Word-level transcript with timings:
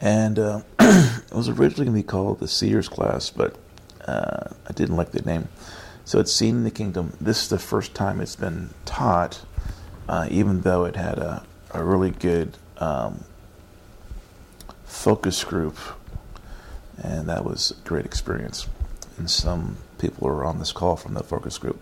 And 0.00 0.38
uh, 0.38 0.60
it 0.80 1.32
was 1.32 1.48
originally 1.48 1.86
going 1.86 1.86
to 1.86 1.92
be 1.92 2.02
called 2.02 2.40
the 2.40 2.48
Seers 2.48 2.88
class, 2.88 3.30
but 3.30 3.56
uh, 4.06 4.48
I 4.68 4.72
didn't 4.72 4.96
like 4.96 5.12
the 5.12 5.22
name. 5.22 5.48
So 6.04 6.18
it's 6.18 6.32
Seen 6.32 6.56
in 6.56 6.64
the 6.64 6.70
Kingdom. 6.70 7.12
This 7.20 7.42
is 7.42 7.48
the 7.48 7.58
first 7.58 7.94
time 7.94 8.20
it's 8.20 8.36
been 8.36 8.70
taught, 8.84 9.42
uh, 10.08 10.26
even 10.30 10.62
though 10.62 10.84
it 10.84 10.96
had 10.96 11.18
a, 11.18 11.44
a 11.72 11.84
really 11.84 12.10
good 12.10 12.56
um, 12.78 13.24
focus 14.84 15.44
group, 15.44 15.76
and 17.02 17.28
that 17.28 17.44
was 17.44 17.72
a 17.72 17.88
great 17.88 18.06
experience. 18.06 18.66
And 19.18 19.30
some 19.30 19.76
people 19.98 20.28
were 20.28 20.44
on 20.44 20.58
this 20.58 20.72
call 20.72 20.96
from 20.96 21.14
that 21.14 21.26
focus 21.26 21.58
group. 21.58 21.80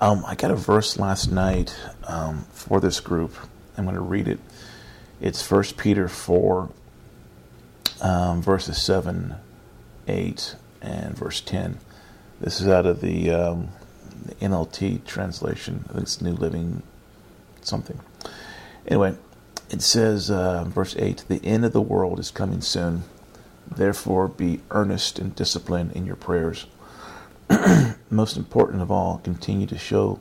Um, 0.00 0.24
I 0.26 0.34
got 0.34 0.50
a 0.50 0.56
verse 0.56 0.98
last 0.98 1.30
night 1.30 1.76
um, 2.06 2.46
for 2.52 2.80
this 2.80 3.00
group. 3.00 3.34
I'm 3.76 3.84
going 3.84 3.96
to 3.96 4.00
read 4.00 4.28
it. 4.28 4.38
It's 5.20 5.50
1 5.50 5.64
Peter 5.76 6.08
4, 6.08 6.70
um, 8.00 8.42
verses 8.42 8.80
7, 8.80 9.34
8, 10.08 10.56
and 10.82 11.16
verse 11.16 11.40
10. 11.40 11.78
This 12.40 12.60
is 12.60 12.68
out 12.68 12.86
of 12.86 13.00
the, 13.00 13.30
um, 13.30 13.68
the 14.24 14.34
NLT 14.36 15.04
translation. 15.04 15.84
I 15.88 15.92
think 15.92 16.02
it's 16.02 16.20
New 16.20 16.34
Living 16.34 16.82
something. 17.62 18.00
Anyway, 18.86 19.16
it 19.70 19.82
says, 19.82 20.30
uh, 20.30 20.64
verse 20.64 20.94
8, 20.96 21.24
the 21.28 21.44
end 21.44 21.64
of 21.64 21.72
the 21.72 21.80
world 21.80 22.18
is 22.18 22.30
coming 22.30 22.60
soon. 22.60 23.04
Therefore, 23.68 24.28
be 24.28 24.60
earnest 24.70 25.18
and 25.18 25.34
disciplined 25.34 25.92
in 25.92 26.06
your 26.06 26.16
prayers. 26.16 26.66
Most 28.10 28.36
important 28.36 28.82
of 28.82 28.90
all, 28.90 29.18
continue 29.18 29.66
to 29.66 29.78
show 29.78 30.20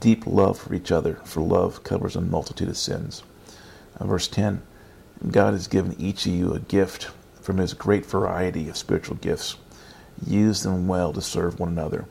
deep 0.00 0.26
love 0.26 0.58
for 0.58 0.74
each 0.74 0.92
other, 0.92 1.14
for 1.24 1.40
love 1.40 1.82
covers 1.82 2.14
a 2.14 2.20
multitude 2.20 2.68
of 2.68 2.76
sins. 2.76 3.22
Uh, 3.98 4.06
verse 4.06 4.28
10 4.28 4.62
God 5.26 5.52
has 5.52 5.66
given 5.66 5.96
each 5.98 6.26
of 6.26 6.32
you 6.32 6.54
a 6.54 6.60
gift 6.60 7.10
from 7.40 7.58
his 7.58 7.74
great 7.74 8.06
variety 8.06 8.68
of 8.68 8.76
spiritual 8.76 9.16
gifts. 9.16 9.56
Use 10.26 10.62
them 10.62 10.86
well 10.86 11.12
to 11.12 11.20
serve 11.20 11.58
one 11.58 11.70
another. 11.70 12.04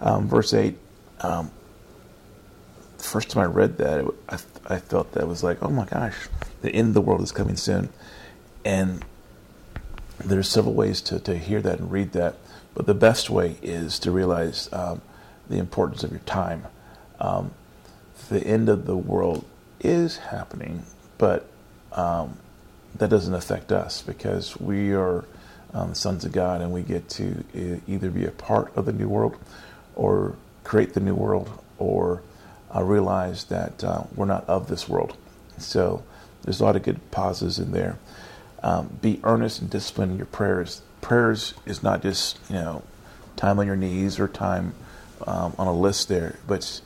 Um, 0.00 0.28
verse 0.28 0.54
8, 0.54 0.76
um, 1.20 1.50
the 2.96 3.04
first 3.04 3.30
time 3.30 3.42
I 3.42 3.46
read 3.46 3.78
that, 3.78 4.00
it, 4.00 4.14
I, 4.28 4.38
I 4.74 4.78
felt 4.78 5.12
that 5.12 5.26
was 5.26 5.42
like, 5.42 5.62
oh 5.62 5.70
my 5.70 5.84
gosh, 5.86 6.28
the 6.62 6.70
end 6.70 6.88
of 6.88 6.94
the 6.94 7.00
world 7.00 7.22
is 7.22 7.32
coming 7.32 7.56
soon. 7.56 7.90
And 8.64 9.04
there's 10.18 10.48
several 10.48 10.74
ways 10.74 11.00
to, 11.02 11.18
to 11.20 11.36
hear 11.36 11.60
that 11.62 11.78
and 11.78 11.90
read 11.90 12.12
that, 12.12 12.36
but 12.74 12.86
the 12.86 12.94
best 12.94 13.30
way 13.30 13.56
is 13.62 13.98
to 14.00 14.10
realize 14.10 14.68
um, 14.72 15.00
the 15.48 15.58
importance 15.58 16.04
of 16.04 16.10
your 16.10 16.20
time. 16.20 16.66
Um, 17.18 17.52
the 18.28 18.46
end 18.46 18.68
of 18.68 18.86
the 18.86 18.96
world 18.96 19.44
is 19.80 20.18
happening, 20.18 20.84
but 21.18 21.49
um, 21.92 22.36
that 22.96 23.10
doesn't 23.10 23.34
affect 23.34 23.72
us 23.72 24.02
because 24.02 24.58
we 24.60 24.92
are 24.92 25.24
um, 25.72 25.94
sons 25.94 26.24
of 26.24 26.32
God 26.32 26.60
and 26.60 26.72
we 26.72 26.82
get 26.82 27.08
to 27.10 27.44
either 27.86 28.10
be 28.10 28.24
a 28.24 28.30
part 28.30 28.76
of 28.76 28.84
the 28.86 28.92
new 28.92 29.08
world 29.08 29.36
or 29.94 30.34
create 30.64 30.94
the 30.94 31.00
new 31.00 31.14
world 31.14 31.50
or 31.78 32.22
uh, 32.74 32.82
realize 32.82 33.44
that 33.44 33.82
uh, 33.82 34.04
we're 34.14 34.26
not 34.26 34.48
of 34.48 34.68
this 34.68 34.88
world. 34.88 35.16
So 35.58 36.02
there's 36.42 36.60
a 36.60 36.64
lot 36.64 36.76
of 36.76 36.82
good 36.82 37.10
pauses 37.10 37.58
in 37.58 37.72
there. 37.72 37.98
Um, 38.62 38.98
be 39.00 39.20
earnest 39.24 39.60
and 39.60 39.70
disciplined 39.70 40.12
in 40.12 40.18
your 40.18 40.26
prayers. 40.26 40.82
Prayers 41.00 41.54
is 41.64 41.82
not 41.82 42.02
just 42.02 42.38
you 42.48 42.56
know 42.56 42.82
time 43.36 43.58
on 43.58 43.66
your 43.66 43.76
knees 43.76 44.18
or 44.18 44.28
time 44.28 44.74
um, 45.26 45.54
on 45.58 45.66
a 45.66 45.72
list 45.72 46.08
there, 46.08 46.38
but 46.46 46.80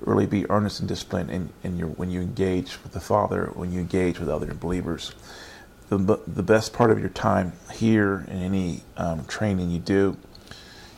really 0.00 0.26
be 0.26 0.48
earnest 0.50 0.80
and 0.80 0.88
disciplined 0.88 1.30
in, 1.30 1.50
in 1.62 1.76
your 1.76 1.88
when 1.88 2.10
you 2.10 2.20
engage 2.20 2.82
with 2.82 2.92
the 2.92 3.00
Father, 3.00 3.50
when 3.54 3.72
you 3.72 3.80
engage 3.80 4.18
with 4.18 4.28
other 4.28 4.54
believers. 4.54 5.14
The, 5.88 6.20
the 6.24 6.44
best 6.44 6.72
part 6.72 6.92
of 6.92 7.00
your 7.00 7.08
time 7.08 7.52
here 7.72 8.24
in 8.28 8.42
any 8.42 8.82
um, 8.96 9.24
training 9.24 9.70
you 9.70 9.80
do, 9.80 10.16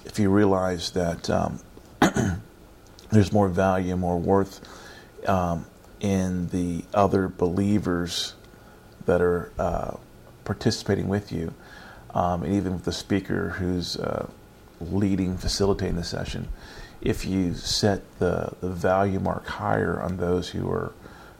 if 0.05 0.19
you 0.19 0.29
realize 0.29 0.91
that 0.91 1.31
um, 1.31 1.61
there's 3.11 3.33
more 3.33 3.49
value, 3.49 3.97
more 3.97 4.19
worth 4.19 4.61
um, 5.27 5.65
in 6.01 6.49
the 6.49 6.85
other 6.93 7.29
believers 7.29 8.35
that 9.07 9.23
are 9.23 9.51
uh, 9.59 9.97
participating 10.45 11.09
with 11.09 11.33
you, 11.33 11.55
um, 12.15 12.43
and 12.43 12.55
even 12.55 12.75
with 12.75 12.85
the 12.85 12.93
speaker 12.93 13.51
who's 13.51 13.97
uh, 13.97 14.29
leading, 14.81 15.39
facilitating 15.39 15.97
the 15.97 16.05
session, 16.05 16.49
if 17.03 17.25
you 17.25 17.55
set 17.55 18.19
the, 18.19 18.55
the 18.61 18.69
value 18.69 19.19
mark 19.19 19.47
higher 19.47 20.01
on 20.01 20.17
those 20.17 20.51
who 20.51 20.71
are 20.71 20.93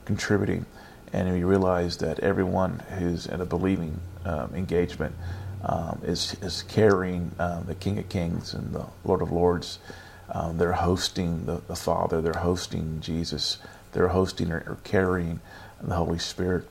contributing, 0.05 0.65
and 1.13 1.37
you 1.37 1.47
realize 1.47 1.97
that 1.97 2.19
everyone 2.19 2.79
who's 2.97 3.25
in 3.25 3.39
a 3.39 3.45
believing 3.45 3.99
um, 4.25 4.53
engagement 4.53 5.15
um, 5.63 6.01
is, 6.03 6.35
is 6.41 6.63
carrying 6.63 7.31
um, 7.39 7.63
the 7.65 7.75
King 7.75 7.97
of 7.97 8.09
Kings 8.09 8.53
and 8.53 8.73
the 8.73 8.85
Lord 9.05 9.21
of 9.21 9.31
Lords. 9.31 9.79
Um, 10.29 10.57
they're 10.57 10.73
hosting 10.73 11.45
the, 11.45 11.61
the, 11.67 11.75
Father, 11.75 12.21
they're 12.21 12.33
hosting 12.33 12.99
Jesus, 12.99 13.57
they're 13.93 14.09
hosting 14.09 14.51
or, 14.51 14.63
or 14.67 14.77
carrying 14.83 15.39
the 15.81 15.95
Holy 15.95 16.19
Spirit. 16.19 16.67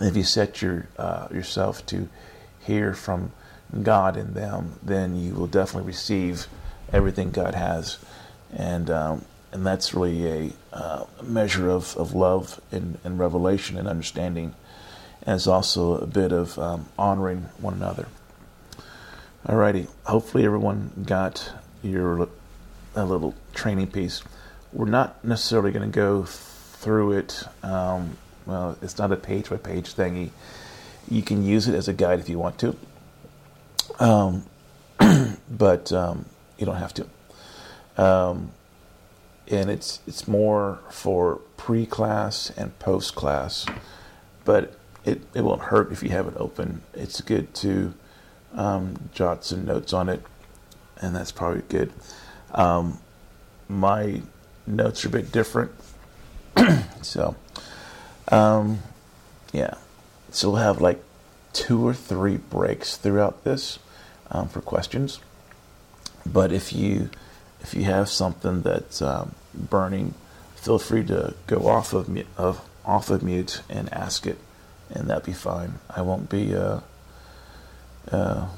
If 0.00 0.16
you 0.16 0.24
set 0.24 0.60
your, 0.60 0.88
uh, 0.98 1.28
yourself 1.30 1.86
to 1.86 2.08
hear 2.60 2.92
from 2.92 3.32
God 3.82 4.16
in 4.16 4.34
them, 4.34 4.78
then 4.82 5.16
you 5.16 5.34
will 5.34 5.46
definitely 5.46 5.86
receive 5.86 6.46
everything 6.92 7.30
God 7.30 7.54
has, 7.54 7.98
and 8.54 8.90
um, 8.90 9.24
and 9.52 9.66
that's 9.66 9.94
really 9.94 10.26
a 10.26 10.52
uh, 10.72 11.04
measure 11.22 11.70
of, 11.70 11.96
of 11.96 12.14
love 12.14 12.60
and, 12.70 12.98
and 13.04 13.18
revelation 13.18 13.78
and 13.78 13.88
understanding, 13.88 14.54
and 15.22 15.36
it's 15.36 15.46
also 15.46 15.96
a 15.96 16.06
bit 16.06 16.32
of 16.32 16.58
um, 16.58 16.86
honoring 16.98 17.48
one 17.58 17.74
another. 17.74 18.08
Alrighty, 19.46 19.88
hopefully 20.04 20.44
everyone 20.44 21.04
got 21.06 21.52
your 21.82 22.28
a 22.96 23.04
little 23.04 23.34
training 23.54 23.88
piece. 23.88 24.22
We're 24.72 24.86
not 24.86 25.24
necessarily 25.24 25.70
going 25.70 25.90
to 25.90 25.94
go 25.94 26.24
through 26.24 27.12
it. 27.12 27.44
Um, 27.62 28.16
well, 28.46 28.76
it's 28.82 28.98
not 28.98 29.12
a 29.12 29.16
page 29.16 29.50
by 29.50 29.56
page 29.56 29.94
thingy. 29.94 30.30
You 31.08 31.22
can 31.22 31.44
use 31.44 31.68
it 31.68 31.74
as 31.74 31.88
a 31.88 31.92
guide 31.92 32.20
if 32.20 32.28
you 32.28 32.38
want 32.38 32.58
to. 32.58 32.76
Um, 33.98 34.44
but 35.50 35.92
um, 35.92 36.26
you 36.58 36.66
don't 36.66 36.76
have 36.76 36.94
to. 36.94 37.06
Um, 37.96 38.52
and 39.48 39.70
it's 39.70 40.00
it's 40.06 40.26
more 40.26 40.80
for 40.90 41.36
pre-class 41.56 42.50
and 42.56 42.76
post-class, 42.78 43.66
but 44.44 44.76
it, 45.04 45.22
it 45.34 45.42
won't 45.42 45.62
hurt 45.62 45.92
if 45.92 46.02
you 46.02 46.10
have 46.10 46.26
it 46.26 46.34
open. 46.36 46.82
It's 46.94 47.20
good 47.20 47.54
to 47.56 47.94
um, 48.54 49.08
jot 49.12 49.44
some 49.44 49.64
notes 49.64 49.92
on 49.92 50.08
it, 50.08 50.22
and 51.00 51.14
that's 51.14 51.32
probably 51.32 51.62
good. 51.68 51.92
Um, 52.52 52.98
my 53.68 54.22
notes 54.66 55.04
are 55.04 55.08
a 55.08 55.12
bit 55.12 55.30
different, 55.30 55.70
so 57.02 57.36
um, 58.28 58.80
yeah. 59.52 59.74
So 60.30 60.50
we'll 60.50 60.62
have 60.62 60.80
like 60.80 61.02
two 61.52 61.86
or 61.86 61.94
three 61.94 62.36
breaks 62.36 62.96
throughout 62.96 63.44
this 63.44 63.78
um, 64.30 64.48
for 64.48 64.60
questions. 64.60 65.20
But 66.32 66.52
if 66.52 66.72
you 66.72 67.10
if 67.60 67.74
you 67.74 67.84
have 67.84 68.08
something 68.08 68.62
that's 68.62 69.02
um, 69.02 69.34
burning, 69.54 70.14
feel 70.54 70.78
free 70.78 71.04
to 71.04 71.34
go 71.46 71.66
off 71.68 71.92
of, 71.92 72.08
of 72.36 72.60
off 72.84 73.10
of 73.10 73.22
mute 73.22 73.62
and 73.68 73.92
ask 73.92 74.26
it, 74.26 74.38
and 74.90 75.08
that'd 75.08 75.24
be 75.24 75.32
fine. 75.32 75.74
I 75.88 76.02
won't 76.02 76.28
be 76.28 76.54
uh, 76.54 76.80
uh, 78.10 78.48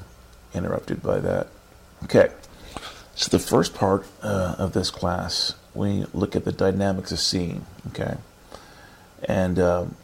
interrupted 0.53 1.01
by 1.01 1.19
that. 1.19 1.47
Okay, 2.03 2.29
so 3.15 3.29
the 3.29 3.43
first 3.43 3.73
part 3.73 4.05
uh, 4.21 4.55
of 4.57 4.73
this 4.73 4.89
class, 4.89 5.55
we 5.73 6.05
look 6.13 6.35
at 6.35 6.45
the 6.45 6.51
dynamics 6.51 7.11
of 7.11 7.19
seeing. 7.19 7.65
Okay, 7.89 8.17
and 9.23 9.59
um, 9.59 9.95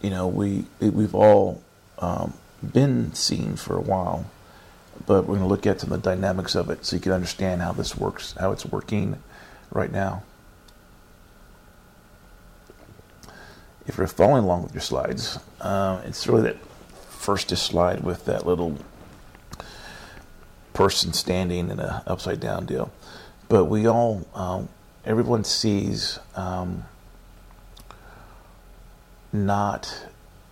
you 0.00 0.10
know 0.10 0.26
we 0.26 0.64
we've 0.80 1.14
all 1.14 1.62
um, 1.98 2.34
been 2.62 3.12
seeing 3.14 3.56
for 3.56 3.76
a 3.76 3.80
while 3.80 4.26
but 5.06 5.22
we're 5.22 5.36
going 5.36 5.40
to 5.40 5.46
look 5.46 5.66
at 5.66 5.80
some 5.80 5.92
of 5.92 6.02
the 6.02 6.10
dynamics 6.10 6.54
of 6.54 6.68
it 6.68 6.84
so 6.84 6.96
you 6.96 7.00
can 7.00 7.12
understand 7.12 7.62
how 7.62 7.72
this 7.72 7.96
works, 7.96 8.34
how 8.38 8.52
it's 8.52 8.66
working 8.66 9.22
right 9.70 9.90
now. 9.92 10.22
If 13.86 13.98
you're 13.98 14.06
following 14.08 14.44
along 14.44 14.64
with 14.64 14.74
your 14.74 14.80
slides, 14.80 15.38
uh, 15.60 16.02
it's 16.04 16.26
really 16.26 16.42
that 16.42 16.56
first 17.08 17.56
slide 17.56 18.02
with 18.02 18.24
that 18.24 18.46
little 18.46 18.78
person 20.72 21.12
standing 21.12 21.70
in 21.70 21.78
an 21.78 22.02
upside 22.06 22.40
down 22.40 22.66
deal. 22.66 22.90
But 23.48 23.66
we 23.66 23.86
all, 23.86 24.26
um, 24.34 24.68
everyone 25.04 25.44
sees 25.44 26.18
um, 26.34 26.84
not 29.32 30.06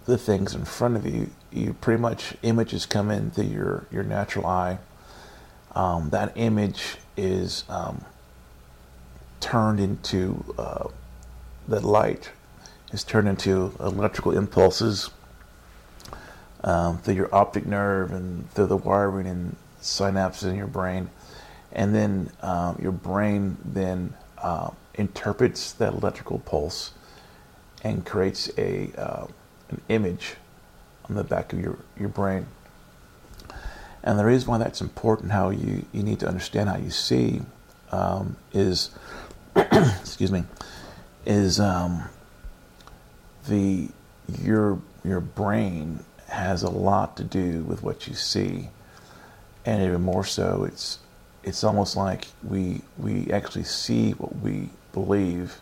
the 0.07 0.17
things 0.17 0.55
in 0.55 0.65
front 0.65 0.97
of 0.97 1.07
you 1.07 1.31
you 1.55 1.73
pretty 1.75 2.01
much 2.01 2.35
images 2.43 2.85
come 2.85 3.11
into 3.11 3.45
your 3.45 3.87
your 3.91 4.03
natural 4.03 4.47
eye. 4.47 4.79
Um, 5.75 6.11
that 6.11 6.33
image 6.37 6.99
is 7.17 7.65
um, 7.69 8.05
turned 9.41 9.81
into 9.81 10.45
uh, 10.59 10.89
the 11.67 11.81
light 11.81 12.31
is 12.93 13.05
turned 13.05 13.29
into 13.29 13.73
electrical 13.81 14.37
impulses 14.37 15.11
um, 16.63 16.99
through 16.99 17.15
your 17.15 17.35
optic 17.35 17.67
nerve 17.67 18.13
and 18.13 18.51
through 18.53 18.67
the 18.67 18.77
wiring 18.77 19.27
and 19.27 19.57
synapses 19.81 20.45
in 20.45 20.57
your 20.57 20.67
brain, 20.67 21.11
and 21.73 21.95
then 21.95 22.31
um, 22.43 22.79
your 22.81 22.93
brain 22.93 23.57
then 23.65 24.15
uh, 24.39 24.71
interprets 24.95 25.73
that 25.73 25.93
electrical 25.93 26.39
pulse 26.41 26.93
and 27.83 28.05
creates 28.07 28.51
a 28.59 28.91
uh, 28.97 29.27
an 29.71 29.81
image 29.89 30.37
on 31.09 31.17
the 31.17 31.25
back 31.25 31.53
of 31.53 31.61
your, 31.61 31.79
your 31.99 32.09
brain. 32.09 32.47
And 34.03 34.19
the 34.19 34.25
reason 34.25 34.51
why 34.51 34.59
that's 34.59 34.81
important, 34.81 35.33
how 35.33 35.51
you, 35.51 35.87
you 35.93 36.03
need 36.03 36.21
to 36.21 36.29
understand 36.29 36.69
how 36.69 36.77
you 36.77 36.91
see, 36.91 37.41
um, 37.91 38.37
is 38.53 38.91
excuse 39.57 40.33
me, 40.33 40.45
is 41.27 41.61
um, 41.61 42.05
the 43.49 43.89
your 44.43 44.81
your 45.05 45.21
brain 45.21 46.01
has 46.29 46.63
a 46.63 46.71
lot 46.71 47.17
to 47.17 47.25
do 47.25 47.63
with 47.63 47.83
what 47.83 48.09
you 48.09 48.15
see, 48.15 48.69
and 49.65 49.83
even 49.83 50.03
more 50.03 50.25
so, 50.25 50.65
it's 50.65 50.99
it's 51.43 51.63
almost 51.63 51.97
like 51.97 52.27
we 52.43 52.83
we 52.99 53.31
actually 53.31 53.65
see 53.65 54.13
what 54.13 54.37
we 54.37 54.71
believe, 54.93 55.61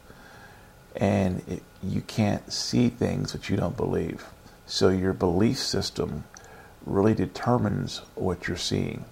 and 0.96 1.42
it, 1.48 1.62
you 1.82 2.00
can't 2.02 2.52
see 2.52 2.88
things 2.88 3.32
that 3.32 3.50
you 3.50 3.56
don't 3.56 3.76
believe. 3.76 4.24
So 4.72 4.88
your 4.88 5.12
belief 5.12 5.58
system 5.58 6.24
really 6.86 7.12
determines 7.12 7.98
what 8.14 8.48
you're 8.48 8.56
seeing. 8.56 9.04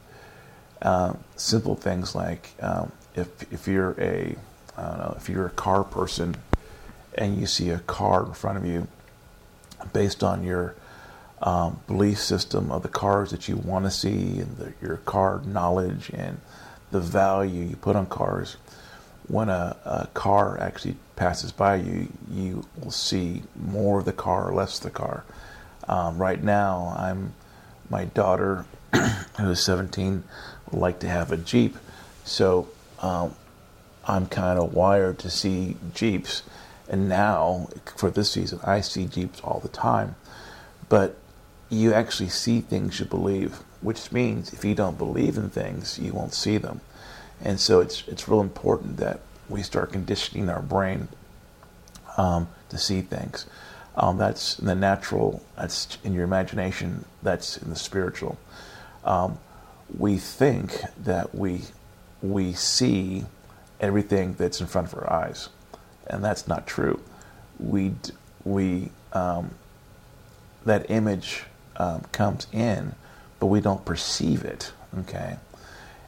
Uh, 0.81 1.12
simple 1.37 1.75
things 1.75 2.15
like 2.15 2.49
um, 2.61 2.91
if 3.15 3.29
if 3.53 3.69
you're 3.69 3.95
a 3.99 4.37
I 4.79 4.83
don't 4.83 4.99
know 4.99 5.15
if 5.19 5.29
you're 5.29 5.45
a 5.45 5.51
car 5.51 5.85
person 5.85 6.37
and 7.15 7.39
you 7.39 7.45
see 7.45 7.69
a 7.69 7.81
car 7.81 8.25
in 8.25 8.33
front 8.33 8.57
of 8.57 8.65
you, 8.65 8.89
based 9.93 10.25
on 10.25 10.45
your 10.45 10.77
um, 11.43 11.81
belief 11.87 12.21
system 12.21 12.73
of 12.73 12.83
the 12.83 12.89
cars 12.89 13.31
that 13.31 13.47
you 13.47 13.59
want 13.59 13.85
to 13.85 13.91
see 13.91 14.41
and 14.41 14.57
the, 14.57 14.73
your 14.81 14.97
car 14.97 15.43
knowledge 15.45 16.11
and 16.15 16.41
the 16.91 17.01
value 17.01 17.65
you 17.65 17.77
put 17.77 17.97
on 17.97 18.07
cars. 18.07 18.57
When 19.29 19.51
a, 19.51 19.77
a 19.85 20.07
car 20.15 20.59
actually 20.59 20.97
passes 21.17 21.53
by 21.53 21.77
you, 21.77 22.09
you 22.31 22.65
will 22.83 22.91
see 22.91 23.43
more 23.55 23.99
of 23.99 24.07
the 24.07 24.15
car 24.15 24.49
or 24.49 24.55
less 24.55 24.79
of 24.79 24.85
the 24.85 24.91
car. 24.91 25.23
Um, 25.88 26.19
right 26.19 26.43
now, 26.43 26.94
I'm 26.97 27.35
my 27.88 28.05
daughter, 28.06 28.67
who 29.38 29.50
is 29.50 29.62
17, 29.62 30.23
would 30.71 30.81
like 30.81 31.00
to 31.00 31.09
have 31.09 31.32
a 31.32 31.37
Jeep, 31.37 31.77
so 32.25 32.69
um, 33.00 33.35
I'm 34.05 34.27
kind 34.27 34.59
of 34.59 34.75
wired 34.75 35.19
to 35.21 35.31
see 35.31 35.77
Jeeps. 35.93 36.43
And 36.88 37.09
now, 37.09 37.69
for 37.97 38.11
this 38.11 38.32
season, 38.32 38.61
I 38.65 38.81
see 38.81 39.06
Jeeps 39.06 39.41
all 39.41 39.61
the 39.61 39.69
time. 39.69 40.17
But 40.88 41.17
you 41.69 41.94
actually 41.94 42.29
see 42.29 42.61
things 42.61 42.99
you 42.99 43.06
believe, 43.06 43.61
which 43.81 44.11
means 44.11 44.53
if 44.53 44.65
you 44.65 44.75
don't 44.75 44.99
believe 44.99 45.37
in 45.37 45.50
things, 45.50 45.99
you 45.99 46.12
won't 46.12 46.35
see 46.35 46.59
them. 46.59 46.81
And 47.41 47.59
so 47.59 47.81
it's 47.81 48.03
it's 48.09 48.29
real 48.29 48.41
important 48.41 48.99
that 48.99 49.21
we 49.49 49.62
start 49.62 49.93
conditioning 49.93 50.49
our 50.49 50.61
brain 50.61 51.09
um, 52.17 52.49
to 52.69 52.76
see 52.76 53.00
things. 53.00 53.47
Um, 54.00 54.17
that's 54.17 54.58
in 54.58 54.64
the 54.64 54.75
natural. 54.75 55.43
That's 55.56 55.99
in 56.02 56.14
your 56.14 56.25
imagination. 56.25 57.05
That's 57.23 57.58
in 57.58 57.69
the 57.69 57.76
spiritual. 57.76 58.38
Um, 59.05 59.38
we 59.97 60.17
think 60.17 60.81
that 61.05 61.35
we 61.35 61.62
we 62.23 62.55
see 62.55 63.26
everything 63.79 64.35
that's 64.35 64.61
in 64.61 64.67
front 64.67 64.91
of 64.91 64.94
our 64.99 65.12
eyes, 65.12 65.50
and 66.06 66.25
that's 66.25 66.49
not 66.49 66.67
true. 66.67 66.99
We 67.58 67.93
we 68.43 68.91
um, 69.12 69.50
that 70.64 70.91
image 70.91 71.44
um, 71.76 72.00
comes 72.11 72.47
in, 72.52 72.94
but 73.38 73.47
we 73.47 73.61
don't 73.61 73.85
perceive 73.85 74.44
it. 74.44 74.73
Okay, 75.00 75.37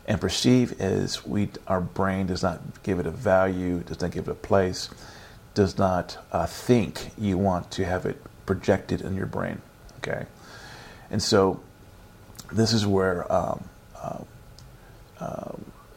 and 0.06 0.18
perceive 0.18 0.80
is 0.80 1.26
we 1.26 1.50
our 1.66 1.82
brain 1.82 2.26
does 2.26 2.42
not 2.42 2.82
give 2.84 2.98
it 3.00 3.06
a 3.06 3.10
value, 3.10 3.80
does 3.80 4.00
not 4.00 4.12
give 4.12 4.28
it 4.28 4.30
a 4.30 4.34
place, 4.34 4.88
does 5.54 5.78
not 5.78 6.18
uh, 6.32 6.46
think 6.46 7.10
you 7.18 7.38
want 7.38 7.70
to 7.72 7.84
have 7.84 8.06
it 8.06 8.20
projected 8.46 9.00
in 9.00 9.14
your 9.16 9.26
brain. 9.26 9.60
Okay, 9.98 10.26
and 11.10 11.22
so 11.22 11.60
this 12.52 12.72
is 12.72 12.86
where 12.86 13.30
um, 13.32 13.64
uh, 14.00 14.18
uh, 15.20 15.52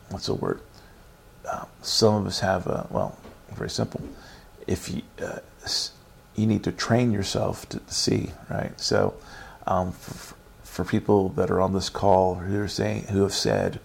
what's 0.09 0.27
the 0.27 0.33
word? 0.33 0.61
Uh, 1.47 1.65
some 1.81 2.15
of 2.15 2.27
us 2.27 2.39
have 2.39 2.67
a 2.67 2.87
well, 2.89 3.17
very 3.53 3.69
simple. 3.69 4.01
If 4.67 4.89
you 4.89 5.01
uh, 5.21 5.39
you 6.35 6.47
need 6.47 6.63
to 6.63 6.71
train 6.71 7.11
yourself 7.11 7.67
to 7.69 7.81
see, 7.87 8.31
right? 8.49 8.79
So 8.79 9.15
um, 9.65 9.91
for, 9.93 10.35
for, 10.63 10.85
people 10.85 11.29
that 11.29 11.49
are 11.49 11.61
on 11.61 11.73
this 11.73 11.89
call 11.89 12.35
who 12.35 12.59
are 12.59 12.67
saying 12.67 13.03
who 13.05 13.23
have 13.23 13.33
said, 13.33 13.79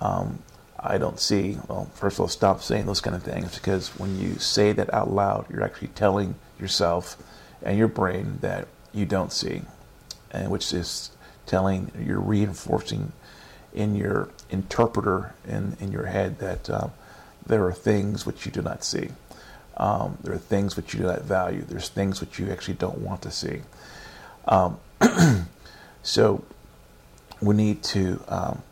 um, 0.00 0.42
"I 0.90 0.98
don't 0.98 1.20
see," 1.20 1.58
well, 1.68 1.90
first 1.94 2.16
of 2.16 2.20
all, 2.20 2.28
stop 2.28 2.62
saying 2.62 2.86
those 2.86 3.00
kind 3.00 3.16
of 3.16 3.22
things 3.22 3.54
because 3.54 3.88
when 3.98 4.18
you 4.18 4.38
say 4.38 4.72
that 4.72 4.92
out 4.92 5.10
loud, 5.10 5.46
you're 5.50 5.64
actually 5.64 5.88
telling 5.88 6.34
yourself 6.60 7.16
and 7.62 7.78
your 7.78 7.88
brain 7.88 8.38
that 8.40 8.68
you 8.92 9.06
don't 9.06 9.32
see, 9.32 9.62
and 10.30 10.50
which 10.50 10.72
is 10.72 11.10
telling 11.46 11.90
you're 11.98 12.20
reinforcing 12.20 13.12
in 13.72 13.94
your 13.94 14.28
interpreter 14.50 15.34
in, 15.46 15.76
in 15.80 15.92
your 15.92 16.06
head 16.06 16.38
that 16.38 16.68
uh, 16.68 16.88
there 17.46 17.64
are 17.64 17.72
things 17.72 18.26
which 18.26 18.46
you 18.46 18.52
do 18.52 18.62
not 18.62 18.82
see. 18.82 19.10
Um, 19.76 20.16
there 20.22 20.34
are 20.34 20.38
things 20.38 20.76
which 20.76 20.94
you 20.94 21.00
do 21.00 21.06
not 21.06 21.22
value. 21.22 21.62
There's 21.62 21.88
things 21.88 22.20
which 22.20 22.38
you 22.38 22.50
actually 22.50 22.74
don't 22.74 22.98
want 22.98 23.22
to 23.22 23.30
see. 23.30 23.60
Um, 24.48 24.78
so 26.02 26.42
we 27.42 27.54
need 27.54 27.82
to 27.84 28.22
um, 28.28 28.62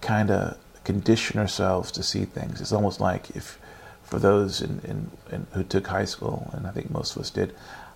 kind 0.00 0.30
of 0.30 0.56
condition 0.86 1.40
ourselves 1.40 1.90
to 1.90 2.02
see 2.02 2.24
things. 2.24 2.60
It's 2.60 2.72
almost 2.72 3.00
like 3.00 3.30
if, 3.30 3.58
for 4.04 4.20
those 4.20 4.62
in, 4.62 4.80
in, 4.84 5.10
in 5.32 5.46
who 5.52 5.64
took 5.64 5.88
high 5.88 6.04
school, 6.04 6.48
and 6.54 6.64
I 6.64 6.70
think 6.70 6.90
most 6.90 7.16
of 7.16 7.22
us 7.22 7.30
did, 7.30 7.52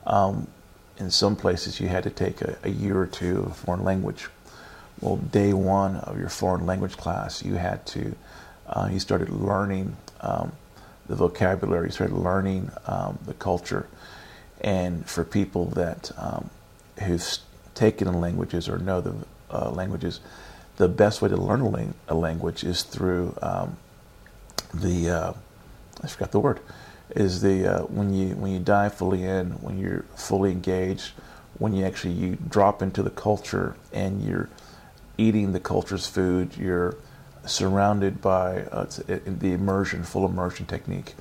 um, 0.07 0.49
in 0.99 1.09
some 1.11 1.37
places 1.37 1.79
you 1.79 1.87
had 1.87 2.03
to 2.03 2.11
take 2.11 2.43
a, 2.43 2.59
a 2.65 2.69
year 2.69 2.99
or 2.99 3.07
two 3.07 3.45
of 3.45 3.57
foreign 3.57 3.85
language. 3.85 4.29
Well, 5.01 5.19
day 5.19 5.53
one 5.53 5.97
of 5.99 6.19
your 6.19 6.29
foreign 6.29 6.67
language 6.67 6.97
class, 6.97 7.45
you 7.45 7.55
had 7.55 7.87
to, 7.95 8.17
uh, 8.67 8.89
you 8.93 8.99
started 8.99 9.31
learning 9.31 9.97
um, 10.21 10.51
the 11.07 11.15
vocabulary, 11.15 11.87
you 11.87 11.93
started 11.93 12.17
learning 12.17 12.73
um, 12.87 13.21
the 13.25 13.35
culture. 13.35 13.87
And 14.61 15.09
for 15.09 15.25
people 15.25 15.67
that 15.67 16.11
um, 16.19 16.51
who've 17.05 17.39
taken 17.75 18.21
languages 18.21 18.69
or 18.69 18.79
know 18.79 19.01
the 19.01 19.15
uh, 19.49 19.71
languages, 19.71 20.21
the 20.81 20.89
best 20.89 21.21
way 21.21 21.29
to 21.29 21.37
learn 21.37 21.61
a, 22.09 22.15
a 22.15 22.17
language 22.17 22.65
is 22.65 22.83
through 22.83 23.37
um, 23.43 23.77
the 24.73 25.11
uh, 25.11 25.33
I 26.03 26.07
forgot 26.07 26.33
the 26.33 26.41
word 26.41 26.61
is 27.11 27.43
the 27.43 27.67
uh, 27.67 27.83
when 27.83 28.15
you 28.15 28.35
when 28.37 28.51
you 28.51 28.61
dive 28.61 28.95
fully 28.95 29.23
in 29.23 29.51
when 29.63 29.79
you're 29.79 30.05
fully 30.17 30.51
engaged 30.51 31.13
when 31.59 31.75
you 31.75 31.85
actually 31.85 32.15
you 32.15 32.39
drop 32.49 32.81
into 32.81 33.03
the 33.03 33.11
culture 33.11 33.77
and 33.93 34.25
you're 34.25 34.49
eating 35.19 35.53
the 35.53 35.61
culture's 35.61 36.07
food 36.07 36.57
you're 36.57 36.97
surrounded 37.45 38.23
by 38.23 38.63
uh, 38.73 38.87
the 39.07 39.53
immersion 39.53 40.03
full 40.03 40.25
immersion 40.25 40.65
technique 40.65 41.15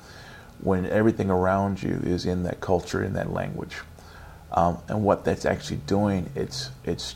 when 0.62 0.86
everything 0.86 1.30
around 1.30 1.82
you 1.82 2.00
is 2.02 2.24
in 2.24 2.44
that 2.44 2.60
culture 2.60 3.02
in 3.02 3.12
that 3.14 3.30
language. 3.30 3.76
Um, 4.52 4.78
and 4.88 5.04
what 5.04 5.24
that's 5.24 5.44
actually 5.44 5.80
doing, 5.86 6.30
it's 6.34 6.70
it's 6.84 7.14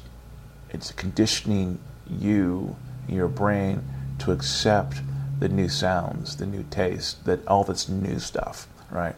it's 0.71 0.93
conditioning 0.93 1.79
you, 2.09 2.77
your 3.09 3.29
brain, 3.29 3.83
to 4.21 4.33
accept 4.33 5.01
the 5.39 5.49
new 5.49 5.69
sounds, 5.69 6.37
the 6.37 6.47
new 6.47 6.65
taste, 6.71 7.25
that 7.25 7.47
all 7.47 7.65
this 7.65 7.89
new 7.89 8.19
stuff, 8.19 8.67
right? 8.91 9.17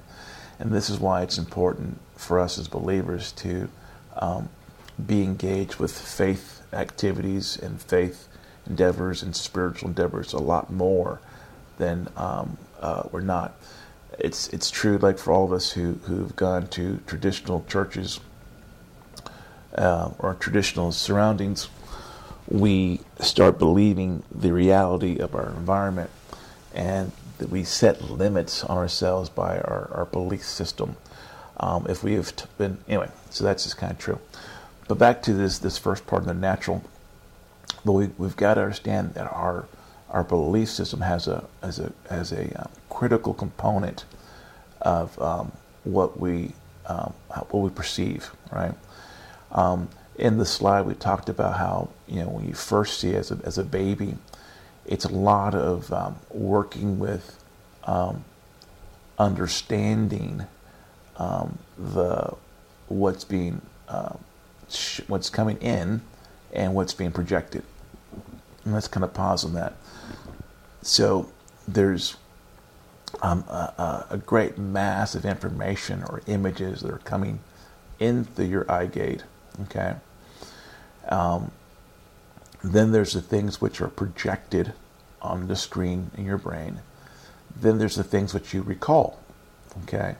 And 0.59 0.73
this 0.73 0.88
is 0.88 0.99
why 0.99 1.23
it's 1.23 1.38
important 1.38 2.00
for 2.16 2.40
us 2.40 2.59
as 2.59 2.69
believers 2.69 3.33
to 3.33 3.69
um, 4.16 4.49
be 5.05 5.23
engaged 5.23 5.76
with 5.76 5.97
faith 5.97 6.62
activities 6.73 7.59
and 7.59 7.81
faith 7.81 8.28
endeavors 8.66 9.23
and 9.23 9.37
spiritual 9.37 9.88
endeavors 9.88 10.33
a 10.33 10.38
lot 10.38 10.73
more 10.73 11.21
than 11.78 12.09
um, 12.16 12.57
uh, 12.81 13.02
we're 13.12 13.21
not 13.21 13.55
it's 14.19 14.49
it's 14.49 14.71
true 14.71 14.97
like 14.97 15.19
for 15.19 15.33
all 15.33 15.45
of 15.45 15.52
us 15.52 15.73
who 15.73 15.93
who've 16.05 16.35
gone 16.35 16.66
to 16.69 16.99
traditional 17.07 17.64
churches 17.69 18.19
uh, 19.76 20.11
or 20.19 20.35
traditional 20.35 20.93
surroundings, 20.93 21.69
we 22.49 23.00
start 23.21 23.59
believing 23.59 24.23
the 24.35 24.53
reality 24.53 25.19
of 25.19 25.35
our 25.35 25.49
environment, 25.49 26.11
and 26.75 27.12
that 27.38 27.50
we 27.50 27.65
set 27.65 28.03
limits 28.03 28.65
on 28.65 28.76
ourselves 28.76 29.29
by 29.29 29.59
our, 29.59 29.91
our 29.93 30.05
belief 30.07 30.45
system. 30.45 30.97
Um, 31.59 31.87
if 31.88 32.03
we 32.03 32.15
have 32.15 32.33
been 32.59 32.79
anyway, 32.87 33.11
so 33.31 33.45
that's 33.45 33.65
just 33.65 33.79
kind 33.79 33.93
of 33.93 33.99
true. 33.99 34.19
But 34.88 34.99
back 34.99 35.23
to 35.23 35.33
this 35.33 35.59
this 35.59 35.79
first 35.79 36.07
part 36.07 36.23
of 36.23 36.29
the 36.29 36.35
natural. 36.35 36.85
But 37.85 37.93
we, 37.93 38.07
we've 38.19 38.37
got 38.37 38.55
to 38.55 38.62
understand 38.62 39.15
that 39.15 39.31
our 39.33 39.67
our 40.11 40.23
belief 40.23 40.69
system 40.71 41.00
has 41.00 41.26
a 41.26 41.45
as 41.62 41.79
a 41.79 41.93
as 42.09 42.33
a 42.33 42.53
um, 42.61 42.71
critical 42.91 43.35
component 43.35 44.05
of 44.83 45.21
um, 45.21 45.53
what 45.85 46.21
we 46.21 46.53
um, 46.87 47.12
what 47.50 47.61
we 47.62 47.71
perceive, 47.71 48.31
right? 48.53 48.75
In 50.18 50.38
the 50.38 50.46
slide, 50.46 50.87
we 50.87 50.94
talked 50.94 51.28
about 51.28 51.58
how 51.58 51.90
you 52.06 52.20
know 52.20 52.28
when 52.28 52.49
you 52.49 52.54
first 52.54 53.00
see 53.00 53.14
as 53.14 53.30
a, 53.30 53.38
as 53.44 53.58
a 53.58 53.64
baby, 53.64 54.16
it's 54.87 55.04
a 55.04 55.12
lot 55.12 55.54
of 55.54 55.92
um, 55.92 56.16
working 56.30 56.99
with 56.99 57.42
um, 57.85 58.25
understanding 59.18 60.46
um, 61.16 61.58
the 61.76 62.35
what's 62.88 63.25
being 63.25 63.61
uh, 63.88 64.16
sh- 64.70 65.00
what's 65.06 65.28
coming 65.28 65.58
in 65.58 66.00
and 66.52 66.75
what's 66.75 66.94
being 66.94 67.12
projected. 67.12 67.62
And 68.64 68.75
let's 68.75 68.88
kind 68.88 69.04
of 69.04 69.12
pause 69.12 69.44
on 69.44 69.54
that. 69.54 69.75
So 70.82 71.30
there's 71.68 72.16
um, 73.23 73.44
a, 73.49 74.06
a, 74.11 74.16
great 74.18 74.58
mass 74.58 75.14
of 75.14 75.25
information 75.25 76.02
or 76.04 76.23
images 76.26 76.80
that 76.80 76.92
are 76.92 76.99
coming 76.99 77.40
in 77.99 78.25
through 78.25 78.46
your 78.46 78.70
eye 78.70 78.87
gate. 78.87 79.25
Okay. 79.62 79.96
Um, 81.08 81.50
then 82.62 82.92
there's 82.92 83.12
the 83.12 83.22
things 83.22 83.60
which 83.60 83.80
are 83.80 83.88
projected 83.88 84.72
on 85.22 85.48
the 85.48 85.56
screen 85.56 86.10
in 86.16 86.25
your 86.25 86.38
brain. 86.38 86.80
Then 87.54 87.78
there's 87.78 87.96
the 87.96 88.04
things 88.04 88.34
which 88.34 88.52
you 88.52 88.62
recall. 88.62 89.18
Okay. 89.84 90.16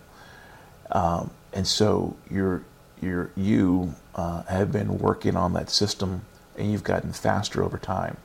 Um, 0.91 1.31
and 1.53 1.67
so 1.67 2.17
you're, 2.31 2.63
you're, 3.01 3.31
you 3.37 3.95
uh, 4.15 4.43
have 4.45 4.73
been 4.73 4.99
working 4.99 5.37
on 5.37 5.53
that 5.55 5.71
system 5.71 6.23
and 6.57 6.71
you've 6.71 6.85
gotten 6.85 7.13
faster 7.13 7.63
over 7.63 7.79
time. 7.79 8.17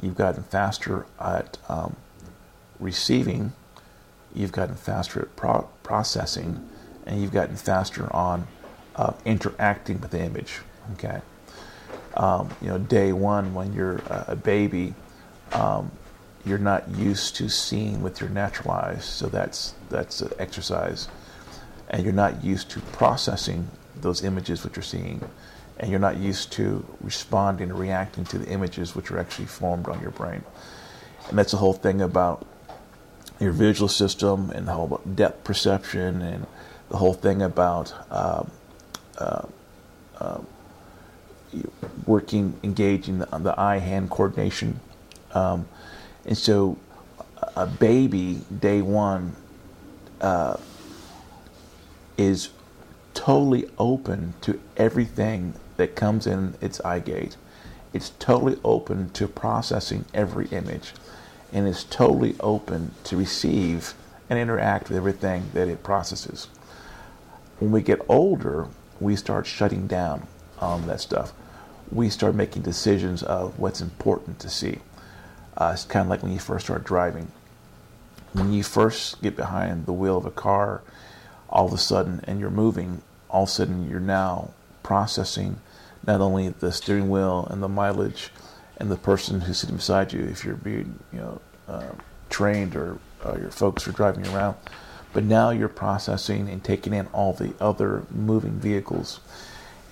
You've 0.00 0.16
gotten 0.16 0.42
faster 0.42 1.06
at 1.20 1.58
um, 1.68 1.96
receiving, 2.78 3.52
you've 4.34 4.52
gotten 4.52 4.74
faster 4.74 5.22
at 5.22 5.36
pro- 5.36 5.68
processing, 5.82 6.68
and 7.06 7.20
you've 7.20 7.32
gotten 7.32 7.56
faster 7.56 8.14
on 8.14 8.46
uh, 8.96 9.12
interacting 9.24 10.00
with 10.00 10.10
the 10.10 10.22
image. 10.22 10.60
Okay. 10.94 11.20
Um, 12.14 12.54
you 12.60 12.68
know, 12.68 12.78
day 12.78 13.12
one 13.12 13.54
when 13.54 13.72
you're 13.72 14.00
a 14.06 14.36
baby, 14.36 14.94
um, 15.52 15.90
you're 16.44 16.58
not 16.58 16.88
used 16.90 17.36
to 17.36 17.48
seeing 17.48 18.02
with 18.02 18.20
your 18.20 18.28
natural 18.30 18.72
eyes, 18.72 19.04
so 19.04 19.28
that's 19.28 19.74
that's 19.88 20.20
an 20.20 20.32
exercise, 20.38 21.08
and 21.88 22.04
you're 22.04 22.12
not 22.12 22.44
used 22.44 22.70
to 22.70 22.80
processing 22.80 23.68
those 24.00 24.24
images 24.24 24.64
which 24.64 24.76
you're 24.76 24.82
seeing, 24.82 25.22
and 25.78 25.90
you're 25.90 26.00
not 26.00 26.18
used 26.18 26.52
to 26.52 26.84
responding 27.00 27.70
and 27.70 27.78
reacting 27.78 28.24
to 28.26 28.38
the 28.38 28.48
images 28.48 28.94
which 28.94 29.10
are 29.10 29.18
actually 29.18 29.46
formed 29.46 29.88
on 29.88 30.00
your 30.00 30.10
brain, 30.10 30.42
and 31.28 31.38
that's 31.38 31.52
the 31.52 31.58
whole 31.58 31.72
thing 31.72 32.02
about 32.02 32.46
your 33.40 33.52
visual 33.52 33.88
system 33.88 34.50
and 34.50 34.68
the 34.68 34.72
whole 34.72 35.00
depth 35.14 35.44
perception 35.44 36.20
and 36.20 36.46
the 36.90 36.96
whole 36.98 37.14
thing 37.14 37.40
about. 37.40 37.94
Uh, 38.10 38.44
uh, 39.18 39.46
uh, 40.18 40.38
working, 42.06 42.58
engaging 42.62 43.18
the, 43.18 43.26
the 43.38 43.58
eye-hand 43.58 44.10
coordination, 44.10 44.80
um, 45.34 45.66
and 46.24 46.36
so 46.38 46.78
a 47.56 47.66
baby 47.66 48.40
day 48.60 48.82
one 48.82 49.36
uh, 50.20 50.56
is 52.16 52.50
totally 53.14 53.68
open 53.78 54.34
to 54.40 54.60
everything 54.76 55.54
that 55.76 55.96
comes 55.96 56.26
in 56.26 56.54
its 56.60 56.80
eye 56.80 57.00
gate. 57.00 57.36
It's 57.92 58.10
totally 58.18 58.58
open 58.64 59.10
to 59.10 59.28
processing 59.28 60.04
every 60.14 60.46
image, 60.48 60.92
and 61.52 61.68
is 61.68 61.84
totally 61.84 62.36
open 62.40 62.92
to 63.04 63.16
receive 63.16 63.94
and 64.30 64.38
interact 64.38 64.88
with 64.88 64.96
everything 64.96 65.50
that 65.52 65.68
it 65.68 65.82
processes. 65.82 66.46
When 67.58 67.70
we 67.70 67.82
get 67.82 68.00
older, 68.08 68.68
we 68.98 69.16
start 69.16 69.46
shutting 69.46 69.86
down 69.86 70.26
on 70.58 70.86
that 70.86 71.00
stuff 71.00 71.32
we 71.92 72.08
start 72.08 72.34
making 72.34 72.62
decisions 72.62 73.22
of 73.22 73.58
what's 73.58 73.80
important 73.80 74.38
to 74.40 74.48
see. 74.48 74.78
Uh, 75.56 75.70
it's 75.74 75.84
kind 75.84 76.04
of 76.04 76.08
like 76.08 76.22
when 76.22 76.32
you 76.32 76.38
first 76.38 76.66
start 76.66 76.84
driving. 76.84 77.30
When 78.32 78.52
you 78.52 78.62
first 78.62 79.20
get 79.20 79.36
behind 79.36 79.84
the 79.84 79.92
wheel 79.92 80.16
of 80.16 80.24
a 80.24 80.30
car, 80.30 80.82
all 81.50 81.66
of 81.66 81.72
a 81.72 81.78
sudden, 81.78 82.22
and 82.24 82.40
you're 82.40 82.50
moving, 82.50 83.02
all 83.28 83.42
of 83.42 83.50
a 83.50 83.52
sudden 83.52 83.88
you're 83.90 84.00
now 84.00 84.52
processing 84.82 85.60
not 86.06 86.20
only 86.20 86.48
the 86.48 86.72
steering 86.72 87.10
wheel 87.10 87.46
and 87.50 87.62
the 87.62 87.68
mileage 87.68 88.30
and 88.78 88.90
the 88.90 88.96
person 88.96 89.42
who's 89.42 89.58
sitting 89.58 89.76
beside 89.76 90.12
you, 90.12 90.22
if 90.22 90.44
you're 90.44 90.56
being, 90.56 90.98
you 91.12 91.18
know, 91.18 91.40
uh, 91.68 91.90
trained 92.30 92.74
or 92.74 92.98
uh, 93.24 93.36
your 93.38 93.50
folks 93.50 93.86
are 93.86 93.92
driving 93.92 94.24
you 94.24 94.34
around, 94.34 94.56
but 95.12 95.24
now 95.24 95.50
you're 95.50 95.68
processing 95.68 96.48
and 96.48 96.64
taking 96.64 96.94
in 96.94 97.06
all 97.08 97.34
the 97.34 97.52
other 97.60 98.04
moving 98.10 98.58
vehicles 98.58 99.20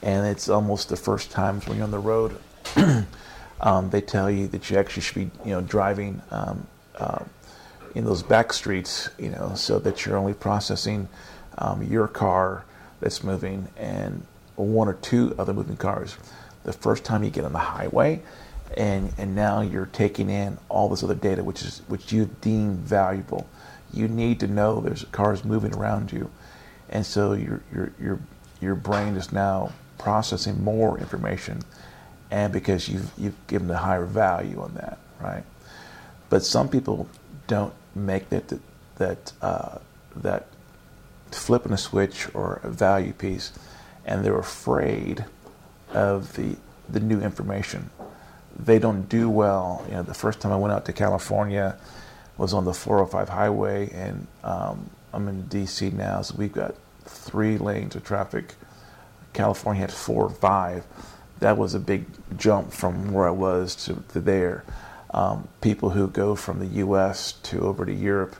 and 0.03 0.27
it's 0.27 0.49
almost 0.49 0.89
the 0.89 0.97
first 0.97 1.31
times 1.31 1.67
when 1.67 1.77
you're 1.77 1.85
on 1.85 1.91
the 1.91 1.99
road. 1.99 2.37
um, 3.61 3.91
they 3.91 4.01
tell 4.01 4.31
you 4.31 4.49
that 4.49 4.71
you 4.71 4.79
actually 4.79 5.03
should 5.03 5.15
be, 5.15 5.31
you 5.45 5.53
know, 5.53 5.61
driving 5.61 6.23
um, 6.31 6.67
uh, 6.97 7.25
in 7.95 8.05
those 8.05 8.23
back 8.23 8.53
streets, 8.53 9.11
you 9.19 9.31
know, 9.31 9.53
so 9.55 9.79
that 9.79 10.07
you're 10.07 10.17
only 10.17 10.35
processing 10.35 11.09
um, 11.59 11.83
your 11.83 12.09
car 12.09 12.65
that's 13.01 13.25
moving 13.25 13.69
and 13.77 14.25
one 14.57 14.89
or 14.89 14.95
two 14.95 15.35
other 15.39 15.53
moving 15.53 15.77
cars. 15.77 16.17
The 16.65 16.73
first 16.73 17.05
time 17.05 17.25
you 17.25 17.31
get 17.31 17.45
on 17.45 17.53
the 17.53 17.59
highway, 17.59 18.23
and 18.77 19.13
and 19.19 19.35
now 19.35 19.63
you're 19.63 19.87
taking 19.87 20.31
in 20.31 20.59
all 20.69 20.89
this 20.89 21.03
other 21.03 21.15
data, 21.15 21.43
which 21.43 21.63
is 21.63 21.83
which 21.89 22.13
you 22.13 22.31
deem 22.41 22.77
valuable. 22.77 23.49
You 23.93 24.07
need 24.07 24.41
to 24.41 24.47
know 24.47 24.81
there's 24.81 25.05
cars 25.05 25.45
moving 25.45 25.75
around 25.75 26.13
you, 26.13 26.31
and 26.91 27.05
so 27.05 27.33
your 27.33 27.63
your 27.73 27.93
your 27.99 28.21
your 28.61 28.75
brain 28.75 29.17
is 29.17 29.33
now 29.33 29.73
processing 30.01 30.65
more 30.65 30.99
information, 30.99 31.61
and 32.31 32.53
because 32.53 32.89
you've 32.89 33.11
you've 33.19 33.47
given 33.47 33.71
a 33.71 33.77
higher 33.77 34.07
value 34.07 34.61
on 34.61 34.75
that, 34.75 34.99
right? 35.21 35.45
But 36.31 36.43
some 36.43 36.69
people 36.69 37.09
don't 37.47 37.75
make 37.95 38.31
that 38.31 38.59
that 38.97 39.33
uh, 39.43 39.79
that 40.17 40.47
flipping 41.31 41.73
a 41.73 41.79
switch 41.79 42.35
or 42.35 42.61
a 42.65 42.71
value 42.71 43.13
piece, 43.13 43.53
and 44.07 44.25
they're 44.25 44.39
afraid 44.39 45.27
of 45.93 46.35
the 46.35 46.57
the 46.89 47.01
new 47.01 47.21
information. 47.21 47.91
They 48.59 48.79
don't 48.79 49.09
do 49.09 49.29
well. 49.29 49.85
You 49.89 49.95
know, 49.95 50.03
the 50.03 50.15
first 50.15 50.41
time 50.41 50.53
I 50.53 50.57
went 50.57 50.73
out 50.73 50.87
to 50.87 50.93
California 50.93 51.77
was 52.37 52.55
on 52.55 52.65
the 52.65 52.75
405 52.75 53.29
highway, 53.29 53.91
and 53.93 54.27
um, 54.43 54.91
I'm 55.13 55.29
in 55.29 55.43
D.C. 55.43 55.91
now, 55.91 56.23
so 56.23 56.35
we've 56.37 56.53
got 56.53 56.75
three 57.05 57.59
lanes 57.59 57.95
of 57.97 58.05
traffic 58.05 58.55
California 59.33 59.81
had 59.81 59.93
four 59.93 60.25
or 60.25 60.31
five. 60.31 60.85
That 61.41 61.57
was 61.57 61.75
a 61.75 61.81
big 61.81 62.07
jump 62.37 62.73
from 62.73 63.13
where 63.13 63.27
I 63.27 63.31
was 63.31 63.75
to, 63.87 64.03
to 64.13 64.21
there. 64.21 64.65
Um, 65.13 65.49
people 65.61 65.91
who 65.91 66.09
go 66.09 66.37
from 66.37 66.59
the 66.61 66.67
U.S. 66.67 67.33
to 67.45 67.63
over 67.63 67.85
to 67.85 67.93
Europe, 67.93 68.37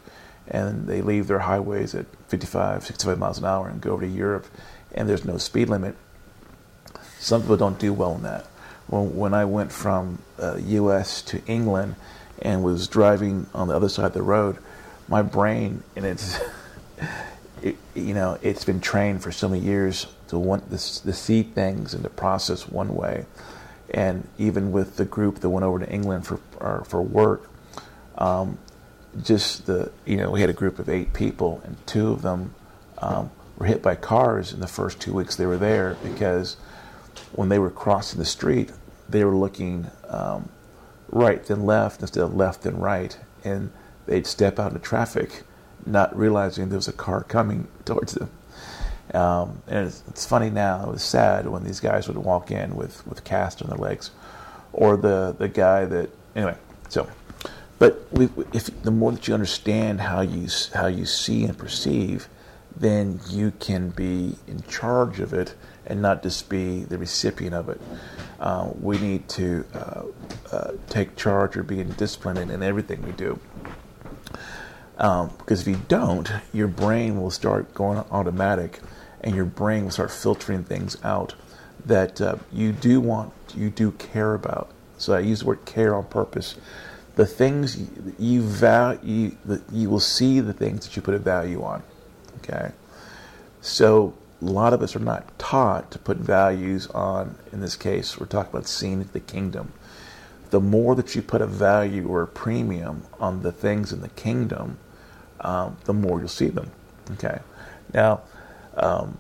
and 0.47 0.87
they 0.87 1.03
leave 1.03 1.27
their 1.27 1.41
highways 1.41 1.95
at 1.95 2.07
55, 2.29 2.85
65 2.85 3.19
miles 3.19 3.39
an 3.39 3.45
hour 3.45 3.69
and 3.69 3.81
go 3.81 3.93
over 3.93 4.03
to 4.03 4.09
Europe, 4.09 4.47
and 4.93 5.09
there's 5.09 5.25
no 5.25 5.37
speed 5.37 5.69
limit. 5.69 5.97
Some 7.19 7.43
people 7.43 7.57
don't 7.57 7.79
do 7.79 7.93
well 7.93 8.15
in 8.15 8.23
that. 8.23 8.47
When, 8.87 9.17
when 9.17 9.35
I 9.35 9.45
went 9.45 9.73
from 9.73 10.19
uh, 10.39 10.59
U.S. 10.59 11.23
to 11.23 11.45
England 11.47 11.97
and 12.43 12.63
was 12.63 12.87
driving 12.89 13.47
on 13.55 13.69
the 13.69 13.75
other 13.75 13.89
side 13.89 14.07
of 14.07 14.15
the 14.15 14.23
road, 14.23 14.59
my 15.11 15.23
brain 15.23 15.83
and 15.97 16.07
it's 16.07 16.39
it, 17.63 17.77
you 17.95 18.15
know 18.15 18.39
it's 18.41 18.65
been 18.65 18.81
trained 18.81 19.23
for 19.23 19.33
so 19.33 19.49
many 19.49 19.63
years 19.63 20.07
to 20.31 20.39
want 20.39 20.71
to, 20.71 20.77
to 20.77 21.13
see 21.13 21.43
things 21.43 21.95
and 21.95 22.03
to 22.05 22.11
process 22.11 22.69
one 22.69 22.95
way. 22.95 23.27
And 23.93 24.29
even 24.39 24.73
with 24.73 24.97
the 24.97 25.05
group 25.05 25.41
that 25.41 25.49
went 25.49 25.65
over 25.65 25.81
to 25.81 25.91
England 25.91 26.27
for 26.27 26.39
for 26.85 27.03
work, 27.03 27.51
um, 28.17 28.59
just 29.23 29.67
the 29.67 29.91
you 30.07 30.17
know 30.17 30.31
we 30.31 30.41
had 30.41 30.51
a 30.51 30.55
group 30.55 30.79
of 30.79 30.89
eight 30.89 31.13
people, 31.13 31.61
and 31.65 31.77
two 31.87 32.11
of 32.13 32.23
them 32.23 32.55
um, 32.99 33.31
were 33.59 33.67
hit 33.67 33.83
by 33.83 33.95
cars 33.97 34.53
in 34.53 34.61
the 34.61 34.69
first 34.69 35.01
two 35.01 35.13
weeks 35.13 35.37
they 35.37 35.47
were 35.47 35.59
there 35.59 35.97
because 36.03 36.57
when 37.33 37.49
they 37.49 37.59
were 37.59 37.71
crossing 37.71 38.19
the 38.19 38.25
street, 38.25 38.73
they 39.09 39.25
were 39.25 39.35
looking 39.35 39.91
um, 40.09 40.49
right 41.11 41.45
then 41.47 41.65
left 41.65 42.01
instead 42.01 42.23
of 42.23 42.35
left 42.35 42.63
then 42.63 42.79
right, 42.79 43.19
and 43.45 43.73
they'd 44.07 44.27
step 44.27 44.59
out 44.59 44.69
into 44.73 44.81
traffic, 44.81 45.43
not 45.85 46.17
realizing 46.17 46.69
there 46.69 46.77
was 46.77 46.89
a 46.89 46.93
car 46.93 47.25
coming 47.25 47.69
towards 47.85 48.15
them. 48.15 48.31
Um, 49.15 49.63
and 49.67 49.89
it's, 49.89 50.03
it's, 50.09 50.25
funny 50.25 50.51
now. 50.51 50.85
It 50.85 50.93
was 50.93 51.03
sad 51.03 51.49
when 51.49 51.65
these 51.65 51.81
guys 51.81 52.07
would 52.07 52.17
walk 52.17 52.51
in 52.51 52.77
with 52.77 53.05
with 53.07 53.25
cast 53.25 53.61
on 53.61 53.69
their 53.69 53.79
legs, 53.79 54.11
or 54.73 54.97
the 54.97 55.35
the 55.37 55.49
guy 55.49 55.85
that 55.85 56.11
anyway. 56.37 56.57
So, 56.89 57.09
but 57.79 58.07
we, 58.13 58.29
if 58.53 58.83
the 58.83 58.91
more 58.91 59.13
that 59.13 59.27
you 59.27 59.35
understand 59.35 60.01
how 60.01 60.21
you 60.21 60.49
how 60.75 60.87
you 60.87 61.07
see 61.07 61.45
and 61.45 61.59
perceive, 61.59 62.29
then 62.77 63.21
you 63.29 63.53
can 63.59 63.91
be 63.91 64.37
in 64.47 64.63
charge 64.69 65.19
of 65.19 65.33
it 65.33 65.55
and 65.87 66.01
not 66.01 66.23
just 66.23 66.49
be 66.49 66.85
the 66.85 66.97
recipient 66.97 67.55
of 67.55 67.69
it. 67.69 67.81
Uh, 68.39 68.71
we 68.81 68.99
need 68.99 69.29
to 69.29 69.65
uh, 69.75 70.03
uh, 70.53 70.73
take 70.89 71.17
charge 71.17 71.57
or 71.57 71.63
be 71.63 71.81
in 71.81 71.91
discipline 71.93 72.37
in, 72.37 72.51
in 72.51 72.63
everything 72.63 73.03
we 73.03 73.13
do. 73.13 73.39
Um, 74.99 75.31
because 75.39 75.63
if 75.63 75.69
you 75.69 75.81
don't, 75.89 76.31
your 76.53 76.69
brain 76.69 77.21
will 77.21 77.31
start 77.31 77.73
going 77.75 77.99
automatic 78.11 78.81
and 79.23 79.35
your 79.35 79.45
brain 79.45 79.85
will 79.85 79.91
start 79.91 80.11
filtering 80.11 80.65
things 80.65 80.97
out 81.05 81.35
that 81.85 82.21
uh, 82.21 82.37
you 82.53 82.73
do 82.73 83.01
want, 83.01 83.33
you 83.55 83.71
do 83.71 83.93
care 83.93 84.35
about. 84.35 84.71
So 84.99 85.15
I 85.15 85.21
use 85.21 85.41
the 85.41 85.47
word 85.47 85.65
care 85.65 85.95
on 85.95 86.05
purpose. 86.05 86.57
The 87.17 87.27
things 87.27 87.79
you 88.19 88.43
value, 88.43 89.37
you 89.73 89.91
will 89.91 90.01
see 90.01 90.41
the 90.41 90.53
things 90.53 90.87
that 90.87 90.97
you 90.97 91.03
put 91.03 91.15
a 91.15 91.19
value 91.19 91.63
on. 91.63 91.83
Okay, 92.39 92.73
so 93.61 94.15
a 94.41 94.45
lot 94.45 94.73
of 94.73 94.83
us 94.83 94.97
are 94.97 95.01
not 95.01 95.39
taught 95.39 95.91
to 95.91 95.99
put 95.99 96.17
values 96.17 96.87
on. 96.89 97.37
In 97.53 97.61
this 97.61 97.77
case, 97.77 98.19
we're 98.19 98.27
talking 98.27 98.51
about 98.51 98.67
seeing 98.67 99.03
the 99.13 99.21
kingdom. 99.21 99.73
The 100.51 100.61
more 100.61 100.95
that 100.95 101.15
you 101.15 101.23
put 101.23 101.43
a 101.43 101.47
value 101.47 102.09
or 102.09 102.23
a 102.23 102.27
premium 102.27 103.03
on 103.19 103.43
the 103.43 103.53
things 103.53 103.93
in 103.93 104.01
the 104.01 104.09
kingdom, 104.09 104.79
um, 105.41 105.77
the 105.85 105.93
more 105.93 106.19
you'll 106.19 106.29
see 106.29 106.49
them. 106.49 106.71
Okay, 107.13 107.41
now 107.93 108.23
um, 108.77 109.19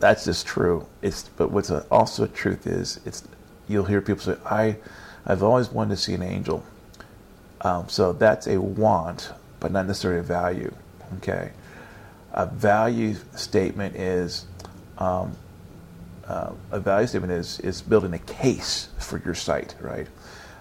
that's 0.00 0.24
just 0.24 0.46
true. 0.46 0.86
It's 1.00 1.28
but 1.36 1.50
what's 1.50 1.70
also 1.70 2.26
truth 2.26 2.66
is 2.66 3.00
it's 3.04 3.22
you'll 3.68 3.84
hear 3.84 4.00
people 4.00 4.22
say 4.22 4.36
I 4.44 4.76
I've 5.24 5.42
always 5.42 5.70
wanted 5.70 5.90
to 5.90 5.96
see 5.96 6.14
an 6.14 6.22
angel. 6.22 6.64
Um, 7.60 7.88
so 7.88 8.12
that's 8.12 8.46
a 8.48 8.60
want, 8.60 9.30
but 9.60 9.70
not 9.70 9.86
necessarily 9.86 10.20
a 10.20 10.24
value. 10.24 10.74
Okay, 11.18 11.52
a 12.32 12.46
value 12.46 13.14
statement 13.36 13.94
is 13.96 14.46
um, 14.98 15.36
uh, 16.26 16.52
a 16.70 16.80
value 16.80 17.06
statement 17.06 17.32
is 17.32 17.60
is 17.60 17.82
building 17.82 18.12
a 18.14 18.18
case 18.18 18.88
for 18.98 19.18
your 19.24 19.34
sight, 19.34 19.74
right? 19.80 20.08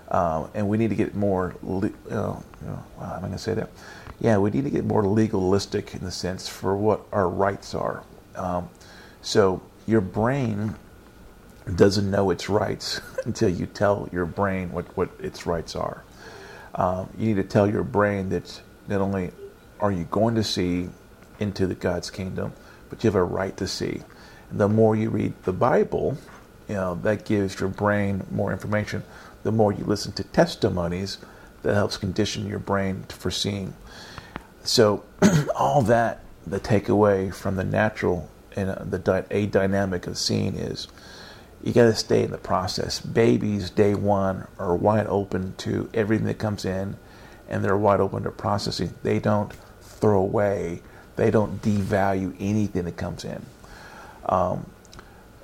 Um, 0.09 0.49
and 0.53 0.67
we 0.67 0.77
need 0.77 0.89
to 0.89 0.95
get 0.95 1.15
more. 1.15 1.55
Le- 1.63 1.91
uh, 2.09 2.39
know, 2.65 2.83
am 3.01 3.15
I 3.15 3.19
going 3.19 3.31
to 3.31 3.37
say 3.37 3.53
that? 3.53 3.69
Yeah, 4.19 4.37
we 4.37 4.51
need 4.51 4.65
to 4.65 4.69
get 4.69 4.85
more 4.85 5.05
legalistic 5.05 5.95
in 5.95 6.01
the 6.01 6.11
sense 6.11 6.47
for 6.47 6.75
what 6.75 7.01
our 7.11 7.27
rights 7.27 7.73
are. 7.73 8.03
Um, 8.35 8.69
so 9.21 9.61
your 9.87 10.01
brain 10.01 10.75
doesn't 11.75 12.09
know 12.09 12.31
its 12.31 12.49
rights 12.49 13.01
until 13.25 13.49
you 13.49 13.65
tell 13.65 14.09
your 14.11 14.25
brain 14.25 14.71
what, 14.71 14.85
what 14.97 15.09
its 15.19 15.45
rights 15.45 15.75
are. 15.75 16.03
Um, 16.75 17.09
you 17.17 17.27
need 17.27 17.41
to 17.41 17.43
tell 17.43 17.69
your 17.69 17.83
brain 17.83 18.29
that 18.29 18.61
not 18.87 19.01
only 19.01 19.31
are 19.79 19.91
you 19.91 20.05
going 20.05 20.35
to 20.35 20.43
see 20.43 20.89
into 21.39 21.67
the 21.67 21.75
God's 21.75 22.09
kingdom, 22.09 22.53
but 22.89 23.03
you 23.03 23.09
have 23.09 23.15
a 23.15 23.23
right 23.23 23.55
to 23.57 23.67
see. 23.67 24.01
And 24.49 24.59
the 24.59 24.69
more 24.69 24.95
you 24.95 25.09
read 25.09 25.33
the 25.43 25.53
Bible, 25.53 26.17
you 26.67 26.75
know 26.75 26.95
that 27.03 27.25
gives 27.25 27.59
your 27.59 27.69
brain 27.69 28.25
more 28.31 28.51
information. 28.51 29.03
The 29.43 29.51
more 29.51 29.71
you 29.71 29.83
listen 29.83 30.11
to 30.13 30.23
testimonies, 30.23 31.17
that 31.63 31.73
helps 31.73 31.97
condition 31.97 32.47
your 32.47 32.59
brain 32.59 33.03
for 33.09 33.31
seeing. 33.31 33.73
So 34.63 35.03
all 35.55 35.81
that 35.83 36.23
the 36.45 36.59
takeaway 36.59 37.33
from 37.33 37.55
the 37.55 37.63
natural 37.63 38.29
and 38.55 38.69
the 38.91 39.25
a 39.31 39.45
dynamic 39.45 40.07
of 40.07 40.17
seeing 40.17 40.55
is 40.55 40.87
you 41.63 41.73
got 41.73 41.83
to 41.83 41.95
stay 41.95 42.23
in 42.23 42.31
the 42.31 42.37
process. 42.37 42.99
Babies, 42.99 43.69
day 43.69 43.93
one, 43.93 44.47
are 44.57 44.75
wide 44.75 45.07
open 45.07 45.53
to 45.57 45.89
everything 45.93 46.25
that 46.25 46.39
comes 46.39 46.65
in, 46.65 46.97
and 47.47 47.63
they're 47.63 47.77
wide 47.77 47.99
open 47.99 48.23
to 48.23 48.31
processing. 48.31 48.93
They 49.03 49.19
don't 49.19 49.53
throw 49.81 50.19
away, 50.19 50.81
they 51.15 51.29
don't 51.29 51.61
devalue 51.61 52.35
anything 52.39 52.85
that 52.85 52.97
comes 52.97 53.23
in. 53.23 53.45
Um, 54.25 54.65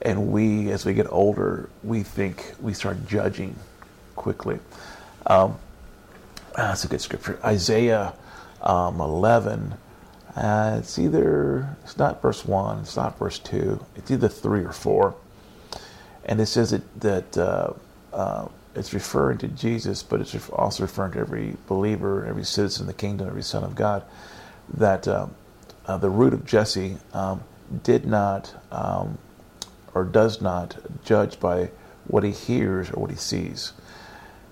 and 0.01 0.31
we, 0.31 0.71
as 0.71 0.85
we 0.85 0.93
get 0.93 1.07
older, 1.11 1.69
we 1.83 2.03
think 2.03 2.53
we 2.61 2.73
start 2.73 3.07
judging 3.07 3.55
quickly. 4.15 4.59
Um, 5.25 5.57
that's 6.55 6.83
a 6.83 6.87
good 6.87 7.01
scripture. 7.01 7.39
Isaiah 7.43 8.13
um, 8.61 8.99
11 8.99 9.75
uh, 10.37 10.75
it's 10.77 10.99
either, 10.99 11.75
it's 11.83 11.97
not 11.97 12.21
verse 12.21 12.45
1, 12.45 12.81
it's 12.81 12.95
not 12.95 13.17
verse 13.17 13.39
2, 13.39 13.83
it's 13.95 14.11
either 14.11 14.27
3 14.27 14.65
or 14.65 14.71
4. 14.71 15.15
And 16.25 16.39
it 16.39 16.45
says 16.45 16.71
that, 16.71 16.99
that 17.01 17.37
uh, 17.37 17.73
uh, 18.13 18.47
it's 18.75 18.93
referring 18.93 19.39
to 19.39 19.47
Jesus, 19.47 20.03
but 20.03 20.21
it's 20.21 20.49
also 20.49 20.83
referring 20.83 21.13
to 21.13 21.19
every 21.19 21.55
believer, 21.65 22.23
every 22.23 22.43
citizen 22.43 22.83
of 22.83 22.87
the 22.87 22.93
kingdom, 22.93 23.27
every 23.27 23.41
son 23.41 23.63
of 23.63 23.73
God, 23.73 24.03
that 24.75 25.07
uh, 25.07 25.25
uh, 25.87 25.97
the 25.97 26.09
root 26.09 26.33
of 26.33 26.45
Jesse 26.45 26.97
um, 27.13 27.43
did 27.83 28.05
not 28.05 28.53
um, 28.71 29.17
or 29.95 30.03
does 30.03 30.39
not 30.39 30.77
judge 31.03 31.39
by 31.39 31.71
what 32.05 32.23
he 32.23 32.31
hears 32.31 32.91
or 32.91 33.01
what 33.01 33.09
he 33.09 33.17
sees. 33.17 33.73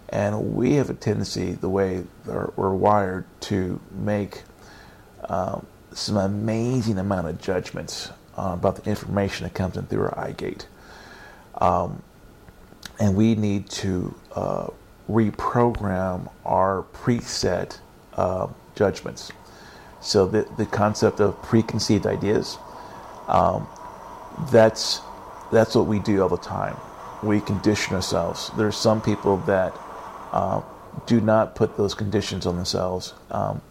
And 0.10 0.56
we 0.56 0.74
have 0.74 0.90
a 0.90 0.96
tendency, 0.96 1.52
the 1.52 1.70
way 1.70 2.06
we're 2.26 2.74
wired, 2.74 3.26
to 3.42 3.80
make 3.92 4.44
um, 5.30 5.66
some 5.96 6.18
amazing 6.18 6.98
amount 7.00 7.26
of 7.28 7.42
judgments 7.42 8.10
uh, 8.38 8.52
about 8.54 8.76
the 8.76 8.90
information 8.90 9.46
that 9.46 9.54
comes 9.54 9.78
in 9.78 9.86
through 9.86 10.02
our 10.02 10.20
eye 10.20 10.34
gate. 10.34 10.68
Um, 11.56 12.04
and 13.00 13.16
we 13.16 13.36
need 13.36 13.70
to 13.70 14.14
uh, 14.34 14.68
reprogram 15.10 16.30
our 16.46 16.86
preset 16.94 17.80
uh, 18.14 18.48
judgments. 18.76 19.32
So 20.02 20.28
the, 20.28 20.48
the 20.58 20.66
concept 20.66 21.22
of 21.22 21.42
preconceived 21.42 22.06
ideas, 22.06 22.58
um, 23.28 23.68
that's, 24.52 25.00
that's 25.52 25.76
what 25.76 25.88
we 25.88 26.00
do 26.00 26.22
all 26.22 26.30
the 26.30 26.38
time. 26.38 26.76
We 27.24 27.40
condition 27.40 27.96
ourselves. 27.96 28.52
There 28.58 28.68
are 28.68 28.72
some 28.72 29.02
people 29.02 29.38
that 29.38 29.74
uh, 30.34 30.62
do 31.06 31.22
not 31.22 31.56
put 31.56 31.78
those 31.78 31.94
conditions 31.94 32.46
on 32.46 32.58
themselves. 32.58 33.14
Um, 33.32 33.62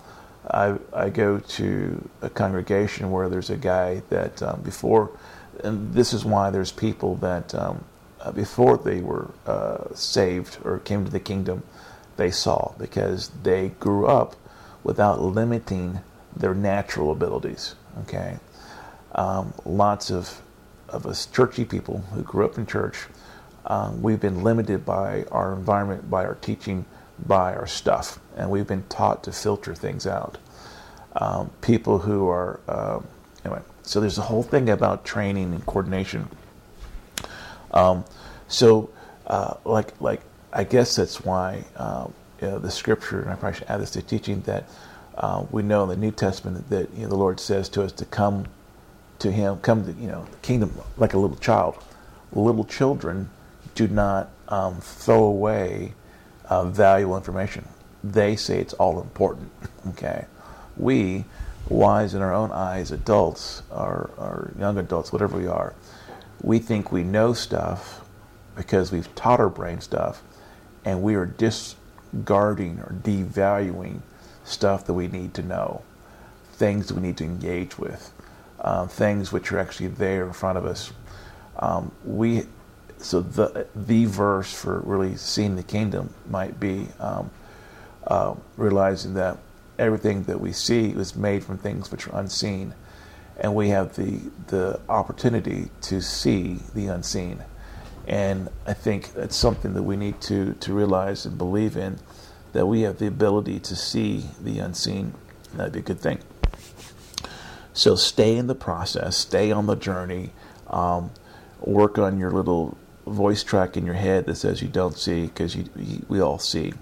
I, 0.50 0.76
I 0.92 1.08
go 1.10 1.38
to 1.38 2.08
a 2.22 2.28
congregation 2.28 3.10
where 3.10 3.28
there's 3.28 3.50
a 3.50 3.56
guy 3.56 4.02
that 4.10 4.42
um, 4.42 4.60
before, 4.62 5.10
and 5.62 5.94
this 5.94 6.12
is 6.12 6.24
why 6.24 6.50
there's 6.50 6.72
people 6.72 7.16
that 7.16 7.54
um, 7.54 7.84
uh, 8.20 8.32
before 8.32 8.76
they 8.76 9.00
were 9.00 9.30
uh, 9.46 9.94
saved 9.94 10.58
or 10.64 10.78
came 10.80 11.04
to 11.04 11.10
the 11.10 11.20
kingdom, 11.20 11.62
they 12.16 12.30
saw 12.30 12.74
because 12.78 13.30
they 13.42 13.70
grew 13.80 14.06
up 14.06 14.36
without 14.82 15.20
limiting 15.20 16.00
their 16.36 16.54
natural 16.54 17.10
abilities. 17.12 17.74
Okay, 18.02 18.38
um, 19.14 19.54
lots 19.64 20.10
of 20.10 20.42
of 20.88 21.06
us 21.06 21.26
churchy 21.26 21.64
people 21.64 21.98
who 22.12 22.22
grew 22.22 22.44
up 22.44 22.58
in 22.58 22.66
church, 22.66 23.06
um, 23.66 24.02
we've 24.02 24.20
been 24.20 24.42
limited 24.42 24.84
by 24.84 25.24
our 25.32 25.54
environment, 25.54 26.10
by 26.10 26.24
our 26.24 26.34
teaching 26.36 26.84
by 27.26 27.54
our 27.54 27.66
stuff, 27.66 28.18
and 28.36 28.50
we've 28.50 28.66
been 28.66 28.84
taught 28.88 29.24
to 29.24 29.32
filter 29.32 29.74
things 29.74 30.06
out. 30.06 30.38
Um, 31.16 31.50
people 31.60 32.00
who 32.00 32.28
are 32.28 32.60
um, 32.68 33.06
anyway, 33.44 33.60
so 33.82 34.00
there's 34.00 34.18
a 34.18 34.22
whole 34.22 34.42
thing 34.42 34.68
about 34.68 35.04
training 35.04 35.52
and 35.52 35.64
coordination. 35.66 36.28
Um, 37.72 38.04
so, 38.48 38.90
uh, 39.26 39.54
like, 39.64 40.00
like 40.00 40.20
I 40.52 40.64
guess 40.64 40.96
that's 40.96 41.20
why 41.24 41.64
uh, 41.76 42.08
you 42.40 42.48
know, 42.48 42.58
the 42.58 42.70
scripture, 42.70 43.20
and 43.20 43.30
I 43.30 43.34
probably 43.34 43.58
should 43.58 43.68
add 43.68 43.80
this 43.80 43.90
to 43.92 44.02
teaching 44.02 44.40
that 44.42 44.68
uh, 45.16 45.44
we 45.50 45.62
know 45.62 45.82
in 45.84 45.88
the 45.88 45.96
New 45.96 46.10
Testament 46.10 46.68
that 46.70 46.92
you 46.94 47.02
know, 47.02 47.08
the 47.08 47.16
Lord 47.16 47.40
says 47.40 47.68
to 47.70 47.82
us 47.82 47.92
to 47.92 48.04
come 48.04 48.46
to 49.20 49.30
Him, 49.30 49.58
come 49.58 49.84
to 49.84 49.92
you 50.00 50.08
know 50.08 50.26
the 50.30 50.36
kingdom 50.38 50.78
like 50.96 51.14
a 51.14 51.18
little 51.18 51.36
child. 51.36 51.76
Little 52.32 52.64
children 52.64 53.30
do 53.74 53.86
not 53.86 54.30
um, 54.48 54.80
throw 54.80 55.24
away 55.24 55.92
uh, 56.48 56.64
valuable 56.64 57.16
information. 57.16 57.66
They 58.04 58.36
say 58.36 58.60
it's 58.60 58.74
all 58.74 59.00
important. 59.00 59.50
Okay, 59.86 60.24
we, 60.78 61.26
wise 61.68 62.14
in 62.14 62.22
our 62.22 62.32
own 62.32 62.50
eyes, 62.52 62.90
adults 62.90 63.62
or, 63.70 64.10
or 64.16 64.50
young 64.58 64.78
adults, 64.78 65.12
whatever 65.12 65.36
we 65.36 65.46
are, 65.46 65.74
we 66.42 66.58
think 66.58 66.90
we 66.90 67.04
know 67.04 67.34
stuff 67.34 68.02
because 68.56 68.90
we've 68.90 69.14
taught 69.14 69.40
our 69.40 69.50
brain 69.50 69.82
stuff, 69.82 70.22
and 70.86 71.02
we 71.02 71.14
are 71.16 71.26
discarding 71.26 72.78
or 72.78 72.94
devaluing 73.02 74.00
stuff 74.44 74.86
that 74.86 74.94
we 74.94 75.06
need 75.06 75.34
to 75.34 75.42
know, 75.42 75.82
things 76.52 76.88
that 76.88 76.94
we 76.94 77.02
need 77.02 77.16
to 77.16 77.24
engage 77.24 77.78
with, 77.78 78.12
uh, 78.60 78.86
things 78.86 79.32
which 79.32 79.52
are 79.52 79.58
actually 79.58 79.88
there 79.88 80.26
in 80.26 80.32
front 80.32 80.56
of 80.56 80.64
us. 80.64 80.92
Um, 81.58 81.92
we 82.04 82.44
so 82.98 83.20
the 83.20 83.66
the 83.74 84.06
verse 84.06 84.52
for 84.52 84.80
really 84.80 85.16
seeing 85.16 85.56
the 85.56 85.62
kingdom 85.62 86.12
might 86.28 86.58
be 86.58 86.88
um, 86.98 87.30
uh, 88.06 88.34
realizing 88.56 89.14
that 89.14 89.38
everything 89.78 90.24
that 90.24 90.40
we 90.40 90.52
see 90.52 90.92
was 90.92 91.16
made 91.16 91.42
from 91.42 91.58
things 91.58 91.90
which 91.90 92.06
are 92.06 92.18
unseen, 92.18 92.74
and 93.38 93.54
we 93.54 93.68
have 93.70 93.96
the 93.96 94.20
the 94.48 94.80
opportunity 94.88 95.70
to 95.82 96.00
see 96.00 96.58
the 96.74 96.86
unseen. 96.86 97.42
And 98.06 98.50
I 98.66 98.74
think 98.74 99.14
that's 99.14 99.36
something 99.36 99.74
that 99.74 99.82
we 99.82 99.96
need 99.96 100.20
to 100.22 100.54
to 100.54 100.72
realize 100.72 101.26
and 101.26 101.38
believe 101.38 101.76
in 101.76 101.98
that 102.52 102.66
we 102.66 102.82
have 102.82 102.98
the 102.98 103.06
ability 103.06 103.58
to 103.60 103.76
see 103.76 104.26
the 104.40 104.58
unseen. 104.60 105.14
That'd 105.54 105.72
be 105.72 105.80
a 105.80 105.82
good 105.82 106.00
thing. 106.00 106.20
So 107.72 107.96
stay 107.96 108.36
in 108.36 108.46
the 108.46 108.54
process, 108.54 109.16
stay 109.16 109.50
on 109.50 109.66
the 109.66 109.74
journey, 109.74 110.30
um, 110.68 111.10
work 111.60 111.98
on 111.98 112.20
your 112.20 112.30
little 112.30 112.78
voice 113.04 113.42
track 113.42 113.76
in 113.76 113.84
your 113.84 113.96
head 113.96 114.26
that 114.26 114.36
says 114.36 114.62
you 114.62 114.68
don't 114.68 114.96
see 114.96 115.26
because 115.26 115.56
we 116.08 116.20
all 116.20 116.38
see. 116.38 116.72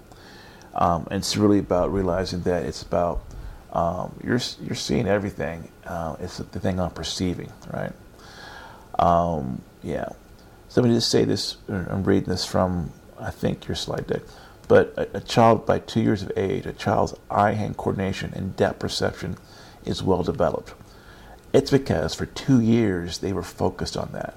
Um, 0.75 1.07
and 1.11 1.19
it's 1.19 1.37
really 1.37 1.59
about 1.59 1.93
realizing 1.93 2.41
that 2.41 2.63
it's 2.63 2.81
about 2.81 3.23
um, 3.71 4.15
you're 4.23 4.39
you're 4.61 4.75
seeing 4.75 5.07
everything. 5.07 5.69
Uh, 5.85 6.15
it's 6.19 6.37
the 6.37 6.59
thing 6.59 6.79
I'm 6.79 6.91
perceiving, 6.91 7.51
right? 7.71 7.93
Um, 8.99 9.61
yeah. 9.81 10.09
So 10.69 10.81
let 10.81 10.89
me 10.89 10.95
just 10.95 11.09
say 11.09 11.25
this. 11.25 11.57
I'm 11.67 12.03
reading 12.03 12.29
this 12.29 12.45
from 12.45 12.91
I 13.19 13.31
think 13.31 13.67
your 13.67 13.75
slide 13.75 14.07
deck. 14.07 14.21
But 14.67 14.93
a, 14.97 15.17
a 15.17 15.21
child 15.21 15.65
by 15.65 15.79
two 15.79 16.01
years 16.01 16.23
of 16.23 16.31
age, 16.35 16.65
a 16.65 16.73
child's 16.73 17.13
eye-hand 17.29 17.77
coordination 17.77 18.33
and 18.33 18.55
depth 18.55 18.79
perception 18.79 19.37
is 19.85 20.01
well 20.01 20.23
developed. 20.23 20.73
It's 21.51 21.69
because 21.69 22.15
for 22.15 22.25
two 22.25 22.61
years 22.61 23.19
they 23.19 23.33
were 23.33 23.43
focused 23.43 23.97
on 23.97 24.11
that. 24.13 24.35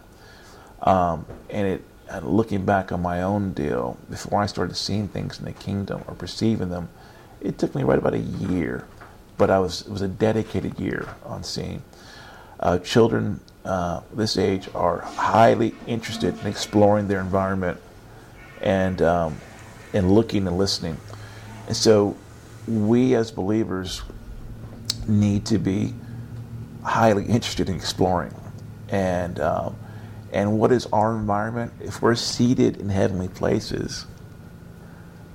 Um, 0.82 1.26
and 1.48 1.66
it, 1.66 1.84
looking 2.22 2.64
back 2.64 2.92
on 2.92 3.02
my 3.02 3.22
own 3.22 3.52
deal, 3.52 3.98
before 4.08 4.42
I 4.42 4.46
started 4.46 4.76
seeing 4.76 5.08
things 5.08 5.38
in 5.38 5.44
the 5.44 5.52
kingdom 5.52 6.02
or 6.06 6.14
perceiving 6.14 6.70
them, 6.70 6.88
it 7.40 7.58
took 7.58 7.74
me 7.74 7.82
right 7.82 7.98
about 7.98 8.14
a 8.14 8.18
year. 8.18 8.86
But 9.38 9.50
I 9.50 9.58
was 9.58 9.82
it 9.82 9.90
was 9.90 10.02
a 10.02 10.08
dedicated 10.08 10.78
year 10.78 11.14
on 11.24 11.44
seeing. 11.44 11.82
Uh, 12.58 12.78
children 12.78 13.40
uh, 13.66 14.00
this 14.14 14.38
age 14.38 14.68
are 14.74 15.00
highly 15.00 15.74
interested 15.86 16.38
in 16.40 16.46
exploring 16.46 17.08
their 17.08 17.20
environment 17.20 17.78
and 18.60 19.02
um, 19.02 19.36
and 19.92 20.10
looking 20.12 20.46
and 20.46 20.56
listening. 20.56 20.96
And 21.66 21.76
so, 21.76 22.16
we 22.68 23.14
as 23.14 23.30
believers 23.30 24.02
need 25.08 25.44
to 25.46 25.58
be 25.58 25.94
highly 26.84 27.24
interested 27.24 27.68
in 27.68 27.74
exploring 27.74 28.34
and 28.88 29.40
um, 29.40 29.76
and 30.32 30.58
what 30.58 30.72
is 30.72 30.86
our 30.86 31.14
environment? 31.16 31.72
If 31.80 32.02
we're 32.02 32.14
seated 32.14 32.78
in 32.78 32.88
heavenly 32.88 33.28
places, 33.28 34.06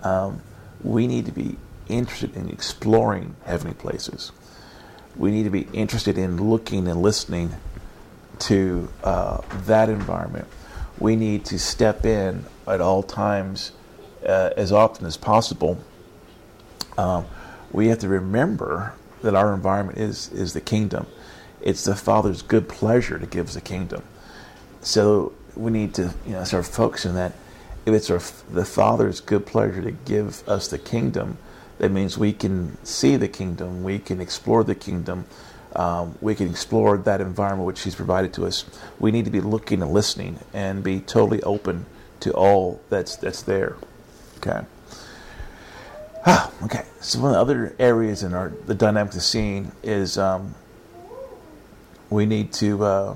um, 0.04 0.42
we 0.84 1.08
need 1.08 1.26
to 1.26 1.32
be 1.32 1.58
interested 1.88 2.36
in 2.36 2.50
exploring 2.50 3.36
heavenly 3.46 3.74
places. 3.74 4.32
We 5.16 5.32
need 5.32 5.44
to 5.44 5.50
be 5.50 5.68
interested 5.74 6.18
in 6.18 6.50
looking 6.50 6.88
and 6.88 7.02
listening 7.02 7.52
to 8.40 8.90
uh, 9.04 9.42
that 9.66 9.90
environment. 9.90 10.48
We 11.00 11.16
need 11.16 11.46
to 11.46 11.60
step 11.60 12.06
in 12.06 12.46
at 12.68 12.82
all 12.82 13.04
times, 13.04 13.72
uh, 14.26 14.52
as 14.56 14.72
often 14.72 15.06
as 15.06 15.18
possible. 15.18 15.84
Um, 16.98 17.26
we 17.72 17.88
have 17.88 18.00
to 18.00 18.08
remember 18.08 18.94
that 19.22 19.36
our 19.36 19.54
environment 19.54 19.98
is 19.98 20.30
is 20.32 20.54
the 20.54 20.62
kingdom. 20.62 21.08
It's 21.62 21.84
the 21.84 21.96
Father's 21.96 22.42
good 22.42 22.68
pleasure 22.68 23.20
to 23.20 23.26
give 23.26 23.50
us 23.50 23.54
the 23.54 23.62
kingdom. 23.62 24.04
So 24.82 25.34
we 25.56 25.72
need 25.72 25.94
to 25.96 26.14
you 26.26 26.34
know 26.34 26.44
start 26.44 26.66
focusing 26.66 27.16
that. 27.16 27.34
If 27.86 27.94
it's 27.96 28.10
our, 28.12 28.22
the 28.52 28.66
Father's 28.66 29.22
good 29.22 29.46
pleasure 29.46 29.82
to 29.82 29.92
give 29.92 30.48
us 30.48 30.68
the 30.68 30.78
kingdom, 30.78 31.40
that 31.80 31.90
means 31.90 32.16
we 32.16 32.32
can 32.32 32.78
see 32.86 33.16
the 33.16 33.28
kingdom, 33.28 33.84
we 33.84 33.98
can 33.98 34.22
explore 34.22 34.64
the 34.64 34.76
kingdom, 34.76 35.26
um, 35.76 36.16
we 36.22 36.36
can 36.36 36.48
explore 36.48 36.98
that 36.98 37.22
environment 37.22 37.66
which 37.66 37.82
He's 37.82 37.96
provided 37.96 38.34
to 38.34 38.46
us. 38.46 38.66
We 39.00 39.12
need 39.12 39.26
to 39.26 39.32
be 39.32 39.42
looking 39.42 39.82
and 39.82 39.92
listening 39.92 40.40
and 40.54 40.84
be 40.84 41.00
totally 41.00 41.42
open 41.44 41.86
to 42.20 42.32
all 42.34 42.82
that's 42.90 43.16
that's 43.16 43.42
there. 43.42 43.78
Okay. 44.38 44.62
Ah, 46.26 46.52
okay. 46.64 46.86
So 47.00 47.20
one 47.20 47.34
of 47.34 47.36
the 47.36 47.42
other 47.42 47.76
areas 47.80 48.24
in 48.24 48.34
our 48.34 48.50
the 48.68 48.76
dynamic 48.76 49.14
of 49.14 49.22
scene 49.22 49.72
is 49.82 50.18
um, 50.18 50.54
we 52.10 52.26
need 52.26 52.54
to 52.54 52.84
uh, 52.84 53.16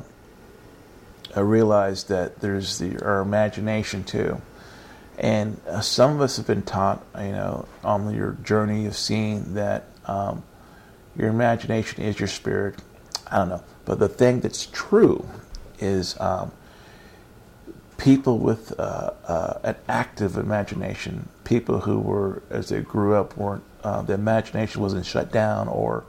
uh, 1.36 1.44
realize 1.44 2.06
that 2.06 2.40
there's 2.40 2.80
the 2.80 3.04
our 3.04 3.22
imagination 3.22 4.04
too, 4.04 4.42
and 5.18 5.60
uh, 5.68 5.82
some 5.82 6.14
of 6.14 6.22
us 6.22 6.38
have 6.38 6.48
been 6.48 6.64
taught, 6.64 7.04
you 7.18 7.32
know, 7.32 7.68
on 7.84 8.14
your 8.14 8.34
journey 8.44 8.86
of 8.86 8.96
seeing 8.96 9.54
that 9.56 9.86
um, 10.06 10.44
your 11.18 11.30
imagination 11.30 12.04
is 12.04 12.20
your 12.20 12.28
spirit. 12.28 12.76
I 13.32 13.38
don't 13.38 13.50
know, 13.50 13.64
but 13.86 14.00
the 14.00 14.10
thing 14.10 14.40
that's 14.42 14.66
true 14.68 15.28
is 15.80 16.20
um, 16.20 16.52
people 17.98 18.40
with 18.40 18.78
uh, 18.80 19.12
uh, 19.28 19.60
an 19.64 19.76
active 19.88 20.38
imagination, 20.38 21.28
people 21.44 21.80
who 21.80 22.00
were, 22.00 22.44
as 22.50 22.70
they 22.70 22.82
grew 22.82 23.16
up, 23.16 23.38
weren't 23.38 23.64
uh, 23.84 24.02
the 24.02 24.14
imagination 24.14 24.82
wasn't 24.82 25.06
shut 25.06 25.32
down, 25.32 25.68
or 25.68 26.04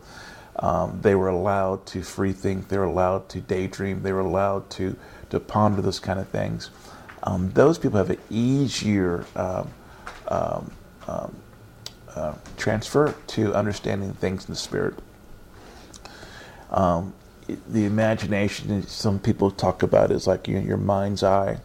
um, 0.58 0.98
they 1.02 1.14
were 1.14 1.28
allowed 1.28 1.84
to 1.86 2.02
free 2.02 2.32
think, 2.32 2.68
they 2.68 2.78
were 2.78 2.84
allowed 2.84 3.28
to 3.28 3.40
daydream, 3.40 4.02
they 4.02 4.12
were 4.12 4.20
allowed 4.20 4.68
to 4.70 4.96
to 5.38 5.44
ponder 5.44 5.82
those 5.82 6.00
kind 6.00 6.18
of 6.18 6.28
things. 6.28 6.70
Um, 7.22 7.50
those 7.52 7.78
people 7.78 7.98
have 7.98 8.10
an 8.10 8.18
easier 8.30 9.24
um, 9.34 9.70
um, 10.28 10.70
um 11.06 11.36
uh, 12.14 12.34
transfer 12.56 13.14
to 13.26 13.54
understanding 13.54 14.10
things 14.14 14.46
in 14.46 14.52
the 14.52 14.56
spirit. 14.56 14.94
Um, 16.70 17.12
the 17.68 17.84
imagination, 17.84 18.86
some 18.86 19.18
people 19.18 19.50
talk 19.50 19.82
about 19.82 20.10
is 20.10 20.26
like 20.26 20.48
your, 20.48 20.62
your 20.62 20.78
mind's 20.78 21.22
eye. 21.22 21.58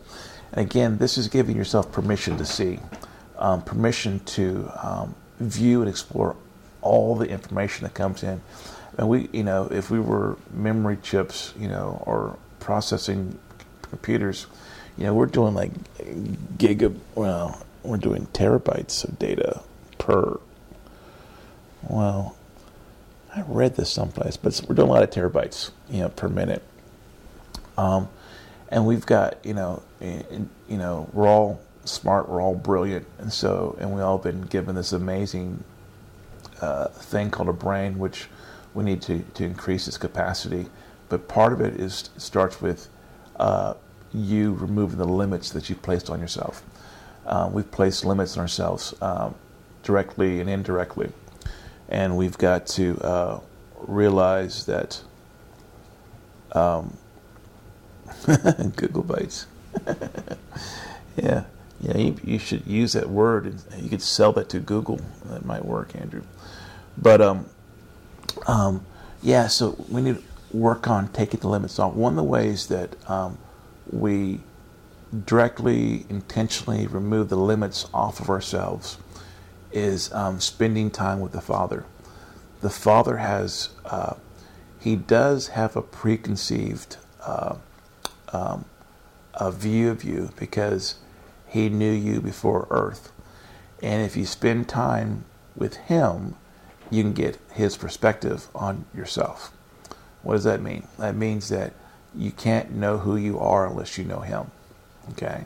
And 0.52 0.66
again, 0.66 0.98
this 0.98 1.18
is 1.18 1.30
giving 1.30 1.56
yourself 1.56 1.90
permission 1.94 2.36
to 2.36 2.46
see, 2.46 2.80
um, 3.38 3.62
permission 3.62 4.20
to 4.26 4.70
view 5.40 5.82
and 5.82 5.90
explore 5.90 6.36
all 6.82 7.16
the 7.16 7.28
information 7.28 7.84
that 7.84 7.94
comes 7.94 8.24
in. 8.24 8.42
And 8.98 9.08
we, 9.08 9.30
you 9.32 9.44
know, 9.44 9.68
if 9.72 9.90
we 9.90 10.00
were 10.00 10.38
memory 10.54 10.98
chips, 11.02 11.54
you 11.58 11.68
know, 11.68 12.04
or 12.06 12.38
processing 12.60 13.38
computers, 13.92 14.48
you 14.98 15.06
know, 15.06 15.14
we're 15.14 15.28
doing 15.28 15.54
like 15.54 15.72
giga, 16.58 16.98
well, 17.14 17.62
we're 17.84 17.98
doing 17.98 18.28
terabytes 18.34 19.04
of 19.04 19.20
data 19.20 19.62
per, 20.00 20.40
well, 21.88 22.36
I 23.36 23.44
read 23.48 23.76
this 23.76 23.90
someplace, 23.92 24.36
but 24.38 24.60
we're 24.68 24.76
doing 24.76 24.90
a 24.90 24.92
lot 24.92 25.04
of 25.04 25.12
terabytes, 25.12 25.72
you 25.90 26.00
know, 26.02 26.10
per 26.10 26.28
minute. 26.28 26.64
Um, 27.78 28.10
and 28.70 28.86
we've 28.86 29.06
got, 29.06 29.38
you 29.46 29.54
know, 29.54 29.84
you 30.02 30.50
know, 30.78 31.10
we're 31.14 31.28
all 31.28 31.60
smart, 31.86 32.28
we're 32.30 32.42
all 32.42 32.56
brilliant, 32.56 33.06
and 33.20 33.32
so, 33.32 33.76
and 33.80 33.94
we 33.94 34.02
all 34.02 34.18
been 34.18 34.42
given 34.42 34.76
this 34.76 34.92
amazing 34.92 35.64
uh, 36.62 36.88
thing 36.88 37.32
called 37.32 37.50
a 37.50 37.54
brain, 37.54 38.00
which 38.00 38.28
we 38.74 38.84
need 38.84 39.02
to 39.04 39.20
to 39.34 39.44
increase 39.44 39.88
its 39.88 39.98
capacity. 39.98 40.68
But 41.10 41.28
part 41.28 41.54
of 41.54 41.62
it 41.62 41.80
is 41.80 42.10
starts 42.18 42.62
with 42.62 42.88
uh, 43.42 43.74
you 44.14 44.54
removing 44.54 44.98
the 44.98 45.06
limits 45.06 45.52
that 45.52 45.70
you've 45.70 45.82
placed 45.82 46.10
on 46.10 46.20
yourself. 46.20 46.64
Uh, 47.26 47.50
we've 47.52 47.70
placed 47.72 48.06
limits 48.06 48.38
on 48.38 48.42
ourselves 48.42 48.94
um, 49.02 49.36
directly 49.84 50.40
and 50.40 50.50
indirectly 50.50 51.12
and 51.92 52.16
we've 52.16 52.38
got 52.38 52.66
to 52.66 52.98
uh, 53.02 53.40
realize 53.82 54.66
that 54.66 55.02
um, 56.54 56.98
Google 58.26 59.04
Bytes. 59.04 59.46
yeah, 61.18 61.44
yeah, 61.82 61.98
you, 61.98 62.18
you, 62.24 62.40
should 62.40 62.66
use 62.66 62.94
that 62.94 63.10
word. 63.10 63.46
And 63.46 63.84
you 63.84 63.90
could 63.90 64.02
sell 64.02 64.32
that 64.34 64.50
to 64.50 64.60
Google. 64.60 65.02
That 65.26 65.46
might 65.46 65.66
work, 65.66 65.96
Andrew. 65.96 66.24
But 66.98 67.22
um, 67.22 67.46
um, 68.48 68.86
yeah, 69.22 69.48
so 69.48 69.76
we 69.90 70.02
need 70.02 70.24
work 70.54 70.88
on 70.88 71.08
taking 71.10 71.40
the 71.40 71.48
limits 71.48 71.80
off. 71.80 71.94
One 71.94 72.14
of 72.14 72.18
the 72.18 72.24
ways 72.24 72.68
that 72.68 72.96
um, 73.10 73.38
we 73.92 74.42
directly, 75.26 76.06
intentionally 76.10 76.88
remove 76.88 77.30
the 77.30 77.38
limits 77.38 77.88
off 77.94 78.20
of 78.20 78.30
ourselves 78.30 78.98
is 79.72 80.12
um, 80.14 80.40
spending 80.40 80.92
time 80.92 81.20
with 81.20 81.32
the 81.32 81.42
Father. 81.42 81.86
The 82.62 82.70
Father 82.70 83.18
has, 83.18 83.70
uh, 83.86 84.16
he 84.80 84.96
does 84.96 85.50
have 85.50 85.76
a 85.76 85.82
preconceived 85.82 86.98
uh, 87.26 87.56
um, 88.34 88.66
a 89.34 89.52
view 89.52 89.90
of 89.90 90.04
you 90.04 90.32
because 90.38 90.96
he 91.48 91.70
knew 91.70 91.92
you 91.92 92.22
before 92.22 92.68
earth. 92.70 93.12
And 93.82 94.04
if 94.04 94.16
you 94.16 94.26
spend 94.26 94.70
time 94.70 95.26
with 95.56 95.76
him, 95.76 96.36
you 96.90 97.04
can 97.04 97.14
get 97.14 97.40
his 97.52 97.78
perspective 97.78 98.48
on 98.54 98.86
yourself. 98.94 99.52
What 100.24 100.34
does 100.34 100.44
that 100.44 100.62
mean? 100.62 100.88
That 101.00 101.16
means 101.16 101.50
that 101.50 101.74
you 102.16 102.32
can't 102.32 102.72
know 102.72 102.98
who 102.98 103.16
you 103.16 103.40
are 103.40 103.68
unless 103.68 103.98
you 103.98 104.04
know 104.04 104.20
him. 104.20 104.52
Okay? 105.12 105.46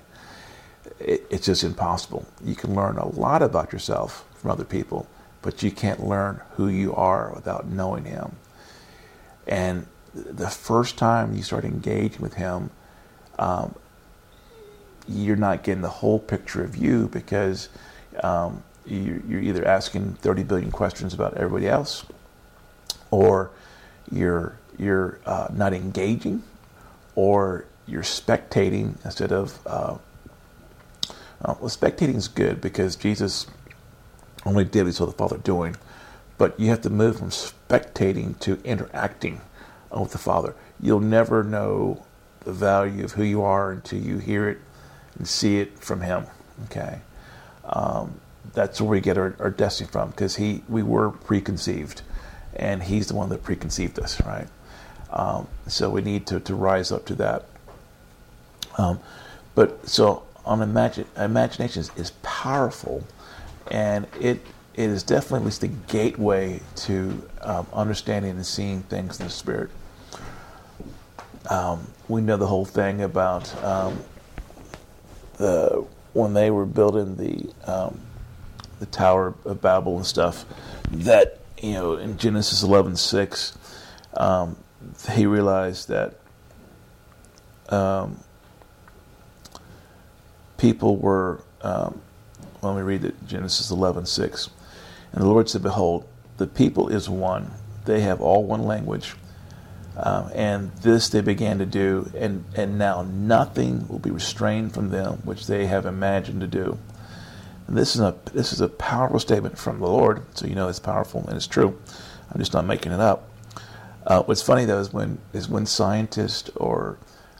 it, 0.99 1.25
it's 1.29 1.45
just 1.45 1.63
impossible. 1.63 2.25
You 2.43 2.55
can 2.55 2.75
learn 2.75 2.97
a 2.97 3.07
lot 3.07 3.41
about 3.41 3.73
yourself 3.73 4.25
from 4.35 4.51
other 4.51 4.63
people, 4.63 5.07
but 5.41 5.63
you 5.63 5.71
can't 5.71 6.05
learn 6.05 6.41
who 6.55 6.67
you 6.67 6.93
are 6.95 7.31
without 7.33 7.67
knowing 7.67 8.05
Him. 8.05 8.35
And 9.47 9.87
the 10.13 10.49
first 10.49 10.97
time 10.97 11.35
you 11.35 11.43
start 11.43 11.65
engaging 11.65 12.21
with 12.21 12.35
Him, 12.35 12.71
um, 13.37 13.75
you're 15.07 15.35
not 15.35 15.63
getting 15.63 15.81
the 15.81 15.89
whole 15.89 16.19
picture 16.19 16.63
of 16.63 16.75
you 16.75 17.07
because 17.09 17.69
um, 18.23 18.63
you, 18.85 19.21
are 19.29 19.39
either 19.39 19.67
asking 19.67 20.13
30 20.13 20.43
billion 20.43 20.71
questions 20.71 21.13
about 21.13 21.35
everybody 21.35 21.67
else, 21.67 22.05
or 23.11 23.51
you're 24.11 24.57
you're 24.77 25.19
uh, 25.25 25.47
not 25.53 25.73
engaging, 25.73 26.43
or 27.15 27.65
you're 27.87 28.03
spectating 28.03 29.03
instead 29.05 29.31
of 29.31 29.59
uh, 29.65 29.97
uh, 31.45 31.53
well, 31.59 31.69
spectating 31.69 32.15
is 32.15 32.27
good 32.27 32.59
because 32.59 32.95
Jesus 32.95 33.45
only 34.45 34.63
did 34.63 34.81
what 34.81 34.87
he 34.87 34.91
saw 34.93 35.05
the 35.05 35.11
Father 35.11 35.37
doing. 35.37 35.75
But 36.37 36.59
you 36.59 36.69
have 36.69 36.81
to 36.81 36.89
move 36.89 37.19
from 37.19 37.29
spectating 37.29 38.39
to 38.39 38.59
interacting 38.63 39.41
with 39.91 40.11
the 40.11 40.17
Father. 40.17 40.55
You'll 40.81 40.99
never 40.99 41.43
know 41.43 42.03
the 42.41 42.51
value 42.51 43.03
of 43.03 43.13
who 43.13 43.23
you 43.23 43.43
are 43.43 43.71
until 43.71 44.01
you 44.01 44.17
hear 44.17 44.49
it 44.49 44.59
and 45.17 45.27
see 45.27 45.59
it 45.59 45.79
from 45.79 46.01
Him. 46.01 46.25
Okay, 46.65 46.99
um, 47.63 48.19
that's 48.53 48.81
where 48.81 48.89
we 48.89 49.01
get 49.01 49.17
our, 49.17 49.35
our 49.39 49.49
destiny 49.49 49.89
from 49.89 50.09
because 50.09 50.35
He 50.35 50.63
we 50.67 50.83
were 50.83 51.11
preconceived, 51.11 52.01
and 52.55 52.83
He's 52.83 53.07
the 53.07 53.15
one 53.15 53.29
that 53.29 53.43
preconceived 53.43 53.99
us, 53.99 54.21
right? 54.25 54.47
Um, 55.11 55.47
so 55.67 55.89
we 55.89 56.01
need 56.01 56.27
to, 56.27 56.39
to 56.41 56.55
rise 56.55 56.91
up 56.91 57.05
to 57.05 57.15
that. 57.15 57.45
Um, 58.77 58.99
but 59.55 59.87
so 59.87 60.23
on 60.45 60.61
imagine, 60.61 61.05
imagination 61.17 61.81
is, 61.81 61.91
is 61.95 62.11
powerful, 62.21 63.03
and 63.71 64.07
it 64.19 64.41
it 64.73 64.89
is 64.89 65.03
definitely 65.03 65.39
at 65.39 65.45
least 65.45 65.61
the 65.61 65.67
gateway 65.67 66.59
to 66.75 67.27
um, 67.41 67.65
understanding 67.73 68.31
and 68.31 68.45
seeing 68.45 68.83
things 68.83 69.19
in 69.19 69.25
the 69.25 69.31
spirit. 69.31 69.69
Um, 71.49 71.87
we 72.09 72.21
know 72.21 72.37
the 72.37 72.47
whole 72.47 72.65
thing 72.65 73.01
about 73.01 73.63
um, 73.63 73.99
the 75.37 75.85
when 76.13 76.33
they 76.33 76.51
were 76.51 76.65
building 76.65 77.15
the 77.15 77.71
um, 77.71 77.99
the 78.79 78.85
Tower 78.85 79.33
of 79.45 79.61
Babel 79.61 79.97
and 79.97 80.05
stuff. 80.05 80.45
That 80.91 81.39
you 81.61 81.73
know 81.73 81.93
in 81.93 82.17
Genesis 82.17 82.61
eleven 82.61 82.95
six, 82.95 83.57
um, 84.15 84.57
he 85.11 85.25
realized 85.25 85.89
that 85.89 86.15
um, 87.69 88.19
people 90.57 90.97
were. 90.97 91.41
Um, 91.61 92.01
me 92.63 92.81
read 92.81 93.05
it. 93.05 93.27
Genesis 93.27 93.69
eleven 93.69 94.07
six, 94.07 94.49
and 95.11 95.21
the 95.21 95.27
Lord 95.27 95.49
said, 95.49 95.61
"Behold, 95.61 96.07
the 96.37 96.47
people 96.47 96.89
is 96.89 97.07
one; 97.07 97.51
they 97.85 98.01
have 98.01 98.21
all 98.21 98.43
one 98.43 98.63
language." 98.63 99.13
Um, 99.97 100.29
and 100.33 100.71
this 100.77 101.07
they 101.07 101.21
began 101.21 101.57
to 101.59 101.65
do, 101.65 102.11
and, 102.15 102.43
and 102.55 102.77
now 102.77 103.03
nothing 103.03 103.87
will 103.87 103.99
be 103.99 104.11
restrained 104.11 104.73
from 104.73 104.89
them 104.89 105.21
which 105.23 105.47
they 105.47 105.67
have 105.67 105.85
imagined 105.85 106.41
to 106.41 106.47
do. 106.47 106.77
And 107.67 107.77
this 107.77 107.95
is 107.95 108.01
a 108.01 108.15
this 108.33 108.51
is 108.51 108.61
a 108.61 108.67
powerful 108.67 109.19
statement 109.19 109.57
from 109.57 109.79
the 109.79 109.87
Lord, 109.87 110.23
so 110.35 110.47
you 110.47 110.55
know 110.55 110.67
it's 110.67 110.79
powerful 110.79 111.23
and 111.27 111.37
it's 111.37 111.47
true. 111.47 111.79
I'm 112.31 112.39
just 112.39 112.53
not 112.53 112.65
making 112.65 112.91
it 112.91 112.99
up. 112.99 113.29
Uh, 114.05 114.23
what's 114.23 114.41
funny 114.41 114.65
though 114.65 114.79
is 114.79 114.93
when 114.93 115.17
is 115.33 115.49
when 115.49 115.65
scientists 115.65 116.49
or 116.55 116.97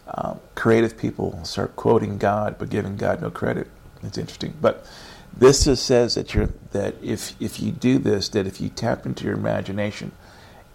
um, 0.08 0.40
creative 0.56 0.98
people 0.98 1.44
start 1.44 1.76
quoting 1.76 2.18
God 2.18 2.58
but 2.58 2.70
giving 2.70 2.98
God 2.98 3.22
no 3.22 3.30
credit. 3.30 3.68
It's 4.04 4.18
interesting, 4.18 4.56
but 4.62 4.86
this 5.36 5.66
just 5.66 5.86
says 5.86 6.16
that 6.16 6.34
you're 6.34 6.50
that 6.72 6.96
if 7.02 7.40
if 7.42 7.60
you 7.60 7.72
do 7.72 8.00
this, 8.00 8.30
that 8.30 8.48
if 8.48 8.60
you 8.60 8.70
tap 8.70 9.06
into 9.06 9.26
your 9.26 9.34
imagination 9.34 10.12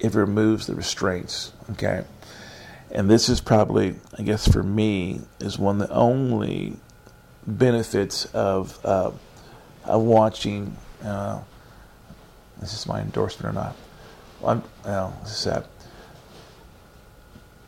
it 0.00 0.14
removes 0.14 0.66
the 0.66 0.74
restraints. 0.74 1.52
Okay. 1.72 2.04
And 2.90 3.08
this 3.08 3.28
is 3.28 3.40
probably, 3.40 3.94
I 4.18 4.22
guess, 4.22 4.48
for 4.48 4.62
me, 4.62 5.20
is 5.38 5.58
one 5.58 5.80
of 5.80 5.88
the 5.88 5.94
only 5.94 6.76
benefits 7.46 8.24
of 8.26 8.84
uh, 8.84 9.12
of 9.84 10.02
watching. 10.02 10.76
Uh, 11.04 11.42
this 12.60 12.74
is 12.74 12.86
my 12.86 13.00
endorsement 13.00 13.56
or 13.56 13.58
not? 13.58 13.76
I'm, 14.44 14.62
well, 14.84 15.18
this 15.22 15.32
is 15.32 15.38
sad. 15.38 15.64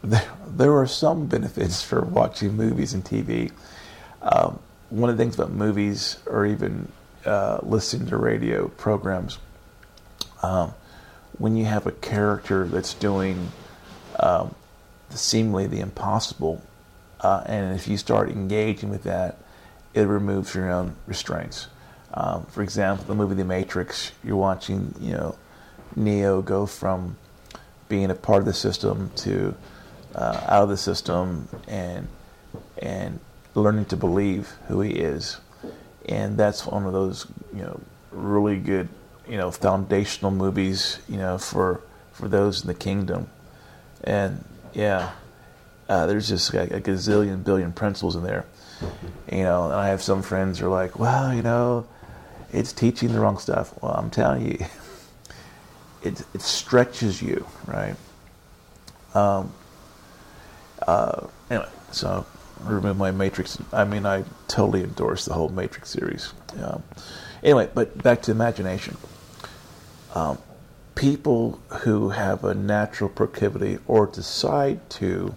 There, 0.54 0.76
are 0.76 0.86
some 0.86 1.26
benefits 1.26 1.82
for 1.82 2.02
watching 2.02 2.56
movies 2.56 2.92
and 2.92 3.02
TV. 3.02 3.50
Um, 4.20 4.58
one 4.90 5.08
of 5.08 5.16
the 5.16 5.22
things 5.22 5.34
about 5.34 5.50
movies, 5.50 6.18
or 6.26 6.44
even 6.44 6.92
uh, 7.24 7.60
listening 7.62 8.08
to 8.08 8.18
radio 8.18 8.68
programs, 8.68 9.38
um, 10.42 10.74
when 11.38 11.56
you 11.56 11.64
have 11.64 11.86
a 11.86 11.92
character 11.92 12.66
that's 12.66 12.92
doing 12.92 13.50
um, 14.20 14.54
seemingly 15.08 15.66
the 15.66 15.80
impossible, 15.80 16.60
uh, 17.20 17.44
and 17.46 17.74
if 17.74 17.88
you 17.88 17.96
start 17.96 18.28
engaging 18.28 18.90
with 18.90 19.04
that, 19.04 19.38
it 19.94 20.02
removes 20.02 20.54
your 20.54 20.70
own 20.70 20.94
restraints. 21.06 21.68
Um, 22.12 22.44
for 22.46 22.62
example, 22.62 23.06
the 23.06 23.14
movie 23.14 23.36
The 23.36 23.44
Matrix, 23.44 24.12
you're 24.22 24.36
watching, 24.36 24.94
you 25.00 25.12
know, 25.12 25.36
Neo 25.96 26.42
go 26.42 26.66
from 26.66 27.16
being 27.88 28.10
a 28.10 28.14
part 28.14 28.40
of 28.40 28.44
the 28.44 28.54
system 28.54 29.10
to 29.16 29.54
uh, 30.14 30.44
out 30.48 30.64
of 30.64 30.68
the 30.68 30.76
system 30.76 31.48
and 31.68 32.08
and 32.78 33.20
learning 33.54 33.84
to 33.86 33.96
believe 33.96 34.48
who 34.68 34.80
he 34.80 34.92
is, 34.92 35.38
and 36.06 36.36
that's 36.36 36.66
one 36.66 36.86
of 36.86 36.92
those 36.92 37.26
you 37.54 37.62
know 37.62 37.80
really 38.10 38.58
good 38.58 38.88
you 39.28 39.36
know 39.36 39.50
foundational 39.50 40.30
movies 40.30 40.98
you 41.08 41.16
know 41.16 41.38
for 41.38 41.80
for 42.12 42.28
those 42.28 42.62
in 42.62 42.68
the 42.68 42.74
kingdom. 42.74 43.28
And 44.04 44.44
yeah 44.72 45.12
uh, 45.88 46.06
there's 46.06 46.28
just 46.28 46.52
like 46.54 46.70
a 46.70 46.80
gazillion 46.80 47.44
billion 47.44 47.72
principles 47.72 48.16
in 48.16 48.22
there. 48.22 48.44
You 49.30 49.44
know 49.44 49.66
and 49.66 49.74
i 49.74 49.88
have 49.88 50.02
some 50.02 50.22
friends 50.22 50.58
who 50.58 50.66
are 50.66 50.70
like 50.70 50.98
well 50.98 51.32
you 51.32 51.42
know 51.42 51.86
it's 52.52 52.72
teaching 52.72 53.12
the 53.12 53.20
wrong 53.20 53.38
stuff. 53.38 53.72
Well 53.80 53.92
i'm 53.92 54.10
telling 54.10 54.44
you 54.46 54.58
it, 56.02 56.20
it 56.34 56.42
stretches 56.42 57.22
you 57.22 57.46
right? 57.66 57.94
Um, 59.14 59.52
uh, 60.86 61.26
anyway 61.50 61.68
so 61.90 62.24
remove 62.60 62.96
my 62.96 63.10
matrix 63.10 63.58
i 63.72 63.84
mean 63.84 64.06
i 64.06 64.24
totally 64.48 64.82
endorse 64.82 65.24
the 65.24 65.34
whole 65.34 65.48
matrix 65.48 65.90
series 65.90 66.32
um, 66.62 66.82
anyway 67.42 67.68
but 67.74 68.02
back 68.02 68.22
to 68.22 68.30
imagination 68.30 68.96
um, 70.14 70.38
people 70.94 71.58
who 71.80 72.10
have 72.10 72.44
a 72.44 72.54
natural 72.54 73.08
proclivity 73.08 73.78
or 73.86 74.06
decide 74.06 74.88
to 74.90 75.34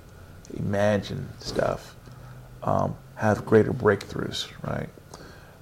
imagine 0.53 1.29
stuff 1.39 1.95
um, 2.63 2.95
have 3.15 3.45
greater 3.45 3.71
breakthroughs, 3.71 4.51
right? 4.63 4.89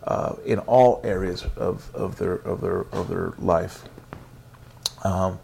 Uh, 0.03 0.35
in 0.45 0.59
all 0.59 0.99
areas 1.03 1.45
of, 1.55 1.93
of 1.95 2.17
their 2.17 2.33
of 2.33 2.59
their 2.59 2.81
of 2.91 3.07
their 3.07 3.33
life, 3.37 3.83
um, 5.03 5.39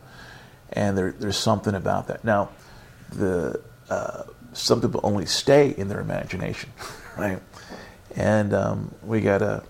and 0.73 0.97
there, 0.97 1.12
there's 1.12 1.38
something 1.38 1.75
about 1.75 2.08
that. 2.08 2.25
Now, 2.25 2.49
the 3.12 3.62
uh, 3.89 4.23
some 4.54 4.82
people 4.82 5.02
only 5.04 5.25
stay 5.25 5.73
in 5.78 5.88
their 5.88 5.99
imagination, 5.99 6.71
right? 7.17 7.39
And 8.15 8.54
um, 8.54 8.95
we 9.04 9.21
gotta, 9.21 9.63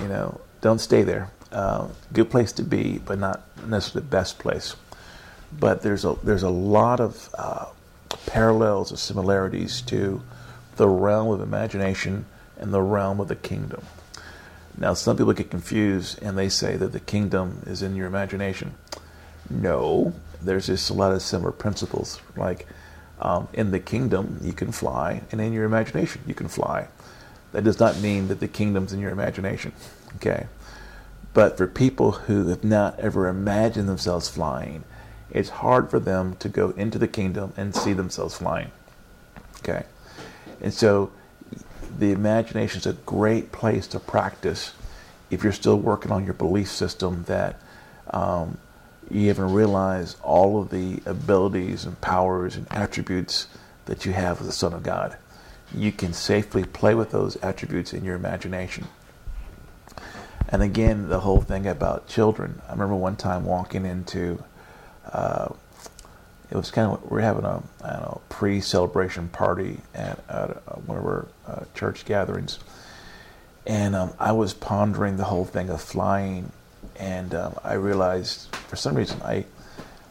you 0.00 0.08
know, 0.08 0.40
don't 0.60 0.80
stay 0.80 1.02
there 1.02 1.30
uh, 1.52 1.88
good 2.12 2.30
place 2.30 2.52
to 2.52 2.62
be, 2.62 2.98
but 2.98 3.18
not 3.18 3.42
necessarily 3.66 4.04
the 4.04 4.10
best 4.10 4.38
place. 4.38 4.76
But 5.58 5.82
there's 5.82 6.04
a 6.04 6.16
there's 6.22 6.42
a 6.42 6.50
lot 6.50 7.00
of 7.00 7.30
uh, 7.36 7.66
parallels 8.26 8.92
or 8.92 8.96
similarities 8.96 9.80
to 9.82 10.22
the 10.76 10.88
realm 10.88 11.28
of 11.28 11.40
imagination 11.40 12.26
and 12.58 12.72
the 12.72 12.82
realm 12.82 13.20
of 13.20 13.28
the 13.28 13.36
kingdom. 13.36 13.82
Now, 14.76 14.94
some 14.94 15.16
people 15.16 15.32
get 15.32 15.50
confused 15.50 16.22
and 16.22 16.38
they 16.38 16.48
say 16.48 16.76
that 16.76 16.92
the 16.92 17.00
kingdom 17.00 17.62
is 17.66 17.82
in 17.82 17.96
your 17.96 18.06
imagination. 18.06 18.74
No, 19.50 20.12
there's 20.40 20.66
just 20.66 20.90
a 20.90 20.94
lot 20.94 21.12
of 21.12 21.22
similar 21.22 21.50
principles. 21.50 22.20
Like 22.36 22.66
um, 23.20 23.48
in 23.52 23.70
the 23.70 23.80
kingdom, 23.80 24.38
you 24.42 24.52
can 24.52 24.72
fly, 24.72 25.22
and 25.30 25.40
in 25.40 25.52
your 25.52 25.64
imagination, 25.64 26.22
you 26.26 26.34
can 26.34 26.48
fly. 26.48 26.88
That 27.52 27.64
does 27.64 27.80
not 27.80 27.98
mean 27.98 28.28
that 28.28 28.40
the 28.40 28.48
kingdom's 28.48 28.92
in 28.92 29.00
your 29.00 29.10
imagination. 29.10 29.72
Okay, 30.16 30.46
but 31.34 31.56
for 31.56 31.66
people 31.66 32.12
who 32.12 32.48
have 32.48 32.64
not 32.64 32.98
ever 32.98 33.28
imagined 33.28 33.88
themselves 33.88 34.28
flying, 34.28 34.84
it's 35.30 35.50
hard 35.50 35.90
for 35.90 36.00
them 36.00 36.36
to 36.36 36.48
go 36.48 36.70
into 36.70 36.98
the 36.98 37.08
kingdom 37.08 37.52
and 37.56 37.74
see 37.74 37.92
themselves 37.92 38.36
flying. 38.36 38.70
Okay? 39.60 39.84
And 40.60 40.72
so 40.72 41.12
the 41.98 42.12
imagination 42.12 42.80
is 42.80 42.86
a 42.86 42.94
great 42.94 43.52
place 43.52 43.86
to 43.88 44.00
practice 44.00 44.72
if 45.30 45.44
you're 45.44 45.52
still 45.52 45.78
working 45.78 46.10
on 46.10 46.24
your 46.24 46.34
belief 46.34 46.68
system 46.68 47.24
that 47.28 47.60
um, 48.10 48.58
you 49.10 49.30
even 49.30 49.52
realize 49.52 50.16
all 50.22 50.60
of 50.60 50.70
the 50.70 51.00
abilities 51.06 51.84
and 51.84 52.00
powers 52.00 52.56
and 52.56 52.66
attributes 52.70 53.46
that 53.86 54.04
you 54.04 54.12
have 54.12 54.40
as 54.40 54.46
a 54.46 54.52
son 54.52 54.72
of 54.72 54.82
God. 54.82 55.16
You 55.74 55.92
can 55.92 56.12
safely 56.12 56.64
play 56.64 56.94
with 56.94 57.10
those 57.10 57.36
attributes 57.36 57.92
in 57.92 58.04
your 58.04 58.16
imagination. 58.16 58.86
And 60.48 60.62
again, 60.62 61.08
the 61.08 61.20
whole 61.20 61.40
thing 61.40 61.66
about 61.66 62.08
children. 62.08 62.60
I 62.68 62.72
remember 62.72 62.94
one 62.94 63.16
time 63.16 63.44
walking 63.44 63.84
into, 63.84 64.42
uh, 65.12 65.48
it 66.50 66.56
was 66.56 66.70
kind 66.70 66.92
of, 66.92 67.10
we 67.10 67.18
are 67.18 67.22
having 67.22 67.44
a, 67.44 67.62
know, 67.82 68.20
pre-celebration 68.30 69.28
party 69.28 69.80
at, 69.94 70.18
at 70.28 70.50
uh, 70.66 70.76
one 70.86 70.98
of 70.98 71.04
our 71.04 71.28
uh, 71.46 71.64
church 71.74 72.06
gatherings. 72.06 72.58
And 73.66 73.94
um, 73.94 74.14
I 74.18 74.32
was 74.32 74.54
pondering 74.54 75.18
the 75.18 75.24
whole 75.24 75.44
thing 75.44 75.68
of 75.68 75.82
flying. 75.82 76.50
And 76.98 77.34
um, 77.34 77.54
I 77.62 77.74
realized, 77.74 78.54
for 78.54 78.76
some 78.76 78.96
reason, 78.96 79.20
I, 79.22 79.44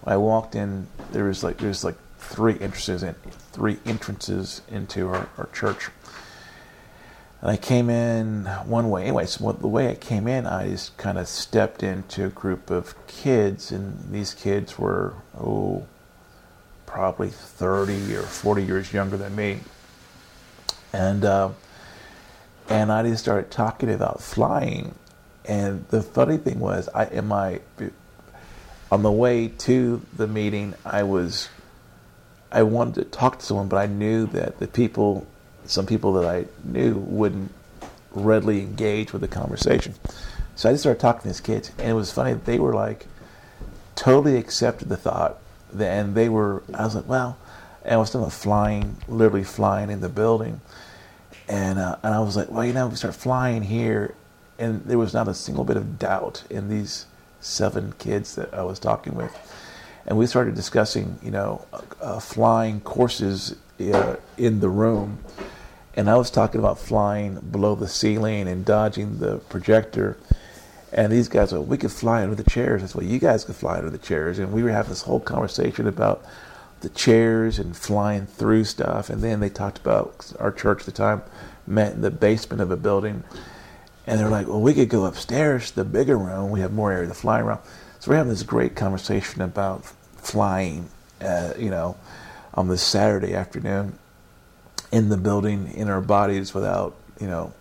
when 0.02 0.13
I 0.13 0.17
walked 0.17 0.56
in, 0.56 0.88
there 1.12 1.26
was 1.26 1.43
like, 1.43 1.58
there's 1.58 1.84
like 1.84 1.97
three 2.17 2.54
entrances 2.54 3.04
in, 3.04 3.15
three 3.52 3.78
entrances 3.86 4.62
into 4.69 5.08
our, 5.08 5.30
our 5.38 5.50
church 5.54 5.89
and 7.41 7.52
I 7.52 7.58
came 7.58 7.89
in 7.89 8.45
one 8.65 8.89
way. 8.89 9.04
Anyway, 9.04 9.26
so 9.28 9.52
the 9.52 9.67
way 9.67 9.91
I 9.91 9.95
came 9.95 10.28
in, 10.28 10.47
I 10.47 10.69
just 10.69 10.97
kind 10.97 11.17
of 11.19 11.28
stepped 11.28 11.84
into 11.84 12.26
a 12.26 12.30
group 12.30 12.71
of 12.71 12.95
kids, 13.06 13.71
and 13.71 14.12
these 14.12 14.34
kids 14.34 14.80
were, 14.80 15.13
oh, 15.39 15.86
probably 16.88 17.30
30 17.30 18.15
or 18.15 18.23
40 18.23 18.63
years 18.63 18.91
younger 18.91 19.17
than 19.17 19.36
me. 19.36 19.60
And, 20.91 21.23
uh, 21.23 21.50
and 22.69 22.91
I 22.91 23.04
just 23.04 23.23
started 23.23 23.52
talking 23.52 23.91
about 23.91 24.21
flying. 24.21 24.95
And 25.47 25.88
the 25.88 26.01
funny 26.01 26.38
thing 26.38 26.60
was, 26.60 26.89
I 26.89 27.05
in 27.05 27.27
my 27.27 27.62
on 28.91 29.03
the 29.03 29.12
way 29.12 29.47
to 29.47 30.01
the 30.15 30.27
meeting, 30.27 30.73
I 30.86 31.03
was 31.03 31.49
I 32.51 32.63
wanted 32.63 32.95
to 32.95 33.03
talk 33.05 33.39
to 33.39 33.45
someone, 33.45 33.67
but 33.67 33.77
I 33.77 33.88
knew 33.88 34.25
that 34.27 34.60
the 34.60 34.67
people, 34.67 35.27
some 35.65 35.86
people 35.86 36.13
that 36.13 36.25
I 36.25 36.45
knew, 36.63 36.95
wouldn't 36.95 37.51
readily 38.12 38.62
engage 38.62 39.12
with 39.12 39.21
the 39.21 39.27
conversation. 39.27 39.95
So 40.55 40.69
I 40.69 40.73
just 40.73 40.83
started 40.83 40.99
talking 40.99 41.21
to 41.21 41.27
these 41.27 41.41
kids, 41.41 41.71
and 41.77 41.89
it 41.89 41.93
was 41.93 42.12
funny. 42.12 42.33
That 42.33 42.45
they 42.45 42.60
were 42.60 42.73
like 42.73 43.05
totally 43.95 44.38
accepted 44.38 44.89
the 44.89 44.97
thought, 44.97 45.38
and 45.77 46.15
they 46.15 46.29
were. 46.29 46.63
I 46.73 46.83
was 46.83 46.95
like, 46.95 47.07
well, 47.07 47.38
and 47.83 47.93
I 47.93 47.97
was 47.97 48.10
still 48.10 48.29
flying, 48.29 48.97
literally 49.07 49.43
flying 49.43 49.89
in 49.89 50.01
the 50.01 50.10
building, 50.10 50.62
and 51.47 51.79
uh, 51.79 51.97
and 52.03 52.13
I 52.13 52.19
was 52.19 52.36
like, 52.36 52.49
well, 52.49 52.65
you 52.65 52.73
know, 52.73 52.88
we 52.88 52.95
start 52.95 53.15
flying 53.15 53.63
here, 53.63 54.15
and 54.60 54.84
there 54.86 54.98
was 54.98 55.13
not 55.13 55.28
a 55.28 55.34
single 55.34 55.63
bit 55.63 55.78
of 55.78 56.00
doubt 56.00 56.43
in 56.50 56.70
these 56.70 57.06
seven 57.39 57.93
kids 58.00 58.36
that 58.36 58.54
I 58.54 58.63
was 58.63 58.80
talking 58.80 59.15
with, 59.15 59.36
and 60.06 60.17
we 60.17 60.26
started 60.26 60.56
discussing, 60.56 61.20
you 61.22 61.32
know, 61.32 61.65
uh, 62.02 62.20
flying 62.20 62.82
courses 62.82 63.56
uh, 63.80 64.15
in 64.38 64.60
the 64.60 64.70
room 64.70 65.20
and 65.98 66.12
I 66.12 66.15
was 66.15 66.30
talking 66.30 66.60
about 66.60 66.78
flying 66.78 67.39
below 67.39 67.74
the 67.74 67.88
ceiling 67.88 68.48
and 68.48 68.63
dodging 68.63 69.17
the 69.17 69.38
projector. 69.50 70.15
And 70.93 71.12
these 71.12 71.28
guys 71.28 71.52
were, 71.52 71.60
we 71.60 71.80
could 71.80 71.91
fly 71.91 72.22
under 72.22 72.36
the 72.36 72.48
chairs. 72.48 72.84
Said, 72.84 72.93
well, 72.93 73.04
you 73.04 73.17
guys 73.17 73.43
could 73.43 73.56
fly 73.56 73.80
under 73.80 73.89
the 73.89 73.98
chairs. 73.98 74.38
And 74.38 74.54
we 74.54 74.62
were 74.62 74.70
having 74.70 74.89
this 74.89 75.02
whole 75.02 75.20
conversation 75.20 75.88
about 75.88 76.24
the 76.82 76.89
chairs 76.89 77.58
and 77.58 77.76
flying 77.76 78.28
through 78.28 78.65
stuff. 78.65 79.10
And 79.10 79.24
then 79.24 79.39
they 79.39 79.50
talked 79.50 79.80
about 79.80 80.32
our 80.39 80.52
church 80.52 80.82
at 80.82 80.86
the 80.86 80.91
time 80.91 81.24
met 81.65 81.93
in 81.93 82.02
the 82.02 82.12
basement 82.12 82.62
of 82.62 82.70
a 82.70 82.78
building. 82.78 83.24
And 84.08 84.17
they're 84.17 84.30
like, 84.30 84.48
well, 84.48 84.62
we 84.62 84.74
could 84.74 84.88
go 84.88 85.06
upstairs 85.06 85.72
the 85.72 85.84
bigger 85.84 86.17
room. 86.17 86.50
We 86.50 86.62
have 86.62 86.72
more 86.72 86.93
area 86.93 87.10
to 87.10 87.13
fly 87.13 87.41
around. 87.41 87.60
So 88.00 88.10
we're 88.10 88.17
having 88.17 88.32
this 88.32 88.43
great 88.43 88.74
conversation 88.74 89.41
about 89.41 89.86
flying, 90.15 90.89
uh, 91.20 91.54
you 91.60 91.70
know, 91.70 91.98
on 92.54 92.70
this 92.70 92.82
Saturday 92.82 93.36
afternoon 93.36 94.00
in 94.93 95.10
the 95.10 95.17
building 95.17 95.74
in 95.74 95.89
our 95.89 96.00
bodies 96.00 96.54
without, 96.54 96.96
you 97.20 97.28
know, 97.28 97.54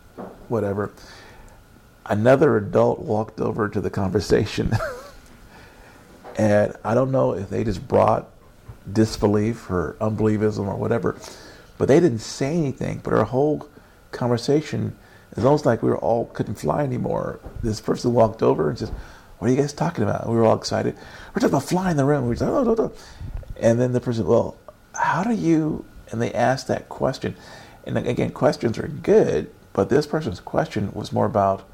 whatever. 0.49 0.93
Another 2.07 2.57
adult 2.57 3.01
walked 3.01 3.41
over 3.41 3.69
to 3.69 3.81
the 3.81 3.91
conversation. 3.91 4.73
and 6.37 6.77
I 6.85 6.95
don't 6.95 7.11
know 7.11 7.33
if 7.33 7.51
they 7.51 7.65
just 7.65 7.87
brought 7.89 8.31
disbelief 8.91 9.69
or 9.69 9.97
unbelievism 10.01 10.69
or 10.69 10.77
whatever, 10.77 11.19
but 11.77 11.89
they 11.89 11.99
didn't 11.99 12.21
say 12.21 12.57
anything. 12.57 13.01
But 13.03 13.15
our 13.15 13.25
whole 13.25 13.69
conversation 14.13 14.97
is 15.37 15.45
almost 15.45 15.67
like 15.67 15.83
we 15.83 15.91
were 15.91 15.99
all 15.99 16.27
couldn't 16.27 16.57
fly 16.57 16.83
anymore. 16.83 17.41
This 17.63 17.81
person 17.81 18.13
walked 18.13 18.43
over 18.43 18.69
and 18.71 18.79
says, 18.79 18.91
What 19.39 19.49
are 19.49 19.51
you 19.53 19.61
guys 19.61 19.73
talking 19.73 20.05
about? 20.05 20.23
And 20.23 20.31
we 20.31 20.37
were 20.37 20.45
all 20.45 20.57
excited. 20.57 20.97
We're 21.29 21.41
talking 21.41 21.49
about 21.49 21.65
flying 21.65 21.93
in 21.93 21.97
the 21.97 22.05
room. 22.05 22.23
We 22.23 22.37
were 22.37 22.65
like, 22.65 22.79
oh. 22.79 22.93
And 23.59 23.81
then 23.81 23.93
the 23.93 24.01
person, 24.01 24.27
Well, 24.27 24.57
how 24.95 25.23
do 25.23 25.33
you 25.33 25.85
and 26.11 26.21
they 26.21 26.33
asked 26.33 26.69
that 26.69 26.89
question. 26.89 27.37
And 27.85 27.97
again, 27.99 28.31
questions 28.31 28.79
are 28.79 28.89
good, 28.89 29.51
but 29.73 29.89
this 29.89 30.07
person's 30.07 30.41
question 30.41 30.93
was 30.93 31.13
more 31.13 31.27
about 31.27 31.69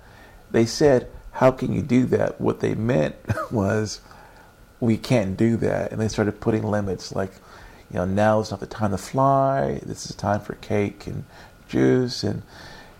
they 0.50 0.66
said, 0.66 1.08
How 1.32 1.50
can 1.50 1.72
you 1.72 1.82
do 1.82 2.04
that? 2.06 2.40
What 2.40 2.60
they 2.60 2.74
meant 2.74 3.16
was, 3.50 4.00
We 4.80 4.96
can't 4.98 5.36
do 5.36 5.56
that. 5.58 5.92
And 5.92 6.00
they 6.00 6.08
started 6.08 6.40
putting 6.40 6.62
limits 6.62 7.14
like, 7.14 7.32
you 7.90 7.96
know, 7.96 8.04
now 8.04 8.40
is 8.40 8.50
not 8.50 8.60
the 8.60 8.66
time 8.66 8.90
to 8.90 8.98
fly. 8.98 9.80
This 9.84 10.06
is 10.06 10.16
time 10.16 10.40
for 10.40 10.54
cake 10.56 11.06
and 11.06 11.24
juice. 11.68 12.22
And, 12.22 12.42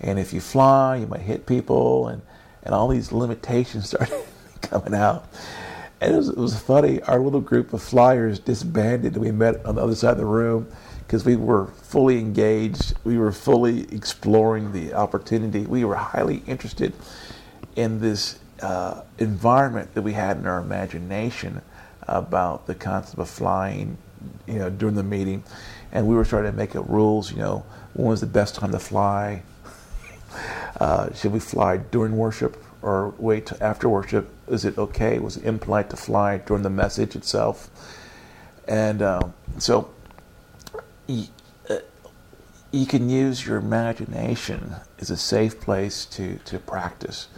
and 0.03 0.19
if 0.19 0.33
you 0.33 0.41
fly, 0.41 0.97
you 0.97 1.07
might 1.07 1.21
hit 1.21 1.47
people. 1.47 2.09
And, 2.09 2.23
and 2.65 2.75
all 2.75 2.89
these 2.89 3.13
limitations 3.13 3.87
started 3.89 4.23
coming 4.61 4.95
out. 4.95 5.27
And 6.01 6.15
it 6.15 6.17
was, 6.17 6.29
it 6.31 6.37
was 6.37 6.59
funny. 6.59 7.01
Our 7.03 7.21
little 7.21 7.41
group 7.41 7.73
of 7.73 7.83
flyers 7.83 8.39
disbanded. 8.41 9.15
And 9.15 9.23
we 9.23 9.31
met 9.31 9.65
on 9.65 9.77
the 9.77 9.83
other 9.83 9.95
side 9.95 10.13
of 10.13 10.19
the 10.19 10.27
room 10.27 10.67
because 10.99 11.25
we 11.25 11.37
were 11.37 11.67
fully 11.67 12.19
engaged. 12.19 12.95
We 13.05 13.19
were 13.19 13.33
fully 13.33 13.83
exploring 13.95 14.73
the 14.73 14.95
opportunity. 14.95 15.65
We 15.65 15.85
were 15.85 15.95
highly 15.95 16.43
interested 16.47 16.93
in 17.77 18.01
this 18.01 18.39
uh, 18.61 19.03
environment 19.19 19.95
that 19.95 20.03
we 20.03 20.13
had 20.13 20.37
in 20.37 20.47
our 20.47 20.59
imagination 20.59 21.63
about 22.09 22.67
the 22.67 22.75
concept 22.75 23.19
of 23.19 23.29
flying, 23.29 23.97
you 24.47 24.55
know, 24.55 24.71
during 24.71 24.97
the 24.97 25.03
meeting. 25.05 25.45
And 25.93 26.09
we 26.09 26.17
were 26.17 26.25
starting 26.25 26.51
to 26.51 26.57
make 26.57 26.75
up 26.75 26.89
rules, 26.89 27.31
you 27.31 27.39
know, 27.39 27.65
when 27.95 28.09
was 28.09 28.21
the 28.21 28.27
best 28.27 28.57
time 28.57 28.73
to 28.73 28.79
fly? 28.79 29.43
Uh, 30.81 31.13
should 31.15 31.33
we 31.33 31.41
fly 31.41 31.77
during 31.77 32.17
worship 32.17 32.63
or 32.83 33.15
wait 33.19 33.53
after 33.61 33.89
worship? 33.89 34.29
Is 34.49 34.65
it 34.65 34.79
okay? 34.79 35.19
Was 35.19 35.37
it 35.37 35.45
impolite 35.45 35.91
to 35.91 35.97
fly 35.97 36.39
during 36.39 36.63
the 36.63 36.71
message 36.71 37.15
itself? 37.17 37.71
And 38.67 39.03
um, 39.03 39.35
so 39.59 39.91
you, 41.07 41.27
uh, 41.69 41.79
you 42.71 42.87
can 42.87 43.09
use 43.09 43.47
your 43.47 43.57
imagination 43.57 44.77
as 44.99 45.11
a 45.11 45.17
safe 45.17 45.61
place 45.61 46.05
to, 46.07 46.39
to 46.45 46.59
practice. 46.59 47.29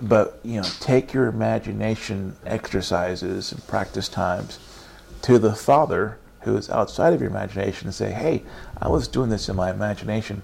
But 0.00 0.40
you 0.44 0.60
know, 0.60 0.68
take 0.80 1.12
your 1.12 1.26
imagination 1.26 2.36
exercises 2.44 3.52
and 3.52 3.66
practice 3.66 4.08
times 4.08 4.58
to 5.22 5.38
the 5.38 5.54
Father 5.54 6.18
who 6.40 6.56
is 6.56 6.70
outside 6.70 7.12
of 7.12 7.20
your 7.20 7.30
imagination 7.30 7.88
and 7.88 7.94
say, 7.94 8.12
"Hey, 8.12 8.42
I 8.80 8.88
was 8.88 9.08
doing 9.08 9.30
this 9.30 9.48
in 9.48 9.56
my 9.56 9.70
imagination. 9.70 10.42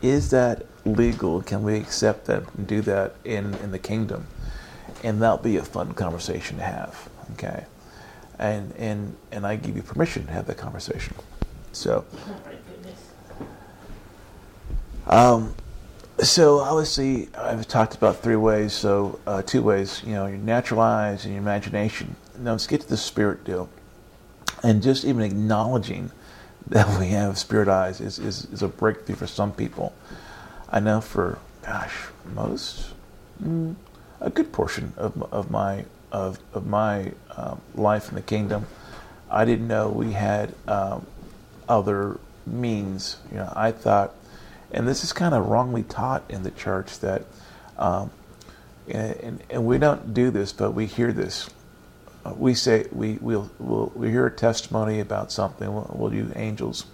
Is 0.00 0.30
that 0.30 0.64
legal? 0.84 1.42
Can 1.42 1.62
we 1.62 1.76
accept 1.76 2.26
that 2.26 2.44
and 2.56 2.66
do 2.66 2.80
that 2.82 3.14
in 3.24 3.54
in 3.54 3.70
the 3.70 3.78
kingdom?" 3.78 4.26
And 5.02 5.20
that'll 5.22 5.38
be 5.38 5.56
a 5.56 5.62
fun 5.62 5.94
conversation 5.94 6.58
to 6.58 6.64
have. 6.64 7.08
Okay, 7.32 7.64
and 8.38 8.72
and 8.76 9.16
and 9.32 9.46
I 9.46 9.56
give 9.56 9.76
you 9.76 9.82
permission 9.82 10.26
to 10.26 10.32
have 10.32 10.46
that 10.46 10.56
conversation. 10.56 11.14
So, 11.72 12.04
um, 15.06 15.54
so 16.20 16.60
obviously 16.60 17.28
I've 17.36 17.66
talked 17.66 17.94
about 17.94 18.18
three 18.18 18.36
ways. 18.36 18.72
So 18.72 19.18
uh, 19.26 19.42
two 19.42 19.62
ways, 19.62 20.02
you 20.04 20.12
know, 20.12 20.26
your 20.26 20.38
natural 20.38 20.80
eyes 20.80 21.24
and 21.24 21.34
your 21.34 21.42
imagination. 21.42 22.16
Now 22.38 22.52
let's 22.52 22.66
get 22.66 22.80
to 22.82 22.88
the 22.88 22.96
spirit 22.96 23.44
deal, 23.44 23.68
and 24.62 24.82
just 24.82 25.04
even 25.04 25.22
acknowledging 25.22 26.10
that 26.68 26.98
we 26.98 27.08
have 27.08 27.38
spirit 27.38 27.68
eyes 27.68 28.00
is, 28.00 28.18
is, 28.18 28.46
is 28.46 28.62
a 28.62 28.68
breakthrough 28.68 29.16
for 29.16 29.26
some 29.26 29.52
people. 29.52 29.92
I 30.74 30.80
know 30.80 31.00
for 31.00 31.38
gosh, 31.64 31.94
most 32.34 32.90
mm, 33.40 33.76
a 34.20 34.28
good 34.28 34.50
portion 34.50 34.92
of, 34.96 35.22
of 35.32 35.48
my 35.48 35.84
of, 36.10 36.40
of 36.52 36.66
my 36.66 37.12
um, 37.36 37.60
life 37.76 38.08
in 38.08 38.16
the 38.16 38.22
kingdom, 38.22 38.66
I 39.30 39.44
didn't 39.44 39.68
know 39.68 39.88
we 39.88 40.12
had 40.12 40.52
um, 40.66 41.06
other 41.68 42.18
means. 42.44 43.18
You 43.30 43.38
know, 43.38 43.52
I 43.54 43.70
thought, 43.70 44.16
and 44.72 44.88
this 44.88 45.04
is 45.04 45.12
kind 45.12 45.32
of 45.32 45.46
wrongly 45.46 45.84
taught 45.84 46.24
in 46.28 46.42
the 46.42 46.50
church 46.50 46.98
that, 46.98 47.22
um, 47.78 48.10
and, 48.88 49.44
and, 49.50 49.64
we 49.64 49.78
don't 49.78 50.12
do 50.12 50.32
this, 50.32 50.52
but 50.52 50.72
we 50.72 50.86
hear 50.86 51.12
this. 51.12 51.48
We 52.36 52.54
say 52.54 52.86
we 52.90 53.18
we'll, 53.20 53.48
we'll 53.60 53.92
we 53.94 54.10
hear 54.10 54.26
a 54.26 54.30
testimony 54.30 54.98
about 54.98 55.30
something. 55.30 55.72
We'll, 55.72 55.94
we'll 55.94 56.10
do 56.10 56.32
angels. 56.34 56.86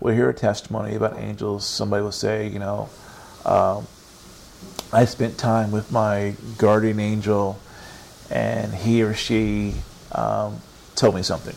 We'll 0.00 0.14
hear 0.14 0.28
a 0.28 0.34
testimony 0.34 0.94
about 0.94 1.18
angels. 1.18 1.64
Somebody 1.64 2.02
will 2.02 2.12
say, 2.12 2.46
you 2.46 2.58
know, 2.58 2.90
um, 3.46 3.86
I 4.92 5.04
spent 5.04 5.38
time 5.38 5.70
with 5.70 5.90
my 5.90 6.34
guardian 6.58 7.00
angel, 7.00 7.58
and 8.30 8.74
he 8.74 9.02
or 9.02 9.14
she 9.14 9.74
um, 10.12 10.60
told 10.96 11.14
me 11.14 11.22
something. 11.22 11.54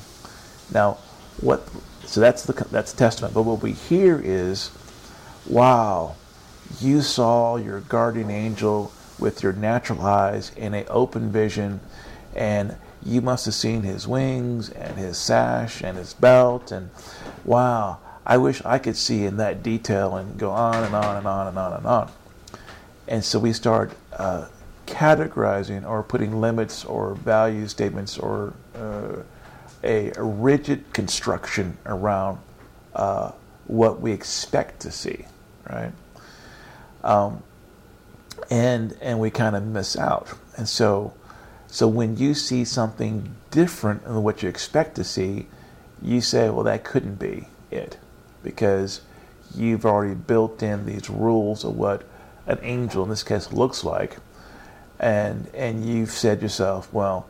Now, 0.72 1.00
what 1.42 1.68
so 2.06 2.20
that's 2.22 2.44
the 2.44 2.54
that's 2.72 2.94
the 2.94 2.98
testament. 2.98 3.34
But 3.34 3.44
what 3.44 3.62
we 3.62 3.72
hear 3.72 4.22
is, 4.24 4.72
wow, 5.48 6.16
you 6.80 7.02
saw 7.02 7.56
your 7.56 7.82
guardian 7.82 8.30
angel 8.30 8.92
with 9.18 9.42
your 9.42 9.54
natural 9.54 10.02
eyes 10.02 10.52
in 10.56 10.74
an 10.74 10.86
open 10.90 11.32
vision, 11.32 11.80
and 12.36 12.76
you 13.04 13.22
must 13.22 13.46
have 13.46 13.56
seen 13.56 13.82
his 13.82 14.08
wings 14.08 14.70
and 14.70 14.98
his 14.98 15.18
sash 15.18 15.82
and 15.82 15.98
his 15.98 16.14
belt, 16.14 16.72
and 16.72 16.92
wow, 17.46 17.98
I 18.30 18.38
wish 18.38 18.64
I 18.64 18.78
could 18.78 18.96
see 18.96 19.26
in 19.26 19.38
that 19.38 19.64
detail 19.64 20.16
and 20.16 20.38
go 20.38 20.52
on 20.52 20.84
and 20.84 20.94
on 20.94 21.18
and 21.18 21.26
on 21.26 21.48
and 21.48 21.58
on 21.58 21.74
and 21.74 21.86
on. 21.88 22.12
And 23.08 23.26
so 23.26 23.40
we 23.40 23.54
start 23.54 23.92
uh, 24.14 24.46
categorizing 24.86 25.84
or 25.84 26.04
putting 26.04 26.40
limits 26.40 26.86
or 26.86 27.16
value 27.16 27.68
statements 27.68 28.20
or 28.20 28.54
uh, 28.76 29.24
a, 29.84 30.12
a 30.12 30.22
rigid 30.22 30.94
construction 30.94 31.80
around 31.88 32.38
uh, 32.94 33.32
what 33.66 34.00
we 34.00 34.12
expect 34.12 34.82
to 34.82 34.92
see, 34.92 35.26
right? 35.68 35.92
Um, 37.04 37.42
and 38.52 38.96
and 39.02 39.20
we 39.20 39.32
kind 39.32 39.56
of 39.56 39.66
miss 39.66 39.98
out. 39.98 40.38
And 40.56 40.70
so, 40.70 41.16
so 41.66 41.88
when 41.88 42.16
you 42.16 42.36
see 42.36 42.64
something 42.64 43.36
different 43.50 44.04
than 44.04 44.22
what 44.22 44.44
you 44.44 44.50
expect 44.50 44.94
to 44.98 45.04
see, 45.04 45.48
you 46.00 46.22
say, 46.22 46.52
well, 46.52 46.66
that 46.66 46.84
couldn't 46.84 47.16
be 47.16 47.48
it 47.72 47.98
because 48.44 49.02
you've 49.56 49.86
already 49.86 50.16
built 50.16 50.62
in 50.64 50.86
these 50.86 51.10
rules 51.10 51.64
of 51.64 51.76
what 51.76 52.04
an 52.46 52.60
angel 52.62 53.04
in 53.04 53.10
this 53.10 53.24
case 53.24 53.52
looks 53.52 53.84
like. 53.84 54.18
And, 55.00 55.48
and 55.54 55.86
you've 55.86 56.12
said 56.12 56.42
yourself, 56.42 56.92
well, 56.94 57.30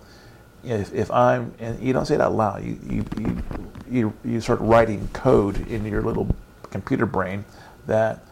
if, 0.64 0.93
if 0.93 1.12
I'm, 1.12 1.53
and 1.60 1.82
you 1.82 1.93
don't 1.93 2.05
say 2.05 2.16
it 2.16 2.22
out 2.22 2.34
loud, 2.34 2.64
you, 2.64 2.80
you, 2.84 3.05
you, 3.18 3.43
you, 3.89 4.14
you 4.24 4.41
start 4.41 4.60
writing 4.60 5.07
code 5.14 5.68
in 5.68 5.86
your 5.86 6.01
little 6.01 6.36
computer 6.72 7.05
brain 7.05 7.45
that 7.88 8.24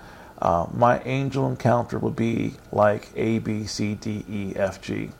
uh, 0.41 0.67
my 0.73 1.01
angel 1.03 1.49
encounter 1.49 1.97
would 1.97 2.15
be 2.15 2.53
like 2.71 3.09
A, 3.15 3.39
B, 3.39 3.65
C, 3.65 3.95
D, 3.95 4.23
E, 4.29 4.53
F, 4.55 4.81
G. 4.81 5.11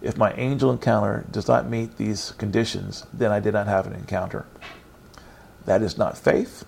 If 0.00 0.16
my 0.16 0.32
angel 0.34 0.70
encounter 0.70 1.24
does 1.30 1.48
not 1.48 1.68
meet 1.68 1.96
these 1.96 2.32
conditions, 2.32 3.06
then 3.12 3.30
I 3.30 3.40
did 3.40 3.54
not 3.54 3.66
have 3.66 3.86
an 3.86 3.92
encounter. 3.94 4.46
That 5.64 5.82
is 5.82 5.96
not 5.96 6.18
faith, 6.18 6.64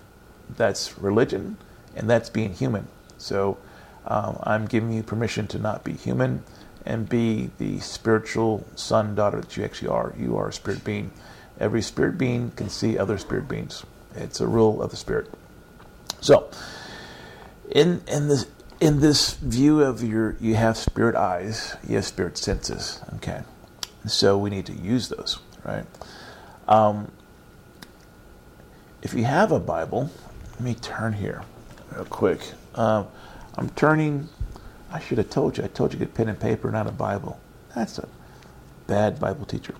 that's 0.48 0.98
religion, 0.98 1.56
and 1.96 2.08
that's 2.08 2.30
being 2.30 2.52
human. 2.52 2.88
So 3.18 3.58
um, 4.06 4.38
I'm 4.42 4.66
giving 4.66 4.92
you 4.92 5.02
permission 5.02 5.46
to 5.48 5.58
not 5.58 5.84
be 5.84 5.92
human 5.92 6.42
and 6.84 7.08
be 7.08 7.50
the 7.58 7.80
spiritual 7.80 8.66
son, 8.74 9.14
daughter 9.14 9.40
that 9.40 9.56
you 9.56 9.64
actually 9.64 9.88
are. 9.88 10.14
You 10.18 10.36
are 10.36 10.48
a 10.48 10.52
spirit 10.52 10.84
being. 10.84 11.10
Every 11.58 11.82
spirit 11.82 12.18
being 12.18 12.50
can 12.52 12.68
see 12.68 12.98
other 12.98 13.16
spirit 13.16 13.48
beings. 13.48 13.84
It's 14.14 14.40
a 14.40 14.46
rule 14.46 14.82
of 14.82 14.90
the 14.90 14.96
spirit. 14.96 15.30
So, 16.20 16.50
in 17.70 18.02
in 18.06 18.28
this 18.28 18.46
in 18.80 19.00
this 19.00 19.34
view 19.34 19.82
of 19.82 20.02
your, 20.02 20.36
you 20.40 20.54
have 20.56 20.76
spirit 20.76 21.16
eyes, 21.16 21.76
you 21.88 21.96
have 21.96 22.04
spirit 22.04 22.36
senses. 22.36 23.00
Okay, 23.16 23.42
so 24.06 24.36
we 24.36 24.50
need 24.50 24.66
to 24.66 24.72
use 24.72 25.08
those, 25.08 25.38
right? 25.64 25.86
Um, 26.68 27.10
if 29.02 29.14
you 29.14 29.24
have 29.24 29.52
a 29.52 29.60
Bible, 29.60 30.10
let 30.54 30.60
me 30.60 30.74
turn 30.74 31.12
here 31.12 31.42
real 31.92 32.04
quick. 32.04 32.40
Um, 32.74 33.08
I'm 33.56 33.68
turning. 33.70 34.28
I 34.90 35.00
should 35.00 35.18
have 35.18 35.30
told 35.30 35.58
you. 35.58 35.64
I 35.64 35.66
told 35.66 35.92
you 35.92 35.98
to 35.98 36.04
get 36.04 36.14
pen 36.14 36.28
and 36.28 36.38
paper, 36.38 36.70
not 36.70 36.86
a 36.86 36.92
Bible. 36.92 37.40
That's 37.74 37.98
a 37.98 38.08
bad 38.86 39.18
Bible 39.18 39.46
teacher. 39.46 39.74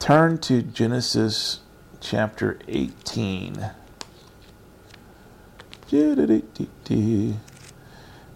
Turn 0.00 0.38
to 0.38 0.62
Genesis 0.62 1.60
chapter 2.00 2.58
18. 2.66 3.70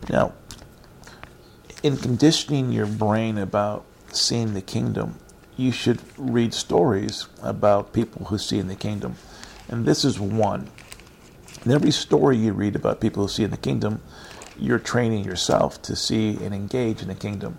Now, 0.09 0.32
in 1.82 1.97
conditioning 1.97 2.72
your 2.72 2.86
brain 2.86 3.36
about 3.36 3.84
seeing 4.12 4.55
the 4.55 4.62
kingdom, 4.62 5.16
you 5.57 5.72
should 5.72 6.01
read 6.16 6.55
stories 6.55 7.26
about 7.43 7.93
people 7.93 8.26
who 8.26 8.38
see 8.38 8.59
in 8.59 8.68
the 8.68 8.76
kingdom. 8.76 9.16
And 9.68 9.84
this 9.84 10.05
is 10.05 10.20
one. 10.20 10.70
In 11.64 11.70
every 11.70 11.92
story 11.92 12.36
you 12.36 12.52
read 12.52 12.74
about 12.74 13.00
people 13.00 13.22
who 13.22 13.28
see 13.28 13.44
in 13.44 13.50
the 13.50 13.56
kingdom, 13.56 14.02
you're 14.58 14.80
training 14.80 15.24
yourself 15.24 15.80
to 15.82 15.94
see 15.94 16.36
and 16.42 16.52
engage 16.52 17.02
in 17.02 17.08
the 17.08 17.14
kingdom. 17.14 17.58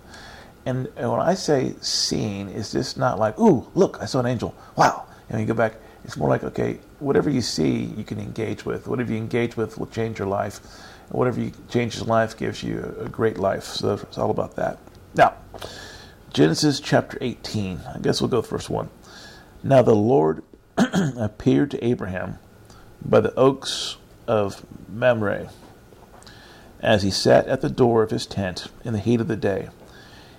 And 0.66 0.90
when 0.96 1.22
I 1.22 1.36
say 1.36 1.76
seeing, 1.80 2.50
it's 2.50 2.74
just 2.74 2.98
not 2.98 3.18
like, 3.18 3.40
ooh, 3.40 3.68
look, 3.76 4.02
I 4.02 4.06
saw 4.06 4.20
an 4.20 4.26
angel. 4.26 4.56
Wow. 4.76 5.06
And 5.30 5.40
you 5.40 5.46
go 5.46 5.54
back, 5.54 5.76
it's 6.04 6.18
more 6.18 6.28
like, 6.28 6.44
okay, 6.44 6.80
whatever 7.00 7.30
you 7.30 7.42
see, 7.42 7.84
you 7.84 8.04
can 8.04 8.20
engage 8.20 8.66
with. 8.66 8.88
Whatever 8.88 9.12
you 9.12 9.18
engage 9.18 9.56
with 9.56 9.78
will 9.78 9.88
change 9.88 10.20
your 10.20 10.28
life. 10.28 10.60
And 11.10 11.18
whatever 11.18 11.40
you 11.40 11.54
change 11.70 11.96
your 11.96 12.06
life 12.06 12.38
gives 12.38 12.62
you 12.62 12.96
a 13.00 13.08
great 13.08 13.38
life. 13.38 13.64
So 13.64 13.94
it's 13.94 14.18
all 14.18 14.32
about 14.32 14.58
that. 14.58 14.80
Now, 15.16 15.34
Genesis 16.34 16.82
chapter 16.82 17.18
18. 17.22 17.80
I 17.96 18.00
guess 18.00 18.20
we'll 18.20 18.30
go 18.30 18.42
verse 18.42 18.70
1. 18.70 18.90
Now 19.64 19.82
the 19.82 19.96
Lord 19.96 20.44
appeared 20.78 21.72
to 21.72 21.86
Abraham 21.86 22.40
by 23.06 23.20
the 23.20 23.34
oaks 23.36 23.98
of 24.28 24.66
Mamre 24.90 25.50
as 26.80 27.04
he 27.04 27.12
sat 27.12 27.48
at 27.48 27.62
the 27.62 27.70
door 27.70 28.04
of 28.04 28.12
his 28.12 28.26
tent 28.26 28.68
in 28.84 28.94
the 28.94 29.00
heat 29.00 29.22
of 29.22 29.28
the 29.28 29.36
day. 29.36 29.70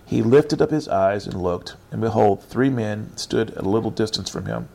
He 0.06 0.22
lifted 0.22 0.60
up 0.60 0.70
his 0.70 0.86
eyes 0.88 1.26
and 1.26 1.42
looked, 1.42 1.76
and 1.90 2.00
behold, 2.00 2.44
three 2.44 2.68
men 2.68 3.16
stood 3.16 3.50
at 3.50 3.64
a 3.64 3.68
little 3.68 3.90
distance 3.90 4.28
from 4.28 4.44
him. 4.44 4.68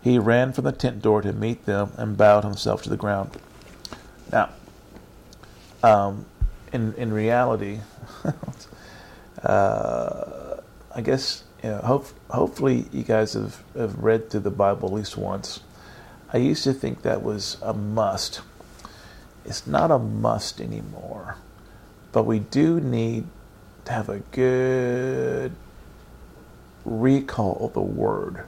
He 0.00 0.18
ran 0.18 0.52
from 0.52 0.64
the 0.64 0.72
tent 0.72 1.02
door 1.02 1.22
to 1.22 1.32
meet 1.32 1.64
them 1.64 1.92
and 1.96 2.16
bowed 2.16 2.44
himself 2.44 2.82
to 2.82 2.90
the 2.90 2.96
ground. 2.96 3.30
Now, 4.30 4.50
um, 5.82 6.26
in 6.72 6.94
in 6.94 7.12
reality, 7.12 7.80
uh, 9.42 10.60
I 10.94 11.00
guess 11.00 11.44
you 11.62 11.70
know, 11.70 11.78
hope, 11.78 12.06
hopefully 12.30 12.86
you 12.92 13.02
guys 13.02 13.32
have, 13.32 13.62
have 13.76 13.98
read 13.98 14.30
through 14.30 14.40
the 14.40 14.50
Bible 14.50 14.88
at 14.88 14.94
least 14.94 15.16
once. 15.16 15.60
I 16.32 16.38
used 16.38 16.64
to 16.64 16.72
think 16.72 17.02
that 17.02 17.22
was 17.22 17.56
a 17.62 17.72
must. 17.72 18.40
It's 19.44 19.66
not 19.66 19.90
a 19.90 19.98
must 19.98 20.60
anymore, 20.60 21.36
but 22.12 22.24
we 22.24 22.38
do 22.38 22.80
need 22.80 23.26
to 23.86 23.92
have 23.92 24.08
a 24.08 24.18
good 24.18 25.52
recall 26.84 27.66
of 27.66 27.72
the 27.72 27.80
word 27.80 28.44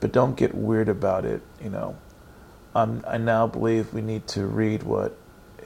but 0.00 0.12
don't 0.12 0.36
get 0.36 0.54
weird 0.54 0.88
about 0.88 1.24
it. 1.24 1.42
You 1.62 1.70
know, 1.70 1.96
um, 2.74 3.04
I 3.06 3.18
now 3.18 3.46
believe 3.46 3.92
we 3.92 4.00
need 4.00 4.26
to 4.28 4.46
read 4.46 4.82
what 4.82 5.16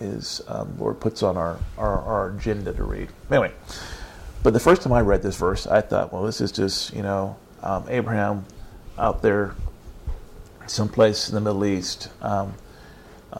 is 0.00 0.42
um, 0.48 0.76
Lord 0.78 1.00
puts 1.00 1.22
on 1.22 1.36
our, 1.36 1.58
our, 1.78 2.00
our 2.02 2.30
agenda 2.30 2.72
to 2.72 2.82
read. 2.82 3.08
Anyway, 3.30 3.52
but 4.42 4.52
the 4.52 4.60
first 4.60 4.82
time 4.82 4.92
I 4.92 5.00
read 5.00 5.22
this 5.22 5.36
verse, 5.36 5.66
I 5.66 5.80
thought, 5.80 6.12
well, 6.12 6.24
this 6.24 6.40
is 6.40 6.52
just 6.52 6.92
you 6.92 7.02
know 7.02 7.36
um, 7.62 7.86
Abraham 7.88 8.44
out 8.98 9.22
there, 9.22 9.54
someplace 10.66 11.28
in 11.28 11.34
the 11.34 11.40
Middle 11.40 11.64
East. 11.64 12.08
Um, 12.20 12.54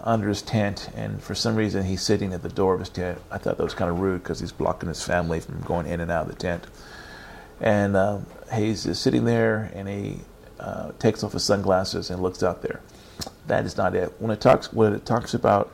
under 0.02 0.28
his 0.28 0.42
tent, 0.42 0.88
and 0.96 1.22
for 1.22 1.34
some 1.34 1.54
reason 1.54 1.84
he's 1.84 2.02
sitting 2.02 2.32
at 2.32 2.42
the 2.42 2.48
door 2.48 2.74
of 2.74 2.80
his 2.80 2.88
tent. 2.88 3.20
I 3.30 3.38
thought 3.38 3.56
that 3.58 3.62
was 3.62 3.74
kind 3.74 3.90
of 3.90 4.00
rude 4.00 4.22
because 4.22 4.40
he's 4.40 4.52
blocking 4.52 4.88
his 4.88 5.02
family 5.02 5.40
from 5.40 5.60
going 5.62 5.86
in 5.86 6.00
and 6.00 6.10
out 6.10 6.26
of 6.26 6.32
the 6.32 6.38
tent. 6.38 6.66
And 7.60 7.96
um, 7.96 8.26
he's 8.52 8.84
just 8.84 9.02
sitting 9.02 9.24
there, 9.24 9.70
and 9.74 9.88
he 9.88 10.20
uh, 10.58 10.92
takes 10.98 11.22
off 11.22 11.32
his 11.32 11.44
sunglasses 11.44 12.10
and 12.10 12.22
looks 12.22 12.42
out 12.42 12.62
there. 12.62 12.80
That 13.46 13.64
is 13.64 13.76
not 13.76 13.94
it. 13.94 14.12
When 14.18 14.30
it 14.30 14.40
talks, 14.40 14.72
when 14.72 14.92
it 14.92 15.06
talks 15.06 15.34
about 15.34 15.72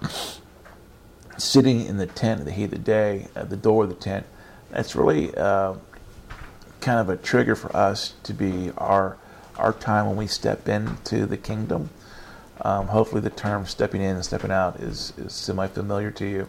sitting 1.38 1.86
in 1.86 1.96
the 1.96 2.06
tent 2.06 2.40
in 2.40 2.46
the 2.46 2.52
heat 2.52 2.64
of 2.64 2.70
the 2.72 2.78
day 2.78 3.28
at 3.34 3.48
the 3.48 3.56
door 3.56 3.84
of 3.84 3.88
the 3.88 3.94
tent, 3.94 4.26
that's 4.70 4.94
really 4.94 5.34
uh, 5.34 5.74
kind 6.80 7.00
of 7.00 7.08
a 7.08 7.16
trigger 7.16 7.56
for 7.56 7.74
us 7.74 8.14
to 8.24 8.34
be 8.34 8.70
our 8.76 9.16
our 9.60 9.72
time 9.72 10.06
when 10.06 10.16
we 10.16 10.26
step 10.26 10.68
into 10.68 11.26
the 11.26 11.36
kingdom. 11.36 11.90
Um, 12.62 12.88
hopefully, 12.88 13.20
the 13.20 13.30
term 13.30 13.66
"stepping 13.66 14.02
in" 14.02 14.16
and 14.16 14.24
"stepping 14.24 14.50
out" 14.50 14.80
is 14.80 15.12
is 15.16 15.32
semi 15.32 15.66
familiar 15.66 16.10
to 16.12 16.26
you. 16.26 16.48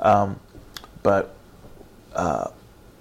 Um, 0.00 0.40
but 1.02 1.34
uh, 2.14 2.50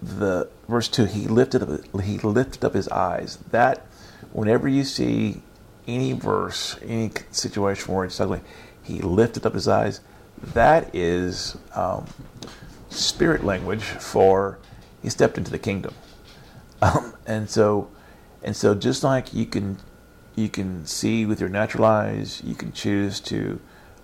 the 0.01 0.49
verse 0.67 0.87
two, 0.87 1.05
he 1.05 1.27
lifted 1.27 1.63
up, 1.63 2.01
he 2.01 2.17
lifted 2.19 2.63
up 2.65 2.73
his 2.73 2.87
eyes. 2.87 3.37
That 3.51 3.85
whenever 4.31 4.67
you 4.67 4.83
see 4.83 5.41
any 5.87 6.13
verse, 6.13 6.77
any 6.83 7.11
situation 7.31 7.93
where 7.93 8.05
it's 8.05 8.19
ugly, 8.19 8.41
he 8.83 8.99
lifted 8.99 9.45
up 9.45 9.53
his 9.53 9.67
eyes. 9.67 10.01
That 10.41 10.93
is 10.95 11.57
um, 11.75 12.05
spirit 12.89 13.43
language 13.43 13.83
for 13.83 14.57
he 15.01 15.09
stepped 15.09 15.37
into 15.37 15.51
the 15.51 15.59
kingdom. 15.59 15.93
Um, 16.81 17.13
and 17.25 17.49
so, 17.49 17.89
and 18.41 18.55
so, 18.55 18.73
just 18.73 19.03
like 19.03 19.33
you 19.33 19.45
can, 19.45 19.77
you 20.35 20.49
can 20.49 20.85
see 20.85 21.25
with 21.25 21.39
your 21.39 21.49
natural 21.49 21.85
eyes, 21.85 22.41
you 22.43 22.55
can 22.55 22.71
choose 22.71 23.19
to 23.21 23.59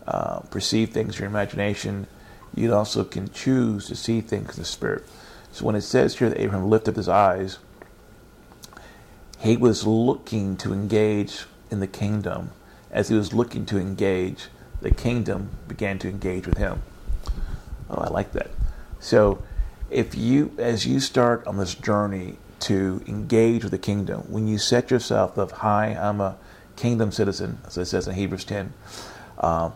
uh, 0.07 0.39
perceive 0.51 0.89
things 0.89 1.19
your 1.19 1.27
imagination. 1.27 2.07
You 2.53 2.73
also 2.73 3.03
can 3.03 3.31
choose 3.31 3.88
to 3.88 3.95
see 3.95 4.21
things 4.21 4.55
in 4.55 4.61
the 4.61 4.65
spirit. 4.65 5.05
So 5.51 5.65
when 5.65 5.75
it 5.75 5.81
says 5.81 6.17
here 6.17 6.29
that 6.29 6.39
Abraham 6.39 6.69
lifted 6.69 6.91
up 6.91 6.95
his 6.97 7.09
eyes, 7.09 7.59
he 9.39 9.55
was 9.55 9.86
looking 9.86 10.57
to 10.57 10.73
engage 10.73 11.45
in 11.71 11.79
the 11.79 11.88
kingdom. 11.88 12.51
As 12.91 13.09
he 13.09 13.15
was 13.15 13.33
looking 13.33 13.65
to 13.67 13.77
engage, 13.77 14.47
the 14.81 14.91
kingdom 14.91 15.49
began 15.67 15.99
to 15.99 16.09
engage 16.09 16.45
with 16.45 16.57
him. 16.57 16.81
Oh, 17.89 18.01
I 18.01 18.09
like 18.09 18.33
that. 18.33 18.51
So, 18.99 19.43
if 19.89 20.15
you, 20.15 20.51
as 20.57 20.86
you 20.86 20.99
start 20.99 21.45
on 21.45 21.57
this 21.57 21.75
journey 21.75 22.38
to 22.62 23.01
engage 23.08 23.64
with 23.64 23.72
the 23.72 23.78
kingdom, 23.78 24.22
when 24.30 24.47
you 24.47 24.58
set 24.58 24.91
yourself 24.91 25.38
up, 25.38 25.51
hi, 25.51 25.88
I'm 25.88 26.22
a 26.22 26.38
kingdom 26.76 27.12
citizen, 27.12 27.60
as 27.66 27.78
it 27.78 27.86
says 27.86 28.08
in 28.08 28.16
Hebrews 28.16 28.45
10, 28.45 28.74
uh, 29.38 29.72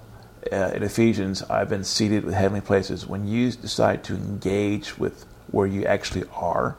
uh, 0.52 0.56
in 0.74 0.84
Ephesians, 0.84 1.44
I've 1.44 1.70
been 1.70 1.84
seated 1.84 2.24
with 2.24 2.34
heavenly 2.34 2.62
places. 2.62 3.06
When 3.06 3.28
you 3.28 3.52
decide 3.52 4.04
to 4.06 4.16
engage 4.16 4.98
with 4.98 5.26
where 5.52 5.68
you 5.68 5.86
actually 5.86 6.24
are, 6.34 6.76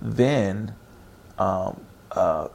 then 0.00 0.74
um, 1.38 1.80
uh, 2.12 2.48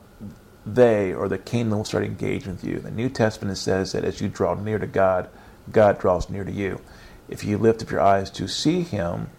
they 0.65 1.13
or 1.13 1.27
the 1.27 1.37
kingdom 1.37 1.79
will 1.79 1.85
start 1.85 2.03
engaging 2.03 2.53
with 2.53 2.63
you. 2.63 2.79
The 2.79 2.91
New 2.91 3.09
Testament 3.09 3.57
says 3.57 3.93
that 3.93 4.03
as 4.03 4.21
you 4.21 4.27
draw 4.27 4.55
near 4.55 4.77
to 4.77 4.87
God, 4.87 5.29
God 5.71 5.99
draws 5.99 6.29
near 6.29 6.43
to 6.43 6.51
you. 6.51 6.81
If 7.27 7.43
you 7.43 7.57
lift 7.57 7.81
up 7.81 7.91
your 7.91 8.01
eyes 8.01 8.29
to 8.31 8.47
see 8.47 8.81
Him, 8.81 9.29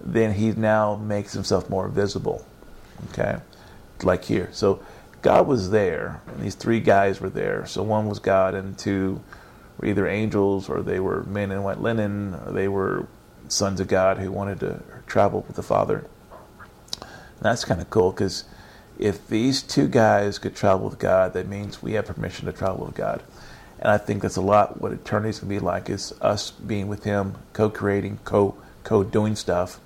then 0.00 0.34
He 0.34 0.52
now 0.52 0.96
makes 0.96 1.32
Himself 1.32 1.68
more 1.68 1.88
visible. 1.88 2.44
Okay, 3.10 3.38
like 4.02 4.24
here. 4.24 4.48
So 4.52 4.82
God 5.22 5.46
was 5.46 5.70
there, 5.70 6.20
and 6.26 6.40
these 6.40 6.54
three 6.54 6.80
guys 6.80 7.20
were 7.20 7.30
there. 7.30 7.66
So 7.66 7.82
one 7.82 8.06
was 8.06 8.18
God, 8.18 8.54
and 8.54 8.78
two 8.78 9.20
were 9.78 9.88
either 9.88 10.06
angels, 10.06 10.68
or 10.68 10.82
they 10.82 11.00
were 11.00 11.22
men 11.24 11.50
in 11.50 11.62
white 11.62 11.80
linen, 11.80 12.34
or 12.34 12.52
they 12.52 12.68
were 12.68 13.06
sons 13.48 13.80
of 13.80 13.88
God 13.88 14.18
who 14.18 14.30
wanted 14.30 14.60
to 14.60 14.82
travel 15.06 15.44
with 15.46 15.56
the 15.56 15.62
Father. 15.62 16.06
And 17.00 17.42
that's 17.42 17.64
kind 17.64 17.80
of 17.80 17.88
cool 17.90 18.10
because 18.10 18.44
if 18.98 19.26
these 19.28 19.62
two 19.62 19.88
guys 19.88 20.38
could 20.38 20.56
travel 20.56 20.88
with 20.88 20.98
God, 20.98 21.32
that 21.34 21.46
means 21.48 21.82
we 21.82 21.92
have 21.92 22.06
permission 22.06 22.46
to 22.46 22.52
travel 22.52 22.86
with 22.86 22.94
God. 22.94 23.22
And 23.78 23.90
I 23.90 23.98
think 23.98 24.22
that's 24.22 24.36
a 24.36 24.42
lot 24.42 24.80
what 24.80 24.92
eternity 24.92 25.30
is 25.30 25.38
going 25.38 25.54
to 25.54 25.60
be 25.60 25.64
like 25.64 25.88
is 25.88 26.12
us 26.20 26.50
being 26.50 26.88
with 26.88 27.04
Him, 27.04 27.36
co-creating, 27.52 28.18
co 28.24 28.56
co 28.82 29.04
doing 29.04 29.36
stuff, 29.36 29.78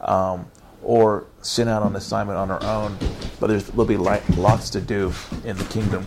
um, 0.00 0.46
or 0.82 1.26
sent 1.42 1.68
out 1.68 1.82
on 1.82 1.96
assignment 1.96 2.38
on 2.38 2.50
our 2.50 2.62
own. 2.62 2.96
But 3.38 3.48
there'll 3.48 3.84
be 3.84 3.96
lots 3.96 4.70
to 4.70 4.80
do 4.80 5.12
in 5.44 5.56
the 5.56 5.64
kingdom. 5.64 6.04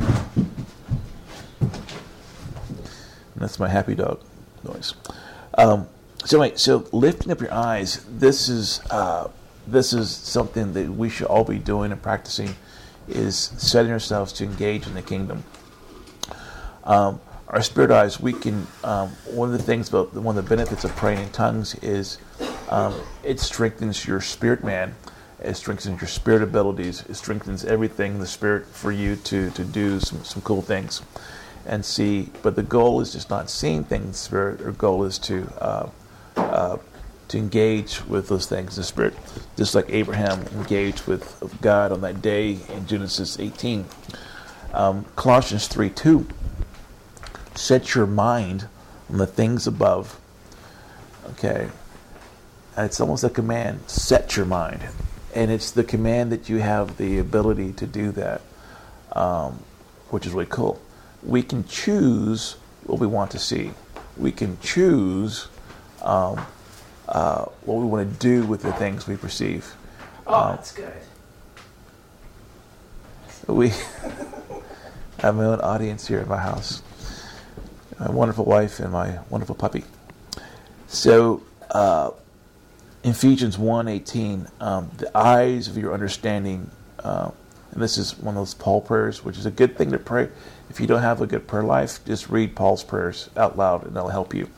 And 1.61 3.41
that's 3.41 3.59
my 3.59 3.69
happy 3.69 3.95
dog 3.95 4.21
noise. 4.63 4.93
Um, 5.57 5.87
so 6.25 6.55
so 6.55 6.87
lifting 6.91 7.31
up 7.31 7.41
your 7.41 7.53
eyes. 7.53 8.05
This 8.09 8.49
is. 8.49 8.81
Uh, 8.89 9.29
this 9.67 9.93
is 9.93 10.13
something 10.13 10.73
that 10.73 10.89
we 10.89 11.09
should 11.09 11.27
all 11.27 11.43
be 11.43 11.57
doing 11.57 11.91
and 11.91 12.01
practicing 12.01 12.55
is 13.07 13.37
setting 13.37 13.91
ourselves 13.91 14.33
to 14.33 14.43
engage 14.43 14.87
in 14.87 14.93
the 14.93 15.01
kingdom. 15.01 15.43
Um, 16.83 17.21
our 17.47 17.61
spirit 17.61 17.91
eyes, 17.91 18.19
we 18.19 18.33
can, 18.33 18.67
um, 18.83 19.09
one 19.25 19.51
of 19.51 19.57
the 19.57 19.63
things 19.63 19.89
about 19.89 20.13
one 20.13 20.37
of 20.37 20.43
the 20.43 20.55
benefits 20.55 20.83
of 20.83 20.95
praying 20.95 21.19
in 21.19 21.29
tongues 21.29 21.75
is 21.75 22.17
um, 22.69 22.93
it 23.23 23.39
strengthens 23.39 24.05
your 24.05 24.21
spirit 24.21 24.63
man, 24.63 24.95
it 25.41 25.55
strengthens 25.55 26.01
your 26.01 26.07
spirit 26.07 26.41
abilities, 26.41 27.03
it 27.09 27.15
strengthens 27.15 27.65
everything 27.65 28.13
in 28.13 28.19
the 28.19 28.27
spirit 28.27 28.65
for 28.67 28.91
you 28.91 29.15
to, 29.17 29.49
to 29.51 29.63
do 29.63 29.99
some, 29.99 30.23
some 30.23 30.41
cool 30.41 30.61
things 30.61 31.01
and 31.65 31.83
see. 31.83 32.29
But 32.41 32.55
the 32.55 32.63
goal 32.63 33.01
is 33.01 33.13
just 33.13 33.29
not 33.29 33.49
seeing 33.49 33.83
things 33.83 34.03
in 34.03 34.11
the 34.11 34.17
spirit, 34.17 34.61
our 34.61 34.71
goal 34.71 35.03
is 35.03 35.17
to 35.19 35.47
uh, 35.59 35.89
uh, 36.35 36.77
to 37.29 37.37
engage 37.37 38.05
with 38.05 38.27
those 38.27 38.45
things 38.45 38.77
in 38.77 38.81
the 38.81 38.85
spirit, 38.85 39.15
just 39.57 39.73
like 39.73 39.89
Abraham 39.89 40.41
engaged 40.55 41.07
with 41.07 41.57
God 41.61 41.91
on 41.91 42.01
that 42.01 42.21
day 42.21 42.59
in 42.69 42.85
Genesis 42.85 43.39
18. 43.39 43.85
Um, 44.73 45.05
Colossians 45.15 45.67
3 45.67 45.89
2. 45.89 46.27
Set 47.55 47.95
your 47.95 48.07
mind 48.07 48.67
on 49.09 49.17
the 49.17 49.27
things 49.27 49.67
above. 49.67 50.19
Okay. 51.31 51.69
It's 52.77 52.99
almost 52.99 53.23
a 53.23 53.29
command. 53.29 53.81
Set 53.87 54.35
your 54.35 54.45
mind. 54.45 54.81
And 55.35 55.51
it's 55.51 55.71
the 55.71 55.83
command 55.83 56.31
that 56.31 56.49
you 56.49 56.57
have 56.57 56.97
the 56.97 57.19
ability 57.19 57.73
to 57.73 57.87
do 57.87 58.11
that, 58.11 58.41
um, 59.13 59.63
which 60.09 60.25
is 60.25 60.33
really 60.33 60.47
cool. 60.47 60.81
We 61.23 61.41
can 61.41 61.65
choose 61.65 62.55
what 62.85 62.99
we 62.99 63.07
want 63.07 63.31
to 63.31 63.39
see. 63.39 63.71
We 64.17 64.31
can 64.31 64.59
choose 64.59 65.47
um, 66.01 66.45
uh, 67.07 67.45
what 67.65 67.75
we 67.75 67.85
want 67.85 68.11
to 68.11 68.19
do 68.19 68.45
with 68.45 68.61
the 68.61 68.73
things 68.73 69.07
we 69.07 69.17
perceive. 69.17 69.73
Oh, 70.27 70.33
um, 70.33 70.55
that's 70.55 70.71
good. 70.71 70.93
We 73.47 73.69
have 75.19 75.35
my 75.35 75.45
own 75.45 75.61
audience 75.61 76.07
here 76.07 76.19
at 76.19 76.27
my 76.27 76.37
house. 76.37 76.81
My 77.99 78.09
wonderful 78.09 78.45
wife 78.45 78.79
and 78.79 78.91
my 78.91 79.19
wonderful 79.29 79.55
puppy. 79.55 79.83
So, 80.87 81.41
uh, 81.71 82.11
Ephesians 83.03 83.57
1.18, 83.57 84.61
um, 84.61 84.89
the 84.97 85.15
eyes 85.17 85.67
of 85.67 85.77
your 85.77 85.93
understanding, 85.93 86.71
uh, 86.99 87.31
and 87.71 87.81
this 87.81 87.97
is 87.97 88.17
one 88.17 88.35
of 88.35 88.41
those 88.41 88.53
Paul 88.53 88.79
prayers, 88.79 89.25
which 89.25 89.37
is 89.37 89.45
a 89.45 89.51
good 89.51 89.77
thing 89.77 89.91
to 89.91 89.99
pray. 89.99 90.29
If 90.69 90.79
you 90.79 90.87
don't 90.87 91.01
have 91.01 91.21
a 91.21 91.27
good 91.27 91.45
prayer 91.45 91.63
life, 91.63 92.03
just 92.05 92.29
read 92.29 92.55
Paul's 92.55 92.83
prayers 92.83 93.29
out 93.35 93.57
loud 93.57 93.85
and 93.85 93.95
that'll 93.95 94.09
help 94.09 94.33
you. 94.33 94.49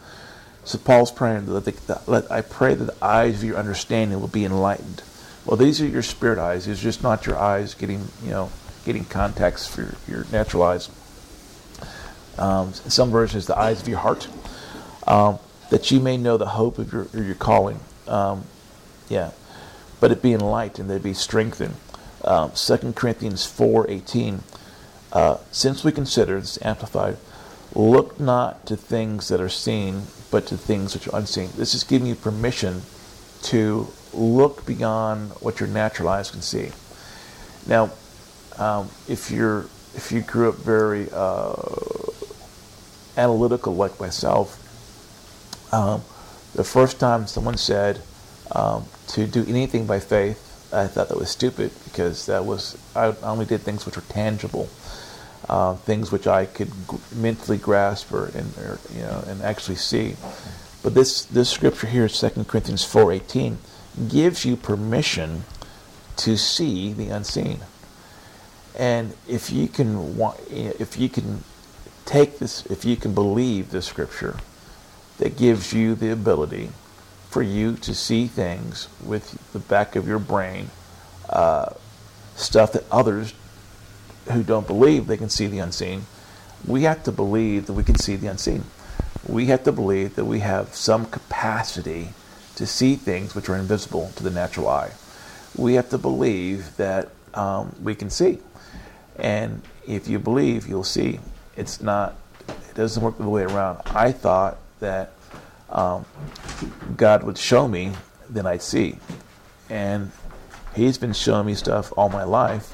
So 0.64 0.78
Paul's 0.78 1.12
praying 1.12 1.48
that, 1.48 1.66
the, 1.66 2.02
that 2.08 2.32
I 2.32 2.42
pray 2.42 2.76
that 2.76 2.84
the 2.84 3.06
eyes 3.06 3.42
of 3.42 3.44
your 3.44 3.58
understanding 3.58 4.20
will 4.20 4.28
be 4.28 4.46
enlightened. 4.46 5.02
Well, 5.46 5.58
these 5.58 5.82
are 5.82 5.88
your 5.88 6.02
spirit 6.02 6.38
eyes. 6.38 6.68
It's 6.68 6.82
just 6.82 7.02
not 7.02 7.26
your 7.26 7.38
eyes 7.38 7.74
getting, 7.74 8.08
you 8.24 8.32
know, 8.32 8.52
getting 8.84 9.06
context 9.06 9.70
for 9.70 9.82
your, 9.82 9.96
your 10.08 10.26
natural 10.32 10.64
eyes. 10.64 10.90
Um, 12.38 12.74
some 12.74 13.12
versions, 13.12 13.48
the 13.48 13.58
eyes 13.58 13.82
of 13.82 13.88
your 13.88 14.00
heart, 14.00 14.28
um, 15.08 15.40
that 15.70 15.90
you 15.90 16.00
may 16.00 16.18
know 16.18 16.38
the 16.38 16.48
hope 16.48 16.78
of 16.80 16.92
your 16.92 17.08
your 17.14 17.36
calling. 17.36 17.80
Um, 18.08 18.46
yeah, 19.10 19.32
but 20.00 20.12
it 20.12 20.22
be 20.22 20.34
enlightened, 20.34 20.92
it 20.92 21.04
be 21.04 21.14
strengthened. 21.14 21.76
Um, 22.24 22.52
Second 22.56 22.96
Corinthians 22.96 23.46
four 23.46 23.90
eighteen. 23.90 24.44
Uh, 25.12 25.38
since 25.52 25.84
we 25.84 25.92
consider 25.92 26.40
this 26.40 26.60
amplified, 26.62 27.18
look 27.74 28.20
not 28.20 28.66
to 28.66 28.76
things 28.76 29.30
that 29.30 29.40
are 29.40 29.50
seen, 29.50 30.04
but 30.30 30.46
to 30.48 30.58
things 30.58 30.94
which 30.94 31.08
are 31.08 31.16
unseen. 31.16 31.50
This 31.56 31.74
is 31.74 31.84
giving 31.84 32.08
you 32.08 32.16
permission 32.16 32.82
to 33.44 33.88
look 34.14 34.66
beyond 34.66 35.32
what 35.40 35.60
your 35.60 35.70
natural 35.70 36.10
eyes 36.10 36.32
can 36.32 36.42
see. 36.42 36.72
Now, 37.68 37.92
um, 38.58 38.90
if 39.08 39.32
you're 39.32 39.68
if 39.94 40.12
you 40.12 40.22
grew 40.22 40.50
up 40.50 40.56
very 40.56 41.08
uh, 41.14 41.54
analytical 43.16 43.76
like 43.76 44.00
myself, 44.00 44.60
um, 45.72 46.02
the 46.56 46.64
first 46.64 47.00
time 47.00 47.28
someone 47.28 47.58
said 47.58 48.02
um, 48.52 48.86
to 49.08 49.28
do 49.28 49.46
anything 49.48 49.86
by 49.86 50.00
faith, 50.00 50.42
I 50.74 50.88
thought 50.88 51.10
that 51.10 51.18
was 51.18 51.30
stupid 51.30 51.72
because 51.84 52.26
that 52.26 52.46
was 52.46 52.78
I 52.96 53.14
only 53.24 53.46
did 53.46 53.62
things 53.62 53.86
which 53.86 53.96
were 53.96 54.04
tangible 54.10 54.70
uh, 55.50 55.76
things 55.76 56.12
which 56.12 56.28
I 56.28 56.46
could 56.46 56.72
g- 56.90 56.98
mentally 57.16 57.58
grasp 57.58 58.12
or, 58.12 58.26
and, 58.28 58.58
or, 58.58 58.80
you 58.94 59.02
know 59.02 59.24
and 59.28 59.42
actually 59.42 59.76
see. 59.76 60.16
But 60.84 60.94
this 60.94 61.26
this 61.26 61.50
scripture 61.50 61.88
here, 61.88 62.08
2 62.08 62.46
Corinthians 62.46 62.84
four 62.84 63.12
eighteen, 63.12 63.60
gives 64.08 64.46
you 64.46 64.56
permission 64.56 65.44
to 66.18 66.38
see 66.38 66.94
the 66.94 67.10
unseen. 67.10 67.60
And 68.78 69.16
if 69.28 69.52
you 69.52 69.68
can 69.68 70.18
if 70.50 70.98
you 70.98 71.10
can 71.10 71.44
take 72.06 72.40
this, 72.40 72.66
if 72.68 72.86
you 72.86 72.96
can 72.96 73.14
believe 73.14 73.72
this 73.72 73.86
scripture, 73.86 74.38
that 75.18 75.38
gives 75.38 75.74
you 75.74 75.96
the 75.96 76.12
ability 76.12 76.70
for 77.30 77.42
you 77.42 77.76
to 77.76 77.94
see 77.94 78.28
things 78.28 78.88
with 79.04 79.52
the 79.52 79.60
back 79.60 79.96
of 79.96 80.08
your 80.08 80.20
brain, 80.20 80.70
uh, 81.30 81.70
stuff 82.36 82.72
that 82.74 82.84
others 82.92 83.34
who 84.32 84.44
don't 84.44 84.68
believe 84.68 85.08
they 85.08 85.18
can 85.18 85.30
see 85.30 85.48
the 85.48 85.60
unseen, 85.60 86.06
we 86.66 86.84
have 86.84 87.04
to 87.04 87.12
believe 87.12 87.68
that 87.68 87.74
we 87.74 87.84
can 87.84 87.98
see 87.98 88.16
the 88.16 88.28
unseen. 88.28 88.64
We 89.28 89.48
have 89.48 89.64
to 89.66 89.72
believe 89.72 90.16
that 90.16 90.26
we 90.26 90.40
have 90.40 90.76
some 90.76 91.06
capacity 91.06 92.10
to 92.56 92.66
see 92.66 92.96
things 92.96 93.36
which 93.36 93.50
are 93.50 93.56
invisible 93.56 94.12
to 94.16 94.24
the 94.24 94.32
natural 94.32 94.70
eye. 94.70 94.92
We 95.56 95.74
have 95.76 95.90
to 95.90 95.98
believe 95.98 96.78
that 96.78 97.10
um, 97.34 97.76
we 97.82 97.96
can 97.96 98.10
see. 98.10 98.40
And 99.18 99.62
if 99.88 100.08
you 100.08 100.20
believe, 100.20 100.68
you'll 100.68 100.84
see. 100.84 101.20
It's 101.56 101.82
not, 101.82 102.16
it 102.48 102.76
doesn't 102.76 103.02
work 103.04 103.18
the 103.18 103.30
way 103.30 103.44
around. 103.44 103.82
I 103.86 104.12
thought 104.12 104.58
that 104.86 105.12
um, 105.70 106.06
God 106.96 107.24
would 107.24 107.38
show 107.38 107.68
me, 107.68 107.92
then 108.30 108.46
I'd 108.46 108.62
see. 108.62 108.98
And 109.70 110.12
He's 110.76 110.98
been 110.98 111.14
showing 111.14 111.48
me 111.48 111.56
stuff 111.56 111.92
all 111.98 112.10
my 112.10 112.24
life 112.24 112.74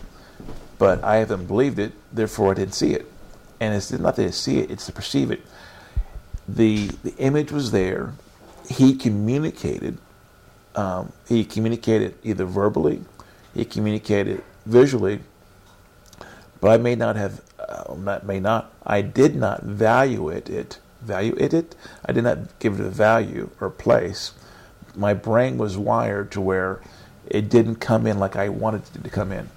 but 0.82 1.04
I 1.04 1.18
haven't 1.18 1.46
believed 1.46 1.78
it, 1.78 1.92
therefore 2.12 2.54
I 2.54 2.56
didn't 2.56 2.74
see 2.74 2.94
it. 2.94 3.06
And 3.60 3.76
it's 3.76 3.92
not 3.92 4.16
that 4.16 4.26
I 4.26 4.32
see 4.32 4.58
it, 4.62 4.72
it's 4.72 4.88
to 4.88 4.92
perceive 4.92 5.30
it. 5.30 5.42
The, 6.48 6.88
the 7.04 7.16
image 7.18 7.52
was 7.52 7.70
there. 7.70 8.14
He 8.68 8.96
communicated. 8.96 10.00
Um, 10.74 11.12
he 11.28 11.46
communicated 11.46 12.16
either 12.24 12.46
verbally, 12.46 13.04
he 13.54 13.64
communicated 13.64 14.44
visually, 14.66 15.20
but 16.60 16.72
I 16.72 16.78
may 16.78 16.96
not 16.96 17.16
have, 17.16 17.44
uh, 17.60 17.94
not, 17.96 18.26
may 18.26 18.40
not, 18.40 18.74
I 18.84 19.04
did 19.04 19.36
not 19.36 19.62
value 19.62 20.30
it, 20.30 20.50
it, 20.50 20.80
value 21.02 21.36
it, 21.38 21.54
it. 21.54 21.76
I 22.06 22.12
did 22.12 22.24
not 22.24 22.60
give 22.60 22.80
it 22.80 22.86
a 22.86 22.90
value 22.90 23.50
or 23.60 23.70
place. 23.70 24.34
My 24.96 25.14
brain 25.14 25.58
was 25.58 25.78
wired 25.78 26.32
to 26.32 26.42
where 26.42 26.82
it 27.28 27.50
didn't 27.50 27.76
come 27.76 28.06
in 28.06 28.20
like 28.20 28.36
I 28.36 28.50
wanted 28.50 28.84
it 28.96 29.04
to 29.04 29.10
come 29.10 29.32
in 29.32 29.50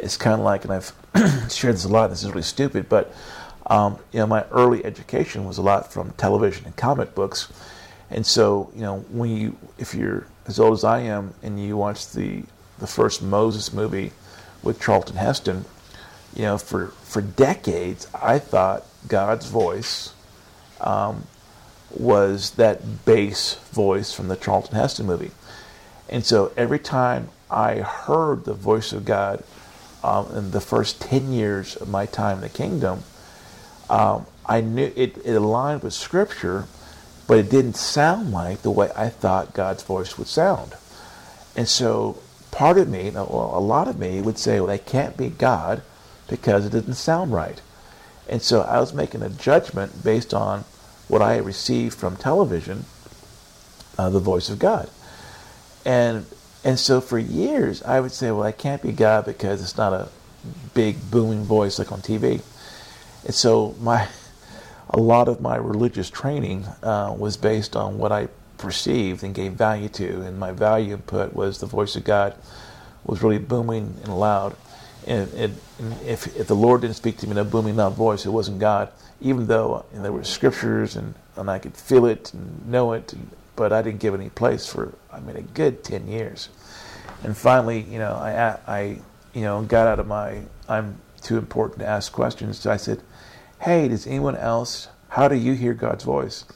it's 0.00 0.16
kind 0.16 0.34
of 0.34 0.40
like, 0.40 0.64
and 0.64 0.72
I've 0.72 0.92
shared 1.52 1.74
this 1.74 1.84
a 1.84 1.88
lot. 1.88 2.10
This 2.10 2.22
is 2.22 2.30
really 2.30 2.42
stupid, 2.42 2.88
but 2.88 3.12
um, 3.66 3.98
you 4.12 4.18
know, 4.18 4.26
my 4.26 4.44
early 4.50 4.84
education 4.84 5.44
was 5.44 5.58
a 5.58 5.62
lot 5.62 5.92
from 5.92 6.10
television 6.12 6.66
and 6.66 6.76
comic 6.76 7.14
books, 7.14 7.52
and 8.10 8.26
so 8.26 8.70
you 8.74 8.80
know, 8.80 8.98
when 9.10 9.36
you, 9.36 9.56
if 9.78 9.94
you're 9.94 10.26
as 10.46 10.58
old 10.58 10.74
as 10.74 10.84
I 10.84 11.00
am, 11.00 11.34
and 11.42 11.62
you 11.62 11.76
watch 11.76 12.10
the 12.10 12.44
the 12.78 12.86
first 12.86 13.22
Moses 13.22 13.72
movie 13.72 14.12
with 14.62 14.80
Charlton 14.80 15.16
Heston, 15.16 15.64
you 16.34 16.42
know, 16.42 16.58
for 16.58 16.88
for 17.04 17.20
decades, 17.20 18.08
I 18.14 18.38
thought 18.38 18.84
God's 19.06 19.46
voice 19.46 20.14
um, 20.80 21.24
was 21.90 22.52
that 22.52 23.04
bass 23.04 23.54
voice 23.72 24.12
from 24.12 24.28
the 24.28 24.36
Charlton 24.36 24.74
Heston 24.74 25.06
movie, 25.06 25.32
and 26.08 26.24
so 26.24 26.52
every 26.56 26.78
time 26.78 27.28
I 27.50 27.76
heard 27.76 28.44
the 28.44 28.54
voice 28.54 28.92
of 28.92 29.04
God 29.04 29.42
um, 30.02 30.28
in 30.34 30.50
the 30.50 30.60
first 30.60 31.00
10 31.00 31.32
years 31.32 31.76
of 31.76 31.88
my 31.88 32.06
time 32.06 32.36
in 32.36 32.42
the 32.42 32.48
kingdom, 32.48 33.02
um, 33.88 34.26
I 34.46 34.60
knew 34.60 34.92
it, 34.96 35.18
it 35.24 35.34
aligned 35.34 35.82
with 35.82 35.94
Scripture, 35.94 36.66
but 37.26 37.38
it 37.38 37.50
didn't 37.50 37.76
sound 37.76 38.32
like 38.32 38.62
the 38.62 38.70
way 38.70 38.90
I 38.96 39.08
thought 39.08 39.54
God's 39.54 39.82
voice 39.82 40.18
would 40.18 40.26
sound. 40.26 40.74
And 41.56 41.68
so 41.68 42.18
part 42.50 42.78
of 42.78 42.88
me, 42.88 43.08
a 43.08 43.22
lot 43.22 43.88
of 43.88 43.98
me 43.98 44.20
would 44.20 44.38
say, 44.38 44.58
well, 44.60 44.68
that 44.68 44.86
can't 44.86 45.16
be 45.16 45.28
God 45.28 45.82
because 46.28 46.66
it 46.66 46.72
didn't 46.72 46.94
sound 46.94 47.32
right. 47.32 47.60
And 48.28 48.40
so 48.42 48.62
I 48.62 48.78
was 48.80 48.92
making 48.92 49.22
a 49.22 49.28
judgment 49.28 50.04
based 50.04 50.32
on 50.32 50.64
what 51.10 51.22
I 51.22 51.36
received 51.38 51.98
from 51.98 52.16
television, 52.16 52.84
uh, 53.98 54.10
the 54.10 54.20
voice 54.20 54.48
of 54.48 54.58
God. 54.58 54.88
And 55.84 56.26
and 56.62 56.78
so 56.78 57.00
for 57.00 57.18
years 57.18 57.82
I 57.82 58.00
would 58.00 58.12
say, 58.12 58.30
well, 58.30 58.44
I 58.44 58.52
can't 58.52 58.82
be 58.82 58.92
God 58.92 59.24
because 59.24 59.62
it's 59.62 59.76
not 59.76 59.92
a 59.92 60.08
big 60.74 61.10
booming 61.10 61.44
voice 61.44 61.78
like 61.78 61.90
on 61.92 62.00
TV. 62.00 62.42
And 63.24 63.34
so 63.34 63.74
my 63.80 64.08
a 64.88 64.98
lot 64.98 65.28
of 65.28 65.40
my 65.40 65.56
religious 65.56 66.10
training 66.10 66.64
uh, 66.82 67.14
was 67.16 67.36
based 67.36 67.76
on 67.76 67.98
what 67.98 68.12
I 68.12 68.28
perceived 68.58 69.22
and 69.22 69.34
gave 69.34 69.52
value 69.52 69.88
to, 69.88 70.22
and 70.22 70.38
my 70.38 70.52
value 70.52 70.94
input 70.94 71.32
was 71.32 71.58
the 71.58 71.66
voice 71.66 71.96
of 71.96 72.04
God 72.04 72.34
was 73.04 73.22
really 73.22 73.38
booming 73.38 73.96
and 74.04 74.18
loud. 74.18 74.56
And, 75.06 75.32
and, 75.34 75.56
and 75.78 76.02
if, 76.02 76.36
if 76.36 76.46
the 76.46 76.56
Lord 76.56 76.82
didn't 76.82 76.96
speak 76.96 77.16
to 77.18 77.26
me 77.26 77.32
in 77.32 77.38
a 77.38 77.44
booming 77.44 77.76
loud 77.76 77.94
voice, 77.94 78.26
it 78.26 78.30
wasn't 78.30 78.58
God. 78.58 78.90
Even 79.20 79.46
though 79.46 79.84
there 79.92 80.12
were 80.12 80.24
scriptures 80.24 80.96
and, 80.96 81.14
and 81.36 81.50
I 81.50 81.58
could 81.58 81.76
feel 81.76 82.06
it 82.06 82.32
and 82.32 82.66
know 82.68 82.92
it, 82.92 83.14
but 83.60 83.74
I 83.74 83.82
didn't 83.82 84.00
give 84.00 84.14
any 84.14 84.30
place 84.30 84.66
for 84.66 84.94
I 85.12 85.20
mean 85.20 85.36
a 85.36 85.42
good 85.42 85.84
ten 85.84 86.08
years. 86.08 86.48
And 87.22 87.36
finally, 87.36 87.80
you 87.82 87.98
know, 87.98 88.12
I 88.14 88.58
I 88.66 88.80
you 89.34 89.42
know 89.42 89.60
got 89.62 89.86
out 89.86 90.00
of 90.00 90.06
my 90.06 90.40
I'm 90.66 90.96
too 91.20 91.36
important 91.36 91.80
to 91.80 91.86
ask 91.86 92.10
questions. 92.10 92.58
So 92.58 92.70
I 92.70 92.78
said, 92.78 93.02
"Hey, 93.60 93.88
does 93.88 94.06
anyone 94.06 94.34
else? 94.36 94.88
How 95.08 95.28
do 95.28 95.34
you 95.34 95.52
hear 95.52 95.74
God's 95.74 96.04
voice?" 96.04 96.46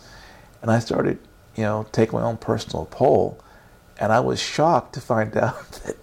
And 0.63 0.71
I 0.71 0.79
started, 0.79 1.19
you 1.57 1.65
know, 1.65 1.87
take 1.93 2.15
my 2.15 2.23
own 2.23 2.39
personal 2.39 2.87
poll, 2.87 3.39
and 3.99 4.11
I 4.11 4.21
was 4.21 4.41
shocked 4.41 4.95
to 4.95 5.01
find 5.03 5.37
out 5.37 5.73
that 5.85 5.97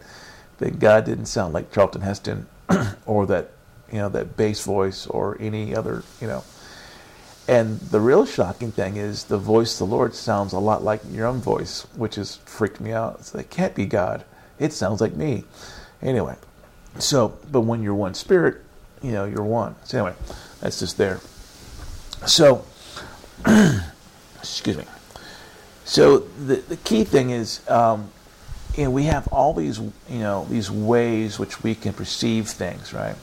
that 0.62 0.80
God 0.80 1.06
didn't 1.06 1.26
sound 1.26 1.54
like 1.54 1.72
Charlton 1.72 2.02
Heston 2.02 2.48
or 3.06 3.26
that 3.26 3.52
you 3.92 3.98
know 3.98 4.10
that 4.10 4.38
bass 4.38 4.64
voice 4.64 5.06
or 5.08 5.38
any 5.40 5.76
other 5.76 6.04
you 6.22 6.28
know. 6.28 6.44
And 7.48 7.80
the 7.80 8.00
real 8.00 8.26
shocking 8.26 8.72
thing 8.72 8.96
is 8.96 9.26
the 9.26 9.38
voice 9.38 9.74
of 9.82 9.90
the 9.90 9.96
Lord 9.96 10.16
sounds 10.16 10.54
a 10.54 10.60
lot 10.60 10.84
like 10.84 11.02
your 11.12 11.28
own 11.28 11.42
voice, 11.42 11.82
which 11.96 12.16
has 12.16 12.38
freaked 12.46 12.80
me 12.80 12.94
out. 12.94 13.26
So 13.26 13.40
it 13.40 13.50
can't 13.50 13.76
be 13.76 13.86
God. 13.86 14.24
It 14.60 14.72
sounds 14.72 15.02
like 15.02 15.16
me. 15.16 15.44
Anyway, 16.02 16.36
so 17.00 17.38
but 17.52 17.62
when 17.62 17.82
you're 17.84 17.96
one 17.96 18.14
spirit, 18.14 18.62
you 19.02 19.12
know 19.12 19.26
you're 19.26 19.44
one. 19.44 19.76
So 19.84 20.06
anyway, 20.06 20.16
that's 20.62 20.80
just 20.80 20.98
there. 20.98 21.20
So, 22.28 22.64
excuse 24.40 24.78
me. 24.78 24.86
So 25.84 26.20
the 26.20 26.58
the 26.58 26.78
key 26.78 27.04
thing 27.04 27.32
is 27.32 27.68
um, 27.68 28.12
you 28.76 28.86
know, 28.86 28.92
we 28.92 29.04
have 29.04 29.28
all 29.28 29.54
these, 29.54 29.80
you 29.80 30.20
know, 30.20 30.46
these 30.50 30.72
ways 30.72 31.38
which 31.38 31.64
we 31.64 31.76
can 31.76 31.94
perceive 31.94 32.48
things, 32.48 32.94
right? 32.94 33.16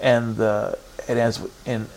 And 0.00 0.36
the 0.36 0.78
and 1.08 1.18
as 1.18 1.46
and 1.64 1.88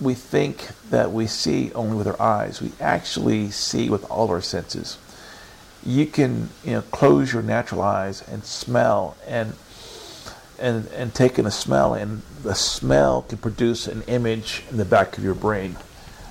we 0.00 0.14
think 0.14 0.68
that 0.90 1.12
we 1.12 1.26
see 1.26 1.72
only 1.72 1.96
with 1.96 2.06
our 2.06 2.20
eyes. 2.20 2.62
We 2.62 2.72
actually 2.80 3.50
see 3.50 3.90
with 3.90 4.08
all 4.10 4.30
our 4.30 4.40
senses. 4.40 4.98
You 5.84 6.06
can, 6.06 6.50
you 6.64 6.72
know, 6.72 6.82
close 6.82 7.32
your 7.32 7.42
natural 7.42 7.82
eyes 7.82 8.26
and 8.28 8.44
smell 8.44 9.16
and 9.26 9.54
and 10.58 10.86
and 10.88 11.14
take 11.14 11.38
in 11.38 11.46
a 11.46 11.50
smell, 11.50 11.94
and 11.94 12.22
the 12.42 12.54
smell 12.54 13.22
can 13.22 13.38
produce 13.38 13.86
an 13.86 14.02
image 14.02 14.64
in 14.70 14.76
the 14.76 14.84
back 14.84 15.18
of 15.18 15.24
your 15.24 15.34
brain. 15.34 15.76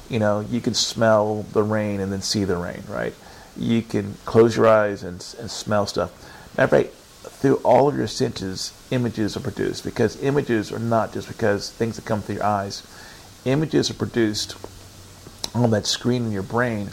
You 0.10 0.20
know, 0.20 0.40
you 0.40 0.62
can 0.62 0.74
smell 0.74 1.44
the 1.54 1.64
rain 1.64 2.00
and 2.00 2.12
then 2.12 2.22
see 2.22 2.46
the 2.46 2.58
rain, 2.58 2.84
right? 2.88 3.14
You 3.58 3.82
can 3.82 4.16
close 4.26 4.56
your 4.56 4.68
eyes 4.68 5.04
and, 5.04 5.14
and 5.40 5.50
smell 5.50 5.86
stuff. 5.86 6.12
Matter 6.58 6.64
of 6.64 6.84
fact, 6.84 6.94
through 7.38 7.58
all 7.58 7.88
of 7.88 7.96
your 7.96 8.08
senses, 8.08 8.74
images 8.92 9.38
are 9.38 9.42
produced 9.42 9.84
because 9.84 10.22
images 10.24 10.72
are 10.72 10.80
not 10.80 11.14
just 11.14 11.28
because 11.28 11.72
things 11.72 11.96
that 11.96 12.06
come 12.06 12.22
through 12.22 12.36
your 12.36 12.46
eyes. 12.46 12.84
Images 13.46 13.90
are 13.90 13.96
produced 13.96 14.56
on 15.54 15.70
that 15.72 15.86
screen 15.86 16.26
in 16.26 16.32
your 16.32 16.44
brain 16.44 16.90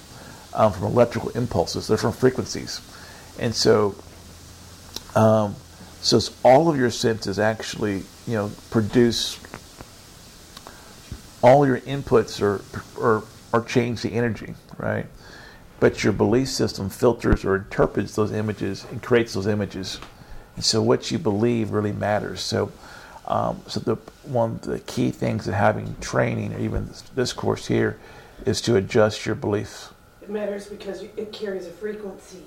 um, 0.54 0.72
from 0.72 0.84
electrical 0.84 1.30
impulses. 1.30 1.88
They're 1.88 1.96
from 1.96 2.12
frequencies, 2.12 2.80
and 3.38 3.54
so, 3.54 3.94
um, 5.14 5.56
so 6.00 6.20
all 6.42 6.68
of 6.68 6.76
your 6.76 6.90
senses 6.90 7.38
actually, 7.38 8.02
you 8.26 8.34
know, 8.34 8.50
produce. 8.70 9.40
All 11.42 11.66
your 11.66 11.80
inputs 11.80 12.40
or 12.40 12.62
are, 12.98 13.22
are 13.52 13.62
change 13.62 14.00
the 14.00 14.12
energy, 14.14 14.54
right? 14.78 15.04
But 15.85 16.03
your 16.03 16.14
belief 16.14 16.49
system 16.49 16.89
filters 16.89 17.45
or 17.45 17.57
interprets 17.57 18.16
those 18.16 18.32
images 18.32 18.87
and 18.91 19.03
creates 19.03 19.35
those 19.35 19.47
images. 19.47 20.01
And 20.57 20.64
so 20.64 20.80
what 20.80 21.11
you 21.11 21.18
believe 21.18 21.72
really 21.72 21.93
matters. 21.93 22.41
So, 22.41 22.72
um, 23.26 23.61
so 23.66 23.80
the 23.80 23.97
one 24.22 24.53
of 24.53 24.62
the 24.62 24.78
key 24.78 25.11
things 25.11 25.47
of 25.47 25.53
having 25.53 25.95
training, 26.01 26.55
or 26.55 26.59
even 26.59 26.87
this, 26.87 27.03
this 27.14 27.32
course 27.35 27.66
here, 27.66 27.99
is 28.47 28.62
to 28.62 28.76
adjust 28.76 29.26
your 29.26 29.35
beliefs. 29.35 29.91
It 30.22 30.30
matters 30.30 30.68
because 30.68 31.03
it 31.03 31.32
carries 31.35 31.66
a 31.66 31.70
frequency. 31.70 32.45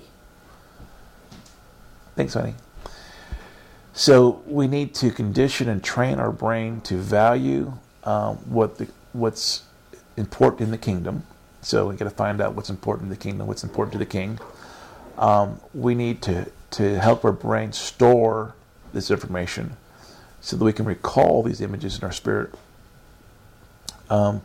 Thanks, 2.16 2.34
honey. 2.34 2.56
So 3.92 4.42
we 4.46 4.66
need 4.66 4.96
to 4.96 5.12
condition 5.12 5.68
and 5.68 5.84
train 5.84 6.18
our 6.18 6.32
brain 6.32 6.80
to 6.80 6.96
value 6.96 7.74
um, 8.02 8.38
what 8.50 8.78
the 8.78 8.88
what's 9.12 9.62
important 10.16 10.62
in 10.62 10.70
the 10.72 10.78
kingdom 10.78 11.22
so 11.60 11.88
we 11.88 11.96
got 11.96 12.04
to 12.04 12.10
find 12.10 12.40
out 12.40 12.54
what's 12.54 12.70
important 12.70 13.10
to 13.10 13.14
the 13.16 13.20
kingdom, 13.20 13.46
what's 13.46 13.64
important 13.64 13.92
to 13.92 13.98
the 13.98 14.06
king. 14.06 14.38
Um, 15.16 15.60
we 15.74 15.94
need 15.94 16.22
to, 16.22 16.50
to 16.72 16.98
help 16.98 17.24
our 17.24 17.32
brain 17.32 17.72
store 17.72 18.54
this 18.92 19.10
information 19.10 19.76
so 20.40 20.56
that 20.56 20.64
we 20.64 20.72
can 20.72 20.84
recall 20.84 21.42
these 21.42 21.60
images 21.60 21.98
in 21.98 22.04
our 22.04 22.12
spirit. 22.12 22.54
Um, 24.08 24.42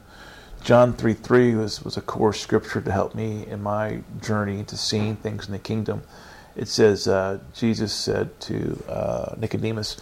John 0.63 0.93
3 0.93 1.13
3 1.13 1.55
was, 1.55 1.83
was 1.83 1.97
a 1.97 2.01
core 2.01 2.33
scripture 2.33 2.81
to 2.81 2.91
help 2.91 3.15
me 3.15 3.45
in 3.45 3.61
my 3.61 4.01
journey 4.21 4.59
into 4.59 4.77
seeing 4.77 5.15
things 5.17 5.45
in 5.45 5.51
the 5.51 5.59
kingdom. 5.59 6.03
It 6.55 6.67
says, 6.67 7.07
uh, 7.07 7.39
Jesus 7.53 7.93
said 7.93 8.39
to 8.41 8.83
uh, 8.87 9.35
Nicodemus, 9.37 9.97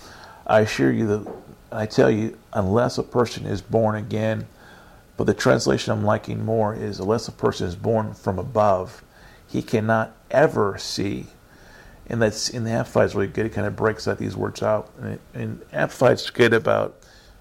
I 0.46 0.62
assure 0.62 0.92
you 0.92 1.08
that 1.08 1.34
I 1.72 1.86
tell 1.86 2.12
you, 2.12 2.38
unless 2.54 2.98
a 2.98 3.04
person 3.04 3.46
is 3.46 3.62
born 3.62 3.96
again, 3.96 4.48
but 5.22 5.28
the 5.28 5.34
translation 5.36 5.94
I'm 5.94 6.04
liking 6.04 6.44
more 6.44 6.74
is 6.74 7.00
unless 7.00 7.28
a 7.28 7.32
person 7.32 7.68
is 7.68 7.76
born 7.76 8.16
from 8.16 8.40
above, 8.40 9.04
he 9.46 9.62
cannot 9.62 10.16
ever 10.32 10.80
see. 10.80 11.28
And 12.08 12.20
that's 12.20 12.50
in 12.50 12.64
the 12.64 12.72
Amplified 12.72 13.06
is 13.06 13.14
really 13.14 13.28
good. 13.28 13.46
It 13.46 13.50
kind 13.50 13.68
of 13.68 13.76
breaks 13.76 14.08
out 14.08 14.18
these 14.18 14.36
words 14.36 14.64
out. 14.64 14.90
And, 15.00 15.14
it, 15.14 15.22
and 15.36 16.34
good 16.34 16.54
about 16.56 16.96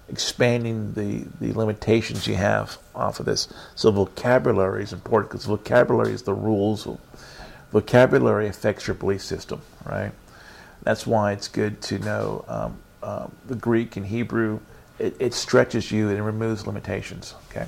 expanding 0.09 0.93
the, 0.93 1.25
the 1.43 1.57
limitations 1.57 2.27
you 2.27 2.35
have 2.35 2.77
off 2.93 3.19
of 3.19 3.25
this. 3.25 3.51
So 3.73 3.89
vocabulary 3.89 4.83
is 4.83 4.93
important 4.93 5.31
because 5.31 5.45
vocabulary 5.45 6.13
is 6.13 6.21
the 6.21 6.35
rules. 6.35 6.87
Vocabulary 7.71 8.47
affects 8.47 8.85
your 8.85 8.93
belief 8.93 9.23
system, 9.23 9.59
right? 9.87 10.11
That's 10.83 11.07
why 11.07 11.31
it's 11.31 11.47
good 11.47 11.81
to 11.81 11.97
know 11.97 12.45
um, 12.47 12.77
uh, 13.01 13.27
the 13.47 13.55
Greek 13.55 13.97
and 13.97 14.05
Hebrew 14.05 14.59
it, 15.01 15.15
it 15.19 15.33
stretches 15.33 15.91
you 15.91 16.09
and 16.09 16.17
it 16.17 16.21
removes 16.21 16.67
limitations. 16.67 17.33
Okay, 17.49 17.67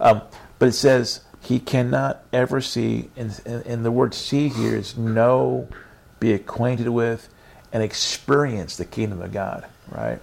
um, 0.00 0.22
but 0.58 0.68
it 0.68 0.72
says 0.72 1.20
he 1.40 1.60
cannot 1.60 2.24
ever 2.32 2.60
see, 2.60 3.10
and, 3.16 3.40
and 3.46 3.84
the 3.84 3.92
word 3.92 4.14
"see" 4.14 4.48
here 4.48 4.74
is 4.76 4.96
know, 4.96 5.68
be 6.18 6.32
acquainted 6.32 6.88
with, 6.88 7.28
and 7.72 7.82
experience 7.82 8.76
the 8.76 8.84
kingdom 8.84 9.22
of 9.22 9.32
God. 9.32 9.66
Right, 9.90 10.18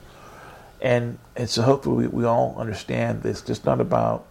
and 0.81 1.17
and 1.35 1.49
so 1.49 1.61
hopefully 1.61 2.07
we, 2.07 2.23
we 2.23 2.25
all 2.25 2.55
understand 2.57 3.23
this. 3.23 3.47
It's 3.49 3.65
not 3.65 3.79
about 3.79 4.27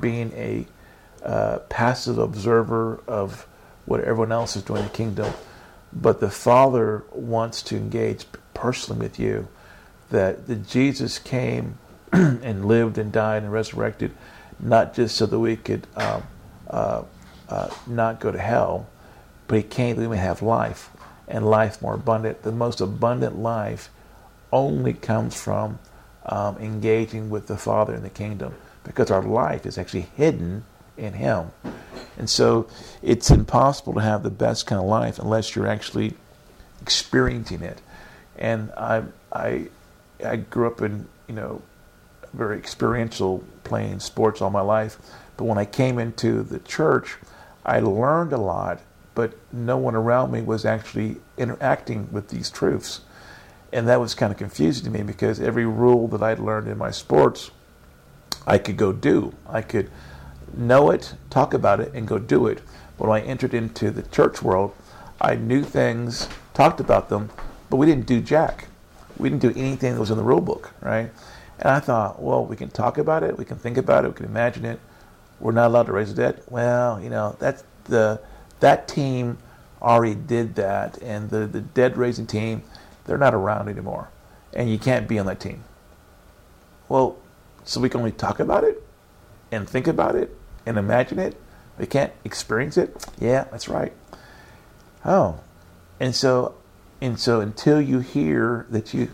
being 0.00 0.32
a 0.32 0.66
uh, 1.24 1.58
passive 1.68 2.18
observer 2.18 3.00
of 3.06 3.46
what 3.84 4.00
everyone 4.00 4.32
else 4.32 4.56
is 4.56 4.62
doing 4.62 4.80
in 4.80 4.88
the 4.88 4.94
kingdom, 4.94 5.32
but 5.92 6.20
the 6.20 6.30
Father 6.30 7.04
wants 7.12 7.62
to 7.62 7.76
engage 7.76 8.26
personally 8.54 9.00
with 9.00 9.18
you 9.18 9.48
that, 10.12 10.46
that 10.46 10.68
Jesus 10.68 11.18
came 11.18 11.78
and 12.12 12.64
lived 12.66 12.98
and 12.98 13.10
died 13.10 13.42
and 13.42 13.52
resurrected, 13.52 14.12
not 14.60 14.94
just 14.94 15.16
so 15.16 15.26
that 15.26 15.38
we 15.38 15.56
could 15.56 15.86
um, 15.96 16.22
uh, 16.68 17.02
uh, 17.48 17.70
not 17.86 18.20
go 18.20 18.30
to 18.30 18.38
hell, 18.38 18.86
but 19.48 19.56
He 19.56 19.62
came 19.62 19.96
that 19.96 20.02
we 20.02 20.08
may 20.08 20.18
have 20.18 20.40
life 20.40 20.90
and 21.26 21.48
life 21.48 21.82
more 21.82 21.94
abundant. 21.94 22.42
The 22.42 22.52
most 22.52 22.80
abundant 22.80 23.38
life 23.38 23.90
only 24.52 24.92
comes 24.92 25.40
from 25.40 25.78
um, 26.26 26.56
engaging 26.58 27.30
with 27.30 27.46
the 27.46 27.56
Father 27.56 27.94
in 27.94 28.02
the 28.02 28.10
kingdom 28.10 28.54
because 28.84 29.10
our 29.10 29.22
life 29.22 29.66
is 29.66 29.78
actually 29.78 30.08
hidden 30.16 30.64
in 30.96 31.14
Him. 31.14 31.50
And 32.18 32.28
so 32.28 32.68
it's 33.02 33.30
impossible 33.30 33.94
to 33.94 34.00
have 34.00 34.22
the 34.22 34.30
best 34.30 34.66
kind 34.66 34.80
of 34.80 34.86
life 34.86 35.18
unless 35.18 35.56
you're 35.56 35.66
actually 35.66 36.14
experiencing 36.80 37.62
it. 37.62 37.80
And 38.36 38.70
I 38.72 39.04
I 39.32 39.68
I 40.24 40.36
grew 40.36 40.66
up 40.66 40.80
in 40.82 41.08
you 41.28 41.34
know 41.34 41.62
very 42.32 42.56
experiential 42.58 43.44
playing 43.64 44.00
sports 44.00 44.40
all 44.40 44.50
my 44.50 44.60
life, 44.60 44.96
but 45.36 45.44
when 45.44 45.58
I 45.58 45.64
came 45.64 45.98
into 45.98 46.42
the 46.42 46.58
church, 46.60 47.16
I 47.64 47.80
learned 47.80 48.32
a 48.32 48.38
lot, 48.38 48.80
but 49.14 49.34
no 49.52 49.76
one 49.76 49.94
around 49.94 50.32
me 50.32 50.42
was 50.42 50.64
actually 50.64 51.16
interacting 51.36 52.10
with 52.10 52.28
these 52.28 52.50
truths. 52.50 53.02
And 53.72 53.88
that 53.88 54.00
was 54.00 54.14
kind 54.14 54.32
of 54.32 54.38
confusing 54.38 54.84
to 54.84 54.90
me 54.90 55.02
because 55.02 55.40
every 55.40 55.64
rule 55.64 56.08
that 56.08 56.22
I'd 56.22 56.38
learned 56.38 56.68
in 56.68 56.76
my 56.76 56.90
sports, 56.90 57.50
I 58.46 58.58
could 58.58 58.76
go 58.76 58.92
do. 58.92 59.34
I 59.48 59.62
could 59.62 59.90
know 60.54 60.90
it, 60.90 61.14
talk 61.30 61.54
about 61.54 61.80
it, 61.80 61.92
and 61.94 62.06
go 62.06 62.18
do 62.18 62.46
it. 62.46 62.60
But 62.98 63.08
when 63.08 63.22
I 63.22 63.24
entered 63.24 63.54
into 63.54 63.90
the 63.90 64.02
church 64.02 64.42
world, 64.42 64.74
I 65.20 65.36
knew 65.36 65.62
things, 65.62 66.28
talked 66.52 66.80
about 66.80 67.08
them, 67.08 67.30
but 67.70 67.76
we 67.76 67.86
didn't 67.86 68.06
do 68.06 68.20
jack. 68.20 68.68
We 69.22 69.30
didn't 69.30 69.42
do 69.42 69.58
anything 69.58 69.94
that 69.94 70.00
was 70.00 70.10
in 70.10 70.16
the 70.16 70.22
rule 70.22 70.40
book, 70.40 70.72
right? 70.80 71.10
And 71.58 71.68
I 71.68 71.80
thought, 71.80 72.20
well, 72.20 72.44
we 72.44 72.56
can 72.56 72.70
talk 72.70 72.98
about 72.98 73.22
it, 73.22 73.38
we 73.38 73.44
can 73.44 73.56
think 73.56 73.76
about 73.76 74.04
it, 74.04 74.08
we 74.08 74.14
can 74.14 74.26
imagine 74.26 74.64
it. 74.64 74.80
We're 75.38 75.52
not 75.52 75.68
allowed 75.68 75.86
to 75.86 75.92
raise 75.92 76.14
the 76.14 76.22
dead. 76.22 76.42
Well, 76.48 77.00
you 77.00 77.08
know, 77.08 77.36
that's 77.38 77.64
the 77.84 78.20
that 78.60 78.88
team 78.88 79.38
already 79.80 80.14
did 80.14 80.54
that, 80.56 81.00
and 81.02 81.30
the 81.30 81.46
the 81.46 81.60
dead 81.60 81.96
raising 81.96 82.26
team, 82.26 82.62
they're 83.04 83.18
not 83.18 83.34
around 83.34 83.68
anymore, 83.68 84.08
and 84.52 84.70
you 84.70 84.78
can't 84.78 85.08
be 85.08 85.18
on 85.18 85.26
that 85.26 85.40
team. 85.40 85.64
Well, 86.88 87.16
so 87.64 87.80
we 87.80 87.88
can 87.88 88.00
only 88.00 88.12
talk 88.12 88.40
about 88.40 88.64
it, 88.64 88.82
and 89.50 89.68
think 89.68 89.86
about 89.86 90.14
it, 90.16 90.36
and 90.66 90.76
imagine 90.78 91.18
it. 91.18 91.36
We 91.78 91.86
can't 91.86 92.12
experience 92.24 92.76
it. 92.76 93.04
Yeah, 93.18 93.44
that's 93.50 93.68
right. 93.68 93.92
Oh, 95.04 95.40
and 95.98 96.14
so, 96.14 96.54
and 97.02 97.18
so 97.18 97.40
until 97.40 97.80
you 97.80 97.98
hear 97.98 98.64
that 98.70 98.94
you 98.94 99.10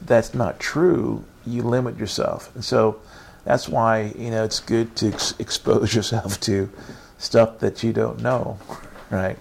that's 0.00 0.32
not 0.32 0.58
true, 0.58 1.24
you 1.44 1.62
limit 1.62 1.98
yourself. 1.98 2.54
And 2.54 2.64
so 2.64 3.00
that's 3.44 3.68
why 3.68 4.14
you 4.16 4.30
know 4.30 4.44
it's 4.44 4.60
good 4.60 4.96
to 4.96 5.08
ex- 5.08 5.34
expose 5.38 5.94
yourself 5.94 6.40
to 6.40 6.70
stuff 7.18 7.58
that 7.58 7.82
you 7.82 7.92
don't 7.92 8.22
know, 8.22 8.58
right? 9.10 9.38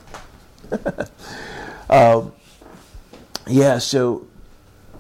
um, 1.90 2.34
yeah. 3.48 3.78
So 3.78 4.28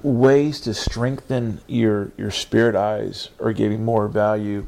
ways 0.01 0.61
to 0.61 0.73
strengthen 0.73 1.59
your 1.67 2.13
your 2.17 2.31
spirit 2.31 2.75
eyes 2.75 3.31
or 3.37 3.51
giving 3.51 3.83
more 3.83 4.07
value 4.07 4.65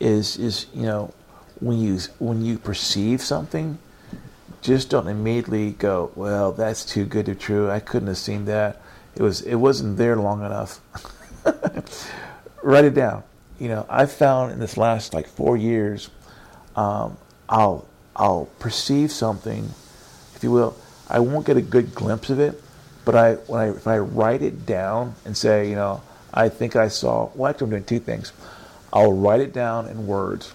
is 0.00 0.36
is 0.38 0.66
you 0.74 0.82
know 0.82 1.14
when 1.60 1.78
you 1.78 2.00
when 2.18 2.44
you 2.44 2.58
perceive 2.58 3.22
something 3.22 3.78
just 4.64 4.88
don't 4.88 5.08
immediately 5.08 5.72
go 5.72 6.10
well 6.16 6.50
that's 6.50 6.84
too 6.84 7.04
good 7.04 7.26
to 7.26 7.34
true. 7.34 7.70
I 7.70 7.80
couldn't 7.80 8.08
have 8.08 8.18
seen 8.18 8.46
that. 8.46 8.80
It 9.14 9.22
was 9.22 9.42
it 9.42 9.56
wasn't 9.56 9.98
there 9.98 10.16
long 10.16 10.44
enough. 10.44 10.80
Write 12.62 12.86
it 12.86 12.94
down. 12.94 13.22
You 13.60 13.68
know 13.68 13.86
i 13.88 14.06
found 14.06 14.52
in 14.52 14.58
this 14.58 14.76
last 14.76 15.14
like 15.14 15.28
four 15.28 15.56
years 15.56 16.10
um, 16.74 17.16
i'll 17.48 17.86
i'll 18.16 18.46
perceive 18.58 19.12
something 19.12 19.68
if 20.34 20.42
you 20.42 20.50
will. 20.50 20.76
I 21.08 21.20
won't 21.20 21.46
get 21.46 21.56
a 21.56 21.62
good 21.62 21.94
glimpse 21.94 22.30
of 22.30 22.40
it 22.40 22.60
but 23.04 23.14
i 23.14 23.34
when 23.34 23.60
i 23.60 23.68
if 23.68 23.86
i 23.86 23.98
write 23.98 24.42
it 24.42 24.66
down 24.66 25.14
and 25.24 25.36
say 25.36 25.68
you 25.68 25.76
know 25.76 26.02
i 26.32 26.48
think 26.48 26.74
i 26.74 26.88
saw 26.88 27.30
well 27.34 27.50
actually 27.50 27.66
i'm 27.66 27.70
doing 27.70 27.84
two 27.84 28.00
things. 28.00 28.32
I'll 28.92 29.12
write 29.12 29.40
it 29.40 29.52
down 29.52 29.86
in 29.86 30.06
words 30.06 30.52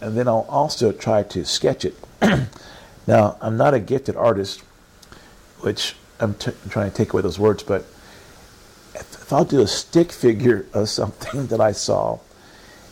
and 0.00 0.16
then 0.16 0.28
i'll 0.28 0.46
also 0.48 0.92
try 0.92 1.22
to 1.22 1.44
sketch 1.44 1.84
it 1.84 1.96
now 3.06 3.36
i'm 3.40 3.56
not 3.56 3.74
a 3.74 3.80
gifted 3.80 4.16
artist 4.16 4.62
which 5.60 5.94
I'm, 6.20 6.34
trying 6.70 6.90
to 6.90 6.96
take 6.96 7.12
away 7.12 7.22
those 7.22 7.38
words, 7.38 7.62
but 7.62 7.82
if, 8.94 9.22
if 9.22 9.32
I'll 9.32 9.44
do 9.44 9.60
a 9.60 9.66
stick 9.66 10.12
figure 10.12 10.66
of 10.72 10.88
something 10.88 11.46
that 11.48 11.60
I 11.60 11.72
saw, 11.72 12.18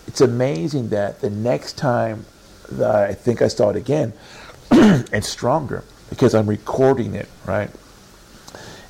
it's 0.07 0.21
amazing 0.21 0.91
that 0.91 1.21
the 1.21 1.31
next 1.31 1.79
time 1.79 2.27
that 2.71 2.95
I 2.95 3.15
think 3.15 3.41
I 3.43 3.49
saw 3.49 3.71
it 3.71 3.77
again, 3.77 4.13
it's 4.71 5.29
stronger 5.29 5.85
because 6.11 6.35
I'm 6.35 6.47
recording 6.47 7.15
it, 7.15 7.29
right? 7.47 7.71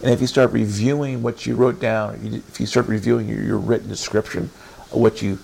And 0.03 0.13
if 0.13 0.21
you 0.21 0.27
start 0.27 0.53
reviewing 0.53 1.23
what 1.23 1.47
you 1.47 1.55
wrote 1.55 1.81
down, 1.81 2.43
if 2.49 2.61
you 2.61 2.67
start 2.67 2.89
reviewing 2.89 3.29
your, 3.29 3.43
your 3.43 3.59
written 3.59 3.89
description 3.89 4.51
of 4.91 4.95
what 4.95 5.23
you 5.23 5.39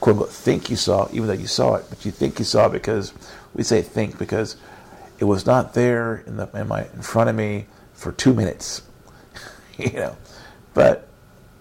quote 0.00 0.14
unquote 0.14 0.32
think 0.32 0.70
you 0.70 0.76
saw, 0.76 1.08
even 1.12 1.26
though 1.26 1.34
you 1.34 1.46
saw 1.46 1.74
it, 1.74 1.84
but 1.90 2.04
you 2.04 2.10
think 2.10 2.38
you 2.38 2.44
saw 2.44 2.66
it 2.66 2.72
because 2.72 3.12
we 3.54 3.62
say 3.62 3.82
think 3.82 4.18
because 4.18 4.56
it 5.20 5.24
was 5.24 5.46
not 5.46 5.74
there 5.74 6.24
in 6.26 6.36
the 6.36 6.48
in 6.54 6.66
my 6.66 6.84
in 6.86 7.02
front 7.02 7.30
of 7.30 7.36
me 7.36 7.66
for 7.94 8.10
two 8.10 8.34
minutes, 8.34 8.82
you 9.78 9.92
know. 9.92 10.16
But 10.74 11.08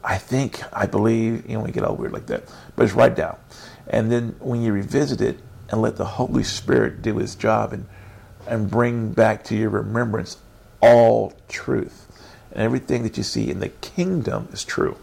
I 0.03 0.18
think, 0.18 0.62
I 0.74 0.86
believe, 0.86 1.47
you 1.47 1.57
know, 1.57 1.64
we 1.64 1.72
get 1.72 1.84
all 1.84 1.95
weird 1.95 2.14
like 2.14 2.28
that. 2.28 2.43
But 2.76 2.86
it's 2.86 2.93
right 2.93 3.14
down. 3.14 3.38
And 3.88 4.12
then 4.12 4.36
when 4.39 4.62
you 4.62 4.72
revisit 4.72 5.22
it 5.22 5.39
and 5.70 5.82
let 5.82 5.97
the 5.97 6.05
Holy 6.05 6.43
Spirit 6.43 7.01
do 7.01 7.18
his 7.18 7.36
job 7.36 7.74
and, 7.74 7.86
and 8.47 8.70
bring 8.70 9.12
back 9.12 9.43
to 9.45 9.55
your 9.55 9.70
remembrance 9.70 10.38
all 10.82 11.34
truth. 11.49 12.05
And 12.51 12.62
everything 12.62 13.03
that 13.03 13.18
you 13.18 13.24
see 13.24 13.49
in 13.49 13.60
the 13.60 13.70
kingdom 13.70 14.47
is 14.51 14.64
true. 14.64 14.97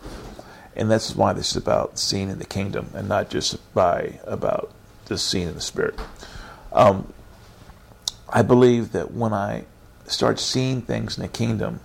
And 0.75 0.91
that's 0.91 1.15
why 1.15 1.33
this 1.33 1.51
is 1.51 1.57
about 1.57 1.99
seeing 1.99 2.31
in 2.31 2.39
the 2.39 2.45
kingdom 2.47 2.91
and 2.95 3.09
not 3.09 3.31
just 3.31 3.73
by 3.75 4.21
about 4.25 4.73
just 5.07 5.29
seeing 5.29 5.49
in 5.49 5.55
the 5.55 5.61
spirit. 5.61 5.99
Um, 6.73 7.13
I 8.29 8.43
believe 8.43 8.93
that 8.93 9.13
when 9.13 9.33
I 9.33 9.65
start 10.07 10.39
seeing 10.39 10.83
things 10.83 11.17
in 11.17 11.23
the 11.23 11.29
kingdom, 11.29 11.81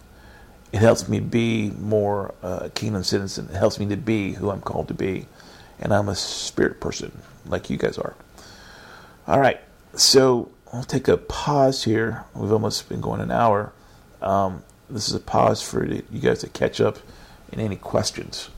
it 0.71 0.79
helps 0.79 1.07
me 1.07 1.19
be 1.19 1.71
more 1.71 2.33
uh, 2.41 2.69
kingdom 2.73 3.03
citizen. 3.03 3.49
It 3.49 3.55
helps 3.55 3.79
me 3.79 3.87
to 3.87 3.97
be 3.97 4.33
who 4.33 4.49
I'm 4.49 4.61
called 4.61 4.87
to 4.87 4.93
be. 4.93 5.27
And 5.79 5.93
I'm 5.93 6.09
a 6.09 6.15
spirit 6.15 6.79
person 6.79 7.21
like 7.45 7.69
you 7.69 7.77
guys 7.77 7.97
are. 7.97 8.15
All 9.27 9.39
right. 9.39 9.59
So 9.95 10.51
I'll 10.71 10.83
take 10.83 11.07
a 11.07 11.17
pause 11.17 11.83
here. 11.83 12.23
We've 12.33 12.51
almost 12.51 12.87
been 12.87 13.01
going 13.01 13.21
an 13.21 13.31
hour. 13.31 13.73
Um, 14.21 14.63
this 14.89 15.09
is 15.09 15.15
a 15.15 15.19
pause 15.19 15.61
for 15.61 15.85
you 15.85 16.19
guys 16.19 16.39
to 16.39 16.49
catch 16.49 16.79
up 16.79 16.99
in 17.51 17.59
any 17.59 17.75
questions. 17.75 18.49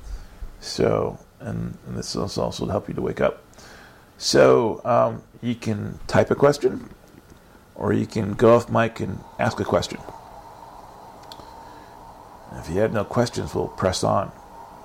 So, 0.59 1.19
and, 1.39 1.77
and 1.87 1.97
this 1.97 2.15
will 2.15 2.23
also 2.23 2.67
help 2.67 2.87
you 2.87 2.93
to 2.93 3.01
wake 3.01 3.21
up. 3.21 3.43
So 4.17 4.81
um, 4.85 5.23
you 5.41 5.55
can 5.55 5.99
type 6.07 6.29
a 6.31 6.35
question 6.35 6.89
or 7.75 7.93
you 7.93 8.05
can 8.05 8.33
go 8.33 8.55
off 8.55 8.69
mic 8.69 8.99
and 8.99 9.19
ask 9.39 9.59
a 9.59 9.65
question. 9.65 9.99
If 12.53 12.69
you 12.69 12.79
have 12.79 12.93
no 12.93 13.03
questions, 13.03 13.53
we'll 13.53 13.67
press 13.67 14.03
on. 14.03 14.31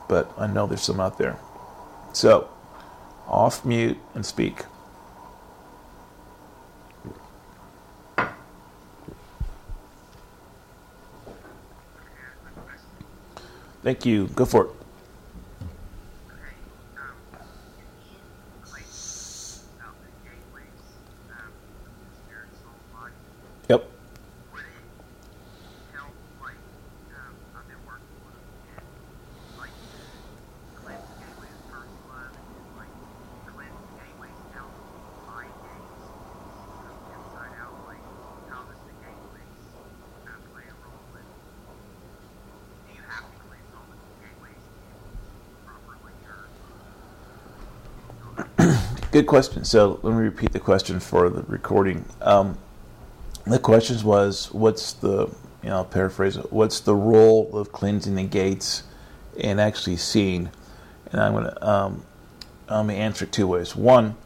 But 0.09 0.32
I 0.39 0.47
know 0.47 0.66
there's 0.66 0.82
some 0.82 1.01
out 1.01 1.18
there. 1.18 1.39
So, 2.12 2.49
off 3.26 3.64
mute 3.64 3.99
and 4.14 4.24
speak. 4.24 4.62
Thank 13.82 14.05
you. 14.05 14.26
Go 14.28 14.45
for 14.45 14.64
it. 14.66 14.70
Yep. 23.68 23.99
Good 49.12 49.26
question. 49.28 49.64
So 49.64 50.00
let 50.02 50.14
me 50.14 50.20
repeat 50.20 50.52
the 50.52 50.59
question 50.59 50.98
for 50.98 51.28
the 51.28 51.42
recording. 51.42 52.04
Um, 52.20 52.59
the 53.46 53.61
question 53.61 54.04
was, 54.04 54.52
what's 54.52 54.94
the, 54.94 55.28
you 55.62 55.68
know, 55.68 55.76
I'll 55.76 55.84
paraphrase 55.84 56.36
it, 56.36 56.52
what's 56.52 56.80
the 56.80 56.94
role 56.94 57.56
of 57.56 57.70
cleansing 57.70 58.16
the 58.16 58.24
gates 58.24 58.82
and 59.38 59.61
actually 59.61 59.96
seeing? 59.96 60.50
And 61.12 61.20
I'm 61.20 61.32
going 61.32 61.44
to, 61.44 61.68
um, 61.68 62.04
let 62.68 62.84
me 62.84 62.96
answer 62.96 63.26
it 63.26 63.32
two 63.32 63.46
ways. 63.46 63.76
One, 63.76 64.16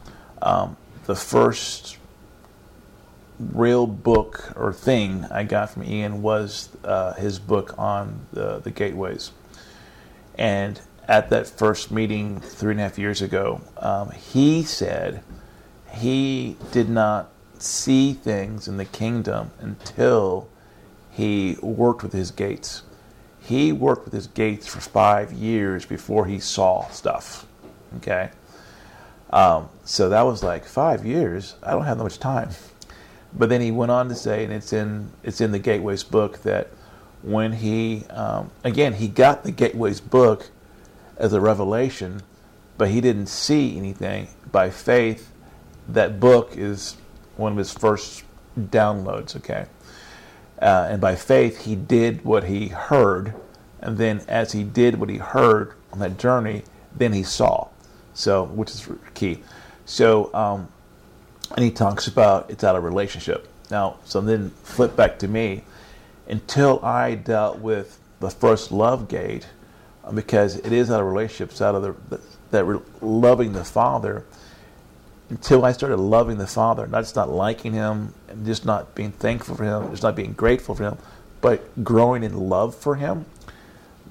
um, 0.41 0.77
the 1.05 1.15
first 1.15 1.97
real 3.39 3.85
book 3.85 4.51
or 4.55 4.73
thing 4.73 5.25
I 5.29 5.43
got 5.43 5.69
from 5.69 5.83
Ian 5.83 6.23
was 6.23 6.69
uh, 6.83 7.13
his 7.13 7.37
book 7.37 7.75
on 7.77 8.25
the, 8.33 8.59
the 8.59 8.71
gateways. 8.71 9.31
And 10.35 10.81
at 11.07 11.29
that 11.29 11.47
first 11.47 11.91
meeting 11.91 12.39
three 12.39 12.71
and 12.71 12.79
a 12.79 12.83
half 12.83 12.97
years 12.97 13.21
ago, 13.21 13.61
um, 13.77 14.11
he 14.11 14.63
said 14.63 15.23
he 15.91 16.57
did 16.71 16.89
not 16.89 17.29
see 17.59 18.13
things 18.13 18.67
in 18.67 18.77
the 18.77 18.85
kingdom 18.85 19.51
until 19.59 20.47
he 21.11 21.57
worked 21.61 22.03
with 22.03 22.13
his 22.13 22.31
gates. 22.31 22.83
he 23.39 23.71
worked 23.73 24.05
with 24.05 24.13
his 24.13 24.27
gates 24.27 24.67
for 24.67 24.79
five 24.79 25.33
years 25.33 25.85
before 25.85 26.25
he 26.27 26.39
saw 26.39 26.87
stuff. 26.89 27.45
Okay. 27.97 28.29
Um, 29.31 29.69
so 29.83 30.09
that 30.09 30.21
was 30.21 30.43
like 30.43 30.63
five 30.65 31.05
years. 31.05 31.55
I 31.61 31.71
don't 31.71 31.83
have 31.83 31.97
that 31.97 32.03
much 32.03 32.19
time. 32.19 32.49
But 33.33 33.49
then 33.49 33.61
he 33.61 33.71
went 33.71 33.91
on 33.91 34.09
to 34.09 34.15
say, 34.15 34.43
and 34.43 34.53
it's 34.53 34.71
in 34.73 35.11
it's 35.23 35.41
in 35.41 35.51
the 35.51 35.59
Gateways 35.59 36.03
book 36.03 36.43
that 36.43 36.69
when 37.23 37.51
he 37.53 38.05
um, 38.11 38.51
again 38.63 38.93
he 38.93 39.07
got 39.07 39.43
the 39.43 39.51
Gateways 39.51 39.99
book 39.99 40.49
as 41.23 41.31
a 41.31 41.39
revelation, 41.39 42.21
but 42.77 42.89
he 42.89 42.99
didn't 42.99 43.27
see 43.27 43.77
anything 43.77 44.27
by 44.51 44.69
faith. 44.69 45.31
That 45.87 46.19
book 46.19 46.57
is 46.57 46.97
one 47.37 47.53
of 47.53 47.57
his 47.57 47.71
first 47.71 48.23
downloads. 48.59 49.35
Okay, 49.37 49.65
uh, 50.61 50.87
and 50.89 50.99
by 50.99 51.15
faith 51.15 51.63
he 51.63 51.75
did 51.75 52.25
what 52.25 52.43
he 52.43 52.67
heard, 52.67 53.33
and 53.79 53.97
then 53.97 54.21
as 54.27 54.51
he 54.51 54.63
did 54.63 54.99
what 54.99 55.09
he 55.09 55.17
heard 55.17 55.73
on 55.93 55.99
that 55.99 56.17
journey, 56.19 56.63
then 56.93 57.13
he 57.13 57.23
saw. 57.23 57.69
So, 58.13 58.43
which 58.43 58.69
is 58.71 58.87
key. 59.13 59.41
So, 59.85 60.33
um, 60.35 60.67
and 61.55 61.63
he 61.63 61.71
talks 61.71 62.07
about 62.07 62.49
it's 62.49 62.65
out 62.65 62.75
of 62.75 62.83
relationship. 62.83 63.47
Now, 63.71 63.97
so 64.03 64.19
then 64.19 64.49
flip 64.63 64.95
back 64.95 65.19
to 65.19 65.27
me. 65.27 65.63
Until 66.27 66.83
I 66.83 67.15
dealt 67.15 67.59
with 67.59 67.99
the 68.19 68.29
first 68.29 68.71
love 68.71 69.07
gate, 69.07 69.47
because 70.13 70.57
it 70.57 70.71
is 70.71 70.91
out 70.91 70.99
of 70.99 71.07
relationships, 71.07 71.61
out 71.61 71.75
of 71.75 72.09
the, 72.09 72.19
that 72.51 72.65
re- 72.65 72.79
loving 73.01 73.53
the 73.53 73.63
Father. 73.63 74.23
Until 75.29 75.65
I 75.65 75.71
started 75.71 75.97
loving 75.97 76.37
the 76.37 76.47
Father, 76.47 76.85
not 76.85 77.01
just 77.01 77.15
not 77.15 77.29
liking 77.29 77.73
Him, 77.73 78.13
and 78.27 78.45
just 78.45 78.65
not 78.65 78.93
being 78.93 79.11
thankful 79.11 79.55
for 79.55 79.63
Him, 79.63 79.89
just 79.89 80.03
not 80.03 80.15
being 80.15 80.33
grateful 80.33 80.75
for 80.75 80.83
Him, 80.83 80.97
but 81.41 81.83
growing 81.83 82.23
in 82.23 82.37
love 82.49 82.75
for 82.75 82.95
Him. 82.95 83.25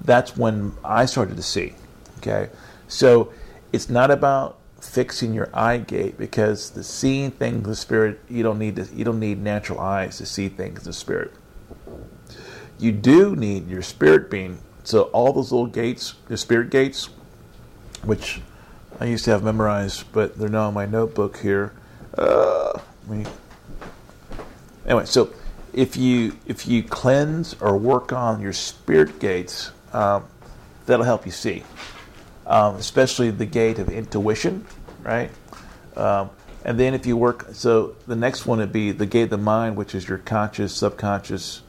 That's 0.03 0.35
when 0.35 0.73
I 0.83 1.05
started 1.05 1.37
to 1.37 1.43
see. 1.43 1.75
Okay, 2.17 2.49
so 2.87 3.31
it's 3.71 3.89
not 3.89 4.11
about 4.11 4.57
fixing 4.81 5.33
your 5.33 5.49
eye 5.53 5.77
gate 5.77 6.17
because 6.17 6.71
the 6.71 6.83
seeing 6.83 7.31
things 7.31 7.63
in 7.63 7.63
the 7.63 7.75
spirit 7.75 8.19
you 8.29 8.43
don't 8.43 8.59
need 8.59 8.75
to, 8.75 8.85
you 8.93 9.05
don't 9.05 9.19
need 9.19 9.41
natural 9.41 9.79
eyes 9.79 10.17
to 10.17 10.25
see 10.25 10.49
things 10.49 10.79
in 10.79 10.85
the 10.85 10.93
spirit 10.93 11.31
you 12.79 12.91
do 12.91 13.35
need 13.35 13.69
your 13.69 13.81
spirit 13.81 14.29
being 14.29 14.59
so 14.83 15.03
all 15.03 15.33
those 15.33 15.51
little 15.51 15.67
gates 15.67 16.15
the 16.27 16.37
spirit 16.37 16.69
gates 16.69 17.09
which 18.03 18.41
i 18.99 19.05
used 19.05 19.25
to 19.25 19.31
have 19.31 19.43
memorized 19.43 20.05
but 20.11 20.37
they're 20.37 20.49
now 20.49 20.67
in 20.67 20.73
my 20.73 20.85
notebook 20.85 21.37
here 21.37 21.73
uh, 22.17 22.79
me. 23.07 23.25
anyway 24.85 25.05
so 25.05 25.33
if 25.73 25.97
you 25.97 26.37
if 26.45 26.67
you 26.67 26.83
cleanse 26.83 27.55
or 27.61 27.77
work 27.77 28.13
on 28.13 28.41
your 28.41 28.53
spirit 28.53 29.19
gates 29.19 29.71
um, 29.93 30.23
that'll 30.85 31.05
help 31.05 31.25
you 31.25 31.31
see 31.31 31.63
um, 32.45 32.75
especially 32.75 33.31
the 33.31 33.45
gate 33.45 33.79
of 33.79 33.89
intuition, 33.89 34.65
right? 35.01 35.29
Um, 35.95 36.29
and 36.65 36.79
then 36.79 36.93
if 36.93 37.05
you 37.05 37.17
work, 37.17 37.47
so 37.53 37.95
the 38.07 38.15
next 38.15 38.45
one 38.45 38.59
would 38.59 38.71
be 38.73 38.91
the 38.91 39.05
gate 39.05 39.23
of 39.23 39.29
the 39.31 39.37
mind, 39.37 39.75
which 39.75 39.95
is 39.95 40.07
your 40.07 40.17
conscious, 40.17 40.73
subconscious, 40.73 41.61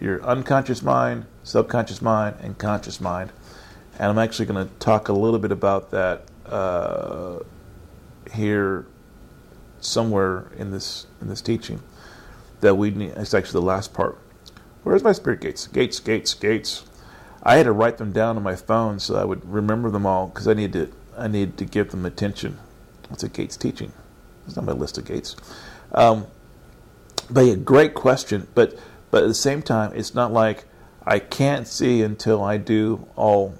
your 0.00 0.22
unconscious 0.24 0.82
mind, 0.82 1.26
subconscious 1.42 2.02
mind, 2.02 2.36
and 2.40 2.56
conscious 2.58 3.00
mind. 3.00 3.32
And 3.98 4.10
I'm 4.10 4.18
actually 4.18 4.46
going 4.46 4.66
to 4.66 4.74
talk 4.76 5.08
a 5.08 5.12
little 5.12 5.38
bit 5.38 5.52
about 5.52 5.90
that 5.90 6.22
uh, 6.46 7.40
here 8.32 8.86
somewhere 9.80 10.50
in 10.56 10.70
this 10.70 11.06
in 11.20 11.28
this 11.28 11.40
teaching. 11.40 11.82
That 12.60 12.76
we 12.76 12.90
need. 12.90 13.10
It's 13.16 13.34
actually 13.34 13.60
the 13.60 13.66
last 13.66 13.92
part. 13.92 14.18
Where's 14.84 15.02
my 15.02 15.12
spirit 15.12 15.40
gates? 15.40 15.66
Gates, 15.66 16.00
gates, 16.00 16.34
gates. 16.34 16.84
I 17.42 17.56
had 17.56 17.64
to 17.64 17.72
write 17.72 17.98
them 17.98 18.12
down 18.12 18.36
on 18.36 18.42
my 18.42 18.54
phone 18.54 19.00
so 19.00 19.16
I 19.16 19.24
would 19.24 19.44
remember 19.44 19.90
them 19.90 20.06
all 20.06 20.28
because 20.28 20.46
I 20.46 20.54
need 20.54 20.72
to 20.74 20.92
I 21.16 21.28
need 21.28 21.58
to 21.58 21.64
give 21.64 21.90
them 21.90 22.06
attention. 22.06 22.58
That's 23.08 23.22
a 23.24 23.28
Gates 23.28 23.56
teaching. 23.56 23.92
It's 24.46 24.56
not 24.56 24.64
my 24.64 24.72
list 24.72 24.98
of 24.98 25.04
Gates. 25.04 25.36
Um, 25.92 26.26
but 27.30 27.42
yeah, 27.42 27.54
great 27.54 27.94
question. 27.94 28.48
But 28.54 28.78
but 29.10 29.24
at 29.24 29.28
the 29.28 29.34
same 29.34 29.62
time, 29.62 29.92
it's 29.94 30.14
not 30.14 30.32
like 30.32 30.64
I 31.06 31.18
can't 31.18 31.66
see 31.66 32.02
until 32.02 32.42
I 32.42 32.56
do 32.56 33.08
all. 33.16 33.54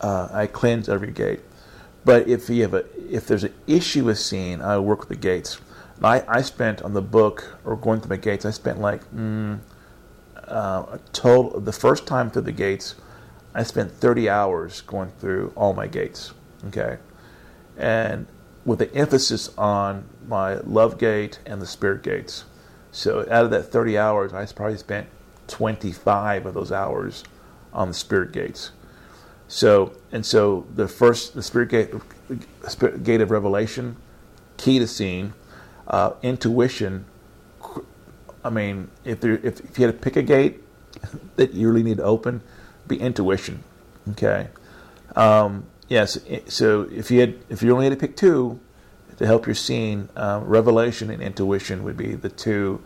Uh, 0.00 0.28
I 0.30 0.46
cleanse 0.46 0.88
every 0.88 1.10
gate. 1.10 1.40
But 2.04 2.28
if 2.28 2.48
you 2.48 2.62
have 2.62 2.74
a 2.74 2.84
if 3.14 3.26
there's 3.26 3.44
an 3.44 3.54
issue 3.66 4.04
with 4.04 4.18
seeing, 4.18 4.62
I 4.62 4.78
work 4.78 5.00
with 5.00 5.08
the 5.08 5.16
gates. 5.16 5.58
I, 6.02 6.22
I 6.28 6.42
spent 6.42 6.80
on 6.82 6.94
the 6.94 7.02
book 7.02 7.58
or 7.64 7.76
going 7.76 8.00
through 8.00 8.10
my 8.10 8.16
gates. 8.16 8.44
I 8.44 8.50
spent 8.50 8.80
like. 8.80 9.02
Mm, 9.12 9.60
uh, 10.48 10.86
a 10.92 11.00
total 11.12 11.60
the 11.60 11.72
first 11.72 12.06
time 12.06 12.30
through 12.30 12.42
the 12.42 12.52
gates, 12.52 12.94
I 13.54 13.62
spent 13.62 13.92
30 13.92 14.28
hours 14.28 14.80
going 14.80 15.10
through 15.10 15.52
all 15.54 15.74
my 15.74 15.86
gates. 15.86 16.32
Okay, 16.68 16.98
and 17.76 18.26
with 18.64 18.78
the 18.80 18.92
emphasis 18.94 19.50
on 19.56 20.04
my 20.26 20.54
love 20.56 20.98
gate 20.98 21.38
and 21.46 21.60
the 21.60 21.66
spirit 21.66 22.02
gates. 22.02 22.44
So 22.90 23.20
out 23.30 23.44
of 23.44 23.50
that 23.50 23.64
30 23.64 23.98
hours, 23.98 24.32
I 24.32 24.44
probably 24.46 24.78
spent 24.78 25.08
25 25.48 26.46
of 26.46 26.54
those 26.54 26.72
hours 26.72 27.24
on 27.72 27.88
the 27.88 27.94
spirit 27.94 28.32
gates. 28.32 28.70
So 29.48 29.92
and 30.12 30.24
so 30.24 30.66
the 30.74 30.88
first 30.88 31.34
the 31.34 31.42
spirit 31.42 31.70
gate, 31.70 31.90
spirit 32.68 33.02
gate 33.02 33.20
of 33.20 33.30
revelation, 33.30 33.96
key 34.56 34.78
to 34.78 34.86
seeing, 34.86 35.32
uh, 35.86 36.12
intuition, 36.22 37.06
I 38.44 38.50
mean, 38.50 38.90
if 39.04 39.20
there, 39.20 39.34
if, 39.42 39.60
if 39.60 39.78
you 39.78 39.86
had 39.86 39.94
to 39.94 40.00
pick 40.00 40.16
a 40.16 40.22
gate 40.22 40.62
that 41.36 41.54
you 41.54 41.68
really 41.68 41.82
need 41.82 41.96
to 41.96 42.04
open, 42.04 42.42
be 42.86 42.98
intuition. 42.98 43.62
Okay. 44.10 44.48
Um, 45.16 45.66
yes. 45.88 46.18
So 46.46 46.82
if 46.82 47.10
you 47.10 47.20
had, 47.20 47.38
if 47.48 47.62
you 47.62 47.72
only 47.72 47.86
had 47.86 47.98
to 47.98 48.06
pick 48.06 48.16
two 48.16 48.60
to 49.18 49.26
help 49.26 49.46
your 49.46 49.54
seeing, 49.54 50.08
um, 50.16 50.44
revelation 50.44 51.10
and 51.10 51.22
intuition 51.22 51.82
would 51.84 51.96
be 51.96 52.14
the 52.14 52.28
two 52.28 52.82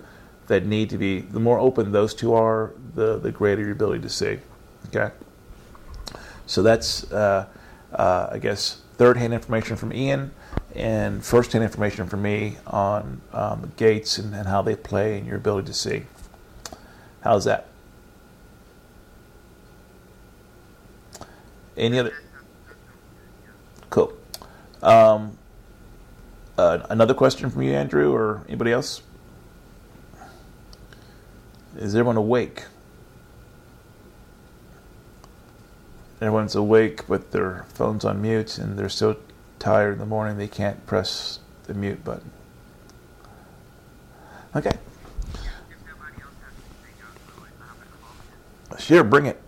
that 0.53 0.67
need 0.67 0.91
to 0.91 0.99
be. 0.99 1.21
The 1.21 1.41
more 1.41 1.59
open 1.59 1.93
those 1.93 2.15
two 2.15 2.35
are, 2.35 2.73
the 2.95 3.19
the 3.19 3.33
greater 3.33 3.63
your 3.63 3.73
ability 3.73 4.03
to 4.03 4.11
see. 4.11 4.39
Okay. 4.89 5.11
So 6.47 6.63
that's, 6.63 7.11
uh, 7.11 7.47
uh, 7.91 8.29
I 8.33 8.39
guess, 8.39 8.83
third-hand 8.99 9.33
information 9.33 9.77
from 9.77 9.95
Ian 9.95 10.33
and 10.75 11.25
first-hand 11.25 11.65
information 11.65 12.07
from 12.07 12.21
me 12.21 12.59
on 12.67 13.23
um, 13.33 13.73
gates 13.79 14.19
and, 14.19 14.35
and, 14.35 14.47
how 14.47 14.61
they 14.61 14.77
play 14.77 15.17
and 15.17 15.27
your 15.27 15.37
ability 15.37 15.69
to 15.69 15.73
see. 15.73 16.03
How's 17.23 17.45
that? 17.47 17.69
Any 21.79 21.99
other? 21.99 22.13
Cool. 23.89 24.13
Um, 24.83 25.39
uh, 26.59 26.81
another 26.91 27.15
question 27.15 27.49
from 27.49 27.63
you, 27.63 27.73
Andrew, 27.73 28.13
or 28.13 28.43
anybody 28.47 28.73
else? 28.73 29.01
Is 31.77 31.95
everyone 31.95 32.17
awake? 32.17 32.65
Everyone's 36.21 36.55
awake, 36.55 37.07
but 37.09 37.33
their 37.33 37.65
phone's 37.69 38.05
on 38.05 38.23
mute, 38.23 38.59
and 38.59 38.79
they're 38.79 38.89
so 38.89 39.17
tired 39.59 39.95
in 39.95 39.99
the 39.99 40.07
morning 40.07 40.37
they 40.37 40.49
can't 40.49 40.87
press 40.87 41.41
the 41.65 41.75
mute 41.75 42.05
button. 42.05 42.31
Okay. 44.55 44.77
Sure, 48.79 49.05
bring 49.05 49.27
it. 49.27 49.41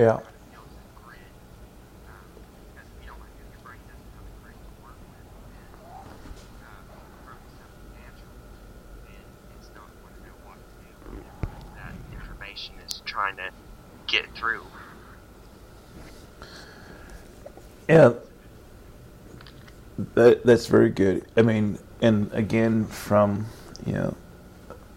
Yeah. 0.00 0.18
trying 13.04 13.36
to 13.36 13.50
get 14.06 14.24
through. 14.34 14.64
Yeah, 17.86 18.12
that, 20.14 20.46
that's 20.46 20.66
very 20.66 20.88
good. 20.88 21.26
I 21.36 21.42
mean, 21.42 21.78
and 22.00 22.32
again, 22.32 22.86
from 22.86 23.46
you 23.84 23.92
know, 23.92 24.16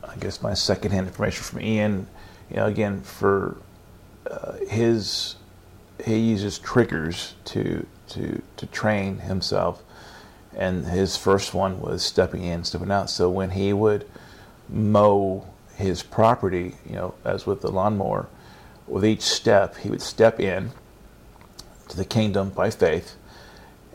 I 0.08 0.16
guess 0.16 0.41
my 0.41 0.54
secondhand 0.54 1.08
information 1.08 1.43
from 1.43 1.60
Ian, 1.60 2.08
you 2.49 2.56
know, 2.56 2.68
again 2.68 3.01
for 3.01 3.58
his, 4.74 5.36
he 6.03 6.17
uses 6.17 6.59
triggers 6.59 7.36
to 7.45 7.86
to 8.09 8.41
to 8.57 8.65
train 8.67 9.19
himself, 9.19 9.82
and 10.55 10.86
his 10.86 11.15
first 11.15 11.53
one 11.53 11.80
was 11.80 12.03
stepping 12.03 12.43
in, 12.43 12.63
stepping 12.63 12.91
out. 12.91 13.09
So 13.09 13.30
when 13.30 13.51
he 13.51 13.74
would 13.74 14.07
mow 14.69 15.45
his 15.76 16.03
property, 16.03 16.76
you 16.88 16.95
know, 16.95 17.13
as 17.24 17.45
with 17.45 17.61
the 17.61 17.71
lawnmower, 17.71 18.28
with 18.88 19.05
each 19.05 19.21
step, 19.21 19.78
he 19.78 19.89
would 19.89 20.01
step 20.01 20.39
in 20.39 20.71
to 21.89 21.97
the 21.97 22.05
kingdom 22.05 22.49
by 22.49 22.69
faith 22.69 23.15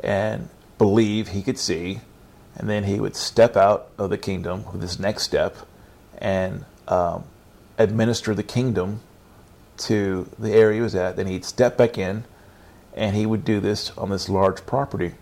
and 0.02 0.48
believe 0.78 1.28
he 1.28 1.42
could 1.42 1.58
see, 1.58 2.00
and 2.56 2.68
then 2.68 2.84
he 2.84 3.00
would 3.00 3.16
step 3.16 3.56
out 3.56 3.88
of 3.98 4.10
the 4.10 4.18
kingdom 4.18 4.64
with 4.72 4.82
his 4.82 4.98
next 4.98 5.24
step 5.24 5.56
and 6.18 6.64
um, 6.88 7.24
administer 7.78 8.34
the 8.34 8.42
kingdom 8.42 9.00
to 9.78 10.28
the 10.38 10.52
area 10.52 10.76
he 10.76 10.80
was 10.82 10.94
at. 10.94 11.16
Then 11.16 11.26
he'd 11.26 11.44
step 11.44 11.76
back 11.76 11.98
in, 11.98 12.24
and 12.94 13.14
he 13.16 13.26
would 13.26 13.44
do 13.44 13.60
this 13.60 13.96
on 13.96 14.10
this 14.10 14.28
large 14.28 14.66
property. 14.66 15.14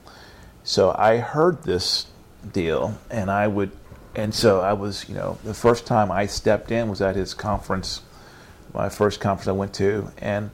So 0.64 0.94
I 0.98 1.18
heard 1.18 1.62
this 1.62 2.06
deal, 2.52 2.98
and 3.10 3.30
I 3.30 3.46
would 3.46 3.70
and 4.16 4.34
so 4.34 4.60
I 4.60 4.72
was, 4.72 5.06
you 5.10 5.14
know, 5.14 5.38
the 5.44 5.52
first 5.52 5.86
time 5.86 6.10
I 6.10 6.24
stepped 6.24 6.72
in 6.72 6.88
was 6.88 7.02
at 7.02 7.16
his 7.16 7.34
conference, 7.34 8.00
my 8.72 8.88
first 8.88 9.20
conference 9.20 9.46
I 9.46 9.52
went 9.52 9.74
to, 9.74 10.10
and 10.16 10.50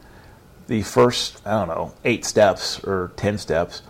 the 0.67 0.83
first, 0.83 1.41
I 1.47 1.53
don't 1.53 1.69
know, 1.69 1.95
eight 2.05 2.25
steps 2.25 2.83
or 2.83 3.13
ten 3.17 3.39
steps, 3.39 3.83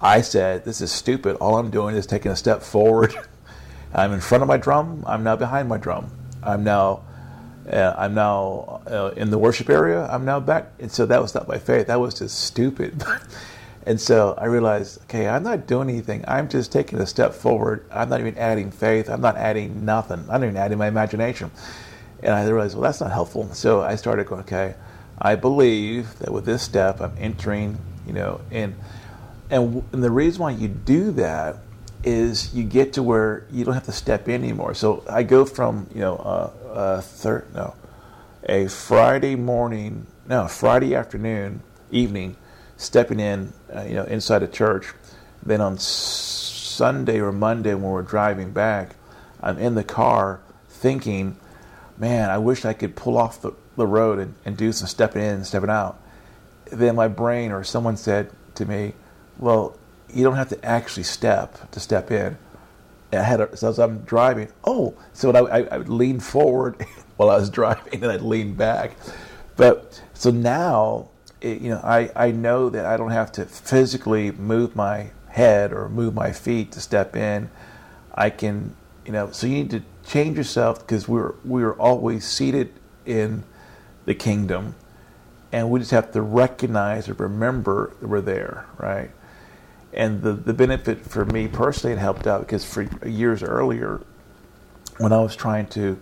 I 0.00 0.20
said, 0.20 0.64
"This 0.64 0.80
is 0.80 0.92
stupid. 0.92 1.36
All 1.36 1.58
I'm 1.58 1.70
doing 1.70 1.96
is 1.96 2.06
taking 2.06 2.30
a 2.30 2.36
step 2.36 2.62
forward. 2.62 3.14
I'm 3.94 4.12
in 4.12 4.20
front 4.20 4.42
of 4.42 4.48
my 4.48 4.56
drum. 4.56 5.02
I'm 5.06 5.24
now 5.24 5.34
behind 5.34 5.68
my 5.68 5.76
drum. 5.76 6.10
I'm 6.42 6.62
now." 6.62 7.02
Uh, 7.70 7.94
I'm 7.96 8.14
now 8.14 8.82
uh, 8.86 9.12
in 9.16 9.30
the 9.30 9.38
worship 9.38 9.70
area. 9.70 10.06
I'm 10.10 10.24
now 10.24 10.40
back, 10.40 10.72
and 10.80 10.90
so 10.90 11.06
that 11.06 11.22
was 11.22 11.34
not 11.34 11.46
by 11.46 11.58
faith. 11.58 11.86
That 11.86 12.00
was 12.00 12.14
just 12.14 12.40
stupid. 12.40 13.04
And 13.86 14.00
so 14.00 14.34
I 14.36 14.44
realized, 14.44 15.00
okay, 15.04 15.26
I'm 15.26 15.42
not 15.42 15.66
doing 15.66 15.88
anything. 15.88 16.24
I'm 16.28 16.48
just 16.48 16.70
taking 16.70 17.00
a 17.00 17.06
step 17.06 17.32
forward. 17.32 17.86
I'm 17.90 18.10
not 18.10 18.20
even 18.20 18.36
adding 18.36 18.70
faith. 18.70 19.08
I'm 19.08 19.22
not 19.22 19.36
adding 19.36 19.84
nothing. 19.84 20.20
I'm 20.20 20.26
not 20.26 20.42
even 20.44 20.56
adding 20.56 20.78
my 20.78 20.88
imagination. 20.88 21.50
And 22.22 22.34
I 22.34 22.46
realized, 22.46 22.74
well, 22.76 22.82
that's 22.82 23.00
not 23.00 23.10
helpful. 23.10 23.52
So 23.54 23.80
I 23.80 23.96
started 23.96 24.26
going, 24.26 24.42
okay, 24.42 24.74
I 25.18 25.34
believe 25.34 26.18
that 26.18 26.30
with 26.30 26.44
this 26.44 26.62
step, 26.62 27.00
I'm 27.00 27.14
entering, 27.18 27.78
you 28.06 28.12
know, 28.12 28.40
in. 28.50 28.76
And, 29.48 29.82
and 29.92 30.04
the 30.04 30.10
reason 30.10 30.42
why 30.42 30.50
you 30.52 30.68
do 30.68 31.10
that 31.12 31.56
is 32.02 32.54
you 32.54 32.64
get 32.64 32.94
to 32.94 33.02
where 33.02 33.46
you 33.50 33.64
don't 33.64 33.74
have 33.74 33.84
to 33.84 33.92
step 33.92 34.28
in 34.28 34.42
anymore. 34.42 34.74
So 34.74 35.04
I 35.08 35.22
go 35.22 35.44
from, 35.44 35.88
you 35.94 36.00
know, 36.00 36.16
uh, 36.16 37.02
uh, 37.24 37.40
no, 37.54 37.74
a 38.44 38.68
Friday 38.68 39.36
morning, 39.36 40.06
no, 40.26 40.48
Friday 40.48 40.94
afternoon, 40.94 41.62
evening 41.90 42.36
stepping 42.76 43.20
in, 43.20 43.52
uh, 43.74 43.82
you 43.82 43.94
know, 43.94 44.04
inside 44.04 44.42
a 44.42 44.48
church. 44.48 44.94
Then 45.42 45.60
on 45.60 45.78
Sunday 45.78 47.20
or 47.20 47.32
Monday 47.32 47.74
when 47.74 47.90
we're 47.90 48.02
driving 48.02 48.52
back, 48.52 48.96
I'm 49.42 49.58
in 49.58 49.74
the 49.74 49.84
car 49.84 50.40
thinking, 50.68 51.36
man, 51.98 52.30
I 52.30 52.38
wish 52.38 52.64
I 52.64 52.72
could 52.72 52.96
pull 52.96 53.18
off 53.18 53.42
the, 53.42 53.52
the 53.76 53.86
road 53.86 54.18
and, 54.18 54.34
and 54.44 54.56
do 54.56 54.72
some 54.72 54.88
stepping 54.88 55.22
in 55.22 55.34
and 55.34 55.46
stepping 55.46 55.70
out. 55.70 56.00
Then 56.72 56.96
my 56.96 57.08
brain 57.08 57.52
or 57.52 57.64
someone 57.64 57.96
said 57.96 58.30
to 58.54 58.64
me, 58.64 58.94
well, 59.38 59.76
you 60.14 60.24
don't 60.24 60.36
have 60.36 60.48
to 60.50 60.64
actually 60.64 61.04
step 61.04 61.70
to 61.70 61.80
step 61.80 62.10
in. 62.10 62.36
I 63.12 63.16
had 63.16 63.40
a, 63.40 63.56
so 63.56 63.68
as 63.70 63.78
I'm 63.78 64.00
driving, 64.00 64.48
oh, 64.64 64.94
so 65.12 65.32
I, 65.32 65.58
I, 65.58 65.62
I 65.72 65.78
would 65.78 65.88
lean 65.88 66.20
forward 66.20 66.86
while 67.16 67.30
I 67.30 67.36
was 67.36 67.50
driving 67.50 68.02
and 68.02 68.12
I'd 68.12 68.22
lean 68.22 68.54
back. 68.54 68.96
But 69.56 70.00
so 70.14 70.30
now 70.30 71.08
it, 71.40 71.60
you 71.60 71.70
know, 71.70 71.80
I, 71.82 72.10
I 72.14 72.30
know 72.30 72.68
that 72.70 72.86
I 72.86 72.96
don't 72.96 73.10
have 73.10 73.32
to 73.32 73.44
physically 73.44 74.30
move 74.32 74.76
my 74.76 75.10
head 75.28 75.72
or 75.72 75.88
move 75.88 76.14
my 76.14 76.32
feet 76.32 76.72
to 76.72 76.80
step 76.80 77.16
in. 77.16 77.50
I 78.14 78.30
can, 78.30 78.76
you 79.06 79.12
know, 79.12 79.30
so 79.30 79.46
you 79.46 79.54
need 79.54 79.70
to 79.70 79.82
change 80.06 80.36
yourself 80.36 80.80
because 80.80 81.08
we're 81.08 81.34
we're 81.44 81.72
always 81.72 82.26
seated 82.26 82.72
in 83.06 83.44
the 84.04 84.14
kingdom, 84.14 84.74
and 85.52 85.70
we 85.70 85.80
just 85.80 85.92
have 85.92 86.12
to 86.12 86.22
recognize 86.22 87.08
or 87.08 87.14
remember 87.14 87.94
that 88.00 88.08
we're 88.08 88.20
there, 88.20 88.66
right? 88.78 89.10
And 89.92 90.22
the 90.22 90.32
the 90.32 90.54
benefit 90.54 91.04
for 91.04 91.24
me 91.24 91.48
personally, 91.48 91.94
it 91.94 91.98
helped 91.98 92.26
out 92.26 92.40
because 92.40 92.64
for 92.64 92.82
years 93.06 93.42
earlier, 93.42 94.00
when 94.98 95.12
I 95.12 95.20
was 95.20 95.34
trying 95.34 95.66
to, 95.68 95.98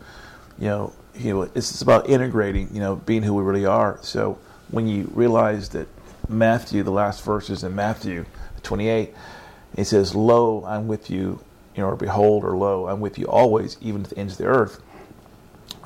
you 0.58 0.66
know, 0.66 0.92
you 1.14 1.32
know, 1.34 1.42
it's 1.54 1.80
about 1.80 2.08
integrating, 2.08 2.68
you 2.72 2.80
know, 2.80 2.96
being 2.96 3.22
who 3.22 3.34
we 3.34 3.42
really 3.42 3.66
are. 3.66 3.98
So 4.02 4.38
when 4.70 4.86
you 4.86 5.10
realize 5.14 5.70
that 5.70 5.88
Matthew, 6.28 6.82
the 6.82 6.90
last 6.90 7.24
verses 7.24 7.64
in 7.64 7.74
Matthew 7.74 8.26
28, 8.62 9.14
it 9.76 9.84
says, 9.84 10.14
Lo, 10.14 10.64
I'm 10.66 10.86
with 10.88 11.10
you, 11.10 11.40
you 11.74 11.82
know, 11.82 11.88
or 11.88 11.96
behold, 11.96 12.44
or 12.44 12.56
lo, 12.56 12.88
I'm 12.88 13.00
with 13.00 13.18
you 13.18 13.26
always, 13.26 13.76
even 13.80 14.02
to 14.04 14.10
the 14.10 14.18
ends 14.18 14.34
of 14.34 14.38
the 14.38 14.46
earth. 14.46 14.80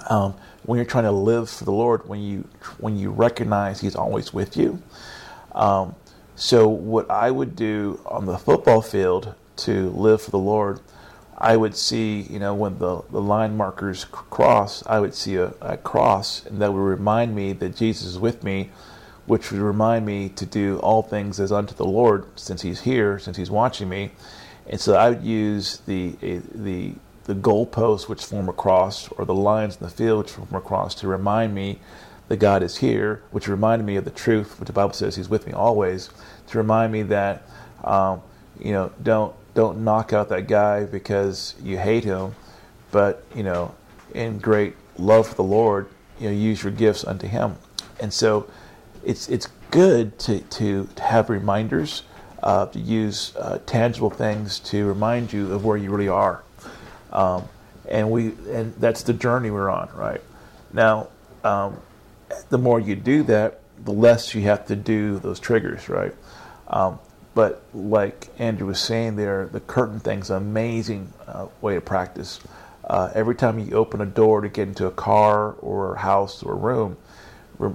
Um, 0.09 0.35
when 0.65 0.77
you're 0.77 0.87
trying 0.87 1.05
to 1.05 1.13
live 1.13 1.51
for 1.51 1.65
the 1.65 1.73
Lord, 1.73 2.09
when 2.09 2.21
you 2.21 2.49
when 2.79 2.97
you 2.97 3.11
recognize 3.11 3.81
He's 3.81 3.95
always 3.95 4.33
with 4.33 4.57
you. 4.57 4.83
Um, 5.55 5.95
so 6.35 6.69
what 6.69 7.11
I 7.11 7.31
would 7.31 7.55
do 7.55 8.01
on 8.07 8.27
the 8.27 8.39
football 8.39 8.83
field 8.83 9.35
to 9.57 9.91
live 9.91 10.23
for 10.23 10.31
the 10.31 10.39
Lord, 10.39 10.81
I 11.37 11.57
would 11.57 11.77
see, 11.77 12.21
you 12.23 12.39
know, 12.39 12.55
when 12.55 12.79
the, 12.79 13.03
the 13.11 13.21
line 13.21 13.57
markers 13.57 14.05
cross, 14.05 14.83
I 14.87 15.01
would 15.01 15.15
see 15.15 15.37
a, 15.37 15.55
a, 15.61 15.77
cross, 15.77 16.47
and 16.47 16.63
that 16.63 16.73
would 16.73 16.79
remind 16.79 17.35
me 17.35 17.53
that 17.55 17.77
Jesus 17.77 18.07
is 18.07 18.19
with 18.19 18.45
me, 18.45 18.71
which 19.27 19.51
would 19.51 19.61
remind 19.61 20.07
me 20.07 20.29
to 20.31 20.47
do 20.47 20.79
all 20.79 21.03
things 21.03 21.41
as 21.41 21.51
unto 21.51 21.75
the 21.75 21.85
Lord, 21.85 22.27
since 22.37 22.63
He's 22.63 22.83
here, 22.83 23.19
since 23.19 23.37
He's 23.37 23.51
watching 23.51 23.89
me. 23.89 24.13
And 24.67 24.81
so 24.81 24.95
I 24.95 25.11
would 25.11 25.23
use 25.23 25.79
the 25.79 26.15
the 26.21 26.95
the 27.25 27.35
goalposts 27.35 28.09
which 28.09 28.25
form 28.25 28.49
a 28.49 28.53
cross, 28.53 29.09
or 29.13 29.25
the 29.25 29.35
lines 29.35 29.77
in 29.77 29.85
the 29.85 29.91
field 29.91 30.25
which 30.25 30.33
form 30.33 30.49
a 30.53 30.61
cross, 30.61 30.95
to 30.97 31.09
remind 31.09 31.55
me 31.55 31.81
that 32.33 32.39
God 32.39 32.63
is 32.63 32.79
here, 32.79 33.23
which 33.31 33.47
reminded 33.47 33.85
me 33.85 33.97
of 33.97 34.07
the 34.07 34.11
truth, 34.11 34.59
which 34.59 34.67
the 34.67 34.73
Bible 34.73 34.95
says 34.95 35.17
He's 35.17 35.29
with 35.29 35.47
me 35.47 35.53
always, 35.53 36.09
to 36.47 36.57
remind 36.57 36.91
me 36.91 37.03
that 37.03 37.43
um, 37.85 38.23
you 38.59 38.73
know 38.73 38.91
don't 39.03 39.35
don't 39.55 39.85
knock 39.85 40.15
out 40.15 40.31
that 40.31 40.49
guy 40.49 40.85
because 40.85 41.55
you 41.63 41.77
hate 41.77 42.05
him, 42.05 42.35
but 42.91 43.23
you 43.35 43.43
know, 43.43 43.75
in 44.15 44.39
great 44.39 44.77
love 44.97 45.29
for 45.29 45.35
the 45.35 45.45
Lord, 45.45 45.91
you 46.19 46.31
know, 46.31 46.35
use 46.35 46.63
your 46.63 46.73
gifts 46.73 47.05
unto 47.05 47.27
Him. 47.27 47.57
And 48.01 48.11
so, 48.11 48.49
it's 49.05 49.29
it's 49.29 49.49
good 49.71 50.19
to 50.21 50.41
to, 50.41 50.89
to 50.97 51.03
have 51.03 51.29
reminders, 51.29 52.03
uh, 52.43 52.65
to 52.65 52.79
use 52.79 53.37
uh, 53.37 53.59
tangible 53.67 54.09
things 54.09 54.59
to 54.61 54.87
remind 54.87 55.35
you 55.35 55.53
of 55.53 55.67
where 55.67 55.77
you 55.77 55.91
really 55.91 56.09
are. 56.09 56.43
Um, 57.13 57.47
and 57.91 58.11
we 58.11 58.29
and 58.49 58.75
that's 58.77 59.03
the 59.03 59.13
journey 59.13 59.51
we're 59.51 59.69
on, 59.69 59.91
right? 59.95 60.23
Now, 60.73 61.09
um, 61.45 61.77
the 62.51 62.59
more 62.59 62.81
you 62.81 62.97
do 62.97 63.23
that, 63.25 63.61
the 63.85 63.93
less 63.93 64.35
you 64.35 64.43
have 64.43 64.67
to 64.67 64.77
do 64.77 65.19
those 65.19 65.41
triggers, 65.41 65.89
right? 65.89 66.15
Um, 66.69 66.99
but 67.35 67.63
like 67.73 68.29
Andrew 68.39 68.67
was 68.67 68.81
saying 68.81 69.17
there, 69.17 69.47
the 69.47 69.61
curtain 69.61 70.01
thing's 70.01 70.31
an 70.31 70.37
amazing 70.37 71.13
uh, 71.27 71.47
way 71.61 71.75
to 71.75 71.81
practice. 71.81 72.41
Uh, 72.85 73.11
every 73.15 73.35
time 73.35 73.59
you 73.59 73.73
open 73.73 74.01
a 74.01 74.07
door 74.07 74.41
to 74.43 74.49
get 74.49 74.69
into 74.69 74.87
a 74.87 74.91
car 74.91 75.53
or 75.61 75.95
a 75.95 75.99
house 75.99 76.43
or 76.43 76.53
a 76.53 76.57
room, 76.57 76.97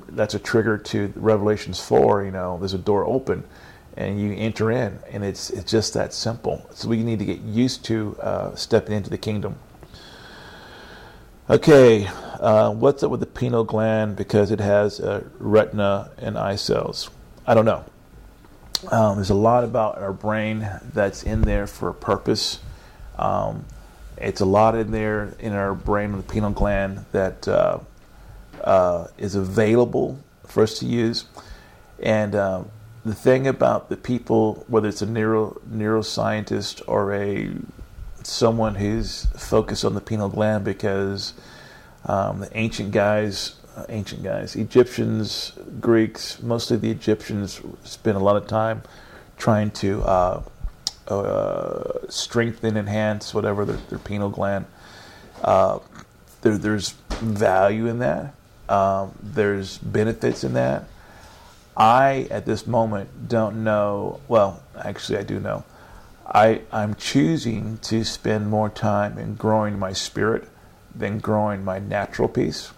that's 0.10 0.36
a 0.36 0.40
trigger 0.40 0.78
to 0.78 1.12
Revelations 1.16 1.80
4. 1.80 2.26
You 2.26 2.32
know, 2.32 2.58
there's 2.60 2.74
a 2.74 2.78
door 2.78 3.06
open 3.06 3.44
and 3.96 4.22
you 4.22 4.32
enter 4.34 4.72
in, 4.72 5.00
and 5.12 5.26
it's, 5.26 5.50
it's 5.50 5.72
just 5.72 5.96
that 5.96 6.14
simple. 6.14 6.64
So 6.72 6.88
we 6.88 7.02
need 7.02 7.18
to 7.18 7.26
get 7.26 7.40
used 7.40 7.84
to 7.86 8.16
uh, 8.22 8.56
stepping 8.56 8.96
into 8.96 9.10
the 9.10 9.18
kingdom. 9.18 9.58
Okay, 11.50 12.06
uh, 12.42 12.72
what's 12.72 13.04
up 13.04 13.10
with 13.10 13.22
the 13.22 13.26
pineal 13.26 13.64
gland 13.64 14.18
because 14.18 14.52
it 14.52 14.60
has 14.60 15.00
retina 15.40 16.12
and 16.18 16.38
eye 16.38 16.58
cells? 16.58 17.10
I 17.46 17.54
don't 17.54 17.64
know. 17.64 17.86
Um, 18.92 19.16
there's 19.16 19.30
a 19.30 19.34
lot 19.34 19.64
about 19.64 19.98
our 19.98 20.12
brain 20.12 20.70
that's 20.92 21.24
in 21.24 21.44
there 21.44 21.66
for 21.66 21.88
a 21.88 21.94
purpose. 21.94 22.60
Um, 23.18 23.64
it's 24.18 24.42
a 24.42 24.46
lot 24.46 24.76
in 24.76 24.92
there 24.92 25.36
in 25.40 25.54
our 25.54 25.74
brain, 25.74 26.12
the 26.12 26.22
pineal 26.22 26.50
gland, 26.50 27.06
that 27.14 27.48
uh, 27.48 27.80
uh, 28.62 29.08
is 29.18 29.36
available 29.36 30.20
for 30.46 30.64
us 30.64 30.78
to 30.80 30.86
use. 30.86 31.24
And 32.04 32.36
um, 32.36 32.72
the 33.06 33.16
thing 33.16 33.48
about 33.48 33.88
the 33.88 33.96
people, 33.96 34.66
whether 34.68 34.90
it's 34.90 35.02
a 35.02 35.06
neuro 35.06 35.62
neuroscientist 35.72 36.82
or 36.88 37.14
a 37.14 37.52
someone 38.28 38.76
who's 38.76 39.26
focused 39.38 39.86
on 39.86 39.94
the 39.94 40.02
pineal 40.02 40.30
gland, 40.30 40.66
because 40.66 41.34
um, 42.06 42.40
the 42.42 42.58
ancient 42.58 42.92
guys, 42.92 43.56
uh, 43.76 43.86
ancient 43.90 44.22
guys, 44.22 44.56
Egyptians, 44.56 45.54
Greeks, 45.80 46.42
mostly 46.42 46.78
the 46.78 46.92
Egyptians 46.92 47.62
spent 47.84 48.18
a 48.18 48.20
lot 48.20 48.36
of 48.36 48.48
time 48.48 48.84
trying 49.38 49.72
to 49.72 50.02
uh, 50.04 50.44
uh, 51.08 52.10
strengthen, 52.10 52.76
enhance 52.76 53.34
whatever 53.34 53.64
their, 53.64 53.78
their 53.90 54.00
pineal 54.00 54.30
gland. 54.30 54.66
Uh, 55.42 55.80
there, 56.42 56.58
there's 56.58 56.90
value 57.22 57.88
in 57.88 58.00
that. 58.00 58.34
Um, 58.68 59.18
there's 59.24 59.78
benefits 59.78 60.44
in 60.44 60.54
that. 60.54 60.86
I, 61.78 62.28
at 62.32 62.46
this 62.46 62.68
moment, 62.68 63.30
don't 63.30 63.64
know. 63.64 64.20
Well, 64.28 64.62
actually, 64.78 65.20
I 65.20 65.24
do 65.24 65.40
know. 65.40 65.64
I, 66.28 66.62
I'm 66.72 66.96
choosing 66.96 67.78
to 67.84 68.04
spend 68.04 68.50
more 68.50 68.70
time 68.70 69.18
in 69.18 69.36
growing 69.36 69.80
my 69.80 69.94
spirit 69.94 70.48
than 70.94 71.20
growing 71.20 71.64
my 71.64 71.80
natural 71.80 72.28
piece. 72.28 72.72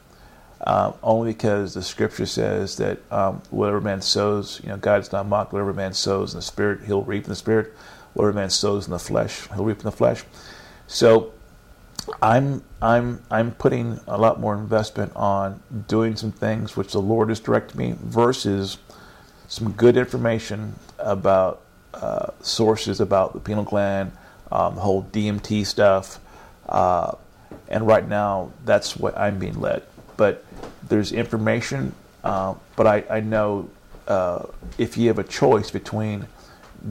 Um, 0.68 0.94
only 1.02 1.32
because 1.32 1.74
the 1.74 1.82
scripture 1.82 2.26
says 2.26 2.76
that 2.78 3.00
um, 3.12 3.42
whatever 3.50 3.80
man 3.80 4.02
sows, 4.02 4.60
you 4.62 4.70
know, 4.70 4.78
God's 4.78 5.12
not 5.12 5.26
mocked. 5.26 5.54
Whatever 5.54 5.74
man 5.74 5.94
sows 5.94 6.34
in 6.34 6.40
the 6.40 6.44
spirit, 6.44 6.82
he'll 6.86 7.02
reap 7.02 7.24
in 7.24 7.30
the 7.30 7.36
spirit. 7.36 7.74
Whatever 8.14 8.34
man 8.36 8.50
sows 8.50 8.86
in 8.86 8.92
the 8.92 9.00
flesh, 9.00 9.48
he'll 9.54 9.64
reap 9.64 9.80
in 9.80 9.86
the 9.86 9.92
flesh. 9.92 10.24
So 10.88 11.32
I'm 12.22 12.64
I'm 12.82 13.24
I'm 13.32 13.52
putting 13.52 14.00
a 14.08 14.18
lot 14.18 14.40
more 14.40 14.56
investment 14.56 15.12
on 15.16 15.62
doing 15.88 16.16
some 16.16 16.32
things 16.32 16.76
which 16.76 16.92
the 16.92 17.02
Lord 17.02 17.30
has 17.30 17.40
directed 17.40 17.78
me 17.78 17.96
versus 18.02 18.78
some 19.48 19.72
good 19.72 19.98
information 19.98 20.76
about 20.98 21.62
uh, 21.94 22.32
sources 22.42 23.00
about 23.00 23.34
the 23.34 23.40
pineal 23.40 23.64
gland, 23.64 24.12
um, 24.52 24.76
whole 24.76 25.04
DMT 25.04 25.66
stuff, 25.66 26.20
uh, 26.68 27.14
and 27.68 27.86
right 27.88 28.08
now 28.08 28.52
that's 28.66 28.96
what 28.96 29.18
I'm 29.18 29.40
being 29.40 29.60
led. 29.60 29.84
But 30.18 30.46
there's 30.88 31.12
information, 31.12 31.94
uh, 32.24 32.56
but 32.76 32.88
I, 32.88 33.04
I 33.10 33.20
know 33.22 33.70
uh, 34.08 34.46
if 34.78 34.98
you 34.98 35.08
have 35.08 35.20
a 35.20 35.24
choice 35.24 35.72
between 35.72 36.28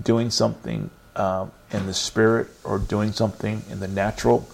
doing 0.03 0.31
something 0.31 0.91
um, 1.17 1.51
in 1.71 1.87
the 1.87 1.95
spirit 1.95 2.49
or 2.65 2.79
doing 2.79 3.13
something 3.13 3.63
in 3.71 3.81
the 3.81 3.89
natural 3.89 4.49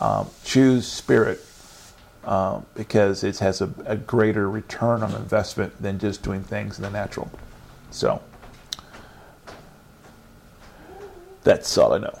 um, 0.00 0.28
choose 0.44 0.86
spirit 0.86 1.44
because 2.74 3.24
it 3.24 3.38
has 3.38 3.60
a, 3.60 3.70
a, 3.86 3.96
greater 3.96 4.48
return 4.48 5.02
on 5.02 5.14
investment 5.14 5.80
than 5.82 5.98
just 5.98 6.22
doing 6.22 6.42
things 6.42 6.78
in 6.78 6.82
the 6.82 6.90
natural. 6.90 7.30
So 7.90 8.22
that's 11.42 11.76
all 11.78 11.92
I 11.94 11.98
know. 11.98 12.18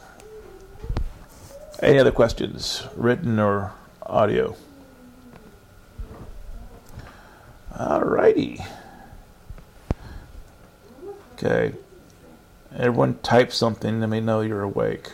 Any 1.82 1.98
other 1.98 2.12
questions, 2.12 2.86
written 2.94 3.38
or 3.38 3.72
audio? 4.02 4.56
All 7.78 8.02
righty. 8.02 8.60
Okay. 11.34 11.72
Everyone 12.76 13.18
type 13.22 13.52
something. 13.52 14.00
Let 14.00 14.10
me 14.10 14.20
know 14.20 14.42
you're 14.42 14.62
awake. 14.62 15.12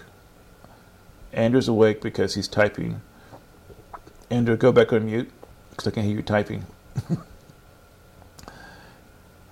Andrew's 1.32 1.68
awake 1.68 2.00
because 2.00 2.34
he's 2.34 2.48
typing. 2.48 3.00
Andrew, 4.30 4.56
go 4.56 4.72
back 4.72 4.92
on 4.92 5.06
mute 5.06 5.30
because 5.70 5.86
I 5.86 5.90
can 5.92 6.02
hear 6.02 6.16
you 6.16 6.22
typing. 6.22 6.66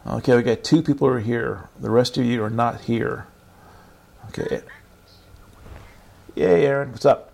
okay, 0.06 0.36
we 0.36 0.42
got 0.42 0.64
two 0.64 0.82
people 0.82 1.06
are 1.06 1.20
here. 1.20 1.68
The 1.78 1.90
rest 1.90 2.18
of 2.18 2.24
you 2.24 2.42
are 2.42 2.50
not 2.50 2.82
here. 2.82 3.26
Okay. 4.28 4.62
Yay, 6.34 6.66
Aaron. 6.66 6.92
What's 6.92 7.04
up? 7.04 7.33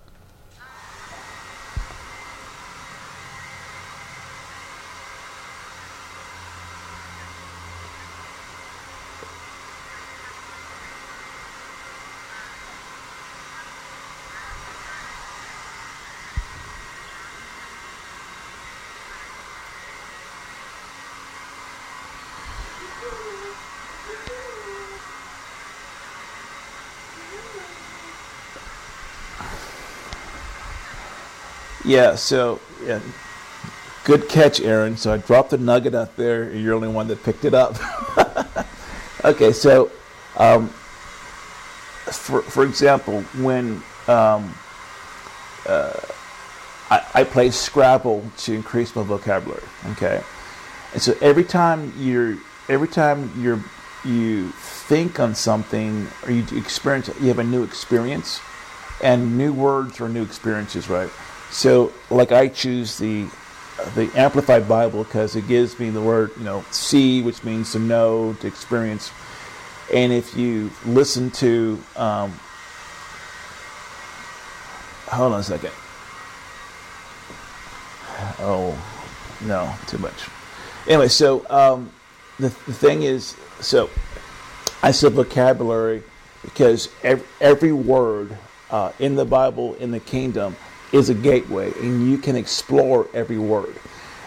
Yeah, 31.85 32.15
so 32.15 32.61
yeah, 32.85 33.01
good 34.05 34.29
catch, 34.29 34.61
Aaron. 34.61 34.97
So 34.97 35.13
I 35.13 35.17
dropped 35.19 35.51
the 35.51 35.59
nugget 35.59 35.95
out 35.95 36.17
there, 36.17 36.45
and 36.45 36.61
you're 36.61 36.71
the 36.71 36.87
only 36.87 36.89
one 36.89 37.09
that 37.09 37.23
picked 37.23 37.45
it 37.45 37.55
up. 37.55 37.77
okay, 39.25 39.53
so 39.53 39.91
um, 40.37 40.69
for 40.69 42.43
for 42.43 42.65
example, 42.65 43.23
when 43.39 43.83
um, 44.09 44.55
uh, 45.67 45.99
I, 46.91 47.07
I 47.15 47.25
play 47.25 47.51
Scrabble 47.51 48.25
to 48.39 48.55
increase 48.55 48.95
my 48.95 49.03
vocabulary, 49.03 49.63
okay, 49.93 50.23
and 50.93 51.01
so 51.01 51.17
every 51.23 51.45
time 51.45 51.93
you're 51.97 52.37
every 52.69 52.89
time 52.89 53.31
you're 53.41 53.63
you 54.05 54.49
think 54.51 55.21
on 55.21 55.35
something 55.35 56.09
or 56.25 56.31
you 56.31 56.45
experience 56.57 57.11
you 57.21 57.29
have 57.29 57.39
a 57.39 57.45
new 57.45 57.63
experience 57.63 58.41
and 59.03 59.37
new 59.37 59.53
words 59.53 60.01
or 60.01 60.09
new 60.09 60.23
experiences 60.23 60.89
right 60.89 61.11
so, 61.51 61.93
like 62.11 62.33
I 62.33 62.49
choose 62.49 62.99
the 62.99 63.29
the 63.95 64.11
Amplified 64.15 64.69
Bible 64.69 65.05
because 65.05 65.37
it 65.37 65.49
gives 65.49 65.79
me 65.79 65.91
the 65.91 66.03
word, 66.03 66.31
you 66.37 66.45
know, 66.45 66.65
see, 66.71 67.23
which 67.23 67.43
means 67.45 67.73
to 67.73 67.79
know, 67.79 68.35
to 68.41 68.47
experience. 68.47 69.11
And 69.93 70.13
if 70.13 70.37
you 70.37 70.71
listen 70.87 71.31
to, 71.33 71.83
um, 71.97 72.31
hold 75.07 75.33
on 75.33 75.41
a 75.41 75.43
second. 75.43 75.73
Oh, 78.39 78.79
no, 79.47 79.75
too 79.87 79.99
much. 79.99 80.29
Anyway, 80.87 81.09
so 81.09 81.45
um, 81.51 81.91
the, 82.39 82.49
the 82.49 82.73
thing 82.73 83.03
is, 83.03 83.37
so 83.61 83.91
I 84.83 84.93
said 84.93 85.13
vocabulary 85.13 86.03
because 86.43 86.89
every, 87.03 87.27
every 87.41 87.73
word 87.73 88.37
uh, 88.71 88.93
in 88.99 89.15
the 89.17 89.25
Bible, 89.25 89.75
in 89.75 89.91
the 89.91 90.01
kingdom, 90.01 90.57
is 90.93 91.09
a 91.09 91.15
gateway, 91.15 91.73
and 91.81 92.11
you 92.11 92.19
can 92.19 92.37
explore 92.37 93.09
every 93.15 93.39
word. 93.39 93.75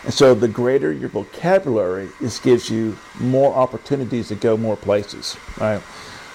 And 0.04 0.14
so, 0.14 0.34
the 0.34 0.48
greater 0.48 0.92
your 0.92 1.10
vocabulary, 1.10 2.10
this 2.20 2.40
gives 2.40 2.70
you 2.70 2.98
more 3.20 3.54
opportunities 3.54 4.28
to 4.30 4.36
go 4.36 4.58
more 4.58 4.76
places. 4.76 5.38
Right. 5.60 5.82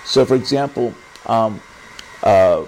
So, 0.04 0.24
for 0.24 0.34
example, 0.34 0.94
um, 1.26 1.60
uh, 2.22 2.64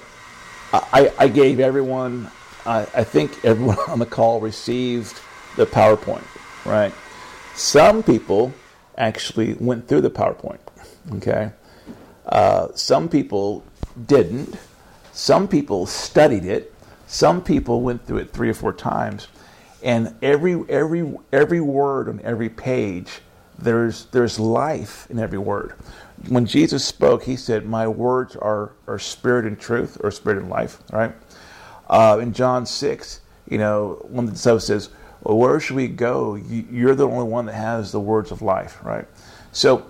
I, 0.72 1.12
I, 1.18 1.28
gave 1.28 1.58
everyone, 1.58 2.30
I, 2.66 2.82
I 2.94 3.04
think 3.04 3.44
everyone 3.44 3.78
on 3.88 3.98
the 3.98 4.06
call 4.06 4.40
received 4.40 5.18
the 5.56 5.66
PowerPoint. 5.66 6.24
Right. 6.66 6.92
Some 7.54 8.02
people 8.02 8.52
actually 8.98 9.54
went 9.54 9.88
through 9.88 10.02
the 10.02 10.10
PowerPoint. 10.10 10.60
Okay. 11.14 11.50
Uh, 12.26 12.68
some 12.74 13.08
people 13.08 13.64
didn't. 14.06 14.56
Some 15.12 15.48
people 15.48 15.86
studied 15.86 16.44
it 16.44 16.69
some 17.10 17.42
people 17.42 17.80
went 17.80 18.06
through 18.06 18.18
it 18.18 18.32
three 18.32 18.48
or 18.48 18.54
four 18.54 18.72
times, 18.72 19.26
and 19.82 20.14
every 20.22 20.62
every 20.68 21.12
every 21.32 21.60
word 21.60 22.08
on 22.08 22.20
every 22.22 22.48
page, 22.48 23.20
there's 23.58 24.04
there's 24.06 24.38
life 24.38 25.08
in 25.10 25.18
every 25.18 25.38
word. 25.38 25.72
When 26.28 26.46
Jesus 26.46 26.84
spoke, 26.84 27.24
he 27.24 27.34
said, 27.34 27.66
"My 27.66 27.88
words 27.88 28.36
are 28.36 28.70
are 28.86 29.00
spirit 29.00 29.44
and 29.44 29.58
truth, 29.58 29.98
or 30.04 30.12
spirit 30.12 30.38
and 30.38 30.48
life." 30.48 30.78
Right? 30.92 31.12
Uh, 31.88 32.20
in 32.22 32.32
John 32.32 32.64
six, 32.64 33.20
you 33.48 33.58
know, 33.58 34.06
one 34.08 34.26
of 34.26 34.30
the 34.30 34.36
disciples 34.36 34.68
says, 34.68 34.90
"Well, 35.24 35.36
where 35.36 35.58
should 35.58 35.74
we 35.74 35.88
go? 35.88 36.36
You're 36.36 36.94
the 36.94 37.08
only 37.08 37.28
one 37.28 37.46
that 37.46 37.54
has 37.54 37.90
the 37.90 37.98
words 37.98 38.30
of 38.30 38.40
life." 38.40 38.78
Right? 38.84 39.06
So 39.50 39.84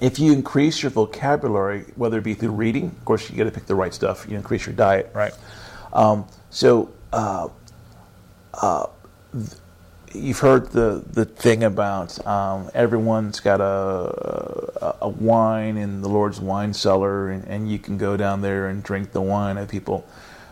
if 0.00 0.18
you 0.18 0.32
increase 0.32 0.82
your 0.82 0.90
vocabulary, 0.90 1.84
whether 1.94 2.18
it 2.18 2.24
be 2.24 2.34
through 2.34 2.50
reading, 2.50 2.86
of 2.86 3.04
course, 3.04 3.30
you 3.30 3.36
got 3.36 3.44
to 3.44 3.52
pick 3.52 3.66
the 3.66 3.76
right 3.76 3.94
stuff. 3.94 4.26
You 4.28 4.36
increase 4.36 4.66
your 4.66 4.74
diet, 4.74 5.08
right? 5.14 5.32
Um, 5.92 6.26
so 6.50 6.90
uh, 7.12 7.48
uh, 8.54 8.86
you've 10.14 10.38
heard 10.38 10.70
the 10.70 11.04
the 11.12 11.24
thing 11.24 11.64
about 11.64 12.24
um, 12.26 12.70
everyone's 12.74 13.40
got 13.40 13.60
a, 13.60 14.96
a 15.00 15.08
wine 15.08 15.76
in 15.76 16.02
the 16.02 16.08
Lord's 16.08 16.40
wine 16.40 16.72
cellar, 16.72 17.30
and, 17.30 17.44
and, 17.46 17.70
you 17.70 17.78
can 17.78 17.98
go 17.98 18.16
down 18.16 18.40
there 18.42 18.68
and 18.68 18.82
drink 18.82 19.12
the 19.12 19.22
wine 19.22 19.58
of 19.58 19.68
people. 19.68 20.06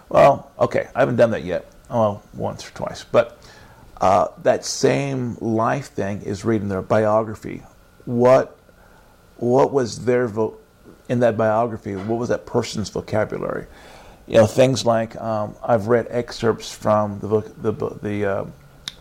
Well, 0.09 0.51
okay, 0.59 0.89
I 0.95 1.01
haven't 1.01 1.17
done 1.17 1.31
that 1.33 1.45
yet. 1.45 1.71
Well, 1.89 2.23
once 2.35 2.67
or 2.67 2.71
twice, 2.73 3.05
but 3.05 3.37
Uh, 4.01 4.29
that 4.43 4.65
same 4.65 5.37
life 5.43 5.93
thing 5.93 6.23
is 6.23 6.43
reading 6.43 6.69
their 6.69 6.81
biography. 6.81 7.63
What 8.07 8.57
what 9.37 9.73
was 9.73 10.05
their 10.07 10.27
vo- 10.27 10.57
in 11.09 11.21
that 11.21 11.37
biography? 11.37 11.97
What 11.97 12.19
was 12.19 12.31
that 12.31 12.47
person's 12.47 12.89
vocabulary? 12.89 13.67
You 14.31 14.37
know, 14.37 14.47
things 14.47 14.87
like 14.87 15.21
um, 15.21 15.57
I've 15.61 15.89
read 15.89 16.07
excerpts 16.09 16.73
from 16.73 17.19
the 17.19 17.27
book, 17.27 17.63
the 17.63 17.73
the 18.01 18.25
uh, 18.25 18.45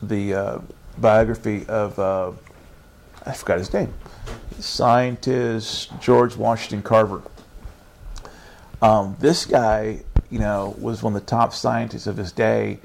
the 0.02 0.34
uh, 0.34 0.60
biography 0.98 1.68
of 1.68 2.00
uh, 2.00 2.32
I 3.28 3.34
forgot 3.34 3.60
his 3.60 3.72
name, 3.72 3.94
scientist 4.58 5.92
George 6.02 6.36
Washington 6.36 6.82
Carver. 6.82 7.22
Um, 8.82 9.18
this 9.20 9.46
guy, 9.46 10.02
you 10.32 10.40
know, 10.40 10.76
was 10.80 11.04
one 11.04 11.16
of 11.16 11.22
the 11.22 11.28
top 11.28 11.54
scientists 11.54 12.08
of 12.08 12.18
his 12.18 12.32
day, 12.32 12.80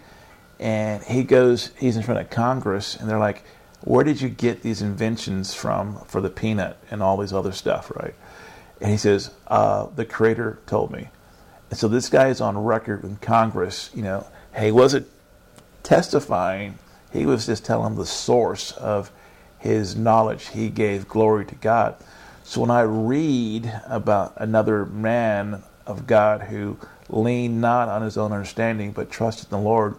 and 0.61 1.03
he 1.03 1.23
goes, 1.23 1.71
he's 1.79 1.97
in 1.97 2.03
front 2.03 2.21
of 2.21 2.29
Congress, 2.29 2.95
and 2.95 3.09
they're 3.09 3.19
like, 3.19 3.43
"Where 3.81 4.05
did 4.05 4.21
you 4.21 4.29
get 4.29 4.61
these 4.61 4.83
inventions 4.83 5.55
from 5.55 5.97
for 6.05 6.21
the 6.21 6.29
peanut 6.29 6.77
and 6.91 7.03
all 7.03 7.17
these 7.17 7.33
other 7.33 7.53
stuff?" 7.53 7.91
Right? 7.97 8.15
And 8.83 8.91
he 8.91 8.99
says, 8.99 9.31
uh, 9.47 9.87
"The 9.97 10.05
Creator 10.05 10.59
told 10.67 10.91
me." 10.91 11.09
And 11.75 11.79
so 11.81 11.89
this 11.89 12.09
guy 12.09 12.29
is 12.29 12.41
on 12.41 12.57
record 12.57 13.03
in 13.03 13.17
Congress. 13.17 13.91
You 13.93 14.03
know, 14.03 14.29
he 14.57 14.71
wasn't 14.71 15.09
testifying; 15.83 16.79
he 17.13 17.27
was 17.27 17.47
just 17.47 17.65
telling 17.65 17.97
the 17.97 18.07
source 18.07 18.71
of 18.71 19.11
his 19.59 19.97
knowledge. 19.97 20.51
He 20.51 20.69
gave 20.69 21.09
glory 21.09 21.45
to 21.47 21.57
God. 21.57 21.97
So 22.45 22.61
when 22.61 22.71
I 22.71 22.83
read 22.83 23.73
about 23.87 24.35
another 24.37 24.87
man 24.87 25.65
of 25.85 26.07
God 26.07 26.43
who 26.43 26.79
leaned 27.09 27.61
not 27.61 27.89
on 27.89 28.03
his 28.03 28.17
own 28.17 28.31
understanding 28.31 28.93
but 28.93 29.11
trusted 29.11 29.47
in 29.47 29.59
the 29.59 29.59
Lord, 29.59 29.97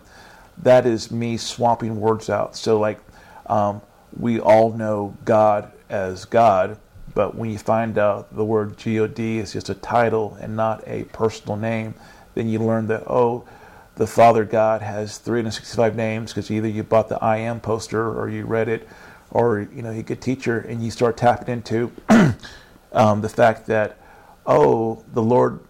that 0.57 0.85
is 0.85 1.11
me 1.11 1.35
swapping 1.35 1.99
words 1.99 2.29
out. 2.29 2.55
So, 2.55 2.79
like, 2.79 3.01
um, 3.47 3.81
we 4.17 4.39
all 4.39 4.71
know 4.71 5.17
God 5.25 5.73
as 5.89 6.23
God, 6.23 6.77
but 7.15 7.33
when 7.33 7.49
you 7.49 7.57
find 7.57 7.97
out 7.97 8.35
the 8.35 8.45
word 8.45 8.77
God 8.77 9.39
is 9.41 9.53
just 9.53 9.69
a 9.69 9.73
title 9.73 10.37
and 10.39 10.55
not 10.55 10.83
a 10.85 11.05
personal 11.05 11.55
name, 11.55 11.95
then 12.35 12.49
you 12.49 12.59
learn 12.59 12.87
that, 12.87 13.03
oh, 13.07 13.47
the 13.95 14.05
Father 14.05 14.43
God 14.43 14.81
has 14.81 15.17
365 15.17 15.95
names 15.95 16.33
because 16.33 16.51
either 16.51 16.67
you 16.67 16.83
bought 16.83 17.07
the 17.07 17.17
I 17.23 17.37
am 17.37 17.61
poster 17.61 18.05
or 18.05 18.29
you 18.29 18.45
read 18.45 18.67
it, 18.67 18.87
or 19.31 19.61
you 19.73 19.81
know, 19.81 19.91
you 19.91 20.03
get 20.03 20.21
teacher 20.21 20.59
and 20.59 20.83
you 20.83 20.91
start 20.91 21.15
tapping 21.15 21.47
into 21.47 21.91
um, 22.91 23.21
the 23.21 23.29
fact 23.29 23.67
that, 23.67 23.97
oh, 24.45 25.03
the 25.13 25.23
Lord 25.23 25.61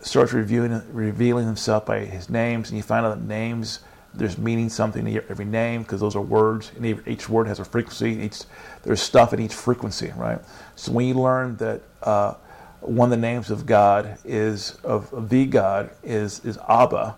starts 0.00 0.32
revealing 0.32 1.46
himself 1.46 1.86
by 1.86 2.00
his 2.00 2.28
names, 2.28 2.70
and 2.70 2.76
you 2.76 2.82
find 2.82 3.06
out 3.06 3.16
that 3.16 3.24
names 3.24 3.80
there's 4.18 4.38
meaning 4.38 4.68
something 4.68 5.06
in 5.06 5.16
every 5.30 5.44
name 5.46 5.82
because 5.82 6.00
those 6.00 6.16
are 6.16 6.22
words, 6.22 6.72
and 6.76 7.02
each 7.08 7.28
word 7.28 7.46
has 7.46 7.60
a 7.60 7.64
frequency. 7.64 8.12
Each 8.22 8.42
there's 8.82 9.02
stuff 9.02 9.32
in 9.32 9.40
each 9.40 9.54
frequency, 9.54 10.12
right? 10.16 10.40
So 10.76 10.92
when 10.92 11.06
you 11.06 11.14
learn 11.14 11.56
that 11.58 11.82
uh, 12.02 12.34
one 12.80 13.06
of 13.06 13.10
the 13.10 13.26
names 13.26 13.50
of 13.50 13.66
God 13.66 14.18
is 14.24 14.76
of, 14.84 15.12
of 15.14 15.28
the 15.30 15.46
God 15.46 15.90
is 16.02 16.44
is 16.44 16.58
Abba, 16.68 17.16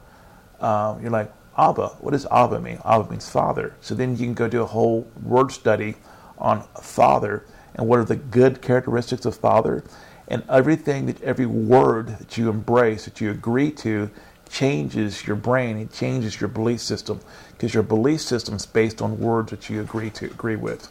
um, 0.60 1.02
you're 1.02 1.10
like 1.10 1.32
Abba. 1.59 1.89
What 2.01 2.12
does 2.12 2.27
Abba 2.27 2.60
mean? 2.60 2.78
Abba 2.85 3.10
means 3.10 3.28
Father. 3.28 3.74
So 3.81 3.94
then 3.94 4.12
you 4.12 4.27
can 4.27 4.35
go 4.35 4.48
do 4.48 4.62
a 4.62 4.66
whole 4.66 5.10
word 5.22 5.52
study 5.52 5.97
on 6.39 6.62
Father 6.82 7.44
and 7.74 7.89
what 7.89 7.98
are 7.98 8.05
the 8.05 8.16
good 8.16 8.62
characteristics 8.62 9.24
of 9.24 9.36
Father 9.36 9.85
and 10.28 10.44
everything 10.48 11.06
that 11.06 11.22
every 11.22 11.47
word 11.47 12.18
that 12.18 12.39
you 12.39 12.48
embrace, 12.51 13.05
that 13.06 13.20
you 13.20 13.31
agree 13.31 13.70
to, 13.72 14.10
changes 14.51 15.27
your 15.27 15.36
brain. 15.36 15.78
It 15.78 15.93
changes 15.93 16.40
your 16.40 16.48
belief 16.48 16.81
system 16.81 17.20
because 17.52 17.74
your 17.74 17.82
belief 17.82 18.20
system 18.20 18.55
is 18.55 18.66
based 18.66 19.01
on 19.01 19.18
words 19.18 19.51
that 19.51 19.70
you 19.70 19.81
agree 19.81 20.10
to 20.10 20.27
agree 20.27 20.56
with. 20.56 20.89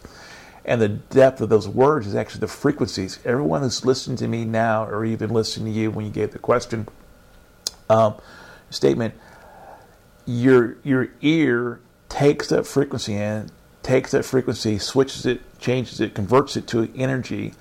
And 0.66 0.82
the 0.82 0.90
depth 0.90 1.42
of 1.42 1.50
those 1.50 1.68
words 1.68 2.08
is 2.08 2.16
actually 2.16 2.42
the 2.42 2.48
frequencies. 2.48 3.20
Everyone 3.26 3.62
who's 3.62 3.86
listening 3.86 4.18
to 4.18 4.28
me 4.28 4.46
now, 4.46 4.86
or 4.86 5.06
even 5.06 5.30
listening 5.32 5.74
to 5.74 5.80
you 5.80 5.92
when 5.92 6.06
you 6.06 6.12
gave 6.12 6.32
the 6.32 6.40
question 6.40 6.88
um, 7.90 8.16
statement, 8.70 9.16
your 10.26 10.78
your 10.84 11.10
ear 11.22 11.80
takes 12.08 12.50
that 12.50 12.68
frequency 12.68 13.16
in, 13.16 13.50
takes 13.82 14.12
that 14.12 14.24
frequency, 14.24 14.78
switches 14.78 15.26
it, 15.26 15.42
changes 15.60 16.00
it, 16.00 16.14
converts 16.14 16.56
it 16.56 16.68
to 16.68 16.92
energy 16.96 17.54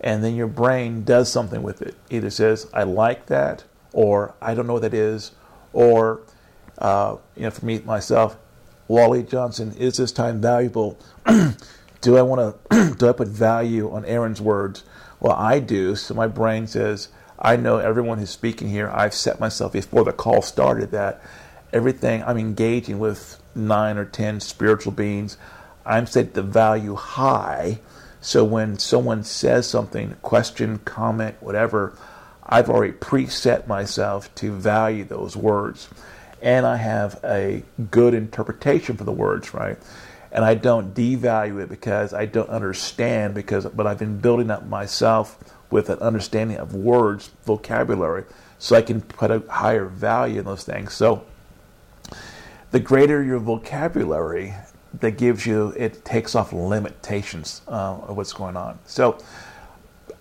and 0.00 0.22
then 0.22 0.34
your 0.34 0.46
brain 0.46 1.04
does 1.04 1.30
something 1.30 1.62
with 1.62 1.82
it. 1.82 1.94
Either 2.10 2.30
says, 2.30 2.68
I 2.72 2.84
like 2.84 3.26
that, 3.26 3.64
or 3.98 4.32
I 4.40 4.54
don't 4.54 4.68
know 4.68 4.74
what 4.74 4.82
that 4.82 4.94
is, 4.94 5.32
or, 5.72 6.20
uh, 6.78 7.16
you 7.34 7.42
know, 7.42 7.50
for 7.50 7.66
me, 7.66 7.80
myself, 7.80 8.36
Wally 8.86 9.24
Johnson, 9.24 9.74
is 9.76 9.96
this 9.96 10.12
time 10.12 10.40
valuable? 10.40 10.96
do 12.00 12.16
I 12.16 12.22
want 12.22 12.56
to, 12.70 12.94
do 12.96 13.08
I 13.08 13.12
put 13.12 13.26
value 13.26 13.90
on 13.90 14.04
Aaron's 14.04 14.40
words? 14.40 14.84
Well, 15.18 15.32
I 15.32 15.58
do. 15.58 15.96
So 15.96 16.14
my 16.14 16.28
brain 16.28 16.68
says, 16.68 17.08
I 17.40 17.56
know 17.56 17.78
everyone 17.78 18.18
who's 18.18 18.30
speaking 18.30 18.68
here, 18.68 18.88
I've 18.88 19.14
set 19.14 19.40
myself 19.40 19.72
before 19.72 20.04
the 20.04 20.12
call 20.12 20.42
started 20.42 20.92
that 20.92 21.20
everything 21.72 22.22
I'm 22.22 22.38
engaging 22.38 23.00
with 23.00 23.42
nine 23.56 23.98
or 23.98 24.04
ten 24.04 24.38
spiritual 24.38 24.92
beings, 24.92 25.36
I'm 25.84 26.06
set 26.06 26.34
the 26.34 26.42
value 26.44 26.94
high 26.94 27.80
so 28.20 28.44
when 28.44 28.78
someone 28.78 29.24
says 29.24 29.68
something, 29.68 30.16
question, 30.22 30.78
comment, 30.84 31.36
whatever, 31.40 31.96
I've 32.48 32.70
already 32.70 32.94
preset 32.94 33.66
myself 33.66 34.34
to 34.36 34.52
value 34.52 35.04
those 35.04 35.36
words. 35.36 35.88
And 36.40 36.64
I 36.64 36.76
have 36.76 37.20
a 37.24 37.62
good 37.90 38.14
interpretation 38.14 38.96
for 38.96 39.04
the 39.04 39.12
words, 39.12 39.52
right? 39.52 39.76
And 40.30 40.44
I 40.44 40.54
don't 40.54 40.94
devalue 40.94 41.62
it 41.62 41.68
because 41.68 42.14
I 42.14 42.26
don't 42.26 42.48
understand 42.48 43.34
because 43.34 43.66
but 43.66 43.86
I've 43.86 43.98
been 43.98 44.18
building 44.18 44.50
up 44.50 44.66
myself 44.66 45.38
with 45.70 45.90
an 45.90 45.98
understanding 45.98 46.56
of 46.58 46.74
words, 46.74 47.30
vocabulary, 47.44 48.24
so 48.58 48.76
I 48.76 48.82
can 48.82 49.00
put 49.00 49.30
a 49.30 49.42
higher 49.50 49.86
value 49.86 50.38
in 50.38 50.44
those 50.44 50.64
things. 50.64 50.94
So 50.94 51.24
the 52.70 52.80
greater 52.80 53.22
your 53.22 53.38
vocabulary, 53.38 54.54
that 55.00 55.12
gives 55.12 55.46
you 55.46 55.74
it 55.76 56.04
takes 56.04 56.34
off 56.34 56.52
limitations 56.52 57.62
uh, 57.68 57.98
of 57.98 58.16
what's 58.16 58.32
going 58.32 58.56
on. 58.56 58.78
So 58.86 59.18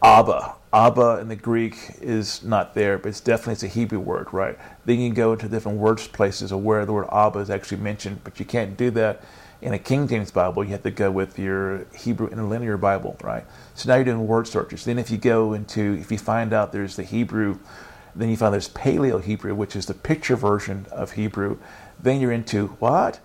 Abba, 0.04 0.54
Abba 0.74 1.20
in 1.22 1.30
the 1.30 1.36
Greek 1.36 1.78
is 2.02 2.44
not 2.44 2.74
there, 2.74 2.98
but 2.98 3.10
it's 3.10 3.22
definitely 3.22 3.54
it's 3.54 3.64
a 3.64 3.68
Hebrew 3.68 4.00
word, 4.00 4.34
right? 4.34 4.58
Then 4.86 5.00
you 5.00 5.08
can 5.10 5.16
go 5.16 5.34
into 5.34 5.48
different 5.48 5.78
words 5.78 6.08
places 6.08 6.52
of 6.52 6.62
where 6.64 6.86
the 6.86 6.94
word 6.94 7.08
Abba 7.12 7.40
is 7.40 7.50
actually 7.50 7.78
mentioned, 7.78 8.22
but 8.24 8.40
you 8.40 8.46
can't 8.46 8.76
do 8.76 8.92
that 8.92 9.24
in 9.62 9.74
a 9.74 9.80
King 9.80 10.08
James 10.08 10.30
Bible. 10.30 10.64
You 10.64 10.72
have 10.72 10.84
to 10.84 10.92
go 10.92 11.10
with 11.10 11.40
your 11.40 11.86
Hebrew 11.96 12.28
interlinear 12.28 12.78
Bible, 12.78 13.18
right? 13.24 13.46
So 13.76 13.88
now 13.90 13.96
you're 13.96 14.06
doing 14.06 14.28
word 14.28 14.48
searches. 14.48 14.84
Then 14.84 15.00
if 15.00 15.10
you 15.10 15.18
go 15.18 15.54
into 15.54 15.98
if 16.00 16.12
you 16.12 16.18
find 16.18 16.54
out 16.54 16.72
there's 16.74 16.98
the 16.98 17.04
Hebrew, 17.04 17.60
then 18.16 18.30
you 18.30 18.36
find 18.38 18.54
there's 18.54 18.70
Paleo 18.70 19.24
Hebrew, 19.24 19.56
which 19.56 19.76
is 19.76 19.86
the 19.86 19.94
picture 19.94 20.36
version 20.36 20.86
of 20.92 21.14
Hebrew. 21.14 21.58
Then 22.00 22.20
you're 22.20 22.32
into 22.32 22.68
what? 22.80 23.20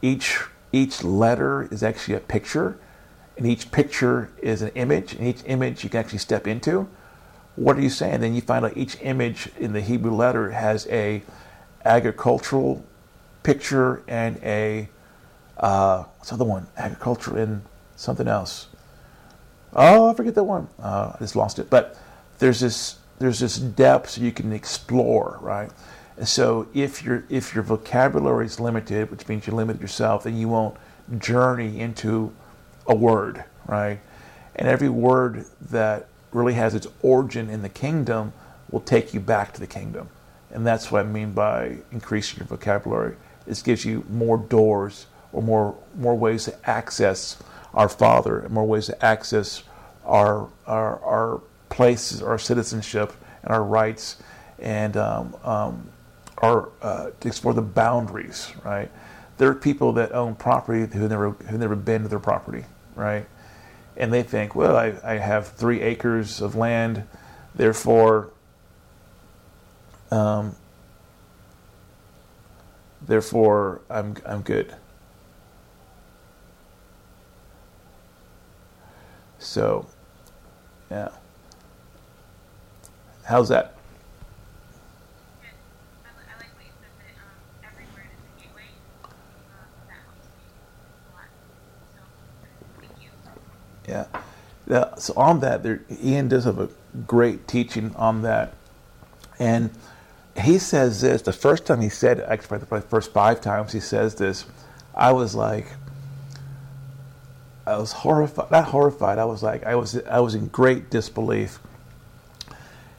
Each 0.00 0.40
each 0.72 1.04
letter 1.04 1.68
is 1.70 1.82
actually 1.82 2.14
a 2.14 2.20
picture, 2.20 2.78
and 3.36 3.46
each 3.46 3.70
picture 3.70 4.30
is 4.38 4.62
an 4.62 4.70
image, 4.74 5.14
and 5.14 5.26
each 5.26 5.42
image 5.46 5.84
you 5.84 5.90
can 5.90 6.00
actually 6.00 6.18
step 6.18 6.46
into. 6.46 6.88
What 7.56 7.76
are 7.76 7.80
you 7.80 7.90
saying? 7.90 8.20
Then 8.20 8.34
you 8.34 8.40
find 8.40 8.64
out 8.64 8.76
each 8.76 8.98
image 9.00 9.48
in 9.58 9.72
the 9.72 9.80
Hebrew 9.80 10.12
letter 10.12 10.50
has 10.50 10.86
a 10.88 11.22
agricultural 11.84 12.84
picture 13.42 14.02
and 14.08 14.38
a 14.42 14.88
uh, 15.58 16.02
what's 16.18 16.28
the 16.28 16.34
other 16.34 16.44
one? 16.44 16.66
Agriculture 16.76 17.38
and 17.38 17.62
something 17.96 18.28
else. 18.28 18.68
Oh, 19.72 20.10
I 20.10 20.14
forget 20.14 20.34
that 20.34 20.44
one. 20.44 20.68
Uh, 20.78 21.12
I 21.14 21.18
just 21.18 21.36
lost 21.36 21.58
it. 21.58 21.70
But 21.70 21.98
there's 22.38 22.60
this 22.60 22.98
there's 23.18 23.40
this 23.40 23.56
depth 23.58 24.18
you 24.18 24.32
can 24.32 24.52
explore, 24.52 25.38
right? 25.40 25.70
so 26.24 26.66
if 26.72 27.02
your 27.02 27.24
if 27.28 27.54
your 27.54 27.62
vocabulary 27.62 28.46
is 28.46 28.58
limited, 28.58 29.10
which 29.10 29.28
means 29.28 29.46
you 29.46 29.52
limit 29.52 29.80
yourself, 29.80 30.24
then 30.24 30.36
you 30.36 30.48
won't 30.48 30.76
journey 31.18 31.78
into 31.78 32.32
a 32.88 32.94
word, 32.94 33.44
right? 33.66 34.00
And 34.54 34.68
every 34.68 34.88
word 34.88 35.46
that 35.70 36.08
really 36.32 36.54
has 36.54 36.74
its 36.74 36.86
origin 37.02 37.50
in 37.50 37.62
the 37.62 37.68
kingdom 37.68 38.32
will 38.70 38.80
take 38.80 39.14
you 39.14 39.20
back 39.20 39.52
to 39.54 39.60
the 39.60 39.66
kingdom. 39.66 40.08
And 40.50 40.66
that's 40.66 40.90
what 40.90 41.04
I 41.04 41.08
mean 41.08 41.32
by 41.32 41.78
increasing 41.92 42.38
your 42.38 42.46
vocabulary. 42.46 43.16
This 43.46 43.62
gives 43.62 43.84
you 43.84 44.04
more 44.08 44.38
doors 44.38 45.06
or 45.32 45.42
more 45.42 45.76
more 45.96 46.14
ways 46.16 46.44
to 46.44 46.70
access 46.70 47.36
our 47.74 47.88
Father 47.88 48.40
and 48.40 48.50
more 48.50 48.64
ways 48.64 48.86
to 48.86 49.04
access 49.04 49.62
our 50.04 50.48
our, 50.66 51.00
our 51.02 51.40
places, 51.68 52.22
our 52.22 52.38
citizenship, 52.38 53.12
and 53.42 53.52
our 53.52 53.62
rights. 53.62 54.16
And 54.58 54.96
um, 54.96 55.36
um, 55.44 55.90
are 56.38 56.68
uh, 56.82 57.10
to 57.20 57.28
explore 57.28 57.54
the 57.54 57.62
boundaries, 57.62 58.52
right? 58.64 58.90
There 59.38 59.48
are 59.48 59.54
people 59.54 59.92
that 59.94 60.12
own 60.12 60.34
property 60.34 60.86
who 60.96 61.08
never 61.08 61.30
who 61.30 61.58
never 61.58 61.76
been 61.76 62.02
to 62.02 62.08
their 62.08 62.18
property, 62.18 62.64
right? 62.96 63.26
And 63.96 64.12
they 64.12 64.24
think, 64.24 64.56
well, 64.56 64.76
I, 64.76 64.94
I 65.04 65.14
have 65.18 65.48
three 65.48 65.80
acres 65.82 66.40
of 66.40 66.56
land, 66.56 67.04
therefore, 67.54 68.30
um, 70.10 70.56
therefore 73.00 73.82
I'm, 73.88 74.16
I'm 74.26 74.42
good. 74.42 74.74
So, 79.38 79.86
yeah. 80.90 81.10
How's 83.24 83.48
that? 83.48 83.75
Yeah. 93.88 94.06
So 94.98 95.14
on 95.16 95.40
that, 95.40 95.62
there, 95.62 95.82
Ian 96.02 96.28
does 96.28 96.44
have 96.44 96.58
a 96.58 96.68
great 97.06 97.46
teaching 97.46 97.94
on 97.94 98.22
that, 98.22 98.54
and 99.38 99.70
he 100.40 100.58
says 100.58 101.00
this. 101.00 101.22
The 101.22 101.32
first 101.32 101.66
time 101.66 101.80
he 101.80 101.88
said, 101.88 102.18
it, 102.18 102.26
actually, 102.28 102.58
probably 102.58 102.80
the 102.80 102.86
first 102.88 103.12
five 103.12 103.40
times 103.40 103.72
he 103.72 103.80
says 103.80 104.16
this, 104.16 104.44
I 104.94 105.12
was 105.12 105.34
like, 105.34 105.66
I 107.66 107.76
was 107.76 107.92
horrified. 107.92 108.50
Not 108.50 108.64
horrified. 108.64 109.18
I 109.18 109.24
was 109.24 109.42
like, 109.42 109.64
I 109.64 109.74
was, 109.74 110.00
I 110.06 110.20
was 110.20 110.34
in 110.34 110.48
great 110.48 110.90
disbelief. 110.90 111.58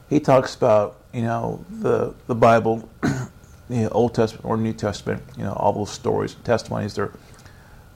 He 0.08 0.20
talks 0.20 0.54
about, 0.54 1.00
you 1.12 1.22
know, 1.22 1.64
the 1.70 2.14
the 2.26 2.34
Bible, 2.34 2.88
you 3.04 3.82
know, 3.82 3.88
Old 3.90 4.14
Testament 4.14 4.44
or 4.44 4.56
New 4.56 4.72
Testament. 4.72 5.22
You 5.36 5.44
know, 5.44 5.52
all 5.52 5.72
those 5.72 5.90
stories, 5.90 6.34
and 6.34 6.44
testimonies. 6.44 6.94
They're 6.94 7.12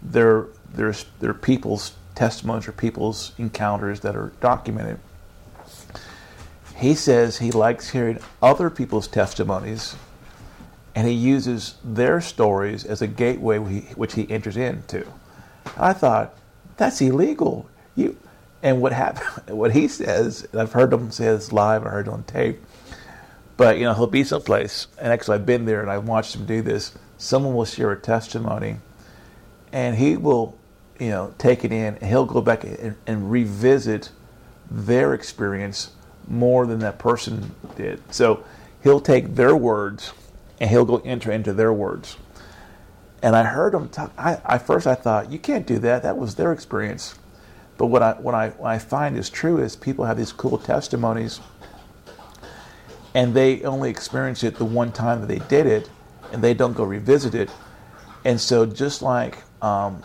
they're 0.03 0.47
there's 0.75 1.07
they're 1.21 1.35
people's 1.35 1.93
testimonies 2.15 2.69
or 2.69 2.73
people's 2.73 3.33
encounters 3.39 4.01
that 4.01 4.17
are 4.17 4.33
documented. 4.41 4.99
He 6.77 6.95
says 6.95 7.39
he 7.39 7.51
likes 7.51 7.91
hearing 7.91 8.19
other 8.43 8.69
people's 8.71 9.07
testimonies, 9.07 9.95
and 10.95 11.07
he 11.07 11.15
uses 11.15 11.77
their 11.85 12.21
stories 12.21 12.85
as 12.85 13.03
a 13.03 13.07
gateway 13.07 13.59
which 13.59 14.15
he 14.15 14.29
enters 14.31 14.57
into. 14.57 15.07
I 15.77 15.93
thought 15.93 16.35
that's 16.77 17.01
illegal. 17.01 17.69
You 17.95 18.17
and 18.63 18.81
what 18.81 18.93
happened? 18.93 19.27
What 19.57 19.73
he 19.73 19.89
says, 19.89 20.47
I've 20.55 20.73
heard 20.73 20.93
him 20.93 21.11
say 21.11 21.27
this 21.27 21.53
live. 21.53 21.85
I 21.85 21.91
heard 21.91 22.09
it 22.09 22.13
on 22.13 22.25
tape. 22.25 22.61
But 23.57 23.79
you 23.79 23.85
know, 23.85 23.95
he'll 23.95 24.07
be 24.07 24.25
someplace, 24.25 24.87
and 24.99 25.13
actually, 25.13 25.37
I've 25.37 25.47
been 25.47 25.67
there 25.67 25.83
and 25.83 25.91
I've 25.91 26.09
watched 26.09 26.35
him 26.35 26.47
do 26.47 26.63
this. 26.63 26.93
Someone 27.19 27.55
will 27.55 27.65
share 27.65 27.93
a 27.93 28.01
testimony, 28.01 28.77
and 29.73 29.97
he 29.97 30.17
will, 30.17 30.59
you 31.03 31.09
know, 31.09 31.35
take 31.37 31.65
it 31.65 31.73
in, 31.73 31.97
he'll 31.97 32.25
go 32.25 32.41
back 32.41 32.63
and, 32.63 32.95
and 33.09 33.29
revisit 33.29 34.11
their 34.71 35.15
experience 35.15 35.91
more 36.29 36.65
than 36.65 36.79
that 36.79 37.01
person 37.01 37.53
did. 37.75 38.01
So 38.15 38.45
he'll 38.85 39.01
take 39.01 39.35
their 39.35 39.57
words 39.57 40.13
and 40.61 40.71
he'll 40.71 40.85
go 40.85 40.99
enter 40.99 41.33
into 41.33 41.53
their 41.53 41.73
words. 41.73 42.17
And 43.21 43.35
I 43.35 43.43
heard 43.43 43.75
him 43.75 43.89
talk. 43.89 44.13
I, 44.17 44.41
I 44.45 44.59
first 44.59 44.87
I 44.87 44.95
thought 44.95 45.33
you 45.33 45.41
can't 45.41 45.67
do 45.67 45.81
that. 45.81 46.05
That 46.05 46.17
was 46.17 46.37
their 46.37 46.53
experience. 46.53 47.17
But 47.79 47.87
what 47.87 48.03
I 48.03 48.13
what 48.13 48.37
I 48.37 48.51
what 48.51 48.69
I 48.69 48.79
find 48.79 49.19
is 49.19 49.29
true 49.29 49.59
is 49.59 49.75
people 49.75 50.05
have 50.05 50.17
these 50.17 50.33
cool 50.33 50.59
testimonies, 50.59 51.41
and 53.13 53.35
they 53.35 53.63
only 53.65 53.91
experience 53.91 54.45
it 54.45 54.55
the 54.57 54.65
one 54.65 54.93
time 54.93 55.21
that 55.21 55.27
they 55.27 55.41
did 55.49 55.67
it, 55.67 55.91
and 56.33 56.43
they 56.43 56.55
don't 56.55 56.75
go 56.75 56.85
revisit 56.85 57.35
it. 57.35 57.51
And 58.25 58.41
so 58.41 58.67
just 58.67 59.03
like 59.03 59.39
um, 59.63 60.03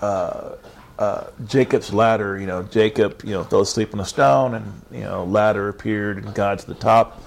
uh, 0.00 0.56
uh, 0.98 1.24
Jacob's 1.46 1.92
ladder, 1.92 2.38
you 2.38 2.46
know, 2.46 2.62
Jacob, 2.64 3.22
you 3.24 3.30
know, 3.30 3.44
fell 3.44 3.62
asleep 3.62 3.94
on 3.94 4.00
a 4.00 4.04
stone, 4.04 4.54
and 4.54 4.82
you 4.90 5.00
know, 5.00 5.24
ladder 5.24 5.68
appeared 5.68 6.18
and 6.22 6.34
got 6.34 6.58
to 6.58 6.66
the 6.66 6.74
top. 6.74 7.22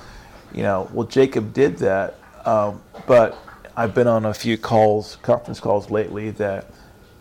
You 0.53 0.61
know, 0.61 0.89
well, 0.93 1.07
Jacob 1.07 1.53
did 1.53 1.77
that, 1.77 2.19
um, 2.45 2.81
but 3.07 3.37
I've 3.75 3.95
been 3.95 4.07
on 4.07 4.25
a 4.25 4.33
few 4.33 4.57
calls, 4.57 5.15
conference 5.23 5.59
calls 5.59 5.89
lately 5.89 6.29
that 6.31 6.67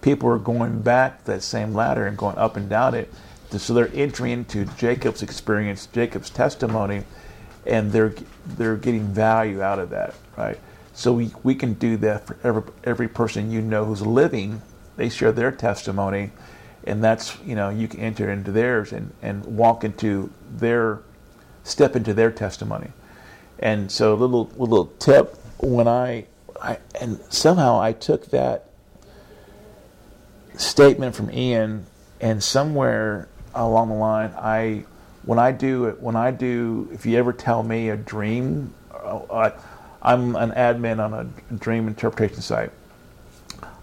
people 0.02 0.28
are 0.28 0.38
going 0.38 0.82
back 0.82 1.24
that 1.24 1.42
same 1.42 1.72
ladder 1.72 2.06
and 2.06 2.18
going 2.18 2.36
up 2.36 2.56
and 2.56 2.68
down 2.68 2.94
it. 2.94 3.10
So 3.50 3.72
they're 3.72 3.90
entering 3.94 4.32
into 4.32 4.64
Jacob's 4.76 5.22
experience, 5.22 5.86
Jacob's 5.86 6.30
testimony, 6.30 7.04
and 7.66 7.92
they're 7.92 8.14
they're 8.46 8.76
getting 8.76 9.06
value 9.06 9.62
out 9.62 9.78
of 9.78 9.90
that, 9.90 10.14
right? 10.36 10.58
So 10.94 11.12
we, 11.12 11.30
we 11.42 11.54
can 11.54 11.74
do 11.74 11.96
that 11.98 12.26
for 12.26 12.36
every 12.42 12.62
every 12.84 13.08
person 13.08 13.50
you 13.50 13.62
know 13.62 13.84
who's 13.84 14.02
living. 14.02 14.60
They 14.96 15.08
share 15.08 15.32
their 15.32 15.52
testimony, 15.52 16.32
and 16.84 17.02
that's 17.02 17.36
you 17.44 17.54
know 17.54 17.70
you 17.70 17.88
can 17.88 18.00
enter 18.00 18.30
into 18.30 18.52
theirs 18.52 18.92
and, 18.92 19.12
and 19.22 19.44
walk 19.44 19.84
into 19.84 20.30
their 20.50 21.00
step 21.64 21.96
into 21.96 22.14
their 22.14 22.30
testimony. 22.30 22.90
And 23.58 23.90
so 23.90 24.14
a 24.14 24.16
little 24.16 24.50
little 24.56 24.86
tip 24.98 25.36
when 25.58 25.88
I, 25.88 26.26
I 26.60 26.78
and 27.00 27.20
somehow 27.28 27.80
I 27.80 27.92
took 27.92 28.26
that 28.26 28.68
statement 30.56 31.14
from 31.14 31.30
Ian, 31.30 31.86
and 32.20 32.42
somewhere 32.42 33.28
along 33.54 33.88
the 33.88 33.94
line, 33.94 34.32
I 34.36 34.84
when 35.24 35.38
I 35.38 35.52
do 35.52 35.86
it, 35.86 36.00
when 36.00 36.16
I 36.16 36.30
do, 36.32 36.88
if 36.92 37.06
you 37.06 37.16
ever 37.16 37.32
tell 37.32 37.62
me 37.62 37.90
a 37.90 37.96
dream, 37.96 38.74
uh, 38.92 39.20
I, 39.32 39.52
I'm 40.02 40.34
an 40.34 40.50
admin 40.50 40.98
on 40.98 41.14
a 41.14 41.54
dream 41.54 41.86
interpretation 41.86 42.42
site. 42.42 42.72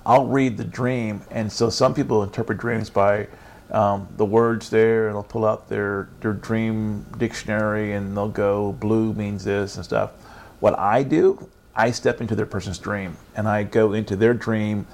I'll 0.10 0.26
read 0.26 0.58
the 0.58 0.64
dream, 0.64 1.22
and 1.30 1.52
so 1.52 1.70
some 1.70 1.94
people 1.94 2.24
interpret 2.24 2.58
dreams 2.58 2.90
by 2.90 3.28
um, 3.70 4.08
the 4.18 4.26
words 4.26 4.72
there, 4.72 5.06
and 5.06 5.16
they'll 5.16 5.22
pull 5.22 5.46
out 5.46 5.70
their 5.70 6.10
their 6.20 6.34
dream 6.34 7.06
dictionary, 7.20 7.94
and 7.94 8.18
they'll 8.18 8.28
go 8.28 8.72
blue 8.72 9.14
means 9.14 9.44
this 9.44 9.76
and 9.76 9.86
stuff. 9.86 10.14
What 10.62 10.80
I 10.80 11.04
do, 11.04 11.48
I 11.76 11.92
step 11.92 12.22
into 12.22 12.34
their 12.34 12.48
person's 12.48 12.80
dream, 12.80 13.18
and 13.36 13.48
I 13.48 13.62
go 13.62 13.94
into 13.94 14.16
their 14.16 14.34
dream 14.34 14.88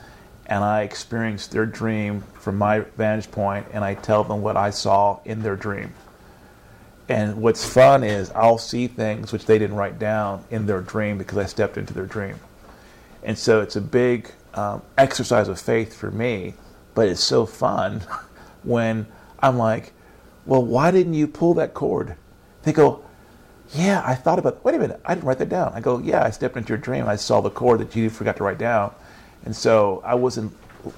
and 0.48 0.66
I 0.66 0.82
experience 0.82 1.48
their 1.48 1.66
dream 1.66 2.22
from 2.34 2.58
my 2.58 2.82
vantage 2.82 3.32
point, 3.32 3.68
and 3.72 3.86
I 3.86 3.94
tell 3.94 4.26
them 4.26 4.42
what 4.42 4.58
I 4.58 4.70
saw 4.70 5.22
in 5.24 5.42
their 5.42 5.56
dream. 5.56 5.94
And 7.08 7.42
what's 7.42 7.66
fun 7.66 8.04
is 8.04 8.32
I'll 8.32 8.58
see 8.58 8.88
things 8.88 9.32
which 9.32 9.46
they 9.46 9.60
didn't 9.60 9.78
write 9.78 9.98
down 9.98 10.44
in 10.52 10.66
their 10.66 10.82
dream 10.82 11.18
because 11.18 11.38
I 11.38 11.46
stepped 11.46 11.78
into 11.78 11.94
their 11.94 12.06
dream. 12.06 12.36
And 13.24 13.38
so 13.38 13.62
it's 13.62 13.78
a 13.78 13.82
big 13.82 14.30
um, 14.56 14.82
exercise 14.98 15.48
of 15.48 15.60
faith 15.60 15.96
for 15.96 16.12
me, 16.12 16.56
but 16.94 17.08
it's 17.08 17.24
so 17.24 17.46
fun 17.46 18.02
when 18.64 19.06
I'm 19.40 19.58
like, 19.58 19.94
well, 20.46 20.64
why 20.64 20.92
didn't 20.92 21.14
you 21.14 21.28
pull 21.28 21.54
that 21.56 21.74
cord? 21.74 22.16
They 22.64 22.74
go, 22.74 23.04
yeah, 23.74 24.02
I 24.06 24.16
thought 24.16 24.40
about, 24.40 24.64
wait 24.64 24.76
a 24.76 24.80
minute, 24.80 25.02
I 25.06 25.16
didn't 25.16 25.28
write 25.28 25.40
that 25.40 25.50
down. 25.50 25.74
I 25.74 25.80
go, 25.80 26.00
yeah, 26.00 26.24
I 26.24 26.30
stepped 26.30 26.56
into 26.56 26.70
your 26.70 26.78
dream. 26.78 27.08
I 27.08 27.16
saw 27.16 27.42
the 27.42 27.50
cord 27.50 27.80
that 27.80 27.96
you 27.96 28.10
forgot 28.10 28.38
to 28.38 28.44
write 28.44 28.58
down 28.58 28.94
and 29.46 29.56
so 29.56 30.02
I 30.04 30.16
wasn't, 30.16 30.52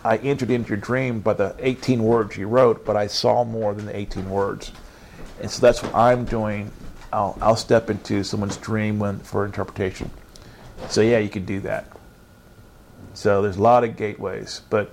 I 0.03 0.17
entered 0.17 0.49
into 0.49 0.69
your 0.69 0.77
dream 0.77 1.19
by 1.19 1.33
the 1.33 1.55
18 1.59 2.01
words 2.01 2.37
you 2.37 2.47
wrote, 2.47 2.85
but 2.85 2.95
I 2.95 3.07
saw 3.07 3.43
more 3.43 3.73
than 3.73 3.85
the 3.85 3.95
18 3.95 4.29
words. 4.29 4.71
And 5.41 5.51
so 5.51 5.61
that's 5.61 5.83
what 5.83 5.93
I'm 5.93 6.25
doing. 6.25 6.71
I'll, 7.13 7.37
I'll 7.41 7.55
step 7.57 7.89
into 7.89 8.23
someone's 8.23 8.57
dream 8.57 8.99
when, 8.99 9.19
for 9.19 9.45
interpretation. 9.45 10.09
So 10.89 11.01
yeah, 11.01 11.19
you 11.19 11.29
can 11.29 11.45
do 11.45 11.59
that. 11.61 11.87
So 13.17 13.41
there's 13.41 13.57
a 13.57 13.61
lot 13.63 13.83
of 13.83 13.97
gateways, 13.97 14.61
but 14.69 14.91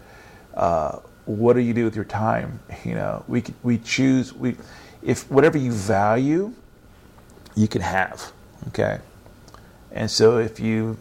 uh, 0.55 1.01
what 1.26 1.52
do 1.52 1.60
you 1.60 1.74
do 1.74 1.84
with 1.84 1.94
your 1.94 2.06
time? 2.06 2.59
You 2.82 2.94
know, 2.94 3.22
we 3.28 3.44
we 3.62 3.76
choose 3.76 4.32
we 4.32 4.56
if 5.02 5.30
whatever 5.30 5.59
you 5.59 5.70
value, 5.70 6.55
you 7.55 7.68
can 7.68 7.82
have. 7.82 8.32
Okay. 8.68 8.98
And 9.92 10.10
so 10.10 10.38
if 10.38 10.59
you 10.59 10.96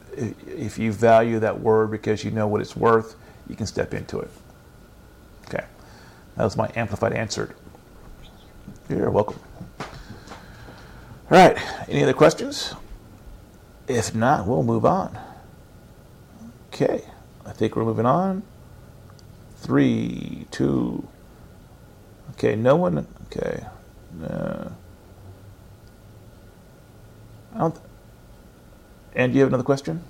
if 0.46 0.78
you 0.78 0.92
value 0.92 1.40
that 1.40 1.62
word 1.62 1.92
because 1.92 2.26
you 2.26 2.32
know 2.32 2.46
what 2.46 2.60
it's 2.60 2.76
worth, 2.76 3.16
you 3.48 3.56
can 3.56 3.68
step 3.68 3.94
into 3.94 4.20
it. 4.20 4.30
Okay. 5.48 5.64
That 6.36 6.44
was 6.44 6.58
my 6.58 6.70
amplified 6.76 7.14
answer. 7.14 7.56
You're 8.90 9.10
welcome. 9.10 9.40
All 9.80 9.88
right. 11.30 11.58
Any 11.88 12.04
other 12.04 12.12
questions? 12.12 12.74
If 13.88 14.14
not, 14.14 14.46
we'll 14.46 14.64
move 14.64 14.86
on. 14.86 15.18
Okay. 16.68 17.06
I 17.46 17.52
think 17.52 17.76
we're 17.76 17.86
moving 17.86 18.06
on. 18.06 18.44
Three, 19.58 20.46
two. 20.52 21.08
Okay. 22.32 22.56
No 22.56 22.76
one. 22.76 23.08
Okay. 23.26 23.66
Uh, 24.24 24.70
I 27.54 27.58
don't. 27.58 27.80
And 29.16 29.32
do 29.32 29.38
you 29.38 29.44
have 29.44 29.50
another 29.50 29.64
question? 29.64 30.04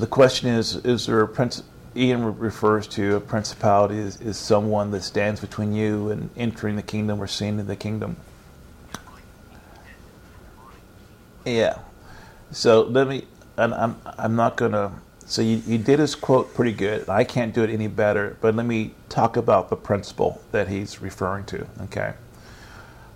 The 0.00 0.06
question 0.06 0.48
is: 0.48 0.76
Is 0.76 1.06
there 1.06 1.20
a 1.20 1.28
prince? 1.28 1.62
Ian 1.96 2.38
refers 2.38 2.86
to 2.88 3.16
a 3.16 3.20
principality 3.20 3.98
is, 3.98 4.20
is 4.20 4.36
someone 4.36 4.92
that 4.92 5.02
stands 5.02 5.40
between 5.40 5.72
you 5.72 6.10
and 6.10 6.30
entering 6.36 6.76
the 6.76 6.82
kingdom 6.82 7.20
or 7.20 7.26
seeing 7.26 7.64
the 7.66 7.74
kingdom. 7.74 8.16
Yeah. 11.44 11.78
So 12.52 12.82
let 12.82 13.08
me. 13.08 13.26
And 13.56 13.74
I'm 13.74 14.00
I'm 14.04 14.36
not 14.36 14.56
gonna. 14.56 14.92
So 15.26 15.42
you, 15.42 15.62
you 15.66 15.78
did 15.78 15.98
his 15.98 16.14
quote 16.14 16.54
pretty 16.54 16.72
good. 16.72 17.08
I 17.08 17.24
can't 17.24 17.54
do 17.54 17.62
it 17.62 17.70
any 17.70 17.88
better. 17.88 18.36
But 18.40 18.54
let 18.54 18.66
me 18.66 18.94
talk 19.08 19.36
about 19.36 19.70
the 19.70 19.76
principle 19.76 20.40
that 20.52 20.68
he's 20.68 21.00
referring 21.00 21.44
to. 21.46 21.66
Okay. 21.82 22.14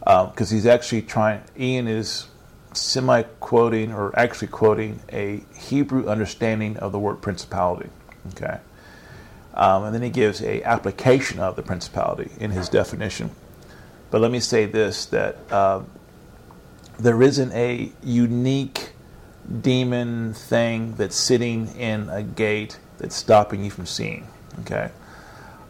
Uh, 0.07 0.27
because 0.27 0.51
he's 0.51 0.67
actually 0.67 1.03
trying. 1.03 1.43
Ian 1.59 1.89
is 1.89 2.27
semi 2.77 3.23
quoting 3.41 3.93
or 3.93 4.17
actually 4.19 4.49
quoting 4.49 5.01
a 5.13 5.43
Hebrew 5.57 6.09
understanding 6.09 6.77
of 6.79 6.93
the 6.93 6.99
word 6.99 7.23
principality. 7.23 7.91
Okay. 8.33 8.59
Um, 9.55 9.85
and 9.85 9.95
then 9.95 10.03
he 10.03 10.11
gives 10.11 10.43
a 10.43 10.63
application 10.63 11.39
of 11.39 11.57
the 11.57 11.63
principality 11.63 12.31
in 12.41 12.51
his 12.51 12.69
definition. 12.69 13.31
But 14.11 14.21
let 14.21 14.31
me 14.31 14.41
say 14.41 14.67
this: 14.67 15.07
that 15.07 15.37
uh, 15.51 15.83
there 16.99 17.23
isn't 17.23 17.53
a 17.53 17.93
unique 18.03 18.93
demon 19.61 20.35
thing 20.35 20.95
that's 20.95 21.17
sitting 21.17 21.69
in 21.77 22.09
a 22.09 22.23
gate 22.23 22.79
that's 22.99 23.15
stopping 23.15 23.65
you 23.65 23.71
from 23.71 23.87
seeing. 23.87 24.27
Okay. 24.61 24.91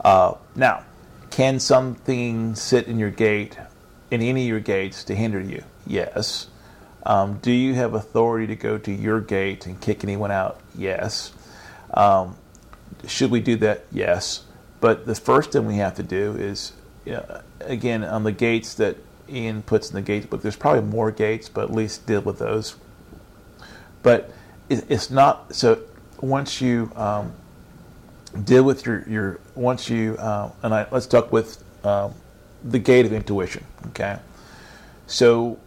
Uh, 0.05 0.35
now, 0.55 0.85
can 1.31 1.59
something 1.59 2.55
sit 2.55 2.87
in 2.87 2.99
your 2.99 3.11
gate, 3.11 3.59
in 4.11 4.23
any 4.23 4.43
of 4.43 4.49
your 4.49 4.61
gates, 4.61 5.03
to 5.05 5.15
hinder 5.15 5.41
you? 5.41 5.65
Yes. 5.87 6.47
Um, 7.07 7.39
do 7.43 7.53
you 7.53 7.75
have 7.75 7.95
authority 7.95 8.47
to 8.47 8.57
go 8.57 8.79
to 8.79 8.93
your 8.93 9.21
gate 9.21 9.67
and 9.67 9.81
kick 9.81 10.05
anyone 10.05 10.31
out? 10.31 10.61
Yes. 10.77 11.33
Um, 11.93 12.37
should 13.07 13.31
we 13.31 13.41
do 13.41 13.57
that? 13.57 13.85
Yes. 13.93 14.45
But 14.81 15.07
the 15.07 15.15
first 15.15 15.53
thing 15.53 15.67
we 15.67 15.77
have 15.77 15.95
to 15.97 16.03
do 16.03 16.35
is, 16.37 16.73
again, 17.61 18.05
on 18.05 18.25
the 18.25 18.33
gates 18.33 18.75
that 18.75 18.97
Ian 19.29 19.63
puts 19.63 19.91
in 19.91 19.95
the 19.95 20.03
gates 20.03 20.27
book, 20.27 20.43
there's 20.43 20.57
probably 20.57 20.83
more 20.83 21.11
gates, 21.11 21.49
but 21.49 21.65
at 21.65 21.73
least 21.73 22.07
deal 22.07 22.21
with 22.21 22.39
those. 22.39 22.77
But 24.03 24.31
it, 24.69 24.85
it's 24.91 25.11
not 25.11 25.55
so. 25.55 25.81
Once 26.21 26.61
you 26.61 26.91
um, 26.97 27.33
deal 28.45 28.65
with 28.65 28.87
your 28.87 29.09
your 29.09 29.41
once 29.55 29.89
you 29.89 30.17
uh, 30.19 30.51
and 30.63 30.75
I 30.75 30.87
let's 30.91 31.07
talk 31.07 31.33
with 31.33 31.63
um, 31.85 32.15
the 32.63 32.79
gate 32.79 33.07
of 33.07 33.13
intuition. 33.13 33.65
Okay, 33.89 34.19
so 35.07 35.59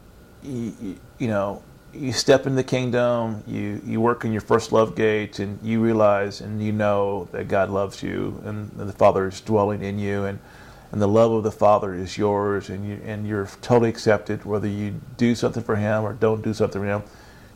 you, 0.44 0.98
you 1.18 1.28
know 1.28 1.62
you 1.94 2.12
step 2.14 2.46
in 2.46 2.56
the 2.56 2.64
kingdom, 2.64 3.44
you, 3.48 3.82
you 3.86 4.00
work 4.00 4.26
in 4.26 4.32
your 4.32 4.42
first 4.42 4.72
love 4.72 4.96
gate, 4.96 5.40
and 5.40 5.60
you 5.64 5.82
realize 5.82 6.42
and 6.42 6.62
you 6.62 6.72
know 6.72 7.28
that 7.32 7.48
God 7.48 7.70
loves 7.70 8.04
you, 8.04 8.42
and 8.46 8.72
the 8.72 8.94
Father 8.94 9.28
is 9.28 9.42
dwelling 9.42 9.82
in 9.82 9.98
you, 9.98 10.26
and, 10.26 10.40
and 10.92 11.02
the 11.02 11.08
love 11.08 11.32
of 11.32 11.44
the 11.44 11.52
Father 11.52 11.94
is 11.94 12.18
yours, 12.18 12.70
and, 12.70 12.88
you, 12.88 13.00
and 13.04 13.28
you're 13.28 13.48
totally 13.62 13.90
accepted, 13.90 14.46
whether 14.46 14.68
you 14.68 15.00
do 15.18 15.34
something 15.34 15.64
for 15.64 15.76
Him 15.76 16.04
or 16.04 16.14
don't 16.14 16.44
do 16.44 16.54
something 16.54 16.82
for 16.82 16.88
Him, 16.88 17.04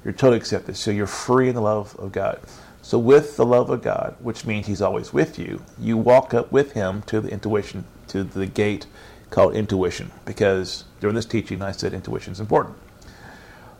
you're 0.03 0.13
totally 0.13 0.37
accepted. 0.37 0.75
So 0.75 0.91
you're 0.91 1.07
free 1.07 1.49
in 1.49 1.55
the 1.55 1.61
love 1.61 1.95
of 1.99 2.11
God. 2.11 2.39
So, 2.83 2.97
with 2.97 3.37
the 3.37 3.45
love 3.45 3.69
of 3.69 3.83
God, 3.83 4.15
which 4.19 4.43
means 4.43 4.65
He's 4.65 4.81
always 4.81 5.13
with 5.13 5.37
you, 5.37 5.61
you 5.79 5.97
walk 5.97 6.33
up 6.33 6.51
with 6.51 6.71
Him 6.71 7.03
to 7.03 7.21
the 7.21 7.29
intuition, 7.29 7.85
to 8.07 8.23
the 8.23 8.47
gate 8.47 8.87
called 9.29 9.53
intuition, 9.53 10.11
because 10.25 10.85
during 11.01 11.15
this 11.15 11.25
teaching 11.25 11.61
I 11.61 11.73
said 11.73 11.93
intuition 11.93 12.31
is 12.31 12.39
important 12.39 12.77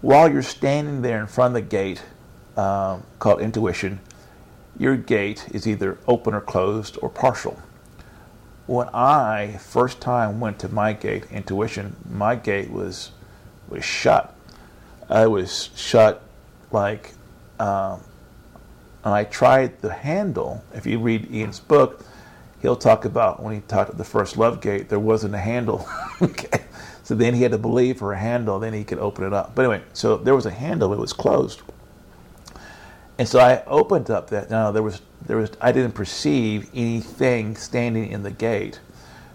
while 0.01 0.31
you're 0.31 0.41
standing 0.41 1.01
there 1.01 1.21
in 1.21 1.27
front 1.27 1.55
of 1.55 1.63
the 1.63 1.67
gate 1.69 2.03
um, 2.57 3.03
called 3.19 3.39
intuition, 3.39 3.99
your 4.77 4.97
gate 4.97 5.47
is 5.53 5.67
either 5.67 5.97
open 6.07 6.33
or 6.33 6.41
closed 6.41 6.97
or 7.01 7.09
partial. 7.09 7.61
When 8.65 8.89
I 8.89 9.57
first 9.59 10.01
time 10.01 10.39
went 10.39 10.59
to 10.59 10.69
my 10.69 10.93
gate, 10.93 11.25
intuition, 11.31 11.95
my 12.09 12.35
gate 12.35 12.71
was 12.71 13.11
was 13.69 13.85
shut. 13.85 14.35
I 15.09 15.27
was 15.27 15.69
shut 15.75 16.21
like, 16.71 17.13
um, 17.59 18.01
and 19.03 19.13
I 19.13 19.23
tried 19.23 19.81
the 19.81 19.93
handle. 19.93 20.63
If 20.73 20.85
you 20.85 20.99
read 20.99 21.31
Ian's 21.31 21.59
book, 21.59 22.03
he'll 22.61 22.75
talk 22.75 23.05
about 23.05 23.41
when 23.41 23.53
he 23.53 23.61
talked 23.61 23.91
at 23.91 23.97
the 23.97 24.03
first 24.03 24.37
love 24.37 24.61
gate, 24.61 24.89
there 24.89 24.99
wasn't 24.99 25.35
a 25.35 25.39
handle. 25.39 25.87
okay. 26.21 26.61
So 27.11 27.15
then 27.15 27.33
he 27.33 27.41
had 27.41 27.51
to 27.51 27.57
believe 27.57 27.99
for 27.99 28.13
a 28.13 28.17
handle, 28.17 28.57
then 28.57 28.71
he 28.71 28.85
could 28.85 28.97
open 28.97 29.25
it 29.25 29.33
up. 29.33 29.53
But 29.53 29.63
anyway, 29.63 29.83
so 29.91 30.15
there 30.15 30.33
was 30.33 30.45
a 30.45 30.49
handle, 30.49 30.93
it 30.93 30.97
was 30.97 31.11
closed. 31.11 31.61
And 33.17 33.27
so 33.27 33.37
I 33.37 33.65
opened 33.65 34.09
up 34.09 34.29
that. 34.29 34.49
Now 34.49 34.71
there 34.71 34.81
was 34.81 35.01
there 35.21 35.35
was 35.35 35.51
I 35.59 35.73
didn't 35.73 35.91
perceive 35.91 36.69
anything 36.73 37.57
standing 37.57 38.09
in 38.09 38.23
the 38.23 38.31
gate. 38.31 38.79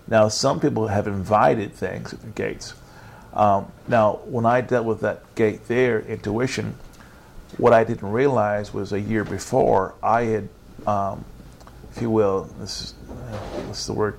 Now 0.09 0.29
some 0.29 0.59
people 0.59 0.87
have 0.87 1.07
invited 1.07 1.75
things 1.75 2.15
at 2.15 2.23
the 2.23 2.29
gates. 2.29 2.73
Um, 3.35 3.71
now 3.87 4.21
when 4.25 4.47
I 4.47 4.63
dealt 4.63 4.87
with 4.87 5.03
that 5.03 5.35
gate 5.35 5.69
there, 5.69 6.01
intuition, 6.01 6.77
what 7.59 7.75
I 7.75 7.85
didn't 7.85 8.11
realize 8.11 8.73
was 8.73 8.95
a 8.95 9.01
year 9.01 9.23
before 9.23 9.95
I 10.03 10.23
had, 10.23 10.49
um, 10.87 11.27
if 11.91 12.01
you 12.01 12.09
will, 12.09 12.45
this 12.59 12.81
is 12.81 12.93
what's 13.67 13.87
the 13.87 13.93
word? 13.93 14.19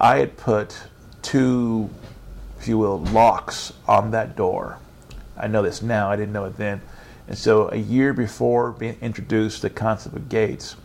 I 0.00 0.16
had 0.16 0.38
put 0.38 0.74
two 1.20 1.90
if 2.58 2.68
you 2.68 2.78
will, 2.78 2.98
locks 2.98 3.72
on 3.86 4.10
that 4.12 4.36
door. 4.36 4.78
I 5.36 5.46
know 5.46 5.62
this 5.62 5.82
now, 5.82 6.10
I 6.10 6.16
didn't 6.16 6.32
know 6.32 6.44
it 6.44 6.56
then. 6.56 6.80
And 7.28 7.36
so, 7.36 7.68
a 7.70 7.76
year 7.76 8.12
before 8.12 8.72
being 8.72 8.96
introduced 9.00 9.62
the 9.62 9.70
concept 9.70 10.14
of 10.14 10.28
gates, 10.28 10.76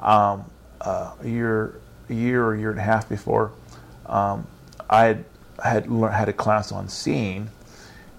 um, 0.00 0.44
uh, 0.80 1.12
a 1.22 1.28
year, 1.28 1.80
a 2.08 2.14
year 2.14 2.44
or 2.44 2.54
a 2.54 2.58
year 2.58 2.70
and 2.70 2.78
a 2.78 2.82
half 2.82 3.08
before, 3.08 3.52
um, 4.06 4.46
I 4.88 5.04
had 5.04 5.24
had 5.62 5.90
learned, 5.90 6.14
had 6.14 6.28
a 6.28 6.32
class 6.32 6.72
on 6.72 6.88
seeing, 6.88 7.50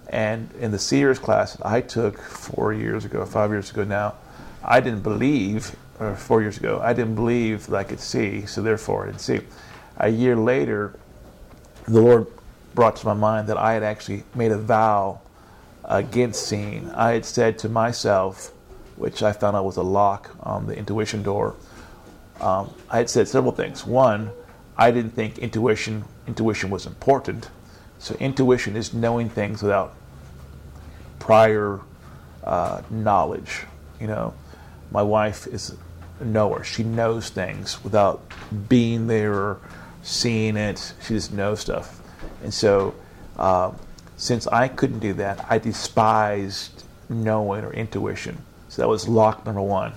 and 0.10 0.50
in 0.60 0.72
the 0.72 0.80
seers 0.80 1.20
class 1.20 1.60
I 1.62 1.82
took 1.82 2.20
four 2.22 2.74
years 2.74 3.06
ago, 3.06 3.26
five 3.26 3.52
years 3.52 3.72
ago 3.72 3.84
now, 3.84 4.16
I 4.64 4.80
didn't 4.80 5.02
believe, 5.02 5.76
or 6.00 6.16
four 6.16 6.42
years 6.42 6.58
ago, 6.58 6.80
I 6.82 6.94
didn't 6.94 7.16
believe 7.16 7.68
that 7.68 7.76
I 7.76 7.84
could 7.84 8.00
see, 8.00 8.46
so 8.46 8.62
therefore 8.62 9.04
I 9.04 9.06
didn't 9.08 9.22
see. 9.22 9.42
A 9.98 10.10
year 10.10 10.36
later, 10.36 10.98
the 11.88 12.02
Lord 12.02 12.28
brought 12.76 12.98
to 12.98 13.06
my 13.06 13.14
mind 13.14 13.48
that 13.48 13.58
I 13.58 13.74
had 13.74 13.84
actually 13.84 14.24
made 14.36 14.52
a 14.52 14.58
vow 14.58 15.22
against 15.86 16.48
seeing. 16.48 16.92
I 16.92 17.14
had 17.14 17.26
said 17.26 17.58
to 17.60 17.70
myself, 17.70 18.52
which 18.98 19.24
I 19.24 19.32
found 19.32 19.56
out 19.56 19.66
was 19.66 19.78
a 19.78 19.84
lock 19.84 20.36
on 20.42 20.68
the 20.68 20.78
intuition 20.78 21.24
door, 21.24 21.56
um, 22.42 22.74
I 22.90 22.98
had 22.98 23.10
said 23.10 23.28
several 23.28 23.54
things. 23.54 23.86
One, 23.86 24.32
I 24.78 24.92
didn't 24.92 25.12
think 25.12 25.38
intuition 25.40 26.04
intuition 26.28 26.70
was 26.70 26.86
important. 26.86 27.50
So 28.00 28.16
intuition 28.16 28.76
is 28.76 28.94
knowing 28.94 29.30
things 29.30 29.64
without 29.64 29.96
prior 31.20 31.80
uh, 32.44 32.82
knowledge. 32.90 33.64
You 34.00 34.08
know, 34.08 34.34
my 34.92 35.02
wife 35.02 35.48
is 35.48 35.76
a 36.20 36.26
knower. 36.26 36.64
She 36.64 36.84
knows 36.84 37.30
things 37.30 37.84
without 37.84 38.22
being 38.68 39.08
there 39.08 39.34
or 39.34 39.60
seeing 40.04 40.58
it. 40.58 40.94
She 41.02 41.14
just 41.14 41.32
knows 41.32 41.62
stuff. 41.62 42.02
And 42.44 42.54
so, 42.54 42.96
uh, 43.38 43.72
since 44.18 44.48
I 44.48 44.68
couldn't 44.68 45.00
do 45.00 45.14
that, 45.14 45.46
I 45.50 45.58
despised 45.58 46.84
knowing 47.10 47.64
or 47.64 47.74
intuition. 47.74 48.38
So 48.70 48.82
that 48.82 48.88
was 48.88 49.08
lock 49.08 49.46
number 49.46 49.62
one. 49.62 49.94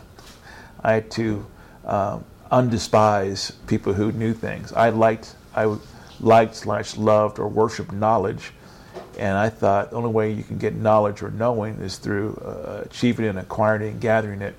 I 0.83 0.93
had 0.93 1.11
to 1.13 1.47
um, 1.85 2.25
undespise 2.51 3.53
people 3.67 3.93
who 3.93 4.13
knew 4.13 4.35
things. 4.35 4.73
I 4.73 4.91
liked, 4.91 5.35
I 5.55 5.77
liked 6.21 6.57
slash 6.57 6.97
loved 6.97 7.39
or 7.39 7.49
worshipped 7.49 7.93
knowledge, 7.93 8.53
and 9.19 9.37
I 9.37 9.49
thought 9.49 9.91
the 9.91 9.97
only 9.97 10.11
way 10.11 10.33
you 10.33 10.43
can 10.43 10.59
get 10.59 10.75
knowledge 10.75 11.23
or 11.23 11.31
knowing 11.31 11.75
is 11.81 11.99
through 11.99 12.41
uh, 12.45 12.83
achieving 12.85 13.27
it 13.27 13.31
and 13.31 13.39
acquiring 13.39 13.83
it 13.83 13.91
and 13.93 14.01
gathering 14.01 14.43
it. 14.43 14.55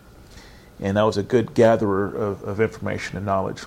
And 0.80 0.98
I 0.98 1.04
was 1.04 1.18
a 1.18 1.24
good 1.24 1.54
gatherer 1.54 2.08
of, 2.08 2.44
of 2.44 2.62
information 2.62 3.18
and 3.18 3.26
knowledge. 3.26 3.64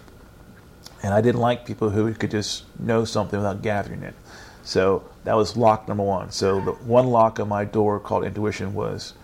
And 1.02 1.12
I 1.12 1.20
didn't 1.20 1.40
like 1.40 1.66
people 1.66 1.90
who 1.90 2.12
could 2.14 2.30
just 2.30 2.64
know 2.78 3.04
something 3.04 3.38
without 3.38 3.62
gathering 3.62 4.02
it. 4.02 4.14
So 4.62 5.04
that 5.24 5.34
was 5.34 5.56
lock 5.56 5.88
number 5.88 6.04
one. 6.04 6.30
So 6.30 6.60
the 6.60 6.72
one 6.72 7.08
lock 7.08 7.40
on 7.40 7.48
my 7.48 7.64
door 7.64 7.98
called 7.98 8.24
intuition 8.24 8.74
was 8.74 9.14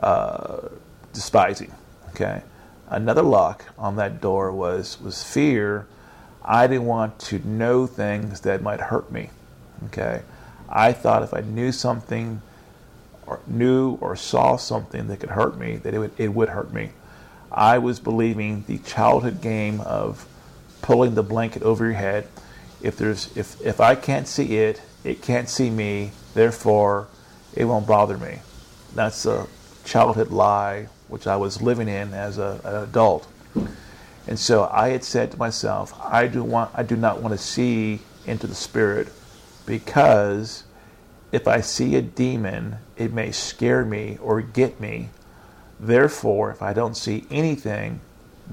uh, 0.00 0.68
despising. 1.12 1.72
Okay. 2.10 2.42
Another 2.88 3.22
lock 3.22 3.64
on 3.78 3.96
that 3.96 4.20
door 4.20 4.52
was 4.52 5.00
was 5.00 5.22
fear. 5.22 5.86
I 6.44 6.66
didn't 6.66 6.86
want 6.86 7.18
to 7.20 7.38
know 7.46 7.86
things 7.86 8.40
that 8.40 8.62
might 8.62 8.80
hurt 8.80 9.10
me. 9.10 9.30
Okay. 9.86 10.22
I 10.68 10.92
thought 10.92 11.22
if 11.22 11.32
I 11.32 11.40
knew 11.40 11.72
something 11.72 12.42
or 13.26 13.40
knew 13.46 13.96
or 14.00 14.16
saw 14.16 14.56
something 14.56 15.06
that 15.08 15.20
could 15.20 15.30
hurt 15.30 15.56
me, 15.56 15.76
that 15.76 15.94
it 15.94 15.98
would 15.98 16.12
it 16.18 16.28
would 16.28 16.50
hurt 16.50 16.72
me. 16.72 16.90
I 17.50 17.78
was 17.78 18.00
believing 18.00 18.64
the 18.66 18.78
childhood 18.78 19.40
game 19.40 19.80
of 19.82 20.26
pulling 20.82 21.14
the 21.14 21.22
blanket 21.22 21.62
over 21.62 21.84
your 21.84 21.94
head. 21.94 22.28
If 22.82 22.96
there's 22.96 23.34
if 23.36 23.60
if 23.60 23.80
I 23.80 23.94
can't 23.94 24.28
see 24.28 24.58
it, 24.58 24.82
it 25.04 25.22
can't 25.22 25.48
see 25.48 25.70
me. 25.70 26.12
Therefore, 26.34 27.08
it 27.54 27.64
won't 27.64 27.86
bother 27.86 28.18
me. 28.18 28.40
That's 28.94 29.24
a 29.26 29.46
childhood 29.84 30.30
lie, 30.30 30.88
which 31.08 31.26
I 31.26 31.36
was 31.36 31.62
living 31.62 31.88
in 31.88 32.12
as 32.14 32.38
a, 32.38 32.60
an 32.64 32.76
adult. 32.88 33.26
And 34.26 34.38
so 34.38 34.68
I 34.72 34.90
had 34.90 35.04
said 35.04 35.32
to 35.32 35.38
myself, 35.38 35.92
I 36.00 36.26
do 36.26 36.44
want, 36.44 36.70
I 36.74 36.82
do 36.82 36.96
not 36.96 37.20
want 37.20 37.32
to 37.32 37.38
see 37.38 38.00
into 38.26 38.46
the 38.46 38.54
spirit 38.54 39.08
because 39.66 40.64
if 41.32 41.48
I 41.48 41.60
see 41.60 41.96
a 41.96 42.02
demon, 42.02 42.76
it 42.96 43.12
may 43.12 43.32
scare 43.32 43.84
me 43.84 44.18
or 44.20 44.40
get 44.40 44.80
me. 44.80 45.08
Therefore, 45.80 46.50
if 46.50 46.62
I 46.62 46.72
don't 46.72 46.96
see 46.96 47.26
anything, 47.30 48.00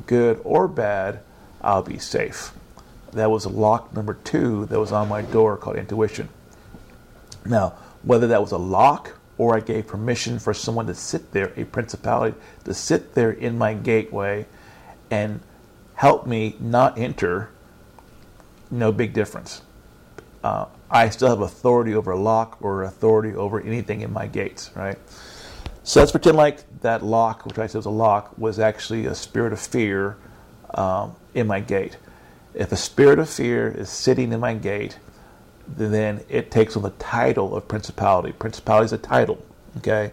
good 0.07 0.41
or 0.43 0.67
bad, 0.67 1.19
I'll 1.61 1.83
be 1.83 1.99
safe. 1.99 2.51
That 3.11 3.31
was 3.31 3.45
lock 3.45 3.93
number 3.93 4.13
two 4.13 4.65
that 4.67 4.79
was 4.79 4.91
on 4.91 5.09
my 5.09 5.21
door 5.21 5.57
called 5.57 5.77
intuition. 5.77 6.29
Now, 7.45 7.73
whether 8.03 8.27
that 8.27 8.41
was 8.41 8.51
a 8.51 8.57
lock 8.57 9.17
or 9.37 9.55
I 9.55 9.61
gave 9.61 9.87
permission 9.87 10.37
for 10.37 10.53
someone 10.53 10.85
to 10.87 10.93
sit 10.93 11.31
there, 11.31 11.53
a 11.55 11.63
principality, 11.63 12.37
to 12.65 12.73
sit 12.73 13.15
there 13.15 13.31
in 13.31 13.57
my 13.57 13.73
gateway 13.73 14.45
and 15.09 15.39
help 15.95 16.27
me 16.27 16.55
not 16.59 16.97
enter, 16.97 17.49
no 18.69 18.91
big 18.91 19.13
difference. 19.13 19.61
Uh, 20.43 20.65
I 20.91 21.09
still 21.09 21.29
have 21.29 21.41
authority 21.41 21.95
over 21.95 22.11
a 22.11 22.19
lock 22.19 22.57
or 22.61 22.83
authority 22.83 23.35
over 23.35 23.61
anything 23.61 24.01
in 24.01 24.11
my 24.11 24.27
gates, 24.27 24.71
right? 24.75 24.97
So 25.83 25.99
let's 25.99 26.11
pretend 26.11 26.37
like 26.37 26.81
that 26.81 27.03
lock, 27.03 27.45
which 27.45 27.57
I 27.57 27.67
said 27.67 27.79
was 27.79 27.85
a 27.85 27.91
lock, 27.91 28.37
was 28.37 28.59
actually 28.59 29.05
a 29.05 29.15
spirit 29.15 29.53
of 29.53 29.59
fear 29.59 30.17
um, 30.73 31.15
in 31.33 31.47
my 31.47 31.59
gate. 31.59 31.97
If 32.53 32.71
a 32.71 32.77
spirit 32.77 33.19
of 33.19 33.29
fear 33.29 33.69
is 33.69 33.89
sitting 33.89 34.31
in 34.33 34.39
my 34.39 34.55
gate, 34.55 34.97
then 35.67 36.21
it 36.29 36.49
takes 36.51 36.75
on 36.75 36.83
the 36.83 36.89
title 36.91 37.55
of 37.55 37.67
principality. 37.67 38.31
Principality 38.31 38.85
is 38.85 38.93
a 38.93 38.97
title, 38.97 39.43
okay? 39.77 40.11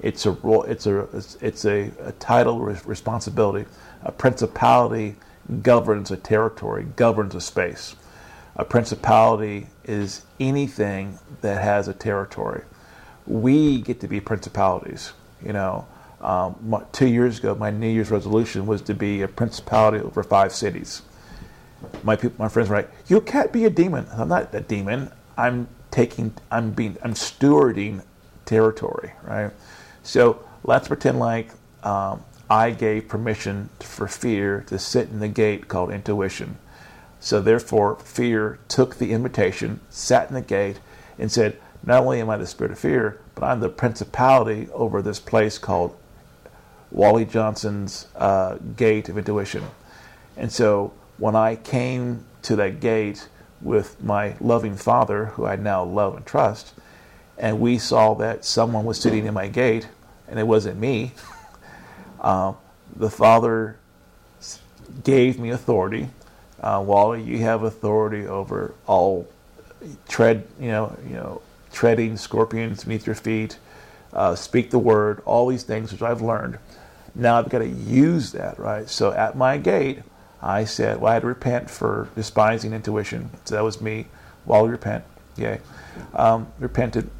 It's 0.00 0.26
a 0.26 0.36
it's 0.68 0.86
a 0.86 1.08
it's 1.40 1.64
a, 1.64 1.90
a 2.00 2.12
title 2.12 2.60
responsibility. 2.60 3.68
A 4.02 4.12
principality 4.12 5.16
governs 5.62 6.10
a 6.10 6.16
territory, 6.16 6.86
governs 6.94 7.34
a 7.34 7.40
space. 7.40 7.96
A 8.56 8.64
principality 8.64 9.68
is 9.84 10.22
anything 10.38 11.18
that 11.40 11.62
has 11.62 11.88
a 11.88 11.94
territory. 11.94 12.62
We 13.26 13.80
get 13.80 14.00
to 14.00 14.08
be 14.08 14.20
principalities. 14.20 15.12
You 15.44 15.52
know, 15.52 15.86
um, 16.20 16.84
two 16.92 17.06
years 17.06 17.38
ago, 17.38 17.54
my 17.54 17.70
New 17.70 17.88
Year's 17.88 18.10
resolution 18.10 18.66
was 18.66 18.82
to 18.82 18.94
be 18.94 19.22
a 19.22 19.28
principality 19.28 19.98
over 19.98 20.22
five 20.22 20.52
cities. 20.52 21.02
My 22.02 22.16
people, 22.16 22.36
my 22.38 22.48
friends 22.48 22.68
were 22.68 22.76
like, 22.76 22.90
"You 23.06 23.20
can't 23.20 23.52
be 23.52 23.64
a 23.64 23.70
demon." 23.70 24.06
I'm 24.12 24.28
not 24.28 24.52
a 24.54 24.60
demon. 24.60 25.12
I'm 25.36 25.68
taking, 25.90 26.34
I'm 26.50 26.72
being, 26.72 26.96
I'm 27.02 27.14
stewarding 27.14 28.02
territory, 28.44 29.12
right? 29.22 29.52
So 30.02 30.42
let's 30.64 30.88
pretend 30.88 31.20
like 31.20 31.50
um, 31.84 32.24
I 32.50 32.70
gave 32.70 33.08
permission 33.08 33.68
for 33.80 34.08
fear 34.08 34.64
to 34.68 34.78
sit 34.78 35.10
in 35.10 35.20
the 35.20 35.28
gate 35.28 35.68
called 35.68 35.90
intuition. 35.90 36.58
So 37.20 37.40
therefore, 37.40 37.96
fear 37.96 38.58
took 38.68 38.96
the 38.96 39.12
invitation, 39.12 39.80
sat 39.90 40.28
in 40.28 40.34
the 40.34 40.40
gate, 40.40 40.80
and 41.18 41.30
said, 41.30 41.58
Not 41.84 42.02
only 42.02 42.20
am 42.20 42.30
I 42.30 42.36
the 42.36 42.46
spirit 42.46 42.72
of 42.72 42.78
fear, 42.78 43.20
but 43.34 43.44
I'm 43.44 43.60
the 43.60 43.68
principality 43.68 44.68
over 44.72 45.02
this 45.02 45.20
place 45.20 45.58
called 45.58 45.96
Wally 46.90 47.24
Johnson's 47.24 48.06
uh, 48.16 48.56
gate 48.76 49.08
of 49.08 49.18
intuition. 49.18 49.64
And 50.36 50.50
so 50.52 50.92
when 51.18 51.36
I 51.36 51.56
came 51.56 52.24
to 52.42 52.56
that 52.56 52.80
gate 52.80 53.28
with 53.60 54.02
my 54.02 54.36
loving 54.40 54.76
father, 54.76 55.26
who 55.26 55.46
I 55.46 55.56
now 55.56 55.84
love 55.84 56.16
and 56.16 56.24
trust, 56.24 56.74
and 57.36 57.60
we 57.60 57.78
saw 57.78 58.14
that 58.14 58.44
someone 58.44 58.84
was 58.84 59.00
sitting 59.00 59.26
in 59.26 59.34
my 59.34 59.48
gate, 59.48 59.88
and 60.28 60.38
it 60.38 60.46
wasn't 60.46 60.78
me, 60.78 61.12
uh, 62.20 62.52
the 62.94 63.10
father 63.10 63.78
gave 65.04 65.38
me 65.38 65.50
authority 65.50 66.08
uh, 66.60 66.82
Wally, 66.84 67.22
you 67.22 67.38
have 67.38 67.62
authority 67.62 68.26
over 68.26 68.74
all 68.86 69.28
tread, 70.08 70.46
you 70.58 70.68
know, 70.68 70.96
you 71.06 71.14
know, 71.14 71.40
treading 71.72 72.16
scorpions 72.16 72.84
beneath 72.84 73.06
your 73.06 73.14
feet, 73.14 73.58
uh, 74.12 74.34
speak 74.34 74.70
the 74.70 74.78
word, 74.78 75.22
all 75.24 75.46
these 75.46 75.62
things 75.62 75.92
which 75.92 76.02
I've 76.02 76.20
learned. 76.20 76.58
Now 77.18 77.36
I've 77.36 77.48
got 77.50 77.58
to 77.58 77.68
use 77.68 78.32
that, 78.32 78.58
right? 78.58 78.88
So 78.88 79.12
at 79.12 79.36
my 79.36 79.58
gate, 79.58 79.98
I 80.40 80.64
said, 80.64 81.00
well, 81.00 81.10
I 81.10 81.14
had 81.14 81.22
to 81.22 81.26
repent 81.26 81.68
for 81.68 82.08
despising 82.14 82.72
intuition. 82.72 83.30
So 83.44 83.56
that 83.56 83.64
was 83.64 83.80
me. 83.80 84.06
Wally, 84.46 84.70
repent. 84.70 85.04
Okay. 85.34 85.60
Um, 86.14 86.46
repented. 86.60 87.10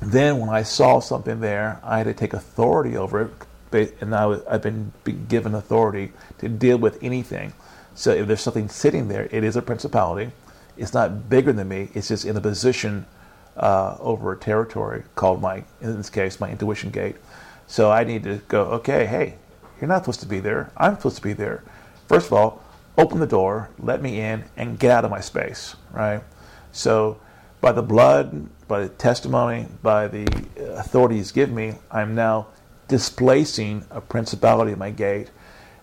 Then 0.00 0.38
when 0.38 0.48
I 0.48 0.62
saw 0.62 1.00
something 1.00 1.40
there, 1.40 1.80
I 1.82 1.98
had 1.98 2.04
to 2.04 2.14
take 2.14 2.34
authority 2.34 2.96
over 2.96 3.30
it, 3.72 3.96
and 4.00 4.14
I 4.14 4.38
have 4.50 4.62
been 4.62 4.92
given 5.28 5.54
authority 5.54 6.12
to 6.38 6.48
deal 6.48 6.78
with 6.78 7.02
anything. 7.02 7.52
So 7.94 8.12
if 8.12 8.28
there's 8.28 8.42
something 8.42 8.68
sitting 8.68 9.08
there, 9.08 9.28
it 9.32 9.42
is 9.42 9.56
a 9.56 9.62
principality. 9.62 10.30
It's 10.76 10.94
not 10.94 11.28
bigger 11.28 11.52
than 11.52 11.68
me. 11.68 11.88
It's 11.94 12.08
just 12.08 12.24
in 12.24 12.36
a 12.36 12.40
position 12.40 13.06
uh, 13.56 13.96
over 13.98 14.32
a 14.32 14.36
territory 14.36 15.02
called 15.14 15.40
my, 15.40 15.64
in 15.80 15.96
this 15.96 16.10
case, 16.10 16.38
my 16.38 16.50
intuition 16.50 16.90
gate. 16.90 17.16
So 17.66 17.90
I 17.90 18.04
need 18.04 18.22
to 18.24 18.36
go, 18.48 18.62
okay, 18.64 19.06
hey, 19.06 19.36
you're 19.80 19.88
not 19.88 20.02
supposed 20.02 20.20
to 20.20 20.26
be 20.26 20.40
there. 20.40 20.70
I'm 20.76 20.96
supposed 20.96 21.16
to 21.16 21.22
be 21.22 21.32
there. 21.32 21.62
First 22.08 22.28
of 22.28 22.32
all, 22.32 22.62
open 22.96 23.20
the 23.20 23.26
door, 23.26 23.70
let 23.78 24.00
me 24.00 24.20
in, 24.20 24.44
and 24.56 24.78
get 24.78 24.90
out 24.90 25.04
of 25.04 25.10
my 25.10 25.20
space, 25.20 25.76
right? 25.92 26.22
So 26.72 27.20
by 27.60 27.72
the 27.72 27.82
blood, 27.82 28.48
by 28.68 28.80
the 28.80 28.88
testimony, 28.88 29.66
by 29.82 30.08
the 30.08 30.26
authorities 30.74 31.32
give 31.32 31.50
me, 31.50 31.74
I'm 31.90 32.14
now 32.14 32.48
displacing 32.88 33.84
a 33.90 34.00
principality 34.00 34.72
at 34.72 34.78
my 34.78 34.90
gate 34.90 35.30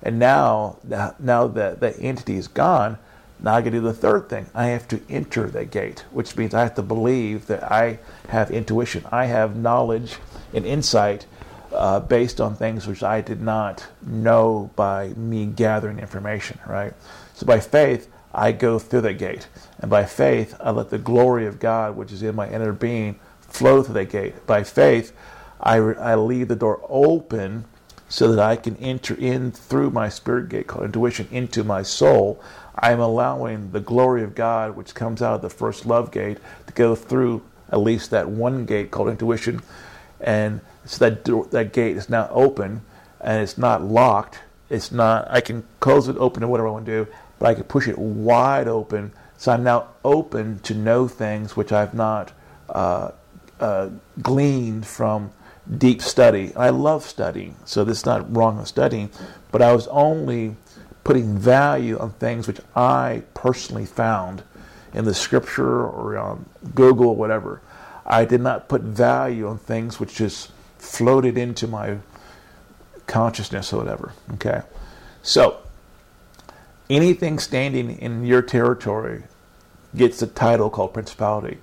and 0.04 0.20
now, 0.20 0.78
now 1.18 1.48
that 1.48 1.80
the 1.80 1.98
entity 2.00 2.36
is 2.36 2.50
gone, 2.50 2.98
now 3.40 3.56
I 3.56 3.62
can 3.62 3.72
do 3.72 3.80
the 3.80 3.94
third 3.94 4.30
thing. 4.30 4.48
I 4.54 4.68
have 4.68 4.88
to 4.90 5.02
enter 5.10 5.50
that 5.50 5.72
gate, 5.72 6.04
which 6.12 6.36
means 6.36 6.54
I 6.54 6.62
have 6.62 6.76
to 6.76 6.82
believe 6.82 7.48
that 7.48 7.72
I 7.72 8.00
have 8.28 8.52
intuition. 8.52 9.06
I 9.12 9.26
have 9.26 9.56
knowledge 9.56 10.18
and 10.54 10.66
insight 10.66 11.26
uh, 11.74 12.00
based 12.00 12.40
on 12.40 12.56
things 12.56 12.88
which 12.88 13.04
I 13.04 13.22
did 13.22 13.42
not 13.42 13.86
know 14.06 14.72
by 14.76 15.10
me 15.10 15.46
gathering 15.46 16.00
information, 16.00 16.60
right? 16.68 16.94
So 17.34 17.46
by 17.46 17.60
faith, 17.60 18.10
I 18.34 18.52
go 18.52 18.80
through 18.80 19.02
that 19.02 19.16
gate. 19.16 19.48
And 19.80 19.90
by 19.90 20.06
faith, 20.06 20.56
I 20.60 20.72
let 20.72 20.90
the 20.90 20.98
glory 20.98 21.46
of 21.46 21.60
God, 21.60 21.96
which 21.96 22.12
is 22.12 22.24
in 22.24 22.36
my 22.36 22.50
inner 22.50 22.74
being, 22.74 23.20
flow 23.42 23.84
through 23.84 23.96
that 23.96 24.10
gate. 24.10 24.46
By 24.48 24.64
faith, 24.64 25.14
I, 25.60 25.78
I 25.78 26.16
leave 26.16 26.48
the 26.48 26.56
door 26.56 26.86
open 26.90 27.66
so 28.10 28.32
that 28.32 28.40
I 28.40 28.56
can 28.56 28.76
enter 28.78 29.16
in 29.16 29.52
through 29.52 29.92
my 29.92 30.10
spirit 30.10 30.50
gate 30.50 30.68
called 30.68 30.86
intuition 30.86 31.28
into 31.32 31.64
my 31.64 31.82
soul. 31.82 32.42
I'm 32.78 33.00
allowing 33.00 33.72
the 33.72 33.80
glory 33.80 34.24
of 34.24 34.36
God, 34.36 34.76
which 34.76 34.94
comes 34.94 35.22
out 35.22 35.36
of 35.36 35.42
the 35.42 35.50
first 35.50 35.86
love 35.86 36.12
gate, 36.12 36.38
to 36.68 36.74
go 36.74 36.96
through 36.96 37.44
at 37.72 37.80
least 37.80 38.12
that 38.12 38.30
one 38.30 38.66
gate 38.66 38.92
called 38.92 39.10
intuition. 39.10 39.62
And 40.22 40.62
so 40.86 41.10
that, 41.10 41.24
door, 41.24 41.46
that 41.52 41.74
gate 41.74 41.98
is 41.98 42.10
now 42.10 42.30
open 42.32 42.82
and 43.22 43.42
it's 43.42 43.58
not 43.58 43.84
locked. 43.84 44.40
It's 44.70 44.92
not, 44.92 45.28
I 45.30 45.42
can 45.42 45.64
close 45.80 46.08
it 46.08 46.18
open 46.18 46.42
to 46.42 46.48
whatever 46.48 46.68
I 46.68 46.72
want 46.72 46.86
to 46.86 47.06
do, 47.06 47.12
but 47.40 47.50
I 47.50 47.54
can 47.54 47.64
push 47.64 47.88
it 47.88 47.98
wide 47.98 48.68
open. 48.68 49.12
So 49.38 49.52
I'm 49.52 49.64
now 49.64 49.90
open 50.04 50.60
to 50.60 50.74
know 50.74 51.08
things 51.08 51.56
which 51.56 51.72
I've 51.72 51.94
not 51.94 52.32
uh, 52.70 53.12
uh, 53.60 53.90
gleaned 54.22 54.86
from 54.86 55.32
deep 55.78 56.02
study. 56.02 56.54
I 56.56 56.70
love 56.70 57.04
studying, 57.04 57.56
so 57.66 57.84
this 57.84 58.00
is 58.00 58.06
not 58.06 58.36
wrong 58.36 58.58
with 58.58 58.68
studying, 58.68 59.10
but 59.52 59.62
I 59.62 59.74
was 59.74 59.88
only 59.88 60.56
putting 61.04 61.38
value 61.38 62.00
on 62.00 62.12
things 62.14 62.48
which 62.48 62.60
I 62.76 63.24
personally 63.34 63.86
found 63.86 64.44
in 64.94 65.06
the 65.06 65.14
scripture 65.14 65.86
or 65.86 66.18
on 66.18 66.46
Google 66.76 67.10
or 67.10 67.16
whatever. 67.16 67.62
I 68.06 68.26
did 68.26 68.42
not 68.42 68.68
put 68.68 68.82
value 68.82 69.48
on 69.48 69.58
things 69.58 70.00
which 70.00 70.16
just 70.16 70.52
floated 70.84 71.38
into 71.38 71.68
my 71.68 71.98
consciousness 73.08 73.74
or 73.74 73.78
whatever. 73.78 74.14
Okay? 74.34 74.62
So, 75.22 75.58
anything 76.90 77.40
standing 77.40 77.98
in 77.98 78.26
your 78.26 78.42
territory 78.42 79.24
gets 79.96 80.22
a 80.22 80.28
title 80.28 80.70
called 80.70 80.94
principality 80.94 81.58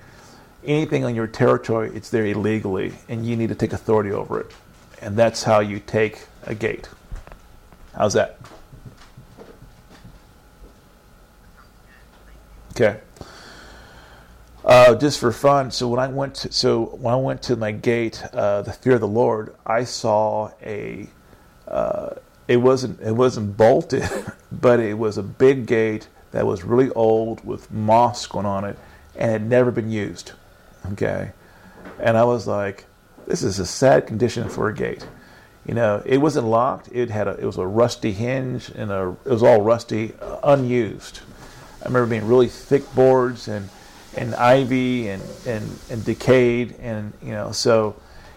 anything 0.65 1.05
on 1.05 1.15
your 1.15 1.27
territory, 1.27 1.91
it's 1.95 2.11
there 2.11 2.27
illegally, 2.27 2.93
and 3.09 3.27
you 3.27 3.37
need 3.37 3.49
to 3.49 3.55
take 3.55 3.73
authority 3.73 4.11
over 4.11 4.41
it. 4.41 4.53
And 5.01 5.17
that's 5.17 5.43
how 5.43 5.61
you 5.61 5.81
take 5.81 6.27
a 6.45 6.55
gate. 6.55 6.89
How's 7.95 8.15
that? 8.15 8.39
Okay. 12.73 13.01
Uh, 14.65 14.95
just 14.95 15.19
for 15.19 15.32
fun, 15.32 15.70
so 15.70 15.89
when 15.89 15.99
I 15.99 16.09
went 16.09 16.35
to, 16.37 16.53
so 16.53 16.85
when 16.97 17.15
I 17.15 17.16
went 17.16 17.43
to 17.45 17.57
my 17.57 17.73
gate, 17.73 18.23
uh, 18.35 18.62
the 18.62 18.73
fear 18.73 18.95
of 18.95 19.01
the 19.01 19.09
Lord, 19.09 19.55
I 19.65 19.85
saw 19.85 20.51
a. 20.62 21.09
Uh, 21.66 22.15
it 22.47 22.59
wasn't 22.59 23.01
it 23.01 23.12
wasn't 23.12 23.57
bolted, 23.57 24.09
but 24.53 24.81
it 24.81 24.99
was 24.99 25.16
a 25.16 25.23
big 25.23 25.66
gate 25.66 26.09
that 26.32 26.47
was 26.47 26.62
really 26.62 26.91
old 26.91 27.45
with 27.45 27.70
moss 27.70 28.27
going 28.27 28.47
on 28.47 28.65
it, 28.65 28.78
and 29.16 29.31
had 29.31 29.49
never 29.49 29.70
been 29.70 29.91
used. 29.91 30.32
Okay. 30.93 31.32
And 31.99 32.16
I 32.16 32.24
was 32.24 32.47
like, 32.47 32.87
this 33.27 33.43
is 33.43 33.59
a 33.59 33.66
sad 33.66 34.07
condition 34.07 34.49
for 34.49 34.69
a 34.69 34.74
gate. 34.74 35.07
You 35.66 35.74
know, 35.74 36.03
it 36.05 36.19
wasn't 36.19 36.47
locked. 36.47 36.89
It 36.93 37.11
had 37.11 37.28
a 37.28 37.32
it 37.32 37.45
was 37.45 37.59
a 37.59 37.66
rusty 37.66 38.12
hinge 38.12 38.70
and 38.70 38.91
a 38.91 39.16
it 39.24 39.31
was 39.31 39.43
all 39.43 39.62
rusty, 39.62 40.15
uh, 40.20 40.39
unused. 40.43 41.20
I 41.82 41.87
remember 41.87 42.07
being 42.09 42.27
really 42.27 42.49
thick 42.49 42.93
boards 42.95 43.49
and 43.49 43.70
and 44.21 44.35
ivy 44.35 45.09
and 45.09 45.23
and 45.47 45.79
and 45.91 46.05
decayed 46.05 46.77
and 46.79 47.13
you 47.23 47.33
know 47.33 47.51
so 47.51 47.97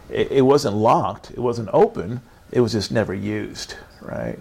it, 0.10 0.32
it 0.32 0.42
wasn't 0.42 0.76
locked. 0.76 1.32
It 1.32 1.40
wasn't 1.40 1.70
open. 1.74 2.22
It 2.52 2.62
was 2.62 2.72
just 2.72 2.92
never 2.92 3.14
used, 3.14 3.76
right? 4.02 4.40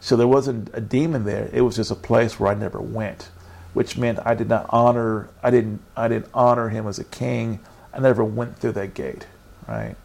So 0.00 0.16
there 0.16 0.28
wasn't 0.28 0.70
a 0.72 0.80
demon 0.80 1.24
there. 1.24 1.48
It 1.52 1.62
was 1.62 1.76
just 1.76 1.90
a 1.90 1.96
place 1.96 2.38
where 2.38 2.50
I 2.50 2.54
never 2.54 2.80
went, 2.80 3.30
which 3.72 3.96
meant 3.96 4.18
I 4.24 4.34
did 4.34 4.48
not 4.48 4.66
honor. 4.70 5.28
I 5.42 5.50
didn't. 5.50 5.80
I 5.96 6.08
didn't 6.08 6.28
honor 6.34 6.68
him 6.68 6.86
as 6.86 6.98
a 6.98 7.04
king. 7.04 7.60
I 7.94 8.00
never 8.00 8.24
went 8.24 8.58
through 8.58 8.72
that 8.72 8.94
gate, 8.94 9.26
right? 9.68 9.96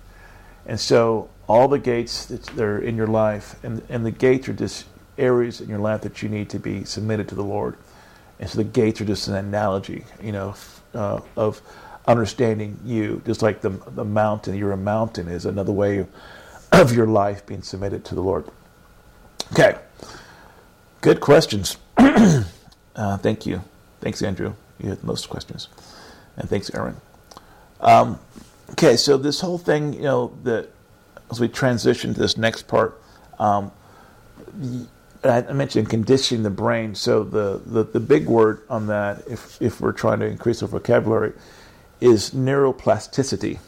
And 0.65 0.79
so 0.79 1.29
all 1.47 1.67
the 1.67 1.79
gates 1.79 2.25
that 2.25 2.59
are 2.59 2.79
in 2.79 2.95
your 2.95 3.07
life, 3.07 3.55
and 3.63 3.81
and 3.89 4.05
the 4.05 4.11
gates 4.11 4.47
are 4.49 4.53
just 4.53 4.85
areas 5.17 5.61
in 5.61 5.67
your 5.69 5.79
life 5.79 6.01
that 6.01 6.21
you 6.21 6.29
need 6.29 6.49
to 6.51 6.59
be 6.59 6.83
submitted 6.83 7.27
to 7.29 7.35
the 7.35 7.43
Lord. 7.43 7.75
And 8.39 8.49
so 8.49 8.57
the 8.57 8.63
gates 8.63 9.01
are 9.01 9.05
just 9.05 9.27
an 9.27 9.35
analogy, 9.35 10.05
you 10.21 10.31
know, 10.31 10.55
uh, 10.93 11.21
of 11.35 11.61
understanding 12.07 12.79
you, 12.85 13.21
just 13.25 13.41
like 13.41 13.61
the 13.61 13.69
the 13.69 14.05
mountain. 14.05 14.55
You're 14.55 14.71
a 14.71 14.77
mountain 14.77 15.27
is 15.27 15.45
another 15.45 15.71
way 15.71 16.05
of 16.71 16.93
your 16.93 17.07
life 17.07 17.45
being 17.45 17.61
submitted 17.61 18.05
to 18.05 18.15
the 18.15 18.21
Lord. 18.21 18.45
Okay, 19.53 19.77
good 21.01 21.19
questions. 21.19 21.77
uh, 21.97 23.17
thank 23.17 23.45
you. 23.45 23.63
Thanks, 24.01 24.21
Andrew. 24.21 24.53
You 24.79 24.89
had 24.89 25.03
most 25.03 25.29
questions, 25.29 25.67
and 26.35 26.49
thanks, 26.49 26.69
Aaron. 26.73 26.97
Um, 27.81 28.19
okay, 28.71 28.97
so 28.97 29.17
this 29.17 29.41
whole 29.41 29.57
thing, 29.57 29.93
you 29.93 30.01
know, 30.01 30.37
that 30.43 30.69
as 31.31 31.39
we 31.39 31.47
transition 31.47 32.13
to 32.13 32.19
this 32.19 32.37
next 32.37 32.67
part, 32.67 33.01
um, 33.39 33.71
I 35.23 35.41
mentioned 35.53 35.89
conditioning 35.89 36.43
the 36.43 36.49
brain. 36.49 36.95
So 36.95 37.23
the, 37.23 37.61
the, 37.65 37.83
the 37.83 37.99
big 37.99 38.27
word 38.27 38.61
on 38.69 38.87
that, 38.87 39.23
if, 39.27 39.61
if 39.61 39.81
we're 39.81 39.91
trying 39.91 40.19
to 40.19 40.25
increase 40.25 40.61
our 40.61 40.67
vocabulary, 40.67 41.33
is 41.99 42.31
neuroplasticity. 42.31 43.59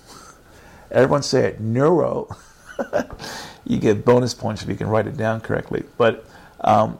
Everyone 0.91 1.23
say 1.23 1.45
it, 1.45 1.59
neuro. 1.59 2.35
you 3.65 3.77
get 3.77 4.05
bonus 4.05 4.33
points 4.33 4.61
if 4.61 4.69
you 4.69 4.75
can 4.75 4.87
write 4.87 5.07
it 5.07 5.17
down 5.17 5.41
correctly. 5.41 5.83
But 5.97 6.25
um, 6.61 6.99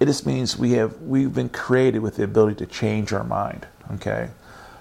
it 0.00 0.06
just 0.06 0.26
means 0.26 0.56
we 0.56 0.72
have 0.72 1.00
we've 1.02 1.34
been 1.34 1.48
created 1.48 2.00
with 2.00 2.16
the 2.16 2.24
ability 2.24 2.56
to 2.56 2.66
change 2.66 3.12
our 3.12 3.24
mind. 3.24 3.66
Okay, 3.94 4.30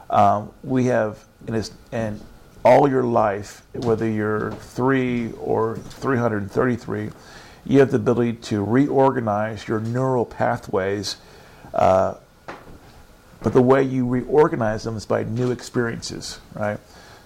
um, 0.10 0.52
we 0.64 0.86
have 0.86 1.26
and, 1.48 1.70
and 1.92 2.22
all 2.64 2.90
your 2.90 3.04
life, 3.04 3.64
whether 3.74 4.08
you're 4.08 4.52
three 4.52 5.32
or 5.34 5.78
333, 5.78 7.10
you 7.68 7.80
have 7.80 7.92
the 7.92 7.98
ability 7.98 8.34
to 8.34 8.64
reorganize 8.64 9.68
your 9.68 9.80
neural 9.80 10.26
pathways. 10.26 11.18
Uh, 11.74 12.16
but 13.44 13.54
the 13.54 13.62
way 13.62 13.84
you 13.84 14.08
reorganize 14.08 14.84
them 14.84 14.96
is 14.96 15.06
by 15.06 15.24
new 15.24 15.52
experiences, 15.52 16.40
right? 16.54 16.80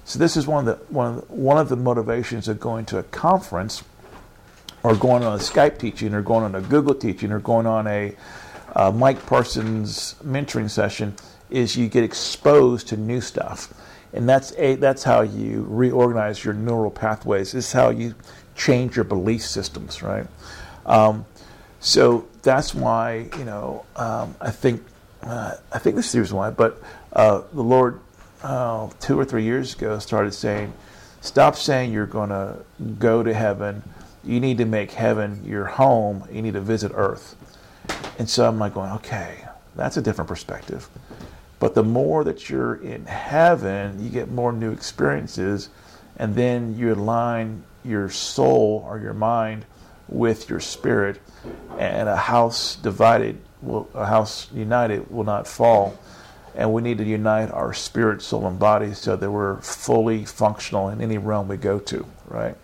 So 0.03 0.19
this 0.19 0.35
is 0.35 0.47
one 0.47 0.67
of 0.67 0.79
the 0.79 0.93
one 0.93 1.07
of 1.07 1.27
the, 1.27 1.33
one 1.33 1.57
of 1.57 1.69
the 1.69 1.75
motivations 1.75 2.47
of 2.47 2.59
going 2.59 2.85
to 2.85 2.97
a 2.97 3.03
conference, 3.03 3.83
or 4.83 4.95
going 4.95 5.23
on 5.23 5.33
a 5.33 5.37
Skype 5.37 5.77
teaching, 5.77 6.13
or 6.13 6.21
going 6.21 6.43
on 6.43 6.55
a 6.55 6.61
Google 6.61 6.95
teaching, 6.95 7.31
or 7.31 7.39
going 7.39 7.67
on 7.67 7.87
a 7.87 8.15
uh, 8.75 8.91
Mike 8.91 9.25
Parsons 9.25 10.15
mentoring 10.25 10.69
session, 10.69 11.15
is 11.49 11.77
you 11.77 11.87
get 11.87 12.03
exposed 12.03 12.87
to 12.89 12.97
new 12.97 13.21
stuff, 13.21 13.73
and 14.11 14.27
that's 14.27 14.53
a 14.57 14.75
that's 14.75 15.03
how 15.03 15.21
you 15.21 15.65
reorganize 15.69 16.43
your 16.43 16.55
neural 16.55 16.91
pathways. 16.91 17.51
This 17.51 17.67
is 17.67 17.73
how 17.73 17.89
you 17.89 18.15
change 18.55 18.95
your 18.95 19.05
belief 19.05 19.43
systems, 19.43 20.01
right? 20.01 20.27
Um, 20.85 21.25
so 21.79 22.27
that's 22.41 22.73
why 22.73 23.29
you 23.37 23.45
know 23.45 23.85
um, 23.95 24.35
I 24.39 24.51
think 24.51 24.83
uh, 25.23 25.55
I 25.71 25.79
think 25.79 25.95
this 25.95 26.07
is 26.07 26.11
the 26.11 26.19
reason 26.19 26.37
why, 26.37 26.49
but 26.49 26.81
uh, 27.13 27.41
the 27.53 27.63
Lord 27.63 27.99
uh, 28.43 28.89
two 28.99 29.19
or 29.19 29.25
three 29.25 29.43
years 29.43 29.75
ago 29.75 29.99
started 29.99 30.33
saying, 30.33 30.73
stop 31.21 31.55
saying 31.55 31.93
you're 31.93 32.05
going 32.05 32.29
to 32.29 32.57
go 32.97 33.23
to 33.23 33.33
heaven. 33.33 33.83
You 34.23 34.39
need 34.39 34.57
to 34.59 34.65
make 34.65 34.91
heaven 34.91 35.43
your 35.45 35.65
home. 35.65 36.27
You 36.31 36.41
need 36.41 36.53
to 36.53 36.61
visit 36.61 36.91
earth. 36.95 37.35
And 38.17 38.29
so 38.29 38.47
I'm 38.47 38.59
like 38.59 38.73
going, 38.73 38.91
okay, 38.93 39.45
that's 39.75 39.97
a 39.97 40.01
different 40.01 40.27
perspective. 40.27 40.89
But 41.59 41.75
the 41.75 41.83
more 41.83 42.23
that 42.23 42.49
you're 42.49 42.75
in 42.75 43.05
heaven, 43.05 44.03
you 44.03 44.09
get 44.09 44.31
more 44.31 44.51
new 44.51 44.71
experiences, 44.71 45.69
and 46.17 46.35
then 46.35 46.77
you 46.77 46.93
align 46.93 47.63
your 47.83 48.09
soul 48.09 48.85
or 48.87 48.99
your 48.99 49.13
mind 49.13 49.65
with 50.07 50.49
your 50.49 50.59
spirit, 50.59 51.19
and 51.77 52.09
a 52.09 52.17
house 52.17 52.75
divided, 52.75 53.39
will, 53.61 53.89
a 53.93 54.05
house 54.05 54.49
united 54.53 55.09
will 55.09 55.23
not 55.23 55.47
fall 55.47 55.97
and 56.55 56.73
we 56.73 56.81
need 56.81 56.97
to 56.97 57.03
unite 57.03 57.49
our 57.51 57.73
spirit, 57.73 58.21
soul, 58.21 58.47
and 58.47 58.59
body 58.59 58.93
so 58.93 59.15
that 59.15 59.31
we're 59.31 59.57
fully 59.61 60.25
functional 60.25 60.89
in 60.89 61.01
any 61.01 61.17
realm 61.17 61.47
we 61.47 61.57
go 61.57 61.79
to, 61.79 62.05
right? 62.27 62.55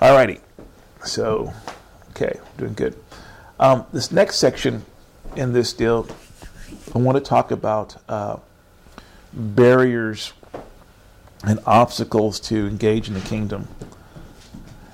Alrighty. 0.00 0.40
So, 1.04 1.52
okay, 2.10 2.38
doing 2.58 2.74
good. 2.74 2.96
Um, 3.58 3.86
this 3.92 4.12
next 4.12 4.36
section 4.36 4.84
in 5.36 5.52
this 5.52 5.72
deal, 5.72 6.06
I 6.94 6.98
want 6.98 7.16
to 7.16 7.24
talk 7.24 7.50
about 7.50 7.96
uh, 8.08 8.36
barriers 9.32 10.32
and 11.44 11.60
obstacles 11.66 12.40
to 12.40 12.66
engage 12.66 13.08
in 13.08 13.14
the 13.14 13.20
kingdom. 13.20 13.68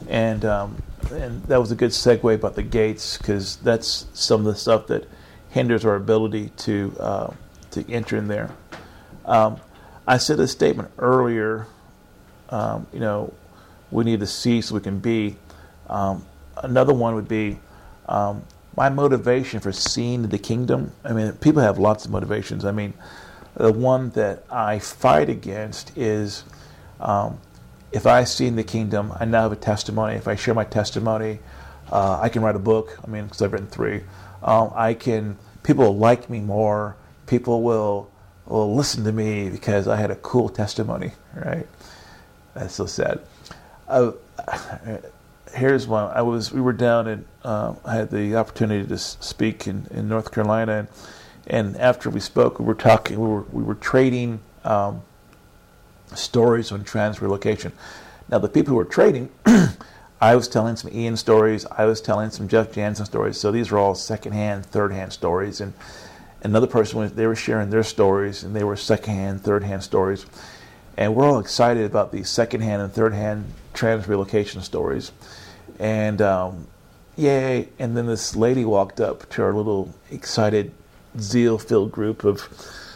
And 0.09 0.45
um, 0.45 0.83
and 1.11 1.43
that 1.45 1.59
was 1.59 1.71
a 1.71 1.75
good 1.75 1.91
segue 1.91 2.35
about 2.35 2.55
the 2.55 2.63
gates 2.63 3.19
because 3.19 3.57
that's 3.57 4.07
some 4.13 4.41
of 4.41 4.47
the 4.47 4.59
stuff 4.59 4.87
that 4.89 5.09
hinders 5.51 5.85
our 5.85 5.97
ability 5.97 6.51
to 6.59 6.95
uh, 6.99 7.33
to 7.73 7.91
enter 7.91 8.17
in 8.17 8.29
there. 8.29 8.51
Um, 9.25 9.59
I 10.07 10.19
said 10.19 10.39
a 10.41 10.49
statement 10.49 10.91
earlier. 10.99 11.67
Um, 12.51 12.87
you 12.93 13.01
know, 13.01 13.33
we 13.91 14.05
need 14.05 14.21
to 14.21 14.27
see 14.27 14.61
so 14.61 14.75
we 14.75 14.81
can 14.81 14.99
be. 14.99 15.37
Um, 15.89 16.25
another 16.63 16.95
one 16.95 17.15
would 17.15 17.29
be 17.29 17.59
um, 18.09 18.43
my 18.77 18.89
motivation 18.89 19.61
for 19.61 19.73
seeing 19.73 20.29
the 20.29 20.39
kingdom. 20.39 20.93
I 21.05 21.13
mean, 21.13 21.33
people 21.35 21.63
have 21.63 21.79
lots 21.79 22.05
of 22.05 22.11
motivations. 22.11 22.65
I 22.65 22.73
mean, 22.73 22.95
the 23.57 23.73
one 23.73 24.11
that 24.11 24.45
I 24.51 24.79
fight 24.79 25.29
against 25.29 25.97
is 25.97 26.45
um, 27.01 27.39
if 27.93 28.07
I 28.07 28.25
see 28.25 28.47
in 28.47 28.57
the 28.57 28.65
kingdom, 28.65 29.13
I 29.19 29.25
now 29.25 29.43
have 29.43 29.53
a 29.53 29.57
testimony. 29.57 30.17
If 30.17 30.27
I 30.27 30.35
share 30.35 30.55
my 30.55 30.65
testimony, 30.65 31.39
uh, 31.91 32.19
I 32.21 32.29
can 32.29 32.43
write 32.43 32.57
a 32.57 32.61
book. 32.61 32.99
I 33.05 33.09
mean, 33.09 33.25
because 33.25 33.43
I've 33.43 33.53
written 33.53 33.69
three. 33.69 34.03
Um, 34.43 34.73
I 34.75 34.95
can 34.95 35.37
people 35.63 35.85
will 35.85 35.97
like 35.97 36.29
me 36.29 36.41
more. 36.41 36.97
People 37.27 37.63
will 37.63 38.11
will 38.47 38.75
listen 38.75 39.05
to 39.05 39.13
me 39.13 39.49
because 39.49 39.89
I 39.89 39.97
had 39.97 40.11
a 40.11 40.17
cool 40.17 40.49
testimony. 40.49 41.13
Right? 41.35 41.69
That's 42.55 42.75
so 42.75 42.87
sad. 42.87 43.21
Uh, 43.89 44.13
here's 45.55 45.87
one. 45.87 46.11
I 46.11 46.23
was 46.23 46.53
we 46.53 46.61
were 46.61 46.73
down 46.73 47.07
and 47.07 47.25
uh, 47.45 47.75
I 47.85 47.95
had 47.95 48.11
the 48.11 48.37
opportunity 48.37 48.87
to 48.89 48.99
speak 48.99 49.67
in, 49.67 49.87
in 49.91 50.09
North 50.09 50.33
Carolina, 50.33 50.73
and, 50.73 50.89
and 51.47 51.77
after 51.77 52.11
we 52.11 52.21
spoke, 52.21 52.59
we 52.59 52.65
were 52.65 52.75
talking. 52.75 53.21
We 53.21 53.29
were 53.29 53.43
we 53.53 53.63
were 53.63 53.75
trading 53.75 54.41
um, 54.65 55.03
stories 56.15 56.73
on 56.73 56.85
trans 56.85 57.21
relocation. 57.21 57.73
Now 58.29 58.39
the 58.39 58.49
people 58.49 58.71
who 58.71 58.77
were 58.77 58.85
trading. 58.85 59.31
I 60.21 60.37
was 60.37 60.49
telling 60.49 60.77
some 60.77 60.91
Ian 60.91 61.19
stories. 61.19 61.67
I 61.67 61.85
was 61.85 62.01
telling 62.01 62.31
some 62.31 62.49
Jeff 62.49 62.73
Jansen 62.73 63.05
stories. 63.05 63.39
So 63.39 63.51
these 63.51 63.71
were 63.71 63.79
all 63.79 63.95
secondhand, 63.95 64.65
third-hand 64.65 65.13
stories. 65.13 65.61
And 65.61 65.75
another 66.43 66.67
person 66.67 66.99
was 66.99 67.13
they 67.13 67.27
were 67.27 67.37
sharing 67.37 67.69
their 67.69 67.83
stories, 67.83 68.43
and 68.43 68.57
they 68.57 68.65
were 68.65 68.77
secondhand, 68.77 69.43
third-hand 69.43 69.83
stories. 69.83 70.25
And 70.97 71.15
we're 71.15 71.29
all 71.29 71.41
excited 71.41 71.85
about 71.85 72.11
these 72.11 72.31
secondhand 72.31 72.81
and 72.81 72.91
third-hand 72.91 73.45
trans 73.75 74.09
relocation 74.09 74.63
stories. 74.63 75.13
And 75.79 76.23
um, 76.23 76.69
yay! 77.17 77.69
And 77.79 77.95
then 77.95 78.07
this 78.07 78.35
lady 78.35 78.65
walked 78.65 79.01
up 79.01 79.29
to 79.31 79.43
our 79.43 79.53
little 79.53 79.93
excited, 80.11 80.73
zeal-filled 81.19 81.93
group 81.93 82.25
of 82.25 82.49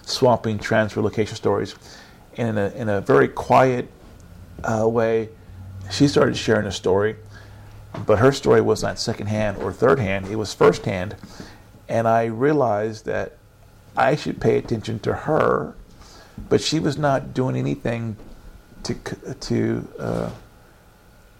swamping 0.02 0.58
transfer 0.58 1.00
relocation 1.00 1.36
stories, 1.36 1.74
and 2.36 2.48
in 2.50 2.58
a 2.58 2.68
in 2.70 2.88
a 2.88 3.00
very 3.00 3.28
quiet 3.28 3.90
uh, 4.64 4.86
way 4.88 5.28
she 5.90 6.08
started 6.08 6.36
sharing 6.36 6.66
a 6.66 6.72
story, 6.72 7.16
but 8.06 8.18
her 8.18 8.32
story 8.32 8.60
was 8.60 8.82
not 8.82 8.98
secondhand 8.98 9.56
or 9.58 9.72
third 9.72 9.98
hand, 9.98 10.28
it 10.28 10.36
was 10.36 10.52
first 10.54 10.84
hand. 10.84 11.16
And 11.88 12.06
I 12.06 12.26
realized 12.26 13.06
that 13.06 13.38
I 13.96 14.14
should 14.14 14.40
pay 14.40 14.58
attention 14.58 14.98
to 15.00 15.14
her, 15.14 15.74
but 16.48 16.60
she 16.60 16.78
was 16.78 16.98
not 16.98 17.32
doing 17.32 17.56
anything 17.56 18.16
to, 18.82 18.94
to 19.40 19.88
uh, 19.98 20.30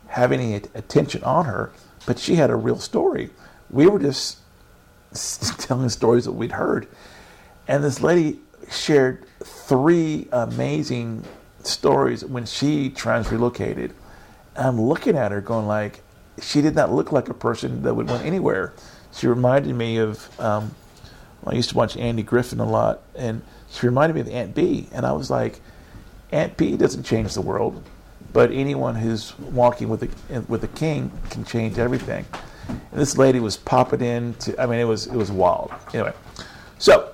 have 0.09 0.33
any 0.33 0.55
attention 0.55 1.23
on 1.23 1.45
her, 1.45 1.71
but 2.07 2.19
she 2.19 2.37
had 2.37 2.51
a 2.51 2.57
real 2.57 2.79
story. 2.79 3.31
We 3.71 3.87
were 3.87 3.99
just 3.99 4.39
telling 5.59 5.89
stories 5.89 6.25
that 6.25 6.33
we'd 6.33 6.53
heard. 6.53 6.89
And 7.67 7.85
this 7.85 8.01
lady 8.01 8.41
shared 8.71 9.25
three 9.45 10.29
amazing 10.33 11.25
stories 11.63 12.25
when 12.25 12.47
she 12.47 12.91
trans 12.91 13.31
relocated 13.31 13.95
I'm 14.59 14.81
looking 14.81 15.17
at 15.17 15.31
her 15.31 15.41
going 15.41 15.67
like, 15.67 16.03
she 16.43 16.61
did 16.61 16.75
not 16.75 16.93
look 16.93 17.13
like 17.13 17.29
a 17.29 17.35
person 17.35 17.83
that 17.83 17.95
would 17.95 18.11
went 18.11 18.25
anywhere. 18.25 18.73
She 19.13 19.27
reminded 19.27 19.75
me 19.75 19.99
of, 19.99 20.41
um, 20.41 20.75
I 21.47 21.55
used 21.55 21.71
to 21.71 21.77
watch 21.77 21.97
Andy 21.97 22.23
Griffith 22.23 22.59
a 22.59 22.65
lot, 22.65 23.01
and 23.15 23.43
she 23.71 23.87
reminded 23.87 24.15
me 24.15 24.21
of 24.21 24.29
Aunt 24.29 24.55
Bee. 24.55 24.89
And 24.93 25.07
I 25.07 25.13
was 25.13 25.31
like, 25.31 25.61
Aunt 26.33 26.57
Bee 26.57 26.77
doesn't 26.77 27.05
change 27.05 27.35
the 27.35 27.41
world, 27.41 27.83
but 28.33 28.51
anyone 28.51 28.97
who's 28.97 29.39
walking 29.39 29.89
with 29.89 30.01
the 30.01 30.41
with 30.43 30.61
the 30.61 30.69
King 30.69 31.11
can 31.31 31.45
change 31.45 31.79
everything. 31.79 32.27
And 32.69 32.79
this 32.93 33.17
lady 33.17 33.41
was 33.41 33.57
popping 33.57 34.01
in 34.01 34.35
to, 34.35 34.61
I 34.61 34.67
mean, 34.67 34.79
it 34.79 34.85
was 34.85 35.07
it 35.07 35.17
was 35.17 35.31
wild. 35.31 35.73
Anyway, 35.93 36.13
so 36.79 37.13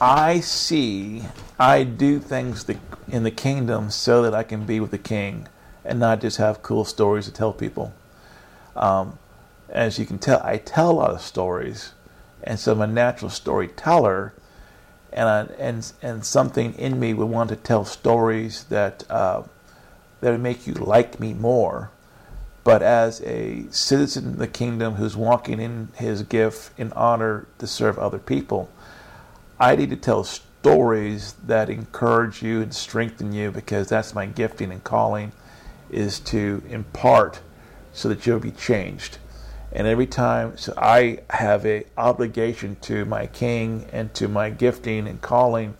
I 0.00 0.40
see, 0.40 1.24
I 1.58 1.84
do 1.84 2.20
things 2.20 2.64
in 3.08 3.22
the 3.22 3.30
kingdom 3.30 3.90
so 3.90 4.22
that 4.22 4.34
I 4.34 4.42
can 4.42 4.64
be 4.64 4.80
with 4.80 4.92
the 4.92 4.98
King 4.98 5.46
and 5.84 5.98
not 5.98 6.20
just 6.20 6.38
have 6.38 6.62
cool 6.62 6.84
stories 6.84 7.26
to 7.26 7.32
tell 7.32 7.52
people. 7.52 7.92
Um, 8.76 9.18
as 9.68 9.98
you 9.98 10.06
can 10.06 10.18
tell, 10.18 10.40
I 10.42 10.56
tell 10.56 10.90
a 10.90 10.92
lot 10.92 11.10
of 11.10 11.20
stories, 11.20 11.92
and 12.42 12.58
so 12.58 12.72
I'm 12.72 12.80
a 12.80 12.86
natural 12.86 13.30
storyteller, 13.30 14.32
and 15.12 15.28
I, 15.28 15.40
and 15.58 15.92
and 16.02 16.24
something 16.24 16.74
in 16.74 16.98
me 16.98 17.14
would 17.14 17.28
want 17.28 17.50
to 17.50 17.56
tell 17.56 17.84
stories 17.84 18.64
that 18.64 19.04
uh, 19.10 19.42
that 20.20 20.30
would 20.30 20.40
make 20.40 20.66
you 20.66 20.74
like 20.74 21.20
me 21.20 21.34
more. 21.34 21.90
But 22.62 22.82
as 22.82 23.22
a 23.22 23.64
citizen 23.70 24.26
of 24.28 24.38
the 24.38 24.48
kingdom 24.48 24.94
who's 24.94 25.16
walking 25.16 25.60
in 25.60 25.88
his 25.96 26.22
gift 26.22 26.78
in 26.78 26.92
honor 26.92 27.46
to 27.58 27.66
serve 27.66 27.98
other 27.98 28.18
people, 28.18 28.70
I 29.58 29.76
need 29.76 29.90
to 29.90 29.96
tell 29.96 30.24
stories 30.24 31.34
that 31.46 31.70
encourage 31.70 32.42
you 32.42 32.60
and 32.60 32.74
strengthen 32.74 33.32
you 33.32 33.50
because 33.50 33.88
that's 33.88 34.14
my 34.14 34.26
gifting 34.26 34.70
and 34.70 34.84
calling 34.84 35.32
is 35.90 36.20
to 36.20 36.62
impart 36.68 37.40
so 37.92 38.08
that 38.08 38.26
you'll 38.26 38.38
be 38.38 38.52
changed. 38.52 39.18
And 39.72 39.86
every 39.86 40.06
time, 40.06 40.56
so 40.58 40.74
I 40.76 41.20
have 41.30 41.64
a 41.64 41.84
obligation 41.96 42.76
to 42.82 43.04
my 43.04 43.26
king 43.26 43.86
and 43.92 44.12
to 44.14 44.28
my 44.28 44.50
gifting 44.50 45.06
and 45.06 45.20
calling 45.20 45.76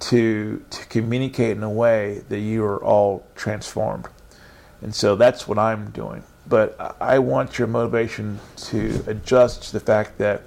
to 0.00 0.64
to 0.70 0.86
communicate 0.86 1.56
in 1.56 1.62
a 1.62 1.70
way 1.70 2.22
that 2.28 2.40
you 2.40 2.64
are 2.64 2.82
all 2.82 3.26
transformed. 3.34 4.06
And 4.84 4.94
so 4.94 5.16
that's 5.16 5.48
what 5.48 5.58
I'm 5.58 5.90
doing. 5.92 6.22
But 6.46 6.76
I 7.00 7.18
want 7.18 7.58
your 7.58 7.66
motivation 7.66 8.38
to 8.56 9.02
adjust 9.06 9.62
to 9.64 9.72
the 9.72 9.80
fact 9.80 10.18
that 10.18 10.42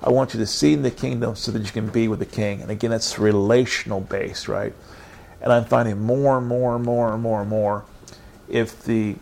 I 0.00 0.10
want 0.10 0.34
you 0.34 0.38
to 0.40 0.46
see 0.46 0.72
in 0.72 0.82
the 0.82 0.90
kingdom 0.92 1.34
so 1.34 1.50
that 1.50 1.62
you 1.64 1.72
can 1.72 1.88
be 1.88 2.06
with 2.06 2.20
the 2.20 2.26
king. 2.26 2.62
And 2.62 2.70
again, 2.70 2.92
it's 2.92 3.18
relational 3.18 4.00
based, 4.00 4.46
right? 4.46 4.72
And 5.40 5.52
I'm 5.52 5.64
finding 5.64 6.00
more 6.00 6.38
and 6.38 6.46
more 6.46 6.76
and 6.76 6.84
more 6.84 7.12
and 7.12 7.20
more 7.20 7.40
and 7.40 7.50
more 7.50 7.84
if 8.48 8.84
the 8.84 9.16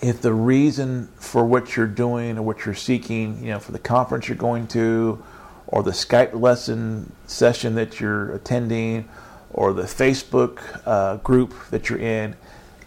if 0.00 0.22
the 0.22 0.32
reason 0.32 1.08
for 1.16 1.44
what 1.44 1.76
you're 1.76 1.88
doing 1.88 2.38
or 2.38 2.42
what 2.42 2.64
you're 2.64 2.74
seeking, 2.74 3.42
you 3.42 3.50
know, 3.50 3.58
for 3.58 3.72
the 3.72 3.78
conference 3.80 4.28
you're 4.28 4.36
going 4.36 4.68
to, 4.68 5.20
or 5.66 5.82
the 5.82 5.90
Skype 5.90 6.38
lesson 6.38 7.10
session 7.26 7.74
that 7.74 7.98
you're 7.98 8.32
attending, 8.32 9.08
or 9.52 9.72
the 9.72 9.84
Facebook 9.84 10.60
uh, 10.86 11.16
group 11.16 11.54
that 11.70 11.88
you're 11.88 11.98
in, 11.98 12.36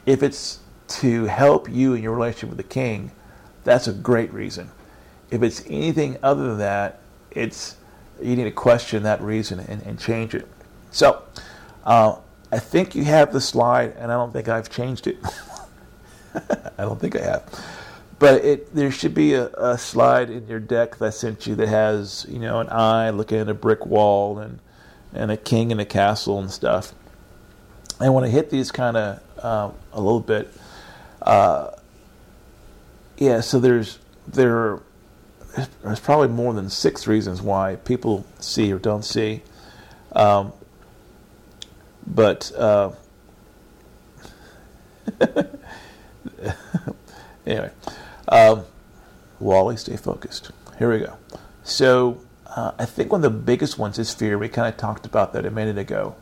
if 0.07 0.23
it's 0.23 0.59
to 0.87 1.25
help 1.25 1.69
you 1.69 1.93
in 1.93 2.01
your 2.01 2.13
relationship 2.13 2.49
with 2.49 2.57
the 2.57 2.63
King, 2.63 3.11
that's 3.63 3.87
a 3.87 3.93
great 3.93 4.33
reason. 4.33 4.71
If 5.29 5.43
it's 5.43 5.63
anything 5.67 6.17
other 6.23 6.47
than 6.47 6.57
that, 6.59 7.01
it's 7.29 7.75
you 8.21 8.35
need 8.35 8.45
to 8.45 8.51
question 8.51 9.03
that 9.03 9.21
reason 9.21 9.59
and, 9.59 9.83
and 9.83 9.99
change 9.99 10.33
it. 10.33 10.47
So, 10.89 11.21
uh, 11.83 12.15
I 12.51 12.59
think 12.59 12.95
you 12.95 13.03
have 13.03 13.33
the 13.33 13.41
slide, 13.41 13.95
and 13.97 14.09
I 14.09 14.15
don't 14.15 14.31
think 14.31 14.47
I've 14.47 14.69
changed 14.69 15.05
it. 15.05 15.17
I 16.33 16.83
don't 16.83 16.99
think 16.99 17.17
I 17.17 17.23
have. 17.23 17.65
But 18.17 18.45
it 18.45 18.73
there 18.73 18.89
should 18.89 19.13
be 19.13 19.33
a, 19.33 19.47
a, 19.49 19.77
slide 19.77 20.29
in 20.29 20.47
your 20.47 20.59
deck 20.61 20.97
that 20.97 21.05
I 21.05 21.09
sent 21.09 21.45
you 21.45 21.55
that 21.55 21.67
has 21.67 22.25
you 22.29 22.39
know 22.39 22.61
an 22.61 22.69
eye 22.69 23.09
looking 23.09 23.39
at 23.39 23.49
a 23.49 23.53
brick 23.53 23.85
wall 23.85 24.39
and 24.39 24.59
and 25.13 25.29
a 25.29 25.37
king 25.37 25.71
in 25.71 25.79
a 25.79 25.85
castle 25.85 26.39
and 26.39 26.49
stuff. 26.49 26.95
I 27.99 28.09
want 28.09 28.25
to 28.25 28.31
hit 28.31 28.49
these 28.49 28.71
kind 28.71 28.95
of 28.95 29.21
uh, 29.41 29.71
a 29.93 30.01
little 30.01 30.19
bit. 30.19 30.53
Uh, 31.21 31.71
yeah, 33.17 33.41
so 33.41 33.59
there's 33.59 33.99
there 34.27 34.79
there's 35.83 35.99
probably 35.99 36.27
more 36.27 36.53
than 36.53 36.69
six 36.69 37.07
reasons 37.07 37.41
why 37.41 37.77
people 37.77 38.25
see 38.39 38.71
or 38.71 38.79
don't 38.79 39.03
see. 39.03 39.41
Um, 40.11 40.53
but 42.05 42.51
uh, 42.55 42.91
anyway, 47.45 47.71
um, 48.27 48.63
Wally, 49.39 49.77
stay 49.77 49.97
focused. 49.97 50.51
Here 50.77 50.91
we 50.91 50.99
go. 50.99 51.17
So 51.63 52.21
uh, 52.45 52.71
I 52.77 52.85
think 52.85 53.11
one 53.11 53.23
of 53.23 53.31
the 53.31 53.39
biggest 53.39 53.77
ones 53.77 53.99
is 53.99 54.13
fear. 54.13 54.37
We 54.37 54.49
kind 54.49 54.67
of 54.67 54.77
talked 54.77 55.05
about 55.05 55.33
that 55.33 55.45
a 55.45 55.51
minute 55.51 55.77
ago. 55.77 56.15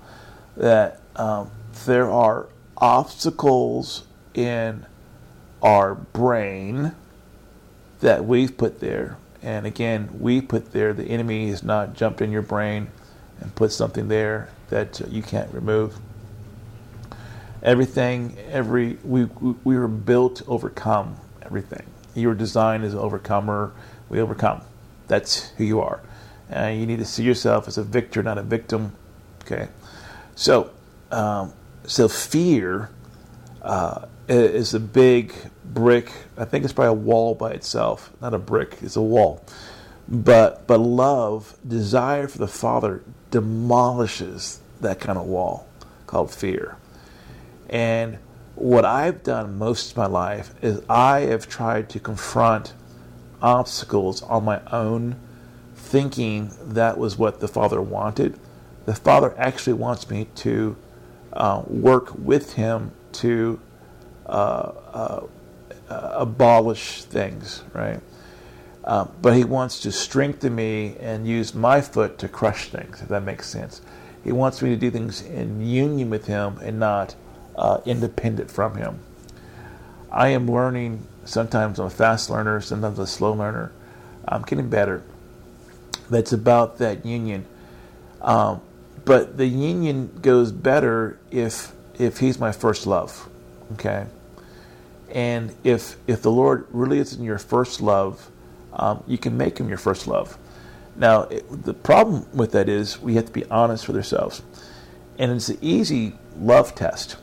That 0.58 1.02
um, 1.16 1.52
there 1.86 2.10
are 2.10 2.48
obstacles 2.78 4.04
in 4.34 4.86
our 5.62 5.96
brain 5.96 6.94
that 8.02 8.26
we've 8.26 8.56
put 8.58 8.80
there. 8.80 9.18
And 9.42 9.66
again, 9.66 10.10
we 10.20 10.42
put 10.42 10.72
there, 10.72 10.94
the 10.94 11.06
enemy 11.06 11.50
has 11.50 11.64
not 11.64 11.94
jumped 11.94 12.22
in 12.22 12.32
your 12.32 12.42
brain 12.42 12.90
and 13.40 13.54
put 13.56 13.72
something 13.72 14.08
there 14.08 14.50
that 14.70 15.02
you 15.10 15.22
can't 15.22 15.54
remove. 15.54 15.98
Everything, 17.62 18.38
every 18.50 18.98
we 19.04 19.26
we 19.26 19.76
were 19.76 19.88
built 19.88 20.38
to 20.38 20.46
overcome 20.46 21.16
everything. 21.42 21.86
You 22.14 22.28
were 22.28 22.36
designed 22.36 22.84
as 22.84 22.94
an 22.94 23.00
overcomer. 23.00 23.74
We 24.10 24.22
overcome. 24.22 24.62
That's 25.08 25.50
who 25.52 25.64
you 25.64 25.82
are. 25.82 26.02
And 26.50 26.80
you 26.80 26.86
need 26.86 27.00
to 27.00 27.06
see 27.06 27.24
yourself 27.24 27.68
as 27.68 27.78
a 27.78 27.84
victor, 27.84 28.22
not 28.22 28.38
a 28.38 28.44
victim. 28.44 28.94
Okay, 29.44 29.68
so 30.36 30.72
um, 31.12 31.54
so 31.88 32.08
fear 32.08 32.90
uh, 33.62 34.06
is 34.28 34.74
a 34.74 34.80
big 34.80 35.34
brick. 35.64 36.12
I 36.38 36.46
think 36.46 36.64
it's 36.64 36.74
probably 36.74 36.90
a 36.90 36.94
wall 36.94 37.36
by 37.36 37.52
itself, 37.52 38.12
not 38.22 38.34
a 38.34 38.40
brick. 38.40 38.78
It's 38.82 38.96
a 38.96 39.02
wall. 39.02 39.44
But 40.08 40.68
but 40.68 40.80
love, 40.80 41.58
desire 41.68 42.28
for 42.28 42.38
the 42.38 42.48
Father, 42.48 43.02
demolishes 43.32 44.60
that 44.82 45.00
kind 45.00 45.18
of 45.18 45.26
wall 45.26 45.68
called 46.06 46.32
fear. 46.32 46.78
And 47.70 48.20
what 48.56 48.86
I've 48.86 49.24
done 49.24 49.58
most 49.58 49.92
of 49.92 49.98
my 49.98 50.06
life 50.06 50.54
is 50.62 50.82
I 50.88 51.22
have 51.22 51.50
tried 51.50 51.90
to 51.90 52.00
confront 52.00 52.74
obstacles 53.42 54.22
on 54.24 54.46
my 54.46 54.62
own, 54.72 55.20
thinking 55.76 56.52
that 56.62 56.98
was 56.98 57.18
what 57.18 57.40
the 57.40 57.48
Father 57.48 57.82
wanted. 57.82 58.40
The 58.86 58.96
Father 58.96 59.34
actually 59.38 59.74
wants 59.74 60.10
me 60.10 60.28
to 60.36 60.78
uh, 61.36 61.64
work 61.68 62.14
with 62.18 62.54
Him 62.54 62.92
to 63.14 63.60
uh, 64.26 64.30
uh, 64.30 65.28
abolish 65.90 67.04
things, 67.04 67.64
right? 67.74 68.00
Um, 68.84 69.12
but 69.22 69.36
He 69.36 69.44
wants 69.44 69.80
to 69.82 69.92
strengthen 69.92 70.56
me 70.56 70.96
and 71.00 71.28
use 71.28 71.54
my 71.54 71.82
foot 71.82 72.18
to 72.20 72.28
crush 72.28 72.70
things, 72.70 73.02
if 73.02 73.10
that 73.10 73.24
makes 73.24 73.48
sense. 73.48 73.82
He 74.24 74.32
wants 74.32 74.62
me 74.62 74.70
to 74.70 74.76
do 74.76 74.90
things 74.90 75.22
in 75.22 75.62
union 75.66 76.10
with 76.10 76.26
Him 76.28 76.58
and 76.62 76.80
not 76.80 77.16
independent 77.86 78.50
from 78.50 78.76
Him. 78.76 79.00
I 80.12 80.30
am 80.30 80.50
learning, 80.50 81.06
sometimes 81.26 81.80
I'm 81.80 81.88
a 81.88 81.90
fast 81.90 82.30
learner, 82.30 82.62
sometimes 82.62 83.00
a 83.00 83.08
slow 83.08 83.34
learner. 83.34 83.72
I'm 84.28 84.44
getting 84.44 84.70
better. 84.70 85.04
That's 86.10 86.32
about 86.32 86.78
that 86.78 87.06
union. 87.06 87.46
Um, 88.22 88.62
but 89.06 89.38
the 89.38 89.46
union 89.46 90.20
goes 90.22 90.52
better 90.52 91.20
if 91.32 91.72
if 91.98 92.18
He's 92.18 92.40
my 92.40 92.52
first 92.52 92.86
love. 92.86 93.30
Okay? 93.74 94.08
And 95.12 95.56
if 95.64 95.98
if 96.08 96.22
the 96.22 96.32
Lord 96.32 96.68
really 96.72 97.00
is 97.00 97.14
in 97.14 97.24
your 97.24 97.38
first 97.38 97.82
love, 97.82 98.30
um, 98.74 99.04
you 99.08 99.18
can 99.18 99.38
make 99.38 99.58
Him 99.58 99.70
your 99.70 99.78
first 99.78 100.08
love. 100.08 100.38
Now, 100.98 101.24
it, 101.24 101.46
the 101.64 101.74
problem 101.74 102.26
with 102.34 102.52
that 102.54 102.70
is 102.70 103.00
we 103.00 103.16
have 103.16 103.26
to 103.26 103.32
be 103.32 103.46
honest 103.46 103.88
with 103.88 103.98
ourselves. 103.98 104.42
And 105.18 105.32
it's 105.32 105.50
an 105.50 105.58
easy 105.62 106.14
love 106.38 106.76
test. 106.76 107.18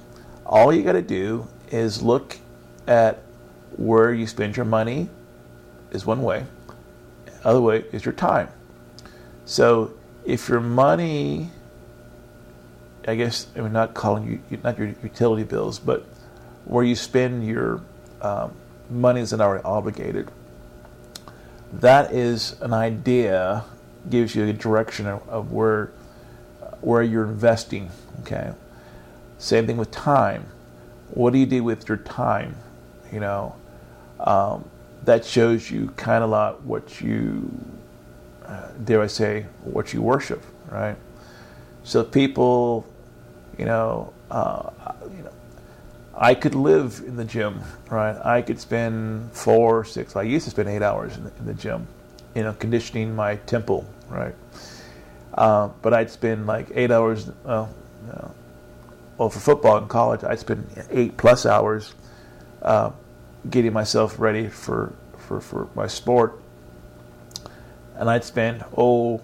All 0.47 0.73
you 0.73 0.83
got 0.83 0.93
to 0.93 1.03
do 1.03 1.47
is 1.71 2.03
look 2.03 2.39
at 2.87 3.23
where 3.77 4.13
you 4.13 4.27
spend 4.27 4.57
your 4.57 4.67
money, 4.67 5.09
is 5.91 6.05
one 6.05 6.23
way. 6.23 6.45
Other 7.45 7.61
way 7.61 7.85
is 7.93 8.05
your 8.05 8.15
time. 8.15 8.49
So 9.45 9.95
if 10.25 10.49
your 10.49 10.61
money, 10.61 11.51
I 13.07 13.15
guess 13.17 13.47
I'm 13.57 13.73
not 13.73 13.95
calling 13.95 14.43
you 14.51 14.59
not 14.63 14.79
your 14.79 14.89
utility 15.03 15.45
bills, 15.45 15.79
but 15.79 16.05
where 16.65 16.85
you 16.85 16.95
spend 16.95 17.47
your 17.47 17.81
um, 18.21 18.53
money 18.91 19.21
is 19.21 19.33
not 19.33 19.41
already 19.41 19.65
obligated 19.65 20.31
that 21.73 22.13
is 22.13 22.61
an 22.61 22.73
idea, 22.73 23.65
gives 24.09 24.35
you 24.35 24.45
a 24.45 24.53
direction 24.53 25.07
of, 25.07 25.27
of 25.29 25.53
where 25.53 25.91
where 26.81 27.03
you're 27.03 27.25
investing. 27.25 27.91
Okay. 28.21 28.53
Same 29.39 29.67
thing 29.67 29.77
with 29.77 29.91
time. 29.91 30.47
What 31.11 31.33
do 31.33 31.39
you 31.39 31.47
do 31.47 31.63
with 31.63 31.89
your 31.89 31.99
time? 31.99 32.57
You 33.13 33.21
know, 33.21 33.57
um, 34.21 34.69
that 35.05 35.25
shows 35.25 35.71
you 35.71 35.89
kind 35.97 36.25
of 36.25 36.31
lot 36.31 36.63
what 36.63 37.01
you, 37.01 37.51
uh, 38.45 38.69
dare 38.85 39.03
I 39.03 39.07
say, 39.07 39.47
what 39.63 39.93
you 39.93 40.03
worship, 40.03 40.45
right? 40.71 40.97
So 41.85 42.03
people, 42.03 42.87
you 43.59 43.65
know, 43.65 44.13
uh, 44.31 44.71
you 45.17 45.23
know, 45.23 45.33
I 46.15 46.35
could 46.35 46.55
live 46.55 47.03
in 47.07 47.17
the 47.17 47.25
gym, 47.25 47.63
right? 47.91 48.17
I 48.25 48.43
could 48.43 48.61
spend 48.61 49.33
four, 49.33 49.85
six. 49.85 50.15
I 50.17 50.23
used 50.23 50.45
to 50.45 50.51
spend 50.51 50.69
eight 50.69 50.83
hours 50.83 51.17
in 51.17 51.25
the, 51.25 51.33
in 51.39 51.47
the 51.47 51.55
gym, 51.55 51.87
you 52.35 52.43
know, 52.43 52.53
conditioning 52.53 53.15
my 53.15 53.37
temple, 53.37 53.87
right? 54.09 54.35
Uh, 55.35 55.69
but 55.81 55.95
I'd 55.95 56.11
spend 56.11 56.47
like 56.47 56.69
eight 56.75 56.91
hours. 56.91 57.31
Well, 57.45 57.75
you 58.07 58.13
know, 58.13 58.35
well, 59.17 59.31
for 59.31 59.41
football 59.41 59.79
in 59.79 59.89
college, 59.89 60.25
I'd 60.25 60.41
spend 60.41 60.67
eight 60.91 61.17
plus 61.17 61.47
hours 61.47 61.95
uh, 62.61 62.91
getting 63.49 63.73
myself 63.73 64.19
ready 64.19 64.49
for, 64.49 64.93
for, 65.19 65.41
for 65.41 65.69
my 65.75 65.87
sport. 65.87 66.41
And 67.97 68.11
I'd 68.11 68.25
spend, 68.25 68.65
oh, 68.77 69.21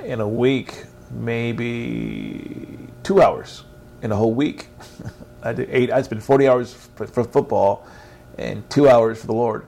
in 0.00 0.20
a 0.20 0.28
week, 0.28 0.84
maybe 1.10 2.78
two 3.02 3.22
hours 3.22 3.64
in 4.02 4.12
a 4.12 4.16
whole 4.16 4.34
week. 4.34 4.68
I 5.42 5.52
did 5.52 5.68
eight. 5.70 5.90
I 5.92 6.02
spent 6.02 6.22
forty 6.22 6.48
hours 6.48 6.72
for, 6.72 7.06
for, 7.06 7.24
football, 7.24 7.86
and 8.38 8.68
two 8.70 8.88
hours 8.88 9.20
for 9.20 9.26
the 9.26 9.34
Lord, 9.34 9.66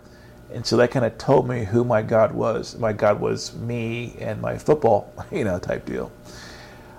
and 0.53 0.65
so 0.65 0.77
that 0.79 0.91
kind 0.91 1.05
of 1.05 1.19
told 1.19 1.49
me 1.49 1.65
who 1.65 1.85
my 1.85 2.03
God 2.03 2.33
was. 2.33 2.79
My 2.79 2.93
God 2.93 3.21
was 3.21 3.55
me 3.55 4.17
and 4.19 4.41
my 4.41 4.57
football, 4.57 5.13
you 5.31 5.45
know, 5.45 5.59
type 5.59 5.85
deal. 5.85 6.11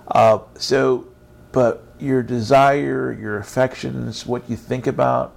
Uh, 0.06 0.38
so, 0.54 1.08
but 1.52 1.84
your 1.98 2.22
desire, 2.22 3.12
your 3.12 3.38
affections, 3.38 4.24
what 4.24 4.48
you 4.48 4.56
think 4.56 4.86
about, 4.86 5.34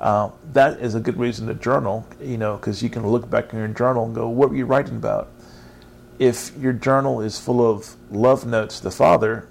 uh, 0.00 0.30
that 0.52 0.80
is 0.80 0.96
a 0.96 1.00
good 1.00 1.16
reason 1.16 1.46
to 1.46 1.54
journal. 1.54 2.06
You 2.20 2.36
know, 2.36 2.56
because 2.56 2.82
you 2.82 2.90
can 2.90 3.06
look 3.06 3.30
back 3.30 3.52
in 3.52 3.60
your 3.60 3.68
journal 3.68 4.04
and 4.04 4.14
go, 4.14 4.28
"What 4.28 4.50
were 4.50 4.56
you 4.56 4.66
writing 4.66 4.96
about?" 4.96 5.30
If 6.22 6.56
your 6.56 6.72
journal 6.72 7.20
is 7.20 7.40
full 7.40 7.68
of 7.68 7.96
love 8.12 8.46
notes 8.46 8.78
to 8.78 8.84
the 8.84 8.92
Father, 8.92 9.48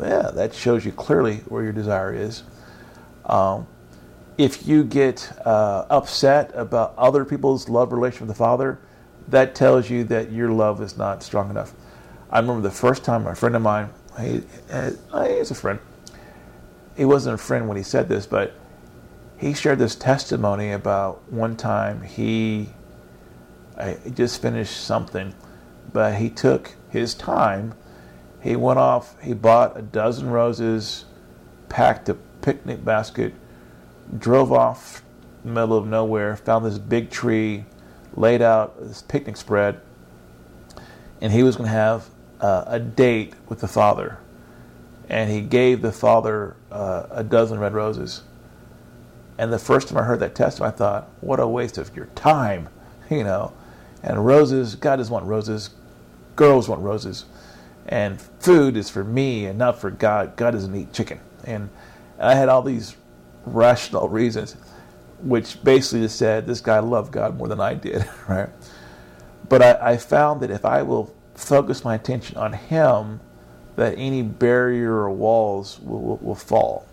yeah, 0.00 0.30
that 0.32 0.54
shows 0.54 0.82
you 0.82 0.90
clearly 0.90 1.36
where 1.48 1.62
your 1.62 1.74
desire 1.74 2.14
is. 2.14 2.44
Um, 3.26 3.66
if 4.38 4.66
you 4.66 4.84
get 4.84 5.30
uh, 5.44 5.84
upset 5.90 6.50
about 6.54 6.94
other 6.96 7.26
people's 7.26 7.68
love 7.68 7.92
relation 7.92 8.26
with 8.26 8.34
the 8.34 8.38
Father, 8.38 8.78
that 9.28 9.54
tells 9.54 9.90
you 9.90 10.02
that 10.04 10.32
your 10.32 10.48
love 10.48 10.80
is 10.80 10.96
not 10.96 11.22
strong 11.22 11.50
enough. 11.50 11.74
I 12.30 12.40
remember 12.40 12.62
the 12.62 12.74
first 12.74 13.04
time 13.04 13.26
a 13.26 13.34
friend 13.34 13.54
of 13.54 13.60
mine, 13.60 13.90
he, 14.18 14.40
uh, 14.70 14.92
he 15.24 15.32
is 15.34 15.50
a 15.50 15.54
friend. 15.54 15.78
He 16.96 17.04
wasn't 17.04 17.34
a 17.34 17.38
friend 17.38 17.68
when 17.68 17.76
he 17.76 17.82
said 17.82 18.08
this, 18.08 18.24
but 18.24 18.54
he 19.36 19.52
shared 19.52 19.78
this 19.78 19.94
testimony 19.94 20.72
about 20.72 21.30
one 21.30 21.54
time 21.54 22.00
he, 22.00 22.70
he 24.04 24.10
just 24.10 24.40
finished 24.40 24.86
something, 24.86 25.34
but 25.94 26.16
he 26.16 26.28
took 26.28 26.74
his 26.90 27.14
time 27.14 27.72
he 28.44 28.56
went 28.56 28.78
off, 28.78 29.16
he 29.22 29.32
bought 29.32 29.78
a 29.78 29.80
dozen 29.80 30.28
roses, 30.28 31.06
packed 31.70 32.10
a 32.10 32.14
picnic 32.42 32.84
basket, 32.84 33.32
drove 34.18 34.52
off 34.52 35.02
the 35.42 35.50
middle 35.50 35.78
of 35.78 35.86
nowhere, 35.86 36.36
found 36.36 36.66
this 36.66 36.76
big 36.76 37.08
tree, 37.08 37.64
laid 38.14 38.42
out 38.42 38.78
this 38.78 39.00
picnic 39.00 39.38
spread, 39.38 39.80
and 41.22 41.32
he 41.32 41.42
was 41.42 41.56
going 41.56 41.68
to 41.70 41.74
have 41.74 42.10
uh, 42.38 42.64
a 42.66 42.78
date 42.78 43.32
with 43.48 43.60
the 43.60 43.68
father. 43.68 44.18
And 45.08 45.30
he 45.30 45.40
gave 45.40 45.80
the 45.80 45.92
father 45.92 46.54
uh, 46.70 47.06
a 47.10 47.24
dozen 47.24 47.58
red 47.58 47.72
roses. 47.72 48.24
And 49.38 49.50
the 49.50 49.58
first 49.58 49.88
time 49.88 49.96
I 49.96 50.02
heard 50.02 50.20
that 50.20 50.34
testimony, 50.34 50.74
I 50.74 50.76
thought, 50.76 51.10
what 51.22 51.40
a 51.40 51.48
waste 51.48 51.78
of 51.78 51.96
your 51.96 52.06
time, 52.14 52.68
you 53.10 53.24
know. 53.24 53.54
And 54.02 54.26
roses, 54.26 54.74
God 54.74 54.96
doesn't 54.96 55.10
want 55.12 55.24
roses. 55.24 55.70
Girls 56.36 56.68
want 56.68 56.82
roses 56.82 57.24
and 57.86 58.20
food 58.40 58.76
is 58.76 58.88
for 58.88 59.04
me 59.04 59.46
and 59.46 59.58
not 59.58 59.78
for 59.78 59.90
God. 59.90 60.36
God 60.36 60.52
doesn't 60.52 60.74
eat 60.74 60.92
chicken. 60.92 61.20
And 61.44 61.68
I 62.18 62.34
had 62.34 62.48
all 62.48 62.62
these 62.62 62.96
rational 63.44 64.08
reasons, 64.08 64.56
which 65.20 65.62
basically 65.62 66.00
just 66.00 66.16
said 66.16 66.46
this 66.46 66.60
guy 66.60 66.78
loved 66.78 67.12
God 67.12 67.36
more 67.36 67.48
than 67.48 67.60
I 67.60 67.74
did, 67.74 68.08
right? 68.28 68.48
But 69.48 69.62
I, 69.62 69.92
I 69.92 69.96
found 69.96 70.40
that 70.40 70.50
if 70.50 70.64
I 70.64 70.82
will 70.82 71.14
focus 71.34 71.84
my 71.84 71.94
attention 71.94 72.36
on 72.38 72.54
Him, 72.54 73.20
that 73.76 73.94
any 73.98 74.22
barrier 74.22 74.92
or 74.92 75.10
walls 75.10 75.80
will, 75.80 76.00
will, 76.00 76.16
will 76.18 76.34
fall, 76.34 76.86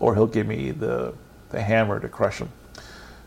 or 0.00 0.14
He'll 0.14 0.26
give 0.26 0.46
me 0.46 0.70
the, 0.70 1.14
the 1.50 1.60
hammer 1.60 2.00
to 2.00 2.08
crush 2.08 2.38
them. 2.38 2.50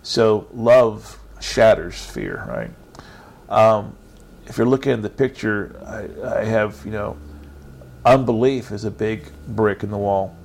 So 0.01 0.47
love 0.53 1.19
shatters 1.39 2.03
fear, 2.03 2.45
right? 2.47 2.71
Um, 3.49 3.95
if 4.51 4.57
you're 4.57 4.67
looking 4.67 4.91
at 4.91 5.01
the 5.01 5.09
picture, 5.09 5.79
I, 5.85 6.39
I 6.41 6.43
have, 6.43 6.81
you 6.83 6.91
know, 6.91 7.15
unbelief 8.03 8.71
is 8.71 8.83
a 8.83 8.91
big 8.91 9.31
brick 9.47 9.81
in 9.81 9.91
the 9.91 9.97
wall. 9.97 10.35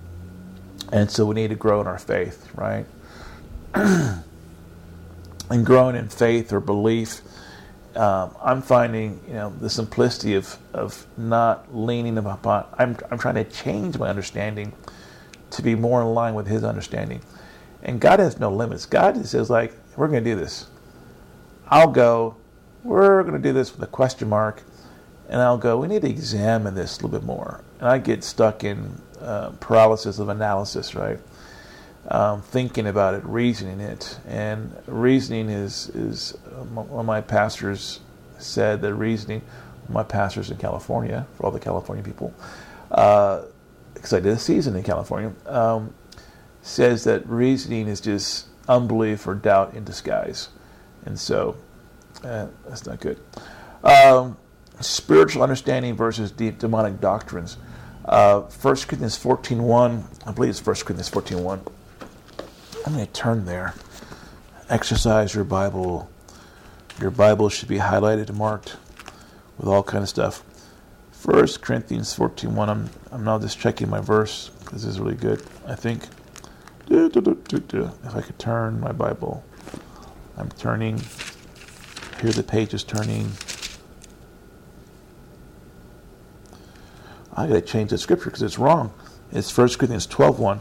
And 0.93 1.11
so 1.11 1.27
we 1.27 1.35
need 1.35 1.49
to 1.49 1.57
grow 1.57 1.81
in 1.81 1.89
our 1.89 1.99
faith, 1.99 2.49
right? 2.55 2.87
and 3.74 4.23
growing 5.65 5.97
in 5.97 6.09
faith 6.09 6.53
or 6.53 6.61
belief, 6.61 7.20
um, 7.97 8.33
I'm 8.41 8.62
finding, 8.62 9.20
you 9.27 9.35
know, 9.35 9.53
the 9.61 9.69
simplicity 9.69 10.35
of, 10.35 10.57
of 10.73 11.05
not 11.16 11.74
leaning 11.74 12.16
upon, 12.16 12.65
I'm, 12.78 12.97
I'm 13.11 13.19
trying 13.19 13.35
to 13.35 13.45
change 13.45 13.99
my 13.99 14.09
understanding 14.09 14.73
to 15.51 15.62
be 15.62 15.74
more 15.74 16.01
in 16.01 16.15
line 16.15 16.35
with 16.35 16.47
His 16.47 16.62
understanding. 16.62 17.23
And 17.83 18.01
God 18.01 18.20
has 18.20 18.39
no 18.39 18.53
limits. 18.53 18.87
God 18.87 19.16
just 19.16 19.33
says, 19.33 19.51
like, 19.51 19.73
we're 19.97 20.07
going 20.07 20.23
to 20.23 20.31
do 20.31 20.37
this. 20.37 20.66
I'll 21.66 21.91
go, 21.91 22.37
we're 22.87 23.23
going 23.23 23.35
to 23.35 23.41
do 23.41 23.53
this 23.53 23.73
with 23.73 23.83
a 23.83 23.91
question 23.91 24.29
mark. 24.29 24.63
And 25.29 25.41
I'll 25.41 25.59
go, 25.59 25.77
we 25.77 25.89
need 25.89 26.03
to 26.03 26.09
examine 26.09 26.75
this 26.75 26.99
a 26.99 27.03
little 27.03 27.19
bit 27.19 27.25
more. 27.25 27.61
And 27.81 27.89
I 27.89 27.99
get 27.99 28.23
stuck 28.23 28.63
in 28.63 29.01
uh, 29.21 29.51
paralysis 29.61 30.19
of 30.19 30.29
analysis, 30.29 30.95
right? 30.95 31.19
Um, 32.09 32.43
thinking 32.43 32.87
about 32.87 33.15
it, 33.15 33.25
reasoning 33.25 33.81
it. 33.81 34.19
And 34.29 34.75
reasoning 34.87 35.49
is, 35.49 35.89
is 35.91 36.39
uh, 36.47 36.63
one 36.63 37.01
of 37.01 37.07
my 37.07 37.21
pastors 37.21 38.01
said 38.39 38.83
that 38.83 38.95
reasoning, 38.95 39.43
my 39.89 40.05
pastors 40.05 40.51
in 40.51 40.59
California, 40.59 41.27
for 41.37 41.47
all 41.47 41.51
the 41.51 41.59
California 41.59 42.05
people, 42.05 42.33
because 42.89 44.13
uh, 44.13 44.17
I 44.17 44.21
did 44.21 44.27
a 44.27 44.39
season 44.39 44.77
in 44.77 44.85
California, 44.85 45.33
um, 45.47 45.93
says 46.63 47.03
that 47.05 47.29
reasoning 47.29 47.89
is 47.89 48.01
just 48.01 48.47
unbelief 48.69 49.27
or 49.27 49.35
doubt 49.35 49.75
in 49.75 49.85
disguise. 49.85 50.51
And 51.05 51.19
so 51.19 51.57
uh, 52.27 52.48
that's 52.66 52.86
not 52.86 53.01
good. 53.01 53.20
Um, 53.85 54.36
spiritual 54.81 55.43
understanding 55.43 55.94
versus 55.94 56.31
demonic 56.32 57.01
doctrines. 57.01 57.57
Uh, 58.05 58.40
1 58.40 58.77
Corinthians 58.77 59.19
14.1, 59.19 60.05
I 60.27 60.32
believe 60.32 60.51
it's 60.51 60.65
1 60.65 60.77
Corinthians 60.77 61.11
14.1. 61.11 61.61
I'm 62.86 62.93
going 62.93 63.07
to 63.07 63.12
turn 63.12 63.44
there. 63.44 63.74
Exercise 64.69 65.35
your 65.35 65.44
Bible. 65.44 66.09
Your 67.01 67.11
Bible 67.11 67.48
should 67.48 67.69
be 67.69 67.78
highlighted 67.78 68.28
and 68.28 68.39
marked 68.39 68.77
with 69.59 69.69
all 69.69 69.82
kind 69.82 70.03
of 70.03 70.09
stuff. 70.09 70.43
1 71.24 71.47
Corinthians 71.61 72.16
14.1, 72.16 72.69
I'm, 72.69 72.90
I'm 73.11 73.24
now 73.24 73.39
just 73.39 73.59
checking 73.59 73.90
my 73.90 74.01
verse. 74.01 74.51
This 74.73 74.85
is 74.85 75.01
really 75.01 75.16
good, 75.16 75.43
I 75.66 75.74
think. 75.74 76.05
If 76.89 78.15
I 78.15 78.20
could 78.20 78.39
turn 78.39 78.78
my 78.78 78.93
Bible. 78.93 79.44
I'm 80.36 80.51
turning 80.51 81.01
here 82.21 82.33
the 82.33 82.43
page 82.43 82.75
is 82.75 82.85
turning. 82.85 83.33
I 87.35 87.47
got 87.47 87.55
to 87.55 87.61
change 87.61 87.91
the 87.91 87.99
scripture 87.99 88.27
because 88.27 88.43
it's 88.43 88.59
wrong. 88.59 88.93
It's 89.31 89.57
1 89.57 89.69
Corinthians 89.71 90.07
12 90.07 90.39
1. 90.39 90.61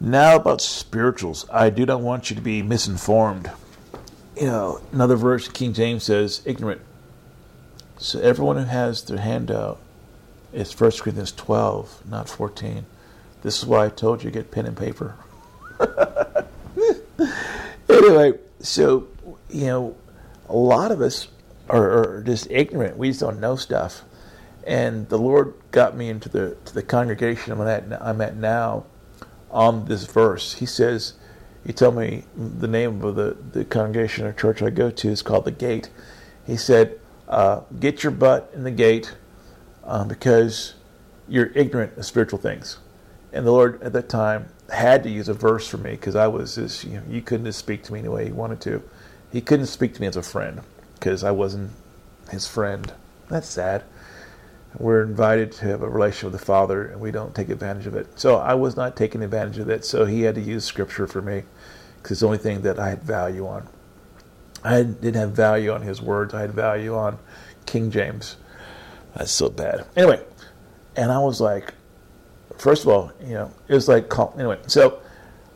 Now 0.00 0.36
about 0.36 0.60
spirituals, 0.60 1.46
I 1.50 1.70
do 1.70 1.86
not 1.86 2.00
want 2.00 2.30
you 2.30 2.36
to 2.36 2.42
be 2.42 2.62
misinformed. 2.62 3.50
You 4.36 4.46
know, 4.46 4.80
another 4.92 5.16
verse, 5.16 5.48
King 5.48 5.72
James 5.72 6.04
says, 6.04 6.42
ignorant. 6.44 6.80
So 7.98 8.20
everyone 8.20 8.56
who 8.56 8.64
has 8.64 9.02
their 9.02 9.18
hand 9.18 9.50
out, 9.50 9.78
it's 10.52 10.78
1 10.78 10.92
Corinthians 10.92 11.32
12, 11.32 12.04
not 12.08 12.28
14. 12.28 12.86
This 13.42 13.58
is 13.58 13.66
why 13.66 13.86
I 13.86 13.88
told 13.88 14.22
you 14.22 14.30
get 14.30 14.50
pen 14.50 14.66
and 14.66 14.76
paper. 14.76 15.16
anyway, 17.88 18.38
so 18.60 19.06
you 19.52 19.66
know, 19.66 19.96
a 20.48 20.56
lot 20.56 20.90
of 20.90 21.00
us 21.00 21.28
are, 21.68 22.16
are, 22.16 22.22
just 22.22 22.50
ignorant. 22.50 22.96
We 22.96 23.08
just 23.08 23.20
don't 23.20 23.40
know 23.40 23.56
stuff. 23.56 24.02
And 24.66 25.08
the 25.08 25.18
Lord 25.18 25.54
got 25.70 25.96
me 25.96 26.08
into 26.08 26.28
the 26.28 26.56
to 26.64 26.74
the 26.74 26.82
congregation 26.82 27.52
I'm 27.52 27.60
at, 27.62 28.02
I'm 28.02 28.20
at 28.20 28.36
now 28.36 28.84
on 29.50 29.86
this 29.86 30.04
verse. 30.04 30.54
He 30.54 30.66
says, 30.66 31.14
He 31.64 31.72
told 31.72 31.96
me 31.96 32.24
the 32.36 32.68
name 32.68 33.02
of 33.02 33.16
the, 33.16 33.36
the 33.52 33.64
congregation 33.64 34.26
or 34.26 34.32
church 34.32 34.62
I 34.62 34.70
go 34.70 34.90
to 34.90 35.08
is 35.08 35.22
called 35.22 35.44
the 35.44 35.50
Gate. 35.50 35.90
He 36.46 36.56
said, 36.56 36.98
uh, 37.28 37.60
Get 37.78 38.02
your 38.02 38.12
butt 38.12 38.50
in 38.54 38.64
the 38.64 38.70
gate 38.70 39.14
uh, 39.84 40.04
because 40.04 40.74
you're 41.28 41.52
ignorant 41.54 41.96
of 41.96 42.04
spiritual 42.04 42.38
things. 42.38 42.78
And 43.32 43.46
the 43.46 43.52
Lord 43.52 43.82
at 43.82 43.92
that 43.92 44.08
time 44.08 44.48
had 44.68 45.02
to 45.04 45.10
use 45.10 45.28
a 45.28 45.34
verse 45.34 45.66
for 45.68 45.78
me 45.78 45.92
because 45.92 46.16
I 46.16 46.26
was 46.26 46.56
just, 46.56 46.84
you 46.84 46.94
know, 46.94 47.02
you 47.08 47.22
couldn't 47.22 47.46
just 47.46 47.58
speak 47.58 47.82
to 47.84 47.92
me 47.92 48.02
the 48.02 48.10
way 48.10 48.26
He 48.26 48.32
wanted 48.32 48.60
to. 48.62 48.82
He 49.32 49.40
couldn't 49.40 49.66
speak 49.66 49.94
to 49.94 50.00
me 50.00 50.06
as 50.06 50.16
a 50.16 50.22
friend 50.22 50.62
because 50.94 51.24
I 51.24 51.30
wasn't 51.30 51.72
His 52.30 52.46
friend. 52.46 52.92
That's 53.28 53.48
sad. 53.48 53.84
We're 54.78 55.02
invited 55.02 55.50
to 55.52 55.66
have 55.66 55.82
a 55.82 55.88
relationship 55.88 56.32
with 56.32 56.40
the 56.40 56.46
Father, 56.46 56.84
and 56.84 57.00
we 57.00 57.10
don't 57.10 57.34
take 57.34 57.48
advantage 57.48 57.86
of 57.86 57.94
it. 57.96 58.06
So 58.18 58.36
I 58.36 58.54
was 58.54 58.76
not 58.76 58.96
taking 58.96 59.22
advantage 59.22 59.58
of 59.58 59.68
it. 59.68 59.84
So 59.84 60.04
He 60.04 60.22
had 60.22 60.34
to 60.36 60.40
use 60.40 60.64
Scripture 60.64 61.06
for 61.06 61.22
me 61.22 61.42
because 61.96 62.12
it's 62.12 62.20
the 62.20 62.26
only 62.26 62.38
thing 62.38 62.62
that 62.62 62.78
I 62.78 62.90
had 62.90 63.02
value 63.02 63.46
on. 63.46 63.66
I 64.62 64.82
didn't 64.82 65.14
have 65.14 65.32
value 65.32 65.72
on 65.72 65.82
His 65.82 66.00
words. 66.00 66.34
I 66.34 66.42
had 66.42 66.52
value 66.52 66.94
on 66.94 67.18
King 67.66 67.90
James. 67.90 68.36
That's 69.16 69.32
so 69.32 69.48
bad. 69.48 69.86
Anyway, 69.96 70.24
and 70.96 71.10
I 71.10 71.18
was 71.18 71.40
like, 71.40 71.74
first 72.58 72.84
of 72.84 72.90
all, 72.90 73.12
you 73.20 73.34
know, 73.34 73.52
it 73.68 73.74
was 73.74 73.88
like 73.88 74.12
anyway. 74.36 74.58
So 74.66 75.00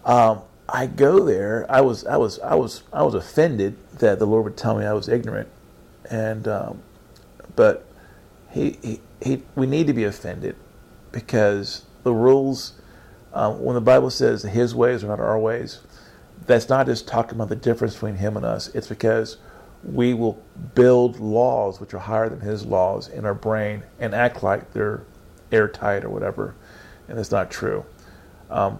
um, 0.04 0.42
I 0.68 0.86
go 0.86 1.24
there. 1.24 1.66
I 1.68 1.80
was 1.80 2.06
I 2.06 2.16
was 2.16 2.38
I 2.40 2.54
was 2.54 2.82
I 2.92 3.02
was 3.02 3.14
offended 3.14 3.76
that 3.98 4.18
the 4.18 4.26
Lord 4.26 4.44
would 4.44 4.56
tell 4.56 4.76
me 4.76 4.84
I 4.84 4.92
was 4.92 5.08
ignorant, 5.08 5.48
and 6.10 6.48
um, 6.48 6.82
but 7.54 7.86
he, 8.50 8.78
he 8.82 9.00
he 9.20 9.42
we 9.54 9.66
need 9.66 9.86
to 9.88 9.92
be 9.92 10.04
offended 10.04 10.56
because 11.12 11.84
the 12.02 12.12
rules 12.12 12.74
um, 13.34 13.62
when 13.62 13.74
the 13.74 13.80
Bible 13.80 14.10
says 14.10 14.42
His 14.42 14.74
ways 14.74 15.04
are 15.04 15.08
not 15.08 15.20
our 15.20 15.38
ways, 15.38 15.80
that's 16.46 16.68
not 16.68 16.86
just 16.86 17.08
talking 17.08 17.34
about 17.34 17.48
the 17.48 17.56
difference 17.56 17.94
between 17.94 18.16
Him 18.16 18.36
and 18.36 18.46
us. 18.46 18.68
It's 18.68 18.86
because 18.86 19.38
we 19.82 20.14
will 20.14 20.42
build 20.74 21.20
laws 21.20 21.80
which 21.80 21.92
are 21.92 21.98
higher 21.98 22.28
than 22.28 22.40
His 22.40 22.64
laws 22.64 23.08
in 23.08 23.26
our 23.26 23.34
brain 23.34 23.82
and 23.98 24.14
act 24.14 24.42
like 24.42 24.72
they're 24.72 25.02
airtight 25.52 26.04
or 26.04 26.10
whatever, 26.10 26.54
and 27.08 27.18
it's 27.18 27.30
not 27.30 27.50
true. 27.50 27.84
Um, 28.50 28.78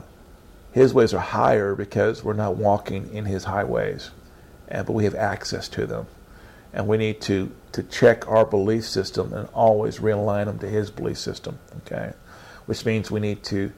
his 0.74 0.92
ways 0.92 1.14
are 1.14 1.20
higher 1.20 1.76
because 1.76 2.24
we're 2.24 2.32
not 2.32 2.56
walking 2.56 3.14
in 3.14 3.26
His 3.26 3.44
highways, 3.44 4.10
and 4.66 4.84
but 4.84 4.92
we 4.92 5.05
have 5.05 5.14
access 5.14 5.68
to 5.68 5.86
them, 5.86 6.09
and 6.72 6.88
we 6.88 6.96
need 6.96 7.20
to 7.22 7.55
to 7.70 7.84
check 7.84 8.26
our 8.26 8.44
belief 8.44 8.84
system 8.84 9.32
and 9.32 9.48
always 9.55 10.01
realign 10.01 10.46
them 10.46 10.59
to 10.59 10.68
His 10.68 10.90
belief 10.90 11.16
system. 11.16 11.60
Okay, 11.76 12.12
which 12.66 12.84
means 12.84 13.09
we 13.09 13.20
need 13.20 13.44
to 13.44 13.72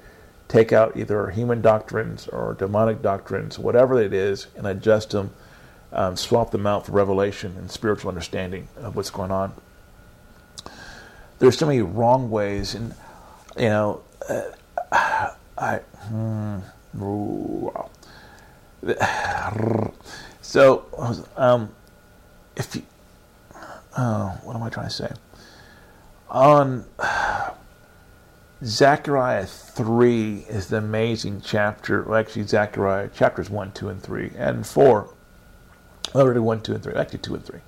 take 0.48 0.72
out 0.72 0.96
either 0.96 1.28
human 1.28 1.60
doctrines 1.60 2.28
or 2.28 2.54
demonic 2.54 3.02
doctrines, 3.02 3.58
whatever 3.58 4.00
it 4.00 4.14
is, 4.14 4.46
and 4.56 4.66
adjust 4.66 5.10
them, 5.10 5.34
um, 5.92 6.16
swap 6.16 6.50
them 6.50 6.66
out 6.66 6.86
for 6.86 6.92
revelation 6.92 7.56
and 7.58 7.70
spiritual 7.70 8.08
understanding 8.08 8.68
of 8.78 8.96
what's 8.96 9.10
going 9.10 9.30
on. 9.30 9.52
There's 11.40 11.58
so 11.58 11.66
many 11.66 11.82
wrong 11.82 12.30
ways, 12.30 12.74
and 12.74 12.94
you 13.54 13.68
know, 13.68 14.00
uh, 14.30 15.32
I. 15.58 15.80
Hmm, 16.08 16.60
so, 20.42 20.84
um, 21.36 21.70
if 22.56 22.76
you, 22.76 22.82
oh, 23.96 24.38
what 24.44 24.56
am 24.56 24.62
I 24.62 24.70
trying 24.70 24.88
to 24.88 24.94
say? 24.94 25.12
On 26.30 26.84
Zechariah 28.64 29.46
3 29.46 30.46
is 30.48 30.68
the 30.68 30.78
amazing 30.78 31.42
chapter. 31.44 32.02
Well, 32.02 32.18
actually, 32.18 32.44
Zechariah 32.44 33.08
chapters 33.08 33.50
1, 33.50 33.72
2, 33.72 33.88
and 33.88 34.02
3, 34.02 34.30
and 34.36 34.66
4. 34.66 35.08
Already 36.14 36.40
1, 36.40 36.62
2, 36.62 36.74
and 36.74 36.82
3. 36.82 36.94
Actually, 36.94 37.18
2 37.18 37.34
and 37.34 37.44
3. 37.44 37.60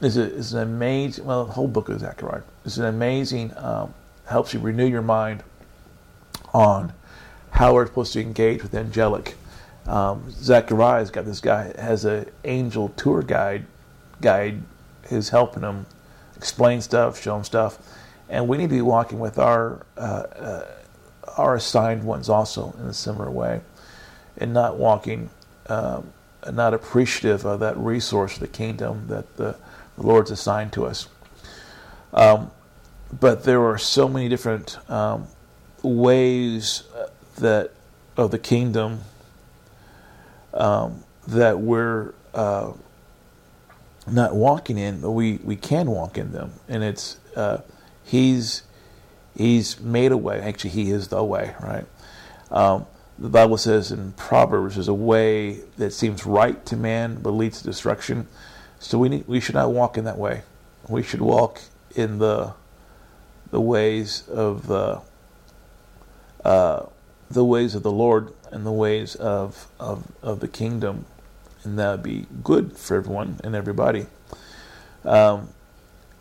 Is, 0.00 0.16
is, 0.16 0.52
an 0.52 0.62
amazing, 0.62 1.24
well, 1.24 1.44
the 1.44 1.52
whole 1.52 1.68
book 1.68 1.88
of 1.88 2.00
Zechariah 2.00 2.42
is 2.64 2.78
an 2.78 2.86
amazing, 2.86 3.52
um, 3.56 3.94
helps 4.26 4.52
you 4.52 4.60
renew 4.60 4.86
your 4.86 5.02
mind 5.02 5.42
on 6.52 6.92
how 7.52 7.74
we're 7.74 7.86
supposed 7.86 8.14
to 8.14 8.20
engage 8.20 8.62
with 8.62 8.74
angelic. 8.74 9.36
Um, 9.86 10.30
Zechariah's 10.30 11.10
got 11.10 11.26
this 11.26 11.40
guy 11.40 11.72
has 11.78 12.04
an 12.04 12.26
angel 12.44 12.88
tour 12.90 13.22
guide, 13.22 13.66
guide 14.20 14.62
who's 15.08 15.28
helping 15.28 15.62
him 15.62 15.86
explain 16.36 16.80
stuff, 16.80 17.20
show 17.20 17.36
him 17.36 17.44
stuff, 17.44 17.78
and 18.28 18.48
we 18.48 18.56
need 18.56 18.70
to 18.70 18.74
be 18.74 18.80
walking 18.80 19.18
with 19.18 19.38
our 19.38 19.84
uh, 19.96 20.00
uh, 20.00 20.66
our 21.36 21.56
assigned 21.56 22.04
ones 22.04 22.28
also 22.28 22.74
in 22.80 22.86
a 22.86 22.94
similar 22.94 23.30
way, 23.30 23.60
and 24.38 24.52
not 24.52 24.76
walking, 24.76 25.28
um, 25.68 26.12
not 26.50 26.74
appreciative 26.74 27.44
of 27.44 27.60
that 27.60 27.76
resource 27.76 28.38
the 28.38 28.48
kingdom 28.48 29.06
that 29.08 29.36
the, 29.36 29.56
the 29.96 30.02
Lord's 30.02 30.30
assigned 30.30 30.72
to 30.72 30.86
us. 30.86 31.08
Um, 32.14 32.50
but 33.20 33.44
there 33.44 33.62
are 33.62 33.78
so 33.78 34.08
many 34.08 34.28
different 34.28 34.78
um, 34.90 35.26
ways 35.82 36.84
that 37.36 37.72
of 38.16 38.30
the 38.30 38.38
kingdom 38.38 39.00
um, 40.54 41.02
that 41.26 41.58
we're 41.58 42.12
uh, 42.34 42.72
not 44.06 44.34
walking 44.34 44.78
in, 44.78 45.00
but 45.00 45.12
we, 45.12 45.38
we 45.44 45.56
can 45.56 45.90
walk 45.90 46.18
in 46.18 46.32
them, 46.32 46.52
and 46.68 46.82
it's 46.82 47.18
uh, 47.36 47.58
he's 48.04 48.62
he's 49.36 49.80
made 49.80 50.12
a 50.12 50.16
way. 50.16 50.40
Actually, 50.40 50.70
he 50.70 50.90
is 50.90 51.08
the 51.08 51.22
way, 51.22 51.54
right? 51.60 51.86
Um, 52.50 52.86
the 53.18 53.28
Bible 53.28 53.56
says 53.56 53.92
in 53.92 54.12
Proverbs, 54.12 54.74
"There's 54.74 54.88
a 54.88 54.94
way 54.94 55.60
that 55.76 55.92
seems 55.92 56.26
right 56.26 56.64
to 56.66 56.76
man, 56.76 57.20
but 57.22 57.30
leads 57.30 57.58
to 57.58 57.64
destruction." 57.64 58.26
So 58.78 58.98
we 58.98 59.08
need, 59.08 59.28
we 59.28 59.38
should 59.38 59.54
not 59.54 59.70
walk 59.70 59.96
in 59.96 60.04
that 60.04 60.18
way. 60.18 60.42
We 60.88 61.02
should 61.02 61.20
walk 61.20 61.60
in 61.94 62.18
the 62.18 62.54
the 63.50 63.60
ways 63.60 64.26
of 64.28 64.70
uh, 64.70 65.00
uh, 66.44 66.86
the 67.34 67.44
ways 67.44 67.74
of 67.74 67.82
the 67.82 67.92
Lord 67.92 68.32
and 68.50 68.66
the 68.66 68.72
ways 68.72 69.14
of, 69.16 69.68
of, 69.80 70.12
of 70.22 70.40
the 70.40 70.48
kingdom, 70.48 71.06
and 71.64 71.78
that 71.78 71.90
would 71.92 72.02
be 72.02 72.26
good 72.42 72.76
for 72.76 72.96
everyone 72.96 73.40
and 73.44 73.54
everybody. 73.54 74.06
Um, 75.04 75.50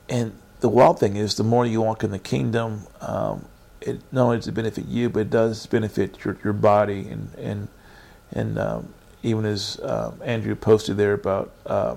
and 0.10 0.34
the 0.62 0.70
wild 0.70 1.00
thing 1.00 1.16
is, 1.18 1.36
the 1.36 1.44
more 1.44 1.66
you 1.66 1.82
walk 1.82 2.04
in 2.04 2.12
the 2.12 2.20
kingdom, 2.20 2.88
um, 3.02 3.46
it 3.82 4.02
not 4.12 4.24
only 4.26 4.38
does 4.38 4.48
it 4.48 4.54
benefit 4.54 4.86
you, 4.88 5.10
but 5.10 5.22
it 5.22 5.30
does 5.32 5.66
benefit 5.68 6.24
your, 6.26 6.38
your 6.44 6.54
body. 6.54 7.08
And 7.10 7.34
and 7.38 7.68
and 8.32 8.60
um, 8.60 8.94
even 9.24 9.46
as 9.46 9.80
uh, 9.80 10.14
Andrew 10.24 10.56
posted 10.56 10.98
there 10.98 11.14
about 11.14 11.52
uh, 11.66 11.96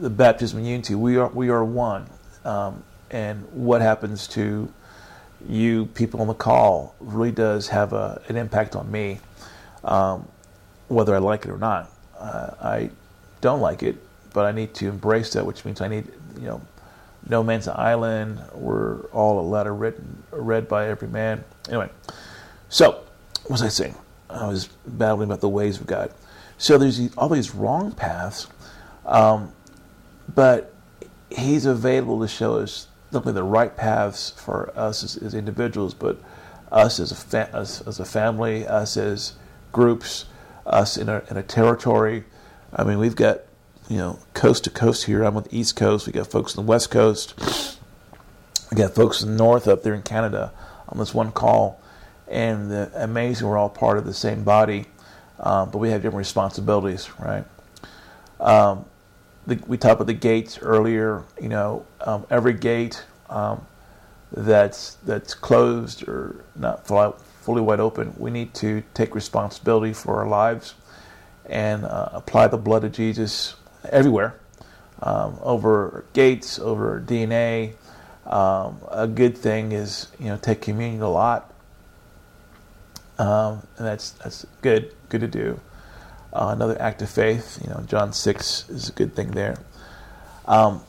the 0.00 0.10
baptism 0.10 0.58
and 0.58 0.68
unity, 0.68 0.94
we 0.94 1.16
are 1.16 1.28
we 1.28 1.50
are 1.50 1.64
one. 1.64 2.06
And 3.10 3.46
what 3.52 3.80
happens 3.82 4.28
to 4.28 4.72
you 5.46 5.86
people 5.86 6.20
on 6.20 6.26
the 6.26 6.34
call 6.34 6.94
really 7.00 7.30
does 7.30 7.68
have 7.68 7.92
a, 7.92 8.20
an 8.28 8.36
impact 8.36 8.74
on 8.74 8.90
me, 8.90 9.20
um, 9.84 10.26
whether 10.88 11.14
I 11.14 11.18
like 11.18 11.44
it 11.44 11.50
or 11.50 11.58
not. 11.58 11.90
Uh, 12.18 12.50
I 12.60 12.90
don't 13.40 13.60
like 13.60 13.82
it, 13.82 13.96
but 14.32 14.44
I 14.44 14.52
need 14.52 14.74
to 14.74 14.88
embrace 14.88 15.32
that, 15.34 15.46
which 15.46 15.64
means 15.64 15.80
I 15.80 15.88
need, 15.88 16.08
you 16.36 16.46
know, 16.46 16.60
no 17.28 17.42
man's 17.42 17.68
island. 17.68 18.40
We're 18.54 19.00
all 19.06 19.40
a 19.40 19.46
letter 19.46 19.74
written, 19.74 20.22
read 20.30 20.68
by 20.68 20.88
every 20.88 21.08
man. 21.08 21.44
Anyway, 21.68 21.90
so 22.68 23.02
what 23.42 23.50
was 23.50 23.62
I 23.62 23.68
saying? 23.68 23.94
I 24.30 24.46
was 24.48 24.68
battling 24.86 25.28
about 25.28 25.40
the 25.40 25.48
ways 25.48 25.80
of 25.80 25.86
God. 25.86 26.12
So 26.58 26.76
there's 26.76 27.14
all 27.16 27.28
these 27.28 27.54
wrong 27.54 27.92
paths, 27.92 28.48
um, 29.06 29.52
but 30.34 30.74
He's 31.30 31.66
available 31.66 32.20
to 32.20 32.28
show 32.28 32.56
us 32.56 32.87
only 33.12 33.32
the 33.32 33.42
right 33.42 33.76
paths 33.76 34.30
for 34.30 34.72
us 34.76 35.02
as, 35.02 35.16
as 35.16 35.34
individuals, 35.34 35.94
but 35.94 36.18
us 36.70 37.00
as 37.00 37.12
a, 37.12 37.14
fa- 37.14 37.50
us 37.54 37.86
as 37.86 37.98
a 37.98 38.04
family, 38.04 38.66
us 38.66 38.96
as 38.96 39.34
groups, 39.72 40.26
us 40.66 40.96
in 40.96 41.08
a, 41.08 41.22
in 41.30 41.36
a 41.36 41.42
territory. 41.42 42.24
I 42.72 42.84
mean, 42.84 42.98
we've 42.98 43.16
got, 43.16 43.40
you 43.88 43.96
know, 43.96 44.18
coast 44.34 44.64
to 44.64 44.70
coast 44.70 45.04
here. 45.04 45.22
I'm 45.22 45.36
on 45.36 45.44
the 45.44 45.56
East 45.56 45.76
Coast. 45.76 46.06
We 46.06 46.12
got 46.12 46.26
folks 46.26 46.56
on 46.56 46.66
the 46.66 46.68
West 46.68 46.90
Coast. 46.90 47.34
We 48.70 48.76
got 48.76 48.94
folks 48.94 49.22
in 49.22 49.30
the 49.30 49.36
North 49.36 49.66
up 49.66 49.82
there 49.82 49.94
in 49.94 50.02
Canada 50.02 50.52
on 50.88 50.98
this 50.98 51.14
one 51.14 51.32
call. 51.32 51.80
And 52.26 52.70
the, 52.70 52.90
amazing, 52.94 53.48
we're 53.48 53.56
all 53.56 53.70
part 53.70 53.96
of 53.96 54.04
the 54.04 54.12
same 54.12 54.44
body, 54.44 54.84
um, 55.40 55.70
but 55.70 55.78
we 55.78 55.88
have 55.88 56.02
different 56.02 56.18
responsibilities, 56.18 57.08
right? 57.18 57.44
Um, 58.38 58.84
the, 59.48 59.58
we 59.66 59.78
talked 59.78 59.94
about 59.94 60.06
the 60.06 60.12
gates 60.12 60.58
earlier. 60.60 61.24
You 61.40 61.48
know, 61.48 61.86
um, 62.02 62.26
every 62.30 62.52
gate 62.52 63.04
um, 63.30 63.66
that's 64.32 64.94
that's 65.06 65.34
closed 65.34 66.06
or 66.06 66.44
not 66.54 66.86
fully 66.86 67.62
wide 67.62 67.80
open, 67.80 68.14
we 68.18 68.30
need 68.30 68.52
to 68.52 68.82
take 68.92 69.14
responsibility 69.14 69.94
for 69.94 70.18
our 70.18 70.28
lives 70.28 70.74
and 71.46 71.84
uh, 71.84 72.10
apply 72.12 72.46
the 72.46 72.58
blood 72.58 72.84
of 72.84 72.92
Jesus 72.92 73.54
everywhere, 73.88 74.34
um, 75.00 75.38
over 75.42 76.04
gates, 76.12 76.58
over 76.58 77.02
DNA. 77.04 77.72
Um, 78.26 78.78
a 78.90 79.06
good 79.06 79.36
thing 79.36 79.72
is 79.72 80.08
you 80.20 80.26
know 80.26 80.36
take 80.36 80.60
communion 80.60 81.00
a 81.00 81.10
lot, 81.10 81.54
um, 83.18 83.66
and 83.78 83.86
that's 83.86 84.10
that's 84.10 84.46
good 84.60 84.94
good 85.08 85.22
to 85.22 85.28
do. 85.28 85.58
Uh, 86.32 86.50
another 86.54 86.80
act 86.80 87.00
of 87.00 87.08
faith, 87.08 87.58
you 87.62 87.70
know, 87.70 87.82
John 87.86 88.12
6 88.12 88.68
is 88.68 88.88
a 88.88 88.92
good 88.92 89.14
thing 89.14 89.30
there. 89.30 89.56
Um, 90.46 90.82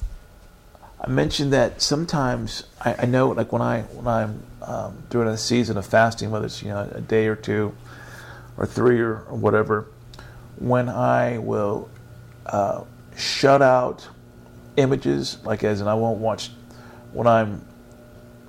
I 1.02 1.10
mentioned 1.10 1.53
that 1.53 1.82
sometimes 1.82 2.64
I, 2.82 2.95
I 2.99 3.06
know, 3.06 3.30
like 3.30 3.53
when 3.53 3.61
I 3.61 3.82
when 3.84 4.07
I'm 4.07 4.44
um, 4.61 5.03
doing 5.10 5.30
a 5.30 5.38
season 5.38 5.78
of 5.78 5.86
fasting, 5.86 6.30
whether 6.30 6.45
it's 6.45 6.61
you 6.61 6.70
know 6.70 6.90
a 6.91 6.99
day 6.99 7.28
or 7.28 7.36
two, 7.36 7.74
or 8.57 8.66
three 8.66 8.99
or, 8.99 9.22
or 9.22 9.38
whatever, 9.38 9.88
when 10.57 10.90
I 10.90 11.38
will 11.38 11.90
uh, 12.45 12.84
shut 13.16 13.61
out 13.61 14.07
images, 14.76 15.38
like 15.45 15.64
as 15.64 15.80
in 15.80 15.88
I 15.88 15.94
won't 15.94 16.20
watch 16.20 16.52
when 17.14 17.28
I'm 17.28 17.66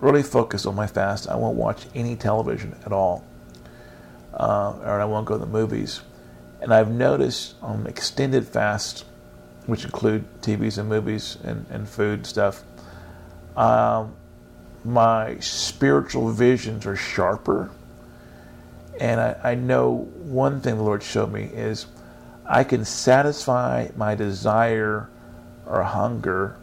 really 0.01 0.25
focused 0.25 0.67
on 0.67 0.75
my 0.75 0.89
fast. 0.89 1.29
I 1.29 1.37
won't 1.37 1.57
watch 1.57 1.87
any 1.95 2.17
television 2.17 2.75
at 2.85 2.93
all, 2.93 3.25
uh, 4.35 4.75
or 4.83 5.01
I 5.01 5.05
won't 5.05 5.27
go 5.27 5.35
to 5.35 5.45
the 5.45 5.51
movies. 5.51 6.01
And 6.61 6.74
I've 6.74 6.91
noticed 6.91 7.55
on 7.62 7.87
extended 7.87 8.47
fasts, 8.47 9.05
which 9.66 9.85
include 9.85 10.24
TVs 10.43 10.78
and 10.78 10.89
movies 10.89 11.39
and, 11.43 11.66
and 11.70 11.89
food 11.89 12.27
stuff, 12.27 12.62
um, 13.57 14.15
my 14.85 15.39
spiritual 15.41 16.31
visions 16.31 16.87
are 16.87 16.97
sharper. 16.97 17.70
And 18.99 19.20
I, 19.20 19.37
I 19.43 19.55
know 19.55 20.09
one 20.15 20.61
thing 20.61 20.77
the 20.77 20.82
Lord 20.82 21.03
showed 21.03 21.32
me 21.32 21.45
is 21.45 21.87
I 22.47 22.65
can 22.65 22.85
satisfy 22.85 23.89
my 23.97 24.15
desire 24.15 25.09
or 25.66 25.82
hunger 25.82 26.57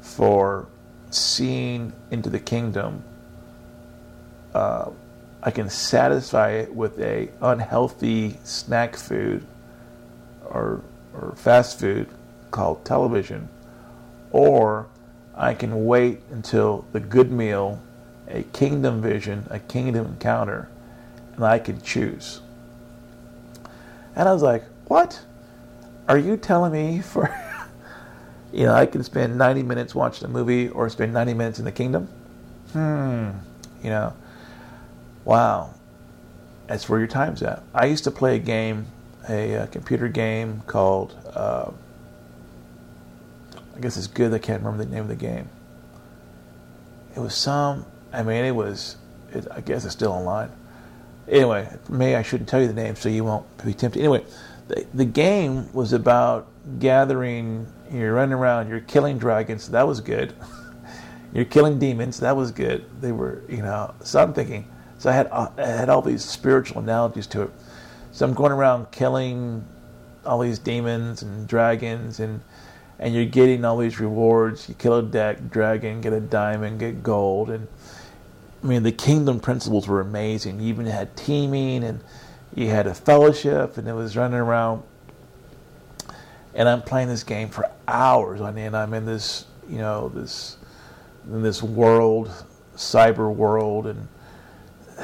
for 0.00 0.66
seeing 1.10 1.92
into 2.10 2.30
the 2.30 2.38
kingdom. 2.38 3.02
Uh, 4.54 4.90
I 5.42 5.50
can 5.50 5.68
satisfy 5.68 6.50
it 6.50 6.74
with 6.74 7.00
a 7.00 7.30
unhealthy 7.40 8.38
snack 8.44 8.96
food 8.96 9.44
or 10.44 10.82
or 11.14 11.34
fast 11.36 11.78
food 11.78 12.08
called 12.50 12.84
television, 12.84 13.48
or 14.30 14.86
I 15.34 15.54
can 15.54 15.84
wait 15.86 16.20
until 16.30 16.84
the 16.92 17.00
good 17.00 17.30
meal, 17.30 17.82
a 18.28 18.42
kingdom 18.44 19.02
vision, 19.02 19.46
a 19.50 19.58
kingdom 19.58 20.06
encounter, 20.06 20.68
and 21.34 21.44
I 21.44 21.58
can 21.58 21.80
choose. 21.82 22.40
And 24.14 24.28
I 24.28 24.32
was 24.32 24.42
like, 24.42 24.64
what? 24.86 25.20
Are 26.08 26.18
you 26.18 26.36
telling 26.36 26.72
me 26.72 27.00
for, 27.00 27.34
you 28.52 28.66
know, 28.66 28.74
I 28.74 28.86
can 28.86 29.02
spend 29.02 29.38
90 29.38 29.62
minutes 29.62 29.94
watching 29.94 30.26
a 30.26 30.28
movie 30.28 30.68
or 30.68 30.88
spend 30.88 31.12
90 31.12 31.34
minutes 31.34 31.58
in 31.58 31.64
the 31.64 31.72
kingdom? 31.72 32.08
Hmm, 32.72 33.30
you 33.82 33.90
know, 33.90 34.12
wow. 35.24 35.74
That's 36.66 36.88
where 36.88 36.98
your 36.98 37.08
time's 37.08 37.42
at. 37.42 37.62
I 37.74 37.86
used 37.86 38.04
to 38.04 38.10
play 38.10 38.36
a 38.36 38.38
game, 38.38 38.86
a, 39.28 39.52
a 39.54 39.66
computer 39.66 40.08
game 40.08 40.62
called, 40.66 41.14
uh, 41.34 41.70
I 43.76 43.80
guess 43.80 43.96
it's 43.96 44.06
good 44.06 44.32
I 44.32 44.38
can't 44.38 44.62
remember 44.62 44.84
the 44.84 44.90
name 44.90 45.02
of 45.02 45.08
the 45.08 45.16
game. 45.16 45.48
It 47.14 47.20
was 47.20 47.34
some, 47.34 47.84
I 48.12 48.22
mean, 48.22 48.44
it 48.44 48.52
was, 48.52 48.96
it, 49.32 49.46
I 49.50 49.60
guess 49.60 49.84
it's 49.84 49.92
still 49.92 50.12
online. 50.12 50.50
Anyway, 51.28 51.68
me, 51.88 52.14
I 52.14 52.22
shouldn't 52.22 52.48
tell 52.48 52.60
you 52.60 52.68
the 52.68 52.74
name 52.74 52.96
so 52.96 53.08
you 53.08 53.24
won't 53.24 53.46
be 53.64 53.74
tempted. 53.74 53.98
Anyway, 54.00 54.24
the, 54.68 54.86
the 54.94 55.04
game 55.04 55.70
was 55.72 55.92
about 55.92 56.48
gathering, 56.78 57.66
you're 57.92 58.14
running 58.14 58.34
around, 58.34 58.68
you're 58.68 58.80
killing 58.80 59.18
dragons, 59.18 59.68
that 59.70 59.86
was 59.86 60.00
good. 60.00 60.34
you're 61.34 61.44
killing 61.44 61.78
demons, 61.78 62.20
that 62.20 62.36
was 62.36 62.50
good. 62.50 62.84
They 63.00 63.12
were, 63.12 63.42
you 63.48 63.58
know, 63.58 63.94
so 64.02 64.22
I'm 64.22 64.32
thinking, 64.32 64.68
so 65.02 65.10
I 65.10 65.14
had, 65.14 65.28
uh, 65.32 65.48
I 65.58 65.66
had 65.66 65.88
all 65.88 66.00
these 66.00 66.24
spiritual 66.24 66.80
analogies 66.80 67.26
to 67.28 67.42
it. 67.42 67.50
So 68.12 68.24
I'm 68.24 68.34
going 68.34 68.52
around 68.52 68.92
killing 68.92 69.64
all 70.24 70.38
these 70.38 70.60
demons 70.60 71.22
and 71.22 71.48
dragons 71.48 72.20
and 72.20 72.40
and 73.00 73.12
you're 73.12 73.24
getting 73.24 73.64
all 73.64 73.78
these 73.78 73.98
rewards. 73.98 74.68
You 74.68 74.76
kill 74.76 74.98
a 74.98 75.02
deck, 75.02 75.50
dragon, 75.50 76.02
get 76.02 76.12
a 76.12 76.20
diamond, 76.20 76.78
get 76.78 77.02
gold, 77.02 77.50
and 77.50 77.66
I 78.62 78.66
mean 78.68 78.84
the 78.84 78.92
kingdom 78.92 79.40
principles 79.40 79.88
were 79.88 80.00
amazing. 80.00 80.60
You 80.60 80.68
even 80.68 80.86
had 80.86 81.16
teaming, 81.16 81.82
and 81.82 81.98
you 82.54 82.68
had 82.68 82.86
a 82.86 82.94
fellowship, 82.94 83.78
and 83.78 83.88
it 83.88 83.94
was 83.94 84.16
running 84.16 84.38
around. 84.38 84.84
And 86.54 86.68
I'm 86.68 86.80
playing 86.80 87.08
this 87.08 87.24
game 87.24 87.48
for 87.48 87.68
hours 87.88 88.40
on 88.40 88.56
end. 88.56 88.76
I'm 88.76 88.94
in 88.94 89.04
this, 89.04 89.46
you 89.68 89.78
know, 89.78 90.10
this 90.10 90.58
in 91.26 91.42
this 91.42 91.60
world, 91.60 92.30
cyber 92.76 93.34
world, 93.34 93.88
and 93.88 94.06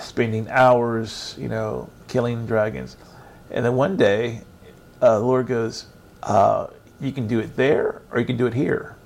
spending 0.01 0.49
hours, 0.49 1.35
you 1.39 1.49
know, 1.49 1.89
killing 2.09 2.47
dragons. 2.47 2.97
And 3.51 3.65
then 3.65 3.75
one 3.77 3.97
day, 3.97 4.43
uh, 5.01 5.19
the 5.19 5.25
Lord 5.25 5.47
goes, 5.47 5.87
uh, 6.23 6.69
"You 7.01 7.13
can 7.13 7.27
do 7.27 7.39
it 7.39 7.57
there, 7.57 8.03
or 8.11 8.19
you 8.19 8.27
can 8.27 8.37
do 8.37 8.47
it 8.47 8.55
here." 8.55 8.97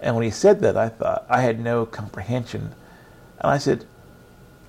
And 0.00 0.14
when 0.14 0.24
He 0.24 0.30
said 0.30 0.60
that, 0.60 0.76
I 0.76 0.88
thought 0.88 1.24
I 1.28 1.40
had 1.40 1.60
no 1.60 1.86
comprehension, 1.86 2.72
and 3.40 3.50
I 3.50 3.58
said, 3.58 3.84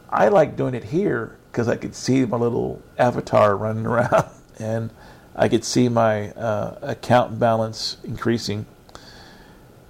"I 0.09 0.27
like 0.27 0.55
doing 0.55 0.73
it 0.73 0.85
here 0.85 1.35
because 1.51 1.67
I 1.67 1.75
could 1.75 1.95
see 1.95 2.25
my 2.25 2.37
little 2.37 2.81
avatar 2.97 3.55
running 3.55 3.85
around, 3.93 4.25
and 4.59 4.89
I 5.35 5.47
could 5.47 5.63
see 5.63 5.89
my 5.89 6.31
uh, 6.31 6.77
account 6.81 7.39
balance 7.39 7.97
increasing." 8.03 8.65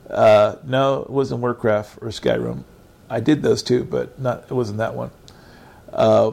Uh, 0.09 0.55
no, 0.63 1.01
it 1.01 1.09
wasn't 1.09 1.41
Warcraft 1.41 1.99
or 2.01 2.09
Skyrim. 2.09 2.63
I 3.09 3.19
did 3.19 3.41
those 3.41 3.63
two, 3.63 3.83
but 3.83 4.19
not. 4.19 4.45
It 4.49 4.53
wasn't 4.53 4.77
that 4.79 4.95
one. 4.95 5.11
Uh, 5.95 6.31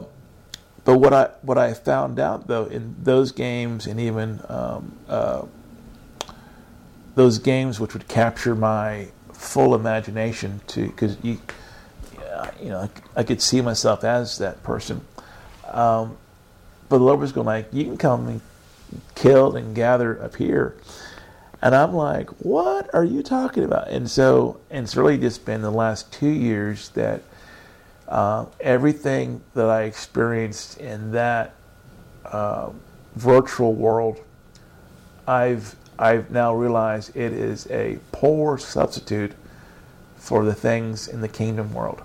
but 0.85 0.97
what 0.97 1.13
I 1.13 1.29
what 1.41 1.57
I 1.57 1.73
found 1.73 2.19
out 2.19 2.47
though 2.47 2.65
in 2.65 2.95
those 3.01 3.31
games 3.31 3.87
and 3.87 3.99
even 3.99 4.41
um, 4.49 4.97
uh, 5.07 5.45
those 7.15 7.39
games 7.39 7.79
which 7.79 7.93
would 7.93 8.07
capture 8.07 8.53
my 8.53 9.07
full 9.31 9.73
imagination 9.73 10.61
to 10.67 10.87
because 10.87 11.17
you 11.23 11.39
you 12.61 12.69
know 12.69 12.89
I 13.15 13.23
could 13.23 13.41
see 13.41 13.61
myself 13.61 14.03
as 14.03 14.37
that 14.39 14.61
person. 14.63 15.01
Um, 15.71 16.17
but 16.89 16.97
the 16.99 17.05
Lord 17.05 17.19
was 17.19 17.31
going 17.31 17.47
like, 17.47 17.69
you 17.73 17.85
can 17.85 17.97
come 17.97 18.27
and 18.27 18.41
kill 19.15 19.55
and 19.55 19.73
gather 19.73 20.21
up 20.21 20.35
here. 20.35 20.75
And 21.61 21.73
I'm 21.73 21.93
like, 21.93 22.29
what 22.39 22.93
are 22.93 23.05
you 23.05 23.23
talking 23.23 23.63
about? 23.63 23.87
And 23.89 24.11
so, 24.11 24.59
and 24.69 24.83
it's 24.83 24.95
really 24.95 25.17
just 25.17 25.45
been 25.45 25.61
the 25.61 25.71
last 25.71 26.11
two 26.11 26.29
years 26.29 26.89
that 26.89 27.23
uh, 28.07 28.45
everything 28.59 29.41
that 29.53 29.69
I 29.69 29.83
experienced 29.83 30.79
in 30.79 31.11
that 31.11 31.55
uh, 32.25 32.69
virtual 33.15 33.73
world, 33.73 34.19
I've 35.27 35.75
I've 35.97 36.31
now 36.31 36.55
realized 36.55 37.15
it 37.15 37.33
is 37.33 37.67
a 37.69 37.99
poor 38.11 38.57
substitute 38.57 39.33
for 40.17 40.43
the 40.43 40.53
things 40.53 41.07
in 41.07 41.21
the 41.21 41.27
kingdom 41.27 41.73
world. 41.73 42.01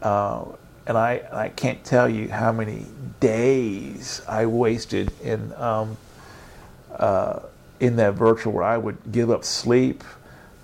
Uh, 0.00 0.44
and 0.86 0.96
I, 0.96 1.22
I 1.30 1.48
can't 1.50 1.84
tell 1.84 2.08
you 2.08 2.30
how 2.30 2.50
many 2.50 2.86
days 3.20 4.22
I 4.26 4.46
wasted 4.46 5.12
in 5.22 5.52
um, 5.56 5.98
uh, 6.96 7.40
in 7.78 7.96
that 7.96 8.14
virtual 8.14 8.52
where 8.54 8.64
I 8.64 8.78
would 8.78 8.96
give 9.12 9.30
up 9.30 9.44
sleep. 9.44 10.02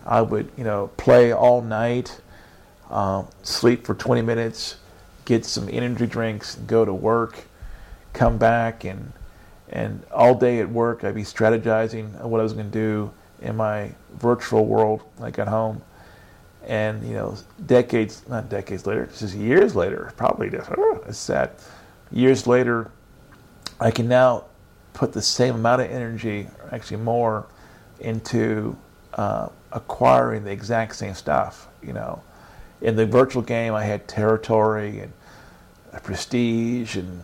I 0.06 0.22
would 0.22 0.50
you 0.56 0.64
know 0.64 0.90
play 0.96 1.32
all 1.32 1.60
night, 1.60 2.20
uh, 2.94 3.24
sleep 3.42 3.84
for 3.84 3.94
20 3.94 4.22
minutes, 4.22 4.76
get 5.24 5.44
some 5.44 5.68
energy 5.68 6.06
drinks, 6.06 6.54
go 6.54 6.84
to 6.84 6.94
work, 6.94 7.44
come 8.14 8.38
back 8.38 8.84
and 8.84 9.12
and 9.70 10.04
all 10.12 10.34
day 10.36 10.60
at 10.60 10.70
work 10.70 11.02
I'd 11.02 11.16
be 11.16 11.24
strategizing 11.24 12.12
what 12.22 12.38
I 12.38 12.44
was 12.44 12.52
going 12.52 12.70
to 12.70 12.72
do 12.72 13.10
in 13.42 13.56
my 13.56 13.90
virtual 14.12 14.64
world 14.66 15.02
I 15.20 15.30
got 15.32 15.48
home. 15.48 15.82
And 16.66 17.04
you 17.06 17.14
know 17.14 17.36
decades 17.66 18.22
not 18.28 18.48
decades 18.48 18.86
later 18.86 19.06
this 19.06 19.22
is 19.22 19.34
years 19.34 19.74
later 19.74 20.12
probably 20.16 20.48
just 20.48 20.70
it's 21.06 21.18
sad. 21.18 21.50
Years 22.12 22.46
later 22.46 22.90
i 23.80 23.90
can 23.90 24.06
now 24.06 24.44
put 24.92 25.12
the 25.12 25.20
same 25.20 25.56
amount 25.56 25.82
of 25.82 25.90
energy 25.90 26.46
actually 26.70 26.98
more 26.98 27.46
into 27.98 28.76
uh, 29.14 29.48
acquiring 29.72 30.44
the 30.44 30.52
exact 30.52 30.94
same 30.94 31.14
stuff 31.14 31.68
you 31.82 31.92
know 31.92 32.22
in 32.80 32.96
the 32.96 33.06
virtual 33.06 33.42
game 33.42 33.74
i 33.74 33.84
had 33.84 34.06
territory 34.08 35.00
and 35.00 35.12
prestige 36.02 36.96
and 36.96 37.22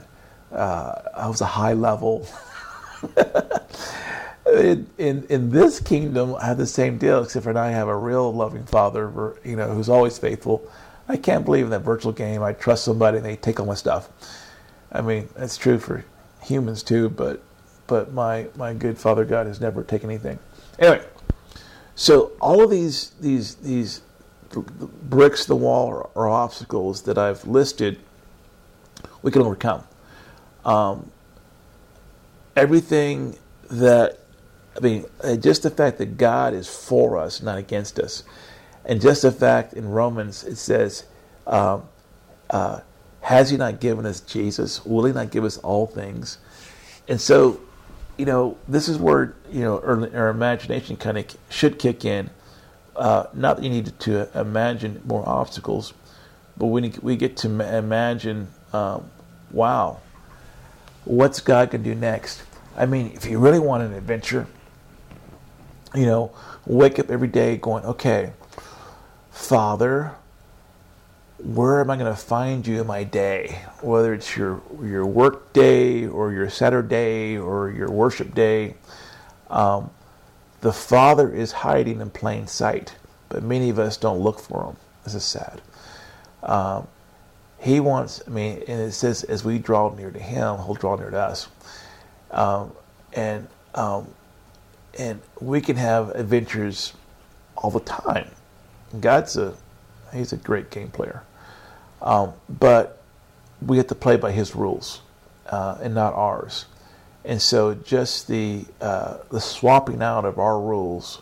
uh, 0.52 0.94
i 1.16 1.28
was 1.28 1.40
a 1.40 1.46
high 1.46 1.72
level 1.72 2.26
in, 4.46 4.86
in 4.98 5.26
in 5.28 5.50
this 5.50 5.80
kingdom, 5.80 6.34
I 6.36 6.46
have 6.46 6.58
the 6.58 6.66
same 6.66 6.98
deal, 6.98 7.22
except 7.22 7.44
for 7.44 7.52
now 7.52 7.62
I 7.62 7.70
have 7.70 7.88
a 7.88 7.96
real 7.96 8.32
loving 8.32 8.64
Father, 8.64 9.36
you 9.44 9.56
know, 9.56 9.72
who's 9.72 9.88
always 9.88 10.18
faithful. 10.18 10.68
I 11.08 11.16
can't 11.16 11.44
believe 11.44 11.64
in 11.64 11.70
that 11.70 11.80
virtual 11.80 12.12
game. 12.12 12.42
I 12.42 12.52
trust 12.52 12.84
somebody 12.84 13.18
and 13.18 13.26
they 13.26 13.36
take 13.36 13.58
all 13.58 13.66
my 13.66 13.74
stuff. 13.74 14.08
I 14.92 15.00
mean, 15.00 15.28
that's 15.34 15.56
true 15.56 15.78
for 15.78 16.04
humans 16.42 16.82
too, 16.82 17.08
but 17.10 17.42
but 17.86 18.12
my 18.12 18.46
my 18.56 18.74
good 18.74 18.98
Father 18.98 19.24
God 19.24 19.46
has 19.46 19.60
never 19.60 19.82
taken 19.82 20.10
anything. 20.10 20.38
Anyway, 20.78 21.04
so 21.94 22.32
all 22.40 22.62
of 22.62 22.70
these 22.70 23.10
these 23.20 23.56
these 23.56 24.02
bricks 24.56 25.46
the 25.46 25.56
wall 25.56 25.88
or, 25.88 26.10
or 26.14 26.28
obstacles 26.28 27.02
that 27.02 27.18
I've 27.18 27.46
listed, 27.46 27.98
we 29.22 29.30
can 29.30 29.42
overcome. 29.42 29.84
Um, 30.64 31.10
everything 32.56 33.38
that 33.70 34.18
I 34.76 34.80
mean, 34.80 35.04
uh, 35.22 35.36
just 35.36 35.62
the 35.62 35.70
fact 35.70 35.98
that 35.98 36.16
God 36.16 36.54
is 36.54 36.68
for 36.68 37.18
us, 37.18 37.42
not 37.42 37.58
against 37.58 37.98
us, 37.98 38.24
And 38.84 39.00
just 39.00 39.22
the 39.22 39.32
fact 39.32 39.74
in 39.74 39.88
Romans 39.90 40.44
it 40.44 40.56
says, 40.56 41.04
um, 41.46 41.84
uh, 42.50 42.80
"Has 43.22 43.50
He 43.50 43.56
not 43.56 43.80
given 43.80 44.06
us 44.06 44.20
Jesus? 44.20 44.84
Will 44.86 45.04
He 45.04 45.12
not 45.12 45.30
give 45.30 45.44
us 45.44 45.58
all 45.58 45.86
things?" 45.86 46.38
And 47.08 47.20
so, 47.20 47.60
you 48.16 48.26
know, 48.26 48.56
this 48.68 48.88
is 48.88 48.98
where 48.98 49.34
you 49.50 49.60
know 49.62 49.80
our, 49.80 50.16
our 50.16 50.28
imagination 50.30 50.96
kind 50.96 51.18
of 51.18 51.26
should 51.50 51.78
kick 51.78 52.04
in. 52.04 52.30
Uh, 53.00 53.26
not 53.32 53.56
that 53.56 53.62
you 53.62 53.70
need 53.70 53.98
to 53.98 54.28
imagine 54.38 55.00
more 55.06 55.26
obstacles, 55.26 55.94
but 56.58 56.66
we 56.66 56.92
we 57.00 57.16
get 57.16 57.34
to 57.38 57.48
imagine, 57.48 58.48
um, 58.74 59.10
wow, 59.52 60.00
what's 61.06 61.40
God 61.40 61.70
going 61.70 61.82
to 61.82 61.94
do 61.94 61.98
next? 61.98 62.42
I 62.76 62.84
mean, 62.84 63.12
if 63.14 63.24
you 63.24 63.38
really 63.38 63.58
want 63.58 63.82
an 63.82 63.94
adventure, 63.94 64.46
you 65.94 66.04
know, 66.04 66.30
wake 66.66 66.98
up 66.98 67.10
every 67.10 67.28
day 67.28 67.56
going, 67.56 67.86
okay, 67.86 68.32
Father, 69.30 70.12
where 71.38 71.80
am 71.80 71.90
I 71.90 71.96
going 71.96 72.14
to 72.14 72.20
find 72.20 72.66
you 72.66 72.82
in 72.82 72.86
my 72.86 73.02
day? 73.02 73.62
Whether 73.80 74.12
it's 74.12 74.36
your 74.36 74.60
your 74.82 75.06
work 75.06 75.54
day 75.54 76.06
or 76.06 76.32
your 76.32 76.50
Saturday 76.50 77.38
or 77.38 77.70
your 77.70 77.90
worship 77.90 78.34
day, 78.34 78.74
um, 79.48 79.88
the 80.60 80.72
Father 80.72 81.32
is 81.34 81.52
hiding 81.52 82.00
in 82.00 82.10
plain 82.10 82.46
sight, 82.46 82.96
but 83.28 83.42
many 83.42 83.70
of 83.70 83.78
us 83.78 83.96
don't 83.96 84.18
look 84.18 84.40
for 84.40 84.64
him. 84.64 84.76
This 85.04 85.14
is 85.14 85.24
sad. 85.24 85.60
Um, 86.42 86.86
he 87.60 87.78
wants, 87.78 88.22
I 88.26 88.30
mean, 88.30 88.62
and 88.66 88.80
it 88.80 88.92
says, 88.92 89.22
as 89.24 89.44
we 89.44 89.58
draw 89.58 89.94
near 89.94 90.10
to 90.10 90.18
Him, 90.18 90.56
He'll 90.56 90.74
draw 90.74 90.96
near 90.96 91.10
to 91.10 91.18
us. 91.18 91.48
Um, 92.30 92.72
and 93.12 93.48
um, 93.74 94.08
and 94.98 95.20
we 95.40 95.60
can 95.60 95.76
have 95.76 96.10
adventures 96.10 96.94
all 97.56 97.70
the 97.70 97.80
time. 97.80 98.30
God's 98.98 99.36
a 99.36 99.54
He's 100.12 100.32
a 100.32 100.36
great 100.36 100.70
game 100.70 100.90
player, 100.90 101.22
um, 102.02 102.32
but 102.48 103.02
we 103.64 103.76
have 103.76 103.86
to 103.88 103.94
play 103.94 104.16
by 104.16 104.32
His 104.32 104.56
rules 104.56 105.02
uh, 105.46 105.78
and 105.82 105.94
not 105.94 106.14
ours. 106.14 106.64
And 107.24 107.40
so, 107.40 107.74
just 107.74 108.28
the 108.28 108.64
uh, 108.80 109.18
the 109.30 109.40
swapping 109.40 110.02
out 110.02 110.24
of 110.24 110.38
our 110.38 110.58
rules, 110.58 111.20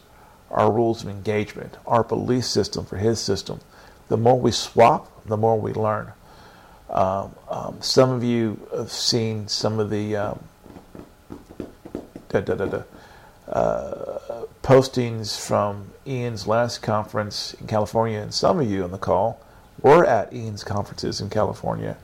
our 0.51 0.71
rules 0.71 1.03
of 1.03 1.09
engagement, 1.09 1.77
our 1.87 2.05
belief 2.05 2.45
system 2.45 2.85
for 2.85 2.97
His 2.97 3.21
system, 3.21 3.61
the 4.09 4.17
more 4.17 4.39
we 4.39 4.53
swap, 4.53 5.11
the 5.27 5.37
more 5.37 5.61
we 5.61 5.73
learn. 5.73 6.13
Um, 6.91 7.35
um, 7.51 7.77
some 7.81 8.11
of 8.11 8.25
you 8.25 8.67
have 8.75 8.91
seen 8.91 9.49
some 9.49 9.79
of 9.79 9.91
the 9.91 10.17
um, 10.17 10.45
da, 12.29 12.41
da, 12.41 12.55
da, 12.55 12.83
uh, 13.49 14.45
postings 14.63 15.39
from 15.39 15.91
Ian's 16.07 16.47
last 16.47 16.79
conference 16.79 17.55
in 17.55 17.67
California, 17.67 18.21
and 18.21 18.33
some 18.33 18.61
of 18.61 18.71
you 18.71 18.85
on 18.85 18.91
the 18.91 18.99
call 18.99 19.41
were 19.81 20.05
at 20.05 20.33
Ian's 20.33 20.65
conferences 20.65 21.21
in 21.21 21.29
California. 21.29 21.97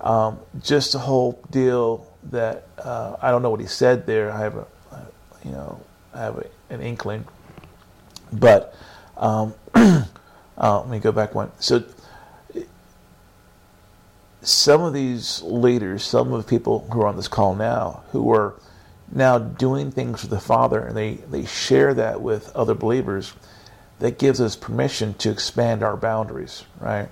Um, 0.00 0.38
just 0.62 0.92
the 0.92 0.98
whole 0.98 1.42
deal 1.50 2.05
that 2.30 2.66
uh, 2.78 3.16
I 3.20 3.30
don't 3.30 3.42
know 3.42 3.50
what 3.50 3.60
he 3.60 3.66
said 3.66 4.06
there. 4.06 4.30
I 4.30 4.38
have 4.40 4.56
a, 4.56 4.66
you 5.44 5.52
know, 5.52 5.80
I 6.14 6.20
have 6.20 6.38
a, 6.38 6.46
an 6.70 6.80
inkling, 6.80 7.24
but 8.32 8.74
um, 9.16 9.54
uh, 9.74 10.04
let 10.58 10.88
me 10.88 10.98
go 10.98 11.12
back 11.12 11.34
one. 11.34 11.50
So 11.58 11.84
some 14.46 14.82
of 14.82 14.92
these 14.92 15.42
leaders, 15.42 16.04
some 16.04 16.32
of 16.32 16.44
the 16.44 16.48
people 16.48 16.88
who 16.92 17.02
are 17.02 17.06
on 17.06 17.16
this 17.16 17.28
call 17.28 17.54
now, 17.54 18.04
who 18.12 18.32
are 18.32 18.54
now 19.12 19.38
doing 19.38 19.90
things 19.90 20.20
for 20.20 20.28
the 20.28 20.40
Father, 20.40 20.80
and 20.80 20.96
they, 20.96 21.14
they 21.14 21.44
share 21.44 21.94
that 21.94 22.20
with 22.20 22.54
other 22.54 22.74
believers, 22.74 23.32
that 23.98 24.18
gives 24.18 24.40
us 24.40 24.56
permission 24.56 25.14
to 25.14 25.30
expand 25.30 25.82
our 25.82 25.96
boundaries, 25.96 26.64
right? 26.80 27.08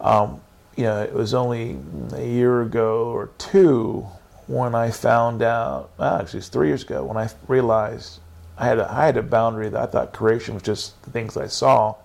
Um, 0.00 0.40
you 0.76 0.84
know, 0.84 1.02
it 1.02 1.12
was 1.12 1.34
only 1.34 1.78
a 2.14 2.26
year 2.26 2.62
ago 2.62 3.06
or 3.06 3.30
two 3.38 4.06
when 4.46 4.74
I 4.74 4.90
found 4.90 5.42
out, 5.42 5.90
well, 5.98 6.20
actually, 6.20 6.38
it's 6.38 6.48
three 6.48 6.68
years 6.68 6.82
ago 6.82 7.04
when 7.04 7.16
I 7.16 7.28
realized 7.48 8.20
I 8.58 8.66
had 8.66 8.78
a, 8.78 8.90
I 8.90 9.06
had 9.06 9.16
a 9.16 9.22
boundary 9.22 9.68
that 9.68 9.80
I 9.80 9.86
thought 9.86 10.12
creation 10.12 10.54
was 10.54 10.62
just 10.62 11.00
the 11.02 11.10
things 11.10 11.36
I 11.36 11.46
saw. 11.46 11.96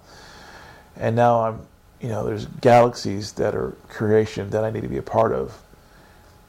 And 0.95 1.15
now 1.15 1.41
I'm 1.41 1.67
you 2.01 2.09
know, 2.09 2.25
there's 2.25 2.45
galaxies 2.45 3.33
that 3.33 3.55
are 3.55 3.75
creation 3.89 4.49
that 4.51 4.63
I 4.63 4.69
need 4.69 4.83
to 4.83 4.87
be 4.87 4.97
a 4.97 5.03
part 5.03 5.31
of. 5.31 5.59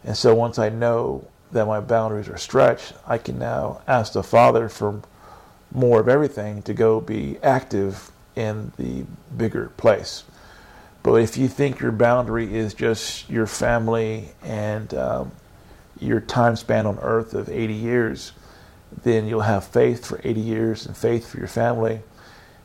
And 0.04 0.16
so 0.16 0.34
once 0.34 0.58
I 0.58 0.68
know 0.68 1.26
that 1.52 1.66
my 1.66 1.80
boundaries 1.80 2.28
are 2.28 2.36
stretched, 2.36 2.92
I 3.06 3.18
can 3.18 3.38
now 3.38 3.80
ask 3.86 4.12
the 4.12 4.22
Father 4.22 4.68
for 4.68 5.00
more 5.72 6.00
of 6.00 6.08
everything 6.08 6.62
to 6.62 6.74
go 6.74 7.00
be 7.00 7.38
active 7.42 8.10
in 8.36 8.72
the 8.76 9.04
bigger 9.36 9.70
place. 9.76 10.24
But 11.10 11.22
if 11.22 11.38
you 11.38 11.48
think 11.48 11.80
your 11.80 11.90
boundary 11.90 12.54
is 12.54 12.74
just 12.74 13.30
your 13.30 13.46
family 13.46 14.28
and 14.42 14.92
um, 14.92 15.32
your 15.98 16.20
time 16.20 16.54
span 16.54 16.84
on 16.86 16.98
earth 17.00 17.32
of 17.32 17.48
80 17.48 17.72
years, 17.72 18.32
then 19.04 19.26
you'll 19.26 19.40
have 19.40 19.64
faith 19.64 20.04
for 20.04 20.20
80 20.22 20.38
years 20.38 20.84
and 20.84 20.94
faith 20.94 21.30
for 21.30 21.38
your 21.38 21.48
family 21.48 22.00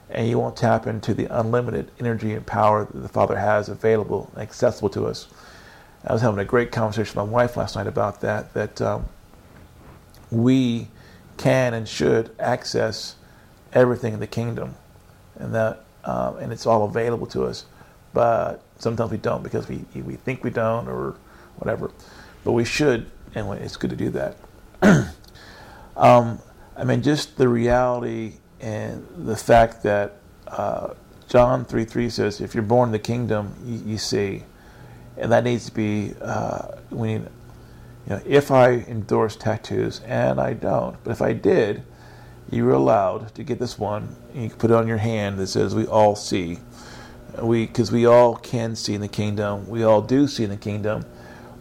and 0.09 0.27
you 0.27 0.37
won't 0.37 0.57
tap 0.57 0.85
into 0.85 1.13
the 1.13 1.25
unlimited 1.25 1.89
energy 2.01 2.33
and 2.33 2.45
power 2.45 2.83
that 2.83 2.99
the 2.99 3.07
Father 3.07 3.37
has 3.37 3.69
available 3.69 4.29
and 4.33 4.41
accessible 4.41 4.89
to 4.89 5.05
us. 5.05 5.27
I 6.05 6.11
was 6.11 6.21
having 6.21 6.39
a 6.39 6.45
great 6.45 6.73
conversation 6.73 7.17
with 7.17 7.27
my 7.29 7.31
wife 7.31 7.55
last 7.55 7.77
night 7.77 7.87
about 7.87 8.19
that, 8.21 8.53
that 8.55 8.81
um, 8.81 9.05
we 10.29 10.89
can 11.37 11.73
and 11.73 11.87
should 11.87 12.35
access 12.39 13.15
everything 13.71 14.13
in 14.13 14.19
the 14.19 14.27
kingdom, 14.27 14.75
and 15.35 15.55
that 15.55 15.85
um, 16.03 16.35
and 16.39 16.51
it's 16.51 16.65
all 16.65 16.83
available 16.83 17.27
to 17.27 17.45
us. 17.45 17.65
But 18.13 18.63
sometimes 18.77 19.11
we 19.11 19.17
don't 19.17 19.43
because 19.43 19.67
we 19.67 19.83
we 19.95 20.15
think 20.15 20.43
we 20.43 20.49
don't 20.49 20.87
or 20.87 21.15
whatever. 21.57 21.91
But 22.43 22.51
we 22.51 22.65
should, 22.65 23.09
and 23.35 23.51
it's 23.53 23.77
good 23.77 23.89
to 23.89 23.95
do 23.95 24.09
that. 24.11 24.37
um, 25.97 26.39
I 26.75 26.83
mean, 26.83 27.01
just 27.01 27.37
the 27.37 27.47
reality 27.47 28.33
and 28.59 29.05
the 29.15 29.35
fact 29.35 29.83
that 29.83 30.17
uh, 30.47 30.93
John 31.27 31.65
3 31.65 31.85
3 31.85 32.09
says, 32.09 32.41
if 32.41 32.53
you're 32.53 32.63
born 32.63 32.89
in 32.89 32.93
the 32.93 32.99
kingdom, 32.99 33.55
you, 33.65 33.93
you 33.93 33.97
see. 33.97 34.43
And 35.17 35.31
that 35.31 35.43
needs 35.43 35.65
to 35.65 35.73
be, 35.73 36.13
uh, 36.21 36.77
we 36.89 37.07
need, 37.09 37.21
you 38.07 38.09
know, 38.09 38.21
if 38.25 38.51
I 38.51 38.71
endorse 38.71 39.35
tattoos, 39.35 40.01
and 40.01 40.39
I 40.39 40.53
don't, 40.53 41.01
but 41.03 41.11
if 41.11 41.21
I 41.21 41.33
did, 41.33 41.83
you 42.49 42.65
were 42.65 42.73
allowed 42.73 43.33
to 43.35 43.43
get 43.43 43.59
this 43.59 43.79
one, 43.79 44.15
and 44.33 44.43
you 44.43 44.49
can 44.49 44.57
put 44.57 44.71
it 44.71 44.75
on 44.75 44.87
your 44.87 44.97
hand 44.97 45.37
that 45.39 45.47
says, 45.47 45.73
we 45.73 45.85
all 45.85 46.15
see. 46.15 46.59
We, 47.41 47.65
because 47.65 47.91
we 47.91 48.05
all 48.05 48.35
can 48.35 48.75
see 48.75 48.93
in 48.93 49.01
the 49.01 49.07
kingdom, 49.07 49.67
we 49.67 49.83
all 49.83 50.01
do 50.01 50.27
see 50.27 50.43
in 50.43 50.49
the 50.49 50.57
kingdom. 50.57 51.05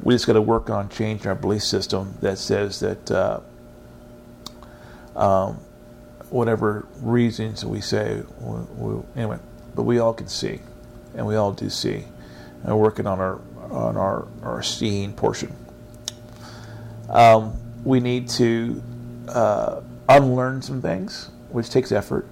We 0.03 0.15
just 0.15 0.27
got 0.27 0.35
to 0.35 0.43
work 0.43 0.69
on 0.69 0.89
changing 0.89 1.27
our 1.29 1.35
belief 1.35 1.63
system 1.63 2.15
that 2.21 2.39
says 2.39 2.81
that 2.81 3.11
uh, 3.11 3.41
um, 5.17 5.61
whatever 6.31 6.87
reasons 7.01 7.65
we 7.65 7.81
say. 7.81 8.23
We, 8.41 8.61
we, 8.77 9.03
anyway, 9.17 9.39
but 9.75 9.83
we 9.85 9.99
all 9.99 10.13
can 10.13 10.29
see, 10.29 10.61
and 11.15 11.27
we 11.27 11.37
all 11.37 11.53
do 11.53 11.71
see, 11.71 12.05
and 12.65 12.79
working 12.79 13.07
on 13.07 13.21
our 13.21 13.41
on 13.71 13.97
our 13.97 14.27
our 14.43 14.63
seeing 14.63 15.13
portion. 15.13 15.55
Um, 17.09 17.57
we 17.85 18.01
need 18.01 18.29
to 18.31 18.83
uh, 19.29 19.81
unlearn 20.09 20.63
some 20.63 20.83
things, 20.83 21.31
which 21.51 21.71
takes 21.71 21.93
effort. 21.93 22.27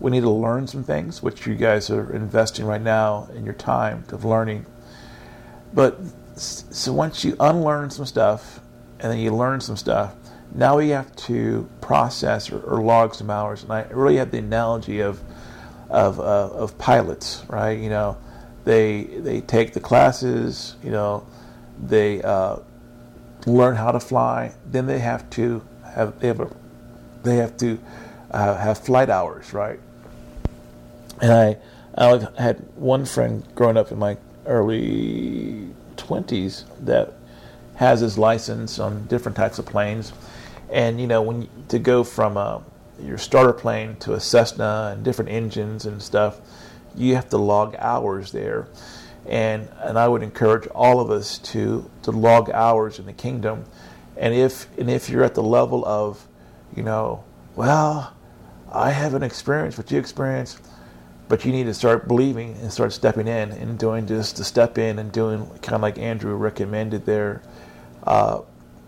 We 0.00 0.10
need 0.10 0.22
to 0.22 0.30
learn 0.30 0.66
some 0.66 0.84
things, 0.84 1.22
which 1.22 1.46
you 1.46 1.54
guys 1.54 1.90
are 1.90 2.12
investing 2.12 2.66
right 2.66 2.80
now 2.80 3.28
in 3.34 3.44
your 3.44 3.54
time 3.54 4.04
of 4.10 4.24
learning. 4.24 4.66
But 5.72 5.98
so 6.36 6.92
once 6.92 7.24
you 7.24 7.36
unlearn 7.40 7.90
some 7.90 8.06
stuff, 8.06 8.60
and 9.00 9.12
then 9.12 9.18
you 9.18 9.34
learn 9.34 9.60
some 9.60 9.76
stuff, 9.76 10.14
now 10.54 10.78
we 10.78 10.90
have 10.90 11.14
to 11.16 11.68
process 11.80 12.50
or, 12.50 12.60
or 12.60 12.82
log 12.82 13.14
some 13.14 13.30
hours. 13.30 13.62
And 13.62 13.72
I 13.72 13.82
really 13.90 14.16
have 14.16 14.30
the 14.30 14.38
analogy 14.38 15.00
of 15.00 15.20
of, 15.90 16.18
uh, 16.18 16.22
of 16.22 16.76
pilots, 16.78 17.44
right? 17.48 17.78
You 17.78 17.90
know, 17.90 18.16
they 18.64 19.04
they 19.04 19.40
take 19.40 19.74
the 19.74 19.80
classes, 19.80 20.76
you 20.82 20.90
know, 20.90 21.26
they 21.80 22.22
uh, 22.22 22.56
learn 23.46 23.76
how 23.76 23.92
to 23.92 24.00
fly. 24.00 24.54
Then 24.66 24.86
they 24.86 24.98
have 25.00 25.28
to 25.30 25.62
have 25.94 26.18
they 26.20 26.28
have 26.28 26.40
a 26.40 26.50
they 27.22 27.36
have 27.36 27.56
to 27.58 27.78
uh, 28.34 28.56
have 28.56 28.78
flight 28.78 29.10
hours, 29.10 29.52
right? 29.52 29.80
And 31.20 31.32
I 31.32 31.56
I 31.96 32.28
had 32.36 32.58
one 32.76 33.04
friend 33.04 33.44
growing 33.54 33.76
up 33.76 33.92
in 33.92 33.98
my 33.98 34.16
early 34.46 35.68
twenties 35.96 36.64
that 36.80 37.14
has 37.76 38.00
his 38.00 38.18
license 38.18 38.78
on 38.78 39.06
different 39.06 39.36
types 39.36 39.58
of 39.58 39.66
planes 39.66 40.12
and 40.70 41.00
you 41.00 41.06
know, 41.06 41.22
when 41.22 41.42
you, 41.42 41.48
to 41.68 41.78
go 41.78 42.04
from 42.04 42.36
uh, 42.36 42.60
your 43.00 43.18
starter 43.18 43.52
plane 43.52 43.96
to 44.00 44.14
a 44.14 44.20
Cessna 44.20 44.92
and 44.94 45.04
different 45.04 45.30
engines 45.30 45.86
and 45.86 46.02
stuff, 46.02 46.40
you 46.94 47.14
have 47.14 47.28
to 47.30 47.38
log 47.38 47.76
hours 47.78 48.32
there. 48.32 48.68
And 49.26 49.68
and 49.80 49.98
I 49.98 50.08
would 50.08 50.22
encourage 50.22 50.66
all 50.68 51.00
of 51.00 51.10
us 51.10 51.38
to 51.38 51.88
to 52.02 52.10
log 52.10 52.50
hours 52.50 52.98
in 52.98 53.06
the 53.06 53.12
kingdom. 53.12 53.64
And 54.16 54.34
if 54.34 54.66
and 54.78 54.90
if 54.90 55.08
you're 55.08 55.24
at 55.24 55.34
the 55.34 55.42
level 55.42 55.84
of, 55.86 56.26
you 56.74 56.82
know, 56.82 57.24
well, 57.56 58.13
I 58.74 58.90
haven't 58.90 59.22
experienced 59.22 59.78
what 59.78 59.90
you 59.92 59.98
experienced, 59.98 60.60
but 61.28 61.44
you 61.44 61.52
need 61.52 61.64
to 61.64 61.74
start 61.74 62.08
believing 62.08 62.56
and 62.60 62.72
start 62.72 62.92
stepping 62.92 63.28
in 63.28 63.52
and 63.52 63.78
doing 63.78 64.06
just 64.06 64.36
to 64.36 64.44
step 64.44 64.78
in 64.78 64.98
and 64.98 65.12
doing 65.12 65.46
kind 65.62 65.76
of 65.76 65.80
like 65.80 65.96
Andrew 65.96 66.34
recommended 66.34 67.06
there. 67.06 67.40
Uh, 68.02 68.40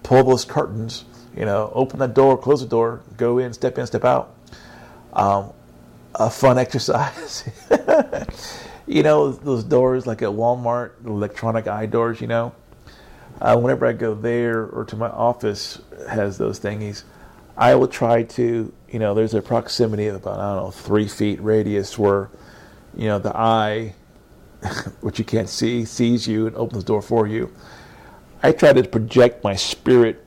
pull 0.03 0.25
those 0.25 0.45
curtains, 0.45 1.05
you 1.37 1.45
know, 1.45 1.71
open 1.73 2.01
the 2.01 2.09
door, 2.09 2.37
close 2.37 2.61
the 2.61 2.67
door, 2.67 3.01
go 3.17 3.39
in, 3.39 3.53
step 3.53 3.79
in, 3.79 3.87
step 3.87 4.05
out. 4.05 4.35
Um, 5.13 5.53
a 6.17 6.31
fun 6.31 6.59
exercise. 6.67 7.49
you 8.89 9.05
know, 9.05 9.31
those 9.31 9.63
doors 9.63 10.05
like 10.05 10.21
at 10.21 10.31
Walmart, 10.31 10.93
electronic 11.05 11.69
eye 11.69 11.87
doors, 11.87 12.21
you 12.21 12.27
know. 12.27 12.53
Uh, 13.41 13.57
whenever 13.57 13.87
I 13.87 13.93
go 13.93 14.15
there 14.15 14.65
or 14.65 14.85
to 14.87 14.97
my 14.97 15.09
office 15.09 15.81
has 16.09 16.39
those 16.39 16.59
thingies, 16.59 17.05
I 17.57 17.75
will 17.75 17.89
try 17.89 18.23
to, 18.23 18.73
you 18.97 19.01
know, 19.01 19.13
there's 19.13 19.35
a 19.35 19.43
proximity 19.43 20.07
of 20.07 20.17
about, 20.17 20.41
I 20.41 20.55
don't 20.55 20.65
know, 20.65 20.71
three 20.71 21.07
feet 21.07 21.39
radius 21.43 21.99
where, 21.99 22.31
you 22.97 23.09
know, 23.09 23.19
the 23.19 23.37
eye, 23.37 23.93
which 25.03 25.19
you 25.19 25.25
can't 25.27 25.51
see, 25.51 25.85
sees 25.85 26.27
you 26.27 26.47
and 26.47 26.57
opens 26.57 26.83
the 26.83 26.87
door 26.87 27.03
for 27.03 27.27
you. 27.27 27.53
I 28.43 28.53
try 28.53 28.73
to 28.73 28.83
project 28.89 29.45
my 29.45 29.55
spirit 29.55 30.25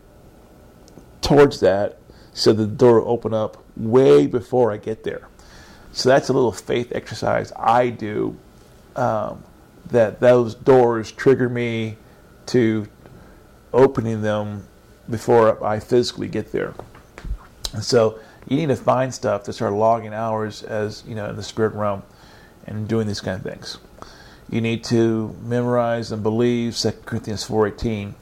towards 1.19 1.61
that 1.61 1.97
so 2.33 2.53
the 2.53 2.67
door 2.67 3.01
will 3.01 3.09
open 3.09 3.33
up 3.33 3.57
way 3.75 4.27
before 4.27 4.71
I 4.71 4.77
get 4.77 5.03
there. 5.03 5.29
So 5.91 6.09
that's 6.09 6.29
a 6.29 6.33
little 6.33 6.51
faith 6.51 6.91
exercise 6.93 7.51
I 7.57 7.89
do 7.89 8.37
um, 8.95 9.43
that 9.87 10.19
those 10.19 10.53
doors 10.53 11.11
trigger 11.11 11.49
me 11.49 11.97
to 12.45 12.87
opening 13.73 14.21
them 14.21 14.67
before 15.09 15.65
I 15.65 15.79
physically 15.79 16.27
get 16.27 16.51
there. 16.51 16.75
And 17.73 17.83
so 17.83 18.19
you 18.47 18.57
need 18.57 18.69
to 18.69 18.75
find 18.75 19.13
stuff 19.13 19.43
to 19.43 19.53
start 19.53 19.73
logging 19.73 20.13
hours 20.13 20.63
as 20.63 21.03
you 21.07 21.15
know 21.15 21.29
in 21.29 21.35
the 21.35 21.43
spirit 21.43 21.73
realm 21.73 22.03
and 22.65 22.87
doing 22.87 23.07
these 23.07 23.21
kind 23.21 23.37
of 23.37 23.43
things. 23.43 23.77
You 24.49 24.61
need 24.61 24.83
to 24.85 25.35
memorize 25.43 26.11
and 26.11 26.23
believe 26.23 26.75
2 26.75 26.91
Corinthians 27.05 27.43
4:18 27.45 28.15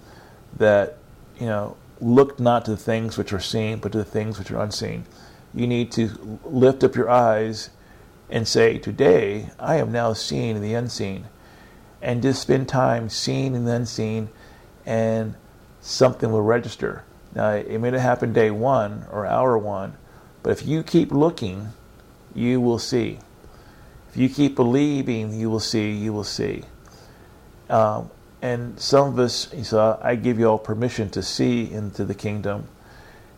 that 0.58 0.98
you 1.40 1.46
know 1.46 1.78
look 2.00 2.40
not 2.40 2.66
to 2.66 2.72
the 2.72 2.78
things 2.78 3.18
which 3.18 3.34
are 3.34 3.40
seen 3.40 3.80
but 3.80 3.92
to 3.92 3.98
the 3.98 4.06
things 4.06 4.38
which 4.40 4.52
are 4.52 4.62
unseen. 4.62 5.06
You 5.54 5.68
need 5.68 5.92
to 5.94 6.40
lift 6.44 6.84
up 6.84 6.96
your 6.96 7.10
eyes 7.10 7.70
and 8.30 8.48
say, 8.48 8.78
Today 8.78 9.50
I 9.60 9.78
am 9.78 9.92
now 9.92 10.14
seeing 10.14 10.62
the 10.62 10.74
unseen. 10.74 11.26
And 12.02 12.22
just 12.22 12.42
spend 12.42 12.70
time 12.70 13.10
seeing 13.10 13.56
and 13.56 13.68
unseen, 13.68 14.30
and 14.86 15.34
something 15.82 16.32
will 16.32 16.44
register. 16.44 17.04
Now, 17.34 17.52
it 17.52 17.80
may 17.80 17.90
not 17.90 18.02
happen 18.02 18.34
day 18.34 18.52
one 18.52 19.06
or 19.12 19.26
hour 19.26 19.58
one, 19.58 19.98
but 20.48 20.62
if 20.62 20.66
you 20.66 20.82
keep 20.82 21.12
looking, 21.12 21.74
you 22.34 22.62
will 22.62 22.80
see. 22.80 23.20
If 24.10 24.16
you 24.16 24.30
keep 24.30 24.56
believing, 24.56 25.38
you 25.38 25.50
will 25.50 25.60
see, 25.60 25.92
you 25.92 26.14
will 26.14 26.24
see. 26.24 26.64
Um, 27.70 28.10
and 28.42 28.80
some 28.80 29.10
of 29.10 29.20
us, 29.20 29.50
so 29.64 30.00
I 30.02 30.16
give 30.16 30.40
you 30.40 30.46
all 30.46 30.58
permission 30.58 31.10
to 31.10 31.22
see 31.22 31.70
into 31.70 32.06
the 32.06 32.16
kingdom. 32.16 32.70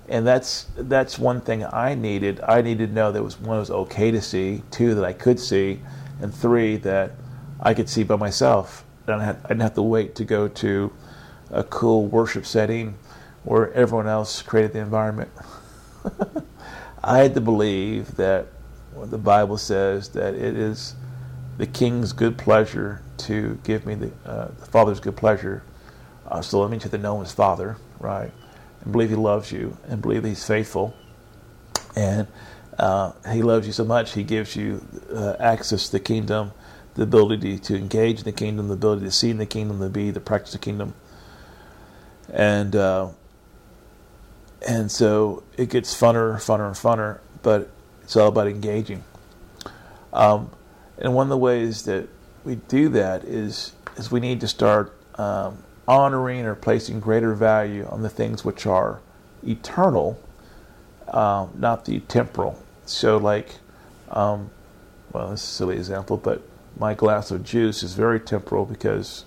And 0.07 0.27
that's 0.27 0.67
that's 0.77 1.17
one 1.17 1.41
thing 1.41 1.65
I 1.65 1.95
needed. 1.95 2.41
I 2.41 2.61
needed 2.61 2.89
to 2.89 2.93
know 2.93 3.11
that 3.11 3.23
was 3.23 3.39
one 3.39 3.57
was 3.57 3.71
okay 3.71 4.11
to 4.11 4.21
see, 4.21 4.61
two 4.69 4.93
that 4.93 5.03
I 5.03 5.13
could 5.13 5.39
see, 5.39 5.79
and 6.21 6.31
three 6.31 6.77
that 6.77 7.13
I 7.59 7.73
could 7.73 7.89
see 7.89 8.03
by 8.03 8.17
myself. 8.17 8.85
I, 9.07 9.13
I 9.13 9.33
didn't 9.33 9.61
have 9.61 9.73
to 9.73 9.81
wait 9.81 10.13
to 10.17 10.25
go 10.25 10.47
to 10.47 10.93
a 11.49 11.63
cool 11.63 12.05
worship 12.05 12.45
setting 12.45 12.99
where 13.45 13.73
everyone 13.73 14.05
else 14.05 14.43
created 14.43 14.73
the 14.73 14.79
environment. 14.81 15.31
I 17.03 17.19
had 17.19 17.33
to 17.35 17.41
believe 17.41 18.15
that 18.15 18.47
the 18.95 19.17
Bible 19.17 19.57
says 19.57 20.09
that 20.09 20.33
it 20.33 20.57
is 20.57 20.95
the 21.57 21.67
King's 21.67 22.13
good 22.13 22.37
pleasure 22.37 23.01
to 23.19 23.57
give 23.63 23.85
me 23.85 23.95
the, 23.95 24.11
uh, 24.25 24.47
the 24.59 24.65
Father's 24.65 24.99
good 24.99 25.15
pleasure. 25.15 25.63
Uh, 26.27 26.41
so 26.41 26.59
let 26.59 26.71
me 26.71 26.77
to 26.79 26.97
know 26.97 27.21
His 27.21 27.31
Father, 27.31 27.77
right? 27.99 28.31
And 28.81 28.91
believe 28.91 29.09
He 29.09 29.15
loves 29.15 29.51
you, 29.51 29.77
and 29.87 30.01
believe 30.01 30.23
He's 30.23 30.45
faithful, 30.45 30.93
and 31.95 32.27
uh, 32.77 33.13
He 33.31 33.41
loves 33.41 33.65
you 33.65 33.73
so 33.73 33.85
much 33.85 34.13
He 34.13 34.23
gives 34.23 34.55
you 34.55 34.85
uh, 35.13 35.35
access 35.39 35.87
to 35.87 35.93
the 35.93 35.99
kingdom, 35.99 36.51
the 36.95 37.03
ability 37.03 37.59
to 37.59 37.77
engage 37.77 38.19
in 38.19 38.25
the 38.25 38.31
kingdom, 38.31 38.67
the 38.67 38.73
ability 38.73 39.05
to 39.05 39.11
see 39.11 39.29
in 39.29 39.37
the 39.37 39.45
kingdom, 39.45 39.79
to 39.79 39.89
be 39.89 40.11
the 40.11 40.19
practice 40.19 40.51
the 40.51 40.59
kingdom, 40.59 40.93
and 42.31 42.75
uh, 42.75 43.09
and 44.67 44.91
so 44.91 45.43
it 45.57 45.69
gets 45.69 45.93
funner, 45.93 46.35
funner, 46.35 46.67
and 46.67 46.75
funner. 46.75 47.19
But 47.41 47.69
it's 48.03 48.15
all 48.15 48.27
about 48.27 48.47
engaging. 48.47 49.03
Um, 50.11 50.51
and 50.97 51.13
one 51.13 51.27
of 51.27 51.29
the 51.29 51.37
ways 51.37 51.83
that 51.83 52.09
we 52.43 52.55
do 52.55 52.89
that 52.89 53.23
is 53.23 53.73
is 53.97 54.11
we 54.11 54.19
need 54.19 54.41
to 54.41 54.47
start 54.47 54.93
um, 55.15 55.57
honoring 55.87 56.45
or 56.45 56.55
placing 56.55 56.99
greater 56.99 57.33
value 57.33 57.85
on 57.89 58.01
the 58.01 58.09
things 58.09 58.45
which 58.45 58.65
are 58.65 59.01
eternal, 59.45 60.19
um, 61.09 61.51
not 61.55 61.85
the 61.85 61.99
temporal. 62.01 62.61
So, 62.85 63.17
like, 63.17 63.55
um, 64.09 64.49
well, 65.11 65.31
this 65.31 65.43
is 65.43 65.49
a 65.49 65.53
silly 65.53 65.75
example, 65.75 66.17
but 66.17 66.41
my 66.77 66.93
glass 66.93 67.31
of 67.31 67.43
juice 67.43 67.83
is 67.83 67.93
very 67.93 68.19
temporal 68.19 68.65
because 68.65 69.25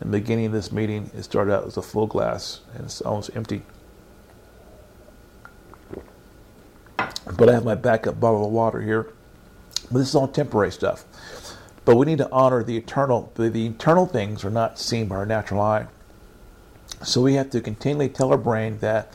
in 0.00 0.10
the 0.10 0.18
beginning 0.18 0.46
of 0.46 0.52
this 0.52 0.70
meeting, 0.70 1.10
it 1.16 1.24
started 1.24 1.52
out 1.52 1.66
as 1.66 1.76
a 1.76 1.82
full 1.82 2.06
glass 2.06 2.60
and 2.74 2.84
it's 2.84 3.00
almost 3.00 3.30
empty. 3.34 3.62
But 6.98 7.48
I 7.48 7.52
have 7.52 7.64
my 7.64 7.74
backup 7.74 8.18
bottle 8.20 8.44
of 8.44 8.52
water 8.52 8.80
here. 8.80 9.08
But 9.90 9.98
this 9.98 10.08
is 10.08 10.14
all 10.14 10.28
temporary 10.28 10.72
stuff. 10.72 11.04
But 11.84 11.96
we 11.96 12.06
need 12.06 12.18
to 12.18 12.30
honor 12.30 12.62
the 12.62 12.76
eternal. 12.76 13.32
The, 13.34 13.48
the 13.48 13.66
eternal 13.66 14.06
things 14.06 14.44
are 14.44 14.50
not 14.50 14.78
seen 14.78 15.08
by 15.08 15.16
our 15.16 15.26
natural 15.26 15.60
eye. 15.60 15.86
So 17.02 17.22
we 17.22 17.34
have 17.34 17.50
to 17.50 17.60
continually 17.60 18.08
tell 18.08 18.30
our 18.30 18.38
brain 18.38 18.78
that 18.80 19.12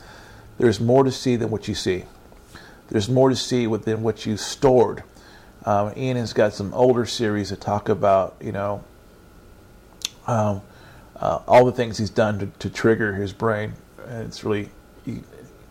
there's 0.58 0.80
more 0.80 1.04
to 1.04 1.12
see 1.12 1.36
than 1.36 1.50
what 1.50 1.68
you 1.68 1.74
see. 1.74 2.04
There's 2.88 3.08
more 3.08 3.28
to 3.28 3.36
see 3.36 3.66
within 3.66 4.02
what 4.02 4.26
you 4.26 4.36
stored. 4.36 5.02
Um, 5.64 5.92
Ian 5.96 6.16
has 6.16 6.32
got 6.32 6.52
some 6.52 6.72
older 6.74 7.06
series 7.06 7.50
that 7.50 7.60
talk 7.60 7.88
about, 7.88 8.36
you 8.40 8.52
know, 8.52 8.84
um, 10.26 10.62
uh, 11.16 11.40
all 11.46 11.64
the 11.64 11.72
things 11.72 11.98
he's 11.98 12.10
done 12.10 12.38
to, 12.38 12.46
to 12.46 12.70
trigger 12.70 13.14
his 13.14 13.32
brain. 13.32 13.74
It's 14.08 14.44
really 14.44 14.70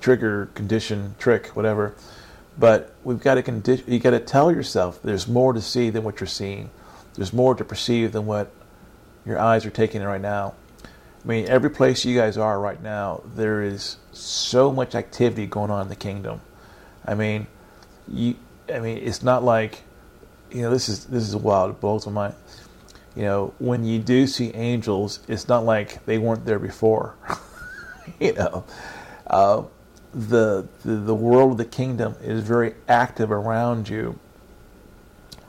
trigger, 0.03 0.49
condition, 0.53 1.15
trick, 1.17 1.47
whatever. 1.55 1.95
But 2.59 2.93
we've 3.03 3.21
got 3.21 3.35
to 3.35 3.41
condition. 3.41 3.85
You 3.91 3.99
got 3.99 4.11
to 4.11 4.19
tell 4.19 4.51
yourself 4.51 5.01
there's 5.01 5.27
more 5.27 5.53
to 5.53 5.61
see 5.61 5.89
than 5.89 6.03
what 6.03 6.19
you're 6.19 6.27
seeing. 6.27 6.69
There's 7.15 7.33
more 7.33 7.55
to 7.55 7.63
perceive 7.63 8.11
than 8.11 8.25
what 8.25 8.51
your 9.25 9.39
eyes 9.39 9.65
are 9.65 9.71
taking 9.71 10.01
in 10.01 10.07
right 10.07 10.21
now. 10.21 10.55
I 10.83 11.27
mean, 11.27 11.47
every 11.47 11.69
place 11.69 12.03
you 12.03 12.17
guys 12.17 12.37
are 12.37 12.59
right 12.59 12.81
now, 12.83 13.23
there 13.33 13.63
is 13.63 13.95
so 14.11 14.73
much 14.73 14.93
activity 14.93 15.45
going 15.45 15.71
on 15.71 15.83
in 15.83 15.87
the 15.87 15.95
kingdom. 15.95 16.41
I 17.05 17.15
mean, 17.15 17.47
you. 18.07 18.35
I 18.73 18.79
mean, 18.79 18.97
it's 18.97 19.23
not 19.23 19.43
like, 19.43 19.81
you 20.51 20.61
know, 20.61 20.69
this 20.69 20.89
is 20.89 21.05
this 21.05 21.27
is 21.27 21.35
wild. 21.35 21.71
It 21.71 21.79
blows 21.79 22.05
my 22.05 22.11
mind. 22.11 22.35
You 23.15 23.23
know, 23.23 23.53
when 23.59 23.85
you 23.85 23.99
do 23.99 24.27
see 24.27 24.53
angels, 24.53 25.19
it's 25.27 25.47
not 25.47 25.63
like 25.65 26.05
they 26.05 26.17
weren't 26.17 26.45
there 26.45 26.59
before. 26.59 27.15
you 28.19 28.33
know, 28.33 28.65
uh, 29.27 29.63
the, 30.13 30.67
the 30.83 30.95
the 30.95 31.15
world 31.15 31.51
of 31.51 31.57
the 31.57 31.65
kingdom 31.65 32.15
is 32.21 32.43
very 32.43 32.75
active 32.87 33.31
around 33.31 33.89
you 33.89 34.19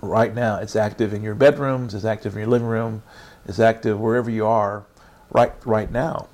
right 0.01 0.35
now. 0.35 0.59
It's 0.59 0.77
active 0.77 1.13
in 1.13 1.23
your 1.23 1.35
bedrooms, 1.35 1.95
it's 1.95 2.05
active 2.05 2.35
in 2.35 2.41
your 2.41 2.49
living 2.49 2.69
room, 2.69 3.03
it's 3.47 3.59
active 3.61 4.01
wherever 4.01 4.31
you 4.31 4.47
are 4.47 4.85
right 5.31 5.53
right 5.65 5.91
now. 5.91 6.29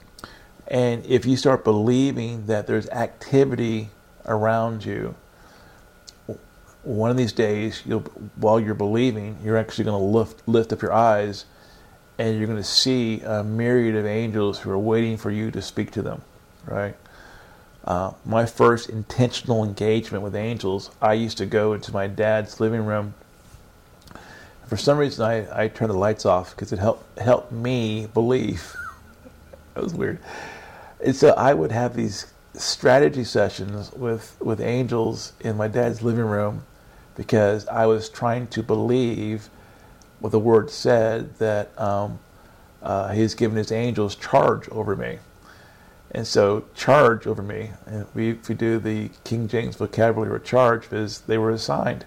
And 0.68 1.04
if 1.06 1.26
you 1.26 1.36
start 1.36 1.64
believing 1.64 2.46
that 2.46 2.68
there's 2.68 2.88
activity 2.90 3.90
around 4.24 4.84
you, 4.84 5.16
one 6.84 7.10
of 7.10 7.16
these 7.16 7.32
days, 7.32 7.80
while 8.36 8.60
you're 8.60 8.74
believing, 8.74 9.38
you're 9.44 9.56
actually 9.56 9.84
going 9.84 10.00
to 10.00 10.04
lift 10.04 10.46
lift 10.46 10.72
up 10.72 10.82
your 10.82 10.92
eyes, 10.92 11.44
and 12.18 12.38
you're 12.38 12.46
going 12.46 12.58
to 12.58 12.64
see 12.64 13.20
a 13.22 13.42
myriad 13.42 13.96
of 13.96 14.06
angels 14.06 14.60
who 14.60 14.70
are 14.70 14.78
waiting 14.78 15.16
for 15.16 15.30
you 15.30 15.50
to 15.50 15.60
speak 15.60 15.90
to 15.92 16.02
them, 16.02 16.22
right? 16.66 16.94
Uh, 17.84 18.12
my 18.24 18.44
first 18.46 18.90
intentional 18.90 19.64
engagement 19.64 20.22
with 20.22 20.34
angels, 20.34 20.90
I 21.00 21.14
used 21.14 21.38
to 21.38 21.46
go 21.46 21.72
into 21.72 21.92
my 21.92 22.06
dad's 22.06 22.60
living 22.60 22.84
room. 22.84 23.14
For 24.66 24.76
some 24.76 24.98
reason, 24.98 25.24
I, 25.24 25.64
I 25.64 25.68
turned 25.68 25.90
the 25.90 25.98
lights 25.98 26.26
off 26.26 26.54
because 26.54 26.72
it 26.72 26.78
helped 26.78 27.18
helped 27.18 27.50
me 27.50 28.06
believe. 28.12 28.76
that 29.74 29.82
was 29.82 29.94
weird. 29.94 30.18
And 31.04 31.16
so 31.16 31.30
I 31.30 31.54
would 31.54 31.72
have 31.72 31.96
these 31.96 32.26
strategy 32.54 33.24
sessions 33.24 33.90
with, 33.92 34.36
with 34.40 34.60
angels 34.60 35.32
in 35.40 35.56
my 35.56 35.68
dad's 35.68 36.02
living 36.02 36.26
room 36.26 36.64
because 37.16 37.66
I 37.68 37.86
was 37.86 38.08
trying 38.08 38.46
to 38.48 38.62
believe 38.62 39.48
what 40.20 40.30
the 40.30 40.38
word 40.38 40.70
said 40.70 41.38
that 41.38 41.78
um, 41.80 42.18
uh, 42.82 43.12
he's 43.12 43.34
given 43.34 43.56
his 43.56 43.72
angels 43.72 44.14
charge 44.14 44.68
over 44.68 44.94
me. 44.94 45.18
And 46.12 46.26
so, 46.26 46.64
charge 46.74 47.26
over 47.26 47.42
me. 47.42 47.70
And 47.86 48.06
we, 48.14 48.30
if 48.30 48.48
we 48.48 48.54
do 48.54 48.78
the 48.78 49.10
King 49.24 49.46
James 49.48 49.76
vocabulary 49.76 50.34
of 50.34 50.44
charge, 50.44 50.92
is 50.92 51.20
they 51.20 51.38
were 51.38 51.50
assigned. 51.50 52.04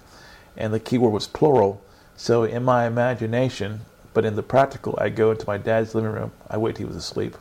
and 0.58 0.74
the 0.74 0.80
key 0.80 0.98
word 0.98 1.10
was 1.10 1.28
plural. 1.28 1.82
So 2.16 2.44
in 2.44 2.64
my 2.64 2.86
imagination, 2.86 3.82
but 4.14 4.26
in 4.26 4.36
the 4.36 4.44
practical, 4.44 4.98
I 5.00 5.10
go 5.10 5.32
into 5.32 5.48
my 5.48 5.58
dad's 5.58 5.96
living 5.96 6.12
room. 6.12 6.32
I 6.50 6.58
wait 6.58 6.76
till 6.76 6.88
he 6.88 6.94
was 6.94 6.96
asleep, 6.96 7.36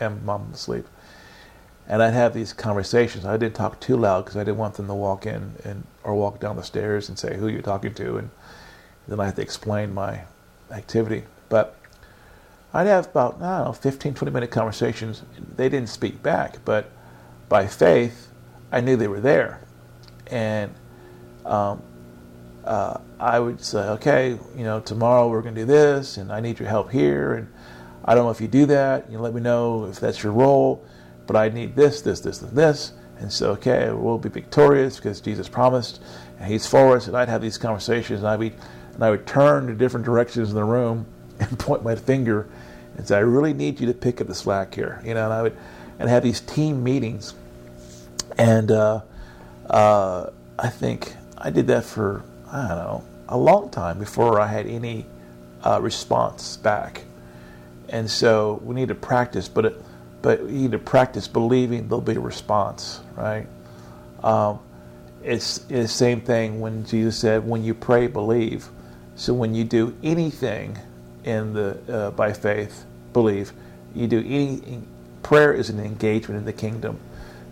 and 0.00 0.24
mom 0.24 0.50
was 0.50 0.60
asleep, 0.60 0.86
and 1.86 2.02
I'd 2.02 2.14
have 2.14 2.34
these 2.34 2.52
conversations. 2.52 3.24
I 3.24 3.36
didn't 3.36 3.54
talk 3.54 3.80
too 3.80 3.96
loud 3.96 4.24
because 4.24 4.36
I 4.36 4.40
didn't 4.40 4.58
want 4.58 4.74
them 4.74 4.88
to 4.88 4.94
walk 4.94 5.26
in 5.26 5.52
and 5.64 5.84
or 6.02 6.14
walk 6.14 6.40
down 6.40 6.56
the 6.56 6.62
stairs 6.62 7.08
and 7.08 7.18
say 7.18 7.36
who 7.36 7.46
you're 7.48 7.62
talking 7.62 7.94
to, 7.94 8.16
and 8.18 8.30
then 9.06 9.20
I 9.20 9.26
had 9.26 9.36
to 9.36 9.42
explain 9.42 9.94
my 9.94 10.22
activity. 10.72 11.24
But 11.48 11.76
I'd 12.76 12.86
have 12.88 13.06
about 13.06 13.36
I 13.40 13.58
don't 13.58 13.66
know 13.68 13.72
15, 13.72 14.12
20 14.12 14.32
minute 14.32 14.50
conversations. 14.50 15.22
They 15.56 15.70
didn't 15.70 15.88
speak 15.88 16.22
back, 16.22 16.58
but 16.66 16.92
by 17.48 17.66
faith, 17.66 18.28
I 18.70 18.82
knew 18.82 18.96
they 18.96 19.08
were 19.08 19.20
there, 19.20 19.60
and 20.26 20.74
um, 21.46 21.82
uh, 22.66 22.98
I 23.18 23.38
would 23.38 23.62
say, 23.62 23.78
okay, 23.78 24.38
you 24.54 24.64
know, 24.64 24.80
tomorrow 24.80 25.30
we're 25.30 25.40
going 25.40 25.54
to 25.54 25.62
do 25.62 25.66
this, 25.66 26.18
and 26.18 26.30
I 26.30 26.40
need 26.40 26.58
your 26.58 26.68
help 26.68 26.90
here, 26.90 27.34
and 27.34 27.48
I 28.04 28.14
don't 28.14 28.24
know 28.24 28.30
if 28.30 28.42
you 28.42 28.48
do 28.48 28.66
that. 28.66 29.10
You 29.10 29.20
let 29.20 29.32
me 29.32 29.40
know 29.40 29.86
if 29.86 29.98
that's 29.98 30.22
your 30.22 30.32
role, 30.32 30.84
but 31.26 31.34
I 31.34 31.48
need 31.48 31.76
this, 31.76 32.02
this, 32.02 32.20
this, 32.20 32.42
and 32.42 32.54
this. 32.54 32.92
And 33.18 33.32
so, 33.32 33.52
okay, 33.52 33.90
we'll 33.90 34.18
be 34.18 34.28
victorious 34.28 34.96
because 34.96 35.22
Jesus 35.22 35.48
promised, 35.48 36.02
and 36.38 36.52
He's 36.52 36.66
for 36.66 36.94
us. 36.94 37.06
And 37.06 37.16
I'd 37.16 37.30
have 37.30 37.40
these 37.40 37.56
conversations, 37.56 38.20
and 38.20 38.28
I'd 38.28 38.40
be, 38.40 38.52
and 38.92 39.02
I 39.02 39.08
would 39.08 39.26
turn 39.26 39.66
to 39.68 39.74
different 39.74 40.04
directions 40.04 40.50
in 40.50 40.54
the 40.54 40.64
room 40.64 41.06
and 41.40 41.58
point 41.58 41.82
my 41.82 41.94
finger 41.94 42.48
and 42.96 43.06
say, 43.06 43.16
I 43.16 43.20
really 43.20 43.52
need 43.52 43.80
you 43.80 43.86
to 43.86 43.94
pick 43.94 44.20
up 44.20 44.26
the 44.26 44.34
slack 44.34 44.74
here, 44.74 45.00
you 45.04 45.14
know. 45.14 45.24
And 45.24 45.32
I 45.32 45.42
would, 45.42 45.56
and 45.98 46.08
have 46.08 46.22
these 46.22 46.40
team 46.40 46.82
meetings, 46.82 47.34
and 48.38 48.70
uh, 48.70 49.00
uh, 49.68 50.30
I 50.58 50.68
think 50.68 51.14
I 51.38 51.50
did 51.50 51.66
that 51.68 51.84
for 51.84 52.22
I 52.50 52.68
don't 52.68 52.76
know 52.76 53.04
a 53.28 53.36
long 53.36 53.70
time 53.70 53.98
before 53.98 54.40
I 54.40 54.46
had 54.46 54.66
any 54.66 55.06
uh, 55.64 55.80
response 55.80 56.56
back. 56.56 57.02
And 57.88 58.10
so 58.10 58.60
we 58.64 58.74
need 58.74 58.88
to 58.88 58.94
practice, 58.94 59.48
but 59.48 59.64
it, 59.66 59.82
but 60.22 60.40
you 60.40 60.62
need 60.62 60.72
to 60.72 60.78
practice 60.78 61.28
believing 61.28 61.88
there'll 61.88 62.00
be 62.00 62.14
a 62.14 62.20
response, 62.20 63.00
right? 63.14 63.46
Um, 64.22 64.60
it's, 65.22 65.58
it's 65.68 65.68
the 65.68 65.88
same 65.88 66.20
thing 66.20 66.60
when 66.60 66.84
Jesus 66.84 67.16
said, 67.18 67.46
"When 67.46 67.64
you 67.64 67.74
pray, 67.74 68.06
believe." 68.06 68.68
So 69.16 69.32
when 69.32 69.54
you 69.54 69.64
do 69.64 69.96
anything 70.02 70.78
in 71.26 71.52
the 71.52 71.78
uh, 71.92 72.10
by 72.12 72.32
faith, 72.32 72.86
believe. 73.12 73.52
You 73.94 74.06
do 74.06 74.20
any 74.20 74.82
prayer 75.22 75.52
is 75.52 75.68
an 75.68 75.80
engagement 75.80 76.38
in 76.38 76.44
the 76.44 76.52
kingdom. 76.52 76.98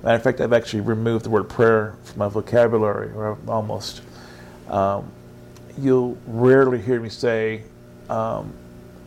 Matter 0.02 0.16
of 0.16 0.22
fact, 0.22 0.40
I've 0.40 0.52
actually 0.52 0.82
removed 0.82 1.24
the 1.24 1.30
word 1.30 1.48
prayer 1.48 1.96
from 2.04 2.18
my 2.18 2.28
vocabulary, 2.28 3.10
or 3.12 3.38
almost. 3.48 4.02
Um, 4.68 5.10
you'll 5.78 6.16
rarely 6.26 6.80
hear 6.80 7.00
me 7.00 7.08
say, 7.08 7.62
um, 8.08 8.52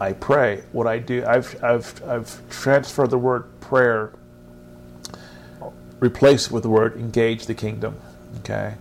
"I 0.02 0.14
pray." 0.14 0.64
What 0.72 0.88
I 0.88 1.00
do, 1.00 1.26
I've 1.26 1.64
I've 1.64 2.04
I've 2.04 2.50
transferred 2.50 3.12
the 3.12 3.18
word 3.18 3.46
prayer, 3.62 4.12
replaced 6.00 6.52
with 6.52 6.64
the 6.64 6.70
word 6.70 6.98
engage 6.98 7.46
the 7.46 7.56
kingdom. 7.56 7.96
Okay, 8.40 8.76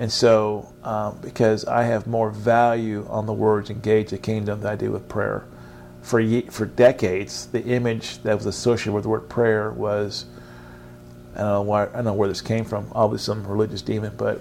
and 0.00 0.10
so 0.10 0.72
um, 0.82 1.18
because 1.22 1.66
I 1.66 1.84
have 1.84 2.08
more 2.08 2.30
value 2.30 3.06
on 3.10 3.26
the 3.26 3.34
words 3.34 3.70
engage 3.70 4.10
the 4.10 4.18
kingdom 4.18 4.62
than 4.62 4.72
I 4.72 4.76
do 4.76 4.92
with 4.92 5.08
prayer. 5.10 5.44
For 6.02 6.18
ye- 6.18 6.48
for 6.48 6.66
decades, 6.66 7.46
the 7.46 7.62
image 7.64 8.22
that 8.22 8.34
was 8.34 8.46
associated 8.46 8.94
with 8.94 9.04
the 9.04 9.10
word 9.10 9.28
prayer 9.28 9.70
was 9.70 10.24
I 11.34 11.40
don't 11.40 11.48
know 11.48 11.62
why 11.62 11.84
I 11.84 11.86
don't 11.86 12.06
know 12.06 12.14
where 12.14 12.28
this 12.28 12.40
came 12.40 12.64
from. 12.64 12.90
Obviously, 12.92 13.26
some 13.34 13.46
religious 13.46 13.82
demon, 13.82 14.14
but 14.16 14.40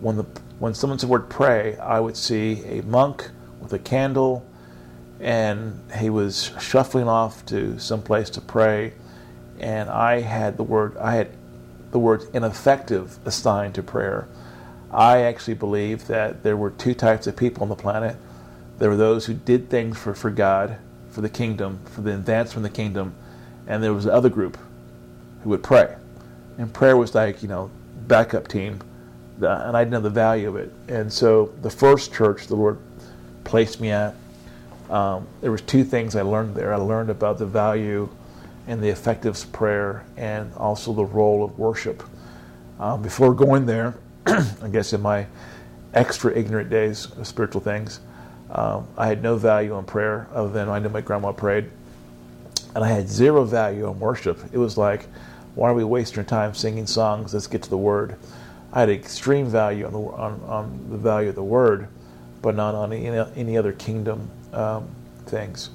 when 0.00 0.16
the 0.16 0.24
when 0.58 0.74
someone 0.74 0.98
said 0.98 1.08
the 1.08 1.12
word 1.12 1.28
pray, 1.28 1.76
I 1.76 2.00
would 2.00 2.16
see 2.16 2.64
a 2.64 2.82
monk 2.82 3.30
with 3.60 3.74
a 3.74 3.78
candle, 3.78 4.44
and 5.20 5.80
he 5.98 6.10
was 6.10 6.52
shuffling 6.60 7.08
off 7.08 7.44
to 7.46 7.78
some 7.78 8.02
place 8.02 8.30
to 8.30 8.40
pray, 8.40 8.94
and 9.60 9.90
I 9.90 10.22
had 10.22 10.56
the 10.56 10.64
word 10.64 10.96
I 10.96 11.14
had 11.14 11.28
the 11.90 11.98
word 11.98 12.24
ineffective 12.32 13.18
assigned 13.26 13.74
to 13.76 13.82
prayer. 13.82 14.28
I 14.90 15.22
actually 15.22 15.54
believe 15.54 16.06
that 16.06 16.42
there 16.42 16.56
were 16.56 16.70
two 16.70 16.94
types 16.94 17.26
of 17.26 17.36
people 17.36 17.62
on 17.62 17.68
the 17.68 17.76
planet. 17.76 18.16
There 18.78 18.88
were 18.88 18.96
those 18.96 19.26
who 19.26 19.34
did 19.34 19.68
things 19.68 19.98
for, 19.98 20.14
for 20.14 20.30
God, 20.30 20.78
for 21.10 21.20
the 21.20 21.28
kingdom, 21.28 21.80
for 21.86 22.00
the 22.00 22.14
advancement 22.14 22.66
of 22.66 22.72
the 22.72 22.76
kingdom, 22.76 23.14
and 23.66 23.82
there 23.82 23.92
was 23.92 24.04
the 24.04 24.12
other 24.12 24.28
group 24.28 24.56
who 25.42 25.50
would 25.50 25.62
pray. 25.62 25.96
And 26.56 26.72
prayer 26.72 26.96
was 26.96 27.14
like, 27.14 27.42
you 27.42 27.48
know, 27.48 27.70
backup 28.06 28.48
team 28.48 28.80
and 29.42 29.76
I 29.76 29.84
didn't 29.84 29.92
know 29.92 30.00
the 30.00 30.10
value 30.10 30.48
of 30.48 30.56
it. 30.56 30.72
And 30.88 31.12
so 31.12 31.52
the 31.62 31.70
first 31.70 32.12
church 32.12 32.46
the 32.46 32.56
Lord 32.56 32.78
placed 33.44 33.80
me 33.80 33.90
at, 33.90 34.14
um, 34.90 35.26
there 35.40 35.52
was 35.52 35.62
two 35.62 35.84
things 35.84 36.16
I 36.16 36.22
learned 36.22 36.54
there. 36.54 36.72
I 36.72 36.76
learned 36.76 37.10
about 37.10 37.38
the 37.38 37.46
value 37.46 38.08
and 38.66 38.82
the 38.82 38.88
effectiveness 38.88 39.44
of 39.44 39.52
prayer, 39.52 40.04
and 40.16 40.52
also 40.54 40.92
the 40.92 41.04
role 41.04 41.42
of 41.42 41.58
worship. 41.58 42.02
Um, 42.78 43.00
before 43.00 43.32
going 43.32 43.64
there, 43.64 43.94
I 44.62 44.68
guess 44.70 44.92
in 44.92 45.00
my 45.00 45.26
extra 45.94 46.32
ignorant 46.32 46.70
days 46.70 47.06
of 47.16 47.26
spiritual 47.26 47.60
things, 47.60 48.00
um, 48.50 48.86
I 48.96 49.06
had 49.06 49.22
no 49.22 49.36
value 49.36 49.74
on 49.74 49.84
prayer 49.84 50.26
other 50.32 50.50
than 50.50 50.68
I 50.68 50.78
knew 50.78 50.88
my 50.88 51.00
grandma 51.00 51.32
prayed, 51.32 51.70
and 52.74 52.84
I 52.84 52.88
had 52.88 53.08
zero 53.08 53.44
value 53.44 53.86
on 53.86 53.98
worship. 53.98 54.38
It 54.52 54.58
was 54.58 54.76
like, 54.76 55.06
why 55.54 55.70
are 55.70 55.74
we 55.74 55.84
wasting 55.84 56.24
time 56.24 56.54
singing 56.54 56.86
songs? 56.86 57.34
Let's 57.34 57.46
get 57.46 57.62
to 57.62 57.70
the 57.70 57.78
Word. 57.78 58.16
I 58.72 58.80
had 58.80 58.90
extreme 58.90 59.46
value 59.46 59.86
on 59.86 59.92
the, 59.92 59.98
on, 59.98 60.40
on 60.46 60.90
the 60.90 60.98
value 60.98 61.30
of 61.30 61.34
the 61.34 61.42
word, 61.42 61.88
but 62.42 62.54
not 62.54 62.74
on 62.74 62.92
any, 62.92 63.18
any 63.34 63.56
other 63.56 63.72
kingdom 63.72 64.30
um, 64.52 64.88
things. 65.26 65.70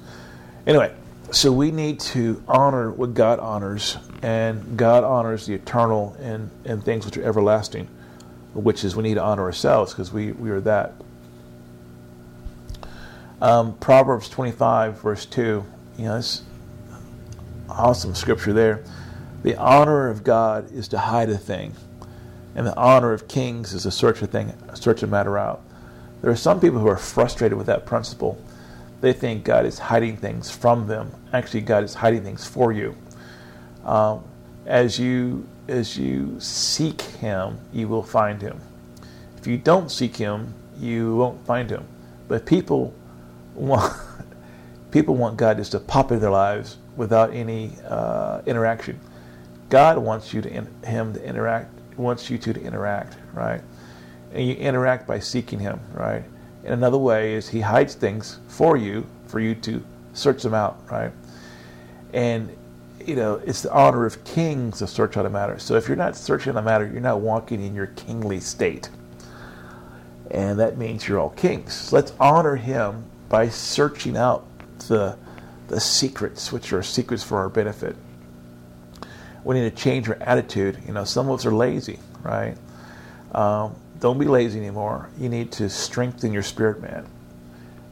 Anyway, 0.66 0.94
so 1.30 1.52
we 1.52 1.70
need 1.70 1.98
to 2.00 2.42
honor 2.46 2.92
what 2.92 3.14
God 3.14 3.40
honors, 3.40 3.98
and 4.22 4.76
God 4.76 5.02
honors 5.02 5.46
the 5.46 5.54
eternal 5.54 6.16
and, 6.20 6.50
and 6.64 6.84
things 6.84 7.04
which 7.04 7.16
are 7.16 7.24
everlasting, 7.24 7.88
which 8.54 8.84
is 8.84 8.96
we 8.96 9.02
need 9.02 9.14
to 9.14 9.22
honor 9.22 9.42
ourselves 9.42 9.92
because 9.92 10.12
we, 10.12 10.32
we 10.32 10.50
are 10.50 10.60
that. 10.60 10.94
Um, 13.40 13.76
Proverbs 13.78 14.28
25, 14.28 15.00
verse 15.02 15.26
2, 15.26 15.64
you 15.98 16.04
know, 16.04 16.16
it's 16.16 16.42
awesome 17.68 18.14
scripture 18.14 18.52
there. 18.52 18.82
The 19.42 19.56
honor 19.56 20.08
of 20.08 20.24
God 20.24 20.72
is 20.72 20.88
to 20.88 20.98
hide 20.98 21.28
a 21.28 21.36
thing 21.36 21.74
and 22.54 22.66
the 22.66 22.76
honor 22.76 23.12
of 23.12 23.26
kings 23.28 23.72
is 23.72 23.82
to 23.82 23.90
search 23.90 24.22
a 24.22 24.26
thing, 24.26 24.52
search 24.74 25.02
a 25.02 25.06
matter 25.06 25.36
out. 25.36 25.62
There 26.22 26.30
are 26.30 26.36
some 26.36 26.60
people 26.60 26.78
who 26.78 26.88
are 26.88 26.96
frustrated 26.96 27.58
with 27.58 27.66
that 27.66 27.84
principle. 27.84 28.40
They 29.00 29.12
think 29.12 29.44
God 29.44 29.66
is 29.66 29.78
hiding 29.78 30.16
things 30.16 30.50
from 30.50 30.86
them. 30.86 31.10
Actually, 31.32 31.62
God 31.62 31.84
is 31.84 31.94
hiding 31.94 32.22
things 32.22 32.46
for 32.46 32.72
you. 32.72 32.96
Um, 33.84 34.24
as 34.64 34.98
you 34.98 35.46
as 35.68 35.96
you 35.96 36.36
seek 36.38 37.00
Him, 37.00 37.58
you 37.72 37.88
will 37.88 38.02
find 38.02 38.40
Him. 38.40 38.60
If 39.38 39.46
you 39.46 39.58
don't 39.58 39.90
seek 39.90 40.16
Him, 40.16 40.54
you 40.78 41.16
won't 41.16 41.44
find 41.46 41.70
Him. 41.70 41.84
But 42.28 42.46
people 42.46 42.94
want 43.54 43.92
people 44.90 45.16
want 45.16 45.36
God 45.36 45.56
just 45.56 45.72
to 45.72 45.80
pop 45.80 46.12
in 46.12 46.20
their 46.20 46.30
lives 46.30 46.76
without 46.96 47.32
any 47.32 47.72
uh, 47.86 48.42
interaction. 48.46 48.98
God 49.70 49.98
wants 49.98 50.32
you 50.32 50.40
to 50.42 50.48
in, 50.50 50.66
Him 50.84 51.14
to 51.14 51.24
interact 51.24 51.74
wants 51.96 52.30
you 52.30 52.38
two 52.38 52.52
to 52.52 52.60
interact, 52.60 53.16
right? 53.32 53.60
And 54.32 54.46
you 54.46 54.54
interact 54.54 55.06
by 55.06 55.18
seeking 55.20 55.58
Him, 55.58 55.80
right? 55.92 56.24
And 56.64 56.74
another 56.74 56.98
way 56.98 57.34
is 57.34 57.48
He 57.48 57.60
hides 57.60 57.94
things 57.94 58.38
for 58.48 58.76
you, 58.76 59.06
for 59.26 59.40
you 59.40 59.54
to 59.56 59.84
search 60.12 60.42
them 60.42 60.54
out, 60.54 60.80
right? 60.90 61.12
And 62.12 62.54
you 63.06 63.16
know, 63.16 63.42
it's 63.46 63.62
the 63.62 63.72
honor 63.72 64.06
of 64.06 64.24
kings 64.24 64.78
to 64.78 64.86
search 64.86 65.16
out 65.16 65.26
a 65.26 65.30
matter. 65.30 65.58
So 65.58 65.76
if 65.76 65.88
you're 65.88 65.96
not 65.96 66.16
searching 66.16 66.56
a 66.56 66.62
matter, 66.62 66.86
you're 66.86 67.00
not 67.00 67.20
walking 67.20 67.64
in 67.64 67.74
your 67.74 67.88
kingly 67.88 68.40
state. 68.40 68.90
And 70.30 70.58
that 70.58 70.78
means 70.78 71.06
you're 71.08 71.20
all 71.20 71.30
kings. 71.30 71.74
So 71.74 71.96
let's 71.96 72.12
honor 72.20 72.56
him 72.56 73.04
by 73.28 73.48
searching 73.48 74.16
out 74.16 74.46
the 74.88 75.16
the 75.68 75.80
secrets, 75.80 76.52
which 76.52 76.72
are 76.74 76.82
secrets 76.82 77.22
for 77.24 77.38
our 77.38 77.48
benefit 77.48 77.96
we 79.44 79.60
need 79.60 79.76
to 79.76 79.82
change 79.82 80.08
our 80.08 80.16
attitude. 80.16 80.78
You 80.86 80.92
know, 80.94 81.04
some 81.04 81.28
of 81.28 81.38
us 81.38 81.46
are 81.46 81.54
lazy, 81.54 81.98
right? 82.22 82.56
Um, 83.32 83.74
don't 84.00 84.18
be 84.18 84.26
lazy 84.26 84.58
anymore. 84.58 85.10
You 85.18 85.28
need 85.28 85.52
to 85.52 85.68
strengthen 85.68 86.32
your 86.32 86.42
spirit, 86.42 86.80
man. 86.80 87.06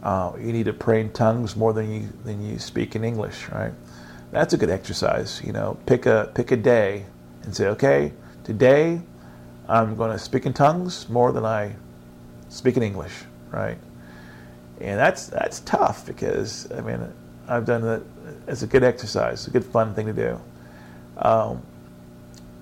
Uh, 0.03 0.33
you 0.39 0.53
need 0.53 0.65
to 0.67 0.73
pray 0.73 1.01
in 1.01 1.13
tongues 1.13 1.55
more 1.57 1.73
than 1.73 1.93
you 1.93 2.09
than 2.25 2.45
you 2.45 2.59
speak 2.59 2.97
in 2.97 3.05
English, 3.05 3.49
right? 3.51 3.73
That's 4.33 4.55
a 4.55 4.57
good 4.57 4.71
exercise. 4.71 5.43
You 5.45 5.53
know, 5.53 5.79
pick 5.87 6.07
a 6.07 6.33
pick 6.35 6.51
a 6.51 6.57
day 6.57 7.05
and 7.43 7.55
say, 7.55 7.69
okay, 7.69 8.13
today 8.45 9.01
I'm 9.69 9.95
going 9.95 10.11
to 10.11 10.19
speak 10.19 10.47
in 10.47 10.55
tongues 10.55 11.09
more 11.09 11.33
than 11.33 11.45
I 11.45 11.77
speak 12.49 12.77
in 12.77 12.83
English, 12.83 13.13
right? 13.51 13.79
And 14.81 14.99
that's 14.99 15.27
that's 15.27 15.61
tough 15.61 16.07
because 16.07 16.73
I 16.73 16.81
mean 16.81 17.13
I've 17.47 17.67
done 17.67 17.83
that. 17.83 18.03
It's 18.49 18.63
a 18.63 18.67
good 18.67 18.83
exercise. 18.83 19.47
A 19.47 19.51
good 19.51 19.65
fun 19.65 19.95
thing 19.95 20.07
to 20.07 20.13
do. 20.15 20.41
Um, 21.19 21.63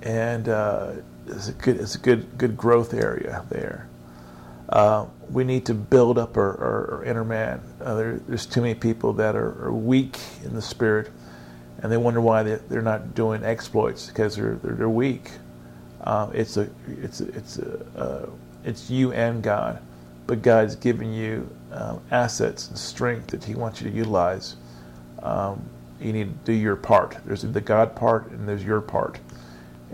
and 0.03 0.49
uh, 0.49 0.93
it's 1.29 1.49
a 1.49 1.53
good 1.53 1.77
it's 1.77 1.95
a 1.95 1.99
good 1.99 2.37
good 2.37 2.57
growth 2.57 2.95
area 2.95 3.45
there. 3.49 3.89
Uh, 4.71 5.07
we 5.31 5.43
need 5.43 5.67
to 5.67 5.75
build 5.75 6.17
up 6.17 6.37
our, 6.37 6.57
our, 6.61 6.95
our 6.95 7.05
inner 7.05 7.25
man. 7.25 7.61
Uh, 7.81 7.95
there, 7.95 8.21
there's 8.29 8.47
too 8.47 8.61
many 8.61 8.75
people 8.75 9.13
that 9.13 9.35
are, 9.35 9.67
are, 9.67 9.73
weak 9.73 10.17
in 10.45 10.55
the 10.55 10.63
spirit, 10.63 11.11
and 11.83 11.91
they 11.91 11.97
wonder 11.97 12.21
why 12.21 12.43
they, 12.43 12.57
they're 12.69 12.83
not 12.83 13.15
doing 13.15 13.45
exploits 13.45 14.07
because 14.09 14.37
they're 14.37 14.55
they're, 14.57 14.75
they're 14.75 14.89
weak. 14.89 15.31
Uh, 16.03 16.31
it's 16.33 16.57
a 16.57 16.69
it's 16.89 17.21
a, 17.21 17.29
it's 17.29 17.59
a, 17.59 17.87
uh, 17.97 18.27
it's 18.65 18.91
you 18.91 19.13
and 19.13 19.43
God, 19.43 19.81
but 20.27 20.43
God's 20.43 20.77
given 20.77 21.13
you 21.13 21.49
um, 21.73 22.01
assets 22.11 22.69
and 22.69 22.79
strength 22.79 23.29
that 23.29 23.45
He 23.45 23.55
wants 23.55 23.81
you 23.81 23.91
to 23.91 23.97
utilize. 23.97 24.57
Um, 25.23 25.63
you 26.01 26.13
need 26.13 26.25
to 26.25 26.45
do 26.45 26.53
your 26.53 26.77
part. 26.77 27.19
There's 27.27 27.43
the 27.43 27.61
God 27.61 27.95
part 27.95 28.31
and 28.31 28.49
there's 28.49 28.65
your 28.65 28.81
part, 28.81 29.19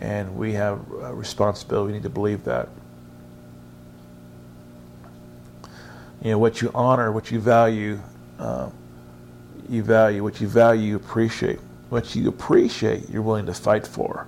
and 0.00 0.36
we 0.36 0.52
have 0.52 0.80
a 1.02 1.14
responsibility. 1.14 1.88
We 1.88 1.92
need 1.94 2.04
to 2.04 2.10
believe 2.10 2.44
that. 2.44 2.68
You 6.22 6.32
know 6.32 6.38
what 6.38 6.60
you 6.62 6.70
honor, 6.74 7.12
what 7.12 7.30
you 7.30 7.38
value, 7.38 8.00
uh, 8.38 8.70
you 9.68 9.82
value. 9.82 10.22
What 10.22 10.40
you 10.40 10.48
value, 10.48 10.82
you 10.82 10.96
appreciate. 10.96 11.60
What 11.88 12.14
you 12.14 12.28
appreciate, 12.28 13.08
you're 13.08 13.22
willing 13.22 13.46
to 13.46 13.54
fight 13.54 13.86
for. 13.86 14.26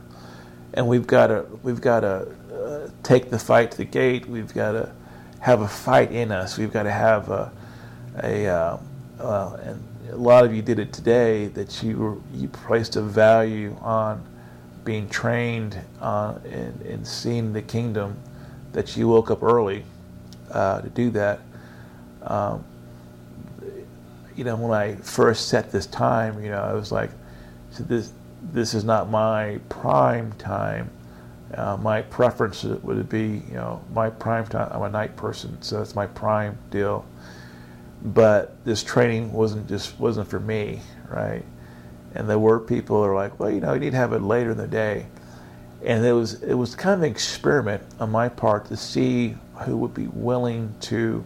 And 0.74 0.86
we've 0.86 1.06
got 1.06 1.28
to 1.28 1.46
we've 1.62 1.80
got 1.80 2.00
to 2.00 2.28
uh, 2.52 2.90
take 3.02 3.30
the 3.30 3.38
fight 3.38 3.72
to 3.72 3.76
the 3.78 3.84
gate. 3.84 4.26
We've 4.28 4.52
got 4.52 4.72
to 4.72 4.92
have 5.40 5.62
a 5.62 5.68
fight 5.68 6.12
in 6.12 6.30
us. 6.30 6.58
We've 6.58 6.72
got 6.72 6.84
to 6.84 6.90
have 6.90 7.30
a 7.30 7.50
a 8.22 8.46
uh, 8.46 8.78
uh, 9.18 9.56
and 9.62 9.82
a 10.10 10.16
lot 10.16 10.44
of 10.44 10.54
you 10.54 10.62
did 10.62 10.78
it 10.78 10.92
today 10.92 11.46
that 11.48 11.82
you 11.82 11.96
were, 11.96 12.16
you 12.34 12.48
placed 12.48 12.96
a 12.96 13.02
value 13.02 13.76
on 13.80 14.24
being 14.84 15.08
trained 15.08 15.78
uh, 16.00 16.38
and, 16.50 17.06
seeing 17.06 17.52
the 17.52 17.62
kingdom 17.62 18.16
that 18.72 18.96
you 18.96 19.08
woke 19.08 19.30
up 19.30 19.42
early 19.42 19.84
uh, 20.50 20.80
to 20.80 20.88
do 20.88 21.10
that. 21.10 21.40
Um, 22.22 22.64
you 24.34 24.44
know, 24.44 24.56
when 24.56 24.72
I 24.72 24.94
first 24.96 25.48
set 25.48 25.70
this 25.70 25.86
time, 25.86 26.42
you 26.42 26.50
know, 26.50 26.62
I 26.62 26.72
was 26.72 26.90
like, 26.92 27.10
this 27.84 28.12
this 28.52 28.74
is 28.74 28.84
not 28.84 29.10
my 29.10 29.58
prime 29.68 30.32
time. 30.32 30.90
Uh, 31.54 31.76
my 31.78 32.02
preference 32.02 32.62
would 32.62 33.08
be, 33.08 33.42
you 33.48 33.54
know, 33.54 33.82
my 33.92 34.10
prime 34.10 34.46
time. 34.46 34.68
I'm 34.70 34.82
a 34.82 34.90
night 34.90 35.16
person, 35.16 35.60
so 35.62 35.78
that's 35.78 35.94
my 35.94 36.06
prime 36.06 36.58
deal 36.70 37.06
but 38.02 38.64
this 38.64 38.82
training 38.82 39.32
wasn't 39.32 39.68
just 39.68 39.98
wasn't 39.98 40.28
for 40.28 40.40
me, 40.40 40.80
right? 41.08 41.44
And 42.14 42.28
there 42.28 42.38
were 42.38 42.58
people 42.58 43.02
that 43.02 43.08
are 43.08 43.14
like, 43.14 43.38
well, 43.38 43.50
you 43.50 43.60
know, 43.60 43.74
you 43.74 43.80
need 43.80 43.90
to 43.90 43.96
have 43.96 44.12
it 44.12 44.22
later 44.22 44.52
in 44.52 44.56
the 44.56 44.68
day, 44.68 45.06
and 45.84 46.04
it 46.04 46.12
was 46.12 46.42
it 46.42 46.54
was 46.54 46.74
kind 46.74 46.94
of 46.94 47.02
an 47.02 47.10
experiment 47.10 47.82
on 48.00 48.10
my 48.10 48.28
part 48.28 48.66
to 48.66 48.76
see 48.76 49.36
who 49.64 49.76
would 49.76 49.94
be 49.94 50.06
willing 50.06 50.74
to, 50.80 51.24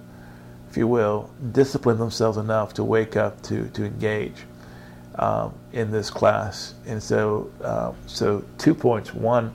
if 0.70 0.76
you 0.76 0.86
will, 0.86 1.30
discipline 1.52 1.98
themselves 1.98 2.38
enough 2.38 2.74
to 2.74 2.84
wake 2.84 3.16
up 3.16 3.42
to 3.42 3.68
to 3.70 3.84
engage 3.84 4.44
um, 5.16 5.54
in 5.72 5.90
this 5.90 6.10
class. 6.10 6.74
And 6.86 7.02
so, 7.02 7.50
uh, 7.62 7.92
so 8.06 8.44
two 8.58 8.74
points. 8.74 9.12
One, 9.14 9.52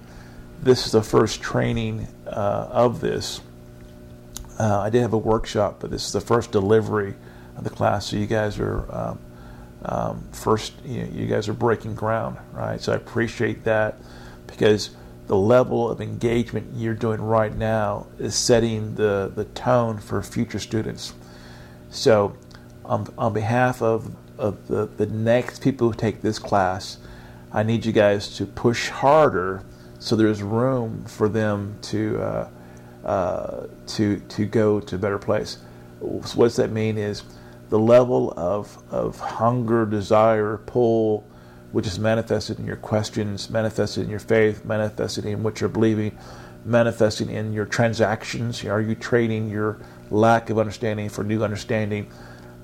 this 0.61 0.85
is 0.85 0.91
the 0.91 1.03
first 1.03 1.41
training 1.41 2.07
uh, 2.25 2.69
of 2.71 2.99
this 2.99 3.41
uh, 4.59 4.79
I 4.79 4.89
did 4.89 5.01
have 5.01 5.13
a 5.13 5.17
workshop, 5.17 5.77
but 5.79 5.91
this 5.91 6.05
is 6.05 6.11
the 6.11 6.21
first 6.21 6.51
delivery 6.51 7.13
of 7.55 7.63
the 7.63 7.69
class. 7.69 8.07
So 8.07 8.17
you 8.17 8.25
guys 8.25 8.59
are 8.59 8.85
um, 8.93 9.19
um, 9.85 10.27
first. 10.31 10.73
You, 10.83 11.03
know, 11.03 11.09
you 11.13 11.27
guys 11.27 11.47
are 11.47 11.53
breaking 11.53 11.95
ground, 11.95 12.37
right? 12.53 12.81
So 12.81 12.93
I 12.93 12.95
appreciate 12.95 13.63
that 13.65 13.99
because 14.47 14.91
the 15.27 15.35
level 15.35 15.89
of 15.89 16.01
engagement 16.01 16.71
you're 16.75 16.95
doing 16.95 17.21
right 17.21 17.55
now 17.55 18.07
is 18.17 18.33
setting 18.33 18.95
the, 18.95 19.31
the 19.35 19.45
tone 19.45 19.99
for 19.99 20.23
future 20.23 20.59
students. 20.59 21.13
So, 21.89 22.35
on, 22.85 23.13
on 23.17 23.33
behalf 23.33 23.81
of, 23.81 24.15
of 24.37 24.67
the, 24.67 24.85
the 24.97 25.05
next 25.07 25.61
people 25.61 25.89
who 25.89 25.93
take 25.93 26.21
this 26.21 26.39
class, 26.39 26.97
I 27.51 27.63
need 27.63 27.85
you 27.85 27.91
guys 27.91 28.35
to 28.37 28.45
push 28.45 28.89
harder 28.89 29.63
so 29.99 30.15
there's 30.15 30.43
room 30.43 31.03
for 31.05 31.27
them 31.27 31.77
to 31.83 32.21
uh, 32.21 32.49
uh, 33.03 33.67
to 33.87 34.19
to 34.19 34.45
go 34.45 34.79
to 34.79 34.95
a 34.95 34.97
better 34.97 35.17
place. 35.17 35.57
So 35.99 36.05
what 36.35 36.45
does 36.45 36.55
that 36.57 36.71
mean? 36.71 36.97
Is 36.97 37.23
the 37.69 37.79
level 37.79 38.33
of 38.37 38.77
of 38.91 39.19
hunger, 39.19 39.85
desire, 39.85 40.57
pull, 40.65 41.25
which 41.71 41.87
is 41.87 41.99
manifested 41.99 42.59
in 42.59 42.65
your 42.65 42.75
questions, 42.75 43.49
manifested 43.49 44.03
in 44.03 44.09
your 44.09 44.19
faith, 44.19 44.65
manifested 44.65 45.25
in 45.25 45.41
what 45.41 45.59
you're 45.59 45.69
believing, 45.69 46.17
manifesting 46.63 47.29
in 47.29 47.53
your 47.53 47.65
transactions. 47.65 48.63
Are 48.65 48.81
you 48.81 48.95
trading 48.95 49.49
your 49.49 49.79
lack 50.11 50.49
of 50.49 50.59
understanding 50.59 51.09
for 51.09 51.23
new 51.23 51.43
understanding? 51.43 52.11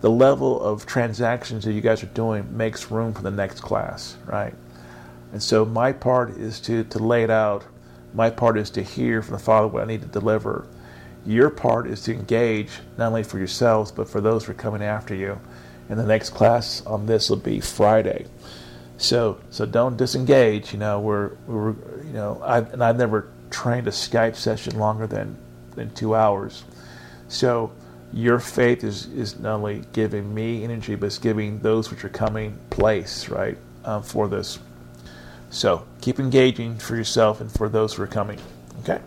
The 0.04 0.12
level 0.12 0.62
of 0.62 0.86
transactions 0.86 1.64
that 1.64 1.72
you 1.72 1.80
guys 1.80 2.04
are 2.04 2.08
doing 2.08 2.58
makes 2.58 2.92
room 2.92 3.14
for 3.14 3.22
the 3.22 3.32
next 3.32 3.62
class, 3.62 4.18
right? 4.26 4.54
And 5.32 5.42
so 5.42 5.64
my 5.64 5.94
part 5.94 6.32
is 6.32 6.60
to 6.62 6.84
to 6.84 7.00
lay 7.00 7.24
it 7.24 7.30
out 7.30 7.64
my 8.14 8.30
part 8.30 8.58
is 8.58 8.70
to 8.72 8.84
hear 8.84 9.22
from 9.22 9.34
the 9.34 9.40
Father 9.40 9.68
what 9.68 9.84
I 9.84 9.86
need 9.86 10.02
to 10.02 10.08
deliver. 10.08 10.68
Your 11.26 11.50
part 11.50 11.88
is 11.88 12.04
to 12.04 12.14
engage 12.14 12.70
not 12.98 13.08
only 13.08 13.24
for 13.24 13.38
yourselves 13.38 13.92
but 13.92 14.10
for 14.10 14.22
those 14.22 14.46
who 14.46 14.52
are 14.52 14.56
coming 14.56 14.84
after 14.84 15.16
you. 15.16 15.40
And 15.90 16.00
the 16.00 16.06
next 16.06 16.30
class 16.32 16.86
on 16.86 17.06
this 17.06 17.30
will 17.30 17.38
be 17.38 17.60
Friday. 17.60 18.28
So 18.98 19.40
so 19.50 19.66
don't 19.66 19.98
disengage. 19.98 20.74
You 20.74 20.80
know 20.80 21.00
we're 21.00 21.32
we're 21.48 21.72
you 22.04 22.14
know 22.14 22.40
I 22.44 22.60
and 22.60 22.84
I've 22.84 22.98
never 22.98 23.32
trained 23.50 23.88
a 23.88 23.92
Skype 23.92 24.36
session 24.36 24.78
longer 24.78 25.08
than 25.08 25.38
than 25.76 25.94
two 25.94 26.14
hours. 26.14 26.64
So 27.28 27.72
your 28.14 28.40
faith 28.40 28.84
is 28.84 29.08
is 29.08 29.40
not 29.40 29.56
only 29.56 29.84
giving 29.92 30.34
me 30.34 30.64
energy 30.64 30.96
but 30.96 31.08
it's 31.08 31.18
giving 31.18 31.60
those 31.60 31.90
which 31.90 32.06
are 32.06 32.10
coming 32.10 32.58
place 32.70 33.28
right 33.30 33.58
um, 33.86 34.04
for 34.04 34.28
this. 34.28 34.60
So 35.50 35.86
keep 36.02 36.20
engaging 36.20 36.78
for 36.78 36.96
yourself 36.96 37.42
and 37.42 37.52
for 37.52 37.70
those 37.70 37.94
who 37.94 38.04
are 38.04 38.08
coming. 38.08 38.40
Okay? 38.82 39.02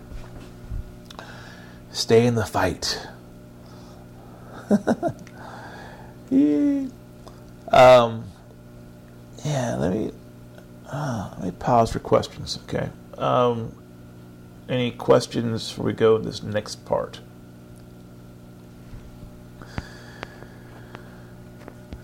Stay 1.92 2.26
in 2.26 2.34
the 2.34 2.46
fight. 2.46 3.06
yeah. 6.30 6.86
Um, 7.68 8.24
yeah, 9.44 9.74
let 9.74 9.92
me 9.92 10.12
uh, 10.88 11.30
let 11.38 11.44
me 11.46 11.50
pause 11.50 11.90
for 11.90 11.98
questions. 11.98 12.60
Okay. 12.68 12.88
Um, 13.18 13.74
any 14.68 14.92
questions 14.92 15.68
before 15.68 15.86
we 15.86 15.92
go 15.92 16.16
to 16.16 16.24
this 16.24 16.44
next 16.44 16.84
part? 16.84 17.20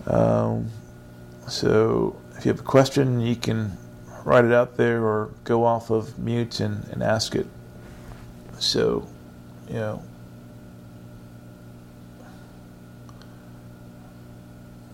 Um, 0.07 0.69
so, 1.47 2.19
if 2.37 2.45
you 2.45 2.51
have 2.51 2.61
a 2.61 2.63
question, 2.63 3.21
you 3.21 3.35
can 3.35 3.77
write 4.23 4.45
it 4.45 4.53
out 4.53 4.77
there 4.77 5.03
or 5.03 5.29
go 5.43 5.65
off 5.65 5.89
of 5.89 6.17
mute 6.17 6.59
and, 6.59 6.87
and 6.89 7.03
ask 7.03 7.35
it. 7.35 7.47
So, 8.59 9.07
you 9.67 9.75
know. 9.75 10.03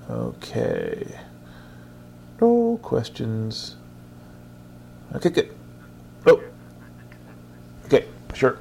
Okay. 0.10 1.20
No 2.42 2.80
questions. 2.82 3.76
Okay, 5.16 5.30
good. 5.30 5.56
Oh. 6.26 6.42
Okay, 7.86 8.06
sure. 8.34 8.58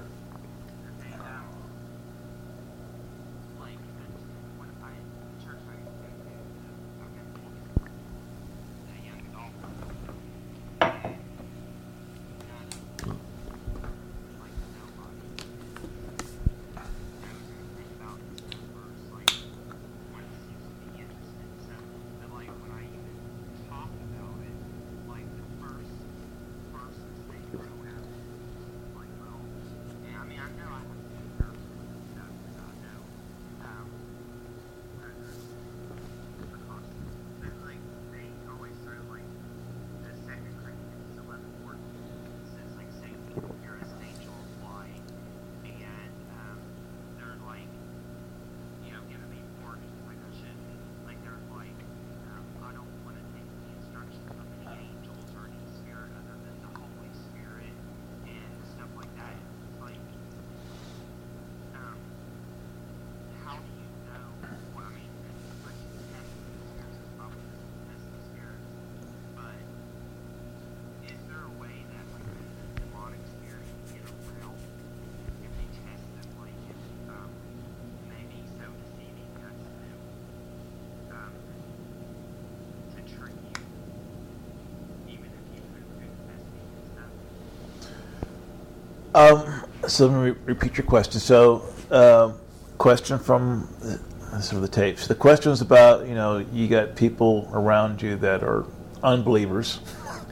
Um, 89.15 89.65
so 89.87 90.07
let 90.07 90.15
me 90.15 90.31
re- 90.31 90.37
repeat 90.45 90.77
your 90.77 90.87
question. 90.87 91.21
So, 91.21 91.65
uh, 91.91 92.33
question 92.77 93.19
from 93.19 93.69
the, 93.81 93.99
sort 94.43 94.57
of 94.57 94.63
the 94.63 94.69
tapes. 94.69 95.07
The 95.07 95.15
question 95.15 95.51
was 95.51 95.61
about 95.61 96.07
you 96.07 96.15
know 96.15 96.39
you 96.53 96.69
got 96.69 96.95
people 96.95 97.49
around 97.53 98.03
you 98.03 98.17
that 98.17 98.43
are 98.43 98.67
unbelievers. 99.03 99.81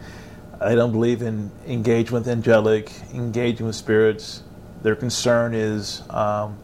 they 0.61 0.75
don't 0.75 0.93
believe 0.93 1.23
in 1.23 1.51
engagement 1.67 2.27
with 2.27 2.33
angelic, 2.33 2.93
engaging 3.15 3.67
with 3.67 3.77
spirits. 3.77 4.43
Their 4.83 4.95
concern 4.95 5.55
is, 5.55 6.03
um, 6.11 6.59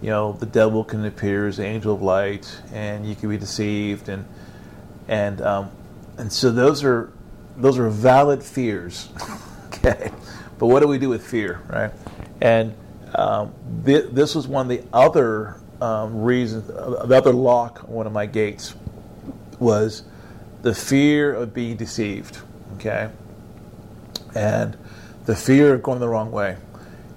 you 0.00 0.08
know, 0.08 0.32
the 0.32 0.46
devil 0.46 0.84
can 0.84 1.04
appear 1.04 1.48
as 1.48 1.58
an 1.58 1.66
angel 1.66 1.94
of 1.94 2.00
light, 2.00 2.62
and 2.72 3.06
you 3.06 3.14
can 3.14 3.28
be 3.28 3.36
deceived, 3.36 4.08
and 4.08 4.24
and 5.08 5.40
um, 5.42 5.70
and 6.16 6.32
so 6.32 6.52
those 6.52 6.84
are 6.84 7.12
those 7.56 7.76
are 7.76 7.88
valid 7.90 8.42
fears. 8.42 9.08
okay, 9.66 10.12
but 10.60 10.66
what 10.66 10.80
do 10.80 10.86
we 10.86 10.98
do 10.98 11.08
with 11.08 11.26
fear, 11.26 11.62
right? 11.70 11.90
And 12.42 12.74
um, 13.14 13.54
th- 13.84 14.10
this 14.12 14.34
was 14.34 14.46
one 14.46 14.70
of 14.70 14.76
the 14.76 14.86
other 14.92 15.56
um, 15.80 16.20
reasons, 16.20 16.68
uh, 16.68 17.06
the 17.06 17.16
other 17.16 17.32
lock 17.32 17.84
on 17.84 17.94
one 17.94 18.06
of 18.06 18.12
my 18.12 18.26
gates 18.26 18.74
was 19.58 20.02
the 20.60 20.74
fear 20.74 21.32
of 21.32 21.54
being 21.54 21.76
deceived. 21.76 22.38
Okay, 22.74 23.10
and 24.34 24.76
the 25.24 25.34
fear 25.34 25.74
of 25.74 25.82
going 25.82 25.98
the 25.98 26.08
wrong 26.08 26.30
way. 26.30 26.56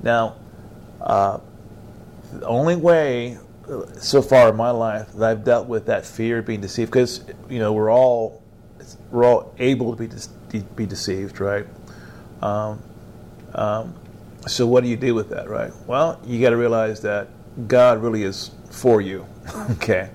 Now, 0.01 0.37
uh, 1.01 1.39
the 2.31 2.45
only 2.45 2.77
way 2.77 3.37
uh, 3.69 3.85
so 3.99 4.21
far 4.21 4.49
in 4.49 4.55
my 4.55 4.71
life 4.71 5.11
that 5.13 5.29
I've 5.29 5.43
dealt 5.43 5.67
with 5.67 5.85
that 5.87 6.05
fear 6.05 6.39
of 6.39 6.45
being 6.45 6.61
deceived, 6.61 6.91
because 6.91 7.25
you 7.49 7.59
know 7.59 7.73
we're 7.73 7.91
all 7.91 8.41
we're 9.11 9.25
all 9.25 9.53
able 9.59 9.93
to 9.93 10.07
be 10.07 10.07
de- 10.07 10.59
be 10.75 10.85
deceived, 10.85 11.41
right? 11.41 11.67
Um, 12.41 12.81
um, 13.53 13.93
so 14.47 14.67
what 14.67 14.83
do 14.83 14.89
you 14.89 14.97
do 14.97 15.15
with 15.15 15.29
that, 15.29 15.49
right? 15.49 15.71
Well, 15.87 16.19
you 16.25 16.41
got 16.41 16.49
to 16.49 16.57
realize 16.57 17.01
that 17.01 17.29
God 17.67 18.01
really 18.01 18.23
is 18.23 18.51
for 18.69 19.01
you, 19.01 19.25
okay. 19.71 20.09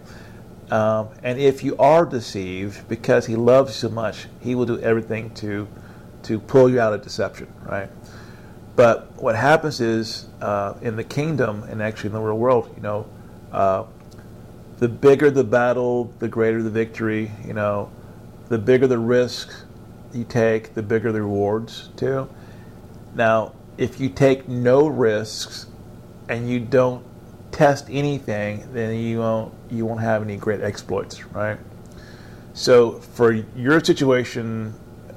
Um, 0.70 1.08
and 1.22 1.38
if 1.38 1.64
you 1.64 1.76
are 1.78 2.04
deceived, 2.04 2.88
because 2.88 3.26
He 3.26 3.36
loves 3.36 3.70
you 3.70 3.88
so 3.88 3.94
much, 3.94 4.26
He 4.40 4.54
will 4.54 4.66
do 4.66 4.78
everything 4.80 5.32
to 5.34 5.68
to 6.24 6.38
pull 6.38 6.68
you 6.68 6.80
out 6.80 6.92
of 6.92 7.02
deception, 7.02 7.46
right? 7.64 7.88
But 8.76 9.10
what 9.16 9.34
happens 9.34 9.80
is 9.80 10.26
uh, 10.40 10.74
in 10.82 10.96
the 10.96 11.04
kingdom 11.04 11.62
and 11.64 11.82
actually 11.82 12.08
in 12.08 12.14
the 12.14 12.20
real 12.20 12.38
world, 12.38 12.72
you 12.76 12.82
know, 12.82 13.06
uh, 13.50 13.84
the 14.78 14.88
bigger 14.88 15.30
the 15.30 15.44
battle, 15.44 16.12
the 16.18 16.28
greater 16.28 16.62
the 16.62 16.70
victory. 16.70 17.30
You 17.44 17.54
know, 17.54 17.90
the 18.48 18.58
bigger 18.58 18.86
the 18.86 18.98
risk 18.98 19.52
you 20.12 20.24
take, 20.24 20.74
the 20.74 20.82
bigger 20.82 21.12
the 21.12 21.22
rewards 21.22 21.90
too. 21.96 22.28
Now, 23.18 23.52
if 23.76 23.98
you 23.98 24.10
take 24.10 24.48
no 24.48 24.86
risks 24.86 25.66
and 26.28 26.48
you 26.48 26.60
don't 26.60 27.04
test 27.50 27.88
anything, 27.90 28.72
then 28.72 28.94
you 28.94 29.18
won't 29.18 29.52
you 29.68 29.84
won't 29.84 30.00
have 30.00 30.22
any 30.22 30.36
great 30.36 30.60
exploits, 30.60 31.24
right? 31.26 31.58
So 32.54 32.92
for 32.92 33.32
your 33.32 33.82
situation 33.82 34.72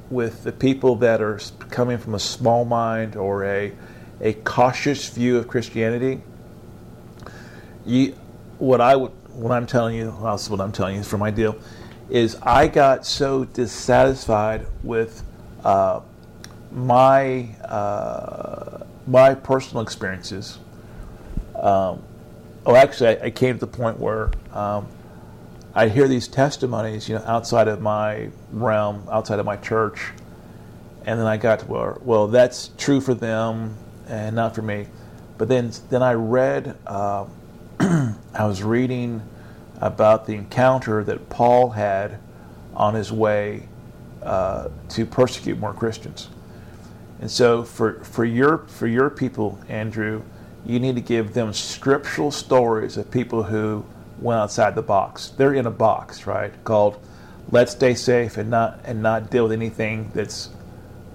with 0.10 0.44
the 0.44 0.52
people 0.52 0.96
that 0.96 1.22
are 1.22 1.40
coming 1.70 2.00
from 2.00 2.16
a 2.16 2.20
small 2.20 2.66
mind 2.66 3.16
or 3.16 3.46
a 3.46 3.72
a 4.20 4.34
cautious 4.34 5.08
view 5.10 5.38
of 5.38 5.48
Christianity, 5.48 6.24
you 7.86 8.16
what 8.58 8.82
I 8.82 8.96
would 8.96 9.12
what 9.34 9.52
I'm 9.52 9.68
telling 9.68 9.96
you, 9.96 10.06
well, 10.20 10.40
what 10.40 10.60
I'm 10.60 10.72
telling 10.72 10.96
you 10.96 11.04
for 11.04 11.20
my 11.20 11.30
deal, 11.30 11.56
is 12.10 12.36
I 12.42 12.66
got 12.68 13.06
so 13.06 13.46
dissatisfied 13.46 14.66
with 14.82 15.24
uh, 15.64 16.02
my 16.72 17.56
uh, 17.66 18.86
my 19.08 19.36
personal 19.36 19.84
experiences. 19.84 20.60
Um, 21.56 22.02
oh, 22.66 22.76
actually, 22.76 23.20
I, 23.20 23.26
I, 23.26 23.30
came 23.30 23.56
to 23.56 23.60
the 23.60 23.68
point 23.68 24.00
where 24.00 24.32
um, 24.52 24.88
I 25.76 25.90
hear 25.90 26.08
these 26.08 26.28
testimonies, 26.28 27.08
you 27.08 27.16
know, 27.16 27.24
outside 27.26 27.68
of 27.68 27.82
my 27.82 28.30
realm, 28.52 29.08
outside 29.12 29.40
of 29.40 29.46
my 29.46 29.58
church, 29.58 30.12
and 31.06 31.20
then 31.20 31.28
I 31.28 31.38
got 31.38 31.60
to 31.60 31.66
where, 31.66 31.98
well, 32.02 32.28
that's 32.28 32.72
true 32.78 33.02
for 33.02 33.14
them 33.14 33.76
and 34.08 34.36
not 34.36 34.56
for 34.56 34.62
me. 34.62 34.88
But 35.38 35.48
then, 35.48 35.72
then 35.90 36.04
I 36.04 36.14
read, 36.14 36.78
uh, 36.86 37.26
I 37.80 38.46
was 38.46 38.64
reading 38.64 39.22
about 39.80 40.28
the 40.28 40.34
encounter 40.34 41.04
that 41.04 41.30
Paul 41.30 41.72
had 41.72 42.20
on 42.76 42.94
his 42.94 43.12
way 43.12 43.68
uh, 44.22 44.70
to 44.90 45.06
persecute 45.06 45.58
more 45.58 45.74
Christians. 45.74 46.30
And 47.22 47.30
so 47.30 47.64
for, 47.64 48.04
for 48.04 48.26
your 48.26 48.60
for 48.68 48.88
your 48.88 49.12
people, 49.12 49.60
Andrew, 49.70 50.24
you 50.66 50.80
need 50.80 50.96
to 50.96 51.02
give 51.02 51.34
them 51.34 51.54
scriptural 51.54 52.32
stories 52.32 52.98
of 52.98 53.10
people 53.12 53.44
who 53.44 53.86
went 54.20 54.40
outside 54.40 54.76
the 54.76 54.82
box. 54.82 55.30
They're 55.30 55.54
in 55.54 55.68
a 55.68 55.72
box, 55.72 56.26
right? 56.26 56.52
Called 56.64 57.00
let's 57.52 57.74
stay 57.74 57.94
safe 57.94 58.38
and 58.38 58.50
not 58.50 58.80
and 58.84 59.04
not 59.04 59.30
deal 59.30 59.44
with 59.44 59.52
anything 59.52 60.12
that's 60.14 60.50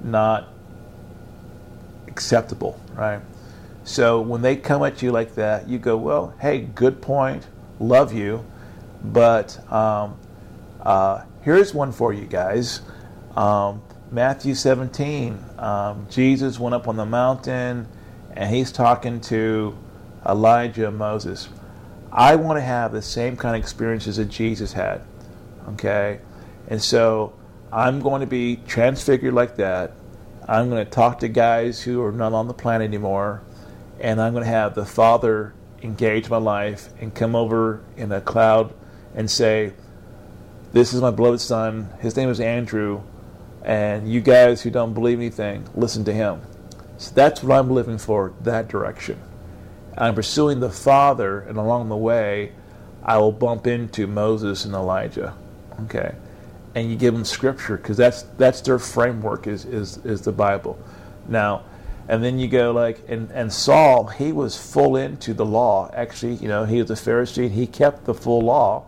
not 0.03 0.49
acceptable, 2.07 2.81
right? 2.95 3.21
So 3.85 4.21
when 4.21 4.43
they 4.43 4.57
come 4.57 4.83
at 4.85 5.03
you 5.03 5.13
like 5.13 5.35
that, 5.35 5.69
you 5.69 5.79
go, 5.79 5.97
well, 5.97 6.35
hey, 6.41 6.61
good 6.61 7.01
point, 7.01 7.47
love 7.79 8.13
you, 8.13 8.45
but 9.05 9.61
um, 9.73 10.19
uh, 10.83 11.25
here's 11.43 11.73
one 11.73 11.93
for 11.93 12.13
you 12.13 12.27
guys. 12.27 12.81
Um, 13.37 13.83
Matthew 14.11 14.55
17, 14.55 15.39
um, 15.59 16.07
Jesus 16.11 16.59
went 16.59 16.75
up 16.75 16.89
on 16.89 16.97
the 16.97 17.07
mountain 17.07 17.89
and 18.33 18.55
he's 18.55 18.71
talking 18.71 19.21
to 19.23 19.77
Elijah 20.27 20.89
and 20.89 20.99
Moses. 20.99 21.49
I 22.13 22.37
want 22.37 22.59
to 22.59 22.63
have 22.63 22.93
the 22.93 23.03
same 23.03 23.37
kind 23.37 23.57
of 23.57 23.63
experiences 23.63 24.17
that 24.17 24.27
Jesus 24.27 24.73
had. 24.73 25.03
Okay? 25.71 26.21
And 26.69 26.83
so 26.83 27.33
I'm 27.73 28.01
going 28.01 28.21
to 28.21 28.27
be 28.27 28.57
transfigured 28.67 29.35
like 29.35 29.57
that. 29.57 29.93
I'm 30.49 30.71
going 30.71 30.85
to 30.85 30.91
talk 30.91 31.21
to 31.21 31.29
guys 31.29 31.83
who 31.83 32.03
are 32.03 32.13
not 32.13 32.33
on 32.33 32.47
the 32.47 32.55
planet 32.55 32.87
anymore. 32.87 33.43
And 33.99 34.21
I'm 34.21 34.33
going 34.33 34.45
to 34.45 34.51
have 34.51 34.75
the 34.75 34.85
Father 34.85 35.55
engage 35.83 36.29
my 36.29 36.37
life 36.37 36.89
and 37.01 37.15
come 37.15 37.35
over 37.35 37.83
in 37.97 38.13
a 38.13 38.21
cloud 38.21 38.75
and 39.15 39.31
say, 39.31 39.73
This 40.73 40.93
is 40.93 41.01
my 41.01 41.11
beloved 41.11 41.41
Son. 41.41 41.91
His 42.01 42.17
name 42.17 42.29
is 42.29 42.41
Andrew 42.41 43.03
and 43.67 44.11
you 44.11 44.21
guys 44.21 44.63
who 44.63 44.71
don't 44.71 44.95
believe 44.95 45.19
anything, 45.19 45.69
listen 45.75 46.05
to 46.05 46.13
him. 46.13 46.41
So 46.99 47.13
that's 47.15 47.43
what 47.43 47.59
I'm 47.59 47.69
living 47.69 47.99
for, 47.99 48.33
that 48.43 48.69
direction. 48.69 49.21
I'm 49.99 50.15
pursuing 50.15 50.61
the 50.61 50.71
Father, 50.71 51.41
and 51.41 51.59
along 51.59 51.89
the 51.89 51.97
way, 51.97 52.53
I 53.03 53.19
will 53.19 53.33
bump 53.33 53.67
into 53.67 54.07
Moses 54.07 54.65
and 54.65 54.75
Elijah. 54.75 55.35
Okay. 55.85 56.15
And 56.75 56.91
you 56.91 56.97
give 56.97 57.13
them 57.13 57.25
scripture 57.25 57.77
because 57.77 57.97
that's 57.97 58.23
that's 58.39 58.61
their 58.61 58.79
framework 58.79 59.47
is, 59.47 59.65
is 59.65 59.99
is 59.99 60.23
the 60.23 60.33
Bible. 60.33 60.79
Now, 61.27 61.65
and 62.09 62.23
then 62.23 62.39
you 62.39 62.49
go 62.49 62.73
like 62.73 63.01
and, 63.09 63.31
and 63.33 63.53
Saul, 63.53 64.07
he 64.07 64.33
was 64.33 64.57
full 64.57 64.97
into 64.97 65.33
the 65.35 65.45
law. 65.45 65.91
Actually, 65.95 66.35
you 66.35 66.49
know, 66.49 66.65
he 66.65 66.81
was 66.81 66.91
a 66.91 66.95
Pharisee 66.95 67.47
and 67.47 67.55
he 67.55 67.67
kept 67.67 68.05
the 68.05 68.15
full 68.15 68.43
law. 68.43 68.85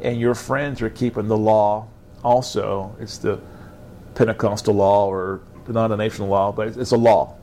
And 0.00 0.20
your 0.20 0.34
friends 0.34 0.82
are 0.82 0.90
keeping 0.90 1.28
the 1.28 1.36
law 1.36 1.88
also. 2.24 2.96
It's 3.00 3.18
the 3.18 3.40
Pentecostal 4.14 4.74
law 4.74 5.06
or 5.08 5.40
denominational 5.66 6.28
law, 6.28 6.52
but 6.52 6.68
it's 6.68 6.92
a 6.92 6.96
law. 6.96 7.36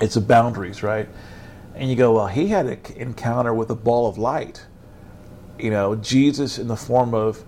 It's 0.00 0.16
a 0.16 0.20
boundaries, 0.20 0.82
right? 0.82 1.08
And 1.74 1.88
you 1.88 1.96
go, 1.96 2.14
well, 2.14 2.26
he 2.26 2.48
had 2.48 2.66
an 2.66 2.80
encounter 2.96 3.54
with 3.54 3.70
a 3.70 3.74
ball 3.74 4.08
of 4.08 4.18
light. 4.18 4.66
You 5.58 5.70
know, 5.70 5.96
Jesus 5.96 6.58
in 6.58 6.68
the 6.68 6.76
form 6.76 7.14
of 7.14 7.44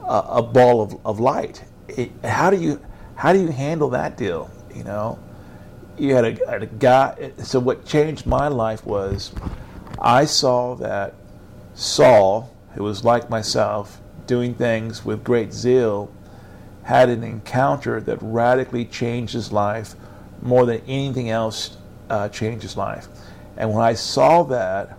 a, 0.00 0.24
a 0.28 0.42
ball 0.42 0.80
of, 0.80 1.06
of 1.06 1.20
light. 1.20 1.64
It, 1.88 2.10
how 2.24 2.50
do 2.50 2.60
you 2.60 2.80
how 3.14 3.32
do 3.32 3.40
you 3.40 3.48
handle 3.48 3.90
that 3.90 4.16
deal? 4.16 4.50
You 4.74 4.84
know, 4.84 5.18
you 5.96 6.14
had 6.14 6.24
a, 6.24 6.62
a 6.62 6.66
guy. 6.66 7.32
So 7.42 7.58
what 7.58 7.84
changed 7.84 8.26
my 8.26 8.48
life 8.48 8.84
was 8.84 9.32
I 10.00 10.24
saw 10.24 10.76
that 10.76 11.14
Saul, 11.74 12.54
who 12.74 12.84
was 12.84 13.04
like 13.04 13.30
myself, 13.30 14.00
doing 14.26 14.54
things 14.54 15.04
with 15.04 15.24
great 15.24 15.52
zeal, 15.52 16.12
had 16.88 17.10
an 17.10 17.22
encounter 17.22 18.00
that 18.00 18.16
radically 18.22 18.82
changed 18.82 19.34
his 19.34 19.52
life 19.52 19.94
more 20.40 20.64
than 20.64 20.80
anything 20.88 21.28
else 21.28 21.76
uh, 22.08 22.26
changed 22.30 22.62
his 22.62 22.78
life. 22.78 23.08
And 23.58 23.74
when 23.74 23.84
I 23.84 23.92
saw 23.92 24.42
that, 24.44 24.96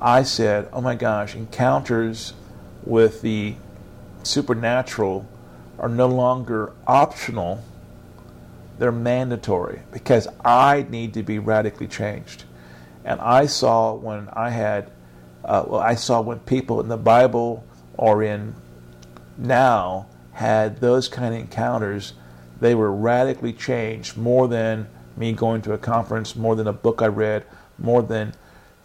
I 0.00 0.22
said, 0.22 0.68
oh 0.72 0.80
my 0.80 0.94
gosh, 0.94 1.34
encounters 1.34 2.32
with 2.84 3.22
the 3.22 3.56
supernatural 4.22 5.26
are 5.80 5.88
no 5.88 6.06
longer 6.06 6.72
optional, 6.86 7.64
they're 8.78 8.92
mandatory 8.92 9.82
because 9.90 10.28
I 10.44 10.86
need 10.88 11.14
to 11.14 11.24
be 11.24 11.40
radically 11.40 11.88
changed. 11.88 12.44
And 13.04 13.20
I 13.20 13.46
saw 13.46 13.94
when 13.94 14.28
I 14.32 14.50
had, 14.50 14.92
uh, 15.44 15.64
well, 15.66 15.80
I 15.80 15.96
saw 15.96 16.20
when 16.20 16.38
people 16.38 16.78
in 16.78 16.86
the 16.86 16.96
Bible 16.96 17.64
or 17.96 18.22
in 18.22 18.54
now 19.36 20.06
had 20.34 20.80
those 20.80 21.08
kind 21.08 21.34
of 21.34 21.40
encounters, 21.40 22.12
they 22.60 22.74
were 22.74 22.92
radically 22.92 23.52
changed 23.52 24.16
more 24.16 24.48
than 24.48 24.88
me 25.16 25.32
going 25.32 25.62
to 25.62 25.72
a 25.72 25.78
conference, 25.78 26.34
more 26.34 26.56
than 26.56 26.66
a 26.66 26.72
book 26.72 27.00
I 27.02 27.06
read, 27.06 27.44
more 27.78 28.02
than 28.02 28.34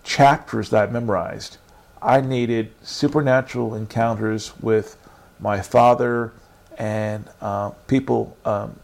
chapters 0.04 0.70
that 0.70 0.90
I 0.90 0.92
memorized. 0.92 1.58
I 2.02 2.22
needed 2.22 2.72
supernatural 2.82 3.76
encounters 3.76 4.54
with 4.62 4.96
my 5.40 5.62
Father 5.62 6.34
and 6.78 7.28
uh, 7.42 7.72
people, 7.88 8.38
um, 8.46 8.80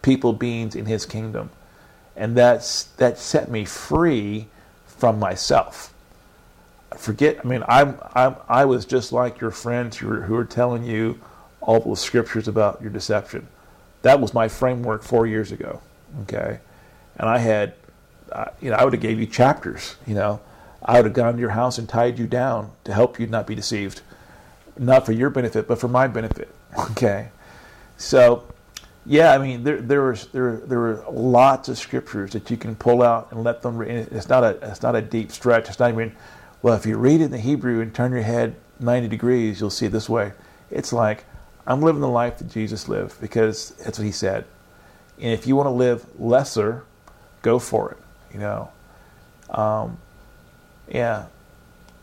people 0.00 0.32
beings 0.32 0.74
in 0.74 0.86
His 0.86 1.04
kingdom, 1.04 1.50
and 2.16 2.36
that's 2.36 2.84
that 2.84 3.18
set 3.18 3.50
me 3.50 3.64
free 3.64 4.46
from 4.86 5.18
myself. 5.18 5.92
Forget. 6.96 7.40
I 7.44 7.48
mean, 7.48 7.64
I'm, 7.68 7.98
I'm 8.14 8.36
I 8.48 8.64
was 8.64 8.86
just 8.86 9.12
like 9.12 9.40
your 9.40 9.50
friends 9.50 9.98
who 9.98 10.08
were, 10.08 10.22
who 10.22 10.34
were 10.34 10.44
telling 10.44 10.84
you 10.84 11.20
all 11.60 11.80
the 11.80 11.96
scriptures 11.96 12.48
about 12.48 12.80
your 12.80 12.90
deception. 12.90 13.48
That 14.02 14.20
was 14.20 14.32
my 14.32 14.48
framework 14.48 15.02
four 15.02 15.26
years 15.26 15.52
ago. 15.52 15.80
Okay, 16.22 16.58
and 17.16 17.28
I 17.28 17.38
had, 17.38 17.74
uh, 18.32 18.46
you 18.60 18.70
know, 18.70 18.76
I 18.76 18.84
would 18.84 18.92
have 18.92 19.02
gave 19.02 19.20
you 19.20 19.26
chapters. 19.26 19.96
You 20.06 20.14
know, 20.14 20.40
I 20.82 20.96
would 20.96 21.04
have 21.04 21.14
gone 21.14 21.34
to 21.34 21.40
your 21.40 21.50
house 21.50 21.78
and 21.78 21.88
tied 21.88 22.18
you 22.18 22.26
down 22.26 22.72
to 22.84 22.92
help 22.92 23.20
you 23.20 23.26
not 23.26 23.46
be 23.46 23.54
deceived, 23.54 24.00
not 24.78 25.06
for 25.06 25.12
your 25.12 25.30
benefit, 25.30 25.68
but 25.68 25.78
for 25.78 25.88
my 25.88 26.06
benefit. 26.06 26.54
Okay, 26.92 27.30
so 27.96 28.44
yeah, 29.06 29.32
I 29.34 29.38
mean 29.38 29.64
there 29.64 29.80
there 29.80 30.02
was 30.02 30.26
there 30.28 30.58
there 30.58 30.78
were 30.78 31.04
lots 31.10 31.68
of 31.68 31.78
scriptures 31.78 32.32
that 32.32 32.50
you 32.50 32.56
can 32.56 32.76
pull 32.76 33.02
out 33.02 33.32
and 33.32 33.42
let 33.42 33.62
them. 33.62 33.78
Read. 33.78 34.08
It's 34.12 34.28
not 34.28 34.44
a 34.44 34.58
it's 34.70 34.82
not 34.82 34.94
a 34.94 35.00
deep 35.02 35.32
stretch. 35.32 35.68
It's 35.68 35.78
not 35.78 35.90
even 35.90 36.14
well. 36.62 36.74
If 36.74 36.86
you 36.86 36.96
read 36.96 37.20
it 37.20 37.24
in 37.24 37.30
the 37.30 37.38
Hebrew 37.38 37.80
and 37.80 37.94
turn 37.94 38.12
your 38.12 38.22
head 38.22 38.56
ninety 38.78 39.08
degrees, 39.08 39.60
you'll 39.60 39.70
see 39.70 39.86
it 39.86 39.92
this 39.92 40.08
way. 40.08 40.32
It's 40.70 40.92
like 40.92 41.24
I'm 41.70 41.82
living 41.82 42.00
the 42.00 42.08
life 42.08 42.38
that 42.38 42.48
Jesus 42.48 42.88
lived 42.88 43.20
because 43.20 43.70
that's 43.70 43.98
what 43.98 44.04
He 44.04 44.12
said. 44.12 44.44
And 45.18 45.32
if 45.32 45.46
you 45.46 45.56
want 45.56 45.66
to 45.66 45.70
live 45.70 46.04
lesser, 46.18 46.84
go 47.42 47.58
for 47.58 47.92
it. 47.92 47.98
You 48.32 48.40
know. 48.40 48.70
Um, 49.50 49.98
yeah. 50.88 51.26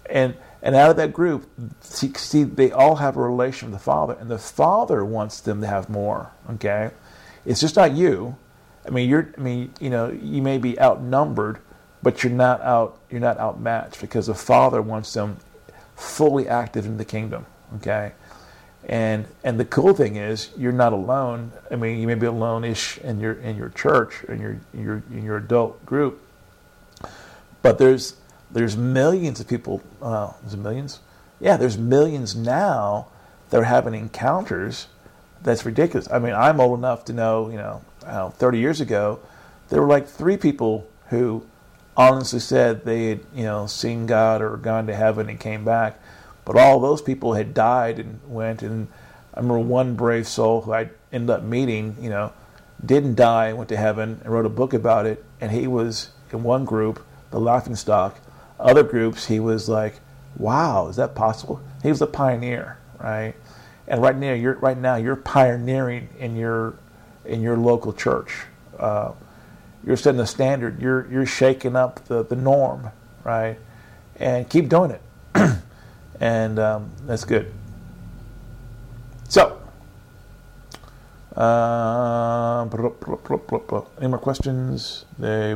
And 0.10 0.36
and 0.62 0.76
out 0.76 0.90
of 0.90 0.98
that 0.98 1.14
group, 1.14 1.50
see, 1.82 2.12
see, 2.14 2.44
they 2.44 2.72
all 2.72 2.96
have 2.96 3.16
a 3.16 3.22
relation 3.22 3.70
with 3.70 3.80
the 3.80 3.84
Father, 3.84 4.18
and 4.20 4.30
the 4.30 4.40
Father 4.40 5.06
wants 5.06 5.40
them 5.40 5.62
to 5.62 5.68
have 5.68 5.90
more. 5.90 6.32
Okay, 6.52 6.92
it's 7.46 7.62
just 7.62 7.76
not 7.76 7.92
you. 7.94 8.36
I 8.86 8.90
mean, 8.90 9.10
you're. 9.10 9.34
I 9.38 9.42
mean, 9.42 9.74
you 9.80 9.90
know, 9.90 10.10
you 10.10 10.42
may 10.42 10.58
be 10.58 10.80
outnumbered, 10.80 11.60
but 12.02 12.24
you're 12.24 12.34
not 12.34 12.62
out. 12.62 13.00
You're 13.12 13.22
not 13.22 13.38
outmatched 13.40 14.02
because 14.02 14.28
the 14.28 14.36
Father 14.36 14.82
wants 14.82 15.14
them 15.14 15.38
fully 15.96 16.48
active 16.48 16.86
in 16.86 16.98
the 16.98 17.06
kingdom. 17.06 17.46
Okay, 17.78 18.14
and 18.86 19.26
and 19.44 19.60
the 19.60 19.66
cool 19.66 19.94
thing 19.94 20.16
is 20.16 20.50
you're 20.58 20.72
not 20.72 20.94
alone. 20.94 21.52
I 21.70 21.76
mean, 21.76 22.00
you 22.00 22.08
may 22.08 22.16
be 22.16 22.26
alone-ish 22.26 22.98
in 23.00 23.20
your 23.20 23.34
in 23.34 23.58
your 23.58 23.70
church 23.70 24.24
in 24.26 24.40
your 24.40 24.60
in 24.74 24.84
your 24.84 25.04
in 25.12 25.24
your 25.24 25.38
adult 25.38 25.86
group, 25.86 26.22
but 27.62 27.78
there's 27.78 28.16
there's 28.52 28.78
millions 28.78 29.40
of 29.40 29.48
people. 29.48 29.82
Uh, 30.02 30.34
millions? 30.58 31.00
Yeah, 31.40 31.58
there's 31.58 31.78
millions 31.78 32.36
now 32.36 33.08
that 33.50 33.60
are 33.60 33.66
having 33.66 33.94
encounters. 33.94 34.88
That's 35.44 35.66
ridiculous. 35.66 36.10
I 36.12 36.20
mean, 36.20 36.34
I'm 36.34 36.60
old 36.60 36.80
enough 36.80 37.06
to 37.06 37.14
know, 37.14 37.50
you 37.50 37.58
know, 37.58 37.82
know 38.06 38.34
30 38.38 38.60
years 38.60 38.82
ago, 38.82 39.20
there 39.70 39.82
were 39.82 39.88
like 39.88 40.08
three 40.08 40.38
people 40.38 40.88
who 41.10 41.46
honestly 41.96 42.40
said 42.40 42.86
they 42.86 43.10
had, 43.10 43.20
you 43.36 43.44
know, 43.44 43.68
seen 43.68 44.06
God 44.06 44.42
or 44.42 44.58
gone 44.58 44.88
to 44.88 44.96
heaven 44.96 45.30
and 45.30 45.40
came 45.40 45.64
back. 45.64 46.00
But 46.48 46.56
all 46.56 46.80
those 46.80 47.02
people 47.02 47.34
had 47.34 47.54
died 47.54 48.00
and 48.00 48.22
went. 48.26 48.64
And 48.64 48.88
I 49.34 49.42
remember 49.42 49.60
one 49.60 49.96
brave 49.96 50.26
soul 50.26 50.62
who 50.62 50.72
I 50.72 50.90
ended 51.12 51.30
up 51.30 51.44
meeting, 51.44 51.98
you 52.00 52.10
know, 52.10 52.32
didn't 52.86 53.16
die, 53.16 53.52
went 53.52 53.68
to 53.68 53.76
heaven, 53.76 54.22
and 54.24 54.34
wrote 54.34 54.46
a 54.46 54.50
book 54.50 54.74
about 54.74 55.06
it. 55.06 55.26
And 55.42 55.52
he 55.52 55.68
was 55.68 56.12
in 56.32 56.44
one 56.44 56.64
group, 56.64 57.06
the 57.32 57.40
Laughing 57.42 57.76
Stock, 57.76 58.22
other 58.58 58.84
groups, 58.84 59.26
he 59.26 59.42
was 59.42 59.68
like, 59.68 60.00
"Wow, 60.38 60.88
is 60.88 60.96
that 60.96 61.16
possible?" 61.16 61.62
He 61.84 61.90
was 61.90 62.02
a 62.02 62.08
pioneer, 62.08 62.78
right? 62.98 63.34
And 63.86 64.02
right 64.02 64.16
now, 64.16 64.32
you're 64.34 64.56
right 64.56 64.78
now 64.78 64.96
you're 64.96 65.18
pioneering 65.18 66.08
in 66.18 66.38
your 66.38 66.76
in 67.26 67.42
your 67.42 67.58
local 67.58 67.92
church. 67.92 68.46
Uh, 68.80 69.12
you're 69.86 69.98
setting 69.98 70.18
the 70.18 70.28
standard. 70.28 70.82
You're 70.82 71.08
you're 71.12 71.26
shaking 71.26 71.76
up 71.76 72.06
the, 72.06 72.24
the 72.24 72.38
norm, 72.38 72.90
right? 73.26 73.58
And 74.16 74.50
keep 74.50 74.70
doing 74.70 74.92
it, 74.92 75.02
and 76.20 76.60
um, 76.60 76.92
that's 77.06 77.26
good. 77.26 77.52
So, 79.30 79.60
uh, 81.36 82.66
any 84.00 84.08
more 84.08 84.20
questions? 84.20 85.06
They. 85.20 85.56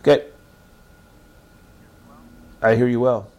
Okay. 0.00 0.26
I 2.62 2.74
hear 2.74 2.88
you 2.88 3.00
well. 3.00 3.20
Well, 3.20 3.29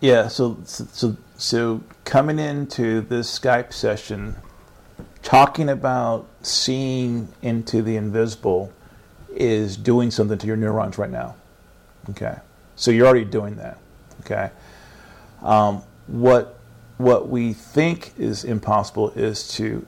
yeah. 0.00 0.28
So, 0.28 0.58
so, 0.64 1.16
so 1.36 1.82
coming 2.04 2.38
into 2.38 3.00
this 3.02 3.38
Skype 3.38 3.72
session, 3.72 4.36
talking 5.22 5.68
about 5.68 6.26
seeing 6.42 7.28
into 7.42 7.82
the 7.82 7.96
invisible 7.96 8.72
is 9.30 9.76
doing 9.76 10.10
something 10.10 10.38
to 10.38 10.46
your 10.46 10.56
neurons 10.56 10.98
right 10.98 11.10
now. 11.10 11.34
Okay, 12.10 12.36
so 12.76 12.90
you're 12.90 13.06
already 13.06 13.24
doing 13.24 13.56
that. 13.56 13.78
Okay, 14.20 14.50
um, 15.42 15.82
what 16.06 16.58
what 16.96 17.28
we 17.28 17.52
think 17.52 18.12
is 18.18 18.44
impossible 18.44 19.10
is 19.10 19.48
to 19.54 19.86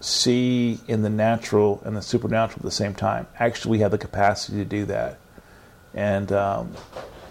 see 0.00 0.80
in 0.88 1.02
the 1.02 1.10
natural 1.10 1.82
and 1.84 1.96
the 1.96 2.02
supernatural 2.02 2.58
at 2.58 2.64
the 2.64 2.70
same 2.70 2.94
time. 2.94 3.26
Actually, 3.38 3.72
we 3.72 3.78
have 3.78 3.90
the 3.90 3.98
capacity 3.98 4.58
to 4.58 4.64
do 4.64 4.84
that, 4.86 5.18
and 5.94 6.32
um, 6.32 6.74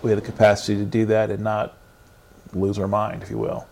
we 0.01 0.11
have 0.11 0.19
the 0.19 0.25
capacity 0.25 0.77
to 0.77 0.85
do 0.85 1.05
that 1.07 1.29
and 1.29 1.43
not 1.43 1.75
lose 2.53 2.79
our 2.79 2.87
mind, 2.87 3.23
if 3.23 3.29
you 3.29 3.37
will. 3.37 3.67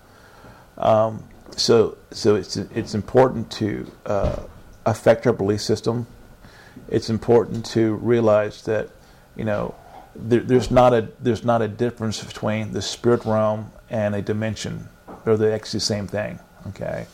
Um, 0.77 1.23
so, 1.55 1.97
so 2.11 2.35
it's 2.35 2.57
it's 2.57 2.93
important 2.93 3.51
to 3.53 3.91
uh, 4.05 4.43
affect 4.85 5.25
our 5.25 5.33
belief 5.33 5.61
system. 5.61 6.07
It's 6.89 7.09
important 7.09 7.65
to 7.67 7.95
realize 7.95 8.61
that 8.63 8.89
you 9.35 9.43
know 9.43 9.75
there, 10.15 10.41
there's 10.41 10.71
not 10.71 10.93
a 10.93 11.09
there's 11.19 11.43
not 11.43 11.61
a 11.61 11.67
difference 11.67 12.23
between 12.23 12.73
the 12.73 12.81
spirit 12.81 13.25
realm 13.25 13.71
and 13.89 14.15
a 14.15 14.21
dimension. 14.21 14.87
They're 15.25 15.37
the 15.37 15.53
actually 15.53 15.79
same 15.81 16.07
thing. 16.07 16.39
Okay, 16.67 17.07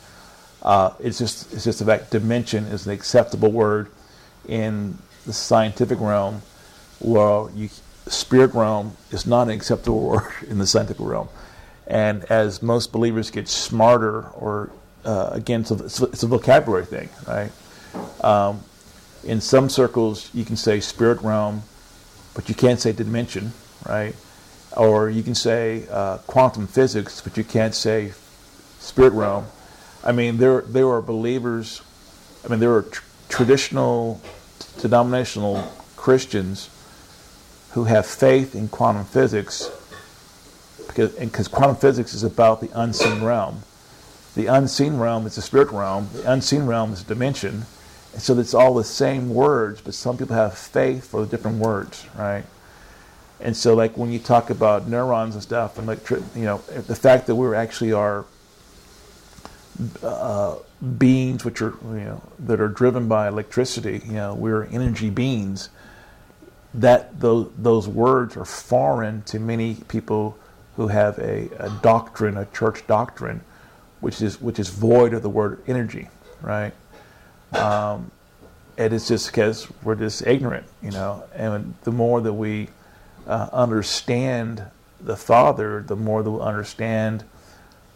uh, 0.61 0.91
it's 0.99 1.17
just 1.17 1.53
it's 1.53 1.63
just 1.63 1.79
the 1.79 1.85
fact 1.85 2.11
dimension 2.11 2.65
is 2.65 2.85
an 2.85 2.91
acceptable 2.93 3.51
word 3.51 3.89
in 4.47 4.97
the 5.25 5.33
scientific 5.33 5.99
realm, 5.99 6.41
where 6.99 7.49
you 7.55 7.69
spirit 8.07 8.53
realm 8.53 8.97
is 9.11 9.25
not 9.25 9.43
an 9.43 9.51
acceptable 9.51 10.01
word 10.09 10.31
in 10.49 10.57
the 10.57 10.67
scientific 10.67 11.05
realm. 11.05 11.29
And 11.93 12.25
as 12.25 12.63
most 12.63 12.91
believers 12.91 13.29
get 13.29 13.47
smarter, 13.47 14.23
or 14.29 14.71
uh, 15.05 15.29
again, 15.31 15.61
it's 15.61 15.99
a, 16.01 16.05
it's 16.05 16.23
a, 16.23 16.27
vocabulary 16.27 16.87
thing, 16.87 17.07
right? 17.27 17.51
Um, 18.23 18.61
in 19.23 19.39
some 19.39 19.69
circles, 19.69 20.31
you 20.33 20.43
can 20.43 20.55
say 20.55 20.79
spirit 20.79 21.21
realm, 21.21 21.61
but 22.33 22.49
you 22.49 22.55
can't 22.55 22.79
say 22.79 22.93
dimension, 22.93 23.53
right? 23.87 24.15
Or 24.75 25.07
you 25.07 25.21
can 25.21 25.35
say 25.35 25.85
uh, 25.91 26.17
quantum 26.25 26.65
physics, 26.65 27.21
but 27.21 27.37
you 27.37 27.43
can't 27.43 27.75
say 27.75 28.13
spirit 28.79 29.13
realm. 29.13 29.45
I 30.03 30.13
mean, 30.13 30.37
there 30.37 30.61
there 30.61 30.89
are 30.89 31.01
believers. 31.01 31.83
I 32.43 32.47
mean, 32.47 32.59
there 32.59 32.73
are 32.73 32.81
tr- 32.81 33.03
traditional, 33.29 34.19
denominational 34.81 35.71
Christians 35.95 36.71
who 37.73 37.83
have 37.83 38.07
faith 38.07 38.55
in 38.55 38.67
quantum 38.67 39.05
physics 39.05 39.69
because 40.93 41.13
because 41.13 41.47
quantum 41.47 41.75
physics 41.75 42.13
is 42.13 42.23
about 42.23 42.61
the 42.61 42.69
unseen 42.73 43.23
realm. 43.23 43.63
The 44.35 44.47
unseen 44.47 44.97
realm 44.97 45.27
is 45.27 45.35
the 45.35 45.41
spirit 45.41 45.71
realm. 45.71 46.09
The 46.13 46.31
unseen 46.31 46.65
realm 46.65 46.93
is 46.93 47.01
a 47.01 47.05
dimension. 47.05 47.65
And 48.13 48.21
so 48.21 48.37
it's 48.39 48.53
all 48.53 48.75
the 48.75 48.83
same 48.83 49.29
words, 49.33 49.81
but 49.81 49.93
some 49.93 50.17
people 50.17 50.35
have 50.35 50.57
faith 50.57 51.07
for 51.07 51.21
the 51.21 51.27
different 51.27 51.57
words, 51.57 52.05
right? 52.15 52.43
And 53.39 53.57
so, 53.57 53.73
like 53.73 53.97
when 53.97 54.11
you 54.11 54.19
talk 54.19 54.49
about 54.49 54.87
neurons 54.87 55.33
and 55.33 55.43
stuff, 55.43 55.77
and 55.77 55.87
like 55.87 56.09
you 56.09 56.23
know, 56.35 56.59
the 56.59 56.95
fact 56.95 57.27
that 57.27 57.35
we're 57.35 57.55
actually 57.55 57.91
are 57.91 58.25
uh, 60.03 60.55
beings 60.97 61.43
which 61.43 61.61
are 61.61 61.73
you 61.83 62.05
know 62.05 62.21
that 62.39 62.61
are 62.61 62.67
driven 62.67 63.07
by 63.07 63.27
electricity, 63.27 64.01
you 64.05 64.13
know, 64.13 64.33
we're 64.33 64.65
energy 64.65 65.09
beings. 65.09 65.69
That 66.73 67.19
those 67.19 67.51
those 67.57 67.87
words 67.87 68.37
are 68.37 68.45
foreign 68.45 69.23
to 69.23 69.39
many 69.39 69.75
people 69.87 70.37
who 70.75 70.87
have 70.87 71.17
a, 71.19 71.49
a 71.59 71.69
doctrine, 71.81 72.37
a 72.37 72.45
church 72.47 72.85
doctrine, 72.87 73.41
which 73.99 74.21
is 74.21 74.41
which 74.41 74.59
is 74.59 74.69
void 74.69 75.13
of 75.13 75.21
the 75.21 75.29
word 75.29 75.61
energy, 75.67 76.09
right? 76.41 76.73
Um, 77.53 78.11
and 78.77 78.93
it's 78.93 79.07
just 79.07 79.27
because 79.27 79.67
we're 79.83 79.95
just 79.95 80.25
ignorant, 80.25 80.65
you 80.81 80.91
know. 80.91 81.23
And 81.35 81.75
the 81.83 81.91
more 81.91 82.21
that 82.21 82.33
we 82.33 82.69
uh, 83.27 83.49
understand 83.53 84.63
the 84.99 85.15
Father, 85.15 85.83
the 85.85 85.95
more 85.95 86.23
that 86.23 86.31
we'll 86.31 86.41
understand 86.41 87.23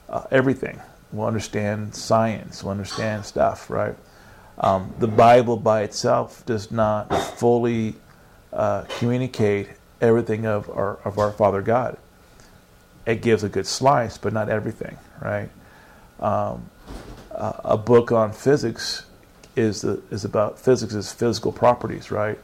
uh, 0.09 0.25
everything. 0.31 0.79
We'll 1.11 1.27
understand 1.27 1.95
science. 1.95 2.63
We'll 2.63 2.71
understand 2.71 3.25
stuff, 3.25 3.69
right? 3.69 3.95
Um, 4.59 4.93
the 4.99 5.07
Bible 5.07 5.57
by 5.57 5.83
itself 5.83 6.45
does 6.45 6.71
not 6.71 7.13
fully 7.37 7.95
uh, 8.51 8.83
communicate 8.99 9.69
everything 10.01 10.45
of 10.45 10.69
our 10.69 10.99
of 11.05 11.17
our 11.17 11.31
Father 11.31 11.61
God. 11.61 11.97
It 13.07 13.21
gives 13.21 13.43
a 13.43 13.49
good 13.49 13.65
slice, 13.65 14.17
but 14.17 14.33
not 14.33 14.49
everything, 14.49 14.97
right? 15.21 15.49
Um, 16.19 16.69
a 17.31 17.77
book 17.77 18.11
on 18.11 18.33
physics 18.33 19.05
is 19.55 19.81
the, 19.81 20.01
is 20.11 20.25
about 20.25 20.59
physics 20.59 20.93
as 20.93 21.13
physical 21.13 21.53
properties, 21.53 22.11
right? 22.11 22.37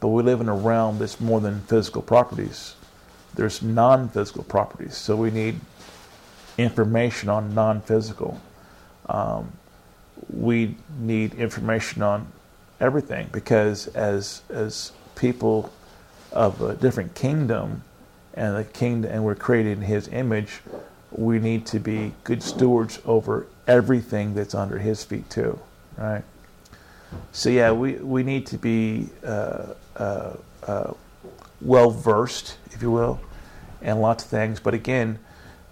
But 0.00 0.08
we 0.08 0.24
live 0.24 0.40
in 0.40 0.48
a 0.48 0.56
realm 0.56 0.98
that's 0.98 1.20
more 1.20 1.40
than 1.40 1.60
physical 1.60 2.02
properties. 2.02 2.74
There's 3.34 3.62
non-physical 3.62 4.42
properties, 4.44 4.96
so 4.96 5.14
we 5.14 5.30
need 5.30 5.60
information 6.58 7.28
on 7.28 7.54
non-physical. 7.54 8.40
Um, 9.08 9.52
we 10.28 10.74
need 10.98 11.34
information 11.34 12.02
on 12.02 12.26
everything 12.80 13.28
because 13.30 13.86
as 13.88 14.42
as 14.50 14.92
people 15.14 15.72
of 16.32 16.60
a 16.60 16.74
different 16.74 17.14
kingdom 17.14 17.84
and 18.34 18.56
the 18.56 18.64
kingdom 18.64 19.10
and 19.10 19.24
we're 19.24 19.34
created 19.34 19.78
in 19.78 19.82
his 19.82 20.08
image 20.08 20.60
we 21.10 21.38
need 21.38 21.66
to 21.66 21.78
be 21.78 22.12
good 22.24 22.42
stewards 22.42 22.98
over 23.04 23.46
everything 23.66 24.34
that's 24.34 24.54
under 24.54 24.78
his 24.78 25.04
feet 25.04 25.28
too 25.28 25.58
right 25.96 26.24
so 27.32 27.50
yeah, 27.50 27.72
we, 27.72 27.94
we 27.94 28.22
need 28.22 28.46
to 28.46 28.58
be 28.58 29.08
uh, 29.24 29.74
uh, 29.96 30.36
uh, 30.66 30.92
well 31.60 31.90
versed, 31.90 32.56
if 32.70 32.82
you 32.82 32.90
will, 32.90 33.20
in 33.80 33.98
lots 34.00 34.24
of 34.24 34.30
things. 34.30 34.60
But 34.60 34.74
again, 34.74 35.18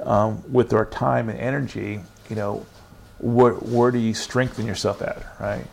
um, 0.00 0.42
with 0.50 0.72
our 0.72 0.86
time 0.86 1.28
and 1.28 1.39
energy, 1.39 2.00
you 2.28 2.36
know, 2.36 2.66
where, 3.18 3.52
where 3.55 3.90
do 3.90 3.98
you 3.98 4.14
strengthen 4.14 4.66
yourself 4.66 5.02
at, 5.02 5.26
right? 5.39 5.66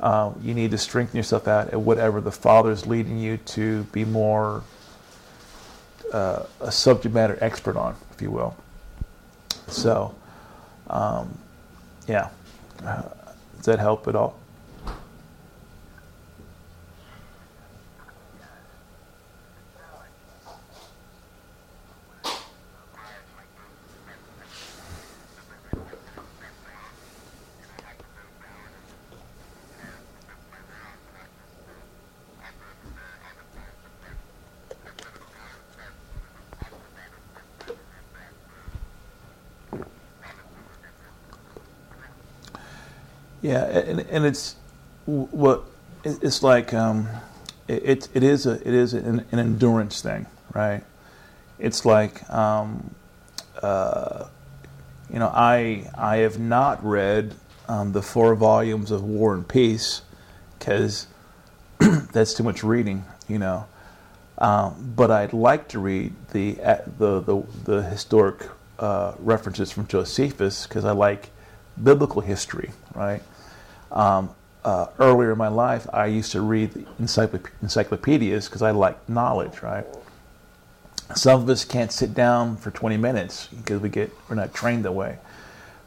Um, 0.00 0.40
you 0.42 0.54
need 0.54 0.70
to 0.70 0.78
strengthen 0.78 1.16
yourself 1.18 1.46
at 1.46 1.68
at 1.68 1.80
whatever 1.80 2.20
the 2.20 2.32
Father 2.32 2.70
is 2.70 2.86
leading 2.86 3.18
you 3.18 3.36
to 3.36 3.84
be 3.84 4.04
more 4.04 4.62
uh, 6.12 6.44
a 6.60 6.72
subject 6.72 7.14
matter 7.14 7.38
expert 7.40 7.76
on, 7.76 7.96
if 8.12 8.22
you 8.22 8.30
will. 8.30 8.56
So, 9.68 10.14
um, 10.88 11.36
yeah. 12.08 12.28
Uh, 12.84 13.02
does 13.56 13.66
that 13.66 13.78
help 13.78 14.08
at 14.08 14.16
all? 14.16 14.39
Yeah, 43.50 43.64
and, 43.64 43.98
and 44.02 44.24
it's 44.24 44.54
what 45.06 45.64
it's 46.04 46.40
like. 46.40 46.72
Um, 46.72 47.08
it, 47.66 48.08
it 48.14 48.22
is 48.22 48.46
a 48.46 48.52
it 48.52 48.72
is 48.72 48.94
an, 48.94 49.26
an 49.32 49.40
endurance 49.40 50.00
thing, 50.00 50.26
right? 50.54 50.84
It's 51.58 51.84
like 51.84 52.30
um, 52.30 52.94
uh, 53.60 54.28
you 55.12 55.18
know 55.18 55.32
I 55.34 55.90
I 55.98 56.18
have 56.18 56.38
not 56.38 56.84
read 56.84 57.34
um, 57.66 57.90
the 57.90 58.02
four 58.02 58.36
volumes 58.36 58.92
of 58.92 59.02
War 59.02 59.34
and 59.34 59.48
Peace 59.48 60.02
because 60.56 61.08
that's 62.12 62.34
too 62.34 62.44
much 62.44 62.62
reading, 62.62 63.04
you 63.26 63.40
know. 63.40 63.66
Um, 64.38 64.92
but 64.94 65.10
I'd 65.10 65.32
like 65.32 65.66
to 65.70 65.80
read 65.80 66.14
the 66.30 66.54
the 66.98 67.18
the, 67.18 67.42
the 67.64 67.82
historic 67.82 68.48
uh, 68.78 69.14
references 69.18 69.72
from 69.72 69.88
Josephus 69.88 70.68
because 70.68 70.84
I 70.84 70.92
like 70.92 71.30
biblical 71.82 72.22
history, 72.22 72.70
right? 72.94 73.24
Um, 73.92 74.30
uh, 74.64 74.88
earlier 74.98 75.32
in 75.32 75.38
my 75.38 75.48
life, 75.48 75.86
I 75.92 76.06
used 76.06 76.32
to 76.32 76.40
read 76.40 76.86
encyclop- 76.98 77.48
encyclopedias 77.62 78.46
because 78.46 78.62
I 78.62 78.72
like 78.72 79.08
knowledge, 79.08 79.62
right? 79.62 79.86
Some 81.14 81.42
of 81.42 81.48
us 81.48 81.64
can't 81.64 81.90
sit 81.90 82.14
down 82.14 82.56
for 82.56 82.70
20 82.70 82.96
minutes 82.96 83.48
because 83.48 83.80
we 83.80 83.88
get 83.88 84.12
we're 84.28 84.36
not 84.36 84.54
trained 84.54 84.84
that 84.84 84.92
way. 84.92 85.18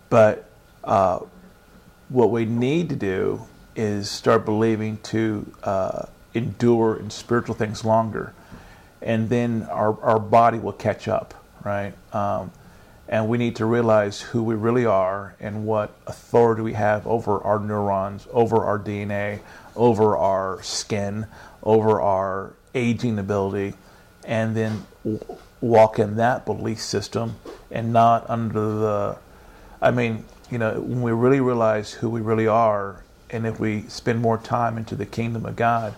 But 0.10 0.50
uh, 0.84 1.20
what 2.10 2.30
we 2.32 2.46
need 2.46 2.90
to 2.90 2.96
do 2.96 3.46
is 3.76 4.10
start 4.10 4.44
believing 4.46 4.98
to 4.98 5.52
uh, 5.64 6.06
endure 6.34 6.98
in 6.98 7.10
spiritual 7.10 7.56
things 7.56 7.86
longer, 7.86 8.34
and 9.02 9.30
then 9.30 9.64
our 9.72 10.00
our 10.02 10.20
body 10.20 10.60
will 10.60 10.74
catch 10.74 11.08
up, 11.08 11.34
right? 11.64 11.94
Um, 12.14 12.52
and 13.08 13.28
we 13.28 13.38
need 13.38 13.56
to 13.58 13.66
realize 13.66 14.22
who 14.22 14.44
we 14.44 14.56
really 14.56 14.86
are 14.86 15.36
and 15.40 15.66
what 15.66 15.94
authority 16.08 16.62
we 16.62 16.74
have 16.74 17.06
over 17.06 17.40
our 17.42 17.60
neurons, 17.60 18.28
over 18.32 18.64
our 18.64 18.80
DNA, 18.80 19.40
over 19.76 20.16
our 20.16 20.62
skin, 20.64 21.28
over 21.64 22.00
our 22.00 22.54
aging 22.74 23.20
ability, 23.20 23.74
and 24.26 24.56
then 24.56 24.86
walk 25.60 26.00
in 26.00 26.16
that 26.16 26.46
belief 26.46 26.80
system 26.80 27.36
and 27.72 27.92
not 27.92 28.30
under 28.30 28.60
the. 28.60 29.18
I 29.82 29.92
mean, 29.92 30.24
you 30.50 30.58
know, 30.58 30.80
when 30.80 31.02
we 31.02 31.12
really 31.12 31.42
realize 31.42 31.92
who 31.92 32.10
we 32.10 32.22
really 32.22 32.48
are, 32.48 33.04
and 33.30 33.46
if 33.46 33.60
we 33.60 33.82
spend 33.90 34.22
more 34.22 34.38
time 34.38 34.78
into 34.78 34.96
the 34.96 35.06
kingdom 35.06 35.46
of 35.46 35.56
God, 35.58 35.94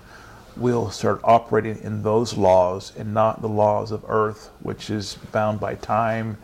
we'll 0.58 0.90
start 0.90 1.19
operating 1.24 1.77
in 1.84 2.01
those 2.01 2.35
laws 2.35 2.93
and 2.98 3.14
not 3.14 3.42
the 3.42 3.50
laws 3.50 3.92
of 3.92 4.03
earth, 4.08 4.50
which 4.61 4.90
is 4.90 5.16
bound 5.32 5.59
by 5.59 5.75
time 5.75 6.38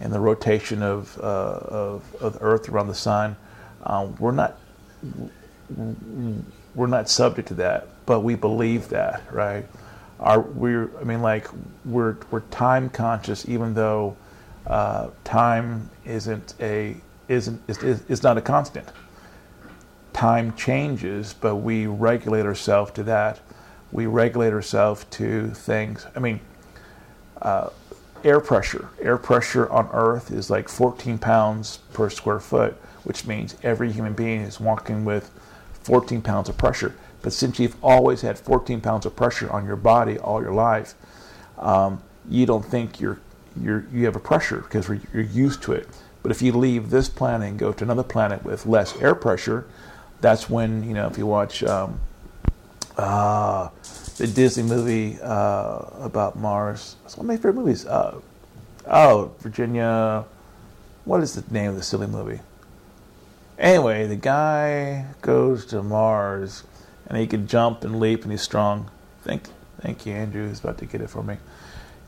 and 0.00 0.12
the 0.12 0.20
rotation 0.20 0.82
of, 0.82 1.18
uh, 1.18 1.22
of, 1.22 2.14
of, 2.20 2.32
the 2.34 2.40
Earth 2.40 2.68
around 2.68 2.88
the 2.88 2.94
sun. 2.94 3.36
Um, 3.84 4.16
we're 4.18 4.32
not 4.32 4.58
we're 6.74 6.86
not 6.86 7.08
subject 7.08 7.48
to 7.48 7.54
that, 7.54 7.86
but 8.06 8.20
we 8.20 8.34
believe 8.34 8.88
that, 8.88 9.22
right? 9.30 9.66
Our 10.18 10.40
we're 10.40 10.90
I 10.98 11.04
mean 11.04 11.22
like 11.22 11.48
we're 11.84 12.16
we're 12.30 12.40
time 12.40 12.90
conscious, 12.90 13.48
even 13.48 13.74
though 13.74 14.16
uh, 14.66 15.08
time 15.24 15.90
isn't 16.04 16.54
a 16.60 16.96
isn't 17.28 17.62
is, 17.68 18.02
is 18.08 18.22
not 18.22 18.36
a 18.36 18.42
constant. 18.42 18.88
Time 20.12 20.54
changes, 20.56 21.32
but 21.32 21.56
we 21.56 21.86
regulate 21.86 22.44
ourselves 22.44 22.90
to 22.92 23.02
that. 23.04 23.40
We 23.92 24.06
regulate 24.06 24.52
ourselves 24.52 25.04
to 25.12 25.50
things. 25.50 26.06
I 26.16 26.18
mean. 26.20 26.40
Uh, 27.40 27.70
air 28.24 28.40
pressure. 28.40 28.88
Air 29.00 29.16
pressure 29.16 29.68
on 29.70 29.88
Earth 29.92 30.30
is 30.30 30.50
like 30.50 30.68
14 30.68 31.18
pounds 31.18 31.78
per 31.92 32.10
square 32.10 32.40
foot, 32.40 32.74
which 33.04 33.26
means 33.26 33.56
every 33.62 33.92
human 33.92 34.12
being 34.12 34.40
is 34.40 34.60
walking 34.60 35.04
with 35.04 35.30
14 35.82 36.22
pounds 36.22 36.48
of 36.48 36.56
pressure. 36.56 36.94
But 37.22 37.32
since 37.32 37.58
you've 37.58 37.76
always 37.82 38.22
had 38.22 38.38
14 38.38 38.80
pounds 38.80 39.06
of 39.06 39.16
pressure 39.16 39.50
on 39.50 39.66
your 39.66 39.76
body 39.76 40.18
all 40.18 40.42
your 40.42 40.52
life, 40.52 40.94
um, 41.58 42.02
you 42.28 42.46
don't 42.46 42.64
think 42.64 43.00
you're, 43.00 43.18
you're, 43.60 43.86
you 43.92 44.04
have 44.06 44.16
a 44.16 44.20
pressure 44.20 44.58
because 44.58 44.88
you're 44.88 45.22
used 45.22 45.62
to 45.62 45.72
it. 45.72 45.88
But 46.22 46.30
if 46.30 46.42
you 46.42 46.52
leave 46.52 46.90
this 46.90 47.08
planet 47.08 47.48
and 47.48 47.58
go 47.58 47.72
to 47.72 47.84
another 47.84 48.02
planet 48.02 48.44
with 48.44 48.66
less 48.66 48.96
air 48.98 49.14
pressure, 49.14 49.66
that's 50.20 50.50
when, 50.50 50.86
you 50.86 50.94
know, 50.94 51.06
if 51.06 51.16
you 51.16 51.26
watch 51.26 51.62
um, 51.64 52.00
uh, 52.96 53.68
the 54.20 54.26
Disney 54.26 54.62
movie 54.62 55.18
uh, 55.22 55.78
about 55.98 56.36
Mars, 56.36 56.96
it's 57.06 57.16
one 57.16 57.24
of 57.24 57.28
my 57.28 57.36
favorite 57.36 57.54
movies. 57.54 57.86
Uh, 57.86 58.20
oh, 58.86 59.32
Virginia, 59.38 60.26
what 61.06 61.22
is 61.22 61.32
the 61.32 61.50
name 61.50 61.70
of 61.70 61.76
the 61.76 61.82
silly 61.82 62.06
movie? 62.06 62.40
Anyway, 63.58 64.06
the 64.06 64.16
guy 64.16 65.06
goes 65.22 65.64
to 65.66 65.82
Mars 65.82 66.64
and 67.06 67.16
he 67.16 67.26
can 67.26 67.46
jump 67.46 67.82
and 67.82 67.98
leap 67.98 68.22
and 68.24 68.30
he's 68.30 68.42
strong. 68.42 68.90
Thank, 69.22 69.44
thank 69.80 70.04
you, 70.04 70.12
Andrew. 70.12 70.46
He's 70.48 70.60
about 70.60 70.76
to 70.78 70.84
get 70.84 71.00
it 71.00 71.08
for 71.08 71.22
me. 71.22 71.38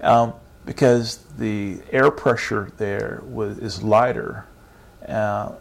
Um, 0.02 0.34
because 0.66 1.16
the 1.39 1.81
air 1.91 2.10
pressure 2.10 2.73
there 2.76 3.23
was, 3.24 3.57
is 3.57 3.82
lighter. 3.82 4.44
Uh, 5.08 5.52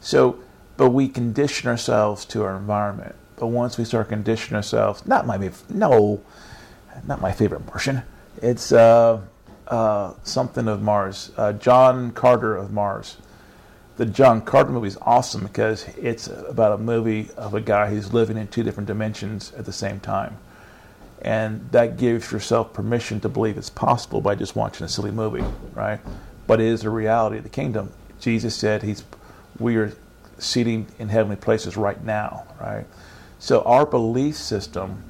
so, 0.00 0.38
but 0.78 0.88
we 0.88 1.06
condition 1.06 1.68
ourselves 1.68 2.24
to 2.26 2.44
our 2.44 2.56
environment. 2.56 3.14
But 3.36 3.48
once 3.48 3.78
we 3.78 3.84
start 3.84 4.08
conditioning 4.08 4.56
ourselves, 4.56 5.06
not 5.06 5.26
my 5.26 5.50
no, 5.68 6.22
not 7.06 7.20
my 7.20 7.32
favorite 7.32 7.66
Martian. 7.66 8.02
It's 8.42 8.72
uh, 8.72 9.20
uh, 9.68 10.14
something 10.22 10.68
of 10.68 10.82
Mars. 10.82 11.32
Uh, 11.36 11.52
John 11.52 12.12
Carter 12.12 12.56
of 12.56 12.72
Mars. 12.72 13.16
The 13.96 14.06
John 14.06 14.42
Carter 14.42 14.72
movie 14.72 14.88
is 14.88 14.98
awesome 15.00 15.42
because 15.42 15.86
it's 15.96 16.28
about 16.28 16.72
a 16.72 16.78
movie 16.78 17.30
of 17.36 17.54
a 17.54 17.60
guy 17.60 17.88
who's 17.88 18.12
living 18.12 18.36
in 18.36 18.48
two 18.48 18.62
different 18.62 18.86
dimensions 18.86 19.52
at 19.56 19.64
the 19.64 19.72
same 19.72 20.00
time 20.00 20.36
and 21.22 21.68
that 21.72 21.96
gives 21.96 22.30
yourself 22.30 22.72
permission 22.72 23.20
to 23.20 23.28
believe 23.28 23.56
it's 23.56 23.70
possible 23.70 24.20
by 24.20 24.34
just 24.34 24.54
watching 24.54 24.84
a 24.84 24.88
silly 24.88 25.10
movie, 25.10 25.44
right? 25.74 26.00
But 26.46 26.60
it 26.60 26.66
is 26.66 26.84
a 26.84 26.90
reality 26.90 27.38
of 27.38 27.42
the 27.42 27.48
kingdom. 27.48 27.92
Jesus 28.20 28.54
said 28.54 28.82
he's 28.82 29.04
we 29.58 29.76
are 29.76 29.92
seating 30.38 30.86
in 30.98 31.08
heavenly 31.08 31.36
places 31.36 31.76
right 31.76 32.02
now, 32.04 32.46
right? 32.60 32.86
So 33.38 33.62
our 33.62 33.86
belief 33.86 34.36
system, 34.36 35.02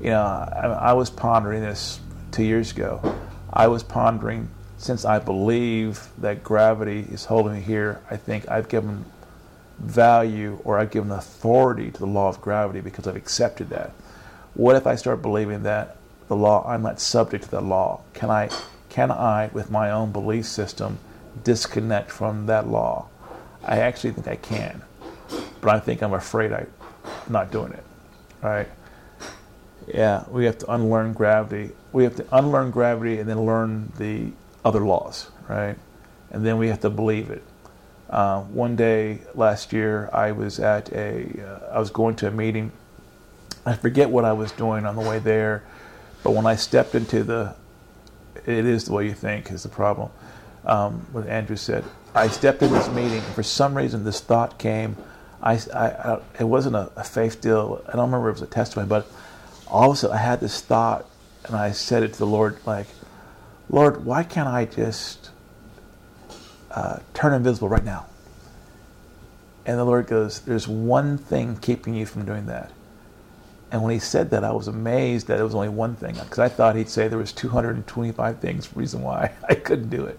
you 0.00 0.10
know, 0.10 0.22
I, 0.22 0.90
I 0.90 0.92
was 0.92 1.10
pondering 1.10 1.62
this 1.62 2.00
two 2.32 2.44
years 2.44 2.72
ago. 2.72 3.16
I 3.52 3.68
was 3.68 3.82
pondering 3.82 4.48
since 4.76 5.04
I 5.04 5.18
believe 5.18 6.08
that 6.18 6.42
gravity 6.42 7.00
is 7.10 7.26
holding 7.26 7.54
me 7.54 7.60
here. 7.60 8.00
I 8.10 8.16
think 8.16 8.48
I've 8.48 8.68
given 8.68 9.04
value 9.78 10.60
or 10.64 10.78
I've 10.78 10.90
given 10.90 11.10
authority 11.10 11.90
to 11.90 11.98
the 11.98 12.06
law 12.06 12.28
of 12.28 12.40
gravity 12.40 12.80
because 12.80 13.06
I've 13.06 13.16
accepted 13.16 13.70
that. 13.70 13.92
What 14.54 14.76
if 14.76 14.86
I 14.86 14.94
start 14.96 15.22
believing 15.22 15.62
that 15.62 15.96
the 16.28 16.36
law, 16.36 16.66
I'm 16.66 16.82
not 16.82 17.00
subject 17.00 17.44
to 17.44 17.50
the 17.50 17.60
law? 17.60 18.02
Can 18.14 18.30
I, 18.30 18.50
can 18.88 19.10
I, 19.10 19.50
with 19.52 19.70
my 19.70 19.90
own 19.90 20.12
belief 20.12 20.46
system, 20.46 20.98
disconnect 21.44 22.10
from 22.10 22.46
that 22.46 22.68
law? 22.68 23.08
I 23.64 23.78
actually 23.78 24.12
think 24.12 24.28
I 24.28 24.36
can, 24.36 24.82
but 25.60 25.74
I 25.74 25.80
think 25.80 26.02
I'm 26.02 26.14
afraid 26.14 26.52
I'm 26.52 26.66
not 27.28 27.50
doing 27.50 27.72
it. 27.72 27.84
Right? 28.42 28.68
Yeah, 29.86 30.24
we 30.30 30.44
have 30.44 30.58
to 30.58 30.72
unlearn 30.72 31.12
gravity. 31.12 31.72
We 31.92 32.04
have 32.04 32.16
to 32.16 32.26
unlearn 32.32 32.70
gravity 32.70 33.18
and 33.18 33.28
then 33.28 33.44
learn 33.44 33.92
the 33.98 34.30
other 34.64 34.80
laws, 34.80 35.30
right? 35.48 35.76
And 36.30 36.44
then 36.46 36.58
we 36.58 36.68
have 36.68 36.80
to 36.80 36.90
believe 36.90 37.30
it. 37.30 37.42
Uh, 38.08 38.42
one 38.42 38.76
day 38.76 39.20
last 39.34 39.72
year, 39.72 40.10
I 40.12 40.32
was 40.32 40.58
at 40.60 40.92
a, 40.92 41.26
uh, 41.44 41.74
I 41.74 41.78
was 41.78 41.90
going 41.90 42.16
to 42.16 42.28
a 42.28 42.30
meeting 42.30 42.72
I 43.66 43.74
forget 43.74 44.08
what 44.08 44.24
I 44.24 44.32
was 44.32 44.52
doing 44.52 44.86
on 44.86 44.96
the 44.96 45.02
way 45.02 45.18
there, 45.18 45.62
but 46.22 46.30
when 46.30 46.46
I 46.46 46.56
stepped 46.56 46.94
into 46.94 47.22
the, 47.22 47.54
it 48.34 48.64
is 48.66 48.86
the 48.86 48.92
way 48.92 49.06
you 49.06 49.14
think 49.14 49.50
is 49.50 49.62
the 49.62 49.68
problem. 49.68 50.10
Um, 50.64 51.06
what 51.12 51.26
Andrew 51.26 51.56
said, 51.56 51.84
I 52.14 52.28
stepped 52.28 52.62
in 52.62 52.72
this 52.72 52.88
meeting, 52.88 53.18
and 53.18 53.34
for 53.34 53.42
some 53.42 53.76
reason 53.76 54.04
this 54.04 54.20
thought 54.20 54.58
came. 54.58 54.96
I, 55.42 55.54
I, 55.74 55.86
I 55.86 56.20
it 56.38 56.44
wasn't 56.44 56.76
a, 56.76 56.90
a, 56.96 57.04
faith 57.04 57.40
deal. 57.40 57.82
I 57.88 57.92
don't 57.92 58.10
remember 58.10 58.28
if 58.28 58.36
it 58.36 58.40
was 58.40 58.48
a 58.48 58.52
testimony, 58.52 58.88
but 58.88 59.10
all 59.66 59.90
of 59.90 59.96
a 59.96 59.98
sudden 59.98 60.16
I 60.16 60.20
had 60.20 60.40
this 60.40 60.60
thought, 60.60 61.06
and 61.46 61.56
I 61.56 61.72
said 61.72 62.02
it 62.02 62.12
to 62.12 62.18
the 62.18 62.26
Lord, 62.26 62.58
like, 62.66 62.86
Lord, 63.68 64.04
why 64.04 64.22
can't 64.22 64.48
I 64.48 64.66
just 64.66 65.30
uh, 66.70 66.98
turn 67.14 67.32
invisible 67.32 67.68
right 67.68 67.84
now? 67.84 68.06
And 69.64 69.78
the 69.78 69.84
Lord 69.84 70.06
goes, 70.06 70.40
There's 70.40 70.66
one 70.66 71.16
thing 71.16 71.56
keeping 71.56 71.94
you 71.94 72.06
from 72.06 72.24
doing 72.24 72.46
that. 72.46 72.72
And 73.72 73.82
when 73.82 73.92
he 73.92 74.00
said 74.00 74.30
that, 74.30 74.42
I 74.42 74.50
was 74.50 74.66
amazed 74.66 75.28
that 75.28 75.38
it 75.38 75.44
was 75.44 75.54
only 75.54 75.68
one 75.68 75.94
thing 75.94 76.14
because 76.14 76.40
I 76.40 76.48
thought 76.48 76.74
he'd 76.74 76.88
say 76.88 77.06
there 77.06 77.18
was 77.18 77.32
225 77.32 78.40
things 78.40 78.68
reason 78.76 79.02
why 79.02 79.30
I 79.48 79.54
couldn't 79.54 79.90
do 79.90 80.04
it. 80.06 80.18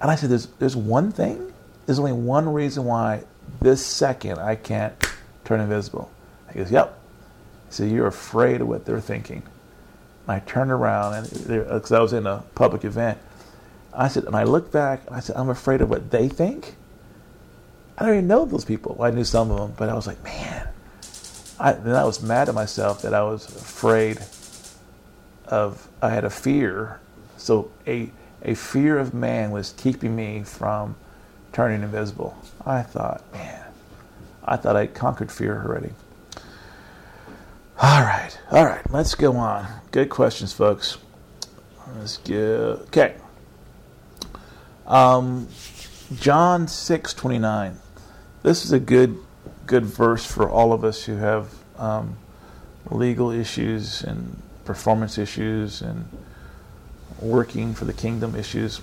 And 0.00 0.10
I 0.10 0.16
said, 0.16 0.28
"There's 0.28 0.46
there's 0.58 0.76
one 0.76 1.10
thing. 1.10 1.52
There's 1.86 1.98
only 1.98 2.12
one 2.12 2.52
reason 2.52 2.84
why 2.84 3.24
this 3.60 3.84
second 3.84 4.38
I 4.38 4.56
can't 4.56 4.94
turn 5.44 5.60
invisible." 5.60 6.10
He 6.52 6.58
goes, 6.58 6.70
"Yep." 6.70 6.98
He 7.68 7.72
said, 7.74 7.90
"You're 7.90 8.06
afraid 8.06 8.60
of 8.60 8.68
what 8.68 8.84
they're 8.84 9.00
thinking." 9.00 9.42
I 10.26 10.38
turned 10.40 10.70
around 10.70 11.14
and 11.14 11.30
because 11.48 11.92
uh, 11.92 11.98
I 11.98 12.00
was 12.00 12.14
in 12.14 12.26
a 12.26 12.44
public 12.54 12.84
event, 12.84 13.18
I 13.92 14.08
said, 14.08 14.24
and 14.24 14.34
I 14.34 14.44
looked 14.44 14.72
back 14.72 15.00
I 15.10 15.20
said, 15.20 15.36
"I'm 15.36 15.50
afraid 15.50 15.80
of 15.80 15.90
what 15.90 16.10
they 16.10 16.28
think." 16.28 16.76
I 17.96 18.04
don't 18.04 18.14
even 18.14 18.26
know 18.26 18.44
those 18.44 18.64
people. 18.64 18.96
I 19.00 19.10
knew 19.10 19.22
some 19.22 19.50
of 19.52 19.58
them, 19.58 19.74
but 19.76 19.88
I 19.88 19.94
was 19.94 20.06
like, 20.06 20.22
"Man." 20.24 20.68
I, 21.58 21.72
then 21.72 21.94
I 21.94 22.04
was 22.04 22.22
mad 22.22 22.48
at 22.48 22.54
myself 22.54 23.02
that 23.02 23.14
I 23.14 23.22
was 23.22 23.46
afraid 23.46 24.18
of, 25.46 25.88
I 26.02 26.10
had 26.10 26.24
a 26.24 26.30
fear. 26.30 26.98
So 27.36 27.70
a, 27.86 28.10
a 28.42 28.54
fear 28.54 28.98
of 28.98 29.14
man 29.14 29.50
was 29.50 29.72
keeping 29.76 30.16
me 30.16 30.42
from 30.42 30.96
turning 31.54 31.82
invisible. 31.82 32.36
I 32.66 32.82
thought, 32.82 33.24
man, 33.32 33.64
I 34.44 34.56
thought 34.56 34.76
I 34.76 34.86
conquered 34.86 35.32
fear 35.32 35.62
already. 35.64 35.92
All 37.80 38.02
right, 38.02 38.38
all 38.50 38.66
right, 38.66 38.82
let's 38.90 39.14
go 39.14 39.36
on. 39.36 39.66
Good 39.90 40.10
questions, 40.10 40.52
folks. 40.52 40.98
Let's 41.96 42.18
go. 42.18 42.82
Okay. 42.88 43.14
Um, 44.86 45.48
John 46.16 46.68
six 46.68 47.14
twenty 47.14 47.38
nine. 47.38 47.78
This 48.42 48.64
is 48.64 48.72
a 48.72 48.80
good 48.80 49.16
good 49.66 49.86
verse 49.86 50.26
for 50.26 50.48
all 50.48 50.72
of 50.72 50.84
us 50.84 51.04
who 51.04 51.16
have 51.16 51.54
um, 51.78 52.18
legal 52.90 53.30
issues 53.30 54.02
and 54.02 54.42
performance 54.64 55.18
issues 55.18 55.80
and 55.80 56.06
working 57.20 57.74
for 57.74 57.84
the 57.84 57.92
kingdom 57.92 58.34
issues. 58.34 58.80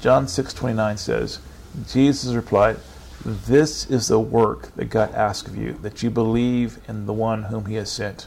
John 0.00 0.26
6:29 0.26 0.98
says, 0.98 1.40
Jesus 1.86 2.34
replied, 2.34 2.76
"This 3.24 3.86
is 3.90 4.08
the 4.08 4.20
work 4.20 4.74
that 4.76 4.86
God 4.86 5.14
asks 5.14 5.48
of 5.48 5.56
you, 5.56 5.78
that 5.82 6.02
you 6.02 6.10
believe 6.10 6.78
in 6.88 7.06
the 7.06 7.12
one 7.12 7.44
whom 7.44 7.66
he 7.66 7.74
has 7.76 7.90
sent, 7.90 8.26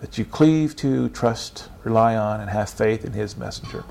that 0.00 0.18
you 0.18 0.24
cleave 0.24 0.74
to, 0.76 1.08
trust, 1.10 1.68
rely 1.84 2.16
on 2.16 2.40
and 2.40 2.50
have 2.50 2.68
faith 2.70 3.04
in 3.04 3.12
his 3.12 3.36
messenger." 3.36 3.84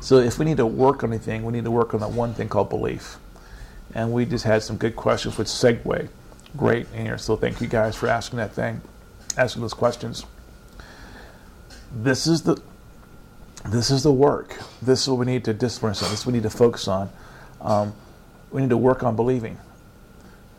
So 0.00 0.18
if 0.18 0.38
we 0.38 0.44
need 0.44 0.56
to 0.56 0.66
work 0.66 1.04
on 1.04 1.10
anything, 1.10 1.44
we 1.44 1.52
need 1.52 1.64
to 1.64 1.70
work 1.70 1.92
on 1.92 2.00
that 2.00 2.12
one 2.12 2.32
thing 2.32 2.48
called 2.48 2.70
belief 2.70 3.18
and 3.94 4.12
we 4.12 4.24
just 4.24 4.44
had 4.44 4.62
some 4.62 4.76
good 4.76 4.96
questions 4.96 5.38
which 5.38 5.48
segue 5.48 6.08
great 6.56 6.86
in 6.94 7.04
here. 7.04 7.18
So 7.18 7.36
thank 7.36 7.60
you 7.60 7.66
guys 7.66 7.96
for 7.96 8.08
asking 8.08 8.38
that 8.38 8.52
thing, 8.52 8.80
asking 9.36 9.62
those 9.62 9.74
questions. 9.74 10.24
This 11.92 12.26
is 12.26 12.42
the 12.42 12.60
this 13.66 13.90
is 13.90 14.02
the 14.02 14.12
work. 14.12 14.56
This 14.80 15.02
is 15.02 15.08
what 15.08 15.18
we 15.18 15.26
need 15.26 15.44
to 15.44 15.54
discipline 15.54 15.90
ourselves. 15.90 16.12
This 16.12 16.26
we 16.26 16.32
need 16.32 16.44
to 16.44 16.50
focus 16.50 16.88
on. 16.88 17.10
Um, 17.60 17.94
we 18.50 18.62
need 18.62 18.70
to 18.70 18.76
work 18.76 19.02
on 19.02 19.16
believing. 19.16 19.58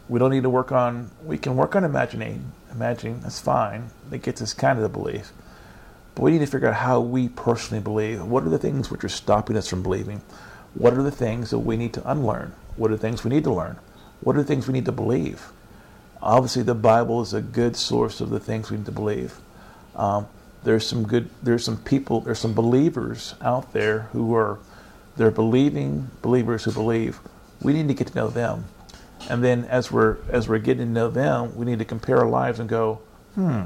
We 0.09 0.19
don't 0.19 0.31
need 0.31 0.43
to 0.43 0.49
work 0.49 0.71
on. 0.71 1.09
We 1.23 1.37
can 1.37 1.55
work 1.55 1.75
on 1.75 1.83
imagining. 1.83 2.51
Imagining 2.71 3.21
that's 3.21 3.39
fine. 3.39 3.89
That 4.09 4.19
gets 4.19 4.41
us 4.41 4.53
kind 4.53 4.77
of 4.77 4.83
the 4.83 4.89
belief. 4.89 5.31
But 6.15 6.23
we 6.23 6.31
need 6.31 6.39
to 6.39 6.47
figure 6.47 6.67
out 6.67 6.75
how 6.75 6.99
we 6.99 7.29
personally 7.29 7.81
believe. 7.81 8.23
What 8.23 8.43
are 8.43 8.49
the 8.49 8.59
things 8.59 8.91
which 8.91 9.03
are 9.03 9.09
stopping 9.09 9.55
us 9.55 9.67
from 9.67 9.81
believing? 9.81 10.21
What 10.73 10.93
are 10.93 11.03
the 11.03 11.11
things 11.11 11.51
that 11.51 11.59
we 11.59 11.77
need 11.77 11.93
to 11.93 12.11
unlearn? 12.11 12.53
What 12.75 12.91
are 12.91 12.95
the 12.95 13.01
things 13.01 13.23
we 13.23 13.29
need 13.29 13.43
to 13.45 13.53
learn? 13.53 13.77
What 14.21 14.35
are 14.35 14.39
the 14.39 14.47
things 14.47 14.67
we 14.67 14.73
need 14.73 14.85
to 14.85 14.91
believe? 14.91 15.51
Obviously, 16.21 16.63
the 16.63 16.75
Bible 16.75 17.21
is 17.21 17.33
a 17.33 17.41
good 17.41 17.75
source 17.75 18.19
of 18.19 18.29
the 18.29 18.39
things 18.39 18.69
we 18.69 18.77
need 18.77 18.85
to 18.85 18.91
believe. 18.91 19.39
Um, 19.95 20.27
there's 20.63 20.85
some 20.85 21.07
good. 21.07 21.29
There's 21.41 21.63
some 21.63 21.77
people. 21.77 22.21
There's 22.21 22.39
some 22.39 22.53
believers 22.53 23.35
out 23.41 23.73
there 23.73 24.01
who 24.13 24.35
are 24.35 24.59
they're 25.17 25.31
believing 25.31 26.09
believers 26.21 26.63
who 26.63 26.71
believe. 26.71 27.19
We 27.61 27.73
need 27.73 27.87
to 27.87 27.93
get 27.93 28.07
to 28.07 28.15
know 28.15 28.27
them, 28.27 28.65
and 29.29 29.43
then 29.43 29.65
as 29.65 29.91
we're 29.91 30.17
as 30.29 30.47
we're 30.47 30.59
getting 30.59 30.87
to 30.87 30.91
know 30.91 31.09
them, 31.09 31.55
we 31.55 31.65
need 31.65 31.79
to 31.79 31.85
compare 31.85 32.17
our 32.17 32.29
lives 32.29 32.59
and 32.59 32.69
go, 32.69 33.01
hmm, 33.35 33.63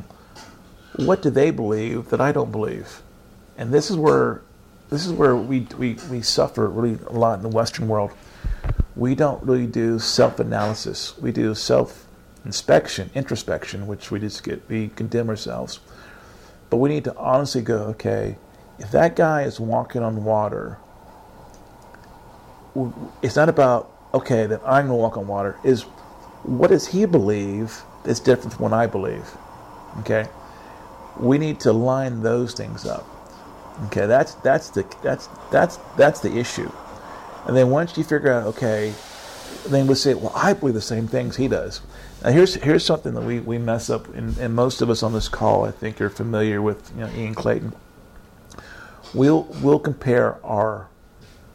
what 0.98 1.22
do 1.22 1.30
they 1.30 1.52
believe 1.52 2.10
that 2.10 2.22
I 2.22 2.32
don't 2.32 2.52
believe? 2.52 3.02
And 3.58 3.72
this 3.72 3.90
is 3.90 3.98
where 3.98 4.42
this 4.90 5.06
is 5.06 5.14
where 5.14 5.36
we 5.36 5.68
we, 5.78 5.98
we 6.10 6.22
suffer 6.22 6.68
really 6.68 7.00
a 7.08 7.14
lot 7.14 7.36
in 7.36 7.44
the 7.44 7.50
Western 7.50 7.88
world 7.88 8.12
we 8.96 9.16
don't 9.16 9.44
really 9.44 9.68
do 9.68 10.00
self 10.00 10.40
analysis. 10.40 11.18
We 11.18 11.32
do 11.32 11.56
self 11.56 12.06
inspection, 12.46 13.10
introspection, 13.16 13.88
which 13.88 14.12
we 14.12 14.20
just 14.20 14.44
get, 14.44 14.62
we 14.70 14.90
condemn 14.90 15.30
ourselves. 15.30 15.80
But 16.74 16.78
we 16.78 16.90
need 16.90 17.04
to 17.04 17.16
honestly 17.16 17.62
go, 17.62 17.84
okay, 17.90 18.36
if 18.80 18.90
that 18.90 19.16
guy 19.16 19.44
is 19.44 19.60
walking 19.60 20.02
on 20.02 20.26
water, 20.26 20.80
it's 23.22 23.36
not 23.36 23.48
about, 23.48 23.92
okay, 24.12 24.48
that 24.48 24.60
I'm 24.66 24.88
going 24.88 24.98
to 24.98 25.04
walk 25.04 25.16
on 25.16 25.28
water. 25.28 25.56
Is 25.64 25.84
what 26.42 26.72
does 26.72 26.88
he 26.88 27.06
believe 27.06 27.84
that's 28.04 28.20
different 28.20 28.56
from 28.56 28.64
what 28.64 28.74
I 28.74 28.88
believe? 28.88 29.24
Okay? 30.00 30.26
We 31.20 31.38
need 31.38 31.60
to 31.60 31.74
line 31.74 32.24
those 32.24 32.56
things 32.56 32.88
up. 32.88 33.06
Okay, 33.86 34.08
that's 34.08 34.34
that's 34.34 34.72
the 34.72 34.84
that's 35.04 35.30
that's 35.52 35.78
that's 35.96 36.22
the 36.22 36.36
issue. 36.36 36.72
And 37.46 37.56
then 37.56 37.70
once 37.70 37.96
you 38.00 38.04
figure 38.04 38.34
out, 38.34 38.48
okay, 38.48 38.96
then 39.68 39.86
we 39.86 39.94
say, 39.94 40.16
well, 40.16 40.32
I 40.36 40.54
believe 40.54 40.74
the 40.74 40.82
same 40.82 41.08
things 41.08 41.36
he 41.36 41.48
does. 41.48 41.82
Now 42.24 42.32
here's 42.32 42.56
here's 42.56 42.86
something 42.86 43.14
that 43.16 43.22
we, 43.22 43.40
we 43.42 43.58
mess 43.58 43.90
up, 43.90 44.08
and, 44.16 44.38
and 44.38 44.56
most 44.56 44.82
of 44.82 44.90
us 44.90 45.04
on 45.04 45.12
this 45.12 45.28
call, 45.28 45.66
I 45.66 45.72
think, 45.72 46.00
are 46.00 46.10
familiar 46.10 46.62
with 46.62 46.92
you 46.96 47.02
know, 47.02 47.12
Ian 47.14 47.36
Clayton. 47.36 47.74
We'll 49.14 49.44
we'll 49.62 49.80
compare 49.80 50.38
our 50.46 50.88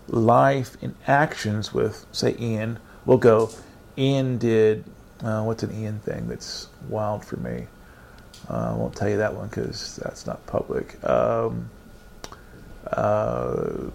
life 0.08 0.76
and 0.82 0.94
actions 1.06 1.72
with, 1.72 2.06
say, 2.12 2.36
Ian. 2.38 2.78
We'll 3.06 3.18
go, 3.18 3.50
Ian 3.96 4.36
did 4.36 4.84
uh, 5.22 5.42
what's 5.42 5.62
an 5.62 5.72
Ian 5.72 6.00
thing 6.00 6.28
that's 6.28 6.68
wild 6.88 7.24
for 7.24 7.36
me. 7.36 7.66
Uh, 8.48 8.72
I 8.72 8.74
won't 8.74 8.94
tell 8.94 9.08
you 9.08 9.16
that 9.18 9.34
one 9.34 9.48
because 9.48 9.96
that's 9.96 10.26
not 10.26 10.44
public. 10.46 11.02
Um, 11.08 11.70
uh, 12.92 13.90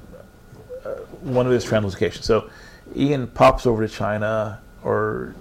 one 1.21 1.45
of 1.45 1.51
his 1.51 1.65
translocations. 1.65 2.23
So 2.23 2.49
Ian 2.95 3.27
pops 3.27 3.65
over 3.65 3.87
to 3.87 3.93
China, 3.93 4.61
or 4.83 5.33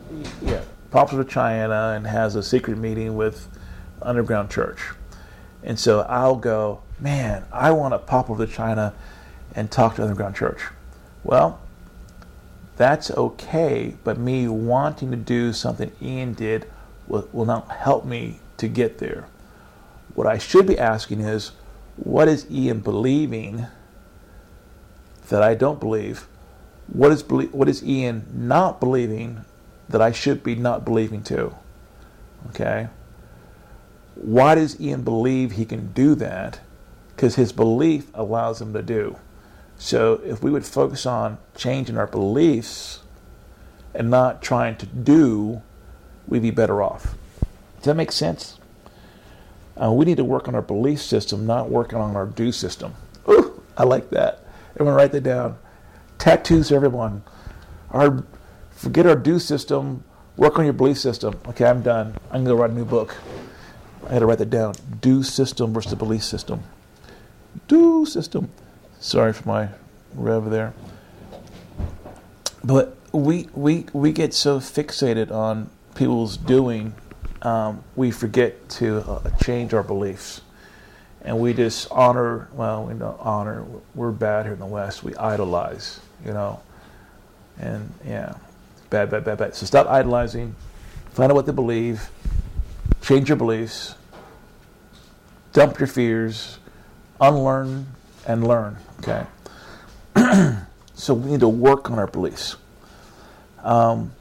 yeah, 0.43 0.63
to 0.93 1.25
China 1.25 1.95
and 1.97 2.07
has 2.07 2.37
a 2.37 2.43
secret 2.43 2.79
meeting 2.79 3.17
with 3.17 3.49
underground 4.01 4.51
church. 4.51 4.91
And 5.63 5.79
so 5.79 6.01
I'll 6.01 6.37
go, 6.37 6.83
man, 7.01 7.45
I 7.53 7.71
want 7.73 7.95
to 7.95 7.99
pop 7.99 8.29
over 8.29 8.47
to 8.47 8.53
China 8.53 8.95
and 9.55 9.71
talk 9.71 9.97
to 9.97 10.03
underground 10.03 10.37
church. 10.37 10.61
Well, 11.25 11.61
that's 12.77 13.11
okay, 13.11 13.97
but 14.05 14.19
me 14.19 14.49
wanting 14.49 15.11
to 15.11 15.17
do 15.17 15.53
something 15.53 15.93
Ian 16.01 16.35
did 16.35 16.71
will, 17.07 17.29
will 17.33 17.45
not 17.45 17.71
help 17.71 18.05
me 18.05 18.41
to 18.57 18.69
get 18.69 18.99
there. 18.99 19.27
What 20.15 20.27
I 20.27 20.39
should 20.39 20.67
be 20.67 20.79
asking 20.79 21.21
is, 21.21 21.53
what 21.97 22.29
is 22.29 22.51
Ian 22.51 22.81
believing 22.81 23.67
that 25.29 25.43
I 25.43 25.55
don't 25.55 25.81
believe? 25.81 26.27
What 26.89 27.13
is 27.13 27.23
what 27.25 27.69
is 27.69 27.83
Ian 27.85 28.27
not 28.33 28.81
believing 28.81 29.45
that 29.89 30.03
I 30.03 30.13
should 30.13 30.43
be 30.43 30.55
not 30.55 30.85
believing 30.85 31.23
to. 31.25 31.55
Okay. 32.49 32.89
Why 34.15 34.55
does 34.55 34.81
Ian 34.81 35.03
believe 35.03 35.53
he 35.53 35.65
can 35.65 35.93
do 35.93 36.15
that? 36.17 36.61
Because 37.15 37.37
his 37.37 37.53
belief 37.53 38.11
allows 38.15 38.61
him 38.61 38.73
to 38.73 38.83
do. 38.83 39.17
So 39.77 40.21
if 40.25 40.43
we 40.43 40.51
would 40.51 40.65
focus 40.65 41.07
on 41.07 41.39
changing 41.57 41.97
our 41.97 42.07
beliefs 42.07 43.01
and 43.95 44.11
not 44.11 44.43
trying 44.43 44.77
to 44.77 44.87
do, 44.87 45.63
we'd 46.27 46.43
be 46.43 46.51
better 46.51 46.83
off. 46.83 47.15
Does 47.77 47.87
that 47.87 47.95
make 47.97 48.13
sense? 48.13 48.59
Uh, 49.83 49.91
we 49.91 50.05
need 50.05 50.19
to 50.19 50.25
work 50.25 50.47
on 50.49 50.55
our 50.55 50.63
belief 50.63 51.01
system, 51.01 51.47
not 51.47 51.71
working 51.71 51.99
on 51.99 52.15
our 52.15 52.27
do 52.27 52.53
system. 52.53 52.95
Ooh, 53.29 53.63
I 53.77 53.85
like 53.85 54.11
that. 54.11 54.45
Everyone 54.75 54.95
write 54.95 55.13
that 55.13 55.23
down. 55.23 55.59
Tattoos, 56.19 56.71
everyone. 56.71 57.23
Our 57.91 58.25
forget 58.83 59.07
our 59.07 59.15
do 59.15 59.39
system. 59.39 60.03
Work 60.37 60.59
on 60.59 60.65
your 60.65 60.75
belief 60.75 60.99
system. 60.99 61.39
Okay, 61.47 61.65
I'm 61.65 61.83
done. 61.83 62.17
I'm 62.31 62.43
gonna 62.43 62.57
write 62.57 62.71
a 62.71 62.75
new 62.75 62.85
book. 62.85 63.15
I 64.09 64.15
had 64.15 64.19
to 64.21 64.27
write 64.27 64.39
that 64.39 64.51
down. 64.51 64.75
Do 65.01 65.23
system 65.23 65.73
versus 65.73 65.91
the 65.91 65.97
belief 65.97 66.25
system. 66.25 66.65
Do 67.69 68.05
system. 68.07 68.51
Sorry 68.99 69.33
for 69.33 69.49
my 69.49 69.69
rev 70.15 70.51
there. 70.51 70.75
But 72.65 72.97
we 73.13 73.49
we 73.55 73.87
we 73.93 74.11
get 74.13 74.35
so 74.35 74.59
fixated 74.59 75.31
on 75.31 75.71
people's 75.95 76.37
doing, 76.37 76.95
um, 77.43 77.85
we 77.95 78.11
forget 78.11 78.69
to 78.71 78.99
uh, 78.99 79.31
change 79.43 79.75
our 79.75 79.83
beliefs, 79.83 80.41
and 81.23 81.39
we 81.39 81.53
just 81.53 81.89
honor. 81.91 82.49
Well, 82.53 82.85
we 82.85 82.95
don't 82.95 83.21
honor. 83.21 83.65
We're 83.95 84.11
bad 84.11 84.47
here 84.47 84.55
in 84.55 84.61
the 84.61 84.67
West. 84.67 85.05
We 85.05 85.15
idolize, 85.17 86.01
you 86.25 86.33
know, 86.33 86.61
and 87.59 87.93
yeah, 88.07 88.35
bad, 88.93 89.09
bad, 89.09 89.25
bad, 89.25 89.39
bad. 89.39 89.55
So 89.57 89.65
stop 89.65 89.89
idolizing. 89.89 90.55
Find 91.13 91.33
out 91.33 91.35
what 91.35 91.47
they 91.47 91.53
believe. 91.53 92.11
Change 93.01 93.29
your 93.29 93.37
beliefs. 93.37 93.95
Dump 95.55 95.81
your 95.81 95.87
fears. 95.87 96.59
Unlearn 97.19 97.87
and 98.27 98.47
learn. 98.47 98.77
Okay. 99.01 99.25
so 100.95 101.15
we 101.15 101.31
need 101.31 101.41
to 101.41 101.49
work 101.49 101.91
on 101.91 101.99
our 101.99 102.07
beliefs. 102.07 102.57
Um, 103.65 104.13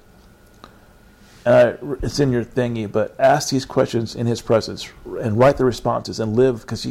it's 1.46 2.20
in 2.20 2.32
your 2.32 2.46
thingy, 2.46 2.90
but 2.90 3.14
ask 3.20 3.50
these 3.50 3.66
questions 3.66 4.16
in 4.16 4.26
His 4.26 4.42
presence 4.42 4.90
and 5.20 5.38
write 5.38 5.58
the 5.58 5.66
responses 5.66 6.20
and 6.20 6.36
live. 6.36 6.62
Because 6.62 6.88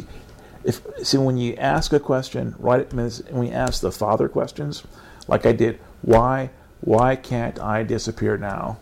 if 0.63 0.81
see 1.01 1.17
when 1.17 1.37
you 1.37 1.55
ask 1.55 1.93
a 1.93 1.99
question, 1.99 2.53
write 2.59 2.81
it. 2.81 2.93
When 2.93 3.09
we 3.31 3.49
ask 3.49 3.81
the 3.81 3.91
Father 3.91 4.29
questions, 4.29 4.83
like 5.27 5.47
I 5.47 5.53
did, 5.53 5.79
why 6.01 6.51
why 6.81 7.15
can't 7.15 7.59
I 7.59 7.83
disappear 7.83 8.37
now? 8.37 8.77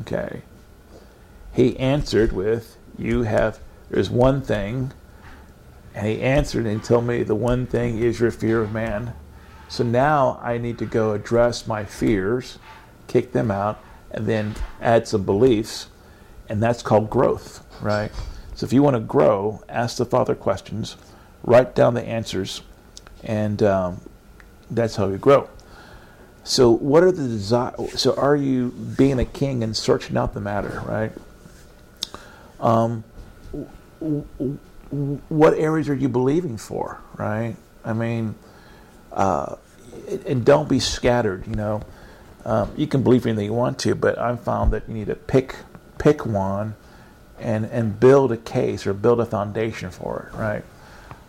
Okay. 0.00 0.42
He 1.52 1.76
answered 1.78 2.32
with, 2.32 2.76
"You 2.96 3.22
have. 3.22 3.58
There's 3.90 4.08
one 4.10 4.40
thing." 4.40 4.92
And 5.94 6.06
he 6.06 6.22
answered 6.22 6.66
and 6.66 6.82
told 6.82 7.06
me 7.06 7.24
the 7.24 7.34
one 7.34 7.66
thing 7.66 7.98
is 7.98 8.20
your 8.20 8.30
fear 8.30 8.60
of 8.60 8.72
man. 8.72 9.12
So 9.68 9.82
now 9.82 10.38
I 10.42 10.58
need 10.58 10.78
to 10.78 10.86
go 10.86 11.12
address 11.12 11.66
my 11.66 11.84
fears, 11.84 12.58
kick 13.08 13.32
them 13.32 13.50
out, 13.50 13.78
and 14.12 14.26
then 14.26 14.54
add 14.80 15.08
some 15.08 15.24
beliefs. 15.24 15.88
And 16.48 16.62
that's 16.62 16.82
called 16.82 17.10
growth, 17.10 17.64
right? 17.80 18.12
So 18.54 18.64
if 18.64 18.72
you 18.72 18.82
want 18.82 18.94
to 18.94 19.00
grow, 19.00 19.62
ask 19.68 19.96
the 19.96 20.04
Father 20.04 20.34
questions, 20.34 20.96
write 21.42 21.74
down 21.74 21.94
the 21.94 22.02
answers, 22.02 22.62
and 23.24 23.62
um, 23.62 24.00
that's 24.70 24.96
how 24.96 25.08
you 25.08 25.18
grow. 25.18 25.48
So 26.44 26.70
what 26.70 27.02
are 27.02 27.12
the 27.12 27.26
desire? 27.26 27.74
So 27.96 28.14
are 28.16 28.36
you 28.36 28.70
being 28.70 29.18
a 29.18 29.24
king 29.24 29.62
and 29.62 29.76
searching 29.76 30.16
out 30.16 30.34
the 30.34 30.40
matter, 30.40 30.82
right? 30.86 31.12
Um, 32.60 33.04
what 35.28 35.54
areas 35.54 35.88
are 35.88 35.94
you 35.94 36.08
believing 36.08 36.56
for, 36.56 36.98
right? 37.16 37.56
I 37.84 37.92
mean, 37.92 38.34
uh, 39.12 39.56
and 40.26 40.44
don't 40.44 40.68
be 40.68 40.80
scattered. 40.80 41.46
You 41.46 41.54
know, 41.54 41.82
um, 42.44 42.72
you 42.76 42.86
can 42.86 43.02
believe 43.02 43.26
anything 43.26 43.44
you 43.44 43.52
want 43.52 43.78
to, 43.80 43.94
but 43.94 44.18
I've 44.18 44.40
found 44.42 44.72
that 44.72 44.88
you 44.88 44.94
need 44.94 45.06
to 45.06 45.14
pick 45.14 45.56
pick 45.98 46.24
one 46.24 46.74
and 47.38 47.66
and 47.66 48.00
build 48.00 48.32
a 48.32 48.36
case 48.36 48.86
or 48.86 48.94
build 48.94 49.20
a 49.20 49.26
foundation 49.26 49.90
for 49.90 50.30
it, 50.30 50.36
right? 50.36 50.64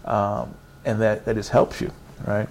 Um, 0.05 0.55
and 0.85 1.01
that 1.01 1.25
that 1.25 1.35
just 1.35 1.49
helps 1.49 1.81
you, 1.81 1.91
right? 2.25 2.47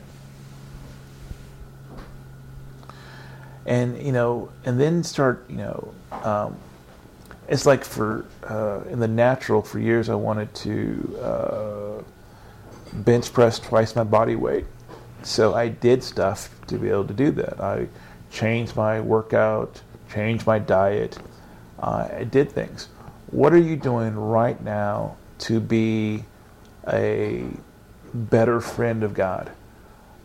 And 3.67 4.03
you 4.03 4.13
know, 4.13 4.51
and 4.65 4.81
then 4.81 5.03
start, 5.05 5.45
you 5.49 5.57
know. 5.57 5.95
Um, 6.11 6.57
it's 7.49 7.67
like 7.67 7.85
for 7.85 8.25
uh, 8.49 8.83
in 8.89 9.01
the 9.01 9.09
natural 9.09 9.61
for 9.61 9.81
years 9.81 10.09
I 10.09 10.15
wanted 10.15 10.55
to 10.55 11.19
uh, 11.21 12.03
bench 12.93 13.33
press 13.33 13.59
twice 13.59 13.97
my 13.97 14.05
body 14.05 14.37
weight, 14.37 14.67
so 15.25 15.55
I 15.55 15.69
did 15.69 16.03
stuff 16.05 16.49
to 16.69 16.79
be 16.79 16.89
able 16.89 17.07
to 17.07 17.15
do 17.15 17.33
that. 17.33 17.61
I 17.61 17.89
changed 18.31 18.77
my 18.77 19.01
workout, 19.01 19.83
changed 20.13 20.47
my 20.47 20.61
diet. 20.61 21.19
Uh, 21.81 22.09
I 22.19 22.25
did 22.25 22.53
things. 22.53 22.89
What 23.31 23.53
are 23.53 23.59
you 23.59 23.77
doing 23.77 24.15
right 24.15 24.61
now 24.63 25.17
to 25.41 25.61
be 25.61 26.25
a 26.89 27.45
better 28.15 28.61
friend 28.61 29.03
of 29.03 29.13
God? 29.15 29.51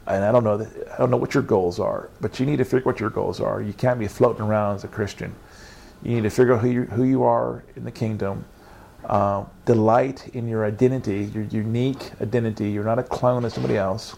And 0.07 0.23
I 0.23 0.31
don't 0.31 0.43
know. 0.43 0.67
I 0.93 0.97
don't 0.97 1.09
know 1.09 1.17
what 1.17 1.33
your 1.33 1.43
goals 1.43 1.79
are, 1.79 2.09
but 2.21 2.39
you 2.39 2.45
need 2.45 2.57
to 2.57 2.63
figure 2.65 2.79
out 2.79 2.85
what 2.85 2.99
your 2.99 3.09
goals 3.09 3.39
are. 3.39 3.61
You 3.61 3.73
can't 3.73 3.99
be 3.99 4.07
floating 4.07 4.43
around 4.43 4.75
as 4.75 4.83
a 4.83 4.87
Christian. 4.87 5.35
You 6.03 6.15
need 6.15 6.23
to 6.23 6.29
figure 6.29 6.53
out 6.53 6.61
who 6.61 6.69
you, 6.69 6.83
who 6.83 7.03
you 7.03 7.23
are 7.23 7.63
in 7.75 7.83
the 7.83 7.91
kingdom. 7.91 8.45
Uh, 9.03 9.45
delight 9.65 10.27
in 10.33 10.47
your 10.47 10.65
identity, 10.65 11.25
your 11.25 11.43
unique 11.43 12.11
identity. 12.21 12.69
You're 12.69 12.83
not 12.83 12.99
a 12.99 13.03
clone 13.03 13.45
of 13.45 13.53
somebody 13.53 13.77
else. 13.77 14.15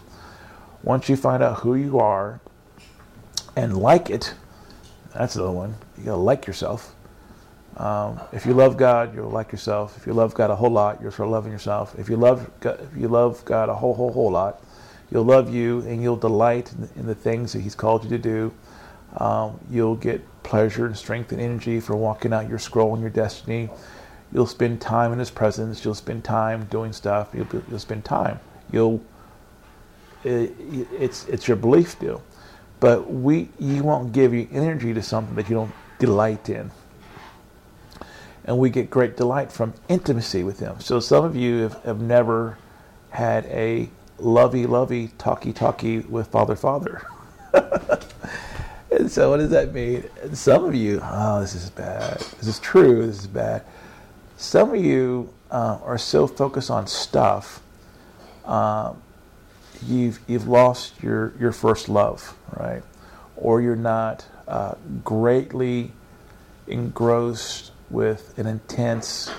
Once 0.82 1.08
you 1.08 1.16
find 1.16 1.42
out 1.42 1.60
who 1.60 1.74
you 1.74 1.98
are 1.98 2.40
and 3.56 3.76
like 3.76 4.10
it, 4.10 4.34
that's 5.14 5.34
the 5.34 5.50
one. 5.50 5.74
You 5.96 6.04
gotta 6.04 6.16
like 6.16 6.46
yourself. 6.46 6.94
Um, 7.76 8.20
if 8.32 8.44
you 8.44 8.54
love 8.54 8.76
God, 8.76 9.14
you'll 9.14 9.30
like 9.30 9.52
yourself. 9.52 9.96
If 9.96 10.06
you 10.06 10.12
love 10.12 10.34
God 10.34 10.50
a 10.50 10.56
whole 10.56 10.70
lot, 10.70 11.00
you'll 11.00 11.12
start 11.12 11.30
loving 11.30 11.52
yourself. 11.52 11.94
If 11.98 12.08
you 12.08 12.16
love 12.16 12.50
if 12.62 12.96
you 12.96 13.08
love 13.08 13.44
God 13.44 13.68
a 13.68 13.74
whole, 13.74 13.94
whole, 13.94 14.12
whole 14.12 14.30
lot, 14.30 14.62
you'll 15.10 15.24
love 15.24 15.52
you 15.52 15.80
and 15.80 16.02
you'll 16.02 16.16
delight 16.16 16.72
in 16.96 17.06
the, 17.06 17.14
things 17.14 17.52
that 17.52 17.60
He's 17.60 17.74
called 17.74 18.04
you 18.04 18.10
to 18.10 18.18
do. 18.18 18.54
Um, 19.16 19.58
you'll 19.70 19.96
get 19.96 20.22
pleasure 20.42 20.86
and 20.86 20.96
strength 20.96 21.32
and 21.32 21.40
energy 21.40 21.80
for 21.80 21.96
walking 21.96 22.32
out 22.32 22.48
your 22.48 22.58
scroll 22.58 22.92
and 22.92 23.00
your 23.00 23.10
destiny. 23.10 23.70
You'll 24.32 24.46
spend 24.46 24.80
time 24.80 25.12
in 25.12 25.18
His 25.18 25.30
presence. 25.30 25.84
You'll 25.84 25.94
spend 25.94 26.24
time 26.24 26.64
doing 26.66 26.92
stuff. 26.92 27.30
You'll, 27.34 27.46
you'll 27.68 27.78
spend 27.78 28.04
time. 28.04 28.38
You'll 28.70 29.02
it, 30.24 30.52
it's 30.92 31.26
it's 31.26 31.46
your 31.46 31.56
belief 31.56 31.98
deal, 31.98 32.22
but 32.80 33.10
we 33.10 33.48
you 33.58 33.84
won't 33.84 34.12
give 34.12 34.34
you 34.34 34.48
energy 34.50 34.92
to 34.92 35.02
something 35.02 35.34
that 35.36 35.48
you 35.48 35.54
don't 35.54 35.72
delight 35.98 36.48
in 36.48 36.70
and 38.48 38.56
we 38.56 38.70
get 38.70 38.88
great 38.88 39.14
delight 39.14 39.52
from 39.52 39.74
intimacy 39.88 40.42
with 40.42 40.58
Him. 40.58 40.80
So 40.80 41.00
some 41.00 41.22
of 41.22 41.36
you 41.36 41.58
have, 41.64 41.84
have 41.84 42.00
never 42.00 42.56
had 43.10 43.44
a 43.46 43.90
lovey, 44.18 44.66
lovey, 44.66 45.08
talky, 45.18 45.52
talky 45.52 46.00
with 46.00 46.28
Father, 46.28 46.56
Father. 46.56 47.06
and 48.90 49.10
so 49.10 49.30
what 49.30 49.38
does 49.38 49.50
that 49.50 49.72
mean? 49.72 50.04
Some 50.32 50.64
of 50.64 50.74
you, 50.74 51.00
oh, 51.02 51.40
this 51.40 51.54
is 51.54 51.70
bad. 51.70 52.18
This 52.38 52.48
is 52.48 52.58
true. 52.58 53.06
This 53.06 53.20
is 53.20 53.26
bad. 53.26 53.64
Some 54.36 54.74
of 54.74 54.84
you 54.84 55.32
uh, 55.50 55.78
are 55.82 55.98
so 55.98 56.26
focused 56.26 56.70
on 56.70 56.86
stuff, 56.86 57.62
um, 58.44 59.02
you've 59.86 60.20
you've 60.26 60.48
lost 60.48 61.02
your 61.02 61.32
your 61.38 61.52
first 61.52 61.88
love, 61.88 62.36
right? 62.56 62.82
Or 63.36 63.60
you're 63.60 63.76
not 63.76 64.26
uh, 64.46 64.74
greatly 65.04 65.92
engrossed 66.66 67.72
with 67.90 68.38
an 68.38 68.46
intense, 68.46 69.30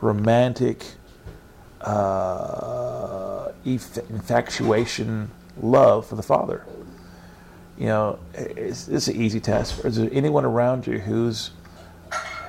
romantic 0.00 0.84
uh, 1.84 3.52
infatuation 3.64 5.30
love 5.60 6.06
for 6.06 6.16
the 6.16 6.22
Father. 6.22 6.66
You 7.78 7.86
know, 7.86 8.18
it's, 8.34 8.88
it's 8.88 9.08
an 9.08 9.16
easy 9.16 9.40
test. 9.40 9.84
Is 9.84 9.96
there 9.96 10.08
anyone 10.12 10.44
around 10.44 10.86
you 10.86 10.98
who's 10.98 11.50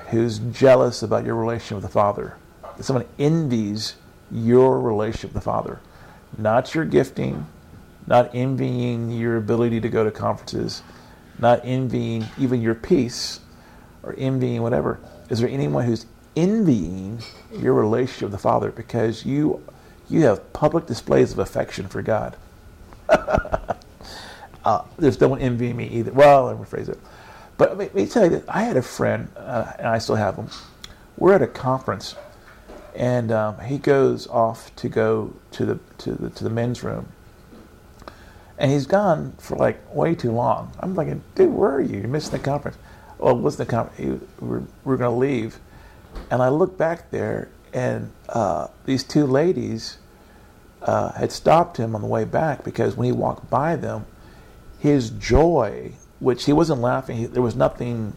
who's 0.08 0.38
jealous 0.38 1.02
about 1.02 1.24
your 1.24 1.34
relationship 1.34 1.76
with 1.76 1.84
the 1.84 1.90
Father? 1.90 2.36
Someone 2.80 3.06
envies 3.18 3.96
your 4.30 4.80
relationship 4.80 5.30
with 5.34 5.42
the 5.42 5.50
Father, 5.50 5.80
not 6.38 6.74
your 6.74 6.84
gifting, 6.84 7.46
not 8.06 8.32
envying 8.34 9.10
your 9.10 9.36
ability 9.36 9.80
to 9.80 9.88
go 9.88 10.04
to 10.04 10.10
conferences, 10.10 10.82
not 11.38 11.60
envying 11.64 12.26
even 12.38 12.60
your 12.60 12.74
peace 12.74 13.40
or 14.02 14.14
envying 14.16 14.62
whatever 14.62 15.00
is 15.28 15.40
there 15.40 15.48
anyone 15.48 15.84
who's 15.84 16.06
envying 16.36 17.20
your 17.52 17.74
relationship 17.74 18.22
with 18.22 18.32
the 18.32 18.38
Father 18.38 18.70
because 18.70 19.24
you 19.24 19.62
you 20.08 20.22
have 20.22 20.52
public 20.52 20.86
displays 20.86 21.32
of 21.32 21.38
affection 21.38 21.88
for 21.88 22.02
God? 22.02 22.36
uh, 23.08 23.76
there's 24.98 25.20
no 25.20 25.28
one 25.28 25.40
envying 25.40 25.76
me 25.76 25.88
either. 25.88 26.12
Well, 26.12 26.44
let 26.44 26.58
me 26.58 26.64
rephrase 26.64 26.88
it. 26.88 26.98
But 27.56 27.76
let 27.78 27.94
me 27.94 28.06
tell 28.06 28.24
you 28.24 28.30
this. 28.30 28.44
I 28.48 28.62
had 28.62 28.76
a 28.76 28.82
friend, 28.82 29.28
uh, 29.36 29.72
and 29.78 29.88
I 29.88 29.98
still 29.98 30.16
have 30.16 30.36
him. 30.36 30.48
We're 31.16 31.32
at 31.32 31.42
a 31.42 31.46
conference, 31.46 32.14
and 32.94 33.32
um, 33.32 33.58
he 33.60 33.78
goes 33.78 34.26
off 34.26 34.74
to 34.76 34.88
go 34.88 35.32
to 35.52 35.64
the 35.64 35.78
to 35.98 36.12
the 36.12 36.30
to 36.30 36.44
the 36.44 36.50
men's 36.50 36.82
room, 36.82 37.08
and 38.58 38.70
he's 38.70 38.86
gone 38.86 39.32
for 39.38 39.56
like 39.56 39.94
way 39.94 40.14
too 40.14 40.32
long. 40.32 40.72
I'm 40.78 40.94
thinking, 40.94 41.22
dude, 41.34 41.52
where 41.52 41.72
are 41.72 41.80
you? 41.80 41.98
You're 41.98 42.08
missing 42.08 42.32
the 42.32 42.38
conference 42.38 42.76
well, 43.18 43.36
wasn't 43.36 43.68
a 43.68 43.72
conference. 43.72 44.30
we're, 44.40 44.58
we 44.58 44.66
were 44.84 44.96
going 44.96 45.12
to 45.12 45.18
leave. 45.18 45.58
And 46.30 46.42
I 46.42 46.48
looked 46.48 46.78
back 46.78 47.10
there, 47.10 47.48
and 47.72 48.10
uh, 48.28 48.68
these 48.84 49.04
two 49.04 49.26
ladies 49.26 49.98
uh, 50.82 51.12
had 51.12 51.32
stopped 51.32 51.76
him 51.76 51.94
on 51.94 52.02
the 52.02 52.06
way 52.06 52.24
back 52.24 52.64
because 52.64 52.96
when 52.96 53.06
he 53.06 53.12
walked 53.12 53.48
by 53.50 53.76
them, 53.76 54.06
his 54.78 55.10
joy, 55.10 55.92
which 56.20 56.44
he 56.44 56.52
wasn't 56.52 56.80
laughing, 56.80 57.16
he, 57.16 57.26
there 57.26 57.42
was 57.42 57.56
nothing 57.56 58.16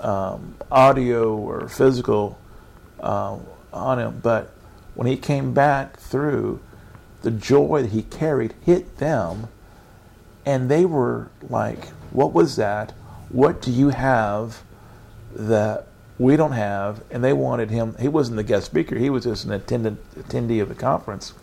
um, 0.00 0.56
audio 0.70 1.36
or 1.36 1.68
physical 1.68 2.38
uh, 3.00 3.38
on 3.72 3.98
him, 3.98 4.20
but 4.22 4.52
when 4.94 5.06
he 5.06 5.16
came 5.16 5.52
back 5.52 5.98
through, 5.98 6.60
the 7.22 7.30
joy 7.30 7.82
that 7.82 7.90
he 7.90 8.02
carried 8.02 8.54
hit 8.64 8.98
them, 8.98 9.48
and 10.44 10.70
they 10.70 10.84
were 10.84 11.28
like, 11.48 11.88
What 12.10 12.32
was 12.32 12.56
that? 12.56 12.92
what 13.28 13.60
do 13.60 13.70
you 13.70 13.88
have 13.88 14.62
that 15.34 15.86
we 16.18 16.36
don't 16.36 16.52
have? 16.52 17.02
And 17.10 17.22
they 17.22 17.32
wanted 17.32 17.70
him, 17.70 17.96
he 17.98 18.08
wasn't 18.08 18.36
the 18.36 18.44
guest 18.44 18.66
speaker, 18.66 18.96
he 18.96 19.10
was 19.10 19.24
just 19.24 19.44
an 19.44 19.52
attendant, 19.52 20.00
attendee 20.14 20.62
of 20.62 20.68
the 20.68 20.74
conference. 20.74 21.34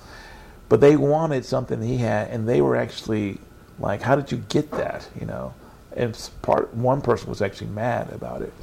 But 0.69 0.82
they 0.82 0.95
wanted 0.95 1.45
something 1.45 1.82
he 1.82 1.98
had, 1.98 2.30
and 2.30 2.48
they 2.48 2.61
were 2.61 2.76
actually 2.76 3.40
like, 3.80 4.02
how 4.02 4.16
did 4.16 4.32
you 4.32 4.38
get 4.50 4.72
that? 4.72 5.08
You 5.19 5.27
know? 5.27 5.53
And 5.95 6.18
part, 6.42 6.74
one 6.74 7.02
person 7.02 7.30
was 7.30 7.42
actually 7.42 7.68
mad 7.68 8.11
about 8.11 8.42
it. 8.42 8.53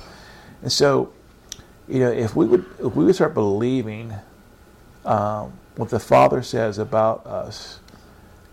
And 0.63 0.73
so, 0.73 1.13
you 1.89 2.01
know, 2.01 2.11
if 2.11 2.35
we 2.35 2.47
would, 2.47 2.65
if 2.81 2.95
we 2.97 3.05
would 3.05 3.15
start 3.15 3.35
believing 3.35 4.15
um, 5.05 5.53
what 5.77 5.91
the 5.91 6.01
Father 6.01 6.43
says 6.43 6.79
about 6.79 7.27
us, 7.27 7.79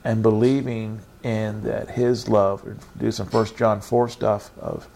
and 0.04 0.24
believing 0.24 1.02
in 1.24 1.64
that 1.64 1.90
His 1.90 2.30
love, 2.30 2.64
do 2.98 3.12
some 3.12 3.28
First 3.28 3.58
John 3.58 3.82
four 3.82 4.08
stuff 4.08 4.52
of 4.58 4.88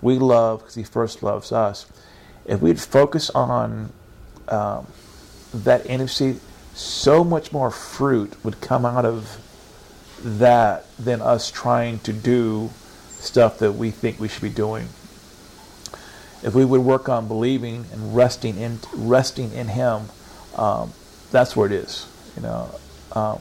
we 0.00 0.18
love 0.18 0.60
because 0.60 0.74
He 0.74 0.84
first 0.84 1.22
loves 1.22 1.52
us. 1.52 1.86
If 2.46 2.60
we'd 2.60 2.80
focus 2.80 3.30
on 3.30 3.92
um, 4.48 4.86
that 5.52 5.86
intimacy, 5.86 6.40
so 6.74 7.24
much 7.24 7.52
more 7.52 7.70
fruit 7.70 8.32
would 8.44 8.60
come 8.60 8.84
out 8.84 9.04
of 9.04 9.38
that 10.22 10.86
than 10.98 11.20
us 11.22 11.50
trying 11.50 11.98
to 12.00 12.12
do 12.12 12.70
stuff 13.08 13.58
that 13.58 13.72
we 13.72 13.90
think 13.90 14.18
we 14.18 14.28
should 14.28 14.42
be 14.42 14.50
doing. 14.50 14.88
If 16.42 16.54
we 16.54 16.64
would 16.64 16.82
work 16.82 17.08
on 17.08 17.26
believing 17.26 17.86
and 17.92 18.14
resting 18.14 18.58
in 18.58 18.80
resting 18.94 19.52
in 19.52 19.68
Him, 19.68 20.02
um, 20.56 20.92
that's 21.30 21.56
where 21.56 21.66
it 21.66 21.72
is. 21.72 22.06
You 22.36 22.42
know. 22.42 22.70
Um, 23.12 23.38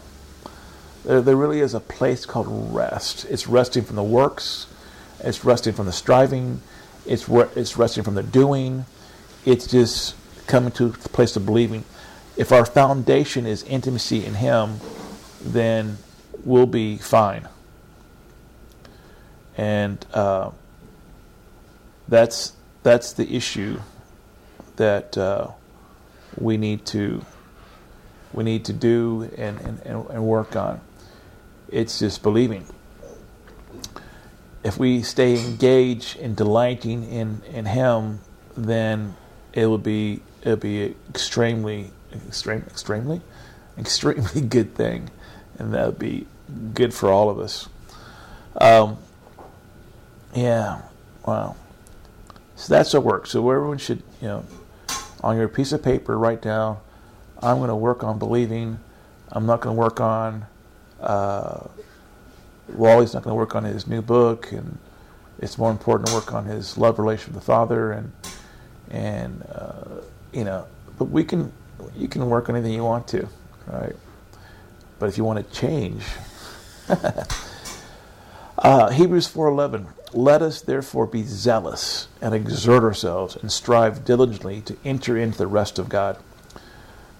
there, 1.04 1.22
there 1.22 1.36
really 1.36 1.60
is 1.60 1.74
a 1.74 1.80
place 1.80 2.26
called 2.26 2.48
rest. 2.74 3.26
It's 3.30 3.48
resting 3.48 3.84
from 3.84 3.96
the 3.96 4.04
works, 4.04 4.68
it's 5.20 5.44
resting 5.44 5.74
from 5.74 5.86
the 5.86 5.92
striving, 5.92 6.62
it's, 7.06 7.28
re- 7.30 7.50
it's 7.56 7.78
resting 7.78 8.04
from 8.04 8.16
the 8.16 8.24
doing, 8.24 8.86
it's 9.46 9.68
just 9.68 10.16
coming 10.48 10.72
to 10.72 10.90
the 10.90 11.10
place 11.10 11.36
of 11.36 11.46
believing. 11.46 11.84
If 12.36 12.52
our 12.52 12.66
foundation 12.66 13.46
is 13.46 13.64
intimacy 13.64 14.26
in 14.26 14.36
Him, 14.36 14.80
then 15.42 15.98
we'll 16.44 16.66
be 16.66 16.98
fine. 16.98 17.48
And 19.56 20.04
uh, 20.14 20.52
that's 22.08 22.54
that's 22.82 23.14
the 23.14 23.36
issue 23.36 23.80
that 24.76 25.18
uh, 25.18 25.52
we 26.38 26.58
need 26.58 26.86
to 26.88 27.24
we 28.34 28.44
need 28.44 28.66
to 28.66 28.74
do 28.74 29.30
and, 29.38 29.60
and, 29.60 29.80
and 29.86 30.24
work 30.26 30.56
on. 30.56 30.82
It's 31.70 32.00
just 32.00 32.24
believing. 32.24 32.66
If 34.64 34.78
we 34.78 35.02
stay 35.02 35.40
engaged 35.44 36.18
in 36.18 36.36
delighting 36.36 37.10
in, 37.10 37.42
in 37.52 37.66
Him, 37.66 38.20
then 38.56 39.16
it 39.52 39.68
would 39.68 39.84
be 39.84 40.22
it'll 40.42 40.58
be 40.58 40.96
extremely, 41.10 41.92
extreme, 42.28 42.64
extremely, 42.68 43.22
extremely 43.78 44.42
good 44.42 44.76
thing, 44.76 45.10
and 45.58 45.74
that 45.74 45.86
would 45.86 46.00
be 46.00 46.28
good 46.74 46.94
for 46.94 47.10
all 47.10 47.30
of 47.30 47.40
us. 47.40 47.68
Um, 48.60 48.98
yeah, 50.34 50.82
wow. 51.26 51.56
So 52.56 52.74
that's 52.74 52.94
what 52.94 53.04
work. 53.04 53.28
So 53.28 53.50
everyone 53.50 53.78
should, 53.78 54.04
you 54.22 54.28
know, 54.28 54.46
on 55.22 55.38
your 55.38 55.48
piece 55.48 55.72
of 55.72 55.84
paper, 55.84 56.18
write 56.18 56.42
down, 56.42 56.78
I'm 57.42 57.58
going 57.58 57.70
to 57.70 57.76
work 57.76 58.04
on 58.04 58.20
believing. 58.20 58.80
I'm 59.32 59.46
not 59.46 59.62
going 59.62 59.76
to 59.76 59.80
work 59.80 60.00
on 60.00 60.46
uh, 61.02 61.68
Wally's 62.70 63.14
not 63.14 63.24
going 63.24 63.34
to 63.34 63.38
work 63.38 63.56
on 63.56 63.64
his 63.64 63.88
new 63.88 64.02
book, 64.02 64.52
and 64.52 64.78
it's 65.40 65.58
more 65.58 65.72
important 65.72 66.08
to 66.10 66.14
work 66.14 66.34
on 66.34 66.46
his 66.46 66.78
love 66.78 67.00
relation 67.00 67.34
with 67.34 67.42
the 67.44 67.46
Father, 67.46 67.92
and 67.92 68.12
and 68.90 69.44
uh, 69.52 70.02
you 70.32 70.44
know, 70.44 70.66
but 70.98 71.06
we 71.06 71.24
can 71.24 71.52
you 71.96 72.08
can 72.08 72.30
work 72.30 72.50
on 72.50 72.56
anything 72.56 72.74
you 72.74 72.84
want 72.84 73.08
to, 73.10 73.28
right? 73.68 73.96
But 75.00 75.10
if 75.10 75.18
you 75.18 75.24
want 75.24 75.46
to 75.46 75.60
change, 75.60 76.04
uh, 78.58 78.90
Hebrews 78.90 79.28
four 79.28 79.48
eleven. 79.48 79.88
Let 80.16 80.44
us 80.44 80.62
therefore 80.62 81.08
be 81.08 81.24
zealous 81.24 82.08
and 82.22 82.36
exert 82.36 82.84
ourselves 82.84 83.36
and 83.36 83.52
strive 83.52 84.06
diligently 84.06 84.62
to 84.62 84.78
enter 84.86 85.18
into 85.18 85.40
the 85.40 85.48
rest 85.48 85.80
of 85.80 85.90
God. 85.90 86.20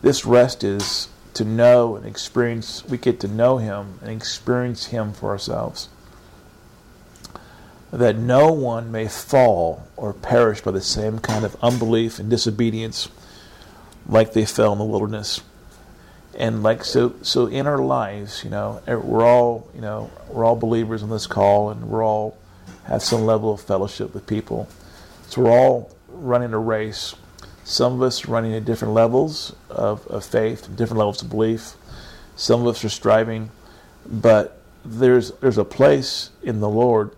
This 0.04 0.28
rest 0.28 0.64
is 0.64 1.08
to 1.36 1.46
know 1.46 1.96
and 1.96 2.06
experience, 2.06 2.84
we 2.86 2.98
get 2.98 3.20
to 3.22 3.28
know 3.28 3.58
Him 3.58 4.00
and 4.02 4.10
experience 4.10 4.88
Him 4.88 5.14
for 5.14 5.30
ourselves. 5.30 5.90
That 7.92 8.18
no 8.18 8.52
one 8.52 8.92
may 8.92 9.08
fall 9.08 9.88
or 9.96 10.14
perish 10.14 10.62
by 10.62 10.72
the 10.72 10.82
same 10.82 11.20
kind 11.20 11.46
of 11.46 11.56
unbelief 11.62 12.20
and 12.20 12.30
disobedience 12.30 13.10
like 14.08 14.34
they 14.34 14.46
fell 14.46 14.74
in 14.74 14.80
the 14.80 14.86
wilderness. 14.86 15.42
And 16.36 16.64
like 16.64 16.84
so, 16.84 17.14
so 17.22 17.46
in 17.46 17.68
our 17.68 17.78
lives, 17.78 18.44
you 18.44 18.50
know, 18.50 18.82
er, 18.88 19.00
we're 19.00 19.24
all, 19.24 19.70
you 19.76 19.82
know, 19.82 20.10
we're 20.30 20.44
all 20.44 20.56
believers 20.56 21.04
on 21.04 21.10
this 21.10 21.28
call, 21.28 21.70
and 21.70 21.90
we're 21.90 22.04
all 22.04 22.38
have 22.86 23.02
some 23.02 23.26
level 23.26 23.54
of 23.54 23.62
fellowship 23.62 24.14
with 24.14 24.26
people. 24.26 24.68
So 25.28 25.44
we're 25.44 25.52
all 25.52 25.96
running 26.08 26.54
a 26.54 26.60
race. 26.60 27.16
Some 27.64 27.94
of 27.94 28.02
us 28.02 28.26
running 28.26 28.54
at 28.54 28.66
different 28.66 28.94
levels 28.94 29.56
of, 29.70 30.06
of 30.08 30.26
faith, 30.26 30.68
different 30.76 30.98
levels 30.98 31.22
of 31.22 31.30
belief. 31.30 31.74
Some 32.36 32.62
of 32.62 32.68
us 32.68 32.84
are 32.84 32.90
striving, 32.90 33.52
but 34.06 34.60
there's 34.84 35.32
there's 35.34 35.58
a 35.58 35.64
place 35.64 36.32
in 36.42 36.60
the 36.60 36.68
Lord 36.68 37.12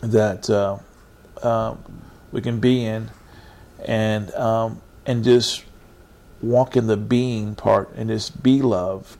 that 0.00 0.48
uh, 0.48 0.78
uh, 1.42 1.74
we 2.30 2.40
can 2.40 2.60
be 2.60 2.84
in, 2.84 3.10
and 3.84 4.32
um, 4.34 4.80
and 5.04 5.24
just 5.24 5.64
walk 6.40 6.76
in 6.76 6.86
the 6.86 6.96
being 6.96 7.54
part 7.54 7.90
and 7.96 8.08
just 8.08 8.42
be 8.42 8.62
loved. 8.62 9.16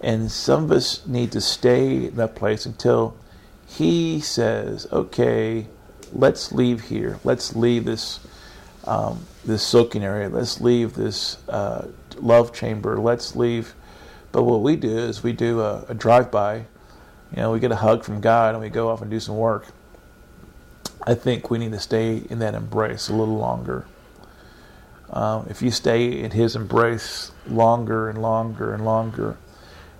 And 0.00 0.30
some 0.30 0.64
of 0.64 0.72
us 0.72 1.04
need 1.06 1.32
to 1.32 1.40
stay 1.40 2.06
in 2.06 2.16
that 2.16 2.36
place 2.36 2.66
until 2.66 3.16
He 3.66 4.20
says, 4.20 4.86
"Okay, 4.92 5.66
let's 6.12 6.52
leave 6.52 6.82
here. 6.82 7.18
Let's 7.24 7.56
leave 7.56 7.86
this." 7.86 8.20
Um, 8.86 9.24
this 9.44 9.62
soaking 9.62 10.04
area. 10.04 10.28
Let's 10.28 10.60
leave 10.60 10.94
this 10.94 11.38
uh, 11.48 11.88
love 12.16 12.52
chamber. 12.52 12.98
Let's 12.98 13.34
leave. 13.34 13.74
But 14.32 14.44
what 14.44 14.60
we 14.62 14.76
do 14.76 14.96
is 14.96 15.22
we 15.22 15.32
do 15.32 15.60
a, 15.60 15.84
a 15.88 15.94
drive 15.94 16.30
by. 16.30 16.66
You 17.30 17.36
know, 17.36 17.52
we 17.52 17.60
get 17.60 17.72
a 17.72 17.76
hug 17.76 18.04
from 18.04 18.20
God 18.20 18.54
and 18.54 18.62
we 18.62 18.68
go 18.68 18.90
off 18.90 19.00
and 19.00 19.10
do 19.10 19.20
some 19.20 19.36
work. 19.36 19.66
I 21.06 21.14
think 21.14 21.50
we 21.50 21.58
need 21.58 21.72
to 21.72 21.80
stay 21.80 22.22
in 22.30 22.38
that 22.38 22.54
embrace 22.54 23.08
a 23.08 23.14
little 23.14 23.36
longer. 23.36 23.86
Um, 25.10 25.46
if 25.50 25.62
you 25.62 25.70
stay 25.70 26.20
in 26.20 26.30
His 26.30 26.56
embrace 26.56 27.32
longer 27.46 28.08
and 28.08 28.20
longer 28.20 28.72
and 28.72 28.84
longer, 28.84 29.36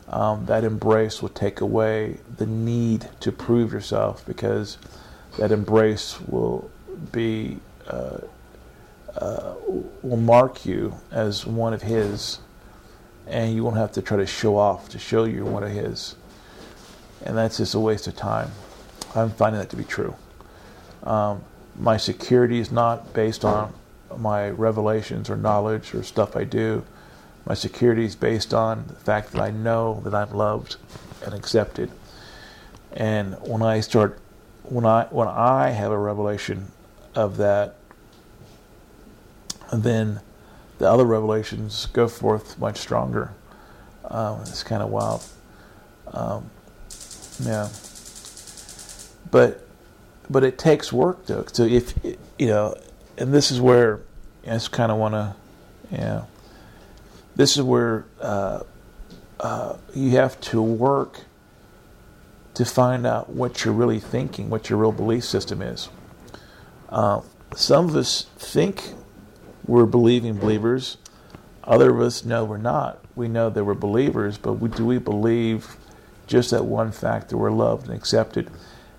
um, 0.08 0.46
that 0.46 0.64
embrace 0.64 1.22
will 1.22 1.28
take 1.30 1.60
away 1.60 2.18
the 2.36 2.46
need 2.46 3.08
to 3.20 3.32
prove 3.32 3.72
yourself 3.72 4.24
because 4.26 4.78
that 5.38 5.52
embrace 5.52 6.20
will 6.20 6.70
be 7.12 7.58
uh, 7.86 8.18
uh, 9.16 9.54
will 10.02 10.16
mark 10.16 10.66
you 10.66 10.94
as 11.10 11.46
one 11.46 11.72
of 11.72 11.82
His, 11.82 12.38
and 13.26 13.54
you 13.54 13.64
won't 13.64 13.76
have 13.76 13.92
to 13.92 14.02
try 14.02 14.16
to 14.16 14.26
show 14.26 14.56
off 14.56 14.88
to 14.90 14.98
show 14.98 15.24
you're 15.24 15.44
one 15.44 15.62
of 15.62 15.70
His. 15.70 16.16
And 17.24 17.36
that's 17.36 17.56
just 17.58 17.74
a 17.74 17.80
waste 17.80 18.06
of 18.06 18.16
time. 18.16 18.50
I'm 19.14 19.30
finding 19.30 19.60
that 19.60 19.70
to 19.70 19.76
be 19.76 19.84
true. 19.84 20.14
Um, 21.04 21.42
my 21.78 21.96
security 21.96 22.58
is 22.58 22.70
not 22.70 23.12
based 23.14 23.44
on 23.44 23.72
my 24.16 24.50
revelations 24.50 25.30
or 25.30 25.36
knowledge 25.36 25.94
or 25.94 26.02
stuff 26.02 26.36
I 26.36 26.44
do. 26.44 26.84
My 27.46 27.54
security 27.54 28.04
is 28.04 28.16
based 28.16 28.54
on 28.54 28.86
the 28.88 28.94
fact 28.94 29.32
that 29.32 29.40
I 29.40 29.50
know 29.50 30.00
that 30.04 30.14
I'm 30.14 30.30
loved 30.30 30.76
and 31.24 31.34
accepted. 31.34 31.90
And 32.92 33.34
when 33.42 33.62
I 33.62 33.80
start, 33.80 34.18
when 34.62 34.86
I 34.86 35.04
when 35.10 35.28
I 35.28 35.70
have 35.70 35.92
a 35.92 35.98
revelation 35.98 36.68
of 37.14 37.36
that, 37.38 37.76
then 39.82 40.20
the 40.78 40.90
other 40.90 41.04
revelations 41.04 41.86
go 41.86 42.08
forth 42.08 42.58
much 42.58 42.78
stronger. 42.78 43.32
Um, 44.04 44.40
it's 44.42 44.62
kind 44.62 44.82
of 44.82 44.90
wild. 44.90 45.24
Um, 46.12 46.50
yeah. 47.40 47.68
But 49.30 49.66
but 50.30 50.44
it 50.44 50.58
takes 50.58 50.92
work 50.92 51.26
though. 51.26 51.44
So 51.52 51.64
if 51.64 51.94
you 52.38 52.46
know, 52.46 52.76
and 53.18 53.32
this 53.32 53.50
is 53.50 53.60
where 53.60 54.00
I 54.46 54.50
just 54.50 54.72
kind 54.72 54.92
of 54.92 54.98
want 54.98 55.14
to, 55.14 55.34
know, 55.98 56.26
this 57.36 57.56
is 57.56 57.62
where 57.62 58.04
uh, 58.20 58.60
uh, 59.40 59.76
you 59.94 60.10
have 60.10 60.40
to 60.42 60.62
work 60.62 61.20
to 62.54 62.64
find 62.64 63.06
out 63.06 63.30
what 63.30 63.64
you're 63.64 63.74
really 63.74 64.00
thinking, 64.00 64.48
what 64.48 64.70
your 64.70 64.78
real 64.78 64.92
belief 64.92 65.24
system 65.24 65.60
is. 65.60 65.88
Uh, 66.88 67.20
some 67.56 67.88
of 67.88 67.96
us 67.96 68.26
think 68.36 68.94
we're 69.66 69.86
believing 69.86 70.34
believers. 70.34 70.96
Other 71.62 71.90
of 71.90 72.00
us 72.00 72.24
know 72.24 72.44
we're 72.44 72.58
not. 72.58 73.02
We 73.16 73.28
know 73.28 73.48
that 73.50 73.64
we're 73.64 73.74
believers, 73.74 74.36
but 74.36 74.54
we, 74.54 74.68
do 74.68 74.84
we 74.84 74.98
believe 74.98 75.76
just 76.26 76.50
that 76.50 76.64
one 76.64 76.92
fact 76.92 77.28
that 77.30 77.36
we're 77.36 77.50
loved 77.50 77.86
and 77.88 77.96
accepted, 77.96 78.50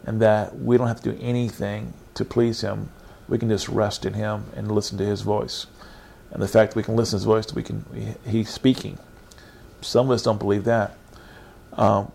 and 0.05 0.21
that 0.21 0.57
we 0.57 0.77
don't 0.77 0.87
have 0.87 1.01
to 1.01 1.11
do 1.11 1.19
anything 1.21 1.93
to 2.15 2.25
please 2.25 2.61
Him? 2.61 2.89
We 3.27 3.37
can 3.37 3.49
just 3.49 3.69
rest 3.69 4.05
in 4.05 4.13
Him 4.13 4.45
and 4.55 4.71
listen 4.71 4.97
to 4.97 5.05
His 5.05 5.21
voice, 5.21 5.67
and 6.31 6.41
the 6.41 6.47
fact 6.47 6.71
that 6.71 6.77
we 6.77 6.83
can 6.83 6.95
listen 6.95 7.19
to 7.19 7.21
His 7.21 7.25
voice, 7.25 7.53
we 7.53 7.63
can 7.63 8.15
He's 8.25 8.49
speaking. 8.49 8.97
Some 9.81 10.07
of 10.07 10.11
us 10.11 10.23
don't 10.23 10.39
believe 10.39 10.63
that. 10.63 10.97
Um, 11.73 12.11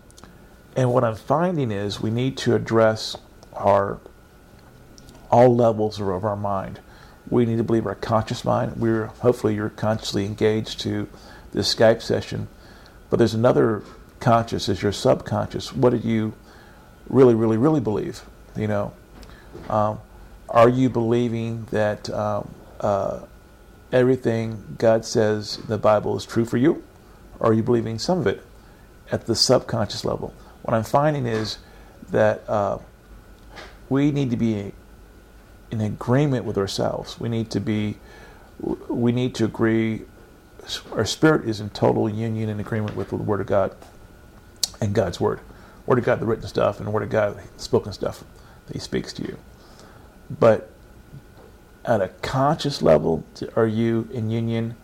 and 0.75 0.91
what 0.91 1.03
I'm 1.03 1.15
finding 1.15 1.71
is 1.71 2.01
we 2.01 2.11
need 2.11 2.37
to 2.37 2.55
address 2.55 3.15
our 3.53 3.99
all 5.29 5.55
levels 5.55 5.99
of 5.99 6.25
our 6.25 6.35
mind 6.35 6.79
we 7.31 7.45
need 7.45 7.57
to 7.57 7.63
believe 7.63 7.87
our 7.87 7.95
conscious 7.95 8.45
mind. 8.45 8.75
We're 8.75 9.07
hopefully 9.07 9.55
you're 9.55 9.69
consciously 9.69 10.25
engaged 10.25 10.81
to 10.81 11.07
this 11.53 11.73
Skype 11.73 12.01
session, 12.01 12.47
but 13.09 13.17
there's 13.17 13.33
another 13.33 13.83
conscious 14.19 14.69
is 14.69 14.83
your 14.83 14.91
subconscious. 14.91 15.73
What 15.73 15.89
do 15.91 15.97
you 16.07 16.33
really, 17.09 17.33
really, 17.33 17.57
really 17.57 17.79
believe? 17.79 18.21
You 18.55 18.67
know, 18.67 18.93
um, 19.69 19.99
are 20.49 20.69
you 20.69 20.89
believing 20.89 21.65
that 21.71 22.09
um, 22.09 22.53
uh, 22.81 23.21
everything 23.91 24.75
God 24.77 25.05
says 25.05 25.57
in 25.57 25.67
the 25.67 25.77
Bible 25.77 26.17
is 26.17 26.25
true 26.25 26.45
for 26.45 26.57
you, 26.57 26.83
or 27.39 27.51
are 27.51 27.53
you 27.53 27.63
believing 27.63 27.97
some 27.97 28.19
of 28.19 28.27
it 28.27 28.43
at 29.11 29.25
the 29.25 29.35
subconscious 29.35 30.03
level? 30.03 30.33
What 30.63 30.73
I'm 30.73 30.83
finding 30.83 31.25
is 31.25 31.57
that 32.09 32.47
uh, 32.49 32.79
we 33.89 34.11
need 34.11 34.31
to 34.31 34.37
be 34.37 34.73
in 35.71 35.81
agreement 35.81 36.45
with 36.45 36.57
ourselves. 36.57 37.19
We 37.19 37.29
need 37.29 37.49
to 37.51 37.59
be, 37.59 37.97
we 38.59 39.11
need 39.11 39.33
to 39.35 39.45
agree. 39.45 40.03
Our 40.91 41.05
spirit 41.05 41.47
is 41.47 41.59
in 41.59 41.69
total 41.71 42.09
union 42.09 42.49
and 42.49 42.59
agreement 42.59 42.95
with 42.95 43.09
the 43.09 43.15
Word 43.15 43.41
of 43.41 43.47
God 43.47 43.75
and 44.79 44.93
God's 44.93 45.19
Word. 45.19 45.39
Word 45.85 45.97
of 45.97 46.05
God, 46.05 46.19
the 46.19 46.25
written 46.25 46.47
stuff, 46.47 46.79
and 46.79 46.93
Word 46.93 47.03
of 47.03 47.09
God, 47.09 47.37
the 47.37 47.61
spoken 47.61 47.93
stuff 47.93 48.23
that 48.67 48.73
He 48.73 48.79
speaks 48.79 49.13
to 49.13 49.23
you. 49.23 49.37
But 50.29 50.69
at 51.83 52.01
a 52.01 52.09
conscious 52.21 52.81
level, 52.81 53.23
are 53.55 53.67
you 53.67 54.07
in 54.11 54.29
union? 54.29 54.75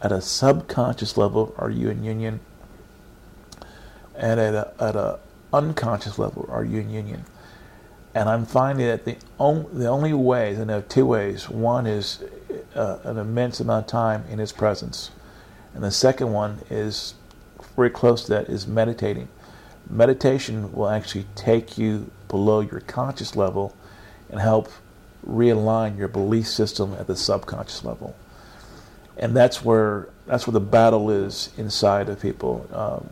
At 0.00 0.12
a 0.12 0.20
subconscious 0.20 1.16
level, 1.16 1.54
are 1.58 1.70
you 1.70 1.88
in 1.90 2.04
union? 2.04 2.40
And 4.14 4.38
at 4.38 4.54
a, 4.54 4.72
at 4.78 4.94
a 4.94 5.18
unconscious 5.52 6.18
level, 6.18 6.48
are 6.50 6.64
you 6.64 6.80
in 6.80 6.90
union? 6.90 7.24
And 8.14 8.28
I'm 8.28 8.46
finding 8.46 8.86
that 8.86 9.04
the, 9.04 9.16
on, 9.38 9.66
the 9.72 9.88
only 9.88 10.12
ways, 10.12 10.60
I 10.60 10.64
know 10.64 10.82
two 10.82 11.04
ways. 11.04 11.48
One 11.48 11.86
is 11.86 12.22
uh, 12.74 12.98
an 13.04 13.18
immense 13.18 13.60
amount 13.60 13.86
of 13.86 13.90
time 13.90 14.24
in 14.30 14.38
His 14.38 14.52
presence. 14.52 15.10
And 15.74 15.82
the 15.82 15.90
second 15.90 16.32
one 16.32 16.60
is 16.70 17.14
very 17.76 17.90
close 17.90 18.24
to 18.24 18.30
that 18.30 18.48
is 18.48 18.66
meditating. 18.66 19.28
Meditation 19.90 20.72
will 20.72 20.88
actually 20.88 21.26
take 21.34 21.76
you 21.76 22.10
below 22.28 22.60
your 22.60 22.80
conscious 22.80 23.36
level 23.36 23.74
and 24.30 24.40
help 24.40 24.70
realign 25.28 25.98
your 25.98 26.08
belief 26.08 26.46
system 26.46 26.94
at 26.94 27.06
the 27.06 27.16
subconscious 27.16 27.84
level. 27.84 28.14
And 29.16 29.36
that's 29.36 29.64
where 29.64 30.08
that's 30.26 30.46
where 30.46 30.52
the 30.52 30.60
battle 30.60 31.10
is 31.10 31.50
inside 31.56 32.08
of 32.08 32.20
people. 32.20 32.66
Um, 32.72 33.08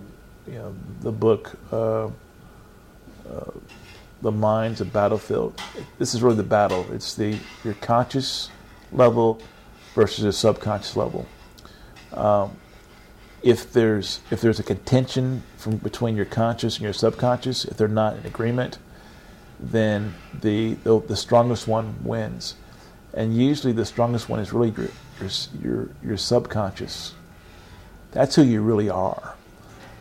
you 0.46 0.58
know, 0.58 0.74
the 1.00 1.12
book 1.12 1.52
uh, 1.70 2.06
uh, 2.06 2.10
the 4.22 4.32
mind's 4.32 4.80
a 4.80 4.84
battlefield. 4.84 5.60
This 5.98 6.14
is 6.14 6.22
really 6.22 6.36
the 6.36 6.42
battle. 6.44 6.86
It's 6.92 7.14
the 7.14 7.38
your 7.64 7.74
conscious 7.74 8.50
level 8.92 9.42
versus 9.94 10.22
your 10.22 10.32
subconscious 10.32 10.96
level. 10.96 11.26
Um, 12.12 12.56
if 13.42 13.72
there's 13.72 14.20
if 14.30 14.40
there's 14.40 14.60
a 14.60 14.62
contention 14.62 15.42
from 15.56 15.76
between 15.78 16.16
your 16.16 16.24
conscious 16.24 16.76
and 16.76 16.84
your 16.84 16.92
subconscious, 16.92 17.64
if 17.64 17.76
they're 17.76 17.88
not 17.88 18.16
in 18.16 18.24
agreement, 18.24 18.78
then 19.58 20.14
the 20.40 20.74
the, 20.84 21.00
the 21.00 21.16
strongest 21.16 21.66
one 21.66 21.96
wins. 22.04 22.54
And 23.14 23.36
usually, 23.36 23.72
the 23.72 23.84
strongest 23.84 24.28
one 24.28 24.38
is 24.38 24.52
really 24.52 24.70
your 24.70 24.88
your 25.20 25.30
your, 25.62 25.88
your 26.02 26.16
subconscious. 26.16 27.14
That's 28.12 28.36
who 28.36 28.42
you 28.42 28.62
really 28.62 28.88
are. 28.88 29.34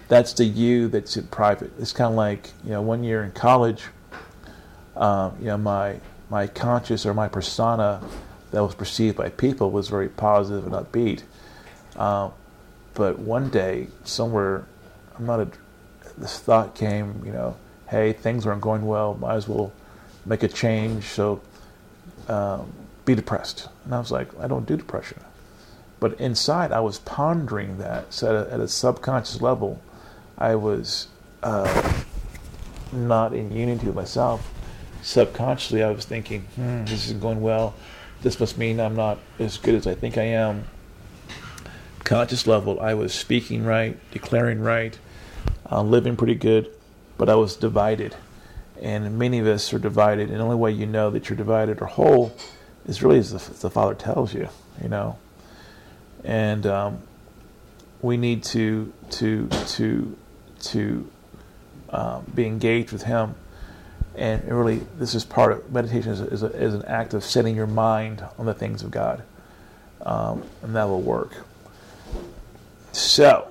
That's 0.07 0.33
the 0.33 0.43
you 0.45 0.89
that's 0.89 1.17
in 1.17 1.27
private. 1.27 1.71
It's 1.79 1.93
kind 1.93 2.11
of 2.11 2.17
like 2.17 2.51
you 2.63 2.71
know, 2.71 2.81
one 2.81 3.03
year 3.03 3.23
in 3.23 3.31
college 3.31 3.85
um, 4.95 5.35
you 5.39 5.45
know, 5.45 5.57
my 5.57 5.99
my 6.29 6.47
conscious 6.47 7.05
or 7.05 7.13
my 7.13 7.27
persona 7.27 8.01
that 8.51 8.63
was 8.63 8.75
perceived 8.75 9.17
by 9.17 9.29
people 9.29 9.71
was 9.71 9.89
very 9.89 10.09
positive 10.09 10.65
and 10.65 10.73
upbeat. 10.73 11.23
Uh, 11.95 12.29
but 12.93 13.19
one 13.19 13.49
day, 13.49 13.87
somewhere, 14.03 14.65
I'm 15.17 15.25
not 15.25 15.39
a. 15.39 15.47
This 16.17 16.39
thought 16.39 16.75
came, 16.75 17.21
you 17.25 17.31
know, 17.31 17.55
hey, 17.89 18.13
things 18.13 18.45
aren't 18.45 18.61
going 18.61 18.85
well. 18.85 19.15
Might 19.15 19.35
as 19.35 19.47
well 19.47 19.71
make 20.25 20.43
a 20.43 20.47
change. 20.47 21.05
So, 21.05 21.41
um, 22.27 22.71
be 23.05 23.15
depressed. 23.15 23.69
And 23.85 23.95
I 23.95 23.99
was 23.99 24.11
like, 24.11 24.27
I 24.39 24.47
don't 24.47 24.65
do 24.65 24.77
depression. 24.77 25.19
But 25.99 26.19
inside, 26.19 26.71
I 26.71 26.79
was 26.81 26.99
pondering 26.99 27.77
that. 27.77 28.13
So 28.13 28.27
at 28.29 28.47
a, 28.47 28.53
at 28.53 28.59
a 28.59 28.67
subconscious 28.67 29.41
level, 29.41 29.81
I 30.37 30.55
was. 30.55 31.07
Uh, 31.41 32.03
not 32.91 33.33
in 33.33 33.51
unity 33.51 33.87
with 33.87 33.95
myself, 33.95 34.51
subconsciously 35.01 35.83
I 35.83 35.91
was 35.91 36.05
thinking, 36.05 36.41
hmm, 36.55 36.85
this 36.85 37.05
isn't 37.05 37.21
going 37.21 37.41
well. 37.41 37.73
This 38.21 38.39
must 38.39 38.57
mean 38.57 38.79
I'm 38.79 38.95
not 38.95 39.17
as 39.39 39.57
good 39.57 39.75
as 39.75 39.87
I 39.87 39.95
think 39.95 40.17
I 40.17 40.23
am. 40.23 40.65
Conscious 42.03 42.45
level, 42.45 42.79
I 42.79 42.93
was 42.93 43.13
speaking 43.13 43.63
right, 43.63 43.97
declaring 44.11 44.59
right, 44.59 44.97
uh, 45.71 45.81
living 45.81 46.15
pretty 46.15 46.35
good, 46.35 46.69
but 47.17 47.29
I 47.29 47.35
was 47.35 47.55
divided. 47.55 48.15
And 48.81 49.17
many 49.17 49.39
of 49.39 49.47
us 49.47 49.73
are 49.73 49.79
divided. 49.79 50.29
And 50.29 50.39
the 50.39 50.43
only 50.43 50.55
way 50.55 50.71
you 50.71 50.85
know 50.85 51.09
that 51.11 51.29
you're 51.29 51.37
divided 51.37 51.81
or 51.81 51.85
whole 51.85 52.35
is 52.87 53.03
really 53.03 53.19
as 53.19 53.31
the, 53.31 53.53
the 53.61 53.69
Father 53.69 53.93
tells 53.93 54.33
you, 54.33 54.49
you 54.81 54.89
know. 54.89 55.17
And 56.23 56.65
um, 56.65 57.01
we 58.01 58.17
need 58.17 58.43
to 58.45 58.91
to 59.11 59.47
to 59.47 60.17
to 60.59 61.11
um, 61.89 62.25
be 62.33 62.45
engaged 62.45 62.91
with 62.91 63.03
Him. 63.03 63.35
And 64.15 64.43
really, 64.51 64.81
this 64.97 65.15
is 65.15 65.23
part 65.23 65.53
of 65.53 65.71
meditation 65.71 66.11
is, 66.11 66.19
is, 66.19 66.43
a, 66.43 66.47
is 66.47 66.73
an 66.73 66.83
act 66.85 67.13
of 67.13 67.23
setting 67.23 67.55
your 67.55 67.67
mind 67.67 68.23
on 68.37 68.45
the 68.45 68.53
things 68.53 68.83
of 68.83 68.91
God, 68.91 69.23
um, 70.01 70.43
and 70.61 70.75
that 70.75 70.89
will 70.89 71.01
work. 71.01 71.33
So, 72.91 73.47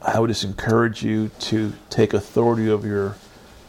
I 0.00 0.20
would 0.20 0.28
just 0.28 0.44
encourage 0.44 1.02
you 1.02 1.30
to 1.40 1.72
take 1.90 2.14
authority 2.14 2.70
over 2.70 2.86
your 2.86 3.16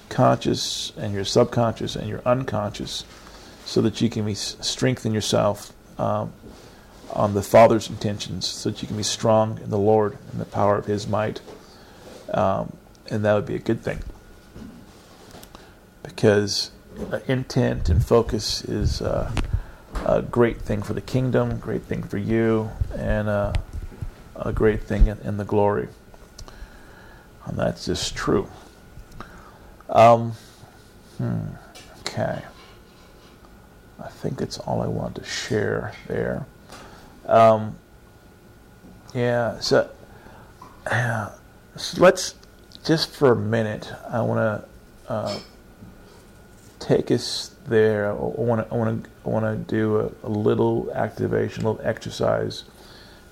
conscious 0.10 0.94
and 0.96 1.14
your 1.14 1.26
subconscious 1.26 1.96
and 1.96 2.08
your 2.08 2.22
unconscious, 2.24 3.04
so 3.66 3.82
that 3.82 4.00
you 4.00 4.10
can 4.10 4.26
be 4.26 4.36
strengthen 4.36 5.14
yourself 5.14 5.74
um, 5.98 6.34
on 7.14 7.34
the 7.34 7.42
Father's 7.42 7.90
intentions, 7.90 8.46
so 8.46 8.70
that 8.70 8.82
you 8.82 8.88
can 8.88 8.98
be 8.98 9.04
strong 9.04 9.60
in 9.64 9.72
the 9.72 9.80
Lord 9.80 10.18
and 10.32 10.40
the 10.40 10.46
power 10.46 10.78
of 10.78 10.86
His 10.86 11.08
might. 11.08 11.42
Um, 12.32 12.78
and 13.10 13.26
that 13.26 13.34
would 13.34 13.48
be 13.48 13.56
a 13.56 13.60
good 13.60 13.82
thing 13.82 14.00
because 16.04 16.72
intent 17.28 17.90
and 17.90 18.06
focus 18.06 18.64
is 18.64 19.02
uh, 19.02 19.32
a 20.06 20.22
great 20.22 20.62
thing 20.62 20.82
for 20.82 20.94
the 20.94 21.02
kingdom, 21.02 21.58
great 21.60 21.84
thing 21.84 22.04
for 22.04 22.18
you, 22.18 22.70
and 22.98 23.28
uh, 23.30 23.54
a 24.36 24.52
great 24.52 24.84
thing 24.84 25.08
in, 25.08 25.18
in, 25.20 25.38
the 25.38 25.46
glory. 25.46 25.88
And 27.46 27.58
that's 27.58 27.86
just 27.86 28.16
true. 28.16 28.48
Um, 29.90 30.34
hmm, 31.18 31.40
okay. 32.00 32.42
I 34.04 34.08
think 34.10 34.38
that's 34.38 34.58
all 34.60 34.82
I 34.82 34.88
wanted 34.88 35.22
to 35.22 35.30
share 35.30 35.94
there. 36.08 36.46
Um, 37.26 37.78
yeah, 39.14 39.60
so, 39.60 39.90
uh, 40.88 41.30
so 41.76 42.02
let's 42.02 42.36
just 42.84 43.12
for 43.12 43.34
a 43.34 43.36
minute, 43.36 43.92
I 44.10 44.22
want 44.22 44.40
to 44.40 45.12
uh, 45.12 45.40
take 46.82 47.12
us 47.12 47.52
there. 47.68 48.10
I 48.10 48.14
want 48.14 48.68
to 48.68 48.74
I 48.74 48.78
want 48.78 49.04
to 49.04 49.10
I 49.26 49.30
want 49.30 49.46
to 49.46 49.76
do 49.76 50.00
a, 50.00 50.28
a, 50.28 50.30
little 50.30 50.92
activation, 50.94 51.64
a 51.64 51.72
little 51.72 51.88
exercise. 51.88 52.64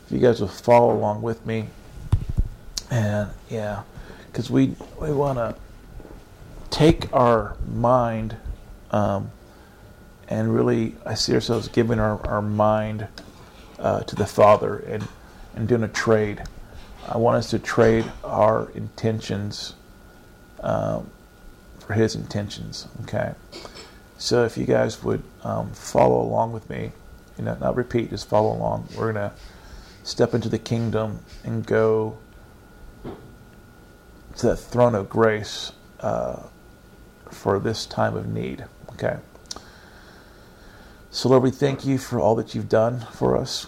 If 0.05 0.11
you 0.11 0.19
guys 0.19 0.39
will 0.39 0.47
follow 0.47 0.95
along 0.95 1.21
with 1.21 1.45
me, 1.45 1.67
and 2.89 3.29
yeah, 3.49 3.83
because 4.27 4.49
we 4.49 4.75
we 5.01 5.11
want 5.11 5.37
to 5.37 5.55
take 6.69 7.11
our 7.13 7.57
mind 7.67 8.37
um, 8.91 9.31
and 10.29 10.53
really, 10.53 10.95
I 11.05 11.15
see 11.15 11.33
ourselves 11.33 11.67
giving 11.67 11.99
our, 11.99 12.25
our 12.27 12.41
mind 12.41 13.07
uh, 13.79 14.01
to 14.01 14.15
the 14.15 14.27
Father 14.27 14.77
and 14.77 15.07
and 15.55 15.67
doing 15.67 15.83
a 15.83 15.87
trade. 15.87 16.43
I 17.07 17.17
want 17.17 17.37
us 17.37 17.49
to 17.49 17.59
trade 17.59 18.05
our 18.23 18.69
intentions 18.75 19.73
um, 20.61 21.09
for 21.90 21.95
His 21.95 22.14
intentions. 22.14 22.88
Okay. 23.01 23.34
So 24.19 24.45
if 24.45 24.59
you 24.59 24.66
guys 24.66 25.03
would 25.03 25.24
um, 25.43 25.72
follow 25.72 26.22
along 26.22 26.51
with 26.51 26.69
me, 26.69 26.92
you 27.35 27.43
know, 27.43 27.58
not 27.59 27.76
repeat, 27.76 28.11
just 28.11 28.30
follow 28.30 28.56
along. 28.56 28.88
We're 28.95 29.11
gonna 29.11 29.34
step 30.03 30.35
into 30.35 30.50
the 30.50 30.59
kingdom 30.59 31.22
and 31.43 31.66
go 31.66 32.19
to 33.03 34.45
that 34.45 34.58
throne 34.58 34.93
of 34.93 35.09
grace 35.09 35.72
uh, 36.01 36.43
for 37.32 37.58
this 37.58 37.88
time 37.88 38.16
of 38.16 38.27
need. 38.27 38.66
Okay. 38.92 39.18
So 41.09 41.30
Lord, 41.30 41.42
we 41.42 41.50
thank 41.50 41.88
you 41.88 41.98
for 41.98 42.19
all 42.19 42.35
that 42.35 42.53
you've 42.53 42.69
done 42.69 43.08
for 43.14 43.35
us 43.35 43.66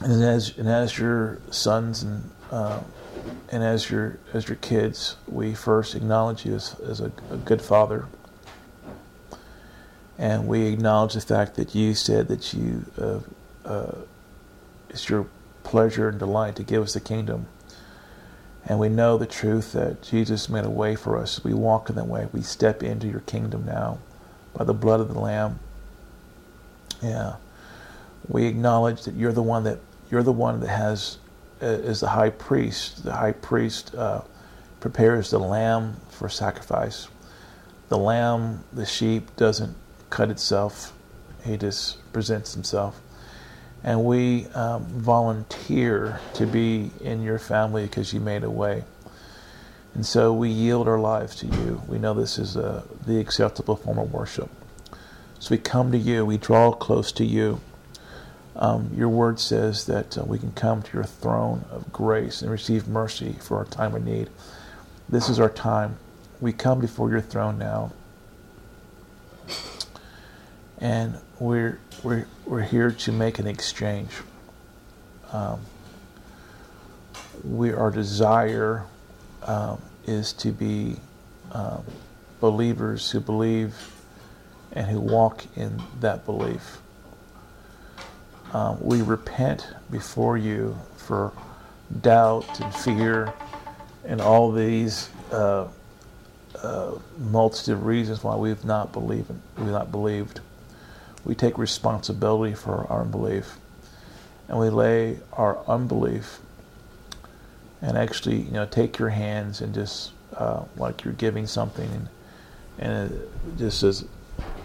and 0.00 0.20
as 0.24 0.58
and 0.58 0.68
as 0.68 0.98
your 0.98 1.38
sons 1.52 2.02
and 2.02 2.28
uh, 2.50 2.80
and 3.50 3.62
as 3.62 3.90
your 3.90 4.18
as 4.32 4.48
your 4.48 4.56
kids, 4.56 5.16
we 5.26 5.54
first 5.54 5.94
acknowledge 5.94 6.44
you 6.44 6.54
as, 6.54 6.78
as 6.80 7.00
a, 7.00 7.12
a, 7.30 7.36
good 7.36 7.62
father, 7.62 8.06
and 10.18 10.46
we 10.46 10.66
acknowledge 10.66 11.14
the 11.14 11.20
fact 11.20 11.54
that 11.56 11.74
you 11.74 11.94
said 11.94 12.28
that 12.28 12.52
you 12.52 12.84
uh, 13.00 13.20
uh, 13.64 13.94
it's 14.90 15.08
your 15.08 15.26
pleasure 15.64 16.08
and 16.08 16.18
delight 16.18 16.56
to 16.56 16.62
give 16.62 16.82
us 16.82 16.94
the 16.94 17.00
kingdom, 17.00 17.46
and 18.64 18.78
we 18.78 18.88
know 18.88 19.16
the 19.16 19.26
truth 19.26 19.72
that 19.72 20.02
Jesus 20.02 20.48
made 20.48 20.64
a 20.64 20.70
way 20.70 20.94
for 20.96 21.16
us. 21.16 21.42
We 21.42 21.54
walk 21.54 21.88
in 21.88 21.96
that 21.96 22.06
way. 22.06 22.28
We 22.32 22.42
step 22.42 22.82
into 22.82 23.06
your 23.06 23.20
kingdom 23.20 23.64
now 23.64 23.98
by 24.54 24.64
the 24.64 24.74
blood 24.74 25.00
of 25.00 25.12
the 25.12 25.20
Lamb. 25.20 25.58
Yeah. 27.02 27.36
We 28.26 28.46
acknowledge 28.46 29.04
that 29.04 29.14
you're 29.14 29.32
the 29.32 29.42
one 29.42 29.64
that 29.64 29.78
you're 30.10 30.22
the 30.22 30.32
one 30.32 30.60
that 30.60 30.68
has 30.68 31.18
is 31.60 32.00
the 32.00 32.08
high 32.08 32.30
priest. 32.30 33.04
The 33.04 33.12
high 33.12 33.32
priest 33.32 33.94
uh, 33.94 34.22
prepares 34.80 35.30
the 35.30 35.38
lamb 35.38 35.96
for 36.10 36.28
sacrifice. 36.28 37.08
The 37.88 37.98
lamb, 37.98 38.64
the 38.72 38.86
sheep, 38.86 39.34
doesn't 39.36 39.76
cut 40.10 40.30
itself; 40.30 40.92
he 41.44 41.56
just 41.56 42.12
presents 42.12 42.54
himself. 42.54 43.00
And 43.84 44.04
we 44.04 44.46
um, 44.48 44.84
volunteer 44.86 46.20
to 46.34 46.46
be 46.46 46.90
in 47.00 47.22
your 47.22 47.38
family 47.38 47.84
because 47.84 48.12
you 48.12 48.20
made 48.20 48.42
a 48.42 48.50
way. 48.50 48.84
And 49.94 50.04
so 50.04 50.32
we 50.32 50.48
yield 50.50 50.88
our 50.88 50.98
lives 50.98 51.36
to 51.36 51.46
you. 51.46 51.82
We 51.88 51.98
know 51.98 52.14
this 52.14 52.38
is 52.38 52.56
uh, 52.56 52.82
the 53.06 53.18
acceptable 53.18 53.76
form 53.76 53.98
of 53.98 54.12
worship. 54.12 54.50
So 55.38 55.50
we 55.52 55.58
come 55.58 55.92
to 55.92 55.98
you, 55.98 56.26
we 56.26 56.36
draw 56.36 56.72
close 56.72 57.12
to 57.12 57.24
you. 57.24 57.60
Um, 58.58 58.90
your 58.96 59.08
word 59.08 59.38
says 59.38 59.86
that 59.86 60.18
uh, 60.18 60.24
we 60.24 60.38
can 60.38 60.50
come 60.52 60.82
to 60.82 60.92
your 60.92 61.04
throne 61.04 61.64
of 61.70 61.92
grace 61.92 62.42
and 62.42 62.50
receive 62.50 62.88
mercy 62.88 63.36
for 63.40 63.56
our 63.56 63.64
time 63.64 63.94
of 63.94 64.04
need. 64.04 64.28
This 65.08 65.28
is 65.28 65.38
our 65.38 65.48
time. 65.48 65.96
We 66.40 66.52
come 66.52 66.80
before 66.80 67.08
your 67.08 67.20
throne 67.20 67.56
now. 67.58 67.92
And 70.78 71.18
we're, 71.38 71.78
we're, 72.02 72.26
we're 72.46 72.62
here 72.62 72.90
to 72.90 73.12
make 73.12 73.38
an 73.38 73.46
exchange. 73.46 74.10
Um, 75.32 75.60
we, 77.44 77.72
our 77.72 77.92
desire 77.92 78.84
um, 79.44 79.80
is 80.04 80.32
to 80.34 80.50
be 80.50 80.96
um, 81.52 81.84
believers 82.40 83.10
who 83.10 83.20
believe 83.20 83.74
and 84.72 84.86
who 84.86 85.00
walk 85.00 85.44
in 85.56 85.80
that 86.00 86.24
belief 86.26 86.80
um, 88.52 88.78
we 88.80 89.02
repent 89.02 89.66
before 89.90 90.38
you 90.38 90.76
for 90.96 91.32
doubt 92.00 92.60
and 92.60 92.74
fear 92.74 93.32
and 94.04 94.20
all 94.20 94.50
these 94.52 95.10
uh, 95.32 95.68
uh, 96.62 96.92
multitude 97.18 97.74
of 97.74 97.84
reasons 97.84 98.24
why 98.24 98.36
we've 98.36 98.64
not 98.64 98.92
believed. 98.92 99.30
We've 99.56 99.68
not 99.68 99.92
believed. 99.92 100.40
We 101.24 101.34
take 101.34 101.58
responsibility 101.58 102.54
for 102.54 102.86
our 102.90 103.02
unbelief, 103.02 103.58
and 104.48 104.58
we 104.58 104.70
lay 104.70 105.18
our 105.34 105.58
unbelief, 105.66 106.40
and 107.82 107.98
actually, 107.98 108.36
you 108.36 108.52
know, 108.52 108.64
take 108.64 108.98
your 108.98 109.10
hands 109.10 109.60
and 109.60 109.74
just 109.74 110.12
uh, 110.34 110.64
like 110.76 111.04
you're 111.04 111.14
giving 111.14 111.46
something, 111.46 111.90
and, 111.90 112.08
and 112.78 113.58
just 113.58 113.82
as 113.82 114.04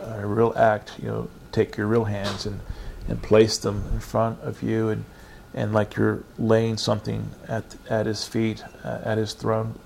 a 0.01 0.25
real 0.25 0.53
act, 0.55 0.93
you 0.99 1.07
know, 1.07 1.29
take 1.51 1.75
your 1.75 1.87
real 1.87 2.05
hands 2.05 2.45
and 2.45 2.59
and 3.07 3.21
place 3.21 3.57
them 3.57 3.83
in 3.93 3.99
front 3.99 4.39
of 4.41 4.63
you 4.63 4.89
and 4.89 5.05
and 5.55 5.71
like 5.71 5.95
you're 5.95 6.23
laying 6.37 6.77
something 6.77 7.29
at 7.47 7.75
at 7.89 8.05
his 8.05 8.25
feet 8.25 8.63
uh, 8.83 8.99
at 9.03 9.17
his 9.17 9.33
throne 9.33 9.77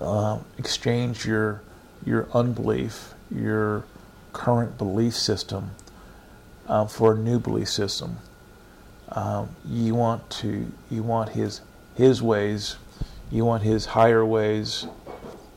uh, 0.00 0.38
exchange 0.58 1.26
your 1.26 1.62
your 2.04 2.28
unbelief 2.32 3.14
your 3.30 3.84
current 4.32 4.78
belief 4.78 5.14
system 5.14 5.70
uh, 6.66 6.86
for 6.86 7.14
a 7.14 7.16
new 7.16 7.38
belief 7.38 7.68
system. 7.68 8.18
Um, 9.08 9.48
you 9.66 9.94
want 9.94 10.30
to 10.30 10.70
you 10.88 11.02
want 11.02 11.30
his 11.30 11.60
his 11.96 12.22
ways 12.22 12.76
you 13.30 13.44
want 13.44 13.64
his 13.64 13.86
higher 13.86 14.24
ways 14.24 14.86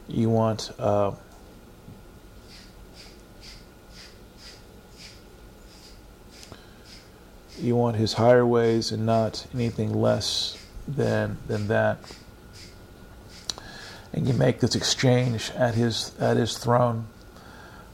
you 0.07 0.29
want 0.29 0.71
you 7.63 7.75
want 7.75 7.95
his 7.95 8.13
higher 8.13 8.45
ways 8.45 8.91
and 8.91 9.05
not 9.05 9.47
anything 9.53 9.93
less 9.93 10.57
than 10.87 11.37
than 11.47 11.67
that. 11.67 11.97
and 14.13 14.27
you 14.27 14.33
make 14.33 14.59
this 14.59 14.75
exchange 14.75 15.51
at 15.55 15.75
his 15.75 16.11
at 16.19 16.37
his 16.37 16.57
throne, 16.57 17.07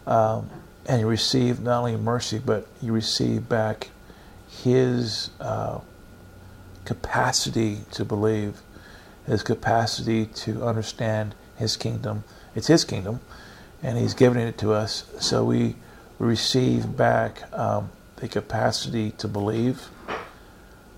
um, 0.06 0.50
and 0.86 1.00
you 1.02 1.08
receive 1.08 1.62
not 1.62 1.80
only 1.80 1.96
mercy 1.96 2.40
but 2.40 2.68
you 2.82 2.92
receive 2.92 3.48
back 3.48 3.90
his 4.50 5.30
uh, 5.40 5.80
capacity 6.86 7.80
to 7.92 8.04
believe, 8.04 8.62
his 9.26 9.44
capacity 9.44 10.26
to 10.26 10.64
understand 10.66 11.34
his 11.56 11.78
kingdom. 11.78 12.24
It's 12.56 12.68
his 12.68 12.84
kingdom, 12.84 13.22
and 13.82 13.98
he's 13.98 14.14
given 14.14 14.42
it 14.42 14.58
to 14.60 14.74
us. 14.74 15.06
So 15.20 15.46
we 15.46 15.76
receive 16.18 16.98
back 16.98 17.52
um, 17.54 17.92
the 18.20 18.28
capacity 18.28 19.12
to 19.12 19.28
believe, 19.28 19.90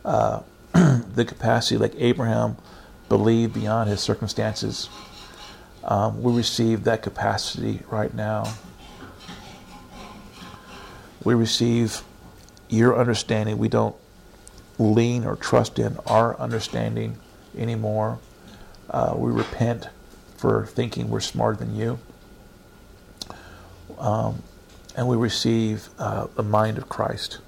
uh, 0.03 0.41
the 0.74 1.25
capacity, 1.25 1.77
like 1.77 1.93
Abraham 1.98 2.58
believed 3.09 3.53
beyond 3.53 3.90
his 3.90 4.01
circumstances. 4.01 4.90
Um, 5.83 6.22
we 6.22 6.33
receive 6.33 6.83
that 6.85 7.01
capacity 7.01 7.82
right 7.90 8.14
now. 8.14 8.53
We 11.24 11.35
receive 11.35 12.01
your 12.69 12.98
understanding. 12.98 13.58
We 13.58 13.69
don't 13.69 13.95
lean 14.80 15.25
or 15.25 15.35
trust 15.35 15.77
in 15.77 15.98
our 16.08 16.40
understanding 16.40 17.17
anymore. 17.56 18.19
Uh, 18.90 19.14
we 19.16 19.32
repent 19.32 19.90
for 20.38 20.66
thinking 20.66 21.09
we're 21.09 21.19
smarter 21.19 21.58
than 21.58 21.75
you. 21.75 22.00
Um, 24.00 24.41
and 24.95 25.08
we 25.08 25.16
receive 25.16 25.90
uh, 26.00 26.28
the 26.36 26.44
mind 26.44 26.78
of 26.78 26.90
Christ. 26.90 27.40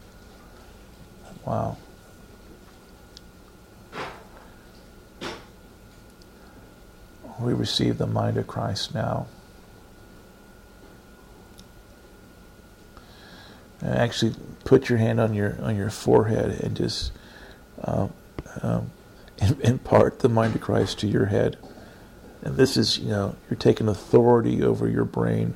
Wow. 1.46 1.78
We 7.40 7.54
receive 7.54 7.98
the 7.98 8.08
mind 8.08 8.38
of 8.38 8.48
Christ 8.48 8.94
now. 8.94 9.28
And 13.82 13.96
actually, 13.96 14.36
put 14.64 14.88
your 14.88 14.98
hand 14.98 15.20
on 15.20 15.34
your 15.34 15.62
on 15.62 15.76
your 15.76 15.90
forehead 15.90 16.62
and 16.62 16.78
just 16.78 17.12
um, 17.84 18.14
um, 18.62 18.92
impart 19.62 20.20
the 20.20 20.30
mind 20.30 20.56
of 20.56 20.62
Christ 20.62 21.00
to 21.00 21.08
your 21.08 21.26
head. 21.26 21.58
And 22.42 22.56
this 22.56 22.78
is, 22.78 22.98
you 22.98 23.10
know, 23.10 23.36
you're 23.50 23.58
taking 23.58 23.90
authority 23.90 24.64
over 24.64 24.88
your 24.88 25.06
brain. 25.06 25.56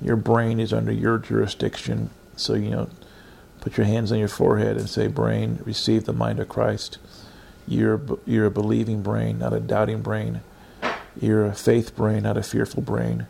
Your 0.00 0.16
brain 0.16 0.60
is 0.60 0.72
under 0.72 0.92
your 0.92 1.18
jurisdiction. 1.18 2.10
So, 2.36 2.54
you 2.54 2.70
know, 2.70 2.88
put 3.60 3.76
your 3.76 3.86
hands 3.86 4.12
on 4.12 4.18
your 4.18 4.28
forehead 4.28 4.76
and 4.76 4.88
say, 4.88 5.08
Brain, 5.08 5.58
receive 5.64 6.04
the 6.04 6.12
mind 6.12 6.38
of 6.40 6.48
Christ. 6.48 6.98
You're, 7.66 8.00
you're 8.24 8.46
a 8.46 8.50
believing 8.50 9.02
brain, 9.02 9.40
not 9.40 9.52
a 9.52 9.60
doubting 9.60 10.00
brain. 10.00 10.40
You're 11.20 11.46
a 11.46 11.54
faith 11.54 11.96
brain, 11.96 12.22
not 12.22 12.36
a 12.36 12.42
fearful 12.42 12.82
brain. 12.82 13.26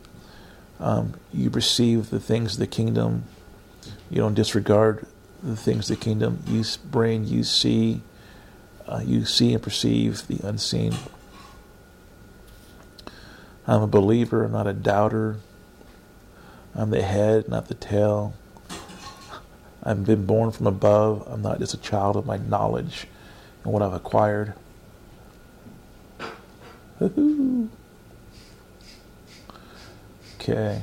Um, 0.78 1.14
you 1.32 1.50
receive 1.50 2.10
the 2.10 2.20
things 2.20 2.54
of 2.54 2.60
the 2.60 2.66
kingdom. 2.66 3.24
You 4.10 4.18
don't 4.18 4.34
disregard 4.34 5.06
the 5.42 5.56
things 5.56 5.90
of 5.90 5.98
the 5.98 6.04
kingdom. 6.04 6.42
You, 6.46 6.64
brain, 6.90 7.26
you 7.26 7.44
see, 7.44 8.02
uh, 8.86 9.00
you 9.04 9.24
see 9.24 9.54
and 9.54 9.62
perceive 9.62 10.26
the 10.26 10.46
unseen. 10.46 10.94
I'm 13.66 13.82
a 13.82 13.86
believer, 13.86 14.46
not 14.48 14.66
a 14.66 14.72
doubter. 14.72 15.36
I'm 16.78 16.90
the 16.90 17.02
head, 17.02 17.48
not 17.48 17.66
the 17.66 17.74
tail. 17.74 18.34
I've 19.82 20.06
been 20.06 20.26
born 20.26 20.52
from 20.52 20.68
above. 20.68 21.26
I'm 21.26 21.42
not 21.42 21.58
just 21.58 21.74
a 21.74 21.76
child 21.78 22.14
of 22.14 22.24
my 22.24 22.36
knowledge 22.36 23.08
and 23.64 23.72
what 23.72 23.82
I've 23.82 23.92
acquired. 23.92 24.54
Woo-hoo. 27.00 27.68
Okay. 30.36 30.82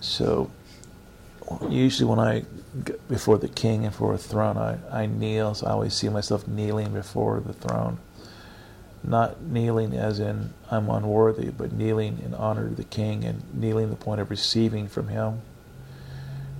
So, 0.00 0.50
usually 1.68 2.10
when 2.10 2.18
I 2.18 2.44
get 2.84 3.08
before 3.08 3.38
the 3.38 3.48
king 3.48 3.84
and 3.84 3.94
for 3.94 4.12
a 4.12 4.18
throne, 4.18 4.56
I, 4.56 4.78
I 4.90 5.06
kneel. 5.06 5.54
So 5.54 5.68
I 5.68 5.70
always 5.70 5.94
see 5.94 6.08
myself 6.08 6.48
kneeling 6.48 6.92
before 6.92 7.38
the 7.38 7.52
throne 7.52 7.98
not 9.06 9.40
kneeling 9.42 9.94
as 9.94 10.18
in 10.18 10.52
I'm 10.70 10.90
unworthy, 10.90 11.50
but 11.50 11.72
kneeling 11.72 12.20
in 12.24 12.34
honor 12.34 12.68
to 12.68 12.74
the 12.74 12.84
King 12.84 13.24
and 13.24 13.42
kneeling 13.54 13.90
the 13.90 13.96
point 13.96 14.20
of 14.20 14.30
receiving 14.30 14.88
from 14.88 15.08
Him. 15.08 15.40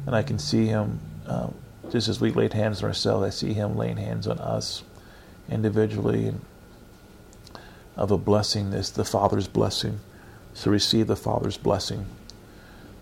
And 0.06 0.14
I 0.14 0.22
can 0.22 0.38
see 0.38 0.66
Him, 0.66 1.00
um, 1.26 1.54
just 1.90 2.08
as 2.08 2.20
we 2.20 2.30
laid 2.30 2.52
hands 2.52 2.82
on 2.82 2.88
ourselves, 2.88 3.26
I 3.26 3.30
see 3.30 3.52
Him 3.52 3.76
laying 3.76 3.96
hands 3.96 4.26
on 4.26 4.38
us 4.38 4.84
individually 5.48 6.28
and 6.28 6.40
of 7.96 8.10
a 8.10 8.18
blessing, 8.18 8.70
this 8.70 8.90
the 8.90 9.04
Father's 9.04 9.48
blessing. 9.48 10.00
So 10.54 10.70
receive 10.70 11.06
the 11.06 11.16
Father's 11.16 11.56
blessing, 11.56 12.06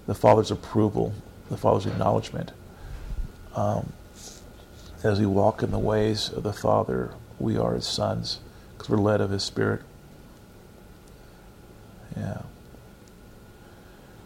the 0.06 0.14
Father's 0.14 0.50
approval, 0.50 1.12
the 1.50 1.56
Father's 1.56 1.86
acknowledgement. 1.86 2.52
Um, 3.54 3.92
as 5.02 5.20
we 5.20 5.26
walk 5.26 5.62
in 5.62 5.70
the 5.70 5.78
ways 5.78 6.30
of 6.30 6.44
the 6.44 6.52
Father, 6.52 7.12
we 7.38 7.56
are 7.58 7.74
His 7.74 7.86
sons 7.86 8.38
because 8.84 8.98
we're 8.98 9.02
led 9.02 9.20
of 9.20 9.30
His 9.30 9.42
Spirit. 9.42 9.80
Yeah. 12.16 12.42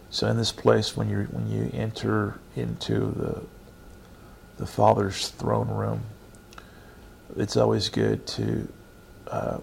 So 0.09 0.27
in 0.27 0.37
this 0.37 0.51
place, 0.51 0.97
when 0.97 1.09
you 1.09 1.27
when 1.31 1.49
you 1.49 1.69
enter 1.73 2.39
into 2.55 3.11
the 3.11 3.43
the 4.57 4.65
Father's 4.65 5.29
throne 5.29 5.69
room, 5.69 6.01
it's 7.37 7.55
always 7.55 7.89
good 7.89 8.27
to 8.27 8.67
uh, 9.27 9.59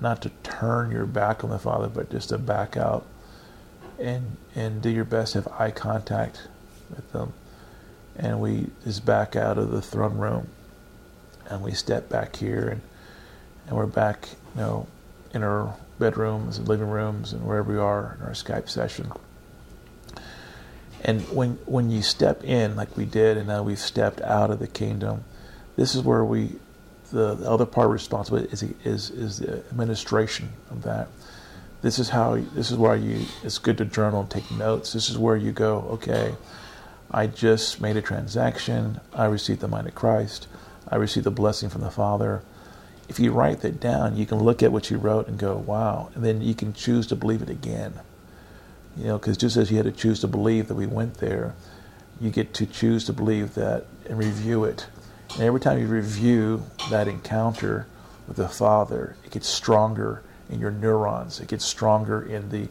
not 0.00 0.20
to 0.22 0.30
turn 0.42 0.90
your 0.90 1.06
back 1.06 1.42
on 1.42 1.50
the 1.50 1.58
Father, 1.58 1.88
but 1.88 2.10
just 2.10 2.28
to 2.30 2.38
back 2.38 2.76
out 2.76 3.06
and 3.98 4.36
and 4.54 4.82
do 4.82 4.90
your 4.90 5.04
best 5.04 5.32
to 5.32 5.42
have 5.42 5.52
eye 5.58 5.70
contact 5.70 6.42
with 6.90 7.10
them. 7.12 7.32
And 8.16 8.42
we 8.42 8.66
just 8.84 9.06
back 9.06 9.36
out 9.36 9.56
of 9.56 9.70
the 9.70 9.80
throne 9.80 10.18
room, 10.18 10.48
and 11.48 11.62
we 11.62 11.72
step 11.72 12.10
back 12.10 12.36
here 12.36 12.68
and 12.68 12.82
and 13.66 13.76
we're 13.76 13.86
back, 13.86 14.28
you 14.54 14.60
know, 14.60 14.86
in 15.32 15.42
our 15.42 15.74
bedrooms 15.98 16.58
and 16.58 16.68
living 16.68 16.88
rooms 16.88 17.32
and 17.32 17.44
wherever 17.44 17.72
we 17.72 17.78
are 17.78 18.16
in 18.18 18.26
our 18.26 18.32
Skype 18.32 18.68
session. 18.68 19.10
And 21.04 21.22
when 21.30 21.58
when 21.66 21.90
you 21.90 22.02
step 22.02 22.44
in, 22.44 22.76
like 22.76 22.96
we 22.96 23.04
did, 23.04 23.36
and 23.36 23.48
now 23.48 23.62
we've 23.62 23.78
stepped 23.78 24.20
out 24.20 24.50
of 24.50 24.58
the 24.58 24.68
kingdom, 24.68 25.24
this 25.76 25.94
is 25.94 26.02
where 26.02 26.24
we, 26.24 26.52
the, 27.10 27.34
the 27.34 27.50
other 27.50 27.66
part 27.66 27.86
of 27.86 27.92
responsibility 27.92 28.52
is 28.52 28.62
is 28.84 29.10
is 29.10 29.38
the 29.38 29.58
administration 29.70 30.50
of 30.70 30.82
that. 30.82 31.08
This 31.80 31.98
is 31.98 32.10
how. 32.10 32.36
This 32.54 32.70
is 32.70 32.76
why 32.76 32.94
you. 32.96 33.26
It's 33.42 33.58
good 33.58 33.78
to 33.78 33.84
journal 33.84 34.20
and 34.20 34.30
take 34.30 34.48
notes. 34.52 34.92
This 34.92 35.10
is 35.10 35.18
where 35.18 35.36
you 35.36 35.50
go. 35.50 35.78
Okay, 35.92 36.36
I 37.10 37.26
just 37.26 37.80
made 37.80 37.96
a 37.96 38.02
transaction. 38.02 39.00
I 39.12 39.24
received 39.24 39.60
the 39.60 39.68
mind 39.68 39.88
of 39.88 39.96
Christ. 39.96 40.46
I 40.88 40.96
received 40.96 41.26
the 41.26 41.32
blessing 41.32 41.68
from 41.68 41.80
the 41.80 41.90
Father 41.90 42.42
if 43.12 43.20
you 43.20 43.30
write 43.30 43.60
that 43.60 43.78
down, 43.78 44.16
you 44.16 44.24
can 44.24 44.38
look 44.38 44.62
at 44.62 44.72
what 44.72 44.90
you 44.90 44.96
wrote 44.96 45.28
and 45.28 45.38
go, 45.38 45.54
wow. 45.54 46.10
And 46.14 46.24
then 46.24 46.40
you 46.40 46.54
can 46.54 46.72
choose 46.72 47.06
to 47.08 47.16
believe 47.16 47.42
it 47.42 47.50
again. 47.50 47.92
You 48.96 49.04
know, 49.04 49.18
because 49.18 49.36
just 49.36 49.58
as 49.58 49.70
you 49.70 49.76
had 49.76 49.84
to 49.84 49.92
choose 49.92 50.20
to 50.20 50.28
believe 50.28 50.68
that 50.68 50.76
we 50.76 50.86
went 50.86 51.18
there, 51.18 51.54
you 52.20 52.30
get 52.30 52.54
to 52.54 52.64
choose 52.64 53.04
to 53.04 53.12
believe 53.12 53.52
that 53.54 53.84
and 54.08 54.18
review 54.18 54.64
it. 54.64 54.86
And 55.34 55.42
every 55.42 55.60
time 55.60 55.78
you 55.78 55.86
review 55.86 56.64
that 56.90 57.06
encounter 57.06 57.86
with 58.26 58.38
the 58.38 58.48
Father, 58.48 59.14
it 59.24 59.30
gets 59.30 59.46
stronger 59.46 60.22
in 60.48 60.58
your 60.58 60.70
neurons. 60.70 61.38
It 61.38 61.48
gets 61.48 61.66
stronger 61.66 62.22
in 62.22 62.48
the 62.48 62.68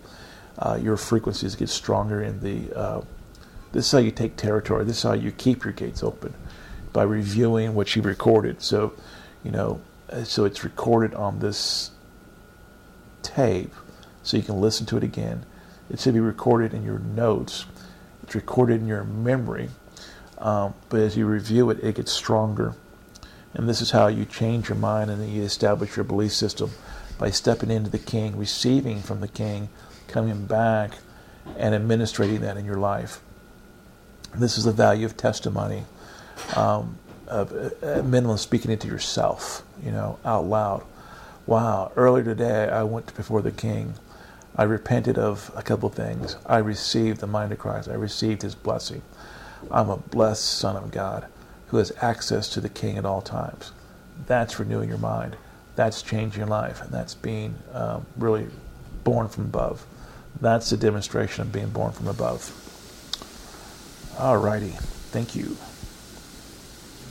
uh, 0.58 0.80
your 0.82 0.98
frequencies. 0.98 1.54
It 1.54 1.60
gets 1.60 1.74
stronger 1.74 2.22
in 2.22 2.40
the. 2.40 2.76
Uh, 2.76 3.02
this 3.74 3.86
is 3.86 3.92
how 3.92 4.00
you 4.00 4.12
take 4.12 4.38
territory. 4.38 4.86
This 4.86 4.98
is 4.98 5.04
how 5.04 5.14
you 5.14 5.32
keep 5.32 5.64
your 5.64 5.74
gates 5.74 6.04
open 6.04 6.34
by 6.94 7.04
reviewing 7.04 7.76
what 7.76 7.96
you 7.96 8.02
recorded. 8.02 8.62
So, 8.62 8.94
you 9.44 9.52
know, 9.52 9.80
so 10.24 10.46
it's 10.46 10.64
recorded 10.64 11.14
on 11.14 11.40
this 11.40 11.92
tape 13.22 13.74
so 14.24 14.38
you 14.38 14.44
can 14.44 14.60
listen 14.60 14.86
to 14.88 14.98
it 14.98 15.04
again. 15.04 15.46
It 15.90 16.00
should 16.00 16.14
be 16.14 16.20
recorded 16.20 16.74
in 16.74 16.84
your 16.84 17.00
notes. 17.00 17.66
It's 18.24 18.36
recorded 18.36 18.82
in 18.82 18.88
your 18.88 19.04
memory. 19.04 19.70
Um, 20.38 20.74
but 20.90 21.02
as 21.02 21.18
you 21.18 21.26
review 21.26 21.70
it, 21.70 21.84
it 21.84 21.96
gets 21.96 22.12
stronger. 22.12 22.76
And 23.54 23.68
this 23.68 23.82
is 23.82 23.92
how 23.92 24.08
you 24.08 24.26
change 24.26 24.70
your 24.70 24.78
mind 24.78 25.12
and 25.12 25.30
you 25.30 25.44
establish 25.44 25.96
your 25.98 26.06
belief 26.06 26.32
system 26.32 26.72
by 27.18 27.30
stepping 27.30 27.70
into 27.70 27.90
the 27.90 28.00
King, 28.00 28.38
receiving 28.38 29.02
from 29.02 29.22
the 29.22 29.28
King, 29.28 29.70
coming 30.08 30.46
back, 30.46 30.94
and 31.58 31.76
administrating 31.76 32.42
that 32.42 32.58
in 32.58 32.66
your 32.66 32.78
life. 32.78 33.20
This 34.34 34.58
is 34.58 34.64
the 34.64 34.72
value 34.72 35.06
of 35.06 35.18
testimony. 35.18 35.84
Um, 36.56 36.98
of 37.32 37.74
uh, 37.84 38.04
minimum 38.04 38.38
speaking 38.38 38.72
it 38.72 38.82
to 38.82 38.88
yourself, 38.88 39.64
you 39.84 39.92
know, 39.92 40.20
out 40.26 40.46
loud. 40.46 40.84
Wow, 41.48 41.92
earlier 41.96 42.24
today 42.24 42.70
I 42.70 42.84
went 42.84 43.16
before 43.16 43.42
the 43.42 43.52
king. 43.52 43.96
I 44.56 44.64
repented 44.64 45.18
of 45.18 45.52
a 45.56 45.64
couple 45.64 45.90
of 45.90 45.96
things. 45.96 46.36
I 46.46 46.58
received 46.60 47.22
the 47.22 47.28
mind 47.28 47.52
of 47.54 47.60
Christ. 47.60 47.90
I 47.90 47.94
received 47.96 48.44
his 48.44 48.54
blessing. 48.56 49.02
I'm 49.72 49.90
a 49.90 49.98
blessed 49.98 50.46
son 50.46 50.76
of 50.76 50.92
God 50.92 51.26
who 51.68 51.78
has 51.78 51.92
access 52.02 52.50
to 52.50 52.62
the 52.62 52.70
king 52.70 52.98
at 52.98 53.06
all 53.06 53.22
times. 53.22 53.72
That's 54.28 54.60
renewing 54.60 54.90
your 54.90 54.98
mind. 54.98 55.38
that's 55.76 56.02
changing 56.02 56.40
your 56.40 56.50
life, 56.50 56.82
and 56.82 56.92
that's 56.92 57.16
being 57.16 57.56
um, 57.74 58.06
really 58.18 58.48
born 59.04 59.28
from 59.30 59.46
above. 59.46 59.86
That's 60.40 60.72
a 60.72 60.78
demonstration 60.78 61.44
of 61.44 61.52
being 61.52 61.70
born 61.70 61.92
from 61.92 62.08
above. 62.08 62.52
All 64.20 64.38
righty. 64.38 64.74
Thank 65.12 65.36
you. 65.36 65.58